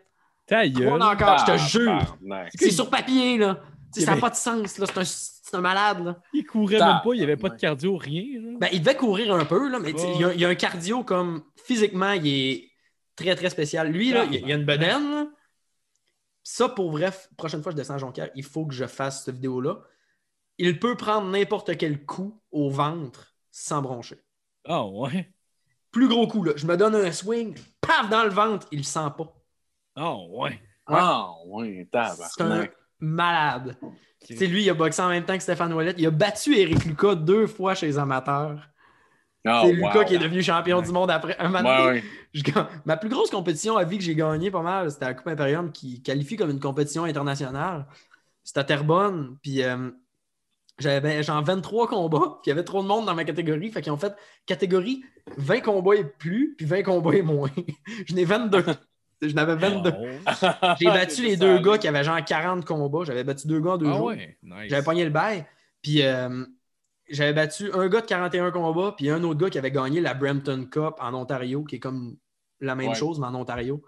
Trois 0.47 1.13
encore, 1.13 1.39
je 1.39 1.51
te 1.51 1.57
jure. 1.57 2.17
Tabarnak. 2.21 2.51
C'est 2.55 2.71
sur 2.71 2.89
papier, 2.89 3.38
là. 3.38 3.59
Ça 3.91 4.15
n'a 4.15 4.21
pas 4.21 4.29
de 4.29 4.35
sens, 4.35 4.77
là. 4.77 4.85
C'est 4.85 4.97
un, 4.99 5.03
c'est 5.49 5.56
un 5.57 5.61
malade, 5.61 6.03
là. 6.03 6.22
Il 6.34 6.45
courait 6.45 6.80
même 6.80 6.99
pas, 7.03 7.14
il 7.14 7.19
y 7.19 7.24
avait 7.24 7.38
pas 7.38 7.48
de 7.49 7.53
ouais. 7.53 7.60
cardio, 7.60 7.95
rien. 7.98 8.24
Ben, 8.60 8.68
il 8.74 8.82
devait 8.82 8.95
courir 8.98 9.34
un 9.34 9.45
peu, 9.45 9.69
là, 9.69 9.80
mais 9.80 9.94
Ouais. 9.94 10.14
il, 10.15 10.22
y 10.22 10.24
a, 10.26 10.34
il 10.34 10.40
y 10.41 10.45
a 10.45 10.49
un 10.49 10.56
cardio 10.56 11.03
comme 11.03 11.44
physiquement, 11.64 12.11
il 12.11 12.28
est 12.28 12.72
très, 13.15 13.36
très 13.36 13.49
spécial. 13.49 13.90
Lui, 13.91 14.11
là, 14.11 14.26
il, 14.26 14.45
y 14.48 14.52
a- 14.52 14.56
une 14.56 14.65
bedaine. 14.65 15.10
là. 15.11 15.28
Ça, 16.44 16.69
pour 16.69 16.91
vrai, 16.91 17.11
prochaine 17.38 17.61
fois 17.61 17.72
que 17.72 17.78
je 17.78 17.82
descends 17.82 17.95
à 17.95 17.98
Jonquière, 17.98 18.30
il 18.36 18.44
faut 18.44 18.65
que 18.65 18.74
je 18.74 18.86
fasse 18.86 19.26
cette 19.26 19.36
vidéo-là. 19.36 19.80
Il 20.57 20.80
peut 20.80 20.95
prendre 20.95 21.28
n'importe 21.30 21.78
quel 21.78 22.06
coup 22.06 22.41
au 22.52 22.69
ventre 22.69 23.36
sans 23.52 23.82
broncher. 23.82 24.24
Ah, 24.65 24.86
ouais. 24.86 25.32
Plus 25.91 26.07
gros 26.07 26.28
coup, 26.28 26.44
là. 26.44 26.53
Je 26.56 26.65
me 26.65 26.76
donne 26.78 26.95
un 26.95 27.11
swing, 27.11 27.56
paf, 27.82 28.10
dans 28.10 28.24
le 28.24 28.30
ventre, 28.30 28.68
il 28.72 28.80
le 28.80 28.84
sent 28.84 29.07
pas. 29.18 29.34
Ah, 29.95 30.15
ouais. 30.30 30.60
Ah, 30.86 31.32
ouais, 31.48 31.88
C'est 31.91 31.98
un 31.99 32.15
tabarnak. 32.15 32.74
Malade. 32.99 33.78
Sais, 34.22 34.48
lui, 34.48 34.64
il 34.64 34.69
a 34.69 34.74
boxé 34.74 35.02
en 35.02 35.10
même 35.10 35.24
temps 35.24 35.38
que 35.38 35.44
Stéphane 35.44 35.72
Ouellet. 35.74 35.94
Il 35.98 36.06
a 36.06 36.11
battu 36.11 36.57
Eric 36.57 36.84
Lucas 36.86 37.15
deux 37.15 37.48
fois 37.48 37.76
chez 37.76 37.86
les 37.86 37.98
amateurs. 37.98 38.68
Ah, 39.45 39.61
c'est 39.64 39.69
wow. 39.80 39.88
Lucas 39.88 40.03
qui 40.03 40.15
est 40.15 40.19
devenu 40.19 40.44
champion 40.44 40.82
du 40.82 40.91
monde 40.91 41.10
après 41.10 41.38
un. 41.40 41.53
Ouais, 41.53 41.86
ouais. 41.86 42.03
gagne- 42.41 42.65
Ma 42.86 42.98
plus 42.98 43.07
grosse 43.10 43.30
compétition 43.30 43.78
à 43.78 43.86
vie 43.86 43.98
que 43.98 44.03
j'ai 44.03 44.15
gagnée 44.15 44.52
pas 44.52 44.61
mal, 44.61 44.91
c'était 44.91 45.06
la 45.06 45.14
Coupe 45.14 45.28
Imperium 45.28 45.72
qui 45.72 46.02
qualifie 46.02 46.36
comme 46.36 46.49
une 46.49 46.60
compétition 46.60 47.06
internationale. 47.06 47.86
C'était 48.44 48.60
à 48.60 48.64
Terrebonne. 48.65 49.38
Puis 49.41 49.64
euh, 49.64 49.91
j'avais 50.80 51.24
genre 51.24 51.41
23 51.41 51.88
combats. 51.88 52.40
Puis 52.41 52.48
il 52.48 52.49
y 52.49 52.52
avait 52.52 52.64
trop 52.65 52.82
de 52.84 52.88
monde 52.88 53.06
dans 53.06 53.15
ma 53.15 53.24
catégorie. 53.24 53.72
Fait 53.72 53.82
qu'ils 53.82 53.94
ont 53.94 53.98
fait 53.98 54.14
catégorie 54.45 55.03
20 55.38 55.61
combats 55.61 55.95
et 55.95 56.03
plus, 56.03 56.56
puis 56.57 56.65
20 56.65 56.84
combats 56.84 57.15
et 57.15 57.22
moins. 57.22 57.49
Je 58.06 58.14
n'ai 58.15 58.26
22. 58.26 58.65
Je 59.22 59.34
n'avais 59.34 59.56
22. 59.56 59.89
Wow. 59.89 60.07
J'ai 60.80 60.85
battu 60.85 61.23
les 61.23 61.38
deux 61.38 61.60
gars 61.60 61.77
qui 61.77 61.88
avaient 61.88 62.03
genre 62.03 62.23
40 62.23 62.65
combats. 62.65 63.03
J'avais 63.03 63.23
battu 63.23 63.48
deux 63.48 63.60
gars 63.60 63.72
en 63.72 63.77
deux 63.77 63.88
Ah, 63.89 63.94
jours. 63.98 64.06
ouais. 64.07 64.38
Nice. 64.44 64.69
J'avais 64.69 64.84
pogné 64.84 65.03
le 65.03 65.10
bail. 65.10 65.45
Puis 65.81 66.03
euh, 66.03 66.45
j'avais 67.10 67.34
battu 67.34 67.72
un 67.73 67.88
gars 67.88 68.02
de 68.02 68.06
41 68.06 68.52
combats, 68.52 68.94
puis 68.95 69.10
un 69.10 69.23
autre 69.23 69.39
gars 69.39 69.49
qui 69.49 69.57
avait 69.57 69.72
gagné 69.72 70.02
la 70.02 70.14
Brampton 70.14 70.68
Cup 70.69 70.95
en 70.99 71.14
Ontario, 71.14 71.64
qui 71.64 71.77
est 71.77 71.80
comme 71.80 72.18
la 72.60 72.76
même 72.76 72.89
Ouais. 72.89 72.95
chose, 72.95 73.19
mais 73.19 73.27
en 73.27 73.35
Ontario. 73.35 73.81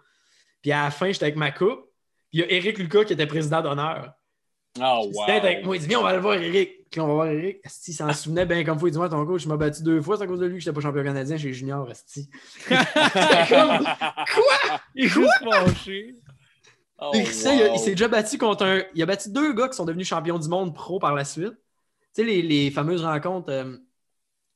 Puis 0.61 0.71
à 0.71 0.83
la 0.85 0.91
fin, 0.91 1.11
j'étais 1.11 1.25
avec 1.25 1.35
ma 1.35 1.51
coupe. 1.51 1.81
Puis 2.31 2.37
il 2.37 2.39
y 2.41 2.43
a 2.43 2.51
Eric 2.51 2.77
Lucas 2.77 3.03
qui 3.05 3.13
était 3.13 3.25
président 3.27 3.61
d'honneur. 3.61 4.13
Ah, 4.79 4.99
Il 5.03 5.13
wow. 5.15 5.23
avec 5.29 5.65
moi. 5.65 5.75
Il 5.75 5.79
dit 5.81 5.87
Viens, 5.87 5.99
on 5.99 6.03
va 6.03 6.09
aller 6.09 6.19
voir 6.19 6.35
Eric. 6.35 6.89
Puis 6.89 7.01
on 7.01 7.07
va 7.07 7.13
voir 7.13 7.27
Eric. 7.27 7.59
Asti, 7.65 7.91
il 7.91 7.93
s'en 7.93 8.11
souvenait 8.13 8.45
bien 8.45 8.63
comme 8.63 8.79
faut. 8.79 8.87
Il 8.87 8.91
dit 8.91 8.97
Moi, 8.97 9.09
ton 9.09 9.25
coach, 9.25 9.43
je 9.43 9.47
m'as 9.49 9.57
battu 9.57 9.83
deux 9.83 10.01
fois. 10.01 10.17
C'est 10.17 10.23
à 10.23 10.27
cause 10.27 10.39
de 10.39 10.45
lui 10.45 10.55
que 10.55 10.59
j'étais 10.63 10.73
pas 10.73 10.81
champion 10.81 11.03
canadien 11.03 11.37
chez 11.37 11.53
Junior. 11.53 11.89
Asti. 11.89 12.29
comme- 12.67 13.85
Il 14.95 15.05
est 15.05 15.07
juste 15.07 15.31
fâché. 15.43 16.15
Oh, 17.01 17.11
il, 17.13 17.21
a- 17.21 17.67
wow. 17.69 17.73
il 17.75 17.79
s'est 17.79 17.91
déjà 17.91 18.07
battu 18.09 18.37
contre 18.37 18.65
un. 18.65 18.81
Il 18.93 19.01
a 19.01 19.05
battu 19.05 19.29
deux 19.29 19.53
gars 19.53 19.69
qui 19.69 19.75
sont 19.77 19.85
devenus 19.85 20.07
champions 20.07 20.37
du 20.37 20.49
monde 20.49 20.75
pro 20.75 20.99
par 20.99 21.13
la 21.15 21.23
suite. 21.25 21.53
Tu 22.13 22.21
sais, 22.21 22.23
les, 22.23 22.41
les 22.41 22.71
fameuses 22.71 23.03
rencontres 23.05 23.51
euh, 23.51 23.77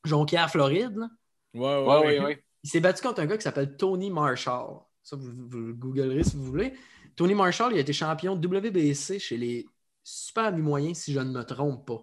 Jonquière, 0.04 0.50
Floride. 0.50 0.98
là. 0.98 1.08
Ouais, 1.54 1.62
ouais, 1.62 1.78
Ouais, 1.78 2.00
ouais. 2.00 2.20
ouais, 2.20 2.26
ouais. 2.26 2.44
Il 2.64 2.70
s'est 2.70 2.80
battu 2.80 3.02
contre 3.02 3.22
un 3.22 3.26
gars 3.28 3.38
qui 3.38 3.44
s'appelle 3.44 3.76
Tony 3.78 4.10
Marshall. 4.10 4.78
Ça, 5.04 5.16
vous, 5.16 5.32
vous 5.48 5.58
le 5.60 5.74
googlerez 5.74 6.24
si 6.24 6.36
vous 6.36 6.44
voulez. 6.46 6.74
Tony 7.16 7.34
Marshall, 7.36 7.74
il 7.74 7.78
a 7.78 7.82
été 7.82 7.94
champion 7.94 8.34
WBC 8.36 9.20
chez 9.20 9.38
les 9.38 9.66
super 10.04 10.52
mi-moyens, 10.52 10.98
si 10.98 11.14
je 11.14 11.20
ne 11.20 11.32
me 11.32 11.44
trompe 11.44 11.86
pas. 11.88 12.00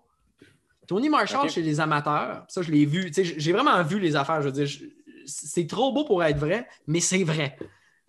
Tony 0.86 1.08
Marshall, 1.08 1.48
chez 1.50 1.62
les 1.62 1.78
amateurs, 1.80 2.44
ça, 2.48 2.62
je 2.62 2.70
l'ai 2.72 2.84
vu. 2.84 3.12
J'ai 3.14 3.52
vraiment 3.52 3.80
vu 3.82 4.00
les 4.00 4.16
affaires. 4.16 4.40
Je 4.42 4.46
veux 4.48 4.52
dire, 4.52 4.66
je- 4.66 4.84
c'est 5.26 5.66
trop 5.66 5.92
beau 5.92 6.04
pour 6.04 6.24
être 6.24 6.38
vrai, 6.38 6.66
mais 6.86 7.00
c'est 7.00 7.22
vrai. 7.22 7.56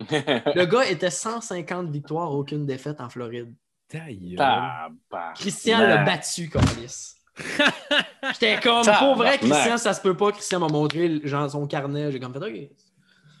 Le 0.00 0.64
gars 0.64 0.84
était 0.86 1.10
150 1.10 1.90
victoires, 1.90 2.32
aucune 2.32 2.66
défaite 2.66 3.00
en 3.00 3.08
Floride. 3.08 3.54
Christian 5.34 5.78
l'a 5.78 5.98
battu, 6.04 6.48
Carlis. 6.48 7.14
J'étais 8.32 8.58
comme, 8.60 8.84
pour 8.98 9.14
vrai. 9.16 9.38
Christian, 9.38 9.76
ça 9.78 9.94
se 9.94 10.00
peut 10.00 10.16
pas. 10.16 10.32
Christian 10.32 10.58
m'a 10.60 10.68
montré 10.68 11.20
genre, 11.24 11.48
son 11.50 11.66
carnet. 11.66 12.10
J'ai 12.10 12.18
comme 12.18 12.32
fait, 12.32 12.38
OK. 12.44 12.70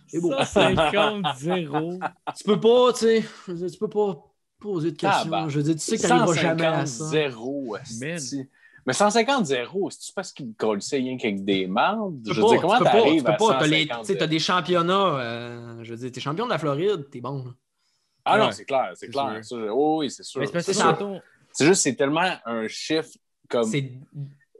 C'est 0.06 0.20
beau. 0.20 0.30
150-0. 0.32 1.98
Tu 2.36 2.44
peux 2.44 2.60
pas, 2.60 2.92
tu 2.92 2.98
sais, 2.98 3.24
tu 3.70 3.78
peux 3.78 3.88
pas 3.88 4.22
poser 4.62 4.92
de 4.92 4.96
questions. 4.96 5.24
Tabarnak. 5.24 5.50
Je 5.50 5.56
veux 5.58 5.62
dire, 5.64 5.74
tu 5.74 5.80
sais 5.80 5.96
que 5.96 6.02
t'arriveras 6.02 6.34
jamais 6.34 6.64
à 6.66 6.86
150 6.86 6.88
ça. 6.88 7.04
0 7.10 7.76
Man. 8.00 8.10
esti. 8.16 8.48
Mais 8.86 8.92
150 8.92 9.46
0 9.46 9.90
c'est-tu 9.90 10.12
parce 10.12 10.32
qu'il 10.32 10.54
colle 10.54 10.80
rien 10.90 11.16
qu'avec 11.16 11.44
des 11.44 11.66
mardes? 11.66 12.20
Tu 12.24 12.34
Je 12.34 12.40
veux 12.40 12.48
dire, 12.48 12.60
comment 12.60 12.78
tu 12.78 12.84
t'arrives 12.84 13.26
à 13.26 13.32
pas. 13.34 13.58
T'as 13.60 13.66
les- 13.66 13.82
150 13.86 14.00
tu 14.06 14.12
sais, 14.12 14.18
t'as 14.18 14.26
des 14.26 14.38
championnats. 14.38 15.18
euh, 15.18 15.78
je 15.84 15.90
veux 15.92 15.96
dire, 15.98 16.10
t'es 16.12 16.20
champion 16.20 16.46
de 16.46 16.50
la 16.50 16.58
Floride, 16.58 17.08
t'es 17.10 17.20
bon. 17.20 17.44
là. 17.44 17.50
Ah 18.24 18.38
non, 18.38 18.52
c'est 18.52 18.64
clair, 18.64 18.90
c'est 18.94 19.06
C'est 19.06 19.12
clair. 19.12 19.44
Ça, 19.44 19.56
oh 19.70 19.98
oui, 20.00 20.10
c'est 20.10 20.22
sûr. 20.22 20.40
C'est 20.46 20.60
C'est 20.62 20.74
C'est 21.52 21.66
juste, 21.66 21.82
c'est 21.82 21.94
tellement 21.94 22.30
un 22.46 22.66
chiffre 22.68 23.10
comme 23.48 23.64
C'est 23.64 23.92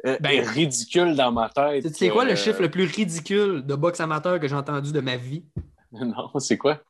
euh, 0.04 0.18
ben- 0.20 0.44
ridicule 0.46 1.14
dans 1.14 1.32
ma 1.32 1.48
tête. 1.48 1.84
Tu 1.86 1.94
sais 1.94 2.08
quoi 2.10 2.24
le 2.24 2.34
chiffre 2.36 2.60
le 2.60 2.70
plus 2.70 2.84
ridicule 2.84 3.64
de 3.64 3.74
boxe 3.76 4.00
amateur 4.00 4.38
que 4.40 4.46
j'ai 4.48 4.54
entendu 4.56 4.92
de 4.92 5.00
ma 5.00 5.16
vie? 5.16 5.44
Non, 5.92 6.30
c'est 6.38 6.56
quoi? 6.58 6.80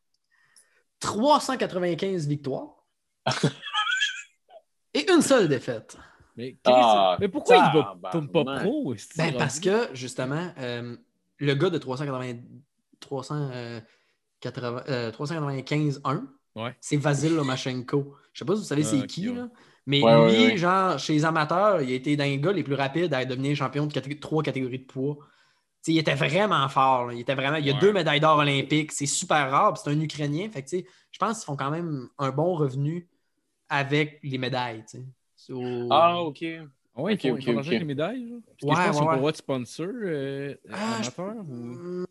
395 1.00 2.26
victoires 2.28 2.81
et 4.94 5.10
une 5.10 5.22
seule 5.22 5.48
défaite. 5.48 5.96
Mais, 6.36 6.56
Ah, 6.64 7.16
mais 7.20 7.28
pourquoi 7.28 7.56
il 7.56 7.60
va 7.60 7.72
tabarnak. 7.72 8.12
tourne 8.12 8.28
pas 8.28 8.44
pro? 8.60 8.94
Ben, 8.94 8.98
c'est 8.98 9.32
parce 9.36 9.60
que, 9.60 9.88
justement, 9.94 10.52
euh, 10.58 10.96
le 11.38 11.54
gars 11.54 11.68
de 11.70 11.78
380, 11.78 12.40
380, 13.00 14.82
euh, 14.88 15.10
395-1, 15.12 16.26
Ouais. 16.54 16.74
c'est 16.80 16.96
Vasil 16.96 17.34
Lomachenko. 17.34 18.14
Je 18.32 18.38
sais 18.38 18.44
pas 18.44 18.54
si 18.54 18.60
vous 18.60 18.66
savez 18.66 18.82
c'est 18.82 19.00
Ah, 19.02 19.06
qui, 19.06 19.28
ok, 19.28 19.34
ouais. 19.34 19.40
là. 19.42 19.48
mais 19.86 20.02
Ouais, 20.02 20.30
lui, 20.30 20.38
ouais, 20.44 20.46
ouais. 20.52 20.56
genre, 20.56 20.98
chez 20.98 21.12
les 21.14 21.24
amateurs, 21.24 21.82
il 21.82 21.90
a 21.92 21.94
été 21.94 22.16
dans 22.16 22.24
les 22.24 22.38
gars 22.38 22.52
les 22.52 22.62
plus 22.62 22.74
rapides 22.74 23.12
à 23.12 23.24
devenir 23.24 23.54
champion 23.56 23.86
de 23.86 23.92
catég- 23.92 24.20
trois 24.20 24.42
catégories 24.42 24.78
de 24.78 24.84
poids. 24.86 25.16
Tu 25.84 25.90
sais, 25.90 25.92
il 25.94 25.98
était 25.98 26.14
vraiment 26.14 26.68
fort. 26.68 27.06
là. 27.08 27.14
Il, 27.14 27.20
était 27.20 27.34
vraiment... 27.34 27.56
il 27.56 27.66
y 27.66 27.70
a 27.70 27.74
deux 27.78 27.92
médailles 27.92 28.20
d'or 28.20 28.38
olympiques. 28.38 28.92
C'est 28.92 29.06
super 29.06 29.50
rare. 29.50 29.74
puis 29.74 29.82
C'est 29.84 29.90
un 29.90 30.00
Ukrainien. 30.00 30.48
Fait 30.50 30.62
que, 30.62 30.68
tu 30.68 30.78
sais, 30.78 30.86
je 31.10 31.18
pense 31.18 31.38
qu'ils 31.38 31.46
font 31.46 31.56
quand 31.56 31.70
même 31.70 32.08
un 32.18 32.30
bon 32.30 32.54
revenu 32.54 33.08
avec 33.72 34.20
les 34.22 34.38
médailles. 34.38 34.84
tu 34.88 34.98
sais. 34.98 35.04
So- 35.34 35.88
Ah, 35.90 36.20
OK. 36.20 36.44
Ah 36.94 37.00
ouais, 37.02 37.14
ils 37.14 37.16
Ok, 37.16 37.22
font, 37.22 37.32
ok, 37.32 37.38
ils 37.40 37.44
font 37.44 37.50
de 37.52 37.56
l'argent 37.56 37.60
ok. 37.60 37.66
avec 37.68 37.78
les 37.80 37.84
médailles. 37.86 38.34
Que 38.60 38.66
Ouais, 38.66 38.74
je 38.76 38.82
pense 38.82 38.96
qu'ils 38.96 39.06
ouais, 39.06 39.12
le 39.12 39.18
droit 39.18 39.32
de 39.32 39.36
sponsor 39.36 39.86
euh, 40.04 40.54
Ah, 40.70 40.96
amateur 40.96 41.34
ou 41.50 42.04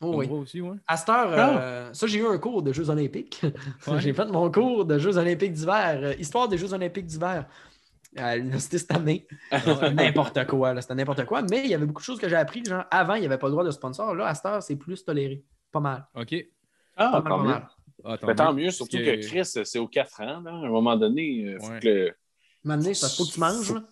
Oh, 0.00 0.14
oui. 0.18 0.28
aussi, 0.30 0.60
ouais. 0.60 0.76
À 0.86 0.96
cette 0.96 1.08
heure, 1.08 1.32
Ah. 1.32 1.58
euh, 1.60 1.92
ça, 1.92 2.06
j'ai 2.06 2.20
eu 2.20 2.26
un 2.26 2.38
cours 2.38 2.62
de 2.62 2.72
Jeux 2.72 2.88
olympiques. 2.88 3.42
Ouais. 3.88 3.98
j'ai 4.00 4.12
fait 4.14 4.26
mon 4.26 4.48
cours 4.52 4.84
de 4.84 4.96
Jeux 4.98 5.16
olympiques 5.18 5.52
d'hiver, 5.52 5.98
euh, 6.00 6.14
histoire 6.20 6.46
des 6.48 6.56
Jeux 6.56 6.72
olympiques 6.72 7.06
d'hiver 7.06 7.46
à 8.16 8.36
l'université 8.36 8.78
cette 8.78 8.92
année. 8.92 9.26
C'était 9.50 9.92
n'importe 9.92 10.46
quoi, 10.46 10.72
là, 10.72 10.80
c'était 10.82 10.94
n'importe 10.94 11.24
quoi. 11.24 11.42
Mais 11.42 11.62
il 11.64 11.70
y 11.70 11.74
avait 11.74 11.84
beaucoup 11.86 12.00
de 12.00 12.04
choses 12.06 12.20
que 12.20 12.28
j'ai 12.28 12.36
appris. 12.36 12.64
Genre, 12.64 12.84
avant, 12.92 13.14
il 13.14 13.20
n'y 13.20 13.26
avait 13.26 13.38
pas 13.38 13.48
le 13.48 13.52
droit 13.52 13.64
de 13.64 13.72
sponsor. 13.72 14.14
Là, 14.14 14.28
à 14.28 14.34
cette 14.36 14.46
heure, 14.46 14.62
c'est 14.62 14.76
plus 14.76 15.04
toléré. 15.04 15.42
Pas 15.72 15.80
mal. 15.80 16.06
OK. 16.14 16.32
Ah, 16.96 17.10
Pas 17.10 17.20
mal, 17.20 17.28
pas 17.28 17.36
mal. 17.42 17.68
Ah, 18.04 18.16
Ben, 18.22 18.34
tant 18.34 18.52
mieux, 18.54 18.70
surtout 18.70 18.96
que... 18.98 19.26
Chris, 19.26 19.44
c'est 19.64 19.78
aux 19.78 19.88
4 19.88 20.20
ans. 20.22 20.40
Là. 20.40 20.50
À 20.52 20.54
un 20.54 20.68
moment 20.68 20.96
donné, 20.96 21.22
il 21.22 21.58
faut 21.60 21.68
Ouais. 21.70 21.80
que 21.80 21.88
le- 21.88 22.14
faut 22.94 23.24
que 23.24 23.32
tu 23.32 23.40
manges. 23.40 23.72
là. 23.74 23.84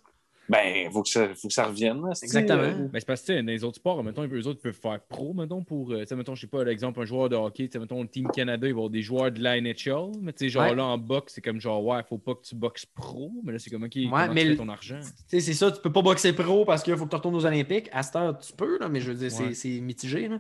Ben, 0.49 0.89
faut 0.93 1.03
que 1.03 1.09
ça, 1.09 1.35
faut 1.35 1.49
que 1.49 1.55
ça 1.55 1.66
revienne. 1.66 2.01
là, 2.03 2.11
Exactement. 2.23 2.62
euh, 2.62 2.87
Ben, 2.87 3.01
c'est 3.01 3.05
parce 3.07 3.23
que 3.23 3.33
dans 3.41 3.47
les 3.49 3.65
autres 3.65 3.78
sports, 3.78 4.05
mettons, 4.05 4.24
eux 4.28 4.47
autres 4.47 4.61
peuvent 4.62 4.78
faire 4.81 5.01
pro, 5.09 5.35
mettons, 5.35 5.65
pour. 5.65 5.91
euh, 5.91 6.05
mettons, 6.15 6.37
je 6.37 6.43
sais 6.43 6.47
pas, 6.47 6.62
l'exemple, 6.62 7.01
un 7.01 7.05
joueur 7.05 7.28
de 7.28 7.35
hockey, 7.35 7.69
mettons, 7.81 8.01
le 8.03 8.09
Team 8.09 8.28
Canada, 8.33 8.65
il 8.69 8.73
va 8.73 8.77
avoir 8.78 8.91
des 8.91 9.03
joueurs 9.03 9.33
de 9.33 9.43
la 9.43 9.61
NHL, 9.61 10.12
mais 10.23 10.33
tu 10.33 10.45
sais, 10.45 10.49
genre 10.49 10.62
Ouais. 10.70 10.77
là, 10.77 10.85
en 10.85 10.99
boxe, 10.99 11.33
c'est 11.35 11.41
comme 11.41 11.61
genre, 11.61 11.85
ouais, 11.85 12.01
faut 12.09 12.19
pas 12.19 12.37
que 12.37 12.43
tu 12.43 12.55
boxes 12.55 12.87
pro, 12.87 13.33
mais 13.43 13.55
là, 13.55 13.59
c'est 13.59 13.70
comme, 13.70 13.83
OK, 13.83 13.93
comment 14.05 14.33
mais 14.33 14.43
tu 14.45 14.51
fais 14.51 14.57
ton 14.57 14.69
argent? 14.69 15.01
Tu 15.01 15.11
sais, 15.27 15.41
c'est 15.41 15.55
ça, 15.55 15.73
tu 15.73 15.81
peux 15.83 15.91
pas 15.91 16.03
boxer 16.03 16.33
pro 16.33 16.65
parce 16.65 16.85
qu'il 16.85 16.97
faut 16.97 17.07
que 17.07 17.11
tu 17.11 17.16
retournes 17.16 17.35
aux 17.35 17.45
Olympiques. 17.47 17.89
À 17.91 18.05
cette 18.05 18.15
heure, 18.15 18.39
tu 18.39 18.53
peux, 18.53 18.78
là, 18.78 18.89
mais 18.89 19.01
je 19.01 19.11
veux 19.11 19.19
dire, 19.19 19.33
c'est- 19.33 19.47
Ouais. 19.47 19.55
c'est 19.55 19.81
mitigé. 19.81 20.28
là. 20.28 20.39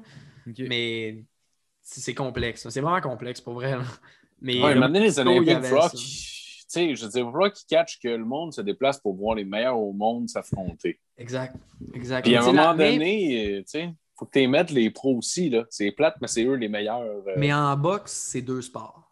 Mais 0.68 1.24
c'est 1.88 2.14
complexe. 2.14 2.68
C'est 2.68 2.80
vraiment 2.80 3.00
complexe, 3.00 3.40
pour 3.40 3.54
vrai. 3.54 3.72
là. 3.72 3.82
Mais 4.42 4.60
Ouais, 4.62 4.74
le- 4.74 4.80
maintenant, 4.80 5.00
les 5.00 5.18
Olympiques, 5.18 5.60
qu'ils- 5.92 6.00
tu 6.00 6.64
sais, 6.68 6.94
je 6.96 7.04
veux 7.04 7.10
dire, 7.10 7.24
falloir 7.30 7.52
qu'ils 7.52 7.66
catchent 7.68 7.98
que 8.00 8.08
le 8.08 8.24
monde 8.24 8.52
se 8.52 8.60
déplace 8.60 8.98
pour 8.98 9.14
voir 9.14 9.36
les 9.36 9.44
meilleurs 9.44 9.78
au 9.78 9.92
monde 9.92 10.28
s'affronter. 10.28 10.98
Exact. 11.16 11.56
Exact. 11.94 12.24
Puis 12.24 12.34
à 12.34 12.42
un 12.42 12.46
moment 12.46 12.74
donné, 12.74 13.46
euh, 13.46 13.58
tu 13.60 13.64
sais, 13.68 13.94
faut 14.18 14.26
que 14.26 14.38
tu 14.38 14.46
mettes 14.48 14.70
les 14.70 14.90
pros 14.90 15.16
aussi. 15.16 15.48
là. 15.48 15.64
C'est 15.70 15.92
plate, 15.92 16.16
mais 16.20 16.26
c'est 16.26 16.44
eux 16.44 16.54
les 16.54 16.68
meilleurs. 16.68 17.00
euh. 17.02 17.34
Mais 17.36 17.52
en 17.54 17.76
boxe, 17.76 18.12
c'est 18.12 18.42
deux 18.42 18.62
sports. 18.62 19.10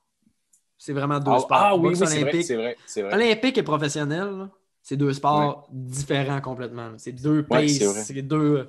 C'est 0.77 0.93
vraiment 0.93 1.19
deux 1.21 1.31
ah, 1.33 1.39
sports. 1.39 1.57
ah 1.59 1.77
oui, 1.77 1.97
c'est 1.97 2.57
vrai, 2.57 2.77
c'est 2.87 3.03
vrai. 3.03 3.15
Olympique 3.15 3.57
et 3.57 3.63
professionnel, 3.63 4.49
c'est 4.83 4.97
deux 4.97 5.13
sports 5.15 5.67
différents 5.71 6.41
complètement. 6.43 6.91
C'est 6.99 7.13
deux 7.13 7.39
Ouais, 7.51 7.67
paces, 7.67 8.05
c'est 8.05 8.21
deux. 8.21 8.69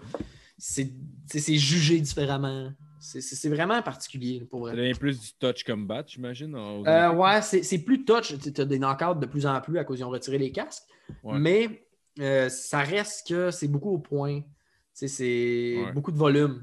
C'est 0.58 1.58
jugé 1.58 2.00
différemment. 2.00 2.70
C'est- 3.06 3.50
vraiment 3.50 3.82
particulier 3.82 4.42
pour 4.50 4.62
vrai. 4.62 4.72
Ça 4.72 4.78
devient 4.78 4.94
plus 4.94 5.20
du 5.20 5.28
touch 5.40 5.64
combat, 5.64 6.04
j'imagine. 6.06 6.56
Euh, 6.56 7.12
ouais, 7.14 7.42
c'est 7.42 7.64
c'est 7.64 7.80
plus 7.80 8.04
touch. 8.06 8.34
Tu 8.40 8.62
as 8.62 8.66
des 8.66 8.80
knockouts 8.80 9.20
de 9.20 9.26
plus 9.26 9.46
en 9.46 9.60
plus 9.62 9.78
à 9.78 9.84
cause 9.84 9.98
qu'ils 9.98 10.06
ont 10.06 10.10
retiré 10.10 10.38
les 10.38 10.52
casques. 10.52 10.84
Ouais. 11.24 11.38
Mais 11.40 11.88
euh, 12.20 12.50
ça 12.50 12.80
reste 12.80 13.28
que 13.28 13.52
c'est 13.52 13.68
beaucoup 13.68 13.92
au 13.92 14.00
point. 14.00 14.42
C'est 14.94 15.78
Ouais. 15.86 15.92
beaucoup 15.94 16.12
de 16.12 16.18
volume. 16.18 16.60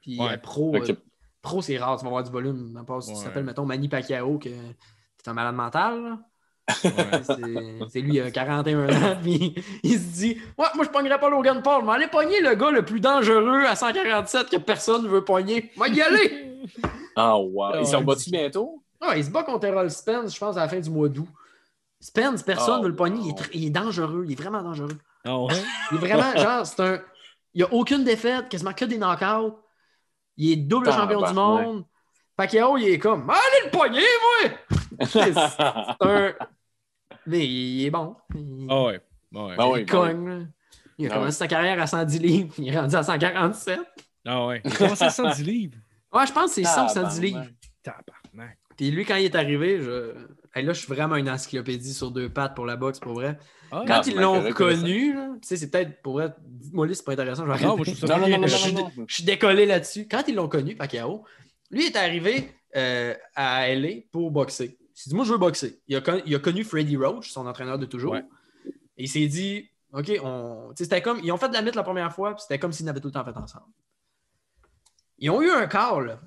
Puis 0.00 0.18
Ouais. 0.18 0.32
euh, 0.34 0.36
pro, 0.38 0.74
euh, 0.74 0.94
pro 1.42 1.60
c'est 1.62 1.76
rare, 1.78 1.96
tu 1.98 2.02
vas 2.04 2.08
avoir 2.08 2.24
du 2.24 2.30
volume. 2.30 2.72
Ouais. 3.18 3.24
t'appelles, 3.24 3.44
mettons, 3.44 3.66
Manny 3.66 3.88
Pacquiao, 3.88 4.38
que 4.38 4.48
t'es 4.48 5.28
un 5.28 5.34
malade 5.34 5.54
mental. 5.54 6.02
là. 6.02 6.20
Ouais. 6.84 7.78
C'est 7.88 8.00
lui, 8.00 8.14
il 8.16 8.20
a 8.22 8.30
41 8.30 8.88
ans, 8.88 9.16
puis 9.22 9.54
il 9.82 9.92
se 9.94 10.18
dit 10.18 10.38
Ouais, 10.58 10.66
moi, 10.74 10.84
je 10.84 10.90
pognerais 10.90 11.18
pas 11.18 11.30
Logan 11.30 11.62
Paul, 11.62 11.84
mais 11.84 11.92
allez 11.92 12.06
pogner 12.08 12.40
le 12.40 12.54
gars 12.54 12.70
le 12.70 12.84
plus 12.84 13.00
dangereux 13.00 13.64
à 13.66 13.74
147 13.74 14.50
que 14.50 14.56
personne 14.58 15.02
ne 15.04 15.08
veut 15.08 15.24
pogner. 15.24 15.70
Moi, 15.76 15.88
y 15.88 16.00
aller 16.02 16.58
Ah, 17.16 17.36
wow. 17.38 17.76
Ils 17.80 17.86
sont 17.86 17.98
Ouais. 17.98 18.04
battus 18.04 18.30
bientôt? 18.30 18.82
Ah, 19.00 19.16
il 19.16 19.24
se 19.24 19.30
bat 19.30 19.42
contre 19.44 19.64
Errol 19.66 19.90
Spence, 19.90 20.34
je 20.34 20.38
pense, 20.40 20.56
à 20.56 20.60
la 20.60 20.68
fin 20.68 20.80
du 20.80 20.90
mois 20.90 21.08
d'août. 21.08 21.28
Spence, 22.00 22.42
personne 22.42 22.74
ne 22.74 22.78
Oh, 22.80 22.82
veut 22.82 22.88
le 22.90 22.96
pogner. 22.96 23.20
Il 23.22 23.28
est, 23.28 23.32
wow. 23.32 23.38
tr- 23.38 23.50
il 23.54 23.66
est 23.66 23.70
dangereux. 23.70 24.24
Il 24.26 24.32
est 24.32 24.40
vraiment 24.40 24.62
dangereux. 24.62 24.96
Ah 25.24 25.38
ouais? 25.38 25.54
Il 25.90 25.96
est 25.96 26.00
vraiment, 26.00 26.36
genre, 26.36 26.66
c'est 26.66 26.80
un. 26.80 27.00
Il 27.54 27.58
n'y 27.58 27.62
a 27.64 27.72
aucune 27.72 28.04
défaite, 28.04 28.48
quasiment 28.48 28.72
que 28.72 28.84
des 28.84 28.98
knockouts. 28.98 29.56
Il 30.36 30.52
est 30.52 30.56
double 30.56 30.92
champion 30.92 31.22
du 31.22 31.32
monde. 31.32 31.84
Pacquiao, 32.36 32.76
il 32.76 32.88
est 32.88 32.98
comme 33.00 33.28
Allez 33.30 33.64
le 33.64 33.70
pogner, 33.70 34.00
moi! 34.22 35.06
c'est 35.06 35.32
un. 36.00 36.32
Mais 37.28 37.46
il 37.46 37.84
est 37.86 37.90
bon. 37.90 38.16
Il, 38.34 38.66
Ah 38.70 38.84
ouais. 38.84 39.00
Ouais. 39.32 39.56
Ben 39.56 39.66
oui, 39.68 39.80
il 39.80 39.84
ben 39.84 39.86
cogne. 39.86 40.48
Il 40.98 41.06
a 41.06 41.10
Ah 41.10 41.14
commencé 41.14 41.26
ouais. 41.26 41.32
sa 41.32 41.46
carrière 41.48 41.80
à 41.80 41.86
110 41.86 42.18
livres. 42.18 42.54
Il 42.58 42.68
est 42.68 42.78
rendu 42.78 42.96
à 42.96 43.02
147. 43.02 43.78
Ah 44.26 44.46
ouais. 44.46 44.60
Il 44.64 44.74
commence 44.74 45.02
à 45.02 45.10
110 45.10 45.44
livres. 45.44 45.76
Ouais, 46.12 46.26
je 46.26 46.32
pense 46.32 46.46
que 46.50 46.54
c'est 46.56 46.64
ça, 46.64 46.86
Ah, 46.86 46.88
110 46.88 47.20
ben, 47.20 47.26
livres. 47.26 47.46
Tabarnak. 47.82 48.58
Puis 48.76 48.90
lui, 48.90 49.04
quand 49.04 49.16
il 49.16 49.26
est 49.26 49.34
arrivé, 49.34 49.80
je... 49.80 50.14
Hey, 50.54 50.64
là, 50.64 50.72
je 50.72 50.78
suis 50.78 50.88
vraiment 50.92 51.16
une 51.16 51.28
encyclopédie 51.28 51.92
sur 51.92 52.10
deux 52.10 52.28
pattes 52.30 52.54
pour 52.56 52.64
la 52.64 52.76
boxe, 52.76 52.98
pour 52.98 53.12
vrai. 53.12 53.38
Ah, 53.70 53.84
Quand 53.86 53.94
Ah, 53.94 54.02
ils 54.06 54.12
c'est 54.12 54.18
l'ont 54.18 54.42
sais, 55.42 55.56
c'est 55.56 55.70
peut-être 55.70 56.00
pour 56.00 56.14
vrai. 56.14 56.34
Dis-moi, 56.40 56.86
là, 56.86 56.94
c'est 56.94 57.04
pas 57.04 57.12
intéressant. 57.12 57.44
Je 57.46 57.52
vais 57.52 57.66
Non, 57.66 57.76
moi, 57.76 57.84
je 57.84 57.92
trouve 57.94 58.08
ça 58.08 58.16
Non, 58.16 58.22
non, 58.22 58.28
non, 58.28 58.40
non, 58.40 58.46
je, 58.46 58.70
non, 58.72 58.88
suis, 58.90 59.02
je 59.06 59.14
suis 59.14 59.24
décollé 59.24 59.66
là-dessus. 59.66 60.08
Quand 60.10 60.22
ils 60.26 60.34
l'ont 60.34 60.48
connu, 60.48 60.74
Pacquiao, 60.74 61.24
lui 61.70 61.84
est 61.84 61.96
arrivé 61.96 62.50
euh, 62.76 63.14
à 63.36 63.68
LA 63.74 63.88
pour 64.10 64.30
boxer. 64.30 64.77
Il 64.98 65.02
s'est 65.02 65.10
dit, 65.10 65.16
moi, 65.16 65.24
je 65.24 65.30
veux 65.30 65.38
boxer. 65.38 65.80
Il 65.86 65.94
a, 65.94 66.00
con- 66.00 66.20
il 66.26 66.34
a 66.34 66.40
connu 66.40 66.64
Freddie 66.64 66.96
Roach, 66.96 67.30
son 67.30 67.46
entraîneur 67.46 67.78
de 67.78 67.86
toujours. 67.86 68.14
Ouais. 68.14 68.24
Et 68.96 69.04
il 69.04 69.08
s'est 69.08 69.28
dit, 69.28 69.70
OK, 69.92 70.10
on... 70.24 70.72
c'était 70.76 71.00
comme. 71.00 71.20
Ils 71.22 71.30
ont 71.30 71.36
fait 71.36 71.48
de 71.48 71.54
la 71.54 71.62
mythe 71.62 71.76
la 71.76 71.84
première 71.84 72.12
fois, 72.12 72.34
puis 72.34 72.42
c'était 72.42 72.58
comme 72.58 72.72
s'ils 72.72 72.84
n'avaient 72.84 73.00
tout 73.00 73.06
le 73.06 73.12
temps 73.12 73.24
fait 73.24 73.36
ensemble. 73.36 73.66
Ils 75.18 75.30
ont 75.30 75.40
eu 75.40 75.50
un 75.50 75.68
call. 75.68 76.18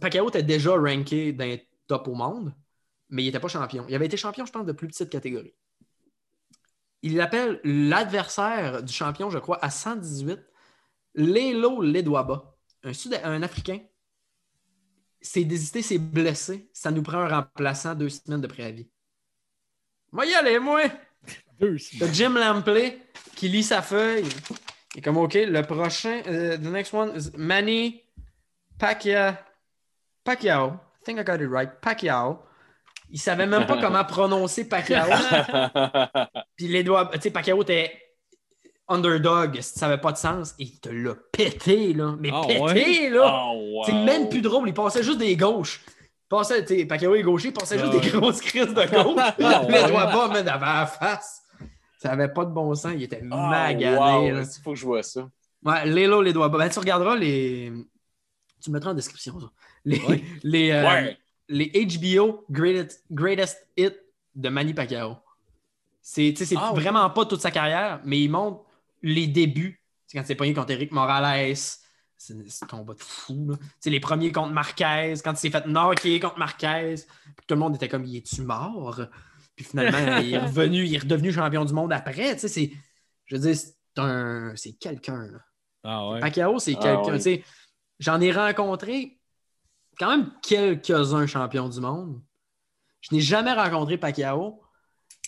Pacquiao 0.00 0.28
était 0.28 0.42
déjà 0.42 0.76
ranké 0.76 1.32
dans 1.32 1.44
les 1.44 1.68
top 1.86 2.08
au 2.08 2.14
monde, 2.14 2.52
mais 3.08 3.22
il 3.22 3.26
n'était 3.26 3.40
pas 3.40 3.48
champion. 3.48 3.84
Il 3.88 3.94
avait 3.94 4.06
été 4.06 4.16
champion, 4.16 4.44
je 4.44 4.52
pense, 4.52 4.66
de 4.66 4.72
plus 4.72 4.88
petite 4.88 5.08
catégorie. 5.08 5.54
Il 7.02 7.16
l'appelle 7.16 7.60
l'adversaire 7.62 8.82
du 8.82 8.92
champion, 8.92 9.30
je 9.30 9.38
crois, 9.38 9.64
à 9.64 9.70
118, 9.70 10.40
Lelo 11.14 11.82
Ledwaba, 11.82 12.56
un, 12.82 12.92
Sud 12.92 13.18
un 13.22 13.42
Africain. 13.42 13.78
C'est 15.22 15.44
désisté, 15.44 15.82
c'est 15.82 15.98
blessé. 15.98 16.68
Ça 16.72 16.90
nous 16.90 17.02
prend 17.02 17.18
un 17.18 17.28
remplaçant 17.28 17.94
deux 17.94 18.08
semaines 18.08 18.40
de 18.40 18.46
préavis. 18.46 18.88
Moi, 20.10 20.26
y 20.26 20.34
aller, 20.34 20.58
moi! 20.58 20.82
deux 21.58 21.76
T'as 21.98 22.12
Jim 22.12 22.34
Lampley 22.34 22.98
qui 23.36 23.48
lit 23.48 23.62
sa 23.62 23.82
feuille. 23.82 24.28
Il 24.94 24.98
est 24.98 25.02
comme, 25.02 25.16
OK, 25.16 25.34
le 25.34 25.62
prochain, 25.62 26.22
euh, 26.26 26.56
the 26.56 26.62
next 26.62 26.92
one 26.92 27.16
is 27.16 27.30
Manny 27.36 28.02
Pacquiao. 28.78 29.34
Pacquiao. 30.24 30.72
I 30.72 31.04
think 31.04 31.18
I 31.18 31.24
got 31.24 31.40
it 31.40 31.48
right. 31.48 31.70
Pacquiao. 31.80 32.42
Il 33.10 33.20
savait 33.20 33.46
même 33.46 33.66
pas 33.66 33.76
comment 33.80 34.04
prononcer 34.04 34.68
Pacquiao. 34.68 35.06
Puis 36.56 36.68
les 36.68 36.82
doigts, 36.82 37.10
tu 37.14 37.20
sais, 37.20 37.30
Pacquiao 37.30 37.62
était 37.62 38.01
underdog, 38.92 39.60
ça 39.60 39.86
n'avait 39.88 40.00
pas 40.00 40.12
de 40.12 40.16
sens. 40.18 40.54
Et 40.58 40.64
il 40.64 40.80
te 40.80 40.88
l'a 40.88 41.14
pété, 41.32 41.92
là. 41.94 42.14
Mais 42.18 42.30
Ah, 42.32 42.42
pété, 42.46 42.60
ouais? 42.60 43.10
là. 43.10 43.44
Oh, 43.52 43.82
C'est 43.86 43.92
même 44.04 44.28
plus 44.28 44.42
drôle. 44.42 44.68
Il 44.68 44.74
passait 44.74 45.02
juste 45.02 45.18
des 45.18 45.36
gauches. 45.36 45.84
Il 46.00 46.28
passait, 46.28 46.64
tu 46.64 46.78
sais, 46.78 46.84
Pacquiao 46.86 47.14
est 47.14 47.22
gaucher, 47.22 47.48
il 47.48 47.52
passait 47.54 47.78
juste 47.78 47.92
Ah, 47.94 47.98
des 47.98 48.06
ouais. 48.12 48.18
grosses 48.20 48.40
crises 48.40 48.72
de 48.74 48.74
gauche. 48.74 49.16
Ah, 49.18 49.62
les 49.68 49.74
ouais. 49.74 49.88
doigts 49.88 50.06
bas, 50.06 50.28
man, 50.28 50.48
avait 50.48 50.64
la 50.66 50.86
face. 50.86 51.42
Ça 51.98 52.10
avait 52.12 52.28
pas 52.32 52.44
de 52.44 52.50
bon 52.50 52.74
sens. 52.74 52.92
Il 52.96 53.02
était 53.04 53.22
Ah, 53.30 53.48
magané. 53.48 53.96
wow. 53.96 54.30
là. 54.36 54.42
Il 54.42 54.62
faut 54.62 54.70
que 54.72 54.76
je 54.78 54.84
vois 54.86 55.02
ça. 55.02 55.28
Ouais, 55.64 55.86
Lélo, 55.86 56.22
les 56.22 56.32
doigts 56.32 56.48
bas. 56.48 56.58
Ben, 56.58 56.68
tu 56.68 56.78
regarderas 56.78 57.14
les. 57.16 57.72
Tu 58.62 58.70
me 58.70 58.74
mettras 58.74 58.90
en 58.90 58.94
description, 58.94 59.38
ça. 59.40 59.46
Les, 59.84 60.00
Ouais. 60.06 60.22
les, 60.42 60.70
euh, 60.72 60.82
Ouais. 60.88 61.18
les 61.48 61.70
HBO 61.86 62.44
Greatest, 62.50 63.04
Greatest 63.10 63.68
Hit 63.76 63.94
de 64.34 64.48
Manny 64.48 64.72
Pacquiao. 64.74 65.16
C'est 66.00 66.34
Ah, 66.56 66.72
ouais. 66.72 66.80
vraiment 66.80 67.08
pas 67.10 67.24
toute 67.26 67.40
sa 67.40 67.50
carrière, 67.52 68.00
mais 68.04 68.18
il 68.20 68.28
montre 68.28 68.64
les 69.02 69.26
débuts. 69.26 69.82
C'est 70.06 70.18
quand 70.18 70.24
il 70.24 70.26
s'est 70.26 70.34
pogné 70.34 70.54
contre 70.54 70.70
Eric 70.70 70.92
Morales. 70.92 71.54
C'est 71.56 71.78
c'est 72.48 72.64
un 72.64 72.66
combat 72.68 72.94
de 72.94 73.00
fou. 73.00 73.52
sais, 73.80 73.90
les 73.90 73.98
premiers 73.98 74.30
contre 74.30 74.52
Marquez, 74.52 75.14
quand 75.24 75.32
il 75.32 75.36
s'est 75.38 75.50
fait 75.50 75.66
knocker 75.66 76.20
contre 76.20 76.38
Marquez. 76.38 76.94
Puis 77.36 77.46
tout 77.46 77.54
le 77.54 77.60
monde 77.60 77.74
était 77.74 77.88
comme, 77.88 78.04
il 78.04 78.16
est-tu 78.16 78.42
mort? 78.42 79.00
Puis 79.56 79.64
finalement, 79.64 80.18
il 80.18 80.32
est 80.34 80.38
revenu, 80.46 80.84
il 80.84 80.94
est 80.94 80.98
redevenu 80.98 81.32
champion 81.32 81.64
du 81.64 81.72
monde 81.72 81.92
après. 81.92 82.34
Tu 82.34 82.40
sais, 82.40 82.48
c'est, 82.48 82.72
je 83.26 83.36
veux 83.36 83.42
dire, 83.42 83.56
c'est 83.56 83.74
un, 83.96 84.52
c'est 84.54 84.72
quelqu'un. 84.74 85.28
Ah 85.82 86.08
ouais. 86.10 86.20
Pacquiao, 86.20 86.58
c'est 86.60 86.76
Ah, 86.80 87.00
quelqu'un. 87.04 87.42
J'en 87.98 88.20
ai 88.20 88.30
rencontré 88.32 89.18
quand 89.98 90.08
même 90.16 90.32
quelques-uns 90.42 91.26
champions 91.26 91.68
du 91.68 91.80
monde. 91.80 92.22
Je 93.00 93.14
n'ai 93.14 93.20
jamais 93.20 93.52
rencontré 93.52 93.98
Pacquiao, 93.98 94.62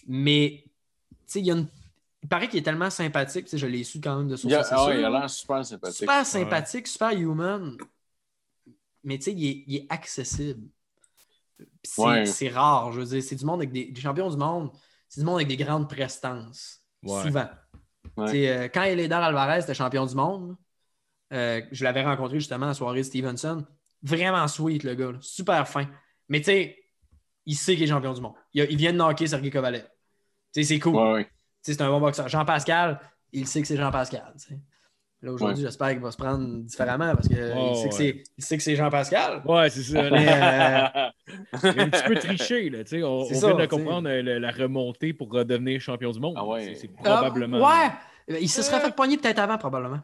mais 0.07 0.65
il, 1.35 1.45
y 1.47 1.51
a 1.51 1.55
une- 1.55 1.69
il 2.25 2.29
paraît 2.29 2.49
qu'il 2.49 2.59
est 2.59 2.63
tellement 2.63 2.89
sympathique. 2.91 3.45
tu 3.45 3.51
sais, 3.51 3.59
Je 3.59 3.67
l'ai 3.67 3.85
su 3.85 4.01
quand 4.01 4.17
même 4.17 4.29
de 4.29 4.35
sources 4.37 4.51
Il 4.51 4.57
a, 4.57 4.61
assez 4.61 4.71
ah 4.75 4.87
ouais, 4.87 4.93
sûres, 4.93 5.01
il 5.01 5.05
a 5.05 5.11
l'air 5.11 5.31
super 5.31 5.65
sympathique. 5.65 5.99
Super 5.99 6.27
sympathique, 6.27 6.87
super 6.89 7.11
human. 7.13 7.77
Mais 9.05 9.19
tu 9.19 9.25
sais, 9.25 9.33
il 9.35 9.47
est, 9.47 9.65
il 9.67 9.77
est 9.77 9.87
accessible. 9.91 10.67
C'est 11.83 12.03
Ouais. 12.03 12.49
rare, 12.51 12.93
je 12.93 13.01
veux 13.01 13.07
dire. 13.07 13.23
C'est 13.23 13.37
du 13.37 13.45
monde 13.45 13.61
avec 13.61 13.71
des, 13.73 13.93
des 13.93 14.01
champions 14.01 14.31
du 14.31 14.37
monde. 14.39 14.71
C'est 15.09 15.21
du 15.21 15.27
monde 15.27 15.37
avec 15.37 15.49
des 15.49 15.57
grandes 15.59 15.89
prestances. 15.89 16.83
Ouais. 17.03 17.23
Souvent. 17.23 17.49
Ouais. 18.17 18.27
Tu 18.27 18.33
sais, 18.33 18.49
euh, 18.49 18.69
quand 18.73 18.83
Elédar 18.85 19.23
Alvarez 19.23 19.61
était 19.61 19.75
champion 19.75 20.07
du 20.07 20.15
monde, 20.15 20.57
euh, 21.33 21.61
je 21.73 21.85
l'avais 21.85 22.03
rencontré 22.03 22.39
justement 22.41 22.65
à 22.65 22.69
la 22.71 22.75
soirée 22.75 23.01
de 23.01 23.03
Stevenson. 23.05 23.65
Vraiment 24.03 24.49
sweet, 24.49 24.83
le 24.85 24.95
gars. 24.95 25.13
là. 25.13 25.19
Super 25.21 25.69
fin. 25.69 25.87
Mais 26.29 26.39
tu 26.39 26.47
sais, 26.47 26.79
il 27.45 27.55
sait 27.57 27.75
qu'il 27.75 27.85
est 27.85 27.89
champion 27.89 28.15
du 28.15 28.21
monde. 28.23 28.35
Il, 28.55 28.63
a- 28.63 28.65
il 28.71 28.77
vient 28.79 28.93
de 28.93 28.97
knocker 28.99 29.27
Sergei 29.27 29.51
Kovalev. 29.51 29.83
Tu 30.55 30.63
sais, 30.63 30.65
c'est 30.65 30.79
cool. 30.81 30.95
Ouais, 30.97 31.13
ouais. 31.13 31.31
C'est 31.73 31.81
un 31.81 31.89
bon 31.89 32.01
boxeur. 32.01 32.29
Jean-Pascal, 32.29 33.01
il 33.33 33.47
sait 33.49 33.61
que 33.63 33.67
c'est 33.67 33.77
Jean-Pascal. 33.77 34.23
Là, 35.23 35.33
aujourd'hui, 35.33 35.57
Ouais. 35.57 35.63
j'espère 35.63 35.89
qu'il 35.91 36.01
va 36.01 36.11
se 36.11 36.17
prendre 36.19 36.47
différemment 36.65 37.15
parce 37.17 37.27
qu'il 37.29 37.39
Oh, 37.57 37.75
sait 37.75 37.89
que 37.89 37.95
ouais. 37.95 37.99
c'est- 37.99 38.23
il 38.37 38.45
sait 38.45 38.57
que 38.59 38.63
c'est 38.63 38.77
Jean-Pascal. 38.77 39.41
Ouais, 39.47 39.71
c'est 39.71 39.83
ça. 39.83 40.03
Mais, 40.11 40.29
euh, 40.29 41.09
Il 41.75 41.81
a 41.81 41.83
un 41.85 41.89
petit 41.89 42.03
peu 42.07 42.15
triché, 42.17 42.69
là. 42.69 42.85
tu 42.85 42.91
sais. 42.99 43.03
On, 43.03 43.21
on 43.21 43.25
ça, 43.33 43.47
vient 43.49 43.57
de 43.57 43.67
comprendre 43.67 44.07
euh, 44.11 44.39
la 44.39 44.51
remontée 44.51 45.15
pour 45.15 45.31
redevenir 45.33 45.81
champion 45.81 46.11
du 46.11 46.21
monde. 46.21 46.35
Ah 46.37 46.45
ouais. 46.45 46.75
C'est- 46.75 46.81
C'est 46.83 46.91
Ah, 46.99 47.17
probablement. 47.23 47.59
ouais. 47.67 48.39
Il 48.43 48.49
se 48.51 48.61
serait 48.61 48.77
Euh. 48.77 48.81
fait 48.81 48.95
pogner 48.95 49.17
peut-être 49.17 49.39
avant, 49.39 49.57
probablement. 49.57 50.01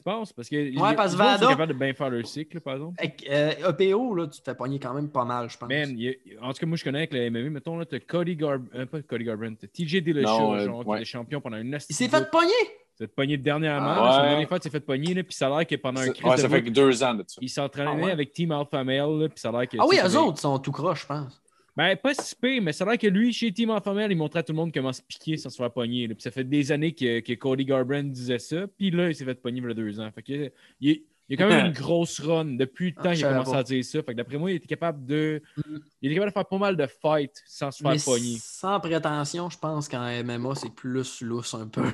Tu 0.00 0.04
penses? 0.04 0.32
Parce 0.32 0.48
que. 0.48 0.56
les- 0.56 0.72
parce 0.96 1.14
Vada- 1.14 1.42
sont 1.42 1.50
capables 1.50 1.74
de 1.74 1.78
bien 1.78 1.92
faire 1.92 2.08
leur 2.08 2.26
cycle, 2.26 2.58
par 2.60 2.74
exemple. 2.74 2.94
Avec, 2.98 3.26
euh, 3.30 3.52
EPO, 3.68 4.14
là, 4.14 4.26
tu 4.28 4.40
te 4.40 4.44
fais 4.50 4.54
pogner 4.54 4.78
quand 4.78 4.94
même 4.94 5.10
pas 5.10 5.26
mal, 5.26 5.50
je 5.50 5.58
pense. 5.58 5.68
Man, 5.68 5.90
il 5.90 6.00
y 6.02 6.08
a- 6.08 6.42
en 6.42 6.52
tout 6.54 6.58
cas, 6.60 6.66
moi, 6.66 6.78
je 6.78 6.84
connais 6.84 6.98
avec 6.98 7.12
le 7.12 7.20
MMA, 7.30 7.50
mettons, 7.50 7.76
là, 7.78 7.84
t'as 7.84 7.98
Cody 8.00 8.34
Garbrandt, 8.34 8.70
euh, 8.74 8.86
pas 8.86 9.02
Cody 9.02 9.24
Garbrandt, 9.24 9.58
t'as 9.60 9.66
TJ 9.66 10.00
Dillashaw, 10.00 10.54
euh, 10.54 10.64
genre, 10.64 10.82
qui 10.84 10.88
ouais. 10.88 10.96
était 10.98 11.04
champion 11.04 11.40
pendant 11.42 11.58
une 11.58 11.76
Il 11.90 11.94
s'est 11.94 12.08
fait 12.08 12.30
pogner! 12.30 12.48
Il 12.62 13.04
s'est 13.04 13.06
fait 13.08 13.14
pogner 13.14 13.36
dernièrement. 13.36 13.94
Ah, 13.96 14.12
Son 14.16 14.22
ouais. 14.22 14.28
dernière 14.30 14.48
fois, 14.48 14.56
il 14.58 14.62
s'est 14.62 14.70
fait 14.70 14.80
pogner, 14.80 15.12
là, 15.14 15.22
puis 15.22 15.34
ça 15.34 15.46
a 15.46 15.58
l'air 15.58 15.66
que 15.66 15.74
pendant 15.76 16.00
un 16.00 16.08
crise 16.10 16.24
ouais, 16.24 16.36
de 16.36 16.40
ça 16.40 16.48
fait 16.48 16.62
deux 16.62 17.02
ans 17.02 17.14
de 17.14 17.24
ça. 17.26 17.38
il 17.42 17.48
s'entraînait 17.50 17.90
Ah, 17.94 18.04
ouais. 18.06 18.10
avec 18.12 18.32
Team 18.32 18.52
Alpha 18.52 18.82
Male, 18.84 19.18
là, 19.20 19.28
puis 19.28 19.38
ça 19.38 19.50
a 19.50 19.52
l'air 19.52 19.68
que. 19.68 19.76
Ah 19.78 19.84
oui, 19.86 19.96
eux 20.02 20.08
c'est- 20.08 20.16
autres 20.16 20.38
sont 20.38 20.58
tout 20.58 20.72
croche, 20.72 21.02
je 21.02 21.06
pense. 21.06 21.40
Ben, 21.80 21.96
pas 21.96 22.12
si 22.12 22.36
pire, 22.36 22.60
mais 22.60 22.82
a 22.82 22.84
l'air 22.84 22.98
que 22.98 23.06
lui, 23.06 23.32
chez 23.32 23.50
Team 23.50 23.70
Male, 23.70 24.12
il 24.12 24.14
montrait 24.14 24.40
à 24.40 24.42
tout 24.42 24.52
le 24.52 24.56
monde 24.56 24.70
comment 24.70 24.92
se 24.92 25.00
piquer 25.00 25.38
sans 25.38 25.48
se 25.48 25.56
faire 25.56 25.72
pogner. 25.72 26.08
Puis 26.08 26.20
ça 26.20 26.30
fait 26.30 26.44
des 26.44 26.72
années 26.72 26.92
que, 26.92 27.20
que 27.20 27.32
Cody 27.32 27.64
Garbrandt 27.64 28.10
disait 28.10 28.38
ça, 28.38 28.66
puis 28.76 28.90
là, 28.90 29.08
il 29.08 29.14
s'est 29.14 29.24
fait 29.24 29.40
pogner 29.40 29.62
il 29.62 29.66
y 29.66 29.70
a 29.70 29.72
deux 29.72 29.98
ans. 29.98 30.10
Fait 30.14 30.22
que, 30.22 30.52
il, 30.78 30.90
il 30.90 31.00
y 31.30 31.32
a 31.32 31.36
quand 31.38 31.48
même 31.48 31.66
une 31.68 31.72
grosse 31.72 32.20
run 32.20 32.44
depuis 32.44 32.90
le 32.90 32.96
Ah, 32.98 33.02
temps 33.04 33.10
je 33.12 33.16
qu'il 33.16 33.24
a 33.24 33.30
commencé 33.30 33.56
à 33.56 33.62
dire 33.62 33.82
ça. 33.82 34.02
Fait 34.02 34.12
que 34.12 34.18
d'après 34.18 34.36
moi, 34.36 34.50
il 34.50 34.56
était 34.56 34.66
capable 34.66 35.06
de. 35.06 35.40
Mm. 35.56 35.78
Il 36.02 36.10
était 36.10 36.16
capable 36.16 36.32
de 36.32 36.34
faire 36.34 36.46
pas 36.46 36.58
mal 36.58 36.76
de 36.76 36.86
fights 36.86 37.42
sans 37.46 37.70
se 37.70 37.82
faire 37.82 37.92
Mais 37.92 37.98
pogner. 38.04 38.36
sans 38.38 38.78
prétention, 38.78 39.48
je 39.48 39.58
pense 39.58 39.88
qu'en 39.88 40.22
MMA, 40.22 40.54
c'est 40.56 40.74
plus 40.74 41.22
lousse 41.22 41.54
un 41.54 41.66
peu. 41.66 41.84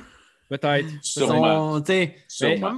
Peut-être. 0.48 0.88
Sûrement. 1.00 1.80
T'sais, 1.80 2.16
Sûrement. 2.26 2.76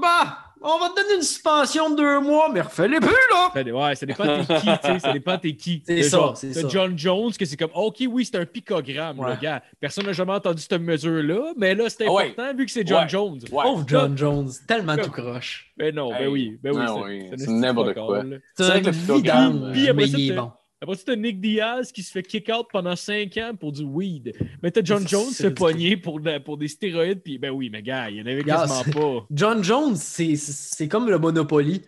On 0.63 0.79
va 0.79 0.89
te 0.91 1.01
donner 1.03 1.15
une 1.17 1.23
suspension 1.23 1.91
de 1.91 1.97
deux 1.97 2.21
mois, 2.21 2.49
mais 2.53 2.61
refais-les 2.61 3.01
plus, 3.01 3.09
là! 3.09 3.51
Ouais, 3.73 3.95
ça 3.95 4.07
dépend 4.07 4.25
t'es 4.25 4.55
qui, 4.55 4.67
tu 4.67 4.77
sais. 4.83 4.99
Ça 4.99 5.13
dépend 5.13 5.39
t'es 5.39 5.55
qui. 5.55 5.83
C'est 5.87 6.03
ça, 6.05 6.33
c'est 6.35 6.53
t'as 6.53 6.63
ça. 6.63 6.69
John 6.69 6.99
Jones, 6.99 7.33
que 7.39 7.45
c'est 7.45 7.57
comme, 7.57 7.71
OK, 7.75 7.97
oui, 8.09 8.25
c'est 8.25 8.37
un 8.39 8.45
picogramme, 8.47 9.19
Ouais. 9.21 9.35
le 9.35 9.41
gars. 9.41 9.63
Personne 9.81 10.07
n'a 10.07 10.13
jamais 10.13 10.33
entendu 10.33 10.63
cette 10.63 10.81
mesure-là, 10.81 11.53
mais 11.57 11.75
là, 11.75 11.85
c'est 11.89 12.07
Ah 12.07 12.13
ouais. 12.13 12.31
important 12.31 12.57
vu 12.57 12.67
que 12.67 12.73
c'est 12.73 12.87
John 12.87 13.03
Ouais. 13.05 13.09
Jones. 13.09 13.39
Ouais. 13.53 13.63
Pauvre 13.63 13.85
John 13.87 14.17
Jones, 14.19 14.51
tellement 14.67 14.97
tout 14.97 15.11
croche. 15.11 15.73
Ben 15.77 15.95
non, 15.95 16.11
ben 16.11 16.23
Hey. 16.23 16.27
oui, 16.27 16.59
ben 16.63 16.73
oui. 16.75 16.83
Ah 16.87 17.35
c'est- 17.37 17.51
n'importe 17.51 17.95
quoi. 17.95 18.23
C'est 18.57 18.65
vrai 18.65 18.79
un 18.79 18.81
que 18.81 18.87
le 18.87 18.93
picogramme, 18.93 19.73
mais 19.73 20.07
ça, 20.07 20.19
il 20.19 20.33
est 20.33 20.35
bon. 20.35 20.51
Après 20.81 20.95
ça, 20.97 21.03
t'as 21.07 21.17
Nick 21.17 21.41
Diaz 21.41 21.91
qui 21.91 22.03
se 22.05 22.13
fait 22.13 22.23
kick-out 22.23 22.67
pendant 22.73 22.95
5 22.95 23.37
ans 23.39 23.53
pour 23.59 23.73
du 23.73 23.83
weed. 23.83 24.33
Mais 24.63 24.71
t'as 24.71 24.81
John 24.85 25.07
Jones 25.09 25.31
se 25.31 25.49
pogner 25.49 25.97
pour, 25.97 26.21
de- 26.21 26.39
pour 26.39 26.57
des 26.57 26.69
stéroïdes, 26.69 27.21
puis 27.23 27.37
ben 27.39 27.51
oui, 27.51 27.69
mais 27.69 27.83
gars, 27.83 28.09
il 28.11 28.17
y 28.19 28.23
en 28.23 28.27
avait 28.27 28.45
Gars, 28.45 28.65
quasiment 28.67 28.85
pas. 29.21 29.27
John 29.33 29.65
Jones, 29.65 29.97
c'est- 29.97 30.37
c'est 30.37 30.87
comme 30.89 31.09
le 31.11 31.19
Monopoly. 31.19 31.83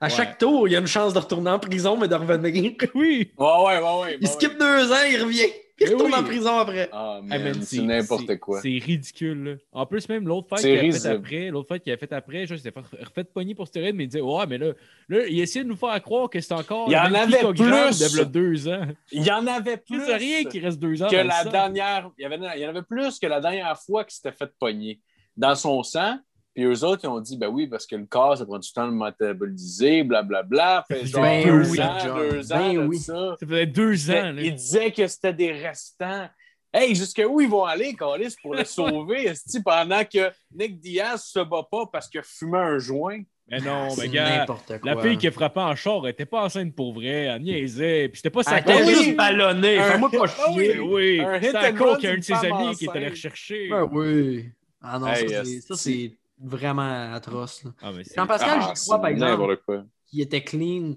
À 0.00 0.06
Ouais. 0.06 0.10
chaque 0.12 0.38
tour, 0.38 0.68
il 0.68 0.72
y 0.72 0.76
a 0.76 0.78
une 0.78 0.86
chance 0.86 1.14
de 1.14 1.18
retourner 1.18 1.50
en 1.50 1.58
prison, 1.58 1.96
mais 1.96 2.06
de 2.06 2.14
revenir. 2.14 2.72
Oui! 2.94 3.30
Ouais, 3.38 3.46
ouais, 3.46 3.78
ouais, 3.78 4.00
ouais. 4.02 4.18
Il 4.20 4.26
ouais, 4.26 4.32
skip 4.32 4.58
deux 4.58 4.92
ans, 4.92 5.04
il 5.10 5.22
revient. 5.22 5.50
Il 5.78 5.86
Eh 5.88 5.92
retourne 5.92 6.12
oui. 6.12 6.18
en 6.18 6.24
prison 6.24 6.56
après. 6.58 6.88
Ah, 6.90 7.20
man, 7.22 7.54
c'est 7.62 7.82
n'importe 7.82 8.38
quoi. 8.38 8.62
C'est 8.62 8.78
ridicule. 8.82 9.44
là. 9.44 9.54
En 9.72 9.84
plus, 9.84 10.08
même 10.08 10.26
l'autre 10.26 10.48
C'est 10.56 10.62
qu'il 10.62 10.72
a 10.72 10.80
fait 10.80 10.86
risible. 10.86 11.14
après, 11.14 11.50
l'autre 11.50 11.68
fight 11.68 11.82
qu'il 11.82 11.92
a 11.92 11.96
fait 11.98 12.12
après, 12.14 12.46
s'est 12.46 12.56
fait 12.56 12.74
refait 13.04 13.24
pogner 13.24 13.54
pour 13.54 13.66
stéroïdes, 13.66 13.94
mais 13.94 14.04
il 14.04 14.08
disait 14.08 14.22
Ouais, 14.22 14.46
mais 14.48 14.56
là, 14.56 14.72
là, 15.10 15.26
il 15.26 15.38
essayait 15.38 15.64
de 15.64 15.68
nous 15.68 15.76
faire 15.76 16.00
croire 16.02 16.30
que 16.30 16.40
c'est 16.40 16.54
encore 16.54 16.86
Il 16.88 16.92
y 16.92 16.96
en 16.96 17.12
avait 17.12 17.38
plus. 17.40 18.16
de 18.18 18.24
deux 18.24 18.68
ans. 18.68 18.86
Il 19.12 19.22
y 19.22 19.30
en 19.30 19.46
avait 19.46 19.76
plus 19.76 20.02
rien 20.04 20.44
qui 20.44 20.60
reste 20.60 20.78
deux 20.78 21.02
ans. 21.02 21.08
que 21.08 21.16
la 21.16 21.42
sang. 21.42 21.50
dernière. 21.50 22.10
Il 22.18 22.22
y, 22.22 22.24
avait, 22.24 22.38
il 22.56 22.62
y 22.62 22.66
en 22.66 22.70
avait 22.70 22.82
plus 22.82 23.18
que 23.18 23.26
la 23.26 23.40
dernière 23.40 23.78
fois 23.78 24.04
qu'il 24.04 24.14
s'était 24.14 24.32
fait 24.32 24.50
pogner 24.58 25.00
dans 25.36 25.54
son 25.54 25.82
sang. 25.82 26.18
Puis 26.56 26.64
eux 26.64 26.84
autres, 26.84 27.02
ils 27.04 27.08
ont 27.08 27.20
dit, 27.20 27.36
ben 27.36 27.48
oui, 27.48 27.66
parce 27.66 27.86
que 27.86 27.94
le 27.96 28.06
corps, 28.06 28.38
ça 28.38 28.46
prend 28.46 28.58
du 28.58 28.72
temps 28.72 28.86
de 28.88 28.92
le 28.92 28.96
métaboliser, 28.98 30.02
blablabla. 30.02 30.86
Fait 30.88 31.04
genre 31.04 31.20
Ben 31.22 31.44
deux 31.44 31.70
oui, 31.70 31.80
ans, 31.82 31.98
John. 32.02 32.30
deux 32.30 32.52
ans 32.52 32.56
Ben 32.72 32.78
oui. 32.88 32.98
ça. 32.98 33.36
Ça 33.38 33.46
faisait 33.46 33.66
deux 33.66 34.10
ans. 34.10 34.14
Fait- 34.14 34.32
là. 34.32 34.42
Il 34.42 34.54
disait 34.54 34.90
que 34.90 35.06
c'était 35.06 35.34
des 35.34 35.52
restants. 35.52 36.28
Hey, 36.72 36.94
jusqu'où 36.94 37.40
ils 37.42 37.48
vont 37.48 37.64
aller, 37.64 37.94
Carlis, 37.94 38.34
pour 38.42 38.54
le 38.54 38.64
sauver, 39.04 39.26
esti, 39.28 39.62
pendant 39.62 40.02
que 40.04 40.30
Nick 40.54 40.80
Diaz 40.80 41.24
se 41.24 41.40
bat 41.40 41.62
pas 41.70 41.84
parce 41.92 42.08
qu'il 42.08 42.20
a 42.20 42.22
fumé 42.24 42.58
un 42.58 42.78
joint? 42.78 43.20
Mais 43.48 43.60
non, 43.60 43.88
mais 43.90 44.02
C'est 44.02 44.08
gars, 44.08 44.38
n'importe 44.38 44.80
quoi. 44.80 44.94
la 44.94 45.00
fille 45.02 45.18
qui 45.18 45.28
a 45.28 45.30
frappé 45.30 45.60
en 45.60 45.76
char, 45.76 46.00
elle 46.04 46.10
était 46.10 46.26
pas 46.26 46.42
enceinte 46.42 46.74
pour 46.74 46.92
vrai, 46.94 47.26
elle 47.26 47.42
niaisait, 47.42 48.08
puis 48.08 48.16
c'était 48.16 48.30
pas 48.30 48.42
sa 48.42 48.56
Elle 48.56 48.62
était 48.62 48.72
Ah, 48.72 48.82
oui. 48.84 48.94
juste 49.04 49.16
ballonnée. 49.16 49.78
Un- 49.78 49.84
Fais-moi 49.92 50.10
pas 50.10 50.24
Ah 50.38 50.50
oui. 50.54 50.64
chier. 50.64 50.74
Ben 50.74 50.80
oui, 50.80 51.20
à 51.20 51.60
run 51.60 51.72
cause 51.74 51.98
qu'il 51.98 52.08
y 52.08 52.12
a 52.12 52.14
un 52.14 52.18
de 52.18 52.22
ses 52.24 52.32
amis 52.34 52.76
qui 52.76 52.86
est 52.86 52.90
allé 52.90 53.08
rechercher. 53.08 53.68
Ben 53.70 53.88
oui. 53.92 54.48
Ah 54.82 54.98
non, 54.98 55.06
c'est- 55.14 55.60
ça, 55.60 55.76
c'est 55.76 56.10
vraiment 56.38 57.12
atroce. 57.12 57.64
là. 57.64 57.70
Ah, 57.82 57.92
mais 57.92 58.04
c'est- 58.04 58.14
Jean-Pascal, 58.14 58.58
Ah, 58.62 58.72
je 58.76 58.80
crois, 58.82 58.98
par 59.00 59.06
c'est 59.08 59.12
exemple, 59.14 59.60
qu'il 60.06 60.20
était 60.20 60.42
clean 60.44 60.94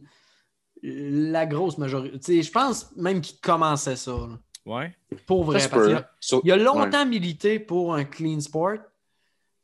la 0.81 1.45
grosse 1.45 1.77
majorité. 1.77 2.41
Je 2.41 2.51
pense 2.51 2.95
même 2.95 3.21
qu'il 3.21 3.39
commençait 3.39 3.95
ça. 3.95 4.11
là. 4.11 4.39
Ouais. 4.65 4.95
Pour 5.25 5.43
vrai. 5.45 5.59
Ça 5.59 5.65
se 5.65 5.69
parce 5.71 5.83
qu'il 5.87 5.95
peut. 5.95 5.99
a- 6.01 6.11
So- 6.19 6.41
il 6.43 6.51
a 6.51 6.57
ouais. 6.57 6.63
longtemps 6.63 7.05
milité 7.05 7.59
pour 7.59 7.93
un 7.95 8.03
clean 8.05 8.39
sport. 8.39 8.77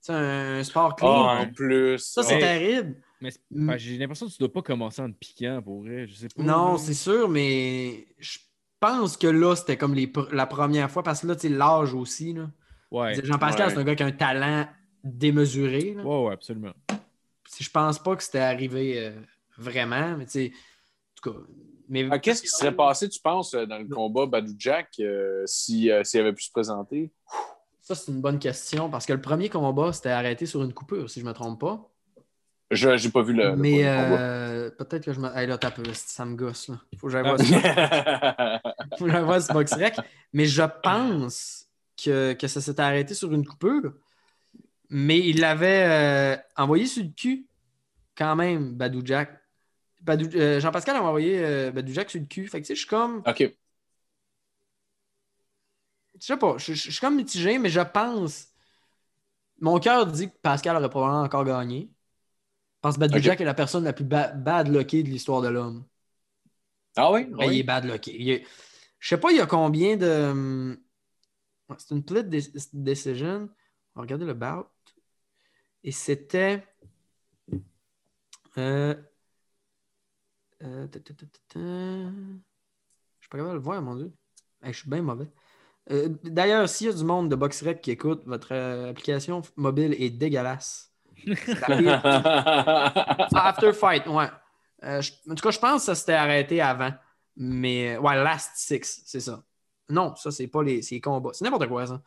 Sais, 0.01 0.13
un 0.13 0.63
sport 0.63 0.95
clean. 0.95 1.27
Ah, 1.27 1.41
en 1.41 1.51
plus. 1.53 1.97
ça, 1.99 2.23
c'est 2.23 2.35
Ouais. 2.35 2.39
terrible. 2.39 2.95
Mais 3.21 3.31
c'est- 3.31 3.41
Mm. 3.51 3.67
ben, 3.67 3.77
j'ai 3.77 3.97
l'impression 3.97 4.27
que 4.27 4.31
tu 4.31 4.37
dois 4.39 4.51
pas 4.51 4.61
commencer 4.61 5.01
en 5.01 5.11
te 5.11 5.17
piquant 5.17 5.61
pour 5.63 5.81
vrai, 5.81 6.05
je 6.07 6.13
sais 6.15 6.27
pas. 6.27 6.43
Non, 6.43 6.77
c'est 6.77 6.93
sûr, 6.93 7.29
mais 7.29 8.07
je 8.19 8.37
pense 8.79 9.15
que 9.17 9.27
là, 9.27 9.55
c'était 9.55 9.77
comme 9.77 9.93
les 9.95 10.07
pr- 10.07 10.31
la 10.33 10.45
première 10.45 10.91
fois 10.91 11.01
parce 11.01 11.21
que 11.21 11.27
là, 11.27 11.35
tu 11.35 11.41
sais, 11.41 11.49
l'âge 11.49 11.93
aussi. 11.93 12.33
là. 12.33 12.49
Ouais. 12.91 13.15
Jean-Pascal, 13.23 13.67
Ouais. 13.69 13.73
c'est 13.73 13.79
un 13.79 13.83
gars 13.83 13.95
qui 13.95 14.03
a 14.03 14.05
un 14.07 14.11
talent 14.11 14.67
démesuré. 15.05 15.93
là. 15.95 16.03
Ouais, 16.03 16.25
ouais, 16.27 16.33
absolument. 16.33 16.73
Puis 16.87 17.63
Je 17.63 17.69
pense 17.69 17.99
pas 17.99 18.15
que 18.15 18.23
c'était 18.23 18.39
arrivé 18.39 18.99
euh, 18.99 19.11
vraiment, 19.57 20.17
mais 20.17 20.25
tu 20.25 20.31
sais, 20.31 20.51
en 20.51 21.21
tout 21.21 21.31
cas. 21.31 21.39
Mais 21.87 22.07
Ah, 22.09 22.19
Qu'est-ce 22.19 22.41
qui 22.41 22.47
serait 22.47 22.75
passé, 22.75 23.07
tu 23.07 23.19
penses, 23.21 23.53
euh, 23.53 23.65
dans 23.65 23.77
le 23.77 23.87
combat 23.87 24.25
Badou 24.25 24.53
Jack 24.57 24.89
euh, 24.99 25.43
si, 25.45 25.91
euh, 25.91 26.03
s'il 26.03 26.19
avait 26.19 26.33
pu 26.33 26.43
se 26.43 26.51
présenter? 26.51 27.11
Ça, 27.81 27.93
c'est 27.93 28.11
une 28.11 28.21
bonne 28.21 28.39
question 28.39 28.89
parce 28.89 29.05
que 29.05 29.13
le 29.13 29.21
premier 29.21 29.47
combat, 29.47 29.93
c'était 29.93 30.09
arrêté 30.09 30.47
sur 30.47 30.63
une 30.63 30.73
coupure, 30.73 31.07
si 31.09 31.19
je 31.19 31.25
me 31.25 31.33
trompe 31.33 31.61
pas. 31.61 31.87
Je 32.71 32.89
n'ai 32.89 33.11
pas 33.11 33.21
vu 33.21 33.33
le, 33.33 33.55
mais 33.55 33.81
euh, 33.85 34.71
peut-être 34.71 35.05
que 35.05 35.13
je 35.13 35.19
me. 35.19 35.29
Hey, 35.37 35.45
là, 35.45 35.59
tape, 35.59 35.79
ça 35.93 36.25
me 36.25 36.35
gosse. 36.35 36.69
Là. 36.69 36.81
Faut 36.97 37.05
que 37.05 37.13
j'aille 37.13 37.21
voir, 37.21 37.39
ça. 37.39 38.59
Faut 38.97 39.05
que 39.05 39.11
j'aille 39.11 39.23
voir 39.23 39.39
ce 39.39 39.53
box 39.53 39.73
rec. 39.73 39.95
Mais 40.33 40.45
je 40.47 40.63
pense 40.81 41.67
que, 42.03 42.33
que 42.33 42.47
ça 42.47 42.61
s'était 42.61 42.81
arrêté 42.81 43.13
sur 43.13 43.31
une 43.31 43.45
coupure. 43.45 43.93
Mais 44.89 45.19
il 45.19 45.39
l'avait 45.39 46.35
euh, 46.37 46.37
envoyé 46.57 46.85
sur 46.85 47.03
le 47.03 47.09
cul, 47.09 47.47
quand 48.15 48.35
même, 48.35 48.73
Badou 48.73 49.01
Jack. 49.03 49.41
Badou- 50.01 50.35
euh, 50.35 50.59
Jean-Pascal 50.59 50.95
a 50.97 51.03
envoyé 51.03 51.43
euh, 51.43 51.71
Badou 51.71 51.91
Jack 51.93 52.09
sur 52.11 52.19
le 52.19 52.27
cul. 52.27 52.47
Fait 52.47 52.61
que, 52.61 52.65
tu 52.65 52.67
sais, 52.67 52.75
je 52.75 52.79
suis 52.81 52.87
comme. 52.89 53.23
OK. 53.25 53.39
Je 56.19 56.25
sais 56.25 56.37
pas, 56.37 56.57
je, 56.57 56.73
je- 56.73 56.83
je 56.85 56.91
suis 56.91 56.99
comme 57.01 57.15
mitigé, 57.15 57.57
mais 57.59 57.69
je 57.69 57.81
pense. 57.81 58.47
Mon 59.59 59.79
cœur 59.79 60.05
dit 60.07 60.29
que 60.29 60.35
Pascal 60.41 60.75
aurait 60.77 60.89
probablement 60.89 61.23
encore 61.23 61.43
gagné. 61.45 61.89
Je 61.89 62.79
pense 62.81 62.95
que 62.95 62.99
Badou. 63.01 63.19
Jack 63.19 63.41
est 63.41 63.45
la 63.45 63.53
personne 63.53 63.83
la 63.83 63.93
plus 63.93 64.05
ba- 64.05 64.31
bad 64.31 64.67
luckée 64.67 65.03
de 65.03 65.09
l'histoire 65.09 65.41
de 65.41 65.47
l'homme. 65.49 65.85
Ah 66.95 67.11
oui? 67.11 67.25
Ben, 67.25 67.51
Il 67.51 67.59
est 67.59 67.63
bad 67.63 67.85
lucké. 67.85 68.11
Est- 68.31 68.45
Je 68.99 69.09
sais 69.09 69.19
pas, 69.19 69.31
il 69.31 69.37
y 69.37 69.41
a 69.41 69.45
combien 69.45 69.97
de. 69.97 70.07
hum, 70.07 70.77
C'est 71.77 71.95
une 71.95 72.01
split 72.01 72.23
dec- 72.23 72.69
decision. 72.73 73.49
On 73.95 73.99
va 73.99 74.01
regarder 74.03 74.25
le 74.25 74.33
bout. 74.33 74.65
Et 75.85 75.91
c'était. 75.93 76.67
Euh... 78.57 78.95
euh, 80.63 80.87
ta, 80.87 80.99
ta, 80.99 81.13
ta, 81.13 81.25
ta, 81.25 81.39
ta. 81.49 81.59
Je 81.59 81.65
suis 83.21 83.29
pas 83.29 83.37
capable 83.37 83.49
de 83.49 83.53
le 83.55 83.59
voir, 83.63 83.81
mon 83.81 83.95
Dieu. 83.95 84.13
Hey, 84.63 84.73
je 84.73 84.79
suis 84.79 84.89
bien 84.89 85.01
mauvais. 85.01 85.27
Euh, 85.91 86.09
D'ailleurs, 86.23 86.69
s'il 86.69 86.87
y 86.87 86.89
a 86.89 86.93
du 86.93 87.03
monde 87.03 87.29
de 87.29 87.35
BoxRec 87.35 87.81
qui 87.81 87.91
écoute, 87.91 88.23
votre 88.25 88.53
euh, 88.53 88.91
application 88.91 89.41
mobile 89.55 89.95
est 89.99 90.09
dégueulasse. 90.11 90.93
After 93.35 93.73
Fight, 93.73 94.07
ouais. 94.07 94.29
Euh, 94.83 95.01
je- 95.01 95.13
en 95.29 95.35
tout 95.35 95.43
cas, 95.43 95.51
je 95.51 95.59
pense 95.59 95.81
que 95.81 95.85
ça 95.87 95.95
s'était 95.95 96.13
arrêté 96.13 96.61
avant. 96.61 96.91
Mais, 97.37 97.97
ouais, 97.97 98.15
Last 98.15 98.51
Six, 98.55 99.03
c'est 99.05 99.19
ça. 99.21 99.43
Non, 99.89 100.15
ça, 100.15 100.31
c'est 100.31 100.47
pas 100.47 100.63
les 100.63 100.81
combats. 101.01 101.31
C'est 101.33 101.43
n'importe 101.45 101.67
quoi, 101.67 101.87
ça. 101.87 102.01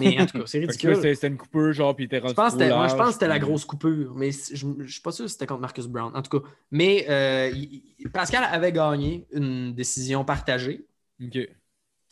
Mais 0.00 0.20
en 0.20 0.26
tout 0.26 0.38
cas, 0.38 0.46
c'est 0.46 0.58
ridicule. 0.58 0.96
c'était 0.96 1.26
une 1.28 1.36
coupure, 1.36 1.72
genre, 1.72 1.94
puis 1.94 2.04
il 2.04 2.06
était 2.06 2.18
rendu 2.18 2.30
Je 2.30 2.34
pense, 2.34 2.52
que 2.54 2.58
trop 2.58 2.58
c'était- 2.64 2.74
moi, 2.76 2.88
je 2.88 2.94
pense 2.94 3.06
que 3.08 3.12
c'était 3.14 3.28
la 3.28 3.38
grosse 3.38 3.64
coupure, 3.64 4.14
mais 4.14 4.30
je 4.32 4.66
ne 4.66 4.86
suis 4.86 5.00
pas 5.00 5.12
sûr 5.12 5.24
que 5.24 5.30
c'était 5.30 5.46
contre 5.46 5.60
Marcus 5.60 5.86
Brown. 5.86 6.12
En 6.14 6.22
tout 6.22 6.38
cas, 6.40 6.48
mais 6.70 7.06
euh, 7.08 7.50
il- 7.54 7.82
Pascal 8.12 8.44
avait 8.44 8.72
gagné 8.72 9.26
une 9.32 9.74
décision 9.74 10.24
partagée. 10.24 10.86
Ok. 11.22 11.38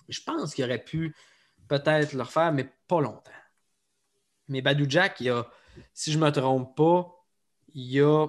Je 0.09 0.20
pense 0.23 0.55
qu'il 0.55 0.65
aurait 0.65 0.82
pu 0.85 1.15
peut-être 1.69 2.12
le 2.12 2.23
refaire, 2.23 2.52
mais 2.52 2.69
pas 2.89 3.01
longtemps. 3.01 3.31
Mais 4.48 4.61
Badou 4.61 4.85
Jack, 4.89 5.20
il 5.20 5.27
y 5.27 5.31
a, 5.31 5.47
si 5.94 6.12
je 6.12 6.19
ne 6.19 6.24
me 6.24 6.31
trompe 6.31 6.77
pas, 6.77 7.11
il 7.74 7.90
y 7.90 8.01
a 8.01 8.27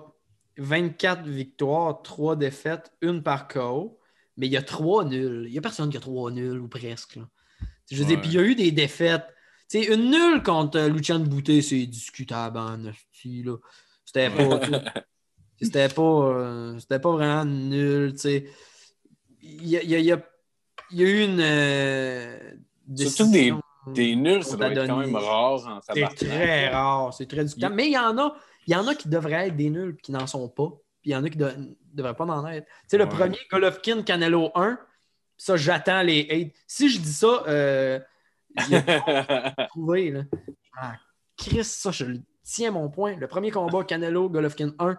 24 0.57 1.27
victoires, 1.27 2.01
3 2.01 2.35
défaites, 2.37 2.93
une 3.01 3.21
par 3.21 3.47
KO, 3.49 3.99
mais 4.37 4.47
il 4.47 4.53
y 4.53 4.57
a 4.57 4.61
3 4.61 5.03
nuls. 5.03 5.43
Il 5.47 5.51
n'y 5.51 5.57
a 5.57 5.61
personne 5.61 5.89
qui 5.89 5.97
a 5.97 5.99
3 5.99 6.31
nuls 6.31 6.59
ou 6.59 6.67
presque. 6.69 7.17
là. 7.17 7.23
Je 7.91 7.97
veux 7.97 8.05
dire, 8.05 8.19
puis 8.21 8.29
il 8.29 8.35
y 8.35 8.39
a 8.39 8.43
eu 8.43 8.55
des 8.55 8.71
défaites. 8.71 9.25
Tu 9.69 9.83
sais, 9.83 9.93
une 9.93 10.11
nulle 10.11 10.43
contre 10.43 10.77
euh, 10.79 10.89
Lucien 10.89 11.19
Boutet, 11.19 11.61
c'est 11.61 11.85
discutable 11.85 12.57
en 12.59 12.85
hostie, 12.85 13.43
là. 13.43 13.55
C'était 14.05 14.29
pas. 14.29 14.59
C'était 15.61 15.87
pas, 15.87 16.01
euh, 16.01 16.77
c'était 16.79 16.99
pas 16.99 17.11
vraiment 17.13 17.45
nul. 17.45 18.13
Il 19.41 19.67
y 19.67 19.77
a, 19.77 19.83
il 19.83 19.89
y 19.89 19.95
a- 19.95 19.99
il 19.99 20.05
y 20.05 20.11
a- 20.11 20.29
il 20.91 20.99
y 20.99 21.03
a 21.03 21.07
eu 21.07 21.23
une. 21.23 21.39
euh, 21.39 22.37
Surtout 22.97 23.31
des- 23.31 23.53
Des 23.87 24.15
nuls, 24.17 24.43
ça 24.43 24.57
doit 24.57 24.67
être 24.71 24.85
quand 24.87 24.97
même 24.97 25.15
rare 25.15 25.65
en 25.67 25.79
C'est 25.81 26.03
très 26.27 26.69
rare, 26.69 27.13
c'est 27.13 27.25
très 27.27 27.43
discutable. 27.45 27.75
Mais 27.75 27.85
il 27.85 27.93
y 27.93 27.97
en 27.97 28.17
a, 28.17 28.35
il 28.67 28.73
y 28.73 28.75
en 28.75 28.85
a 28.87 28.95
qui 28.95 29.07
devraient 29.07 29.47
être 29.47 29.55
des 29.55 29.69
nuls 29.69 29.95
qui 30.01 30.11
n'en 30.11 30.27
sont 30.27 30.49
pas. 30.49 30.69
Puis 31.01 31.11
il 31.11 31.13
y 31.13 31.15
en 31.15 31.23
a 31.23 31.29
qui 31.29 31.37
ne 31.37 31.49
devraient 31.93 32.15
pas 32.15 32.25
en 32.25 32.45
être. 32.47 32.65
Tu 32.65 32.71
sais, 32.89 32.97
le 32.97 33.03
Ouais. 33.05 33.09
premier, 33.11 33.37
Golovkin, 33.49 34.01
Canelo 34.03 34.51
1, 34.55 34.77
ça, 35.37 35.55
j'attends 35.55 36.01
les 36.01 36.27
hates. 36.29 36.53
Si 36.67 36.89
je 36.89 36.99
dis 36.99 37.13
ça, 37.13 37.43
euh, 37.47 37.99
il 38.69 38.75
a 38.75 39.65
trouvé, 39.69 40.11
là. 40.11 40.21
Ah, 40.79 40.93
Chris, 41.37 41.63
ça, 41.63 41.91
je 41.91 42.05
le 42.05 42.19
tiens 42.43 42.71
mon 42.71 42.89
point. 42.89 43.15
Le 43.17 43.27
premier 43.27 43.51
combat, 43.51 43.83
Canelo, 43.83 44.29
Golovkin 44.29 44.71
1, 44.79 44.97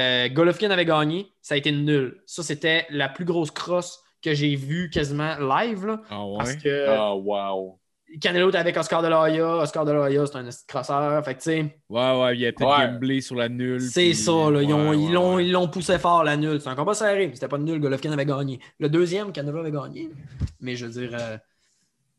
euh, 0.00 0.28
Golovkin 0.28 0.70
avait 0.70 0.84
gagné, 0.84 1.32
ça 1.42 1.54
a 1.54 1.58
été 1.58 1.72
nul. 1.72 2.22
Ça, 2.26 2.42
c'était 2.42 2.86
la 2.90 3.08
plus 3.08 3.24
grosse 3.24 3.50
crosse 3.50 4.00
que 4.22 4.34
j'ai 4.34 4.54
vue 4.56 4.90
quasiment 4.90 5.36
live, 5.38 5.86
là, 5.86 6.00
Ah 6.10 6.24
parce 6.38 6.50
ouais? 6.50 6.56
que 6.58 6.86
Ah, 6.88 7.14
wow. 7.14 7.78
Canelo 8.22 8.48
était 8.48 8.56
avec 8.58 8.74
Oscar 8.76 9.02
de 9.02 9.08
la 9.08 9.20
Hoya. 9.20 9.46
Oscar 9.58 9.84
de 9.84 9.92
la 9.92 10.00
Hoya, 10.00 10.24
c'est 10.26 10.36
un 10.36 10.48
crosseur. 10.66 11.22
Fait 11.24 11.34
que, 11.34 11.38
tu 11.40 11.44
sais, 11.44 11.78
Ouais, 11.90 12.20
ouais, 12.20 12.38
il 12.38 12.46
a 12.46 12.52
peut-être 12.52 12.78
Ouais. 12.78 12.86
gamblé 12.86 13.20
sur 13.20 13.34
la 13.36 13.50
nulle. 13.50 13.82
c'est 13.82 14.00
puis- 14.00 14.14
ça, 14.14 14.32
là. 14.50 14.62
Ils 14.62 14.70
l'ont 14.70 14.90
Ouais, 14.90 14.96
ils 14.98 15.06
ouais, 15.08 15.12
l'ont- 15.12 15.34
ouais. 15.36 15.46
ils 15.46 15.52
l'ont 15.52 15.68
poussé 15.68 15.98
fort, 15.98 16.24
la 16.24 16.36
nulle. 16.38 16.58
C'est 16.60 16.70
un 16.70 16.74
combat 16.74 16.94
serré, 16.94 17.26
mais 17.28 17.34
c'était 17.34 17.48
pas 17.48 17.58
nul. 17.58 17.78
Golovkin 17.80 18.10
avait 18.10 18.24
gagné. 18.24 18.60
Le 18.78 18.88
deuxième, 18.88 19.30
Canelo 19.30 19.58
avait 19.58 19.70
gagné. 19.72 20.08
Mais 20.60 20.74
je 20.74 20.86
veux 20.86 20.92
dire, 20.92 21.10
euh, 21.20 21.36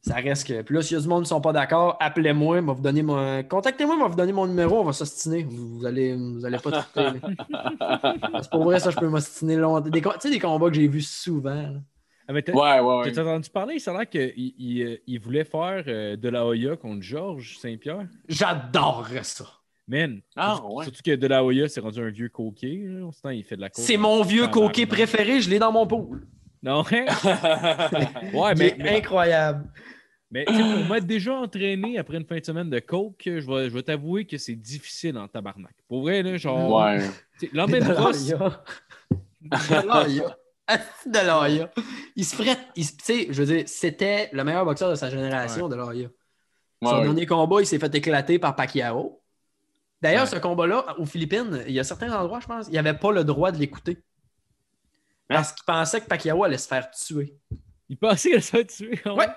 ça 0.01 0.15
reste 0.15 0.47
que. 0.47 0.61
Puis 0.61 0.75
là, 0.75 0.81
s'il 0.81 0.95
y 0.95 0.99
a 0.99 1.01
du 1.03 1.07
monde 1.07 1.19
qui 1.19 1.25
ne 1.25 1.35
sont 1.35 1.41
pas 1.41 1.51
d'accord, 1.53 1.97
appelez-moi, 1.99 2.61
moi 2.61 2.73
vous 2.73 2.81
donner 2.81 3.01
mon... 3.03 3.43
contactez-moi, 3.43 3.97
moi 3.97 4.07
vous 4.07 4.15
donner 4.15 4.31
mon 4.33 4.47
numéro, 4.47 4.79
on 4.79 4.83
va 4.83 4.93
s'ostiner. 4.93 5.43
Vous, 5.43 5.77
vous 5.79 5.85
allez, 5.85 6.15
vous 6.15 6.45
allez 6.45 6.57
pas 6.57 6.71
tout 6.71 6.99
C'est 8.41 8.49
pour 8.49 8.63
vrai, 8.63 8.79
ça, 8.79 8.89
je 8.91 8.97
peux 8.97 9.09
m'ostiner 9.09 9.55
longtemps. 9.55 9.89
Tu 9.91 10.01
sais, 10.19 10.29
des 10.29 10.39
combats 10.39 10.69
que 10.69 10.75
j'ai 10.75 10.87
vus 10.87 11.01
souvent. 11.01 11.53
là. 11.53 11.73
Ah, 12.27 12.33
mais 12.33 12.43
t'as- 12.43 12.53
Ouais, 12.53 12.79
ouais, 12.79 12.97
ouais. 12.99 13.11
T'as 13.11 13.23
entendu 13.23 13.49
parler, 13.49 13.79
ça 13.79 13.91
a 13.91 13.97
l'air 13.97 14.09
qu'il 14.09 14.31
il, 14.35 14.83
euh, 14.83 14.97
il 15.07 15.19
voulait 15.19 15.43
faire 15.43 15.83
euh, 15.87 16.15
de 16.15 16.29
la 16.29 16.45
Hoya 16.45 16.75
contre 16.77 17.01
Georges 17.01 17.57
Saint-Pierre? 17.57 18.07
J'adorerais 18.27 19.23
ça. 19.23 19.45
Man! 19.87 20.21
Ah, 20.35 20.53
surtout, 20.55 20.75
ouais. 20.75 20.83
surtout 20.85 21.01
que 21.03 21.15
de 21.15 21.25
la 21.27 21.43
Hoya, 21.43 21.67
c'est 21.67 21.79
rendu 21.79 21.99
un 21.99 22.09
vieux 22.11 22.29
coquet. 22.29 22.83
Là. 22.85 23.33
Il 23.33 23.43
fait 23.43 23.55
de 23.55 23.61
la. 23.61 23.69
C'est 23.73 23.97
mon 23.97 24.21
vieux 24.21 24.47
coquet 24.47 24.85
préféré, 24.85 25.41
je 25.41 25.49
l'ai 25.49 25.57
dans 25.57 25.71
mon 25.71 25.87
pool. 25.87 26.27
Non, 26.61 26.83
hein? 26.91 27.05
ouais, 28.33 28.55
mais, 28.55 28.75
mais, 28.77 28.97
incroyable. 28.97 29.71
mais, 30.29 30.45
tu 30.45 30.53
sais, 30.53 30.61
pour 30.61 30.93
m'être 30.93 31.05
déjà 31.05 31.33
entraîné 31.35 31.97
après 31.97 32.17
une 32.17 32.25
fin 32.25 32.37
de 32.37 32.45
semaine 32.45 32.69
de 32.69 32.79
coke, 32.79 33.21
je 33.25 33.31
vais, 33.47 33.69
je 33.69 33.73
vais 33.73 33.81
t'avouer 33.83 34.25
que 34.25 34.37
c'est 34.37 34.55
difficile 34.55 35.17
en 35.17 35.27
tabarnak. 35.27 35.73
Pour 35.87 36.01
vrai, 36.01 36.21
là, 36.21 36.35
genre. 36.37 36.81
Ouais. 36.85 36.99
L'emmène. 37.53 37.83
Delaria. 39.41 40.37
Asti 40.67 41.09
Delaria. 41.09 41.71
Il 42.15 42.25
se 42.25 42.35
ferait. 42.35 42.57
il 42.75 42.85
se- 42.85 42.91
Tu 42.97 43.03
sais, 43.03 43.27
je 43.29 43.41
veux 43.43 43.55
dire, 43.55 43.63
c'était 43.67 44.29
le 44.33 44.43
meilleur 44.43 44.65
boxeur 44.65 44.89
de 44.91 44.95
sa 44.95 45.09
génération, 45.09 45.67
Delaria. 45.67 46.09
Son 46.83 46.89
Ouais, 46.89 46.95
ouais. 46.97 47.03
dernier 47.03 47.25
combat, 47.25 47.61
il 47.61 47.65
s'est 47.65 47.79
fait 47.79 47.93
éclater 47.95 48.39
par 48.39 48.55
Pacquiao. 48.55 49.21
D'ailleurs, 50.01 50.23
Ouais. 50.23 50.29
ce 50.29 50.35
combat-là, 50.37 50.95
aux 50.99 51.05
Philippines, 51.05 51.63
il 51.67 51.73
y 51.73 51.79
a 51.79 51.83
certains 51.83 52.11
endroits, 52.17 52.39
je 52.39 52.47
pense, 52.47 52.67
il 52.67 52.71
n'y 52.71 52.77
avait 52.77 52.93
pas 52.93 53.11
le 53.11 53.23
droit 53.23 53.51
de 53.51 53.57
l'écouter. 53.57 53.97
Parce 55.35 55.51
qu'il 55.53 55.63
pensait 55.65 56.01
que 56.01 56.07
Pacquiao 56.07 56.43
allait 56.43 56.57
se 56.57 56.67
faire 56.67 56.89
tuer. 56.91 57.37
Il 57.87 57.97
pensait 57.97 58.31
qu'elle 58.31 58.43
se 58.43 58.49
fait 58.49 58.65
tuer. 58.65 58.99
Ouais. 59.05 59.27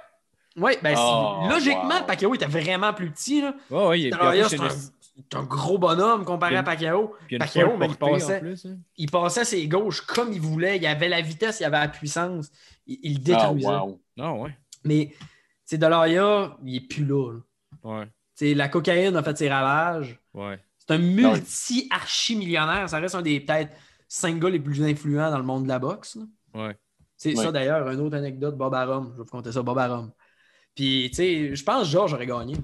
Oui, 0.56 0.72
ben, 0.82 0.94
Oh, 0.98 1.46
logiquement, 1.48 2.00
wow. 2.00 2.06
Pacquiao 2.06 2.34
était 2.34 2.46
vraiment 2.46 2.92
plus 2.92 3.10
petit. 3.10 3.40
Là. 3.40 3.54
Ouais, 3.70 3.86
ouais, 3.86 4.00
il 4.00 4.06
est 4.08 4.14
un, 4.14 4.30
plus, 4.30 4.48
c'est 4.48 4.58
c'est 4.58 5.36
un 5.36 5.42
gros 5.44 5.78
bonhomme 5.78 6.24
comparé 6.24 6.52
Puis 6.52 6.58
à 6.58 6.62
Pacquiao. 6.62 7.14
Pacquiao, 7.38 7.76
mais 7.76 7.86
il 7.86 7.96
passait- 7.96 8.40
plus, 8.40 8.64
hein. 8.66 8.76
il 8.96 9.10
passait 9.10 9.44
ses 9.44 9.66
gauches 9.68 10.00
comme 10.02 10.32
il 10.32 10.40
voulait. 10.40 10.76
Il 10.78 10.86
avait 10.86 11.08
la 11.08 11.20
vitesse, 11.20 11.60
il 11.60 11.64
avait 11.64 11.78
la 11.78 11.88
puissance. 11.88 12.50
Il, 12.86 12.98
il 13.02 13.16
Ah, 13.18 13.20
détruisait. 13.24 13.66
wow. 13.68 14.00
Ah, 14.18 14.32
ouais. 14.34 14.56
Mais 14.84 15.14
c'est 15.64 15.78
Delaria, 15.78 16.56
il 16.64 16.76
est 16.76 16.80
plus 16.80 17.04
là. 17.04 17.32
là. 17.32 17.40
Ouais. 17.84 18.06
T'sais, 18.34 18.54
la 18.54 18.68
cocaïne 18.68 19.16
a 19.16 19.22
fait 19.22 19.36
ses 19.36 19.48
ravages. 19.50 20.18
Ouais. 20.34 20.58
C'est 20.78 20.94
un 20.94 20.98
multi-archi-millionnaire. 20.98 22.88
Ça 22.88 22.98
reste 22.98 23.14
un 23.14 23.22
des 23.22 23.40
peut-être 23.40 23.72
cinq 24.14 24.38
gars 24.40 24.50
les 24.50 24.60
plus 24.60 24.82
influents 24.82 25.30
dans 25.30 25.38
le 25.38 25.44
monde 25.44 25.64
de 25.64 25.68
la 25.68 25.78
boxe. 25.78 26.16
là. 26.16 26.22
Ouais. 26.66 26.76
C'est 27.16 27.34
Ouais. 27.36 27.44
ça 27.44 27.52
d'ailleurs, 27.52 27.88
une 27.88 28.00
autre 28.00 28.16
anecdote, 28.16 28.56
Bob 28.56 28.74
Arum. 28.74 29.06
Je 29.12 29.18
vais 29.18 29.22
vous 29.24 29.30
conter 29.30 29.52
ça, 29.52 29.62
Bob 29.62 29.78
Arum. 29.78 30.10
Puis, 30.74 31.08
tu 31.10 31.16
sais, 31.16 31.54
je 31.54 31.64
pense 31.64 31.84
que 31.84 31.88
Georges 31.88 32.12
aurait 32.14 32.26
gagné. 32.26 32.56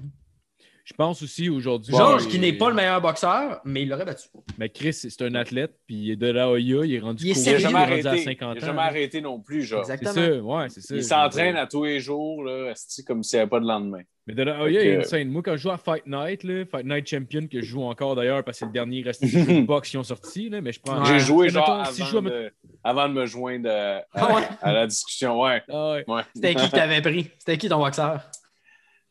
Je 0.84 0.94
pense 0.94 1.22
aussi 1.22 1.48
aujourd'hui. 1.48 1.94
Georges, 1.94 2.24
il- 2.24 2.30
qui 2.30 2.38
n'est 2.38 2.52
pas 2.54 2.68
le 2.70 2.74
meilleur 2.74 3.00
boxeur, 3.00 3.60
mais 3.64 3.82
il 3.82 3.88
l'aurait 3.88 4.04
battu. 4.06 4.28
Mais 4.58 4.68
Chris, 4.70 4.92
c'est 4.94 5.22
un 5.22 5.34
athlète, 5.34 5.78
puis 5.86 6.16
de 6.16 6.26
la 6.26 6.48
Hoya, 6.50 6.84
il 6.86 6.94
est 6.94 6.98
rendu 6.98 7.24
Il 7.24 7.30
est 7.30 7.32
Il 7.32 7.44
jamais 7.44 7.56
il 7.56 7.64
est 7.64 7.68
rendu 7.94 8.06
à 8.06 8.10
arrêté. 8.10 8.24
50 8.24 8.56
Il 8.56 8.60
n'a 8.60 8.66
jamais 8.66 8.80
arrêté 8.82 9.20
non 9.20 9.40
plus, 9.40 9.62
genre. 9.62 9.84
C'est 9.84 9.92
Exactement. 9.94 10.26
ça, 10.26 10.42
ouais, 10.64 10.68
c'est 10.70 10.80
ça. 10.80 10.94
Il 10.96 11.04
s'entraîne 11.04 11.56
à 11.56 11.66
tous 11.66 11.84
les 11.84 12.00
jours, 12.00 12.42
là, 12.44 12.72
comme 13.06 13.22
s'il 13.22 13.36
n'y 13.36 13.40
avait 13.42 13.50
pas 13.50 13.60
de 13.60 13.66
lendemain. 13.66 14.02
Mais 14.28 14.34
de 14.34 14.42
Hoya, 14.50 14.68
il 14.68 14.74
Fait 14.78 14.86
est 14.92 14.96
que- 14.96 15.00
insane. 15.00 15.28
Moi, 15.30 15.42
quand 15.42 15.52
je 15.56 15.62
joue 15.62 15.70
à 15.70 15.78
Fight 15.78 16.06
Night, 16.06 16.44
là, 16.44 16.64
Fight 16.66 16.84
Night 16.84 17.06
Champion, 17.08 17.46
que 17.50 17.62
je 17.62 17.66
joue 17.66 17.82
encore 17.82 18.14
d'ailleurs, 18.14 18.44
parce 18.44 18.56
que 18.56 18.60
c'est 18.60 18.66
le 18.66 18.72
dernier 18.72 19.00
resté 19.02 19.24
de 19.26 19.30
jeu 19.30 19.44
de 19.46 19.60
boxe 19.66 19.88
qui 19.88 19.96
ont 19.96 20.02
sorti, 20.02 20.50
là, 20.50 20.60
mais 20.60 20.70
je 20.72 20.80
prends. 20.80 21.02
J'ai 21.04 21.18
joué 21.18 21.48
genre 21.48 21.66
mettons, 21.66 21.80
avant, 21.80 21.90
si 21.92 22.02
je 22.04 22.06
joue 22.10 22.18
à- 22.18 22.20
de, 22.20 22.52
avant 22.84 23.08
de 23.08 23.14
me 23.14 23.24
joindre 23.26 23.70
à, 23.70 24.04
Ah 24.12 24.34
ouais? 24.36 24.42
à 24.60 24.72
la 24.74 24.86
discussion. 24.86 25.40
Ouais. 25.40 25.62
Ah 25.70 25.92
ouais. 25.92 26.04
ouais. 26.06 26.22
C'était 26.34 26.54
qui 26.54 26.66
que 26.70 26.76
t'avais 26.76 27.00
pris? 27.00 27.30
C'était 27.38 27.56
qui 27.56 27.68
ton 27.70 27.78
boxeur? 27.78 28.20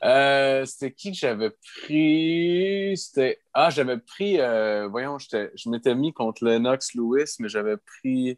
Euh, 0.03 0.63
c'était 0.65 0.91
qui 0.91 1.11
que 1.11 1.17
j'avais 1.17 1.49
pris? 1.81 2.95
C'était. 2.95 3.39
Ah, 3.53 3.69
j'avais 3.71 3.97
pris. 3.97 4.39
euh, 4.39 4.87
voyons, 4.87 5.17
j'étais- 5.17 5.49
je 5.55 5.69
m'étais 5.69 5.95
mis 5.95 6.13
contre 6.13 6.45
Lennox 6.45 6.93
Lewis, 6.93 7.35
mais 7.39 7.49
j'avais 7.49 7.77
pris. 7.77 8.37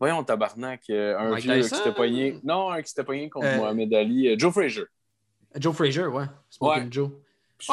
Voyons, 0.00 0.22
tabarnak, 0.24 0.82
euh, 0.90 1.18
un 1.18 1.30
Mike 1.30 1.44
vieux 1.44 1.56
qui 1.62 1.68
s'était 1.68 1.92
pogné. 1.92 2.38
Non, 2.44 2.70
un 2.70 2.82
qui 2.82 2.88
s'était 2.88 3.04
pogné 3.04 3.28
contre 3.30 3.46
Euh, 3.46 3.56
Mohamed 3.56 3.92
Ali. 3.94 4.38
Joe 4.38 4.52
Frazier. 4.52 4.84
Joe 5.60 5.74
Frazier, 5.74 6.06
ouais. 6.06 6.24
Smoking 6.50 6.82
Ouais. 6.84 6.88
Joe. 6.90 7.10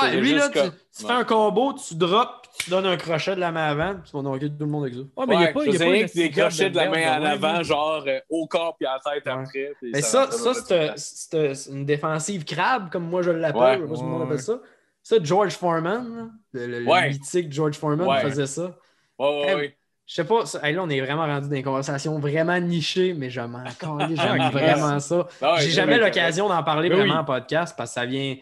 Ouais, 0.01 0.15
lui, 0.15 0.33
là, 0.33 0.47
tu, 0.47 0.59
comme- 0.59 0.71
tu 0.71 1.03
Ouais. 1.03 1.09
fais 1.09 1.13
un 1.19 1.23
combo, 1.25 1.73
tu 1.73 1.95
drops, 1.95 2.41
puis 2.43 2.51
tu 2.65 2.69
donnes 2.69 2.85
un 2.85 2.95
crochet 2.95 3.35
de 3.35 3.41
la 3.41 3.51
main 3.51 3.65
avant, 3.65 3.95
puis 3.95 4.09
tu 4.09 4.15
vas 4.15 4.23
knocker 4.23 4.47
tout 4.47 4.55
le 4.61 4.65
monde 4.67 4.83
avec 4.83 4.93
ça. 4.95 5.01
Ouais, 5.01 5.25
mais 5.27 5.35
il 5.35 5.39
n'y 5.39 5.45
a 5.45 5.51
pas, 5.51 5.65
y 5.65 5.75
a 5.75 5.79
pas 6.07 6.13
des 6.13 6.31
crochets 6.31 6.69
de 6.69 6.75
la 6.77 6.89
main 6.89 7.19
en 7.19 7.25
avant, 7.25 7.63
genre 7.63 8.03
euh, 8.07 8.19
au 8.29 8.47
corps 8.47 8.77
puis 8.77 8.87
à 8.87 8.93
la 9.05 9.11
tête 9.13 9.25
Ouais. 9.25 9.31
après. 9.33 9.73
Mais 9.81 10.01
ça, 10.01 10.31
ça, 10.31 10.51
rentrait 10.53 10.93
c'est 10.95 11.69
une 11.69 11.85
défensive 11.85 12.45
crabe, 12.45 12.89
comme 12.91 13.09
moi 13.09 13.21
je 13.23 13.31
l'appelle, 13.31 13.61
Ouais. 13.61 13.77
je 13.79 13.81
sais 13.83 13.87
pas 13.89 13.95
si 13.95 13.99
tout 13.99 14.05
le 14.05 14.11
monde 14.11 14.21
Ouais. 14.21 14.27
appelle 14.27 14.39
ça. 14.41 14.59
Ça, 15.05 15.15
George 15.21 15.53
Foreman, 15.57 16.15
là, 16.15 16.29
le, 16.53 16.79
le- 16.79 17.09
mythique 17.09 17.51
George 17.51 17.75
Foreman 17.75 18.07
Ouais. 18.07 18.21
faisait 18.21 18.47
ça. 18.47 18.77
Ouais, 19.19 19.27
ouais, 19.45 19.55
ouais. 19.55 19.77
Je 20.05 20.15
sais 20.15 20.25
pas, 20.25 20.45
ça- 20.45 20.59
hey, 20.67 20.75
là, 20.75 20.83
on 20.83 20.89
est 20.89 20.99
vraiment 20.99 21.25
rendu 21.25 21.47
dans 21.47 21.53
des 21.55 21.63
conversations 21.63 22.19
vraiment 22.19 22.59
nichées, 22.59 23.13
mais 23.13 23.29
je 23.29 23.39
m'en 23.41 23.63
j'aime 24.09 24.37
Ah, 24.41 24.49
vraiment 24.49 24.99
ça. 24.99 25.27
J'ai 25.59 25.71
jamais 25.71 25.97
l'occasion 25.97 26.49
d'en 26.49 26.63
parler 26.63 26.89
vraiment 26.89 27.13
oui. 27.13 27.19
en 27.19 27.23
podcast 27.23 27.73
parce 27.77 27.91
que 27.91 27.93
ça 27.95 28.05
vient 28.05 28.35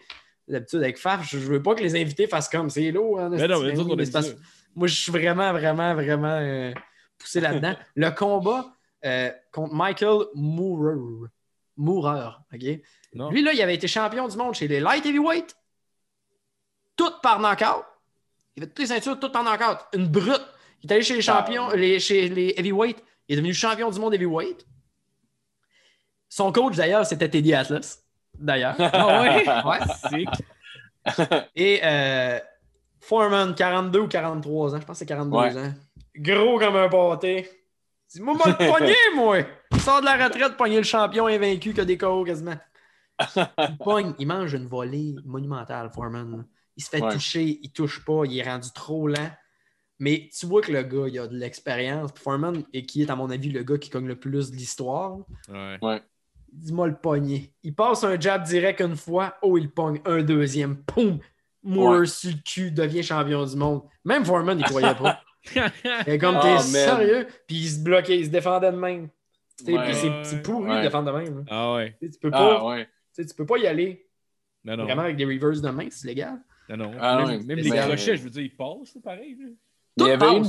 d'habitude 0.48 0.80
avec 0.80 0.98
Faf. 0.98 1.28
Je, 1.30 1.38
veux 1.38 1.62
pas 1.62 1.74
que 1.74 1.82
les 1.82 1.94
invités 2.00 2.26
fassent 2.26 2.48
comme 2.48 2.68
c'est 2.68 2.90
lourd. 2.90 3.20
hein, 3.20 3.28
Mais 3.30 3.46
non, 3.46 3.60
mais 3.62 3.72
nous 3.74 3.94
mais 3.96 4.06
parce-. 4.10 4.34
Moi, 4.74 4.88
je 4.88 4.94
suis 4.94 5.12
vraiment, 5.12 5.52
vraiment, 5.52 5.94
vraiment 5.94 6.38
euh, 6.40 6.72
poussé 7.18 7.40
là-dedans. 7.40 7.74
Le 7.94 8.10
combat 8.10 8.72
euh, 9.04 9.30
contre 9.52 9.74
Michael 9.74 10.26
Moorer. 10.34 11.28
Moorer, 11.76 12.30
OK? 12.52 12.80
Non. 13.14 13.30
Lui, 13.30 13.42
là, 13.42 13.52
il 13.52 13.60
avait 13.62 13.74
été 13.74 13.86
champion 13.86 14.26
du 14.26 14.36
monde 14.36 14.54
chez 14.54 14.66
les 14.68 14.80
light 14.80 15.04
heavyweight. 15.06 15.54
Tout 16.96 17.10
par 17.22 17.38
knockout. 17.38 17.84
Il 18.56 18.62
avait 18.62 18.68
toutes 18.70 18.80
les 18.80 18.86
ceintures, 18.86 19.18
tout 19.20 19.30
par 19.30 19.44
knockout. 19.44 19.78
Une 19.94 20.08
brute. 20.08 20.42
Il 20.82 20.90
est 20.90 20.94
allé 20.94 21.02
chez 21.02 21.14
les 21.14 21.22
champions, 21.22 21.68
Ah. 21.70 21.76
les, 21.76 22.00
chez 22.00 22.28
les 22.28 22.54
heavyweight. 22.56 23.02
Il 23.28 23.34
est 23.34 23.36
devenu 23.36 23.54
champion 23.54 23.90
du 23.90 23.98
monde 24.00 24.14
heavyweight. 24.14 24.66
Son 26.28 26.50
coach, 26.52 26.76
d'ailleurs, 26.76 27.06
c'était 27.06 27.28
Teddy 27.28 27.54
Atlas. 27.54 28.02
D'ailleurs. 28.38 28.74
Ah 28.78 29.22
ouais? 29.22 29.44
Ouais. 29.64 30.26
Et 31.56 31.80
euh, 31.82 32.38
Foreman, 33.00 33.54
42 33.54 33.98
ou 34.00 34.08
43 34.08 34.74
ans? 34.74 34.80
Je 34.80 34.86
pense 34.86 34.94
que 34.94 34.98
c'est 35.00 35.06
42 35.06 35.36
Ouais. 35.36 35.56
ans. 35.56 35.74
Gros 36.16 36.58
comme 36.58 36.76
un 36.76 36.88
pâté. 36.88 37.48
Dis-moi, 38.12 38.34
moi, 38.34 38.46
le 38.58 38.66
poignet, 38.68 38.94
moi! 39.14 39.38
Il 39.72 39.80
sort 39.80 40.00
de 40.00 40.06
la 40.06 40.22
retraite, 40.24 40.56
pogner 40.56 40.76
le 40.76 40.82
champion 40.84 41.26
invaincu 41.26 41.72
que 41.72 41.80
des 41.82 41.96
KO 41.98 42.24
quasiment. 42.24 42.56
Il 43.36 43.76
pogne, 43.78 44.14
il 44.18 44.26
mange 44.26 44.52
une 44.52 44.66
volée 44.66 45.14
monumentale, 45.24 45.90
Foreman. 45.94 46.46
Il 46.76 46.82
se 46.84 46.88
fait 46.90 47.00
Ouais. 47.02 47.12
toucher, 47.12 47.58
il 47.62 47.72
touche 47.72 48.04
pas, 48.04 48.22
il 48.24 48.38
est 48.38 48.42
rendu 48.42 48.68
trop 48.74 49.06
lent. 49.08 49.30
Mais 50.02 50.28
tu 50.36 50.46
vois 50.46 50.62
que 50.62 50.72
le 50.72 50.82
gars, 50.82 51.06
il 51.06 51.16
a 51.20 51.28
de 51.28 51.36
l'expérience. 51.36 52.10
Foreman, 52.16 52.64
et 52.72 52.84
qui 52.84 53.02
est, 53.02 53.10
à 53.10 53.14
mon 53.14 53.30
avis, 53.30 53.50
le 53.50 53.62
gars 53.62 53.78
qui 53.78 53.88
cogne 53.88 54.08
le 54.08 54.16
plus 54.16 54.50
de 54.50 54.56
l'histoire. 54.56 55.18
Ouais. 55.48 56.02
Dis-moi 56.52 56.88
le 56.88 56.96
pogner. 56.96 57.52
Il 57.62 57.72
passe 57.74 58.02
un 58.02 58.18
jab 58.18 58.42
direct 58.42 58.80
une 58.80 58.96
fois. 58.96 59.36
Oh, 59.42 59.56
il 59.56 59.70
pogne 59.70 60.00
un 60.04 60.20
deuxième. 60.22 60.76
Poum! 60.76 61.20
Moore 61.62 62.00
Ouais. 62.00 62.06
sur 62.06 62.30
le 62.30 62.36
cul, 62.44 62.72
devient 62.72 63.04
champion 63.04 63.44
du 63.44 63.54
monde. 63.54 63.82
Même 64.04 64.24
Foreman, 64.24 64.58
il 64.58 64.64
croyait 64.64 64.92
pas. 64.96 65.20
Et 66.08 66.18
comme 66.18 66.34
Ah, 66.36 66.42
t'es 66.42 66.54
man. 66.54 66.60
sérieux, 66.62 67.26
puis 67.46 67.56
il 67.58 67.68
se 67.68 67.78
bloquait, 67.84 68.18
il 68.18 68.24
se 68.26 68.30
défendait 68.30 68.72
de 68.72 68.76
même. 68.76 69.08
Ouais. 69.68 69.92
c'est- 69.94 70.24
c'est 70.24 70.42
pourri 70.42 70.76
de 70.78 70.82
défendre 70.82 71.12
de 71.12 71.16
même. 71.18 71.38
là. 71.38 71.44
ah 71.48 71.74
ouais. 71.74 71.96
Tu 72.00 72.10
peux 72.20 72.30
pas, 72.32 72.58
Ah 72.60 72.66
ouais. 72.66 72.88
tu 73.14 73.24
peux 73.36 73.46
pas 73.46 73.58
y 73.58 73.66
aller 73.68 74.08
Non, 74.64 74.76
non. 74.76 74.84
vraiment 74.84 75.02
avec 75.02 75.16
des 75.16 75.24
reverse 75.24 75.60
de 75.60 75.70
main, 75.70 75.86
c'est 75.90 76.08
légal. 76.08 76.40
Non, 76.68 76.76
non. 76.76 76.92
Ah 77.00 77.24
même 77.24 77.44
même 77.46 77.58
les 77.58 77.70
crochets, 77.70 78.16
je 78.16 78.22
veux 78.22 78.30
dire, 78.30 78.42
ils 78.42 78.56
passent, 78.56 78.98
pareil. 79.02 79.36
là. 79.38 79.46
Il 79.96 80.06
y 80.06 80.10
avait 80.10 80.36
une. 80.36 80.44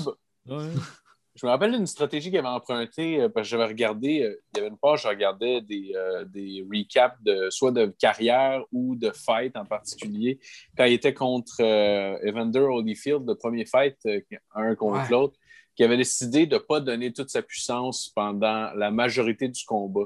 Ouais. 0.47 0.69
Je 1.35 1.47
me 1.47 1.49
rappelle 1.51 1.71
d'une 1.71 1.87
stratégie 1.87 2.29
qu'il 2.29 2.37
avait 2.37 2.47
empruntée, 2.47 3.19
euh, 3.21 3.27
parce 3.27 3.47
que 3.47 3.49
j'avais 3.49 3.65
regardé, 3.65 4.21
euh, 4.21 4.35
il 4.53 4.57
y 4.57 4.59
avait 4.59 4.67
une 4.69 4.77
page, 4.77 5.01
je 5.01 5.07
regardais 5.07 5.61
des, 5.61 5.91
euh, 5.95 6.25
des 6.25 6.63
recaps 6.71 7.17
de 7.23 7.49
soit 7.49 7.71
de 7.71 7.87
carrière 7.97 8.63
ou 8.71 8.95
de 8.95 9.09
fight 9.09 9.57
en 9.57 9.65
particulier. 9.65 10.39
Quand 10.77 10.85
il 10.85 10.93
était 10.93 11.15
contre 11.15 11.53
euh, 11.59 12.19
Evander 12.23 12.59
Holyfield, 12.59 13.23
le 13.27 13.33
premier 13.33 13.65
fight, 13.65 13.97
euh, 14.05 14.21
un 14.53 14.75
contre 14.75 14.99
Ouais. 14.99 15.09
l'autre, 15.09 15.35
qui 15.75 15.83
avait 15.83 15.97
décidé 15.97 16.45
de 16.45 16.53
ne 16.53 16.59
pas 16.59 16.79
donner 16.79 17.11
toute 17.11 17.29
sa 17.31 17.41
puissance 17.41 18.09
pendant 18.15 18.71
la 18.75 18.91
majorité 18.91 19.47
du 19.47 19.65
combat. 19.65 20.05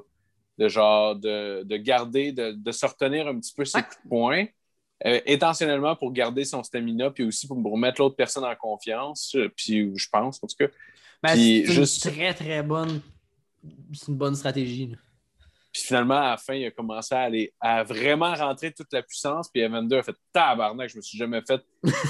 De 0.58 0.70
genre, 0.70 1.14
de, 1.18 1.64
de 1.64 1.76
garder, 1.78 2.32
de, 2.32 2.52
de 2.54 2.72
se 2.72 2.86
retenir 2.86 3.28
un 3.28 3.38
petit 3.38 3.54
peu 3.54 3.66
ses 3.66 3.80
Ouais. 3.80 3.84
coups 3.84 3.98
de 4.06 4.10
poing. 4.10 4.46
Euh, 5.06 5.20
intentionnellement 5.28 5.96
pour 5.96 6.12
garder 6.12 6.44
son 6.46 6.64
stamina, 6.64 7.12
puis 7.12 7.24
aussi 7.24 7.48
pour 7.48 7.58
remettre 7.64 8.02
l'autre 8.02 8.16
personne 8.16 8.44
en 8.46 8.56
confiance. 8.56 9.36
euh, 9.36 9.50
Puis 9.56 9.92
je 9.96 10.10
pense, 10.12 10.44
en 10.44 10.48
tout 10.48 10.56
cas. 10.60 10.68
Ben, 11.24 11.34
Puis 11.34 11.64
c'est 11.68 11.74
juste- 11.74 12.06
une 12.06 12.12
très 12.12 12.34
très 12.34 12.64
bonne. 12.64 13.02
C'est 13.94 14.08
une 14.10 14.18
bonne 14.18 14.36
stratégie. 14.36 14.88
là. 14.88 14.98
Puis 15.74 15.84
finalement, 15.86 16.18
à 16.18 16.30
la 16.32 16.38
fin, 16.38 16.56
il 16.56 16.66
a 16.66 16.72
commencé 16.72 17.14
à 17.14 17.20
aller 17.22 17.54
à 17.60 17.84
vraiment 17.84 18.34
rentrer 18.34 18.72
toute 18.72 18.92
la 18.92 19.04
puissance. 19.04 19.50
Puis 19.50 19.62
Evander 19.62 19.98
a 19.98 20.04
fait 20.04 20.16
tabarnak, 20.34 20.90
je 20.90 20.98
me 20.98 21.02
suis 21.02 21.18
jamais 21.18 21.42
fait 21.46 21.62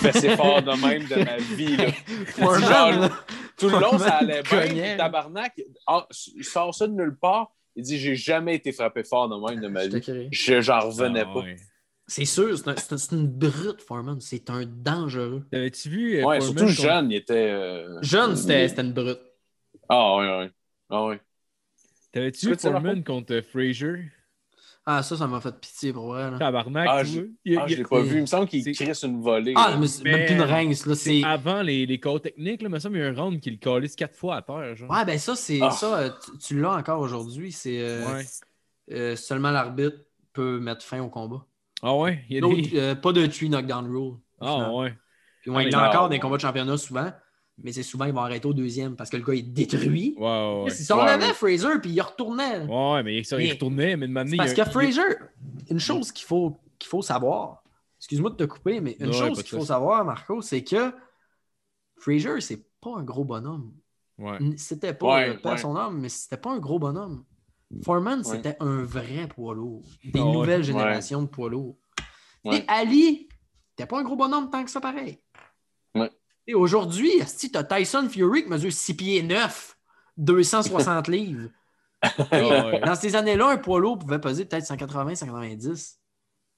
fesser 0.02 0.30
fort 0.38 0.62
de 0.62 0.72
même 0.86 1.06
de 1.08 1.16
ma 1.16 1.38
vie. 1.38 1.76
là. 1.76 1.88
Genre. 3.00 3.10
Tout 3.58 3.70
le 3.70 3.80
long, 3.80 3.98
ça 3.98 4.18
allait 4.18 4.44
bien. 4.44 4.96
tabarnak, 4.98 5.60
ah, 5.88 6.08
il 6.36 6.44
sort 6.46 6.74
ça 6.76 6.88
de 6.88 6.94
nulle 6.94 7.18
part. 7.20 7.52
Il 7.76 7.84
dit 7.84 7.98
J'ai 7.98 8.16
jamais 8.16 8.56
été 8.56 8.72
frappé 8.72 9.04
fort 9.04 9.28
de 9.28 9.36
même 9.52 9.60
de 9.60 9.68
ma 9.68 9.88
vie. 9.88 10.30
j'en 10.32 10.80
revenais 10.80 11.24
Ah 11.26 11.34
pas. 11.34 11.40
ouais. 11.42 11.58
C'est 12.10 12.26
sûr, 12.26 12.58
c'est 12.58 12.68
un- 12.70 12.76
c'est 12.78 12.94
un- 12.94 12.98
c'est 12.98 13.16
une 13.16 13.28
brute, 13.28 13.82
Foreman. 13.82 14.20
C'est 14.22 14.50
un 14.50 14.66
dangereux. 14.66 15.46
T'avais-tu 15.52 15.90
vu. 15.90 16.16
euh, 16.20 16.26
Ouais, 16.26 16.40
Foreman 16.40 16.42
surtout 16.42 16.60
contre- 16.66 16.82
jeune, 16.82 17.12
il 17.12 17.16
était. 17.18 17.34
euh, 17.52 18.00
Jeune, 18.02 18.36
c'était 18.36 18.64
il- 18.66 18.70
c'était 18.70 18.82
une 18.84 18.94
brute. 18.94 19.20
Ah, 19.90 20.16
ouais, 20.18 20.38
ouais. 20.40 20.52
Ah, 20.90 21.06
ouais. 21.06 21.22
T'avais-tu 22.14 22.40
Tu 22.40 22.48
vu 22.50 22.56
Foreman 22.58 23.04
contre 23.04 23.34
euh, 23.34 23.42
Frazier? 23.42 24.10
Ah, 24.90 25.04
ça, 25.04 25.18
ça 25.18 25.28
m'a 25.28 25.42
fait 25.42 25.52
pitié 25.60 25.92
pour 25.92 26.08
vrai. 26.14 26.32
là. 26.32 26.38
Tabarnak, 26.40 26.88
Ah, 26.90 27.04
je-. 27.04 27.20
Il- 27.44 27.58
Ah, 27.58 27.66
il- 27.68 27.74
je 27.74 27.78
l'ai 27.80 27.84
pas 27.84 28.00
vu. 28.02 28.16
Il 28.16 28.22
me 28.22 28.26
semble 28.26 28.48
qu'il 28.48 28.64
crisse 28.74 29.04
une 29.04 29.22
volée. 29.22 29.52
Ah, 29.58 29.72
là. 29.72 29.78
mais 29.78 29.88
c'est 29.88 30.04
même 30.06 30.26
plus 30.26 30.36
une 30.36 30.42
rince, 30.44 30.86
là. 30.86 30.96
C'est. 30.96 31.22
Avant 31.26 31.62
les, 31.62 31.86
les 31.86 32.00
calls 32.00 32.22
techniques, 32.22 32.62
là, 32.62 32.70
il 32.70 32.72
me 32.74 32.80
semble 32.80 32.96
qu'il 32.96 33.04
y 33.04 33.06
a 33.06 33.10
un 33.10 33.14
round 33.22 33.42
qui 33.42 33.52
le 33.52 33.58
calisse 33.58 33.98
quatre 33.98 34.16
fois 34.16 34.38
à 34.38 34.42
terre. 34.42 34.78
Genre. 34.78 34.90
Ouais, 34.90 35.04
ben 35.04 35.20
ça, 35.20 35.36
c'est 35.36 35.60
Ah. 35.62 35.72
ça, 35.72 36.00
euh, 36.00 36.10
tu, 36.24 36.38
tu 36.38 36.62
l'as 36.62 36.72
encore 36.72 37.02
aujourd'hui. 37.02 37.52
C'est 37.52 37.82
euh, 37.82 38.14
Ouais. 38.14 38.26
euh, 38.94 39.16
seulement 39.18 39.52
l'arbitre 39.52 39.98
peut 40.32 40.58
mettre 40.60 40.86
fin 40.86 41.02
au 41.02 41.10
combat. 41.10 41.46
Ah 41.84 41.96
ouais? 41.96 42.24
Il 42.30 42.36
y 42.36 42.44
a 42.44 42.48
des... 42.48 42.80
euh, 42.80 42.96
pas 42.96 43.12
de 43.14 43.26
three 43.28 43.50
knockdown 43.50 43.86
rule. 43.88 44.16
Ah 44.42 44.72
ouais. 44.74 44.94
Puis 45.42 45.52
ouais, 45.52 45.58
Ah, 45.58 45.64
il 45.64 45.72
y 45.72 45.76
a 45.76 45.90
encore 45.90 46.10
des 46.10 46.20
combats 46.20 46.38
de 46.38 46.42
championnat 46.42 46.78
souvent, 46.78 47.12
mais 47.60 47.72
c'est 47.72 47.84
souvent 47.84 48.06
ils 48.06 48.14
vont 48.14 48.22
arrêter 48.22 48.48
au 48.48 48.54
deuxième 48.54 48.96
parce 48.96 49.10
que 49.10 49.18
le 49.18 49.24
gars 49.24 49.34
est 49.34 49.42
détruit. 49.44 50.16
Ouais, 50.18 50.24
ouais. 50.26 50.64
ouais. 50.64 50.72
Il 50.72 50.84
s'en 50.86 50.98
Ouais, 50.98 51.10
allait 51.10 51.28
ouais. 51.28 51.34
Fraser 51.34 51.80
puis 51.82 51.92
il 51.92 52.02
retournait. 52.02 52.66
Ouais, 52.66 53.04
mais 53.04 53.18
il 53.22 53.26
Mais- 53.38 53.52
retournait, 53.52 53.96
mais 53.96 54.08
de 54.08 54.12
m'amener. 54.12 54.38
Parce 54.38 54.52
il 54.52 54.56
que 54.64 54.70
Fraser, 54.70 55.02
une 55.70 55.80
chose 55.80 56.12
qu'il 56.12 56.26
faut, 56.26 56.58
qu'il 56.80 56.90
faut 56.90 57.02
savoir, 57.02 57.64
excuse-moi 58.00 58.32
de 58.32 58.36
te 58.36 58.44
couper, 58.46 58.82
mais 58.82 58.96
une 59.00 59.12
pas 59.12 59.18
chose 59.28 59.44
qu'il 59.44 59.58
faut 59.58 59.66
savoir, 59.66 60.04
Marco, 60.04 60.42
c'est 60.42 60.64
que 60.64 60.92
Fraser, 62.00 62.42
c'est 62.42 62.64
pas 62.82 62.92
un 62.98 63.04
gros 63.04 63.24
bonhomme. 63.24 63.72
Ouais. 64.18 64.38
C'était 64.58 64.94
pas 64.94 65.22
euh, 65.28 65.38
ouais. 65.44 65.58
son 65.58 65.76
homme, 65.76 66.00
mais 66.00 66.10
c'était 66.10 66.38
pas 66.38 66.52
un 66.52 66.60
gros 66.60 66.80
bonhomme. 66.80 67.24
Foreman, 67.84 68.20
Ouais. 68.20 68.24
c'était 68.24 68.56
un 68.60 68.84
vrai 68.84 69.28
poids 69.28 69.54
lourd. 69.54 69.84
Des 70.04 70.20
Ah 70.20 70.24
nouvelles 70.24 70.60
Ouais. 70.62 70.64
générations 70.68 71.22
de 71.22 71.28
poids 71.28 71.50
lourds. 71.50 71.78
Ouais. 72.46 72.60
Et 72.60 72.66
Ali, 72.68 73.28
t'es 73.76 73.86
pas 73.86 74.00
un 74.00 74.04
gros 74.04 74.16
bonhomme 74.16 74.50
tant 74.50 74.64
que 74.64 74.72
ça 74.72 74.80
pareil. 74.80 75.20
Ouais. 75.96 76.10
Et 76.48 76.54
aujourd'hui, 76.54 77.12
tu 77.40 77.50
as 77.58 77.64
Tyson 77.64 78.08
Fury 78.10 78.44
qui 78.44 78.50
mesure 78.50 78.72
6 78.72 78.96
pieds 78.96 79.22
9, 79.24 79.78
260 80.18 81.08
livres. 81.10 81.50
Ah. 82.02 82.80
Dans 82.86 82.96
ces 82.96 83.16
années-là, 83.16 83.50
un 83.50 83.58
poids 83.58 83.80
lourd 83.80 84.00
pouvait 84.00 84.20
peser 84.22 84.46
peut-être 84.46 84.66
180, 84.66 85.16
190. 85.16 86.00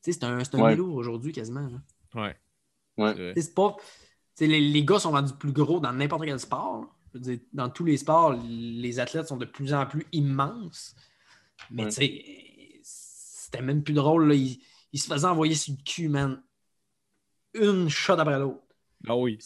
Tu 0.03 0.11
sais, 0.14 0.19
C'est 0.19 0.23
un, 0.26 0.44
c'est 0.44 0.56
un 0.56 0.61
Ouais. 0.61 0.76
lourd 0.76 0.95
aujourd'hui 0.95 1.31
quasiment. 1.31 1.68
là. 1.68 2.22
Ouais. 2.22 2.36
Ouais. 2.98 3.34
C'est 3.36 3.56
pas. 3.56 3.76
les, 4.40 4.60
les 4.60 4.86
gars 4.86 4.99
sont 4.99 5.11
rendus 5.11 5.34
plus 5.34 5.52
gros 5.53 5.80
dans 5.80 5.91
n'importe 5.94 6.23
quel 6.26 6.40
sport. 6.40 6.86
Là. 7.14 7.19
Je 7.23 7.30
veux 7.30 7.36
dire, 7.36 7.45
dans 7.53 7.69
tous 7.69 7.86
les 7.86 7.98
sports, 7.98 8.34
les 8.48 8.99
athlètes 8.99 9.27
sont 9.27 9.38
de 9.38 9.45
plus 9.45 9.73
en 9.73 9.86
plus 9.86 10.06
immenses. 10.11 10.95
Mais 11.72 11.84
Ouais. 11.84 11.90
tu 11.90 11.95
sais, 11.95 12.80
c'était 12.84 13.61
même 13.61 13.84
plus 13.84 13.94
drôle. 13.94 14.27
Là. 14.30 14.36
Ils, 14.36 14.60
ils 14.94 14.99
se 14.99 15.07
faisaient 15.07 15.26
envoyer 15.27 15.56
sur 15.56 15.73
le 15.77 15.84
cul, 15.84 16.07
man. 16.10 16.41
Une 17.53 17.90
shot 17.90 18.14
après 18.14 18.40
l'autre. 18.40 18.61
Ah 19.07 19.15
oui. 19.15 19.40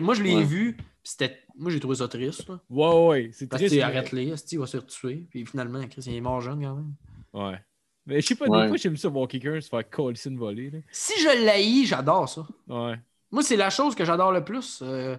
Moi, 0.00 0.14
je 0.14 0.22
l'ai 0.22 0.36
Ouais. 0.36 0.44
vu. 0.44 0.76
puis 0.76 1.12
c'était- 1.12 1.38
Moi, 1.56 1.70
j'ai 1.70 1.80
trouvé 1.80 1.96
ça 1.96 2.08
triste. 2.08 2.48
Là. 2.48 2.60
Ouais, 2.70 3.06
ouais. 3.08 3.30
C'est 3.32 3.46
Parce 3.46 3.60
que 3.62 3.66
triste. 3.68 3.76
mais- 3.80 3.82
arrête-les, 3.82 4.24
il 4.52 4.58
va 4.58 4.66
se 4.66 4.76
faire 4.78 4.86
tuer. 4.86 5.26
Puis 5.30 5.44
finalement, 5.46 5.86
Chris, 5.88 6.02
il 6.06 6.14
est 6.14 6.20
mort 6.20 6.40
jeune 6.40 6.60
quand 6.62 6.74
même. 6.74 6.94
Ouais. 7.32 7.58
Mais 8.06 8.20
je 8.20 8.26
sais 8.26 8.34
pas, 8.34 8.46
Ouais. 8.46 8.62
des 8.62 8.68
fois, 8.68 8.76
j'aime 8.76 8.96
ça 8.96 9.08
voir 9.08 9.28
quelqu'un 9.28 9.60
se 9.60 9.68
faire 9.68 9.88
coller 9.88 10.18
une 10.26 10.38
volée. 10.38 10.70
Là. 10.70 10.78
Si 10.90 11.12
je 11.20 11.44
l'haïs, 11.44 11.86
j'adore 11.86 12.28
ça. 12.28 12.46
Ouais. 12.68 12.98
Moi, 13.30 13.42
c'est 13.42 13.56
la 13.56 13.68
chose 13.70 13.94
que 13.94 14.04
j'adore 14.04 14.32
le 14.32 14.42
plus. 14.44 14.80
Euh, 14.82 15.16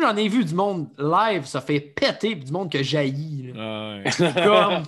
j'en 0.00 0.16
ai 0.16 0.28
vu 0.28 0.44
du 0.44 0.54
monde 0.54 0.88
live, 0.98 1.44
ça 1.46 1.60
fait 1.60 1.80
péter, 1.80 2.36
puis 2.36 2.44
du 2.44 2.52
monde 2.52 2.70
que 2.70 2.82
jaillit. 2.82 3.52
Ah 3.56 3.98
ouais. 4.04 4.10
Comme. 4.44 4.82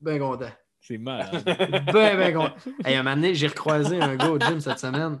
Ben 0.00 0.18
content. 0.18 0.50
C'est 0.80 0.98
mal. 0.98 1.42
Ben, 1.44 2.16
ben 2.16 2.34
content. 2.34 2.54
Hey, 2.84 2.94
un 2.96 3.02
moment 3.02 3.16
donné, 3.16 3.34
j'ai 3.34 3.48
recroisé 3.48 4.00
un 4.00 4.16
gars 4.16 4.30
au 4.30 4.38
gym 4.38 4.60
cette 4.60 4.78
semaine. 4.78 5.18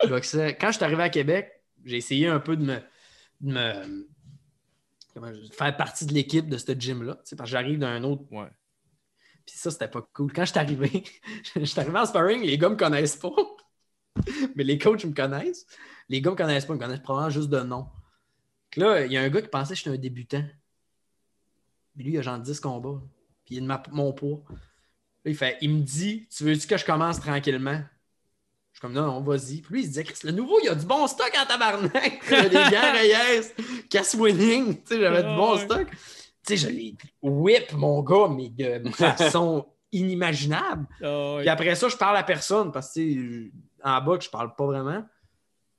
Quand 0.00 0.20
je 0.22 0.72
suis 0.72 0.84
arrivé 0.84 1.02
à 1.02 1.08
Québec, 1.10 1.50
j'ai 1.84 1.96
essayé 1.98 2.28
un 2.28 2.40
peu 2.40 2.56
de 2.56 2.64
me. 2.64 2.76
de 3.40 3.52
me- 3.52 4.08
comment 5.14 5.32
je- 5.32 5.40
de 5.48 5.52
faire 5.52 5.76
partie 5.76 6.06
de 6.06 6.14
l'équipe 6.14 6.48
de 6.48 6.56
ce 6.56 6.72
gym-là. 6.72 7.14
Parce 7.16 7.30
que 7.30 7.44
j'arrive 7.46 7.78
d'un 7.78 8.02
autre. 8.04 8.22
Ouais. 8.30 8.48
Puis 9.46 9.56
ça, 9.56 9.70
c'était 9.70 9.88
pas 9.88 10.02
cool. 10.12 10.32
Quand 10.32 10.44
je 10.44 10.50
suis 10.50 10.58
arrivé, 10.58 11.04
je 11.56 11.64
suis 11.64 11.80
arrivé 11.80 11.98
en 11.98 12.06
sparring, 12.06 12.42
les 12.42 12.56
gars 12.58 12.68
me 12.70 12.76
connaissent 12.76 13.16
pas. 13.16 13.30
Mais 14.56 14.64
les 14.64 14.78
coachs 14.78 15.04
me 15.04 15.12
connaissent. 15.14 15.66
Les 16.08 16.20
gars 16.22 16.30
me 16.30 16.36
connaissent 16.36 16.64
pas, 16.64 16.72
ils 16.74 16.76
me 16.78 16.82
connaissent 16.82 17.00
probablement 17.00 17.30
juste 17.30 17.50
de 17.50 17.60
nom. 17.60 17.86
Puis 18.70 18.80
là, 18.80 19.04
il 19.04 19.12
y 19.12 19.16
a 19.16 19.22
un 19.22 19.28
gars 19.28 19.42
qui 19.42 19.48
pensait 19.48 19.74
que 19.74 19.78
j'étais 19.78 19.90
un 19.90 19.96
débutant. 19.96 20.44
Mais 21.94 22.04
lui, 22.04 22.12
il 22.12 22.18
a 22.18 22.22
genre 22.22 22.38
10 22.38 22.60
combats. 22.60 23.00
Puis 23.44 23.56
il 23.56 23.58
est 23.58 23.66
de 23.66 23.90
mon 23.92 24.12
poids. 24.12 24.42
Là, 24.50 25.30
il, 25.30 25.36
fait, 25.36 25.56
il 25.60 25.70
me 25.70 25.80
dit 25.80 26.28
Tu 26.30 26.44
veux-tu 26.44 26.66
que 26.66 26.76
je 26.76 26.84
commence 26.84 27.20
tranquillement? 27.20 27.82
Je 28.76 28.80
suis 28.80 28.80
comme, 28.82 28.92
non, 28.92 29.06
non, 29.06 29.20
vas-y. 29.22 29.62
Puis 29.62 29.72
lui, 29.72 29.80
il 29.80 29.84
se 29.84 29.88
disait, 29.88 30.04
Chris, 30.04 30.18
le 30.24 30.32
nouveau, 30.32 30.58
il 30.60 30.66
y 30.66 30.68
a 30.68 30.74
du 30.74 30.84
bon 30.84 31.06
stock 31.06 31.32
en 31.40 31.46
tabarnak. 31.46 32.20
Il 32.30 32.30
y 32.30 32.34
a 32.34 32.48
des 32.50 32.54
gants 32.56 32.92
Reyes, 32.92 33.52
casse 33.88 34.12
winning. 34.12 34.82
Tu 34.82 34.82
sais, 34.84 35.00
j'avais 35.00 35.22
du 35.22 35.34
bon 35.34 35.56
stock. 35.56 35.88
Tu 35.88 35.96
sais, 36.44 36.56
je 36.58 36.68
l'ai 36.68 36.94
whip, 37.22 37.72
mon 37.72 38.02
gars, 38.02 38.28
mais 38.28 38.50
de 38.50 38.90
façon 38.90 39.66
inimaginable. 39.92 40.86
Ah. 41.02 41.36
Puis 41.38 41.48
après 41.48 41.74
ça, 41.74 41.88
je 41.88 41.96
parle 41.96 42.18
à 42.18 42.22
personne 42.22 42.70
parce 42.70 42.92
que, 42.92 43.50
en 43.82 44.02
bas, 44.02 44.18
je 44.20 44.28
parle 44.28 44.54
pas 44.54 44.66
vraiment. 44.66 45.02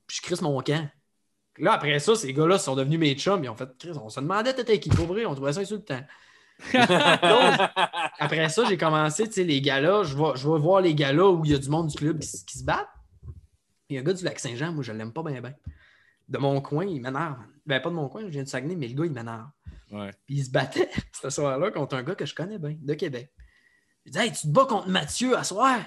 Puis 0.08 0.18
je 0.18 0.22
crisse 0.24 0.42
mon 0.42 0.60
camp. 0.62 0.90
Là, 1.60 1.74
après 1.74 2.00
ça, 2.00 2.16
ces 2.16 2.34
gars-là 2.34 2.58
sont 2.60 2.76
devenus 2.76 3.00
mes 3.00 3.16
chums. 3.16 3.44
Ils 3.44 3.50
ont 3.50 3.56
fait, 3.56 3.70
Chris, 3.78 3.92
on 4.02 4.10
se 4.10 4.20
demandait 4.20 4.54
t'étais 4.54 4.80
qui, 4.80 4.90
pour 4.90 5.08
vrai, 5.08 5.26
on 5.26 5.34
trouvait 5.34 5.54
ça 5.54 5.62
insultant. 5.62 6.00
Donc, 6.74 6.74
après 8.20 8.50
ça, 8.50 8.66
j'ai 8.66 8.78
commencé, 8.78 9.28
tu 9.28 9.34
sais, 9.34 9.44
les 9.44 9.62
gars-là, 9.62 10.04
je 10.04 10.16
vais, 10.16 10.36
je 10.36 10.50
vais 10.50 10.60
voir 10.60 10.82
les 10.82 10.96
gars-là 10.96 11.30
où 11.30 11.46
il 11.46 11.52
y 11.52 11.56
a 11.56 11.58
du 11.58 11.70
monde 11.70 11.88
du 11.88 11.96
club 11.96 12.20
qui, 12.20 12.28
se 12.28 12.64
battent. 12.64 12.90
Il 13.90 13.96
y 13.96 13.98
a 13.98 14.02
un 14.02 14.04
gars 14.04 14.14
du 14.14 14.24
Lac-Saint-Jean, 14.24 14.72
moi, 14.72 14.84
je 14.84 14.92
l'aime 14.92 15.14
pas 15.14 15.24
bien, 15.24 15.42
bien. 15.42 15.54
De 16.28 16.38
mon 16.38 16.60
coin, 16.62 16.86
il 16.86 17.02
m'énerve. 17.02 17.38
Ben, 17.66 17.80
pas 17.80 17.90
de 17.90 17.96
mon 17.96 18.10
coin, 18.10 18.22
je 18.22 18.28
viens 18.28 18.44
de 18.44 18.48
Saguenay, 18.48 18.76
mais 18.76 18.88
le 18.88 18.96
gars, 18.96 19.06
il 19.06 19.12
m'énerve. 19.12 19.48
Ouais. 19.92 20.12
Puis 20.26 20.36
il 20.36 20.46
se 20.46 20.52
battait 20.52 20.90
ce 21.22 21.30
soir-là 21.30 21.72
contre 21.72 21.96
un 21.96 22.04
gars 22.04 22.16
que 22.16 22.26
je 22.26 22.36
connais 22.36 22.60
bien, 22.60 22.76
de 22.80 22.94
Québec. 22.94 23.32
Il 24.06 24.12
dit 24.12 24.20
Hey, 24.20 24.32
tu 24.32 24.42
te 24.42 24.48
bats 24.48 24.66
contre 24.66 24.90
Mathieu 24.90 25.38
à 25.38 25.44
soir? 25.44 25.80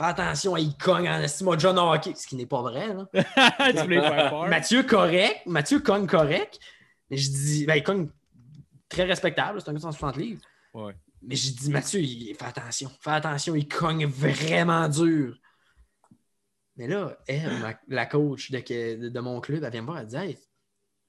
Fais 0.00 0.06
attention, 0.06 0.56
il 0.56 0.74
cogne 0.78 1.10
en 1.10 1.20
estime 1.20 1.58
John 1.58 1.78
Hockey. 1.78 2.14
Ce 2.16 2.26
qui 2.26 2.34
n'est 2.34 2.46
pas 2.46 2.62
vrai, 2.62 2.94
là. 2.94 3.06
tu 3.70 3.82
voulais 3.82 4.00
faire 4.00 4.30
peur? 4.30 4.48
Mathieu 4.48 4.82
correct, 4.82 5.42
Mathieu 5.44 5.80
cogne 5.80 6.06
correct. 6.06 6.58
Mais 7.10 7.18
je 7.18 7.28
dis, 7.28 7.66
ben, 7.66 7.74
il 7.74 7.82
cogne 7.82 8.08
très 8.88 9.04
respectable, 9.04 9.60
c'est 9.60 9.68
un 9.68 9.72
gars 9.74 9.78
de 9.78 9.82
160 9.82 10.16
livres. 10.16 10.40
Ouais. 10.72 10.94
Mais 11.20 11.36
je 11.36 11.52
dis, 11.52 11.68
Mathieu, 11.68 12.00
il, 12.00 12.34
fais 12.34 12.46
attention, 12.46 12.90
fais 12.98 13.10
attention, 13.10 13.54
il 13.54 13.68
cogne 13.68 14.06
vraiment 14.06 14.88
dur. 14.88 15.36
Mais 16.76 16.88
là, 16.88 17.18
elle, 17.26 17.58
ma- 17.58 17.78
la 17.88 18.06
coach 18.06 18.50
de, 18.50 18.58
de, 18.58 19.08
de 19.10 19.20
mon 19.20 19.38
club, 19.42 19.62
elle 19.64 19.70
vient 19.70 19.82
me 19.82 19.86
voir, 19.86 19.98
elle 19.98 20.06
dit, 20.06 20.16
hey, 20.16 20.38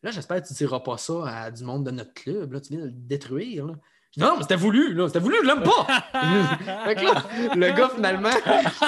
là, 0.03 0.11
j'espère 0.11 0.41
que 0.41 0.47
tu 0.47 0.51
ne 0.51 0.57
diras 0.57 0.81
pas 0.81 0.97
ça 0.97 1.29
à 1.29 1.49
du 1.49 1.63
monde 1.63 1.85
de 1.85 1.91
notre 1.91 2.13
club, 2.13 2.51
là, 2.51 2.59
tu 2.59 2.73
viens 2.73 2.81
de 2.81 2.87
le 2.87 2.91
détruire. 2.91 3.67
Là. 3.67 3.75
Non, 4.17 4.33
mais 4.35 4.41
c'était 4.41 4.57
voulu, 4.57 4.93
là, 4.93 5.07
c'était 5.07 5.19
voulu, 5.19 5.37
je 5.41 5.47
l'aime 5.47 5.63
pas. 5.63 5.87
Fait 6.85 6.95
que 6.95 7.05
là, 7.05 7.23
le 7.55 7.71
gars, 7.71 7.89
finalement, 7.95 8.29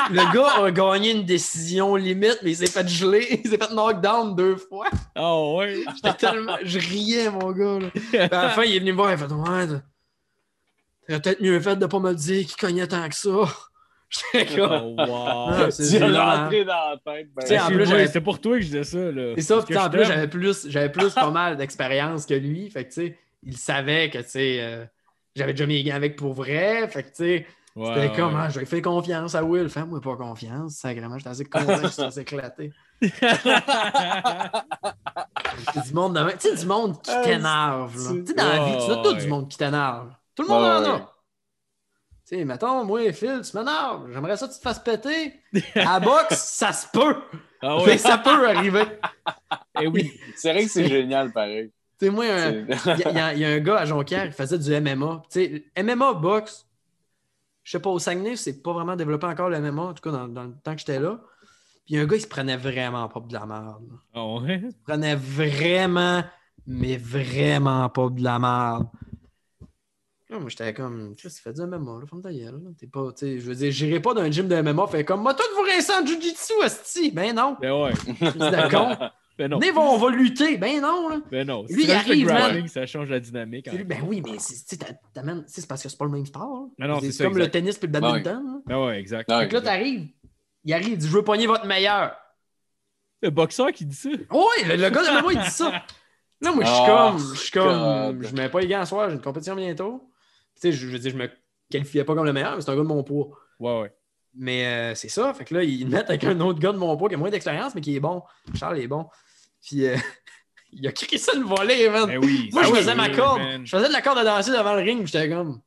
le 0.09 0.33
gars 0.33 0.63
a 0.65 0.71
gagné 0.71 1.11
une 1.11 1.23
décision 1.23 1.95
limite, 1.95 2.39
mais 2.43 2.51
il 2.51 2.55
s'est 2.57 2.67
fait 2.67 2.85
geler, 2.85 3.41
il 3.43 3.49
s'est 3.49 3.57
fait 3.57 3.73
knockdown 3.73 4.35
deux 4.35 4.57
fois. 4.57 4.87
Ah 5.15 5.39
ouais. 5.53 5.83
J'étais 5.95 6.13
tellement. 6.15 6.57
Je 6.63 6.77
riais, 6.77 7.29
mon 7.29 7.51
gars. 7.53 7.79
Là. 7.79 7.87
Puis 7.93 8.17
à 8.17 8.27
la 8.27 8.49
fin, 8.49 8.63
il 8.63 8.75
est 8.75 8.79
venu 8.79 8.91
me 8.91 8.97
voir, 8.97 9.11
il 9.11 9.13
a 9.13 9.17
fait 9.17 9.31
Ouais, 9.33 9.67
t'as- 9.67 9.81
t'aurais 11.07 11.21
peut-être 11.21 11.41
mieux 11.41 11.59
fait 11.61 11.75
de 11.77 11.85
pas 11.85 11.99
me 11.99 12.09
le 12.09 12.15
dire 12.15 12.45
qu'il 12.45 12.55
cognait 12.57 12.87
tant 12.87 13.07
que 13.07 13.15
ça. 13.15 13.29
J'étais 14.33 14.55
comme. 14.57 14.95
Oh, 14.99 15.05
wow. 15.07 15.25
Ah, 15.49 15.71
c'est 15.71 15.99
rentré 15.99 16.65
dans 16.65 16.73
la 16.73 16.97
tête. 17.03 17.29
ben, 17.33 18.05
C'était 18.07 18.21
pour 18.21 18.39
toi 18.41 18.57
que 18.57 18.61
je 18.61 18.65
disais 18.65 18.83
ça. 18.83 18.97
Là. 19.11 19.33
C'est 19.35 19.41
ça, 19.41 19.61
puis 19.65 19.77
en 19.77 19.89
plus, 19.89 20.03
j'avais 20.05 20.27
plus, 20.27 20.67
j'avais 20.69 20.91
plus 20.91 21.13
pas 21.13 21.31
mal 21.31 21.55
d'expérience 21.57 22.25
que 22.25 22.33
lui. 22.33 22.69
Fait 22.69 22.83
que, 22.83 22.89
tu 22.89 23.01
sais, 23.07 23.17
il 23.41 23.57
savait 23.57 24.09
que, 24.09 24.19
tu 24.19 24.29
sais, 24.29 24.57
euh, 24.61 24.85
j'avais 25.35 25.53
déjà 25.53 25.65
mis 25.65 25.81
les 25.81 25.89
gants 25.89 25.95
avec 25.95 26.15
pour 26.15 26.33
vrai. 26.33 26.87
Fait 26.87 27.03
que, 27.03 27.09
tu 27.09 27.15
sais, 27.15 27.47
Ouais, 27.75 27.87
c'était 27.87 28.09
ouais. 28.09 28.15
comme, 28.15 28.49
je 28.51 28.65
faire 28.65 28.81
confiance 28.83 29.33
à 29.33 29.43
Will. 29.43 29.67
Fais-moi 29.67 29.99
pas 29.99 30.15
confiance. 30.15 30.75
Sacrément, 30.75 31.17
j'étais 31.17 31.29
assez 31.31 31.45
content 31.45 31.79
que 31.79 32.19
éclaté. 32.19 32.71
C'est 35.73 35.83
du 35.87 35.93
monde 35.93 36.15
de 36.15 36.19
même. 36.21 36.37
Tu 36.37 36.49
sais, 36.49 36.55
du 36.55 36.65
monde 36.67 37.01
qui 37.01 37.11
Ah, 37.11 37.21
t'énerve. 37.23 37.93
Tu 37.95 38.27
sais, 38.27 38.33
dans 38.35 38.47
la 38.47 38.65
vie, 38.65 38.85
tu 38.85 38.91
as 38.91 38.95
tout 39.03 39.13
du 39.13 39.27
monde 39.27 39.49
qui 39.49 39.57
t'énerve. 39.57 40.11
Tout 40.35 40.43
le 40.43 40.49
monde 40.49 40.63
en 40.63 40.93
a. 40.95 40.99
Tu 42.27 42.37
sais, 42.37 42.45
mettons, 42.45 42.85
moi, 42.85 43.11
Phil, 43.11 43.41
tu 43.43 43.57
m'énerves. 43.57 44.11
J'aimerais 44.11 44.37
ça 44.37 44.47
que 44.47 44.53
tu 44.53 44.59
te 44.59 44.63
fasses 44.63 44.79
péter. 44.79 45.41
À 45.75 45.93
la 45.93 45.99
boxe, 45.99 46.35
ça 46.37 46.71
se 46.73 46.87
peut. 46.87 47.15
Ah 47.61 47.77
Mais 47.79 47.83
ouais. 47.93 47.97
ça 47.97 48.17
peut 48.19 48.47
arriver. 48.49 48.83
Eh 49.79 49.87
oui. 49.87 50.11
C'est 50.35 50.51
vrai 50.53 50.63
que 50.65 50.69
c'est 50.71 50.87
génial, 50.87 51.31
pareil. 51.31 51.71
Sais, 52.03 52.09
moi, 52.09 52.25
il 52.25 52.31
y, 52.97 52.99
y 52.99 53.03
a- 53.19 53.33
il 53.33 53.39
y 53.39 53.45
a 53.45 53.49
un 53.49 53.59
gars 53.59 53.77
à 53.77 53.85
Jonquière 53.85 54.25
qui 54.29 54.35
faisait 54.35 54.57
du 54.59 54.71
MMA. 54.73 55.21
Tu 55.29 55.39
sais, 55.39 55.65
MMA 55.75 56.13
boxe, 56.13 56.67
je 57.63 57.71
sais 57.71 57.79
pas, 57.79 57.89
au 57.89 57.99
Saguenay, 57.99 58.35
c'est 58.35 58.61
pas 58.61 58.73
vraiment 58.73 58.95
développé 58.95 59.25
encore 59.27 59.49
le 59.49 59.57
MMA, 59.57 59.81
en 59.83 59.93
tout 59.93 60.01
cas 60.01 60.11
dans, 60.11 60.27
dans 60.27 60.43
le 60.43 60.53
temps 60.63 60.73
que 60.73 60.79
j'étais 60.79 60.99
là. 60.99 61.19
Puis 61.85 61.95
il 61.95 61.97
y 61.97 61.99
a 61.99 62.03
un 62.03 62.05
gars, 62.05 62.15
il 62.15 62.21
se 62.21 62.27
prenait 62.27 62.57
vraiment 62.57 63.07
pas 63.09 63.19
de 63.19 63.33
la 63.33 63.45
merde. 63.45 63.83
Ah 64.13 64.25
ouais? 64.25 64.61
Il 64.63 64.71
se 64.71 64.77
prenait 64.85 65.15
vraiment, 65.15 66.23
mais 66.65 66.97
vraiment 66.97 67.89
pas 67.89 68.09
de 68.09 68.23
la 68.23 68.39
merde. 68.39 68.87
Moi, 70.29 70.49
j'étais 70.49 70.73
comme, 70.73 71.15
tu 71.15 71.29
fais 71.29 71.53
du 71.53 71.61
MMA, 71.61 71.99
là, 71.99 72.05
ferme 72.07 72.21
ta 72.23 72.33
gueule, 72.33 72.59
là. 72.63 72.69
T'es 72.79 72.87
pas, 72.87 73.11
tu 73.11 73.19
sais, 73.19 73.39
je 73.39 73.45
veux 73.47 73.53
dire, 73.53 73.71
j'irai 73.71 73.99
pas 73.99 74.15
dans 74.15 74.21
un 74.21 74.31
gym 74.31 74.47
de 74.47 74.55
MMA, 74.55 74.87
fait 74.87 75.05
comme, 75.05 75.21
moi, 75.21 75.35
tout 75.35 75.43
vous 75.55 75.61
rincer 75.61 75.91
en 75.93 76.03
Jiu-Jitsu, 76.03 76.53
esti. 76.65 77.11
Ben 77.11 77.35
non. 77.35 77.55
Ben 77.61 77.71
ouais. 77.71 77.91
C'est 78.19 78.37
d'accord. 78.39 78.97
Ben 79.37 79.49
non. 79.49 79.57
Venez, 79.59 79.71
on 79.75 79.97
va 79.97 80.09
lutter. 80.11 80.57
Ben 80.57 80.79
non, 80.81 81.09
là. 81.09 81.19
Ben 81.31 81.47
non. 81.47 81.65
Lui, 81.69 81.85
il 81.85 81.91
arrive, 81.91 82.27
le 82.27 82.33
man. 82.33 82.41
grappling, 82.43 82.67
ça 82.67 82.85
change 82.85 83.09
la 83.09 83.19
dynamique. 83.19 83.71
Lui, 83.71 83.83
ben 83.83 83.99
oui, 84.07 84.21
mais 84.21 84.37
c'est, 84.37 84.77
parce 85.67 85.81
que 85.83 85.89
c'est 85.89 85.97
pas 85.97 86.05
le 86.05 86.11
même 86.11 86.25
sport. 86.25 86.69
non, 86.77 86.99
c'est 86.99 87.11
ça, 87.11 87.23
comme 87.23 87.33
le 87.33 87.39
exact. 87.45 87.51
tennis 87.51 87.77
puis 87.77 87.87
le 87.87 87.99
badminton. 87.99 88.43
là. 88.45 88.59
Ben 88.65 88.85
ouais, 88.85 88.99
exact. 88.99 89.29
Ouais. 89.31 89.39
Fait 89.41 89.47
que 89.49 89.53
là, 89.55 89.61
t'arrives, 89.61 90.07
il 90.65 90.73
arrive, 90.73 90.89
il 90.89 90.97
dit 90.97 91.07
Je 91.07 91.11
veux 91.11 91.23
pogner 91.23 91.47
votre 91.47 91.65
meilleur. 91.65 92.15
Le 93.23 93.29
boxeur 93.31 93.71
qui 93.71 93.85
dit 93.85 93.95
ça. 93.95 94.09
Oui, 94.09 94.67
le, 94.67 94.75
le 94.75 94.89
gars 94.89 95.01
de 95.17 95.21
moi, 95.21 95.33
il 95.33 95.39
dit 95.39 95.49
ça. 95.49 95.83
Là, 96.41 96.51
moi, 96.51 96.63
je 96.65 96.69
suis 96.69 96.81
Ah, 96.85 97.09
comme, 97.09 97.19
je 97.33 97.39
suis 97.39 97.51
comme, 97.51 98.21
je 98.23 98.35
mets 98.35 98.49
pas 98.49 98.59
les 98.59 98.67
gants 98.67 98.81
à 98.81 98.85
soir, 98.85 99.09
j'ai 99.09 99.15
une 99.15 99.21
compétition 99.21 99.55
bientôt. 99.55 100.11
Tu 100.55 100.61
sais, 100.61 100.71
je, 100.73 100.87
je 100.87 100.91
veux 100.91 100.99
dire, 100.99 101.11
je 101.11 101.17
me 101.17 101.29
qualifiais 101.71 102.03
pas 102.03 102.13
comme 102.15 102.25
le 102.25 102.33
meilleur, 102.33 102.55
mais 102.55 102.61
c'est 102.61 102.69
un 102.69 102.75
gars 102.75 102.81
de 102.83 102.87
mon 102.87 103.01
poids. 103.03 103.29
Ouais, 103.59 103.81
ouais. 103.81 103.93
Mais 104.35 104.65
euh, 104.65 104.95
c'est 104.95 105.09
ça, 105.09 105.33
fait 105.33 105.45
que 105.45 105.53
là, 105.53 105.63
ils 105.63 105.87
mettent 105.87 106.09
avec 106.09 106.23
un 106.23 106.39
autre 106.39 106.59
gars 106.59 106.71
de 106.71 106.77
mon 106.77 106.97
poids 106.97 107.07
qui 107.09 107.15
a 107.15 107.17
moins 107.19 107.29
d'expérience, 107.29 107.75
mais 107.75 107.81
qui 107.81 107.95
est 107.95 107.99
bon. 107.99 108.23
Charles 108.55 108.79
est 108.79 108.87
bon. 108.87 109.07
Puis 109.61 109.85
euh, 109.85 109.95
il 110.71 110.87
a 110.87 110.91
crié 110.91 111.17
ça 111.19 111.33
le 111.35 111.43
volet, 111.45 111.89
man. 111.89 112.07
Ben 112.07 112.17
oui. 112.17 112.49
Moi, 112.51 112.63
je 112.63 112.71
oui, 112.71 112.77
faisais 112.79 112.95
ma 112.95 113.09
corde. 113.09 113.39
man. 113.39 113.65
Je 113.65 113.75
faisais 113.75 113.87
de 113.87 113.93
la 113.93 114.01
corde 114.01 114.17
à 114.17 114.23
danser 114.23 114.51
devant 114.51 114.73
le 114.73 114.81
ring, 114.81 115.05
j'étais 115.05 115.29
comme, 115.29 115.61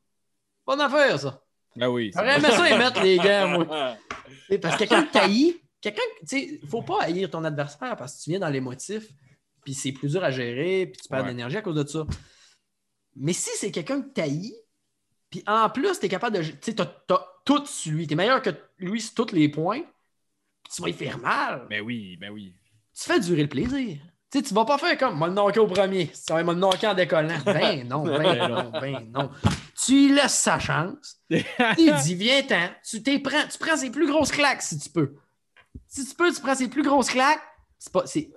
bonne 0.65 0.81
affaire, 0.81 1.17
ça. 1.19 1.41
Ben 1.77 1.87
oui. 1.87 2.11
J'aurais 2.13 2.37
aimé 2.37 2.49
ça 2.49 2.69
les 2.69 2.77
mettre, 2.77 3.01
les 3.01 3.17
gars, 3.17 3.47
moi. 3.47 3.65
Parce 4.61 4.75
que 4.75 4.79
quelqu'un 4.79 5.03
que 5.03 5.11
t'haïs, 5.13 5.61
quelqu'un, 5.79 6.01
tu 6.21 6.25
sais, 6.27 6.59
faut 6.69 6.81
pas 6.81 7.03
haïr 7.03 7.29
ton 7.29 7.43
adversaire 7.43 7.95
parce 7.95 8.17
que 8.17 8.23
tu 8.23 8.29
viens 8.31 8.39
dans 8.39 8.49
l'émotif, 8.49 9.03
puis 9.63 9.73
c'est 9.73 9.91
plus 9.91 10.11
dur 10.11 10.23
à 10.23 10.31
gérer, 10.31 10.87
puis 10.87 11.01
tu 11.01 11.07
perds 11.09 11.19
de 11.19 11.23
Ouais. 11.25 11.29
l'énergie 11.31 11.57
à 11.57 11.61
cause 11.61 11.75
de 11.75 11.85
ça. 11.87 12.05
Mais 13.15 13.33
si 13.33 13.49
c'est 13.57 13.71
quelqu'un 13.71 14.01
que 14.01 14.07
t'haïs, 14.09 14.55
puis 15.29 15.43
en 15.45 15.69
plus, 15.69 15.99
t'es 15.99 16.07
capable 16.09 16.37
de. 16.37 16.43
Tu 16.43 16.57
sais, 16.61 16.75
tout 17.47 17.65
sur 17.65 17.93
lui, 17.93 18.05
t'es 18.05 18.15
meilleur 18.15 18.41
que 18.41 18.49
lui 18.77 19.01
sur 19.01 19.15
tous 19.15 19.33
les 19.33 19.47
points, 19.47 19.81
tu 20.69 20.81
vas 20.81 20.89
y 20.89 20.93
faire 20.93 21.17
mal. 21.17 21.65
Ben 21.69 21.81
oui, 21.81 22.17
ben 22.17 22.29
oui. 22.29 22.53
Tu 22.93 23.03
fais 23.05 23.19
durer 23.19 23.43
le 23.43 23.49
plaisir. 23.49 23.97
Tu 24.29 24.39
sais, 24.39 24.43
tu 24.43 24.53
vas 24.53 24.65
pas 24.65 24.77
faire 24.77 24.97
comme, 24.97 25.17
moi 25.17 25.29
le 25.29 25.33
knocker 25.33 25.63
au 25.63 25.67
premier, 25.67 26.09
ça 26.13 26.35
va 26.35 26.43
me 26.43 26.53
knocker 26.53 26.87
en 26.87 26.93
décollant. 26.93 27.37
Ben 27.45 27.87
non, 27.87 28.03
ben 28.03 28.49
non, 28.49 28.71
ben 28.71 29.09
non. 29.09 29.31
Tu 29.81 30.13
laisses 30.13 30.33
sa 30.33 30.59
chance. 30.59 31.21
Tu 31.29 31.91
dis, 32.03 32.15
viens-t'en. 32.15 32.69
Tu, 32.83 33.01
t'es 33.01 33.19
prends, 33.19 33.47
tu 33.49 33.57
prends 33.57 33.77
ses 33.77 33.91
plus 33.91 34.07
grosses 34.07 34.31
claques 34.31 34.61
si 34.61 34.77
tu 34.77 34.89
peux. 34.89 35.15
Si 35.87 36.05
tu 36.05 36.15
peux, 36.15 36.33
tu 36.33 36.41
prends 36.41 36.55
ses 36.55 36.67
plus 36.67 36.83
grosses 36.83 37.09
claques. 37.09 37.41
C'est 37.79 37.93
pas, 37.93 38.05
c'est, 38.05 38.29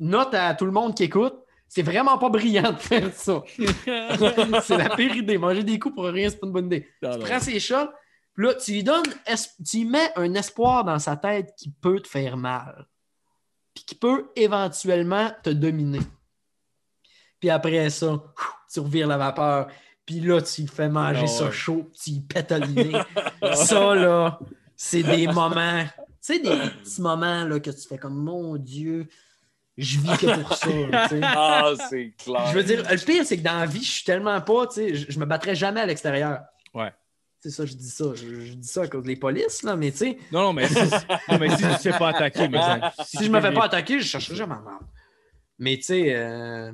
note 0.00 0.34
à 0.34 0.54
tout 0.54 0.64
le 0.64 0.72
monde 0.72 0.96
qui 0.96 1.04
écoute, 1.04 1.34
c'est 1.68 1.82
vraiment 1.82 2.18
pas 2.18 2.30
brillant 2.30 2.72
de 2.72 2.78
faire 2.78 3.12
ça. 3.14 3.42
c'est 4.64 4.76
la 4.76 4.96
pire 4.96 5.14
idée. 5.14 5.38
Manger 5.38 5.62
des 5.62 5.78
coups 5.78 5.94
pour 5.94 6.06
rien, 6.06 6.28
c'est 6.28 6.40
pas 6.40 6.46
une 6.48 6.52
bonne 6.52 6.66
idée. 6.66 6.88
Non, 7.00 7.12
Tu 7.12 7.18
prends 7.20 7.38
ses 7.38 7.60
shots, 7.60 7.90
là, 8.38 8.54
tu 8.54 8.72
lui 8.72 8.82
donnes, 8.82 9.04
es- 9.26 9.62
tu 9.68 9.78
lui 9.78 9.84
mets 9.84 10.10
un 10.16 10.32
espoir 10.34 10.84
dans 10.84 10.98
sa 10.98 11.16
tête 11.16 11.52
qui 11.58 11.70
peut 11.70 12.00
te 12.00 12.08
faire 12.08 12.36
mal. 12.36 12.86
Puis 13.74 13.84
qui 13.84 13.94
peut 13.94 14.30
éventuellement 14.34 15.30
te 15.42 15.50
dominer. 15.50 16.00
Puis 17.40 17.50
après 17.50 17.90
ça, 17.90 18.22
tu 18.72 18.80
revires 18.80 19.06
la 19.06 19.18
vapeur. 19.18 19.68
Puis 20.04 20.20
là, 20.20 20.40
tu 20.40 20.62
lui 20.62 20.68
fais 20.68 20.88
manger 20.88 21.24
Ah 21.24 21.26
ça 21.26 21.44
ouais. 21.44 21.52
chaud, 21.52 21.86
puis 21.92 22.00
tu 22.02 22.10
lui 22.12 22.20
pètes 22.20 22.50
le 22.52 22.66
nez. 22.66 22.92
ça, 23.54 23.94
là, 23.94 24.38
c'est 24.74 25.02
des 25.02 25.26
moments. 25.26 25.84
Tu 25.84 26.34
sais, 26.34 26.38
des 26.40 26.56
petits 26.82 27.00
moments 27.02 27.44
là, 27.44 27.60
que 27.60 27.70
tu 27.70 27.86
fais 27.86 27.98
comme 27.98 28.16
mon 28.16 28.56
Dieu, 28.56 29.06
je 29.76 29.98
vis 30.00 30.16
que 30.18 30.40
pour 30.42 30.54
ça. 30.54 30.68
Ah, 31.22 31.72
c'est 31.90 32.14
clair. 32.18 32.46
Je 32.48 32.54
veux 32.54 32.64
dire, 32.64 32.82
le 32.90 32.96
pire, 33.04 33.24
c'est 33.24 33.36
que 33.38 33.42
dans 33.42 33.58
la 33.60 33.66
vie, 33.66 33.84
je 33.84 33.90
suis 33.90 34.04
tellement 34.04 34.40
pas, 34.40 34.66
tu 34.66 34.74
sais, 34.74 34.94
je, 34.94 35.10
je 35.12 35.18
me 35.20 35.26
battrais 35.26 35.54
jamais 35.54 35.80
à 35.80 35.86
l'extérieur. 35.86 36.40
C'est 37.40 37.50
ça, 37.50 37.64
je 37.66 37.74
dis 37.74 37.90
ça. 37.90 38.04
Je, 38.14 38.40
je 38.46 38.52
dis 38.54 38.66
ça 38.68 38.82
à 38.82 38.88
cause 38.88 39.04
des 39.04 39.16
polices, 39.16 39.62
là, 39.62 39.76
mais 39.76 39.90
tu 39.92 39.98
sais, 39.98 40.18
Non, 40.32 40.42
non, 40.42 40.52
mais 40.52 40.66
si, 40.68 40.74
non, 41.28 41.38
mais 41.38 41.50
si 41.50 41.56
tu 41.58 41.66
ne 41.66 41.76
sais 41.76 41.92
pas 41.92 42.08
attaquer, 42.08 42.48
mais 42.48 42.58
exemple, 42.58 42.86
si 43.04 43.24
je 43.24 43.30
me 43.30 43.40
fais 43.40 43.52
pas 43.52 43.64
attaquer, 43.64 44.00
je 44.00 44.06
chercherai 44.06 44.34
jamais 44.36 44.54
à 44.54 44.58
mort. 44.60 44.80
Mais 45.58 45.76
tu 45.76 45.82
sais, 45.84 46.14
euh, 46.14 46.72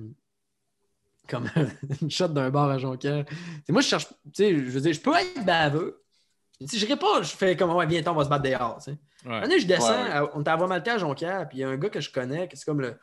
comme 1.29 1.49
une 2.03 2.11
shot 2.11 2.29
d'un 2.29 2.51
bar 2.51 2.71
à 2.71 2.79
Jonquière. 2.79 3.25
Moi, 3.69 3.83
je 3.83 3.89
cherche, 3.89 4.09
tu 4.09 4.15
sais, 4.35 4.51
je 4.55 4.71
veux 4.71 4.81
dire, 4.81 4.93
je 4.93 5.01
peux 5.01 5.15
être 5.15 5.45
baveux. 5.45 6.03
Si 6.67 6.79
je 6.79 6.95
pas, 6.95 7.23
je 7.23 7.35
fais 7.35 7.57
comme, 7.57 7.75
ouais, 7.75 7.87
viens, 7.87 8.03
on 8.07 8.15
va 8.15 8.25
se 8.25 8.29
battre 8.29 8.45
dehors, 8.45 8.79
tu 8.83 8.93
sais. 8.93 8.99
Ouais. 9.29 9.59
Je 9.59 9.67
descends, 9.67 9.91
Ouais, 9.91 10.03
ouais. 10.05 10.11
à- 10.13 10.37
on 10.37 10.41
était 10.41 10.51
à 10.51 10.57
Vomalté 10.57 10.91
à 10.91 10.99
Jonquière, 10.99 11.49
puis 11.49 11.59
il 11.59 11.61
y 11.63 11.65
a 11.65 11.69
un 11.69 11.77
gars 11.77 11.89
que 11.89 12.01
je 12.01 12.11
connais, 12.13 12.47
que 12.49 12.57
c'est 12.57 12.65
comme 12.65 12.81
le, 12.81 12.97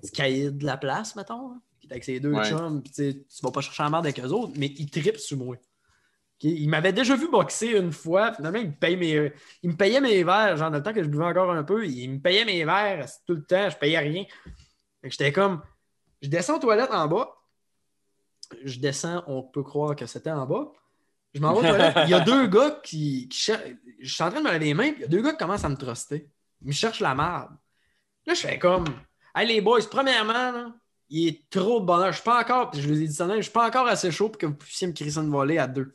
petit 0.00 0.12
caïd 0.12 0.58
de 0.58 0.66
la 0.66 0.76
place, 0.76 1.14
mettons, 1.16 1.54
qui 1.80 1.86
est 1.86 1.92
avec 1.92 2.04
ses 2.04 2.20
deux 2.20 2.32
Ouais. 2.32 2.48
chums, 2.48 2.82
puis 2.82 2.92
tu 2.92 3.02
sais, 3.12 3.14
tu 3.14 3.42
vas 3.42 3.50
pas 3.50 3.60
chercher 3.60 3.82
la 3.82 3.90
merde 3.90 4.06
avec 4.06 4.18
eux 4.18 4.28
autres, 4.28 4.52
mais 4.56 4.66
il 4.66 4.90
tripe 4.90 5.18
sur 5.18 5.36
moi. 5.38 5.56
Il 6.42 6.68
m'avait 6.68 6.92
déjà 6.92 7.14
vu 7.14 7.28
boxer 7.28 7.68
une 7.68 7.92
fois. 7.92 8.32
Finalement, 8.32 8.58
il 8.58 8.68
me, 8.68 8.72
paye 8.72 8.96
mes... 8.96 9.32
il 9.62 9.70
me 9.70 9.76
payait 9.76 10.00
mes 10.00 10.24
verres. 10.24 10.56
Genre, 10.56 10.70
dans 10.70 10.78
le 10.78 10.82
temps 10.82 10.92
que 10.92 11.02
je 11.02 11.08
buvais 11.08 11.24
encore 11.24 11.50
un 11.50 11.62
peu, 11.62 11.86
il 11.86 12.08
me 12.10 12.18
payait 12.18 12.44
mes 12.44 12.64
verres 12.64 13.06
tout 13.26 13.34
le 13.34 13.44
temps. 13.44 13.70
Je 13.70 13.76
payais 13.76 13.98
rien. 13.98 14.24
J'étais 15.04 15.32
comme. 15.32 15.62
Je 16.20 16.28
descends 16.28 16.56
aux 16.56 16.60
toilettes 16.60 16.90
en 16.92 17.06
bas. 17.06 17.34
Je 18.64 18.78
descends, 18.78 19.24
on 19.26 19.42
peut 19.42 19.62
croire 19.62 19.96
que 19.96 20.06
c'était 20.06 20.30
en 20.30 20.46
bas. 20.46 20.72
Je 21.34 21.40
m'en 21.40 21.54
vais 21.54 21.60
aux 21.60 21.70
toilettes. 21.70 21.96
Il 22.04 22.10
y 22.10 22.14
a 22.14 22.20
deux 22.24 22.46
gars 22.46 22.80
qui, 22.82 23.28
qui 23.28 23.52
Je 24.00 24.12
suis 24.12 24.22
en 24.22 24.30
train 24.30 24.40
de 24.40 24.44
me 24.44 24.52
laver 24.52 24.66
les 24.66 24.74
mains, 24.74 24.92
puis 24.92 25.00
il 25.00 25.02
y 25.02 25.04
a 25.04 25.08
deux 25.08 25.22
gars 25.22 25.32
qui 25.32 25.38
commencent 25.38 25.64
à 25.64 25.68
me 25.68 25.76
truster. 25.76 26.28
Ils 26.60 26.68
me 26.68 26.72
cherchent 26.72 27.00
la 27.00 27.14
merde. 27.14 27.50
Là, 28.26 28.34
je 28.34 28.40
fais 28.40 28.58
comme. 28.58 28.84
Hey, 29.34 29.46
les 29.46 29.60
boys, 29.60 29.80
premièrement, 29.90 30.32
là, 30.32 30.74
il 31.08 31.28
est 31.28 31.50
trop 31.50 31.80
de 31.80 31.86
bonheur. 31.86 32.12
Je 32.12 32.16
suis 32.16 32.24
pas 32.24 32.40
encore. 32.40 32.72
Je 32.74 32.86
vous 32.86 33.00
ai 33.00 33.06
dit 33.06 33.14
ça, 33.14 33.28
je 33.36 33.42
suis 33.42 33.50
pas 33.50 33.66
encore 33.66 33.86
assez 33.86 34.10
chaud 34.10 34.28
pour 34.28 34.38
que 34.38 34.46
vous 34.46 34.54
puissiez 34.54 34.86
me 34.86 34.92
crisser 34.92 35.18
une 35.18 35.30
volée 35.30 35.58
à 35.58 35.66
deux. 35.66 35.92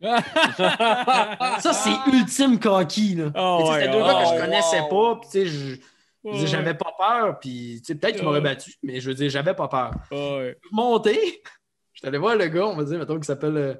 Ça, 0.00 1.72
c'est 1.72 2.10
ultime 2.12 2.58
coquille, 2.58 3.16
là. 3.16 3.30
Oh, 3.36 3.68
ouais, 3.70 3.80
C'était 3.80 3.92
deux 3.92 3.98
oh, 4.02 4.06
gars 4.06 4.14
que 4.14 4.28
je 4.28 4.34
wow. 4.34 4.40
connaissais 4.40 4.82
pas, 4.88 5.16
puis 5.16 5.28
tu 5.30 5.30
sais, 5.30 5.46
je- 5.46 5.76
je 6.24 6.46
j'avais 6.46 6.74
pas 6.74 6.92
peur, 6.98 7.38
puis 7.40 7.80
tu 7.80 7.86
sais, 7.86 7.94
peut-être 7.94 8.16
qu'il 8.16 8.24
m'aurait 8.24 8.38
Ouais. 8.38 8.44
battu, 8.44 8.74
mais 8.82 9.00
je 9.00 9.08
veux 9.08 9.14
dire, 9.14 9.30
j'avais 9.30 9.54
pas 9.54 9.68
peur. 9.68 9.92
Ouais. 10.10 10.58
Monté, 10.72 11.14
je 11.92 11.98
suis 12.00 12.06
allé 12.08 12.18
voir 12.18 12.36
le 12.36 12.46
gars, 12.48 12.66
on 12.66 12.76
va 12.76 12.84
dire, 12.84 12.98
mettons, 12.98 13.14
qu'il 13.16 13.24
s'appelle 13.24 13.56
euh, 13.56 13.74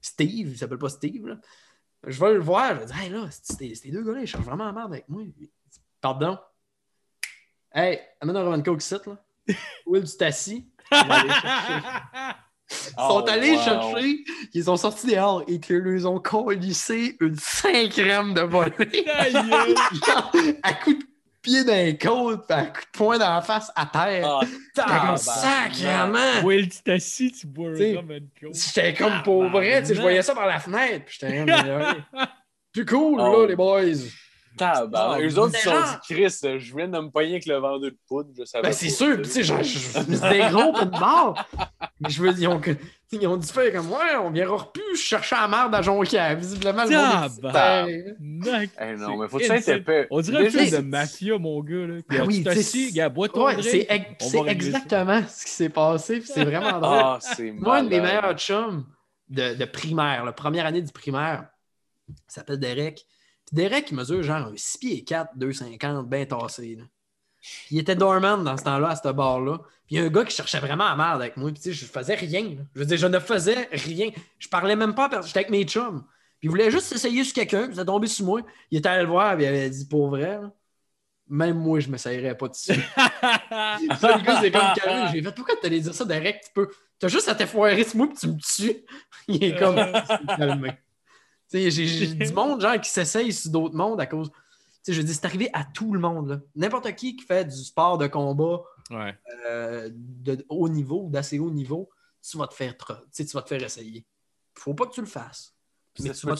Steve, 0.00 0.50
il 0.52 0.58
s'appelle 0.58 0.78
pas 0.78 0.88
Steve, 0.88 1.26
là. 1.26 1.36
Je 2.06 2.20
vais 2.20 2.34
le 2.34 2.40
voir, 2.40 2.74
je 2.74 2.80
vais 2.80 2.86
dire, 2.86 2.98
hey 3.00 3.08
là, 3.10 3.26
ces 3.30 3.90
deux 3.90 4.02
gars-là, 4.04 4.20
ils 4.20 4.26
cherchent 4.26 4.44
vraiment 4.44 4.66
la 4.66 4.72
merde 4.72 4.92
avec 4.92 5.08
moi. 5.08 5.22
Pardon. 6.00 6.38
Hey, 7.72 7.98
amène 8.20 8.36
un 8.36 8.42
Roman 8.44 8.60
Coke 8.62 8.82
ici, 8.82 8.94
là. 9.06 9.16
Will, 9.86 10.04
tu 10.04 10.16
t'assis. 10.16 10.70
Ils 12.96 13.00
sont 13.02 13.24
Oh, 13.24 13.28
allés 13.28 13.52
wow. 13.52 13.62
chercher, 13.62 14.24
ils 14.52 14.64
sont 14.64 14.76
sortis 14.76 15.06
dehors 15.08 15.42
et 15.48 15.58
qu'ils 15.60 15.76
leur 15.76 16.10
ont 16.12 16.18
collissé 16.20 17.16
une 17.20 17.36
5 17.36 17.96
grammes 17.96 18.34
de 18.34 18.40
volée. 18.42 18.72
Genre, 20.06 20.32
à 20.62 20.72
coup 20.74 20.94
de 20.94 21.04
pied 21.42 21.98
côtes, 21.98 22.46
puis 22.46 22.56
à 22.56 22.64
coup 22.66 22.80
de 22.80 22.96
poing 22.98 23.18
dans 23.18 23.34
la 23.34 23.42
face 23.42 23.70
à 23.76 23.86
terre. 23.86 24.40
Comme 24.40 24.48
tabarnak. 24.74 25.18
sacrément! 25.18 26.42
Will, 26.44 26.68
tu 26.68 26.82
t'assis, 26.82 27.32
tu 27.32 27.46
bois 27.46 27.70
un 27.70 27.74
T'sais, 27.74 27.96
rum 27.96 28.10
and 28.10 28.26
coke. 28.40 28.54
J'étais 28.54 28.94
comme 28.94 29.22
pour 29.22 29.44
vrai, 29.48 29.80
tu 29.82 29.88
sais, 29.88 29.94
je 29.94 30.00
voyais 30.00 30.22
ça 30.22 30.34
par 30.34 30.46
la 30.46 30.58
fenêtre, 30.58 31.04
puis 31.06 31.18
j'étais 31.20 31.36
comme, 31.38 31.46
mais, 32.14 32.20
plus 32.72 32.86
cool, 32.86 33.20
Oh. 33.20 33.42
là, 33.42 33.46
les 33.48 33.56
boys. 33.56 33.82
Tabarnak. 34.56 35.20
Oh, 35.20 35.24
Eux 35.24 35.38
autres, 35.38 35.54
ils 35.54 35.58
se 35.58 35.70
sont 35.70 35.80
dit, 35.80 36.14
Chris, 36.14 36.40
euh, 36.44 36.58
je 36.58 36.76
viens 36.76 36.88
de 36.88 36.98
me 36.98 37.10
pogner 37.10 37.32
avec 37.32 37.46
le 37.46 37.54
vendeur 37.56 37.80
de 37.80 37.96
poudre. 38.06 38.30
Je 38.38 38.44
savais 38.44 38.68
Ben, 38.68 38.72
c'est 38.72 38.88
sûr, 38.88 39.16
tu 39.22 39.24
sais, 39.24 39.42
c'était 39.42 40.50
gros, 40.50 40.72
pas 40.72 40.84
de 40.84 40.98
mort. 40.98 41.44
Mais 42.00 42.10
je 42.10 42.22
veux 42.22 42.32
dire, 42.32 42.50
ils 42.50 42.54
ont, 42.54 42.60
ils 43.12 43.26
ont 43.26 43.36
dû 43.36 43.46
faire 43.46 43.72
comme, 43.72 43.90
ouais, 43.90 44.16
on 44.22 44.30
viendra 44.30 44.72
plus 44.72 44.96
chercher 44.96 45.36
la 45.36 45.48
merde 45.48 45.74
à 45.74 45.82
Jonquière. 45.82 46.36
Visiblement, 46.36 46.84
le 46.84 46.90
monde 48.20 48.48
est. 48.48 48.70
Eh 48.80 48.96
non, 48.96 49.16
mais 49.16 49.28
faut 49.28 49.38
que 49.38 49.44
ça. 49.44 49.72
On 50.10 50.20
dirait 50.20 50.46
un 50.46 50.50
film 50.50 50.70
de 50.70 50.78
mafia, 50.78 51.38
mon 51.38 51.60
gars. 51.62 51.86
Là. 51.86 51.94
Ah 52.10 52.24
oui, 52.26 52.38
tu 52.38 52.44
tu 52.44 52.50
sais, 52.50 52.54
t'assis, 52.54 52.92
gars, 52.92 53.08
bois 53.08 53.28
ton 53.28 53.46
c'est 53.60 53.86
exactement 54.46 55.22
ce 55.28 55.44
qui 55.44 55.50
s'est 55.50 55.68
passé, 55.68 56.22
c'est 56.24 56.44
vraiment 56.44 56.78
drôle. 56.80 56.98
Ah, 57.02 57.18
c'est 57.20 57.50
Moi, 57.52 57.78
un 57.78 57.82
de 57.84 57.88
mes 57.88 58.00
malade. 58.00 58.22
meilleurs 58.22 58.38
chums 58.38 58.84
de, 59.28 59.64
primaire, 59.64 60.24
la 60.24 60.32
première 60.32 60.66
année 60.66 60.82
du 60.82 60.92
primaire, 60.92 61.46
il 62.08 62.14
s'appelle 62.28 62.58
Derek. 62.58 63.06
Puis 63.46 63.56
Derek, 63.56 63.90
il 63.90 63.96
mesure 63.96 64.22
genre 64.22 64.46
un 64.48 64.52
6 64.56 64.78
pieds 64.78 65.04
4, 65.04 65.36
2,50, 65.36 66.08
bien 66.08 66.24
tassé. 66.26 66.76
là. 66.76 66.84
Puis 67.40 67.76
il 67.76 67.78
était 67.78 67.94
dormant 67.94 68.38
dans 68.38 68.56
ce 68.56 68.64
temps-là, 68.64 68.88
à 68.90 68.96
ce 68.96 69.08
bar-là. 69.08 69.58
Puis 69.86 69.96
il 69.96 69.98
y 69.98 70.00
a 70.00 70.04
un 70.04 70.08
gars 70.08 70.24
qui 70.24 70.34
cherchait 70.34 70.60
vraiment 70.60 70.86
à 70.86 70.96
merde 70.96 71.20
avec 71.20 71.36
moi. 71.36 71.50
Puis 71.52 71.60
tu 71.60 71.68
sais, 71.68 71.72
je 71.74 71.84
faisais 71.84 72.14
rien. 72.14 72.42
là. 72.42 72.62
Je 72.74 72.80
veux 72.80 72.86
dire, 72.86 72.96
je 72.96 73.06
ne 73.06 73.18
faisais 73.18 73.68
rien. 73.70 74.10
Je 74.38 74.48
parlais 74.48 74.76
même 74.76 74.94
pas 74.94 75.04
à 75.06 75.08
personne. 75.10 75.26
J'étais 75.28 75.40
avec 75.40 75.50
mes 75.50 75.64
chums. 75.64 76.02
Puis 76.40 76.48
il 76.48 76.50
voulait 76.50 76.70
juste 76.70 76.90
essayer 76.92 77.22
sur 77.22 77.34
quelqu'un. 77.34 77.66
Puis 77.66 77.76
ça 77.76 77.84
tombé 77.84 78.06
sur 78.06 78.24
moi. 78.24 78.40
Il 78.70 78.78
était 78.78 78.88
allé 78.88 79.02
le 79.02 79.08
voir. 79.08 79.34
Puis 79.36 79.44
il 79.44 79.48
avait 79.48 79.68
dit, 79.68 79.86
pour 79.86 80.08
vrai, 80.08 80.38
là, 80.40 80.50
même 81.28 81.58
moi, 81.58 81.80
je 81.80 81.86
ne 81.86 81.92
m'essayerais 81.92 82.36
pas 82.36 82.48
dessus. 82.48 82.72
Ça, 84.00 84.16
le 84.18 84.22
gars, 84.24 84.40
c'est 84.40 84.50
comme 84.50 84.72
calme. 84.74 85.10
J'ai 85.12 85.22
fait 85.22 85.32
pourquoi 85.32 85.56
t'allais 85.56 85.80
dire 85.80 85.94
ça 85.94 86.04
direct? 86.04 86.44
Tu 86.46 86.50
peux. 86.54 86.68
T'as 86.98 87.08
juste 87.08 87.28
à 87.28 87.34
t'effoirer 87.34 87.82
ce 87.84 87.96
mot 87.96 88.06
puis 88.06 88.16
tu 88.16 88.28
me 88.28 88.38
tues. 88.38 88.84
Il 89.28 89.42
est 89.42 89.56
comme 89.58 89.76
calmé. 90.36 90.72
Tu 91.50 91.58
sais, 91.58 91.70
j'ai 91.70 92.06
du 92.14 92.32
monde 92.34 92.60
genre 92.60 92.80
qui 92.80 92.90
s'essaye 92.90 93.32
sur 93.32 93.50
d'autres 93.50 93.74
mondes 93.74 94.00
à 94.00 94.06
cause. 94.06 94.30
Tu 94.30 94.38
sais, 94.82 94.92
je 94.92 95.02
dis, 95.02 95.14
c'est 95.14 95.24
arrivé 95.24 95.48
à 95.52 95.64
tout 95.64 95.92
le 95.92 96.00
monde. 96.00 96.42
N'importe 96.56 96.92
qui 96.94 97.16
qui 97.16 97.24
fait 97.24 97.44
du 97.44 97.56
sport 97.64 97.98
de 97.98 98.06
combat 98.06 98.60
Ouais. 98.90 99.14
euh, 99.46 99.88
de 99.92 100.44
haut 100.50 100.68
niveau, 100.68 101.08
d'assez 101.10 101.38
haut 101.38 101.50
niveau, 101.50 101.88
tu 102.22 102.36
vas 102.36 102.46
te 102.46 102.52
faire 102.54 102.76
tu 102.76 102.92
sais, 103.12 103.24
tu 103.24 103.32
vas 103.32 103.40
te 103.42 103.48
faire 103.48 103.62
essayer. 103.62 104.04
Faut 104.54 104.74
pas 104.74 104.86
que 104.86 104.92
tu 104.92 105.00
le 105.00 105.06
fasses. 105.06 105.54
Mais 106.00 106.12
C'est- 106.12 106.20
tu 106.20 106.26
vas- 106.26 106.36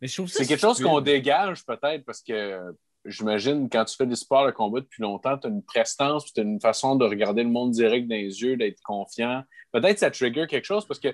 Mais 0.00 0.08
je 0.08 0.14
trouve 0.14 0.28
ça 0.28 0.38
C'est 0.38 0.46
quelque 0.46 0.60
chose 0.60 0.82
qu'on 0.82 1.00
dégage 1.00 1.64
peut-être 1.66 2.04
parce 2.04 2.22
que 2.22 2.74
j'imagine 3.04 3.68
quand 3.68 3.84
tu 3.84 3.94
fais 3.96 4.06
des 4.06 4.16
sports 4.16 4.46
de 4.46 4.50
combat 4.52 4.80
depuis 4.80 5.02
longtemps, 5.02 5.36
tu 5.38 5.46
as 5.46 5.50
une 5.50 5.62
prestance, 5.62 6.32
tu 6.32 6.40
as 6.40 6.42
une 6.44 6.60
façon 6.60 6.96
de 6.96 7.04
regarder 7.04 7.42
le 7.42 7.50
monde 7.50 7.70
direct 7.72 8.08
dans 8.08 8.14
les 8.16 8.40
yeux, 8.42 8.56
d'être 8.56 8.80
confiant. 8.82 9.42
Peut-être 9.72 9.98
ça 9.98 10.10
trigger 10.10 10.46
quelque 10.48 10.64
chose 10.64 10.86
parce 10.86 10.98
que 11.00 11.08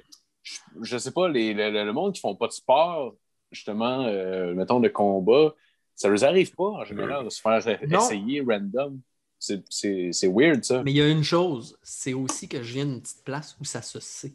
je, 0.82 0.98
sais 0.98 1.10
pas, 1.12 1.28
les, 1.28 1.55
le, 1.55 1.70
le 1.70 1.93
monde 1.93 2.12
qui 2.14 2.20
font 2.20 2.35
pas 2.35 2.47
de 2.48 2.52
sport, 2.52 3.14
justement, 3.51 4.05
euh, 4.06 4.55
mettons 4.55 4.81
de 4.81 4.89
combat, 4.89 5.55
ça 5.94 6.09
leur 6.09 6.24
arrive 6.24 6.55
pas 6.55 6.64
en 6.64 6.85
général 6.85 7.24
de 7.24 7.31
se 7.31 7.40
faire 7.40 7.60
Non. 7.89 7.98
essayer 8.01 8.40
random. 8.40 9.01
C'est- 9.39 9.64
C'est 9.70 10.10
c'est 10.12 10.28
weird 10.28 10.62
ça. 10.64 10.82
Mais 10.85 10.93
il 10.93 10.97
y 10.97 11.02
a 11.02 11.09
une 11.09 11.24
chose, 11.24 11.77
c'est 11.82 12.12
aussi 12.14 12.48
que 12.48 12.62
je 12.62 12.74
viens 12.74 12.86
d'une 12.86 13.02
petite 13.02 13.24
place 13.24 13.56
où 13.60 13.64
ça 13.64 13.82
se 13.82 13.98
sait. 13.98 14.32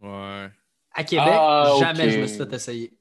Ouais. 0.00 0.48
À 0.92 1.04
Québec, 1.04 1.26
Ah, 1.28 1.74
jamais 1.78 2.10
je 2.10 2.18
me 2.20 2.26
suis 2.26 2.38
fait 2.38 2.52
essayer. 2.52 2.92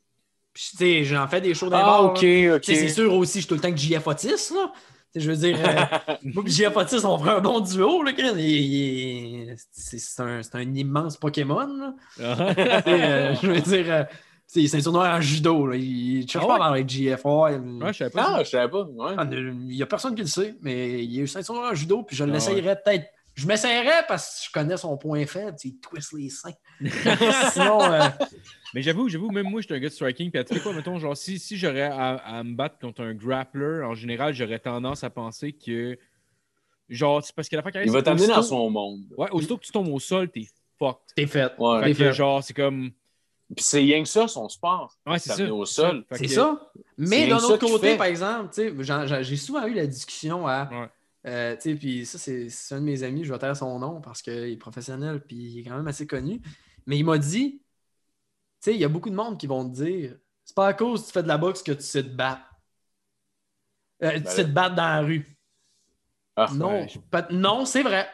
Puis, 0.53 0.69
tu 0.71 0.77
sais, 0.77 1.03
j'en 1.03 1.27
fais 1.27 1.39
des 1.39 1.53
shows 1.53 1.67
les 1.69 1.75
Ah, 1.75 1.84
bars, 1.84 2.05
ok, 2.05 2.21
là. 2.23 2.55
ok. 2.55 2.61
Tu 2.61 2.75
sais, 2.75 2.81
C'est 2.88 2.93
sûr 2.93 3.13
aussi, 3.13 3.35
je 3.39 3.45
suis 3.45 3.47
tout 3.47 3.55
le 3.55 3.61
temps 3.61 3.71
que 3.71 3.77
JF 3.77 4.05
Otis, 4.07 4.51
là. 4.53 4.71
Je 5.19 5.31
veux 5.31 5.38
dire, 5.38 5.57
euh, 5.60 6.15
moi 6.23 6.44
et 6.48 6.68
Otis, 6.68 7.06
on 7.06 7.18
ferait 7.18 7.31
un 7.38 7.39
bon 7.41 7.60
duo, 7.60 8.03
là. 8.03 8.14
Chris. 8.14 8.31
Il- 8.35 8.41
il- 9.52 9.56
C'est 9.72 10.22
un, 10.22 10.41
c'est 10.44 10.56
un 10.56 10.73
immense 10.76 11.18
Pokémon, 11.18 11.68
là. 11.68 11.94
Ah. 12.22 12.53
Euh, 12.88 13.35
je 13.41 13.48
veux 13.48 13.61
dire, 13.61 13.85
euh, 13.94 14.03
c'est 14.45 14.76
un 14.76 14.81
tournoi 14.81 15.10
en 15.10 15.22
judo, 15.22 15.68
là. 15.68 15.76
Il 15.76 16.22
ne 16.23 16.27
cherche 16.27 16.45
Ah 16.45 16.48
pas 16.48 16.60
ouais? 16.60 16.65
à 16.65 16.68
avec 16.69 16.89
JF. 16.89 17.26
Ouais, 17.26 17.57
Ouais, 17.57 17.94
je 17.94 17.98
savais 17.98 18.10
pas. 18.11 18.34
Ah, 18.38 18.44
je 18.44 18.49
savais 18.49 18.69
pas. 18.69 18.84
Ouais. 18.84 19.15
Il 19.31 19.53
n'y 19.76 19.81
a 19.81 19.85
personne 19.85 20.15
qui 20.15 20.22
le 20.22 20.27
sait, 20.27 20.56
mais 20.61 21.03
il 21.03 21.19
eu 21.22 21.27
ceinture 21.27 21.56
en 21.56 21.73
judo, 21.73 22.03
puis 22.03 22.15
je 22.15 22.23
Ah 22.23 22.27
l'essayerais 22.27 22.80
peut-être. 22.84 23.06
Je 23.35 23.45
m'essayerais 23.45 24.03
parce 24.07 24.39
que 24.39 24.45
je 24.48 24.52
connais 24.52 24.77
son 24.77 24.98
point 24.98 25.26
faible, 25.27 25.56
il 25.64 25.77
twist 25.80 26.14
les 26.14 26.30
seins. 26.30 26.49
Sinon, 27.51 27.81
euh, 27.83 28.01
Mais 28.73 28.81
j'avoue, 28.81 29.07
j'avoue, 29.09 29.31
même 29.31 29.49
moi, 29.49 29.61
je 29.61 29.65
suis 29.67 29.73
un 29.75 29.79
gars 29.79 29.87
de 29.89 29.93
striking. 29.93 30.29
Puis 30.29 30.43
tu 30.45 30.55
sais 30.55 30.59
quoi, 30.61 30.73
mettons, 30.73 30.99
genre, 30.99 31.15
si, 31.15 31.39
si 31.39 31.57
j'aurais 31.57 31.83
à, 31.83 32.15
à 32.15 32.43
me 32.43 32.53
battre 32.53 32.77
contre 32.79 33.01
un 33.01 33.13
grappler, 33.13 33.81
en 33.83 33.95
général, 33.95 34.33
j'aurais 34.33 34.59
tendance 34.59 35.03
à 35.03 35.09
penser 35.09 35.53
que. 35.53 35.97
Genre, 36.89 37.23
c'est 37.23 37.35
parce 37.35 37.49
que 37.49 37.55
la 37.55 37.61
fois 37.61 37.71
Il 37.83 37.91
va 37.91 38.01
t'amener 38.01 38.27
dans 38.27 38.41
son 38.41 38.69
monde. 38.69 39.01
Ouais, 39.17 39.27
aussitôt 39.31 39.57
que 39.57 39.65
tu 39.65 39.71
tombes 39.71 39.89
au 39.89 39.99
sol, 39.99 40.29
t'es 40.29 40.47
fucked. 40.79 40.99
t'es 41.15 41.27
fait. 41.27 41.51
Ouais. 41.57 41.79
Fait 41.79 41.85
T'es 41.87 41.91
que, 41.93 41.97
fait. 42.05 42.13
genre, 42.13 42.43
c'est 42.43 42.53
comme. 42.53 42.91
Puis 43.55 43.63
c'est 43.63 43.79
rien 43.79 44.03
que 44.03 44.09
ça, 44.09 44.27
son 44.27 44.47
sport. 44.49 44.93
Ouais, 45.05 45.19
c'est 45.19 45.29
ça. 45.29 45.37
T'amener 45.37 45.51
au 45.51 45.65
sol. 45.65 46.05
C'est 46.11 46.25
que- 46.25 46.31
ça. 46.31 46.71
Mais 46.97 47.27
d'un 47.27 47.37
autre 47.37 47.57
côté, 47.67 47.95
par 47.97 48.07
exemple, 48.07 48.51
j'ai 49.21 49.37
souvent 49.37 49.65
eu 49.65 49.73
la 49.73 49.87
discussion 49.87 50.45
à. 50.47 50.69
Ouais. 50.69 50.87
euh, 51.31 51.55
tu 51.55 51.61
sais, 51.71 51.75
puis 51.75 52.05
ça, 52.05 52.17
c'est 52.17 52.49
c'est 52.49 52.75
un 52.75 52.79
de 52.79 52.85
mes 52.85 53.03
amis, 53.03 53.23
je 53.23 53.31
vais 53.33 53.39
taire 53.39 53.55
son 53.55 53.79
nom 53.79 54.01
parce 54.01 54.21
qu'il 54.21 54.33
est 54.33 54.57
professionnel, 54.57 55.21
puis 55.25 55.35
il 55.37 55.59
est 55.59 55.63
quand 55.63 55.75
même 55.77 55.87
assez 55.87 56.05
connu. 56.07 56.41
Mais 56.88 56.97
il 56.99 57.05
m'a 57.05 57.18
dit, 57.19 57.61
tu 58.61 58.72
sais, 58.72 58.76
il 58.76 58.80
y 58.81 58.85
a 58.85 58.89
beaucoup 58.89 59.09
de 59.09 59.15
monde 59.15 59.39
qui 59.39 59.47
vont 59.47 59.68
te 59.69 59.76
dire, 59.76 60.18
c'est 60.45 60.55
pas 60.55 60.68
à 60.68 60.73
cause 60.73 61.01
que 61.01 61.07
tu 61.07 61.14
fais 61.14 61.23
de 61.23 61.27
la 61.27 61.38
boxe 61.38 61.64
que 61.64 61.72
tu 61.72 61.81
sais 61.84 62.03
te 62.03 62.09
battre. 62.09 62.43
Euh, 64.03 64.19
tu 64.19 64.23
Ben 64.23 64.30
sais 64.30 64.43
te 64.45 64.49
battre 64.51 64.76
dans 64.76 64.84
la 64.88 65.01
rue. 65.01 65.26
Ah, 66.35 66.49
Non, 66.53 66.69
ouais, 66.81 66.88
non, 67.31 67.65
c'est 67.65 67.81
vrai. 67.84 68.07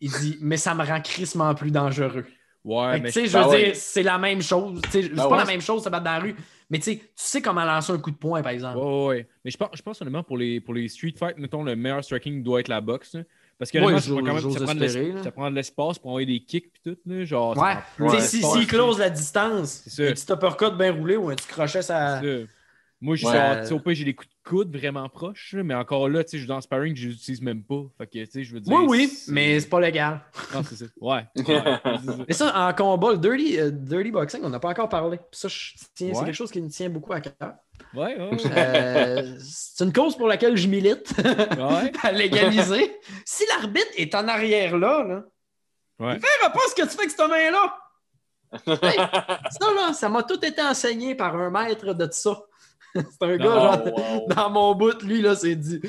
Il 0.00 0.10
dit, 0.10 0.38
mais 0.40 0.56
ça 0.56 0.74
me 0.74 0.84
rend 0.84 1.00
crissement 1.00 1.54
plus 1.54 1.70
dangereux. 1.70 2.26
Ouais, 2.64 2.98
mais 3.00 3.12
tu 3.12 3.20
sais, 3.20 3.26
je- 3.26 3.30
je 3.32 3.38
veux 3.38 3.44
Ben 3.44 3.50
ouais. 3.50 3.64
dire, 3.66 3.76
c'est 3.76 4.02
la 4.02 4.18
même 4.18 4.42
chose. 4.42 4.80
C'est 4.90 5.08
Ben 5.14 5.28
pas 5.28 5.28
ouais. 5.28 5.36
la 5.36 5.44
même 5.44 5.60
chose 5.60 5.84
se 5.84 5.88
battre 5.88 6.04
dans 6.04 6.12
la 6.12 6.18
rue, 6.20 6.36
mais 6.68 6.78
tu 6.78 6.84
sais, 6.84 6.96
tu 6.98 7.04
sais 7.16 7.42
comment 7.42 7.64
lancer 7.64 7.92
un 7.92 7.98
coup 7.98 8.10
de 8.10 8.16
poing, 8.16 8.42
par 8.42 8.52
exemple. 8.52 8.78
Ouais, 8.78 9.06
ouais. 9.06 9.28
Mais 9.44 9.50
je 9.50 9.56
pense, 9.56 9.70
je 9.74 9.82
pense 9.82 10.00
honnêtement, 10.02 10.22
pour 10.24 10.36
les, 10.36 10.60
pour 10.60 10.74
les 10.74 10.88
street 10.88 11.14
fights, 11.18 11.38
mettons, 11.38 11.62
le 11.62 11.76
meilleur 11.76 12.02
striking 12.04 12.42
doit 12.42 12.60
être 12.60 12.68
la 12.68 12.80
boxe. 12.80 13.16
Parce 13.58 13.70
que 13.70 13.78
Ouais, 13.78 13.84
honnêtement, 13.86 14.00
j'ose- 14.00 14.04
ça, 14.08 14.12
prend 14.12 14.26
quand 14.26 14.34
même- 14.34 14.52
ça, 14.52 14.64
prend 14.64 14.74
de 14.74 14.84
espérer, 14.84 15.06
l'es- 15.06 15.12
là. 15.14 15.22
ça 15.22 15.30
prend 15.30 15.50
de 15.50 15.54
l'espace 15.56 15.98
pour 15.98 16.10
envoyer 16.10 16.26
des 16.26 16.40
kicks 16.40 16.70
puis 16.72 16.82
tout. 16.84 16.98
Là, 17.06 17.24
genre, 17.24 17.56
Ouais. 17.56 17.74
Ouais, 18.06 18.20
si, 18.20 18.40
là. 18.42 18.48
close 18.68 18.98
la 18.98 19.08
distance, 19.10 19.82
un 19.98 20.12
petit 20.12 20.30
uppercut 20.32 20.76
bien 20.76 20.92
roulé 20.92 21.16
ou 21.16 21.30
un 21.30 21.34
petit 21.34 21.48
crochet, 21.48 21.80
ça. 21.82 22.20
Moi, 22.98 23.14
je 23.14 23.26
suis 23.26 23.28
Ouais. 23.36 23.72
au 23.72 23.78
pire, 23.78 23.94
j'ai 23.94 24.04
des 24.04 24.14
coups 24.14 24.28
de 24.30 24.48
coude 24.48 24.74
vraiment 24.74 25.06
proches, 25.10 25.52
là, 25.52 25.62
mais 25.62 25.74
encore 25.74 26.08
là, 26.08 26.24
tu 26.24 26.30
sais, 26.30 26.36
je 26.38 26.42
suis 26.44 26.48
dans 26.48 26.54
le 26.56 26.62
sparring, 26.62 26.96
je 26.96 27.08
les 27.08 27.14
utilise 27.14 27.42
même 27.42 27.62
pas. 27.62 27.82
Fait 27.98 28.06
que, 28.06 28.24
tu 28.24 28.30
sais, 28.30 28.42
je 28.42 28.54
veux 28.54 28.60
dire. 28.60 28.72
Oui, 28.74 28.86
oui, 28.88 29.12
mais 29.28 29.60
c'est 29.60 29.68
pas 29.68 29.80
légal. 29.80 30.20
Non, 30.54 30.62
c'est 30.62 30.76
ça. 30.76 30.86
Ouais. 30.98 31.26
ouais. 31.36 32.24
Mais 32.26 32.32
ça, 32.34 32.68
en 32.68 32.72
combat, 32.72 33.12
le 33.12 33.18
dirty, 33.18 33.60
euh, 33.60 33.70
dirty 33.70 34.10
boxing, 34.10 34.40
on 34.44 34.48
n'a 34.48 34.58
pas 34.60 34.70
encore 34.70 34.88
parlé. 34.88 35.18
Puis 35.18 35.26
ça, 35.40 35.48
je 35.48 35.72
tiens- 35.94 36.08
c'est 36.12 36.18
Ouais. 36.20 36.24
quelque 36.24 36.34
chose 36.34 36.50
qui 36.50 36.62
me 36.62 36.68
tient 36.70 36.88
beaucoup 36.88 37.12
à 37.12 37.20
cœur. 37.20 37.52
Ouais, 37.96 38.16
ouais, 38.16 38.30
ouais. 38.30 38.38
Euh, 38.56 39.36
c'est 39.40 39.84
une 39.84 39.92
cause 39.92 40.16
pour 40.16 40.28
laquelle 40.28 40.56
je 40.56 40.68
milite 40.68 41.12
Ouais. 41.18 41.92
à 42.02 42.12
légaliser. 42.12 42.98
si 43.24 43.44
l'arbitre 43.48 43.90
est 43.96 44.14
en 44.14 44.28
arrière 44.28 44.76
là, 44.76 45.02
là 45.02 45.24
Ouais. 45.98 46.16
il 46.16 46.20
verra 46.20 46.52
pas 46.52 46.60
ce 46.68 46.74
que 46.74 46.82
tu 46.82 46.88
fais 46.88 46.98
avec 47.00 47.10
cette 47.10 47.28
main-là. 47.28 47.78
Ça, 49.50 49.74
là, 49.74 49.92
ça 49.92 50.08
m'a 50.08 50.22
tout 50.22 50.44
été 50.44 50.60
enseigné 50.62 51.14
par 51.14 51.34
un 51.34 51.50
maître 51.50 51.94
de 51.94 52.08
ça. 52.12 52.38
c'est 52.94 53.22
un 53.22 53.36
gars, 53.36 53.44
genre, 53.44 53.84
wow. 53.86 54.26
dans 54.28 54.50
mon 54.50 54.74
bout, 54.74 55.02
lui, 55.02 55.20
là, 55.22 55.34
c'est 55.34 55.56
du. 55.56 55.82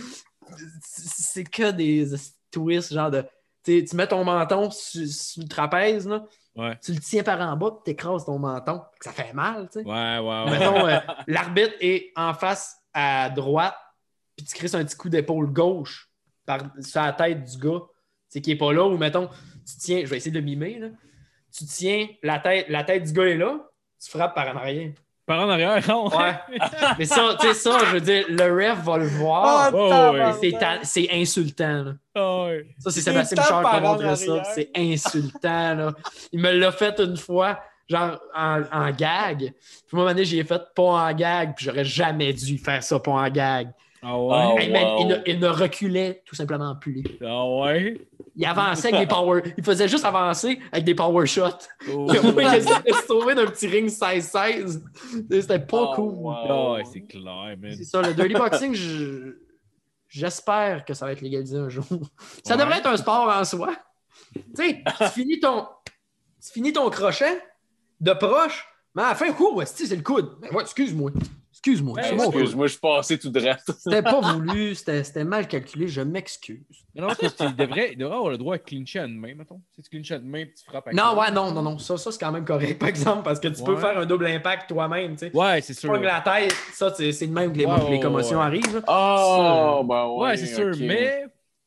C'est 0.82 1.44
que 1.44 1.72
des 1.72 2.08
twists, 2.52 2.94
genre 2.94 3.12
de. 3.12 3.26
tu 3.64 3.86
mets 3.96 4.08
ton 4.08 4.24
menton 4.24 4.72
sur, 4.72 5.08
sur 5.08 5.44
le 5.44 5.48
trapèze, 5.48 6.08
là, 6.08 6.24
Ouais. 6.58 6.76
tu 6.82 6.92
le 6.92 7.00
tiens 7.00 7.24
par 7.24 7.40
en 7.40 7.56
bas, 7.56 7.72
puis 7.72 7.94
t'écrases 7.94 8.26
ton 8.26 8.40
menton. 8.40 8.82
Ça 9.00 9.12
fait 9.12 9.32
mal, 9.32 9.70
tu 9.72 9.80
sais. 9.80 9.86
Ouais, 9.86 10.18
ouais, 10.18 10.44
ouais. 10.44 10.52
Mettons, 10.52 10.88
euh, 10.88 11.00
l'arbitre 11.28 11.76
est 11.80 12.12
en 12.16 12.34
face 12.34 12.78
à 12.94 13.30
droite, 13.30 13.76
puis 14.36 14.46
tu 14.46 14.56
crisses 14.56 14.74
un 14.74 14.84
petit 14.84 14.98
coup 14.98 15.10
d'épaule 15.10 15.54
gauche 15.54 16.10
par, 16.46 16.62
sur 16.80 17.02
la 17.02 17.14
tête 17.14 17.44
du 17.44 17.58
gars, 17.58 17.82
c'est 18.28 18.42
qui 18.42 18.52
est 18.52 18.58
pas 18.58 18.74
là, 18.74 18.86
ou 18.86 18.98
mettons, 18.98 19.28
tu 19.66 19.78
tiens, 19.78 20.02
je 20.04 20.08
vais 20.08 20.18
essayer 20.18 20.32
de 20.32 20.40
le 20.40 20.46
mimer, 20.46 20.80
là. 20.80 20.88
Tu 21.56 21.66
tiens 21.66 22.08
la 22.24 22.40
tête, 22.40 22.68
la 22.70 22.84
tête 22.84 23.04
du 23.04 23.14
gars 23.14 23.26
est 23.26 23.38
là, 23.38 23.60
tu 24.04 24.10
frappes 24.10 24.36
par 24.36 24.48
en 24.48 24.58
arrière. 24.58 24.94
Par 25.28 25.42
en 25.46 25.50
arrière, 25.50 25.84
non? 25.90 26.08
Ouais. 26.08 26.34
Mais 26.98 27.04
ça, 27.06 27.36
tu 27.40 27.48
sais, 27.48 27.54
ça, 27.54 27.78
je 27.86 27.92
veux 27.96 28.02
dire, 28.02 28.26
le 28.30 28.46
ref 28.46 28.82
va 28.84 28.98
le 28.98 29.08
voir. 29.08 29.72
Oh, 29.74 29.90
tabarnak. 29.90 30.36
ouais. 30.36 30.40
C'est 30.52 30.58
ta- 30.58 30.80
C'est 30.84 31.08
insultant, 31.12 31.84
là. 31.84 31.92
Ah 32.16 32.46
ouais. 32.46 32.66
Ça, 32.80 32.90
c'est 32.90 33.02
C'est 33.02 33.12
Sébastien 33.12 33.36
Bouchard 33.44 33.72
qui 33.76 33.82
montré 33.82 34.16
ça. 34.16 34.44
C'est 34.56 34.72
insultant, 34.76 35.76
là. 35.76 35.92
Il 36.32 36.40
me 36.40 36.52
l'a 36.54 36.72
fait 36.72 36.98
une 37.02 37.18
fois, 37.18 37.60
genre 37.90 38.20
en, 38.36 38.62
en 38.72 38.90
gag. 38.92 39.38
Puis 39.40 39.54
moi, 39.94 40.02
à 40.02 40.04
un 40.04 40.06
moment 40.06 40.10
donné, 40.14 40.24
j'ai 40.26 40.44
fait 40.46 40.62
pas 40.74 40.84
en 40.84 41.14
gag, 41.14 41.54
puis 41.56 41.66
j'aurais 41.66 41.84
jamais 41.86 42.32
dû 42.32 42.58
faire 42.58 42.82
ça 42.82 42.98
pas 43.00 43.12
en 43.12 43.30
gag. 43.30 43.68
Ah 44.02 44.16
Oh, 44.16 44.32
ouais? 44.56 44.64
Hey, 44.64 44.72
man, 44.72 44.84
wow. 44.86 44.98
il, 45.02 45.08
ne, 45.08 45.16
il 45.26 45.40
ne 45.40 45.48
reculait 45.48 46.22
tout 46.26 46.36
simplement 46.36 46.76
plus. 46.76 47.04
Ah 47.26 47.46
ouais? 47.50 47.98
Il 48.40 48.46
avançait 48.46 48.90
avec 48.94 49.08
des 49.08 49.08
power. 49.16 49.42
Il 49.58 49.64
faisait 49.64 49.88
juste 49.88 50.06
avancer 50.06 50.60
avec 50.72 50.86
des 50.86 50.94
power 50.96 51.26
shots. 51.26 51.44
Oh. 51.92 52.06
De 52.12 52.94
se 52.94 53.06
sauver 53.08 53.34
d'un 53.36 53.48
petit 53.48 53.68
ring 53.68 53.90
16-16. 53.90 54.82
C'était 55.42 55.60
pas 55.60 55.92
Oh, 55.92 55.94
cool. 55.96 56.14
wow. 56.14 56.76
Ah 56.76 56.82
c'est 56.92 57.02
clair, 57.02 57.56
man. 57.60 57.74
C'est 57.76 57.84
ça, 57.84 58.02
le 58.02 58.14
dirty 58.14 58.34
boxing, 58.36 58.74
je- 58.76 59.38
j'espère 60.08 60.86
que 60.86 60.94
ça 60.94 61.06
va 61.06 61.12
être 61.14 61.22
légalisé 61.22 61.58
un 61.58 61.70
jour. 61.70 61.86
Ça 62.44 62.56
Ouais. 62.56 62.62
devrait 62.62 62.78
être 62.80 62.88
un 62.88 62.98
sport 62.98 63.28
en 63.30 63.44
soi. 63.44 63.74
Tu 64.34 64.42
sais, 64.56 64.84
tu 64.98 65.04
finis 65.14 65.40
ton, 65.40 65.66
tu 66.44 66.52
finis 66.54 66.74
ton 66.74 66.90
crochet 66.90 67.42
de 68.00 68.14
proche, 68.14 68.68
mais 68.96 69.02
à 69.04 69.10
la 69.10 69.16
fin, 69.16 69.26
c'est 69.66 69.96
le 69.96 70.02
coude. 70.04 70.38
Ouais, 70.52 70.62
excuse-moi. 70.62 71.12
Excuse-moi. 71.58 72.00
Coude. 72.02 72.20
Excuse-moi, 72.22 72.68
je 72.68 72.72
suis 72.72 72.80
passé 72.80 73.18
tout 73.18 73.30
droit. 73.30 73.56
C'était 73.78 74.02
pas 74.04 74.22
voulu, 74.22 74.76
c'était 74.76 75.24
mal 75.24 75.48
calculé, 75.48 75.88
je 75.88 76.02
m'excuse. 76.02 76.60
Mais 76.94 77.02
non, 77.02 77.08
parce 77.08 77.20
que 77.34 77.44
tu 77.48 77.54
devrais, 77.54 77.92
il 77.94 77.98
devrait 77.98 78.16
avoir 78.16 78.30
le 78.32 78.38
droit 78.38 78.56
à 78.56 78.58
clincher 78.60 79.00
à 79.00 79.06
une 79.06 79.18
main, 79.20 79.34
mettons. 79.36 79.60
Si 79.76 79.82
tu 79.82 79.90
clinches 79.90 80.12
à 80.12 80.16
une 80.18 80.30
main 80.30 80.46
puis 80.46 80.54
tu 80.56 80.66
frappes 80.66 80.88
avec 80.88 80.98
Non, 80.98 81.18
ouais, 81.20 81.32
non, 81.32 81.52
non, 81.52 81.62
non. 81.64 81.78
Ça, 81.80 81.98
ça 81.98 82.12
c'est 82.12 82.20
quand 82.20 82.32
même 82.32 82.46
correct, 82.46 82.78
par 82.80 82.90
exemple, 82.90 83.24
parce 83.24 83.40
que 83.40 83.48
tu 83.48 83.64
peux 83.64 83.76
faire 83.76 83.98
un 83.98 84.06
double 84.06 84.28
impact 84.28 84.70
toi-même. 84.70 85.14
Tu 85.16 85.28
sais. 85.28 85.36
Ouais, 85.36 85.62
c'est 85.62 85.74
Tu 85.74 85.80
sûr. 85.82 85.92
pognes 85.92 86.04
la 86.04 86.22
tête, 86.22 86.56
ça, 86.74 86.94
c'est 86.96 87.12
c'est 87.12 87.28
de 87.28 87.34
même 87.34 87.52
que 87.52 87.58
les, 87.58 87.66
Ouais, 87.66 87.90
les 87.92 88.00
commotions 88.00 88.38
ouais. 88.40 88.46
arrivent. 88.46 88.84
Oh, 88.88 89.84
ben 89.88 90.06
ouais. 90.08 90.28
Ouais, 90.28 90.38
c'est 90.38 90.46
sûr, 90.48 90.72
mais 90.80 91.26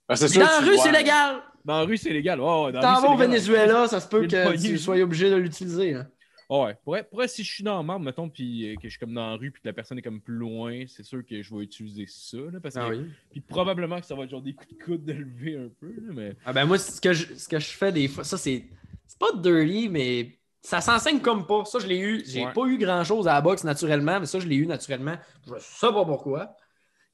Ben, 0.08 0.16
sûr 0.16 0.28
dans 0.40 0.46
la 0.46 0.58
tu 0.58 0.64
rue, 0.70 0.78
c'est 0.78 0.92
légal. 0.92 1.36
dans 1.64 1.78
la 1.78 1.84
rue, 1.84 1.96
c'est 1.96 2.10
légal. 2.10 2.40
Ouais, 2.40 2.64
ouais, 2.64 2.72
dans 2.72 2.80
T'en 2.80 3.00
vas 3.00 3.08
au. 3.10 3.16
Venezuela, 3.16 3.88
ça 3.88 4.00
se 4.00 4.08
peut 4.08 4.22
Il 4.24 4.28
que 4.28 4.56
tu 4.56 4.78
sois 4.78 4.96
obligé 5.00 5.30
de 5.30 5.36
l'utiliser. 5.36 5.92
là. 5.92 6.04
Ouais, 6.50 6.74
pour 6.82 6.96
être, 6.96 7.08
pour 7.08 7.22
être- 7.22 7.30
si 7.30 7.44
je 7.44 7.52
suis 7.52 7.62
dans 7.64 7.78
le 7.78 7.84
marbre, 7.86 8.04
mettons, 8.04 8.28
puis 8.28 8.70
euh, 8.72 8.74
que 8.74 8.82
je 8.84 8.88
suis 8.90 8.98
comme 8.98 9.14
dans 9.14 9.30
la 9.30 9.36
rue, 9.36 9.50
puis 9.52 9.62
que 9.62 9.68
la 9.68 9.72
personne 9.72 9.98
est 9.98 10.02
comme 10.02 10.20
plus 10.20 10.34
loin, 10.34 10.84
c'est 10.88 11.04
sûr 11.04 11.24
que 11.24 11.40
je 11.42 11.54
vais 11.54 11.62
utiliser 11.62 12.06
ça, 12.08 12.38
là, 12.38 12.58
parce 12.60 12.74
que, 12.74 12.80
Ah 12.80 12.88
oui. 12.88 13.06
puis 13.30 13.40
probablement 13.40 14.00
que 14.00 14.06
ça 14.06 14.14
va 14.16 14.24
être 14.24 14.30
genre 14.30 14.42
des 14.42 14.54
coups 14.54 14.76
de 14.76 14.84
coude 14.84 15.04
de 15.04 15.12
lever 15.12 15.56
un 15.56 15.68
peu, 15.80 15.88
là, 15.92 16.12
mais 16.12 16.36
Ah 16.44 16.52
ben 16.52 16.66
moi, 16.66 16.76
ce 16.78 17.00
que 17.00 17.12
je, 17.12 17.34
ce 17.34 17.48
que 17.48 17.58
je 17.60 17.68
fais 17.70 17.92
des 17.92 18.08
fois, 18.08 18.24
ça 18.24 18.36
c'est. 18.36 18.64
C'est 19.06 19.18
pas 19.18 19.32
dirty, 19.34 19.88
mais 19.88 20.38
ça 20.62 20.80
s'enseigne 20.80 21.20
comme 21.20 21.46
pas. 21.46 21.64
Ça, 21.64 21.78
je 21.80 21.86
l'ai 21.88 21.98
eu. 21.98 22.22
J'ai 22.26 22.44
Ouais. 22.46 22.52
pas 22.52 22.64
eu 22.66 22.78
grand 22.78 23.02
chose 23.02 23.26
à 23.26 23.32
la 23.34 23.40
boxe 23.40 23.64
naturellement, 23.64 24.20
mais 24.20 24.26
ça, 24.26 24.38
je 24.38 24.46
l'ai 24.46 24.54
eu 24.56 24.66
naturellement. 24.66 25.16
Je 25.46 25.54
sais 25.58 25.88
pas 25.88 26.04
pourquoi. 26.04 26.54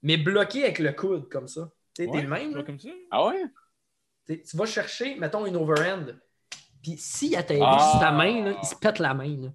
Mais 0.02 0.16
bloqué 0.18 0.64
avec 0.64 0.78
le 0.78 0.92
coude 0.92 1.28
comme 1.30 1.48
ça. 1.48 1.70
Tu 1.94 2.04
sais, 2.04 2.10
t'es 2.10 2.16
ouais, 2.16 2.22
le 2.22 2.28
même. 2.28 2.64
comme 2.64 2.78
ça. 2.78 2.90
Ah 3.10 3.26
ouais? 3.28 3.44
T'sais, 4.26 4.42
tu 4.42 4.56
vas 4.58 4.66
chercher, 4.66 5.14
mettons, 5.16 5.46
une 5.46 5.56
overhand. 5.56 6.06
Puis 6.86 6.96
s'il 6.98 7.34
atterrit 7.34 7.60
Ah. 7.64 7.88
sur 7.90 7.98
ta 8.00 8.12
main, 8.12 8.44
là, 8.44 8.52
il 8.62 8.66
se 8.66 8.76
pète 8.76 9.00
la 9.00 9.12
main. 9.12 9.36
là. 9.36 9.48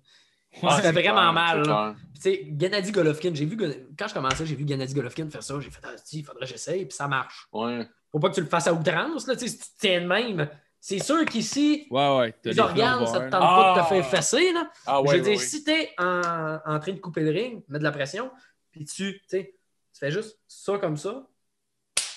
Ça 0.69 0.81
fait 0.81 0.91
vraiment 0.91 1.31
clair, 1.31 1.65
mal. 1.65 1.95
tu 2.13 2.21
sais, 2.21 2.45
Gennady 2.59 2.91
Golovkin, 2.91 3.31
j'ai 3.33 3.45
vu, 3.45 3.55
quand 3.97 4.07
je 4.09 4.13
commençais, 4.13 4.45
j'ai 4.45 4.55
vu 4.55 4.67
Gennady 4.67 4.93
Golovkin 4.93 5.29
faire 5.29 5.41
ça. 5.43 5.57
J'ai 5.61 5.69
fait, 5.69 5.79
ah, 5.83 5.93
il 6.11 6.25
faudrait 6.25 6.41
que 6.41 6.47
j'essaye, 6.51 6.85
puis 6.85 6.93
ça 6.95 7.07
marche. 7.07 7.47
Ouais. 7.53 7.87
Faut 8.11 8.19
pas 8.19 8.29
que 8.29 8.35
tu 8.35 8.41
le 8.41 8.47
fasses 8.47 8.67
à 8.67 8.73
outrance, 8.73 9.27
là, 9.27 9.35
tu 9.35 9.47
sais, 9.47 9.47
si 9.47 9.57
tu 9.59 9.63
te 9.63 9.79
tiens 9.79 10.01
de 10.01 10.07
même. 10.07 10.49
C'est 10.81 10.99
sûr 10.99 11.23
qu'ici, 11.25 11.87
Ouais, 11.89 12.35
les 12.43 12.59
organes, 12.59 13.05
ça 13.07 13.19
te 13.21 13.29
tente 13.31 13.41
Ah. 13.41 13.73
pas 13.75 13.81
de 13.81 13.85
te 13.85 13.93
faire 13.93 14.05
fesser, 14.09 14.51
là. 14.51 14.69
Ah 14.85 14.99
je 15.05 15.09
ouais. 15.11 15.17
veux 15.19 15.23
dire, 15.23 15.39
si 15.39 15.63
t'es 15.63 15.91
en, 15.97 16.57
en 16.65 16.79
train 16.79 16.91
de 16.91 16.99
couper 16.99 17.21
le 17.21 17.31
ring, 17.31 17.63
mettre 17.69 17.79
de 17.79 17.83
la 17.85 17.91
pression, 17.91 18.29
puis 18.71 18.83
tu, 18.83 19.13
tu 19.13 19.21
sais, 19.27 19.55
tu 19.93 19.99
fais 19.99 20.11
juste 20.11 20.37
ça 20.49 20.77
comme 20.79 20.97
ça, 20.97 21.23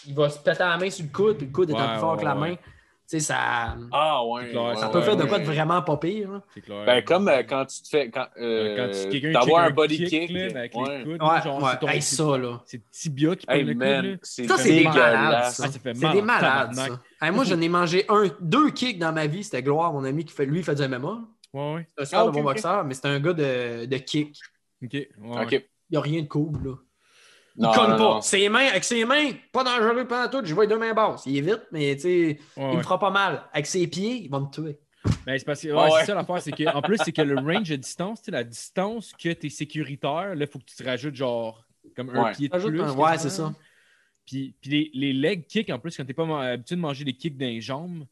il 0.07 0.15
va 0.15 0.29
se 0.29 0.39
péter 0.41 0.59
la 0.65 0.77
main 0.77 0.91
sur 0.91 1.05
le 1.05 1.13
coude, 1.13 1.37
puis 1.37 1.47
le 1.47 1.53
coude 1.53 1.71
Ouais, 1.71 1.77
plus 1.77 1.99
fort 2.01 2.15
ouais, 2.15 2.19
que 2.21 2.25
la 2.25 2.35
ouais. 2.37 2.51
main. 2.51 2.57
Tu 3.07 3.19
sais, 3.19 3.21
ça, 3.21 3.77
Ah 3.93 4.25
ouais. 4.25 4.45
C'est 4.47 4.51
clair, 4.53 4.63
ouais, 4.65 4.77
ça 4.77 4.87
ouais, 4.87 4.93
peut 4.93 5.01
faire 5.03 5.17
de 5.17 5.23
ouais, 5.25 5.29
quoi 5.29 5.39
de 5.39 5.45
vraiment 5.45 5.83
pas 5.83 5.97
pire, 5.99 6.31
là. 6.33 6.43
C'est 6.55 6.63
clair. 6.63 6.87
Ben, 6.87 7.05
comme 7.05 7.29
euh, 7.29 7.43
quand 7.43 7.67
tu 7.67 7.83
te 7.83 7.89
fais. 7.89 8.11
Quand, 8.11 8.27
Euh, 8.41 8.77
quand 8.77 8.93
tu- 8.99 9.09
quelqu'un 9.11 9.39
d'avoir 9.39 9.63
check 9.65 9.71
un 9.71 9.75
body 9.75 10.05
kick. 10.07 10.31
là, 10.31 10.49
ben, 10.49 10.57
avec 10.57 10.75
ouais. 10.75 10.99
les 10.99 11.05
coudes, 11.05 11.23
Ouais, 11.23 11.43
genre, 11.43 11.63
ouais. 11.63 11.71
c'est 11.73 11.79
ton- 11.81 11.89
Hey, 11.89 12.01
c'est- 12.03 12.17
ça, 12.17 12.39
là. 12.39 12.63
C'est 12.65 12.77
le 12.79 12.83
tibia 12.91 13.37
qui 13.37 13.45
prend 13.47 13.55
Hey 13.57 13.63
le 13.65 13.73
coude, 13.75 13.79
man, 13.83 14.07
là. 14.07 14.17
c'est 14.23 14.47
Ça, 14.49 14.57
c'est 14.57 14.71
des 14.73 14.85
malades, 14.85 15.31
ça. 15.53 15.65
Ah, 15.67 15.69
ça 15.69 15.79
fait 15.79 15.95
C'est 15.95 16.13
des 16.13 16.23
malades, 16.23 16.75
ça. 16.75 17.01
Hey, 17.21 17.31
moi, 17.31 17.45
j'en 17.45 17.61
ai 17.61 17.69
mangé 17.69 18.07
un, 18.09 18.25
deux 18.41 18.71
kicks 18.71 18.99
dans 18.99 19.13
ma 19.13 19.27
vie. 19.27 19.45
C'était 19.45 19.63
Gloire, 19.63 19.93
mon 19.93 20.05
ami, 20.05 20.25
qui 20.25 20.33
fait, 20.33 20.47
lui, 20.47 20.61
il 20.61 20.65
fait 20.65 20.75
du 20.75 20.83
MMA. 20.83 21.21
Ouais, 21.53 21.75
ouais. 21.75 21.89
C'est 22.05 22.17
un 22.17 22.21
Ah, 22.21 22.25
de 22.25 22.29
ok, 22.31 22.35
bon 22.37 22.43
boxeur, 22.43 22.85
mais 22.85 22.95
c'est 22.95 23.07
un 23.07 23.21
gars 23.21 23.35
de, 23.35 23.85
de 23.85 23.97
kick. 23.99 24.41
Ok. 24.83 24.95
Il 24.95 25.11
n'y 25.91 25.97
a 25.99 26.01
rien 26.01 26.23
de 26.23 26.27
cool, 26.27 26.53
là. 26.65 26.75
Il 27.57 27.63
Non, 27.63 27.73
cogne 27.73 27.91
non, 27.91 27.97
pas. 27.97 28.03
non. 28.15 28.21
Ses 28.21 28.49
mains, 28.49 28.67
avec 28.67 28.83
ses 28.85 29.05
mains, 29.05 29.31
pas 29.53 29.63
dangereux 29.63 30.07
pendant 30.09 30.29
tout. 30.29 30.45
Je 30.45 30.53
vois 30.55 30.65
les 30.65 30.69
deux 30.71 30.79
mains 30.79 30.93
basses. 30.93 31.23
Il 31.27 31.37
est 31.37 31.41
vite, 31.41 31.63
mais 31.71 31.93
Ouais, 32.05 32.39
il 32.57 32.63
me 32.63 32.77
ouais. 32.77 32.83
fera 32.83 32.99
pas 32.99 33.11
mal. 33.11 33.45
Avec 33.53 33.67
ses 33.67 33.87
pieds, 33.87 34.25
il 34.25 34.29
va 34.31 34.41
me 34.41 34.51
tuer. 34.51 34.79
Ben, 35.27 35.39
c'est 35.39 35.45
parce 35.45 35.61
que, 35.61 35.69
ouais, 35.69 35.75
Ah 35.77 35.85
ouais. 35.85 36.01
c'est 36.01 36.07
ça 36.07 36.15
l'affaire, 36.15 36.41
c'est 36.43 36.51
que, 36.53 36.75
en 36.75 36.83
plus, 36.83 36.97
c'est 37.05 37.13
que 37.13 37.23
le 37.23 37.37
range 37.39 37.69
de 37.69 37.77
distance, 37.77 38.23
la 38.27 38.43
distance 38.43 39.13
que 39.13 39.33
tu 39.33 39.47
es 39.47 39.51
sécuritaire, 39.51 40.35
là, 40.35 40.45
il 40.45 40.47
faut 40.49 40.59
que 40.59 40.65
tu 40.65 40.75
te 40.77 40.83
rajoutes 40.83 41.15
genre 41.15 41.65
comme 41.95 42.11
un 42.11 42.25
Ouais. 42.25 42.33
pied 42.33 42.49
de 42.49 42.59
plus. 42.59 42.81
un- 42.83 42.91
ouais, 42.93 43.19
c'est 43.19 43.31
ça. 43.31 43.53
Puis, 44.27 44.55
puis 44.61 44.71
les, 44.71 44.91
les 44.95 45.13
leg 45.13 45.47
kicks, 45.47 45.69
en 45.71 45.79
plus, 45.79 45.97
quand 45.97 46.05
t'es 46.05 46.15
pas 46.15 46.25
habitué 46.45 46.75
de 46.77 46.81
manger 46.81 47.05
des 47.05 47.13
kicks 47.13 47.37
dans 47.37 47.45
les 47.47 47.61
jambes, 47.61 48.05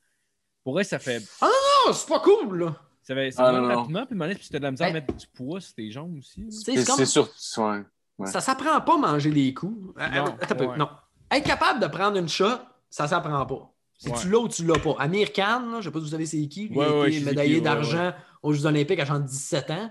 pour 0.63 0.75
vrai, 0.75 0.85
ça 0.85 0.99
fait. 0.99 1.23
Oh, 1.41 1.91
c'est 1.93 2.07
pas 2.09 2.21
cool, 2.21 2.59
là. 2.61 2.77
Ça 3.03 3.15
fait 3.15 3.31
ça 3.33 3.47
Ah, 3.47 3.53
va 3.53 3.59
non, 3.61 3.67
non. 3.69 3.77
rapidement, 3.79 4.07
puis 4.07 4.15
demander, 4.15 4.35
puis 4.37 4.47
tu 4.49 4.55
as 4.55 4.59
de 4.61 4.65
la 4.65 4.71
misère 4.71 4.87
à 4.87 4.91
Hey. 4.91 4.95
mettre 4.95 5.13
du 5.15 5.27
poids 5.27 5.61
sur 5.61 5.75
tes 5.75 5.91
jambes 5.91 6.17
aussi. 6.19 6.45
C'est 6.53 6.85
comme- 6.87 6.97
c'est 6.99 7.07
sûr. 7.07 7.29
ouais. 7.59 7.81
Ouais. 8.23 8.31
Ça 8.31 8.41
s'apprend 8.41 8.81
pas 8.81 8.95
à 8.95 8.99
manger 8.99 9.31
des 9.31 9.53
coups. 9.55 9.95
Euh, 10.01 10.09
Non, 10.09 10.25
ouais. 10.25 11.39
Être 11.39 11.47
capable 11.47 11.81
de 11.81 11.87
prendre 11.87 12.17
une 12.19 12.29
shot, 12.29 12.59
ça 12.91 13.07
s'apprend 13.09 13.45
pas. 13.47 13.69
Si 13.99 14.09
Ouais. 14.11 14.19
tu 14.21 14.29
l'as 14.31 14.39
ou 14.39 14.49
tu 14.49 14.65
l'as 14.67 14.79
pas. 14.79 14.95
Amir 14.99 15.33
Khan, 15.33 15.61
là, 15.71 15.81
je 15.81 15.85
sais 15.85 15.91
pas 15.93 15.99
si 16.01 16.05
vous 16.07 16.11
savez 16.11 16.27
c'est 16.27 16.47
qui, 16.49 16.69
lui, 16.69 16.81
a 16.83 16.99
ouais, 17.01 17.13
été 17.13 17.25
médaillé 17.25 17.61
d'argent 17.61 18.13
aux 18.43 18.53
Jeux 18.53 18.67
Olympiques 18.67 18.99
à 19.01 19.05
genre 19.05 19.21
17 19.21 19.71
ans. 19.71 19.91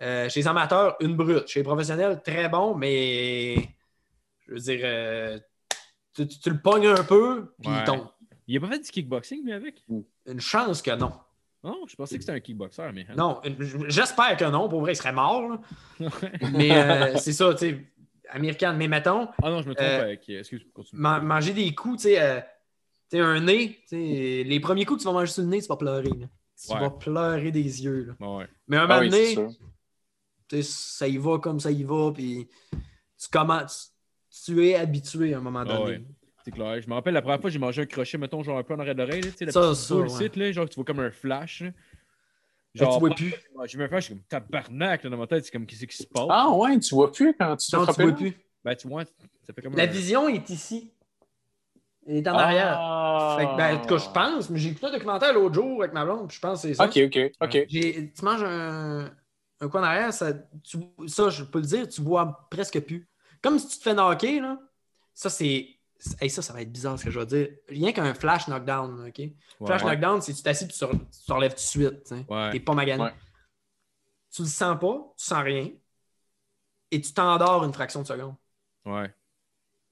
Euh, 0.00 0.28
chez 0.28 0.40
les 0.40 0.48
amateurs, 0.48 0.96
une 1.00 1.16
brute. 1.16 1.46
Chez 1.48 1.60
les 1.60 1.64
professionnels, 1.64 2.22
très 2.24 2.48
bon, 2.48 2.74
mais 2.74 3.56
je 4.46 4.52
veux 4.52 4.58
dire, 4.60 4.80
euh, 4.84 5.38
tu, 6.14 6.26
tu- 6.26 6.38
tu 6.38 6.50
le 6.50 6.60
pognes 6.60 6.86
un 6.86 7.04
peu, 7.04 7.52
puis 7.60 7.70
Ouais. 7.70 7.78
il 7.80 7.84
tombe. 7.84 8.06
Il 8.46 8.56
a 8.56 8.60
pas 8.60 8.68
fait 8.68 8.78
du 8.78 8.90
kickboxing, 8.90 9.44
lui, 9.44 9.52
avec? 9.52 9.84
Une 10.26 10.40
chance 10.40 10.80
que 10.82 10.92
non. 10.96 11.12
Non, 11.68 11.84
je 11.86 11.94
pensais 11.96 12.16
que 12.16 12.22
c'était 12.22 12.32
un 12.32 12.40
kickboxer, 12.40 12.90
mais. 12.94 13.06
hein. 13.10 13.14
Non, 13.16 13.40
j'espère 13.88 14.36
que 14.36 14.44
non. 14.44 14.68
Pour 14.68 14.80
vrai, 14.80 14.92
il 14.92 14.96
serait 14.96 15.12
mort. 15.12 15.58
Mais 16.52 16.70
euh, 16.76 17.16
c'est 17.16 17.32
ça, 17.32 17.52
tu 17.54 17.58
sais, 17.58 17.84
Amir 18.30 18.56
Khan. 18.56 18.74
Mais 18.76 18.88
mettons, 18.88 19.28
Ah 19.42 19.50
non, 19.50 19.62
je 19.62 19.68
me 19.68 19.74
trompe 19.74 19.86
Euh, 19.88 20.02
avec. 20.04 20.28
Excuse, 20.28 20.66
continue. 20.72 21.00
man- 21.00 21.24
manger 21.24 21.52
des 21.52 21.74
coups, 21.74 22.02
tu 22.02 22.08
sais, 22.10 22.20
euh, 22.20 22.40
un 23.14 23.40
nez, 23.40 23.78
les 23.90 24.60
premiers 24.60 24.84
coups 24.84 24.98
que 24.98 25.02
tu 25.02 25.08
vas 25.08 25.12
manger 25.18 25.32
sur 25.32 25.42
le 25.42 25.48
nez, 25.48 25.60
tu 25.62 25.68
vas 25.68 25.76
pleurer. 25.76 26.08
là. 26.10 26.26
Tu 26.66 26.72
Ouais. 26.72 26.80
vas 26.80 26.90
pleurer 26.90 27.50
des 27.52 27.84
yeux. 27.84 28.16
là. 28.18 28.26
Ouais. 28.38 28.46
Mais 28.66 28.76
un 28.78 28.86
Ah 28.88 28.98
moment 29.00 29.10
donné, 29.10 30.62
ça 30.62 31.06
y 31.08 31.16
va 31.18 31.38
comme 31.38 31.60
ça 31.60 31.70
y 31.70 31.84
va, 31.84 32.10
puis 32.12 32.48
tu 33.20 33.28
commences, 33.30 33.92
tu, 34.44 34.66
es 34.66 34.74
habitué 34.76 35.34
à 35.34 35.38
un 35.38 35.40
moment 35.40 35.60
Ah 35.60 35.64
donné. 35.66 35.84
ouais. 35.84 36.02
C'est 36.48 36.54
clair. 36.54 36.80
Je 36.80 36.88
me 36.88 36.94
rappelle 36.94 37.12
la 37.12 37.20
première 37.20 37.40
fois, 37.40 37.50
j'ai 37.50 37.58
mangé 37.58 37.82
un 37.82 37.86
crochet, 37.86 38.16
mettons, 38.16 38.42
genre 38.42 38.56
un 38.56 38.62
peu 38.62 38.72
en 38.72 38.78
arrière 38.78 38.94
de 38.94 39.02
l'oreille, 39.02 39.20
tu 39.20 39.32
sais, 39.36 39.44
la 39.44 39.52
Ça, 39.52 39.60
petite 39.60 39.74
ça, 39.84 39.94
ouais. 39.96 40.46
là, 40.46 40.52
genre 40.52 40.66
tu 40.68 40.76
vois 40.76 40.84
comme 40.84 41.00
un 41.00 41.10
flash. 41.10 41.60
là. 41.60 41.66
Là, 41.66 41.72
Genre, 42.74 42.94
tu 42.94 43.00
vois 43.00 43.14
plus. 43.14 43.34
j'ai 43.66 43.76
vu 43.78 43.84
un 43.84 43.88
flash, 43.88 44.04
je 44.04 44.06
suis 44.06 44.14
comme 44.14 44.24
tabarnak 44.24 45.04
là, 45.04 45.10
dans 45.10 45.16
ma 45.18 45.26
tête, 45.26 45.44
c'est 45.44 45.50
comme 45.50 45.66
qu'est-ce 45.66 45.84
qui 45.84 45.96
se 45.96 46.06
passe? 46.06 46.26
Ah 46.30 46.50
ouais, 46.50 46.78
tu 46.78 46.94
vois 46.94 47.12
plus 47.12 47.34
quand 47.38 47.54
tu 47.56 47.70
te 47.70 47.76
Non, 47.76 47.84
tu 47.86 48.02
vois 48.02 48.12
plus. 48.12 48.32
Ben, 48.64 48.74
tu 48.74 48.88
vois, 48.88 49.04
ça 49.04 49.52
fait 49.54 49.60
comme 49.60 49.76
La 49.76 49.82
un. 49.82 49.86
vision 49.86 50.26
est 50.28 50.48
ici. 50.48 50.90
Elle 52.06 52.16
est 52.16 52.28
en 52.28 52.34
Ah. 52.34 52.42
arrière. 52.44 53.38
Fait 53.38 53.44
que, 53.44 53.56
ben, 53.58 53.76
en 53.76 53.80
tout 53.82 53.88
cas, 53.88 53.98
je 53.98 54.08
pense, 54.10 54.48
mais 54.50 54.58
j'ai 54.58 54.70
écouté 54.70 54.86
un 54.86 54.92
documentaire 54.92 55.34
l'autre 55.34 55.54
jour 55.54 55.82
avec 55.82 55.92
ma 55.92 56.04
blonde, 56.06 56.28
puis 56.28 56.36
je 56.36 56.40
pense 56.40 56.62
que 56.62 56.68
c'est 56.68 56.74
ça. 56.74 56.86
Ok, 56.86 56.98
ok, 57.04 57.32
ok. 57.42 57.66
Tu 57.68 58.24
manges 58.24 58.42
un, 58.42 59.10
un 59.60 59.68
coin 59.68 59.82
arrière, 59.82 60.12
ça, 60.14 60.32
tu- 60.64 60.78
ça, 61.08 61.28
je 61.28 61.44
peux 61.44 61.58
le 61.58 61.66
dire, 61.66 61.88
tu 61.88 62.00
vois 62.00 62.48
presque 62.50 62.80
plus. 62.80 63.06
Comme 63.42 63.58
si 63.58 63.68
tu 63.68 63.78
te 63.78 63.82
fais 63.82 63.94
knocker, 63.94 64.40
là, 64.40 64.58
ça, 65.14 65.28
c'est 65.30 65.77
Hey, 66.20 66.30
ça, 66.30 66.42
ça 66.42 66.52
va 66.52 66.62
être 66.62 66.70
bizarre 66.72 66.98
ce 66.98 67.04
que 67.04 67.10
je 67.10 67.18
vais 67.18 67.26
dire. 67.26 67.48
Rien 67.68 67.92
qu'un 67.92 68.14
flash 68.14 68.46
knockdown, 68.46 69.08
OK? 69.08 69.18
Ouais. 69.18 69.34
Flash 69.66 69.82
Ouais. 69.82 69.90
knockdown, 69.92 70.20
c'est 70.20 70.32
que 70.32 70.36
tu 70.36 70.42
t'assis 70.44 70.64
et 70.64 70.68
tu, 70.68 70.78
te- 70.78 70.84
tu 70.86 71.26
te 71.26 71.32
relèves 71.32 71.50
tout 71.52 71.56
de 71.56 71.60
suite. 71.60 72.14
Ouais. 72.28 72.50
T'es 72.52 72.60
pas 72.60 72.74
magané. 72.74 73.02
Ouais. 73.02 73.14
Tu 74.30 74.42
le 74.42 74.48
sens 74.48 74.78
pas, 74.78 75.12
tu 75.16 75.24
sens 75.24 75.42
rien. 75.42 75.68
Et 76.90 77.00
tu 77.00 77.12
t'endors 77.12 77.64
une 77.64 77.72
fraction 77.72 78.02
de 78.02 78.06
seconde. 78.06 78.34
Ouais. 78.84 79.12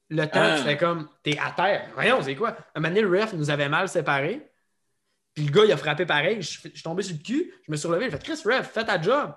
Le 0.08 0.24
temps, 0.26 0.30
Ah. 0.40 0.56
tu 0.58 0.62
fais 0.62 0.76
comme, 0.76 1.08
t'es 1.22 1.36
à 1.38 1.50
terre. 1.50 1.90
Voyons, 1.94 2.22
c'est 2.22 2.36
quoi? 2.36 2.56
Un 2.74 2.80
moment 2.80 2.94
donné, 2.94 3.00
le 3.00 3.10
ref 3.20 3.32
nous 3.32 3.50
avait 3.50 3.68
mal 3.68 3.88
séparés. 3.88 4.48
Puis 5.34 5.44
le 5.46 5.50
gars, 5.52 5.64
il 5.64 5.72
a 5.72 5.76
frappé 5.76 6.06
pareil. 6.06 6.40
Je, 6.40 6.60
je 6.62 6.68
suis 6.68 6.82
tombé 6.82 7.02
sur 7.02 7.16
le 7.16 7.22
cul. 7.22 7.52
Je 7.66 7.72
me 7.72 7.76
suis 7.76 7.88
relevé. 7.88 8.04
J'ai 8.06 8.12
fait, 8.12 8.22
Chris, 8.22 8.40
ref, 8.46 8.70
fais 8.70 8.84
ta 8.84 9.00
job. 9.02 9.34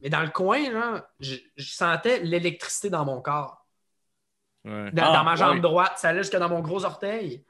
Mais 0.00 0.08
dans 0.08 0.22
le 0.22 0.30
coin, 0.30 0.70
là, 0.72 1.12
je, 1.20 1.36
je 1.56 1.70
sentais 1.70 2.20
l'électricité 2.20 2.88
dans 2.90 3.04
mon 3.04 3.20
corps. 3.20 3.61
Ouais. 4.64 4.90
Dans, 4.92 5.04
Ah, 5.06 5.12
dans 5.18 5.24
ma 5.24 5.34
jambe 5.36 5.54
ouais. 5.56 5.60
droite. 5.60 5.92
Ça 5.96 6.08
allait 6.10 6.22
jusque 6.22 6.36
dans 6.36 6.48
mon 6.48 6.60
gros 6.60 6.84
orteil. 6.84 7.44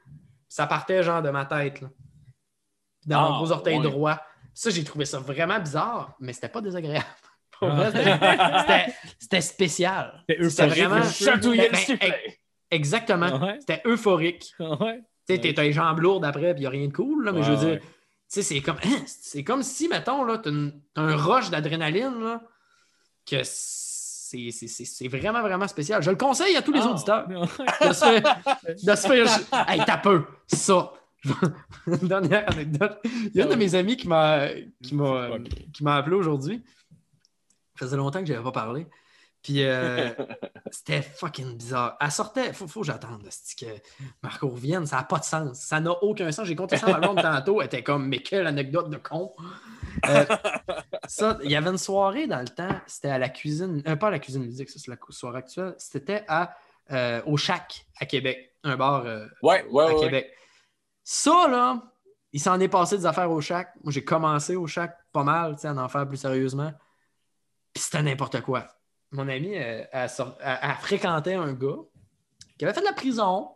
Ça 0.49 0.65
partait, 0.67 1.03
genre, 1.03 1.21
de 1.21 1.29
ma 1.29 1.45
tête. 1.45 1.81
Là. 1.81 1.89
Dans 3.05 3.21
mon 3.21 3.35
Ah, 3.35 3.37
gros 3.37 3.51
orteil 3.51 3.77
ouais. 3.77 3.83
droit. 3.83 4.19
Ça, 4.53 4.69
j'ai 4.69 4.83
trouvé 4.83 5.05
ça 5.05 5.19
vraiment 5.19 5.59
bizarre, 5.59 6.15
mais 6.19 6.33
c'était 6.33 6.49
pas 6.49 6.61
désagréable. 6.61 7.05
Ah. 7.61 7.91
c'était- 9.19 9.39
spécial. 9.39 10.21
C'était 10.27 10.67
vraiment. 10.67 11.01
Chatouiller 11.03 11.67
le 11.67 11.71
Ben, 11.71 11.77
sifflet. 11.77 12.39
Exactement. 12.69 13.55
C'était 13.61 13.81
euphorique. 13.85 14.53
Tu 14.57 14.65
sais, 15.29 15.39
t'es- 15.39 15.53
les 15.53 15.71
jambes 15.71 15.99
lourdes 15.99 16.25
après, 16.25 16.53
puis 16.53 16.57
il 16.57 16.61
n'y 16.61 16.65
a 16.65 16.69
rien 16.71 16.87
de 16.89 16.93
cool, 16.93 17.23
là, 17.23 17.31
mais 17.31 17.41
je 17.41 17.51
veux 17.51 17.57
dire, 17.57 17.69
ouais. 17.75 17.79
tu 17.79 17.85
sais, 18.27 18.41
c'est 18.41 18.59
comme, 18.59 18.75
hein, 18.83 19.43
comme 19.45 19.63
si, 19.63 19.87
mettons, 19.87 20.25
là, 20.25 20.39
t'as 20.39 20.49
un 20.97 21.15
rush 21.15 21.51
d'adrénaline, 21.51 22.21
là, 22.21 22.41
que 23.25 23.43
c'est 24.51 25.07
vraiment, 25.07 25.41
vraiment 25.41 25.67
spécial. 25.67 26.01
Je 26.03 26.09
le 26.09 26.15
conseille 26.17 26.55
à 26.55 26.61
tous 26.61 26.71
les 26.73 26.79
Ah. 26.81 26.89
auditeurs 26.91 27.27
de 27.81 27.93
se 27.93 28.05
faire. 28.05 28.21
De 28.83 28.95
se 28.95 29.07
faire 29.07 29.69
hey, 29.69 29.81
t'as 29.85 29.97
peu, 29.97 30.23
ça. 30.47 30.91
Une 31.87 31.95
dernière 32.07 32.49
anecdote. 32.51 32.99
Il 33.05 33.31
y 33.35 33.41
a 33.41 33.45
une 33.45 33.51
de 33.51 33.55
mes 33.55 33.75
amis 33.75 33.95
qui 33.97 34.07
m'a 34.07 34.47
appelé 35.87 36.15
aujourd'hui. 36.15 36.63
Ça 37.79 37.85
faisait 37.85 37.97
longtemps 37.97 38.19
que 38.19 38.25
je 38.25 38.33
n'avais 38.33 38.43
pas 38.43 38.51
parlé. 38.51 38.85
Puis 39.43 39.63
euh, 39.63 40.09
c'était 40.71 41.01
fucking 41.01 41.57
bizarre. 41.57 41.97
Elle 41.99 42.11
sortait, 42.11 42.53
faut, 42.53 42.67
faut 42.67 42.81
que 42.81 42.87
j'attende 42.87 43.27
c'est 43.29 43.59
que 43.59 43.71
Marco 44.23 44.47
revienne, 44.47 44.85
ça 44.85 44.97
n'a 44.97 45.03
pas 45.03 45.19
de 45.19 45.25
sens. 45.25 45.59
Ça 45.59 45.79
n'a 45.79 45.91
aucun 46.01 46.31
sens. 46.31 46.47
J'ai 46.47 46.55
compté 46.55 46.77
ça 46.77 46.87
à 46.87 46.91
ma 46.91 46.99
blonde 46.99 47.21
tantôt, 47.21 47.61
elle 47.61 47.67
était 47.67 47.83
comme, 47.83 48.07
mais 48.07 48.19
quelle 48.19 48.47
anecdote 48.47 48.89
de 48.89 48.97
con. 48.97 49.33
Euh, 50.07 50.25
ça, 51.07 51.37
il 51.43 51.51
y 51.51 51.55
avait 51.55 51.69
une 51.69 51.77
soirée 51.77 52.25
dans 52.25 52.39
le 52.39 52.47
temps, 52.47 52.75
c'était 52.87 53.09
à 53.09 53.19
la 53.19 53.29
cuisine, 53.29 53.83
euh, 53.87 53.95
pas 53.95 54.07
à 54.07 54.11
la 54.11 54.19
cuisine 54.19 54.43
musique, 54.43 54.69
ça 54.69 54.79
c'est 54.79 54.89
la 54.89 54.97
soirée 55.09 55.37
actuelle, 55.37 55.75
c'était 55.77 56.23
à 56.27 56.55
au 57.25 57.37
Chac 57.37 57.85
à 57.99 58.05
Québec, 58.05 58.55
un 58.63 58.75
bar 58.75 59.03
Ouais, 59.41 59.65
ouais, 59.69 59.83
à 59.83 59.93
ouais. 59.93 59.99
Québec. 59.99 60.31
Ça, 61.03 61.47
là, 61.49 61.81
il 62.31 62.39
s'en 62.39 62.59
est 62.59 62.67
passé 62.67 62.97
des 62.97 63.05
affaires 63.05 63.31
au 63.31 63.41
Chac. 63.41 63.73
Moi, 63.83 63.91
j'ai 63.91 64.03
commencé 64.03 64.55
au 64.55 64.67
Chac 64.67 64.97
pas 65.11 65.23
mal, 65.23 65.55
tu 65.55 65.61
sais, 65.61 65.67
à 65.67 65.75
en 65.75 65.89
faire 65.89 66.07
plus 66.07 66.17
sérieusement. 66.17 66.71
Puis 67.73 67.83
c'était 67.83 68.03
n'importe 68.03 68.41
quoi. 68.41 68.67
Mon 69.13 69.27
ami, 69.29 69.55
euh, 69.57 69.83
elle, 69.91 70.09
sort- 70.09 70.37
elle- 70.41 70.59
elle 70.61 70.75
fréquentait 70.81 71.35
un 71.35 71.53
gars 71.53 71.77
qui 72.57 72.65
avait 72.65 72.73
fait 72.73 72.81
de 72.81 72.85
la 72.85 72.93
prison. 72.93 73.49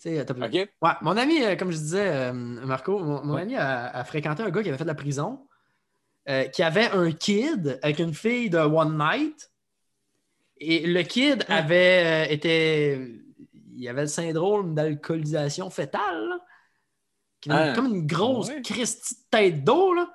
Tu 0.00 0.10
sais, 0.14 0.24
t'as- 0.24 0.34
OK. 0.34 0.52
Ouais, 0.52 0.90
mon 1.02 1.16
ami, 1.16 1.42
euh, 1.42 1.56
comme 1.56 1.70
je 1.72 1.78
disais, 1.78 2.06
euh, 2.08 2.32
Marco, 2.32 2.98
mon, 2.98 3.24
mon 3.24 3.34
ami 3.36 3.56
a, 3.56 3.88
a 3.88 4.04
fréquenté 4.04 4.42
un 4.42 4.50
gars 4.50 4.62
qui 4.62 4.68
avait 4.68 4.78
fait 4.78 4.84
de 4.84 4.88
la 4.88 4.94
prison, 4.94 5.46
euh, 6.28 6.44
qui 6.44 6.62
avait 6.62 6.90
un 6.90 7.10
kid 7.12 7.78
avec 7.82 7.98
une 7.98 8.12
fille 8.14 8.50
de 8.50 8.58
One 8.58 8.98
Night. 8.98 9.50
Et 10.58 10.86
le 10.86 11.02
kid 11.02 11.44
avait 11.48 12.26
euh, 12.28 12.32
été. 12.32 13.22
Il 13.78 13.86
avait 13.88 14.02
le 14.02 14.06
syndrome 14.06 14.74
d'alcoolisation 14.74 15.68
fétale. 15.70 16.28
là, 16.28 16.38
qui 17.40 17.50
avait 17.50 17.70
Ah. 17.70 17.74
comme 17.74 17.94
une 17.94 18.06
grosse 18.06 18.48
Ouais. 18.48 18.62
Christie 18.62 19.14
de 19.16 19.20
tête 19.30 19.64
d'eau. 19.64 19.92
là. 19.94 20.08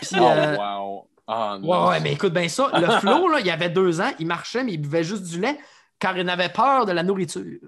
Puis, 0.00 0.08
Oh, 0.20 0.24
euh, 0.24 0.56
wow. 0.56 1.07
Ah, 1.28 1.58
non. 1.60 1.68
Ouais, 1.68 1.88
ouais, 1.90 2.00
mais 2.00 2.12
écoute 2.14 2.32
bien 2.32 2.48
ça. 2.48 2.70
Le 2.72 2.86
Flo, 3.00 3.28
là, 3.28 3.38
il 3.40 3.50
avait 3.50 3.68
deux 3.68 4.00
ans, 4.00 4.10
il 4.18 4.26
marchait, 4.26 4.64
mais 4.64 4.72
il 4.72 4.78
buvait 4.78 5.04
juste 5.04 5.24
du 5.24 5.38
lait 5.40 5.58
car 5.98 6.16
il 6.16 6.28
avait 6.28 6.48
peur 6.48 6.86
de 6.86 6.92
la 6.92 7.02
nourriture. 7.02 7.60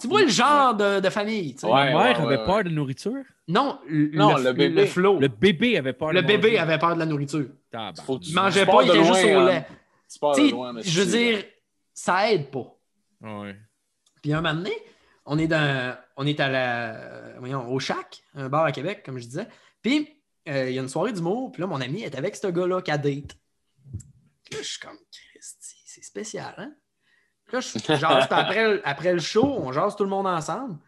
Tu 0.00 0.08
vois 0.08 0.22
le 0.22 0.28
genre 0.28 0.74
de, 0.74 1.00
de 1.00 1.10
famille, 1.10 1.54
tu 1.54 1.60
sais. 1.60 1.66
Ouais, 1.66 1.72
La 1.72 1.84
mère 1.86 1.96
ouais, 2.20 2.26
avait 2.26 2.38
ouais, 2.38 2.46
peur 2.46 2.64
de 2.64 2.70
nourriture. 2.70 3.22
Non, 3.48 3.78
le, 3.86 4.08
Non, 4.16 4.38
le 4.38 4.52
bébé. 4.54 4.86
Flo. 4.86 5.18
Le 5.20 5.28
bébé 5.28 5.76
avait 5.76 5.92
peur 5.92 6.10
Le 6.12 6.22
de 6.22 6.26
bébé 6.26 6.48
manger. 6.52 6.58
avait 6.58 6.78
peur 6.78 6.94
de 6.94 7.00
la 7.00 7.06
nourriture. 7.06 7.48
Tabarnak. 7.70 8.00
Faut 8.00 8.18
que 8.18 8.24
tu- 8.24 8.30
Il 8.30 8.34
mangeait 8.34 8.64
pas, 8.64 8.82
il 8.82 8.88
était 8.88 9.04
juste 9.04 9.24
au 9.24 9.38
hein. 9.40 9.46
lait. 9.46 9.66
Sais, 10.08 10.50
loin, 10.50 10.72
mais 10.72 10.82
je 10.82 11.00
veux 11.02 11.06
dire, 11.10 11.44
ça 11.92 12.30
aide 12.32 12.50
pas. 12.50 12.74
Ouais. 13.20 13.56
Puis 14.22 14.32
un 14.32 14.40
moment 14.40 14.54
donné, 14.54 14.72
on 15.26 15.38
est, 15.38 15.48
dans, 15.48 15.94
on 16.16 16.26
est 16.26 16.40
à 16.40 16.48
la, 16.48 17.38
voyons, 17.38 17.70
au 17.70 17.78
Chac, 17.78 18.22
un 18.34 18.48
bar 18.48 18.64
à 18.64 18.72
Québec, 18.72 19.02
comme 19.04 19.18
je 19.18 19.24
disais. 19.24 19.48
Puis 19.82 20.08
euh, 20.48 20.68
il 20.70 20.74
y 20.74 20.78
a 20.78 20.82
une 20.82 20.88
soirée 20.88 21.12
d'humour, 21.12 21.52
puis 21.52 21.60
là, 21.62 21.66
mon 21.66 21.80
ami 21.80 22.02
est 22.02 22.14
avec 22.16 22.36
ce 22.36 22.46
gars-là 22.48 22.82
qu'à 22.82 22.98
date. 22.98 23.36
Puis 24.44 24.54
là, 24.54 24.58
je 24.62 24.68
suis 24.68 24.78
comme, 24.80 24.96
Christy, 25.10 25.76
c'est 25.86 26.04
spécial, 26.04 26.54
hein? 26.58 26.72
Puis 27.46 27.56
là, 27.56 27.60
je 27.60 27.78
jase, 27.78 28.26
puis 28.26 28.38
après, 28.38 28.68
le- 28.74 28.82
après 28.88 29.12
le 29.12 29.18
show, 29.20 29.44
on 29.44 29.72
jase 29.72 29.96
tout 29.96 30.04
le 30.04 30.10
monde 30.10 30.26
ensemble. 30.26 30.78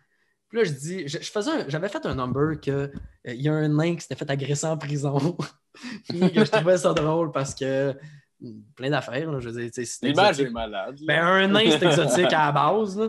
Puis 0.49 0.59
là, 0.59 0.65
je 0.65 0.71
dis, 0.71 1.09
je, 1.09 1.19
je 1.21 1.31
faisais 1.31 1.69
j'avais 1.69 1.89
fait 1.89 2.05
un 2.07 2.15
number 2.15 2.61
que 2.61 2.71
euh, 2.71 2.89
il 3.27 3.43
y 3.43 3.49
a 3.49 3.53
un 3.53 3.69
nain 3.69 3.95
qui 3.97 4.03
s'était 4.03 4.15
fait 4.15 4.31
agresser 4.31 4.67
en 4.67 4.79
prison. 4.79 5.37
Puis 6.09 6.21
que 6.33 6.45
je 6.45 6.51
trouvais 6.51 6.79
ça 6.79 6.95
drôle 6.95 7.33
parce 7.33 7.55
que 7.55 7.93
hmm, 8.41 8.61
plein 8.77 8.91
d'affaires, 8.91 9.31
là, 9.31 9.41
je 9.41 9.49
veux 9.51 9.69
dire, 9.69 9.85
L'image 10.03 10.41
est 10.41 10.51
malade. 10.51 10.99
Ben, 11.05 11.23
un 11.25 11.49
nain, 11.49 11.69
c'est 11.71 11.85
exotique 11.85 12.33
à 12.33 12.47
la 12.47 12.53
base. 12.53 12.97
là. 12.99 13.09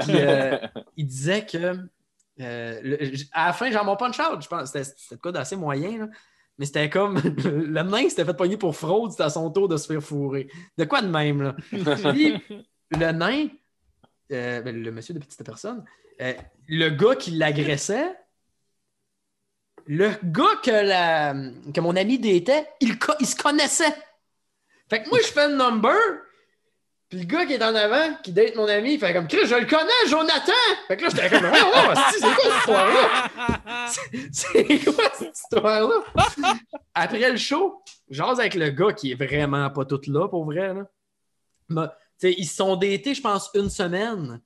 Puis, 0.00 0.16
euh, 0.16 0.58
il 0.96 1.06
disait 1.06 1.46
que. 1.46 1.76
Euh, 2.40 2.80
le- 2.82 3.10
à 3.32 3.46
la 3.46 3.52
fin, 3.52 3.70
genre 3.70 3.84
mon 3.84 3.96
punch 3.96 4.18
out, 4.20 4.42
je 4.42 4.48
pense. 4.48 4.72
C'était 4.72 5.16
quoi 5.20 5.32
d'assez 5.32 5.56
moyen. 5.56 5.98
là. 5.98 6.08
Mais 6.58 6.66
c'était 6.66 6.90
comme. 6.90 7.16
le 7.44 7.82
nain 7.82 8.08
s'était 8.08 8.24
fait 8.24 8.34
pogner 8.36 8.56
pour 8.56 8.76
fraude, 8.76 9.10
c'était 9.10 9.24
à 9.24 9.30
son 9.30 9.50
tour 9.50 9.68
de 9.68 9.76
se 9.76 9.86
faire 9.86 10.02
fourrer. 10.02 10.48
De 10.78 10.84
quoi 10.84 11.02
de 11.02 11.08
même, 11.08 11.42
là? 11.42 11.56
Puis, 12.12 12.34
le 12.90 13.12
nain, 13.12 13.48
euh, 14.32 14.60
ben, 14.62 14.82
le 14.82 14.90
monsieur 14.92 15.14
de 15.14 15.18
petite 15.18 15.44
personne, 15.44 15.84
euh, 16.20 16.34
le 16.68 16.88
gars 16.90 17.16
qui 17.16 17.32
l'agressait, 17.32 18.14
le 19.86 20.10
gars 20.24 20.60
que, 20.62 20.70
la, 20.70 21.34
que 21.74 21.80
mon 21.80 21.96
ami 21.96 22.18
datait, 22.18 22.68
il, 22.80 22.96
il 23.20 23.26
se 23.26 23.34
connaissait. 23.36 23.94
Fait 24.88 25.02
que 25.02 25.08
moi, 25.08 25.18
je 25.20 25.26
fais 25.28 25.48
le 25.48 25.56
number, 25.56 25.96
puis 27.12 27.20
le 27.20 27.26
gars 27.26 27.44
qui 27.44 27.52
est 27.52 27.62
en 27.62 27.74
avant, 27.74 28.14
qui 28.22 28.32
date 28.32 28.56
mon 28.56 28.66
ami, 28.66 28.94
il 28.94 28.98
fait 28.98 29.12
comme 29.12 29.28
Chris, 29.28 29.44
je 29.44 29.54
le 29.54 29.66
connais, 29.66 30.08
Jonathan! 30.08 30.52
Fait 30.88 30.96
que 30.96 31.02
là, 31.02 31.08
j'étais 31.10 31.28
comme, 31.28 31.44
oh, 31.44 31.72
oh, 31.74 32.00
c'est 32.10 32.20
quoi 32.22 32.32
cette 32.32 32.56
histoire-là? 32.56 33.28
C'est 34.32 34.84
quoi 34.94 35.04
cette 35.12 35.36
histoire-là? 35.36 36.56
Après 36.94 37.30
le 37.30 37.36
show, 37.36 37.82
j'ose 38.08 38.40
avec 38.40 38.54
le 38.54 38.70
gars 38.70 38.94
qui 38.94 39.12
est 39.12 39.14
vraiment 39.14 39.68
pas 39.68 39.84
tout 39.84 40.00
là, 40.06 40.26
pour 40.26 40.46
vrai. 40.46 40.72
Là. 40.72 40.86
Mais, 41.68 42.32
ils 42.32 42.46
se 42.46 42.56
sont 42.56 42.76
datés, 42.76 43.12
je 43.12 43.20
pense, 43.20 43.50
une 43.52 43.68
semaine. 43.68 44.40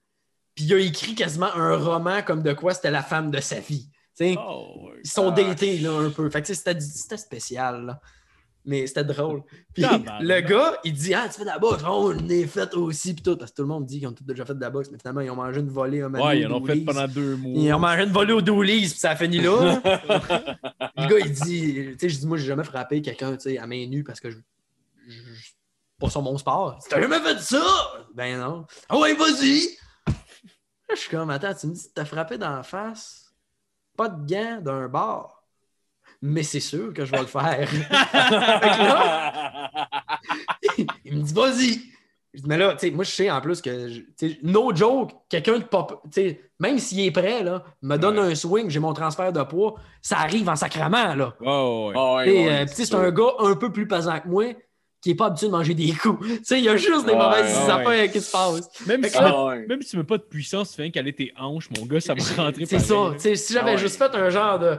Puis 0.57 0.65
il 0.65 0.75
a 0.75 0.79
écrit 0.79 1.15
quasiment 1.15 1.55
un 1.55 1.77
roman 1.77 2.23
comme 2.23 2.43
de 2.43 2.53
quoi 2.53 2.75
c'était 2.75 2.91
la 2.91 3.05
femme 3.05 3.31
de 3.31 3.39
sa 3.39 3.61
vie. 3.61 3.89
Oh, 4.21 4.91
ils 5.05 5.09
sont 5.09 5.31
datés 5.31 5.79
là, 5.79 5.93
un 5.93 6.11
peu. 6.11 6.29
Fait 6.31 6.43
que 6.43 6.53
c'était 6.53 6.81
spécial. 7.17 7.87
Là. 7.87 8.01
Mais 8.67 8.87
c'était 8.87 9.05
drôle. 9.05 9.43
Puis 9.75 9.85
le 9.85 10.41
gars, 10.41 10.79
il 10.85 10.93
dit 10.93 11.15
Ah, 11.15 11.29
tu 11.29 11.39
fais 11.39 11.43
de 11.43 11.47
la 11.47 11.59
boxe, 11.59 11.83
oh, 11.89 12.13
on 12.13 12.29
est 12.29 12.47
fait 12.47 12.75
aussi. 12.75 13.15
Puis 13.15 13.23
tout, 13.23 13.37
parce 13.37 13.53
que 13.53 13.57
tout 13.57 13.63
le 13.63 13.69
monde 13.69 13.87
dit 13.87 14.01
qu'ils 14.01 14.09
ont 14.09 14.13
tous 14.13 14.25
déjà 14.25 14.45
fait 14.45 14.55
de 14.55 14.61
la 14.61 14.71
boxe, 14.71 14.91
mais 14.91 14.99
finalement, 14.99 15.21
ils 15.21 15.31
ont 15.31 15.37
mangé 15.37 15.61
une 15.61 15.71
volée 15.71 16.03
un 16.03 16.13
Ouais, 16.13 16.41
ils 16.41 16.47
en 16.47 16.53
ont 16.53 16.65
fait 16.65 16.77
pendant 16.81 17.07
deux 17.07 17.37
mois. 17.37 17.53
Ils 17.55 17.73
ont 17.73 17.79
mangé 17.79 18.03
une 18.03 18.13
volée 18.13 18.33
au 18.33 18.43
Doolies, 18.43 18.89
puis 18.89 18.99
ça 18.99 19.11
a 19.11 19.17
fini 19.17 19.39
là. 19.39 19.81
le 20.97 21.09
gars, 21.09 21.19
il 21.19 21.33
dit, 21.33 21.73
tu 21.93 21.97
sais, 22.01 22.09
je 22.09 22.19
dis, 22.19 22.27
moi, 22.27 22.37
j'ai 22.37 22.47
jamais 22.47 22.65
frappé 22.65 23.01
quelqu'un, 23.01 23.37
à 23.59 23.67
main 23.67 23.87
nue 23.87 24.03
parce 24.03 24.21
que 24.21 24.31
je, 24.31 24.39
pas 25.99 26.11
sur 26.11 26.23
mon 26.23 26.37
sport. 26.37 26.79
T'as 26.89 27.01
jamais 27.01 27.21
fait 27.21 27.41
ça? 27.41 27.65
Ben 28.15 28.39
non. 28.39 28.67
Ah 28.89 28.99
ouais, 28.99 29.15
vas-y! 29.15 29.69
Je 30.91 30.97
suis 30.97 31.11
comme, 31.11 31.31
attends, 31.31 31.55
tu 31.55 31.67
me 31.67 31.75
dis 31.75 31.93
t'as 31.93 32.05
frappé 32.05 32.39
dans 32.39 32.57
la 32.57 32.63
face, 32.63 33.35
pas 33.97 34.09
de 34.09 34.27
gants 34.27 34.61
d'un 34.61 34.89
bar. 34.89 35.36
Mais 36.23 36.43
c'est 36.43 36.61
sûr 36.61 36.93
que 36.95 37.05
je 37.05 37.11
vais 37.13 37.21
le 37.21 37.27
faire. 37.27 37.69
Fait 37.69 37.89
que 37.89 38.83
là, 38.83 39.89
il 41.05 41.17
me 41.19 41.23
dit, 41.23 41.33
vas-y. 41.35 41.81
Je 42.35 42.43
dis, 42.43 42.49
mais 42.49 42.59
là, 42.59 42.73
tu 42.75 42.81
sais, 42.87 42.91
moi, 42.91 43.05
je 43.05 43.11
sais 43.11 43.31
en 43.31 43.41
plus 43.41 43.63
que, 43.63 43.89
je- 43.89 44.01
tu 44.19 44.31
sais, 44.31 44.39
no 44.43 44.75
joke, 44.75 45.11
quelqu'un 45.31 45.59
de 45.59 45.65
pop, 45.65 46.03
tu 46.13 46.21
sais, 46.21 46.41
même 46.61 46.79
s'il 46.79 47.01
est 47.01 47.11
prêt, 47.11 47.43
là, 47.43 47.65
me 47.81 47.97
donne 47.97 48.19
Ouais. 48.19 48.33
un 48.33 48.35
swing, 48.35 48.69
j'ai 48.69 48.79
mon 48.81 48.93
transfert 48.93 49.33
de 49.33 49.43
poids, 49.43 49.77
ça 50.03 50.19
arrive 50.19 50.47
en 50.49 50.57
sacrament, 50.57 51.15
là. 51.15 51.35
Oh, 51.41 51.89
ouais. 51.89 51.95
Ah 51.97 52.15
ouais, 52.17 52.49
euh, 52.51 52.67
c'est 52.69 52.93
un 52.95 53.11
gars 53.11 53.33
un 53.39 53.55
peu 53.55 53.73
plus 53.73 53.89
pesant 53.89 54.21
que 54.21 54.29
moi 54.29 54.45
qui 55.01 55.11
n'est 55.11 55.15
pas 55.15 55.27
habitué 55.27 55.47
de 55.47 55.53
manger 55.53 55.73
des 55.75 55.93
coups. 55.93 56.19
Tu 56.29 56.41
sais, 56.45 56.59
il 56.59 56.65
y 56.65 56.69
a 56.69 56.77
juste 56.77 57.07
des 57.07 57.13
Ouais, 57.13 57.19
mauvaises 57.19 57.57
ouais. 57.57 57.71
affaires 57.73 58.13
qui 58.13 58.21
se 58.21 58.31
passent. 58.31 58.69
Même, 58.87 59.03
si 59.05 59.17
Ah 59.19 59.45
ouais. 59.47 59.67
même 59.67 59.81
si 59.81 59.91
tu 59.91 59.97
mets 59.97 60.05
pas 60.05 60.19
de 60.19 60.23
puissance, 60.25 60.71
tu 60.71 60.77
fais 60.77 60.91
qu'aller 60.91 61.15
tes 61.15 61.33
hanches, 61.39 61.71
mon 61.79 61.87
gars, 61.87 62.01
ça 62.01 62.13
va 62.13 62.43
rentrer 62.45 62.67
C'est 62.67 62.81
ça. 62.81 62.95
là. 62.95 63.11
tu 63.15 63.21
sais, 63.21 63.35
si 63.37 63.53
j'avais 63.55 63.71
Ah 63.71 63.75
ouais. 63.75 63.79
juste 63.81 63.97
fait 63.97 64.15
un 64.15 64.29
genre 64.29 64.59
de 64.59 64.77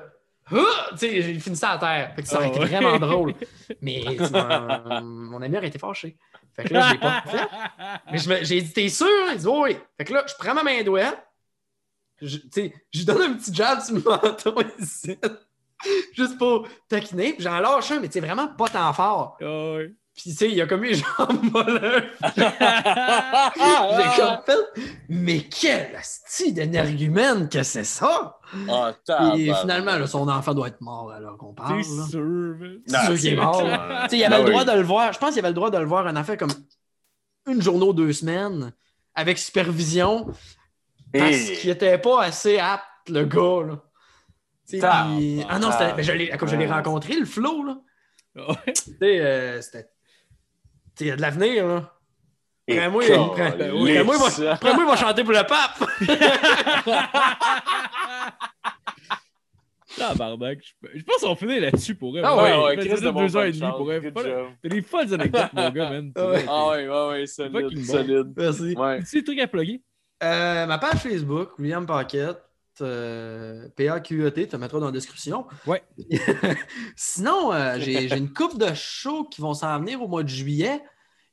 Ah! 0.51 0.90
Tu 0.92 0.98
sais, 0.98 1.22
j'ai 1.22 1.40
fini 1.40 1.56
ça 1.56 1.72
à 1.72 1.77
terre. 1.77 2.14
Fait 2.16 2.22
que 2.22 2.27
ça 2.27 2.38
aurait 2.38 2.48
Ah 2.48 2.50
été 2.50 2.59
vraiment 2.59 2.98
drôle. 2.98 3.34
Mais 3.82 4.03
mon, 4.32 5.01
mon 5.01 5.42
ami 5.42 5.58
aurait 5.58 5.67
été 5.67 5.80
fâché. 5.80 6.17
Fait 6.56 6.64
que 6.64 6.74
là, 6.74 6.88
je 6.88 6.93
l'ai 6.93 7.00
pas 7.00 7.24
fait. 7.27 7.48
Mais 8.11 8.43
j'ai 8.43 8.61
dit, 8.61 8.74
t'es 8.74 8.90
sûr? 8.90 9.08
Il 9.32 9.38
dit, 9.38 9.48
oui, 9.48 9.59
oui. 9.61 9.77
Fait 9.98 10.06
que 10.06 10.14
là, 10.14 10.26
je 10.27 10.34
prends 10.40 10.53
ma 10.53 10.64
main 10.64 10.82
droite. 10.84 11.24
Je, 12.22 12.38
tu 12.38 12.50
sais, 12.51 12.74
je 12.92 13.00
lui 13.00 13.06
donne 13.06 13.22
un 13.22 13.34
petit 13.34 13.53
jab 13.53 13.80
sur 13.80 13.95
le 13.95 14.01
menton 14.01 14.56
ici. 14.80 15.17
Juste 16.16 16.38
pour 16.40 16.67
taquiner. 16.90 17.34
Puis 17.34 17.43
j'en 17.43 17.59
lâche 17.59 17.92
un, 17.92 18.00
mais 18.00 18.09
sais, 18.09 18.19
vraiment 18.19 18.48
pas 18.48 18.69
tant 18.69 18.92
fort. 18.93 19.38
Ah. 19.42 19.77
Puis 20.16 20.32
tu 20.32 20.35
sais, 20.35 20.50
il 20.50 20.59
a 20.59 20.66
comme 20.66 20.84
eu 20.84 20.90
les 20.90 20.95
jambes 21.17 21.51
molleuses. 21.51 22.03
J'ai 22.35 22.43
comme 24.17 24.42
fait, 24.43 24.82
mais 25.09 25.42
quel 25.43 25.95
style 26.01 26.56
d'énergumène 26.56 27.48
que 27.48 27.61
c'est 27.61 27.84
ça? 27.84 28.36
Ah, 28.69 28.93
Et 29.38 29.53
finalement, 29.53 29.98
là, 29.98 30.08
son 30.08 30.27
enfant 30.30 30.53
doit 30.53 30.69
être 30.69 30.82
mort 30.82 31.11
alors 31.11 31.38
qu'on 31.38 31.53
parle. 31.53 31.82
T'es 31.82 31.90
là. 31.90 32.06
sûr? 32.08 32.56
C'est 32.85 33.06
sûr 33.06 33.16
qu'il 33.17 33.34
est 33.34 33.35
mort. 33.35 33.61
Tu 33.61 34.09
sais, 34.09 34.17
il 34.19 34.24
avait 34.24 34.38
Ben 34.38 34.43
le 34.45 34.50
droit 34.51 34.61
oui. 34.64 34.72
de 34.72 34.77
le 34.77 34.84
voir. 34.84 35.11
Je 35.14 35.19
pense 35.19 35.30
qu'il 35.32 35.40
avait 35.40 35.50
le 35.50 35.53
droit 35.53 35.69
de 35.69 35.77
le 35.77 35.85
voir 35.85 36.08
un 36.08 36.16
affaire 36.16 36.38
comme 36.38 36.51
une 37.48 37.61
journée 37.61 37.85
ou 37.85 37.93
deux 37.93 38.14
semaines 38.14 38.74
avec 39.16 39.38
supervision 39.38 40.27
parce 41.14 41.35
Et- 41.35 41.53
qu'il 41.58 41.69
était 41.69 41.98
pas 41.98 42.24
assez 42.24 42.58
apte, 42.59 42.84
le 43.09 43.26
gars. 43.26 43.66
Là. 43.67 43.82
Puis- 44.67 44.82
Ah 45.50 45.59
non, 45.59 45.69
je 45.98 46.11
l'ai- 46.11 46.30
comme 46.38 46.50
je 46.50 46.56
l'ai 46.56 46.67
rencontré, 46.67 47.16
le 47.19 47.26
flow, 47.26 47.64
là. 47.64 47.77
Ouais. 48.35 48.74
Tu 48.74 48.82
sais, 49.01 49.19
euh, 49.22 49.61
c'était. 49.61 49.84
Tu 49.85 49.90
sais, 51.00 51.06
il 51.06 51.08
y 51.08 51.11
a 51.11 51.16
de 51.16 51.22
l'avenir, 51.22 51.67
là. 51.67 51.97
Et 52.69 52.79
Après 52.79 52.89
moi, 52.89 53.03
il- 53.05 53.09
va- 54.85 54.95
chanter 54.97 55.23
pour 55.23 55.31
le 55.33 55.43
pape. 55.47 55.89
Ah, 59.99 60.13
barbac. 60.13 60.59
Je 60.93 61.01
pense 61.03 61.21
qu'on 61.21 61.35
finit 61.35 61.59
là-dessus 61.59 61.95
pour 61.95 62.15
elle. 62.17 62.23
Ah 62.25 62.35
ouais, 62.35 62.63
ouais, 62.65 62.75
déjà 62.77 62.97
de 62.97 63.09
deux 63.09 63.35
heures 63.35 63.45
et 63.45 63.51
demie 63.51 63.71
pour 63.77 63.87
job. 63.89 64.13
T'as 64.61 64.69
des 64.69 64.81
folles 64.81 65.13
anecdotes, 65.13 65.53
mon 65.53 65.69
gars, 65.71 65.89
man. 65.89 66.11
Ah 66.15 66.27
ouais. 66.27 66.45
Ah 66.47 66.67
ouais, 66.69 66.87
ouais, 66.87 67.07
ouais, 67.09 67.25
solide, 67.25 67.85
solide. 67.85 68.33
Merci. 68.37 68.75
Ouais. 68.77 69.01
Tu 69.03 69.17
des 69.17 69.23
trucs 69.23 69.39
à 69.39 69.47
plugger? 69.47 69.81
Euh, 70.23 70.65
ma 70.67 70.77
page 70.77 70.99
Facebook, 70.99 71.57
William 71.57 71.85
Paquette, 71.85 72.41
euh, 72.81 73.67
PAQET, 73.75 74.31
tu 74.33 74.47
te 74.47 74.55
mettras 74.57 74.79
dans 74.79 74.87
la 74.87 74.91
description. 74.91 75.45
Ouais. 75.65 75.81
Sinon, 76.95 77.51
euh, 77.53 77.77
j'ai 77.79 78.07
j'ai 78.09 78.17
une 78.17 78.33
coupe 78.33 78.57
de 78.59 78.73
shows 78.75 79.23
qui 79.25 79.41
vont 79.41 79.53
s'en 79.53 79.79
venir 79.79 80.01
au 80.01 80.07
mois 80.07 80.23
de 80.23 80.29
juillet. 80.29 80.81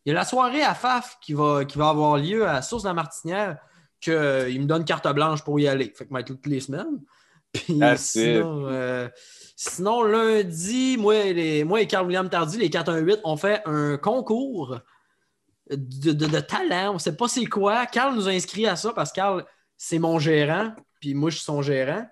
Il 0.05 0.11
y 0.11 0.13
a 0.13 0.15
la 0.19 0.25
soirée 0.25 0.63
à 0.63 0.75
FAF 0.75 1.19
qui 1.21 1.33
va, 1.33 1.65
qui 1.65 1.79
va 1.79 1.89
avoir 1.89 2.19
lieu 2.19 2.47
à 2.47 2.61
Source 2.63 2.83
de 2.83 2.89
la 2.89 2.95
Martinière, 2.95 3.57
qu'il 4.01 4.13
me 4.61 4.67
donne 4.67 4.85
carte 4.85 5.09
blanche 5.15 5.43
pour 5.43 5.59
y 5.59 5.67
aller. 5.67 5.93
Fait 5.97 6.05
que 6.05 6.11
moi, 6.11 6.23
toutes 6.23 6.47
les 6.47 6.61
semaines. 6.61 7.01
Puis 7.53 7.79
Ah, 7.81 7.97
sinon, 7.97 8.67
euh, 8.69 9.09
sinon, 9.57 10.03
lundi, 10.03 10.97
moi 10.99 11.15
et, 11.17 11.33
les- 11.33 11.65
moi 11.65 11.81
et 11.81 11.87
Carl 11.87 12.05
William 12.07 12.29
Tardy, 12.29 12.59
les 12.59 12.69
418, 12.69 13.21
on 13.25 13.37
fait 13.37 13.63
un 13.65 13.97
concours 13.97 14.79
de, 15.71 16.13
de- 16.13 16.27
de 16.27 16.41
talent. 16.41 16.91
On 16.91 16.95
ne 16.95 16.99
sait 16.99 17.17
pas 17.17 17.29
c'est 17.29 17.47
quoi. 17.47 17.87
Carl 17.87 18.15
nous 18.15 18.29
a 18.29 18.33
inscrits 18.33 18.67
à 18.67 18.77
ça 18.77 18.93
parce 18.93 19.11
que 19.11 19.17
Carl, 19.17 19.45
c'est 19.77 19.99
mon 19.99 20.19
gérant, 20.19 20.75
puis 21.01 21.15
moi, 21.15 21.31
je 21.31 21.37
suis 21.37 21.45
son 21.45 21.63
gérant. 21.63 22.07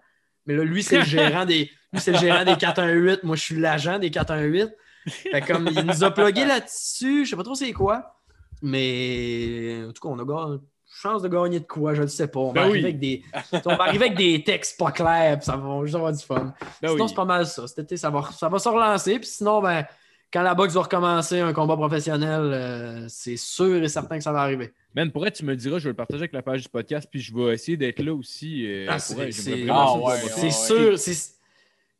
Mais 0.46 0.54
là, 0.56 0.64
lui, 0.64 0.82
c'est 0.82 0.98
le 0.98 1.04
gérant 1.04 1.44
des. 1.44 1.70
Lui, 1.92 2.00
c'est 2.00 2.12
le 2.12 2.18
gérant 2.18 2.44
des 2.44 2.56
418. 2.56 3.22
Moi, 3.22 3.36
je 3.36 3.42
suis 3.42 3.60
l'agent 3.60 3.98
des 3.98 4.10
418. 4.10 4.70
Fait 5.06 5.40
comme 5.42 5.68
il 5.68 5.84
nous 5.84 6.04
a 6.04 6.10
plugué 6.10 6.44
là-dessus, 6.44 7.24
je 7.24 7.30
sais 7.30 7.36
pas 7.36 7.42
trop 7.42 7.54
c'est 7.54 7.72
quoi. 7.72 8.16
Mais 8.62 9.82
en 9.88 9.92
tout 9.92 10.00
cas, 10.02 10.08
on 10.14 10.18
a 10.18 10.24
ga- 10.24 10.60
chance 10.94 11.22
de 11.22 11.28
gagner 11.28 11.58
de 11.60 11.66
quoi, 11.66 11.94
je 11.94 12.02
ne 12.02 12.06
sais 12.06 12.28
pas. 12.28 12.38
On 12.40 12.52
va, 12.52 12.64
Ben 12.64 12.70
oui. 12.70 12.78
avec 12.80 12.98
des... 12.98 13.22
on 13.52 13.74
va 13.74 13.84
arriver 13.84 14.06
avec 14.06 14.16
des 14.18 14.42
textes 14.44 14.78
pas 14.78 14.92
clairs, 14.92 15.38
puis 15.38 15.46
ça 15.46 15.56
va 15.56 15.80
juste 15.84 15.96
avoir 15.96 16.12
du 16.12 16.22
fun. 16.24 16.52
Ben 16.80 16.88
sinon, 16.90 17.02
oui. 17.04 17.08
c'est 17.08 17.14
pas 17.14 17.24
mal 17.24 17.46
ça. 17.46 17.66
Cet 17.66 17.80
été, 17.80 17.96
ça 17.96 18.10
va, 18.10 18.22
ça 18.32 18.48
va 18.48 18.58
se 18.58 18.68
relancer. 18.68 19.18
Puis 19.18 19.28
sinon, 19.28 19.60
ben, 19.60 19.84
quand 20.32 20.42
la 20.42 20.54
boxe 20.54 20.74
va 20.74 20.82
recommencer, 20.82 21.40
un 21.40 21.52
combat 21.52 21.76
professionnel, 21.76 22.40
euh, 22.40 23.06
c'est 23.08 23.36
sûr 23.36 23.82
et 23.82 23.88
certain 23.88 24.18
que 24.18 24.24
ça 24.24 24.32
va 24.32 24.42
arriver. 24.42 24.72
Man, 24.94 25.10
pour 25.10 25.26
être, 25.26 25.34
tu 25.36 25.44
me 25.44 25.56
diras, 25.56 25.78
je 25.78 25.84
vais 25.84 25.90
le 25.90 25.96
partager 25.96 26.20
avec 26.20 26.32
la 26.34 26.42
page 26.42 26.62
du 26.62 26.68
podcast, 26.68 27.08
puis 27.10 27.20
je 27.20 27.34
vais 27.34 27.54
essayer 27.54 27.76
d'être 27.76 28.00
là 28.02 28.14
aussi. 28.14 28.64
euh, 28.66 28.86
Ah, 28.88 28.98
c'est- 28.98 29.66
Ah, 29.70 29.96
ouais, 29.96 30.04
ouais, 30.04 30.16
c'est 30.36 30.42
ouais. 30.42 30.50
sûr, 30.50 30.98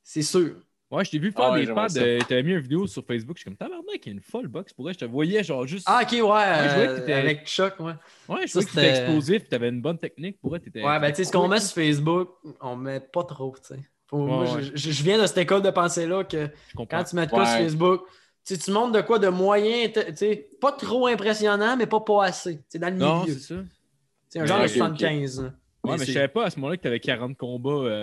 c'est 0.05 0.23
sûr. 0.23 0.55
Ouais, 0.93 1.05
je 1.05 1.11
t'ai 1.11 1.19
vu 1.19 1.33
faire 1.33 1.45
Ah 1.47 1.53
ouais, 1.53 1.65
des 1.67 1.73
pads. 1.73 1.89
ça. 1.89 2.01
euh, 2.01 2.19
T'avais 2.29 2.43
mis 2.43 2.53
une 2.53 2.59
vidéo 2.61 2.87
sur 2.87 3.03
Facebook. 3.05 3.37
Je 3.39 3.41
suis 3.41 3.45
comme, 3.51 3.57
tabarnak, 3.57 3.85
il 4.05 4.07
y 4.07 4.09
a 4.11 4.13
une 4.13 4.21
folle 4.21 4.47
box. 4.47 4.73
Pour 4.75 4.89
elle, 4.89 4.95
je 4.95 5.01
te 5.01 5.05
voyais, 5.07 5.43
genre, 5.43 5.67
juste. 5.67 5.87
Ah, 5.89 6.01
ok, 6.03 6.13
ouais, 6.13 6.19
je 6.19 6.23
voyais 6.23 6.39
euh, 6.89 6.95
que 6.95 7.01
t'étais- 7.01 7.13
avec 7.15 7.49
choc, 7.49 7.75
ouais. 7.81 7.93
ouais, 8.29 8.41
je 8.43 8.47
ça, 8.49 8.61
vois 8.61 8.69
que 8.69 8.75
t'étais 8.75 8.87
c'était- 8.87 8.89
explosif, 8.91 9.49
t'avais 9.49 9.69
une 9.71 9.81
bonne 9.81 9.99
technique. 9.99 10.39
Pour 10.41 10.55
elle, 10.55 10.61
t'étais. 10.63 10.85
Ouais, 10.85 11.01
ben, 11.01 11.11
tu 11.11 11.17
sais, 11.17 11.25
ce 11.25 11.33
qu'on 11.33 11.49
met 11.49 11.61
sur 11.61 11.75
Facebook, 11.75 12.29
on 12.61 12.77
met 12.77 13.01
pas 13.01 13.25
trop, 13.25 13.55
tu 13.57 13.75
sais. 13.75 13.81
Faut- 14.09 14.27
ouais. 14.43 14.63
je, 14.63 14.71
je- 14.77 14.91
je 14.93 15.03
viens 15.03 15.21
de 15.21 15.27
cette 15.27 15.39
école 15.39 15.63
de 15.63 15.71
pensée-là 15.71 16.25
que 16.25 16.49
Je 16.69 16.75
comprends. 16.77 16.99
quand 16.99 17.05
tu 17.05 17.17
mets 17.17 17.25
de 17.27 17.31
quoi 17.31 17.47
sur 17.47 17.57
Ouais. 17.57 17.63
Facebook, 17.65 18.03
tu 18.45 18.59
tu 18.59 18.71
montres 18.71 18.93
de 18.93 19.01
quoi 19.01 19.19
de 19.19 19.29
moyen, 19.29 19.89
tu 19.89 20.01
sais, 20.15 20.51
pas 20.61 20.73
trop 20.73 21.07
impressionnant, 21.07 21.75
mais 21.79 21.87
pas 21.87 22.01
pas 22.01 22.25
assez. 22.27 22.61
C'est 22.69 22.79
dans 22.79 22.91
le 22.93 22.97
Non, 22.99 23.23
milieu. 23.23 23.33
c'est 23.33 23.55
ça. 23.55 23.61
C'est 24.29 24.41
un 24.41 24.45
genre 24.47 24.59
Ouais, 24.59 24.65
de 24.67 24.71
ok, 24.71 24.77
75. 24.77 25.43
là. 25.43 25.53
Ouais, 25.85 25.93
mais 25.93 25.99
je 25.99 26.05
c'est- 26.05 26.13
savais 26.13 26.29
pas 26.29 26.45
à 26.47 26.51
ce 26.51 26.57
moment-là 26.61 26.77
que 26.77 26.83
t'avais 26.83 27.01
40 27.01 27.37
combats. 27.37 27.71
euh, 27.71 28.03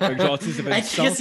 fait 0.00 0.16
genre, 0.18 0.38
tu 0.38 0.50
sais, 0.50 0.62
fait 0.62 0.70
Hey, 0.70 0.82
Chris, 0.82 1.14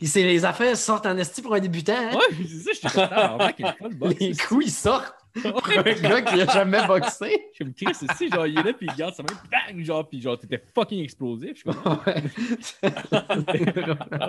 il 0.00 0.18
est- 0.18 0.22
les 0.22 0.44
affaires 0.44 0.76
sortent 0.76 1.06
en 1.06 1.16
esti 1.18 1.42
pour 1.42 1.54
un 1.54 1.58
débutant. 1.60 1.94
Hein? 1.96 2.14
Ouais, 2.14 2.36
c'est 2.48 2.58
ça, 2.58 2.70
je 2.74 2.80
t'ai 2.80 2.88
fait 2.88 3.08
tabarnak, 3.08 3.56
il 3.58 3.74
folle 3.78 3.94
box. 3.98 4.14
Les 4.20 4.36
coups, 4.36 4.66
ils 4.66 4.70
sortent 4.70 5.15
un 5.44 6.08
gars 6.08 6.22
qui 6.22 6.40
a 6.40 6.46
jamais 6.46 6.86
boxé. 6.86 7.48
Je 7.50 7.54
suis 7.56 7.64
comme 7.64 7.74
Chris, 7.74 7.94
c'est 8.16 8.28
genre, 8.32 8.46
il 8.46 8.58
est 8.58 8.62
là, 8.62 8.72
puis 8.72 8.86
il 8.90 8.96
garde 8.96 9.14
sa 9.14 9.22
main, 9.22 9.28
bang, 9.50 9.84
genre, 9.84 10.08
puis 10.08 10.20
genre, 10.20 10.38
t'étais 10.38 10.62
fucking 10.74 11.02
explosif. 11.02 11.50
Je 11.50 11.54
suis 11.56 11.64
comme, 11.64 11.76
ah 11.84 12.00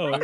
ouais. 0.06 0.20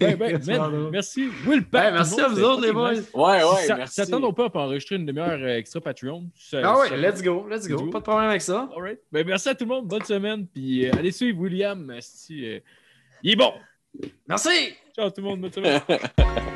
Ben, 0.00 0.16
ben, 0.16 0.40
man, 0.46 0.90
merci. 0.90 1.28
Will 1.46 1.64
Pack, 1.64 1.88
tout 1.88 1.94
merci 1.94 2.20
à 2.20 2.28
vous 2.28 2.42
autres, 2.42 2.62
les 2.66 2.72
boys. 2.72 2.92
Ouais, 3.14 3.44
ouais, 3.44 3.60
Si 3.60 3.66
ça- 3.66 3.76
merci. 3.76 3.94
Si 3.94 4.00
ça 4.00 4.06
tente, 4.10 4.24
on 4.24 4.32
peut 4.32 4.44
en 4.44 4.50
enregistrer 4.60 4.96
une 4.96 5.06
demi-heure 5.06 5.38
euh, 5.40 5.56
extra 5.58 5.80
Patreon. 5.80 6.28
Ça- 6.34 6.60
Ah 6.64 6.78
ouais, 6.80 6.88
ça- 6.88 6.96
let's 6.96 7.22
go, 7.22 7.46
let's 7.48 7.68
go. 7.68 7.86
Pas 7.90 7.98
de 7.98 8.04
problème 8.04 8.30
avec 8.30 8.42
ça. 8.42 8.68
Alright. 8.76 8.98
Ben, 9.12 9.26
merci 9.26 9.48
à 9.48 9.54
tout 9.54 9.64
le 9.64 9.68
monde. 9.68 9.86
Bonne 9.86 10.04
semaine. 10.04 10.46
Puis 10.46 10.86
euh, 10.86 10.92
allez 10.98 11.12
suivre 11.12 11.38
William. 11.40 11.88
asti, 11.90 12.44
euh, 12.46 12.58
il 13.22 13.32
est 13.32 13.36
bon. 13.36 13.52
Merci! 14.28 14.74
Ciao 14.94 15.08
tout 15.10 15.22
le 15.22 15.22
monde. 15.22 15.40
Bonne 15.40 15.52
semaine. 15.52 15.80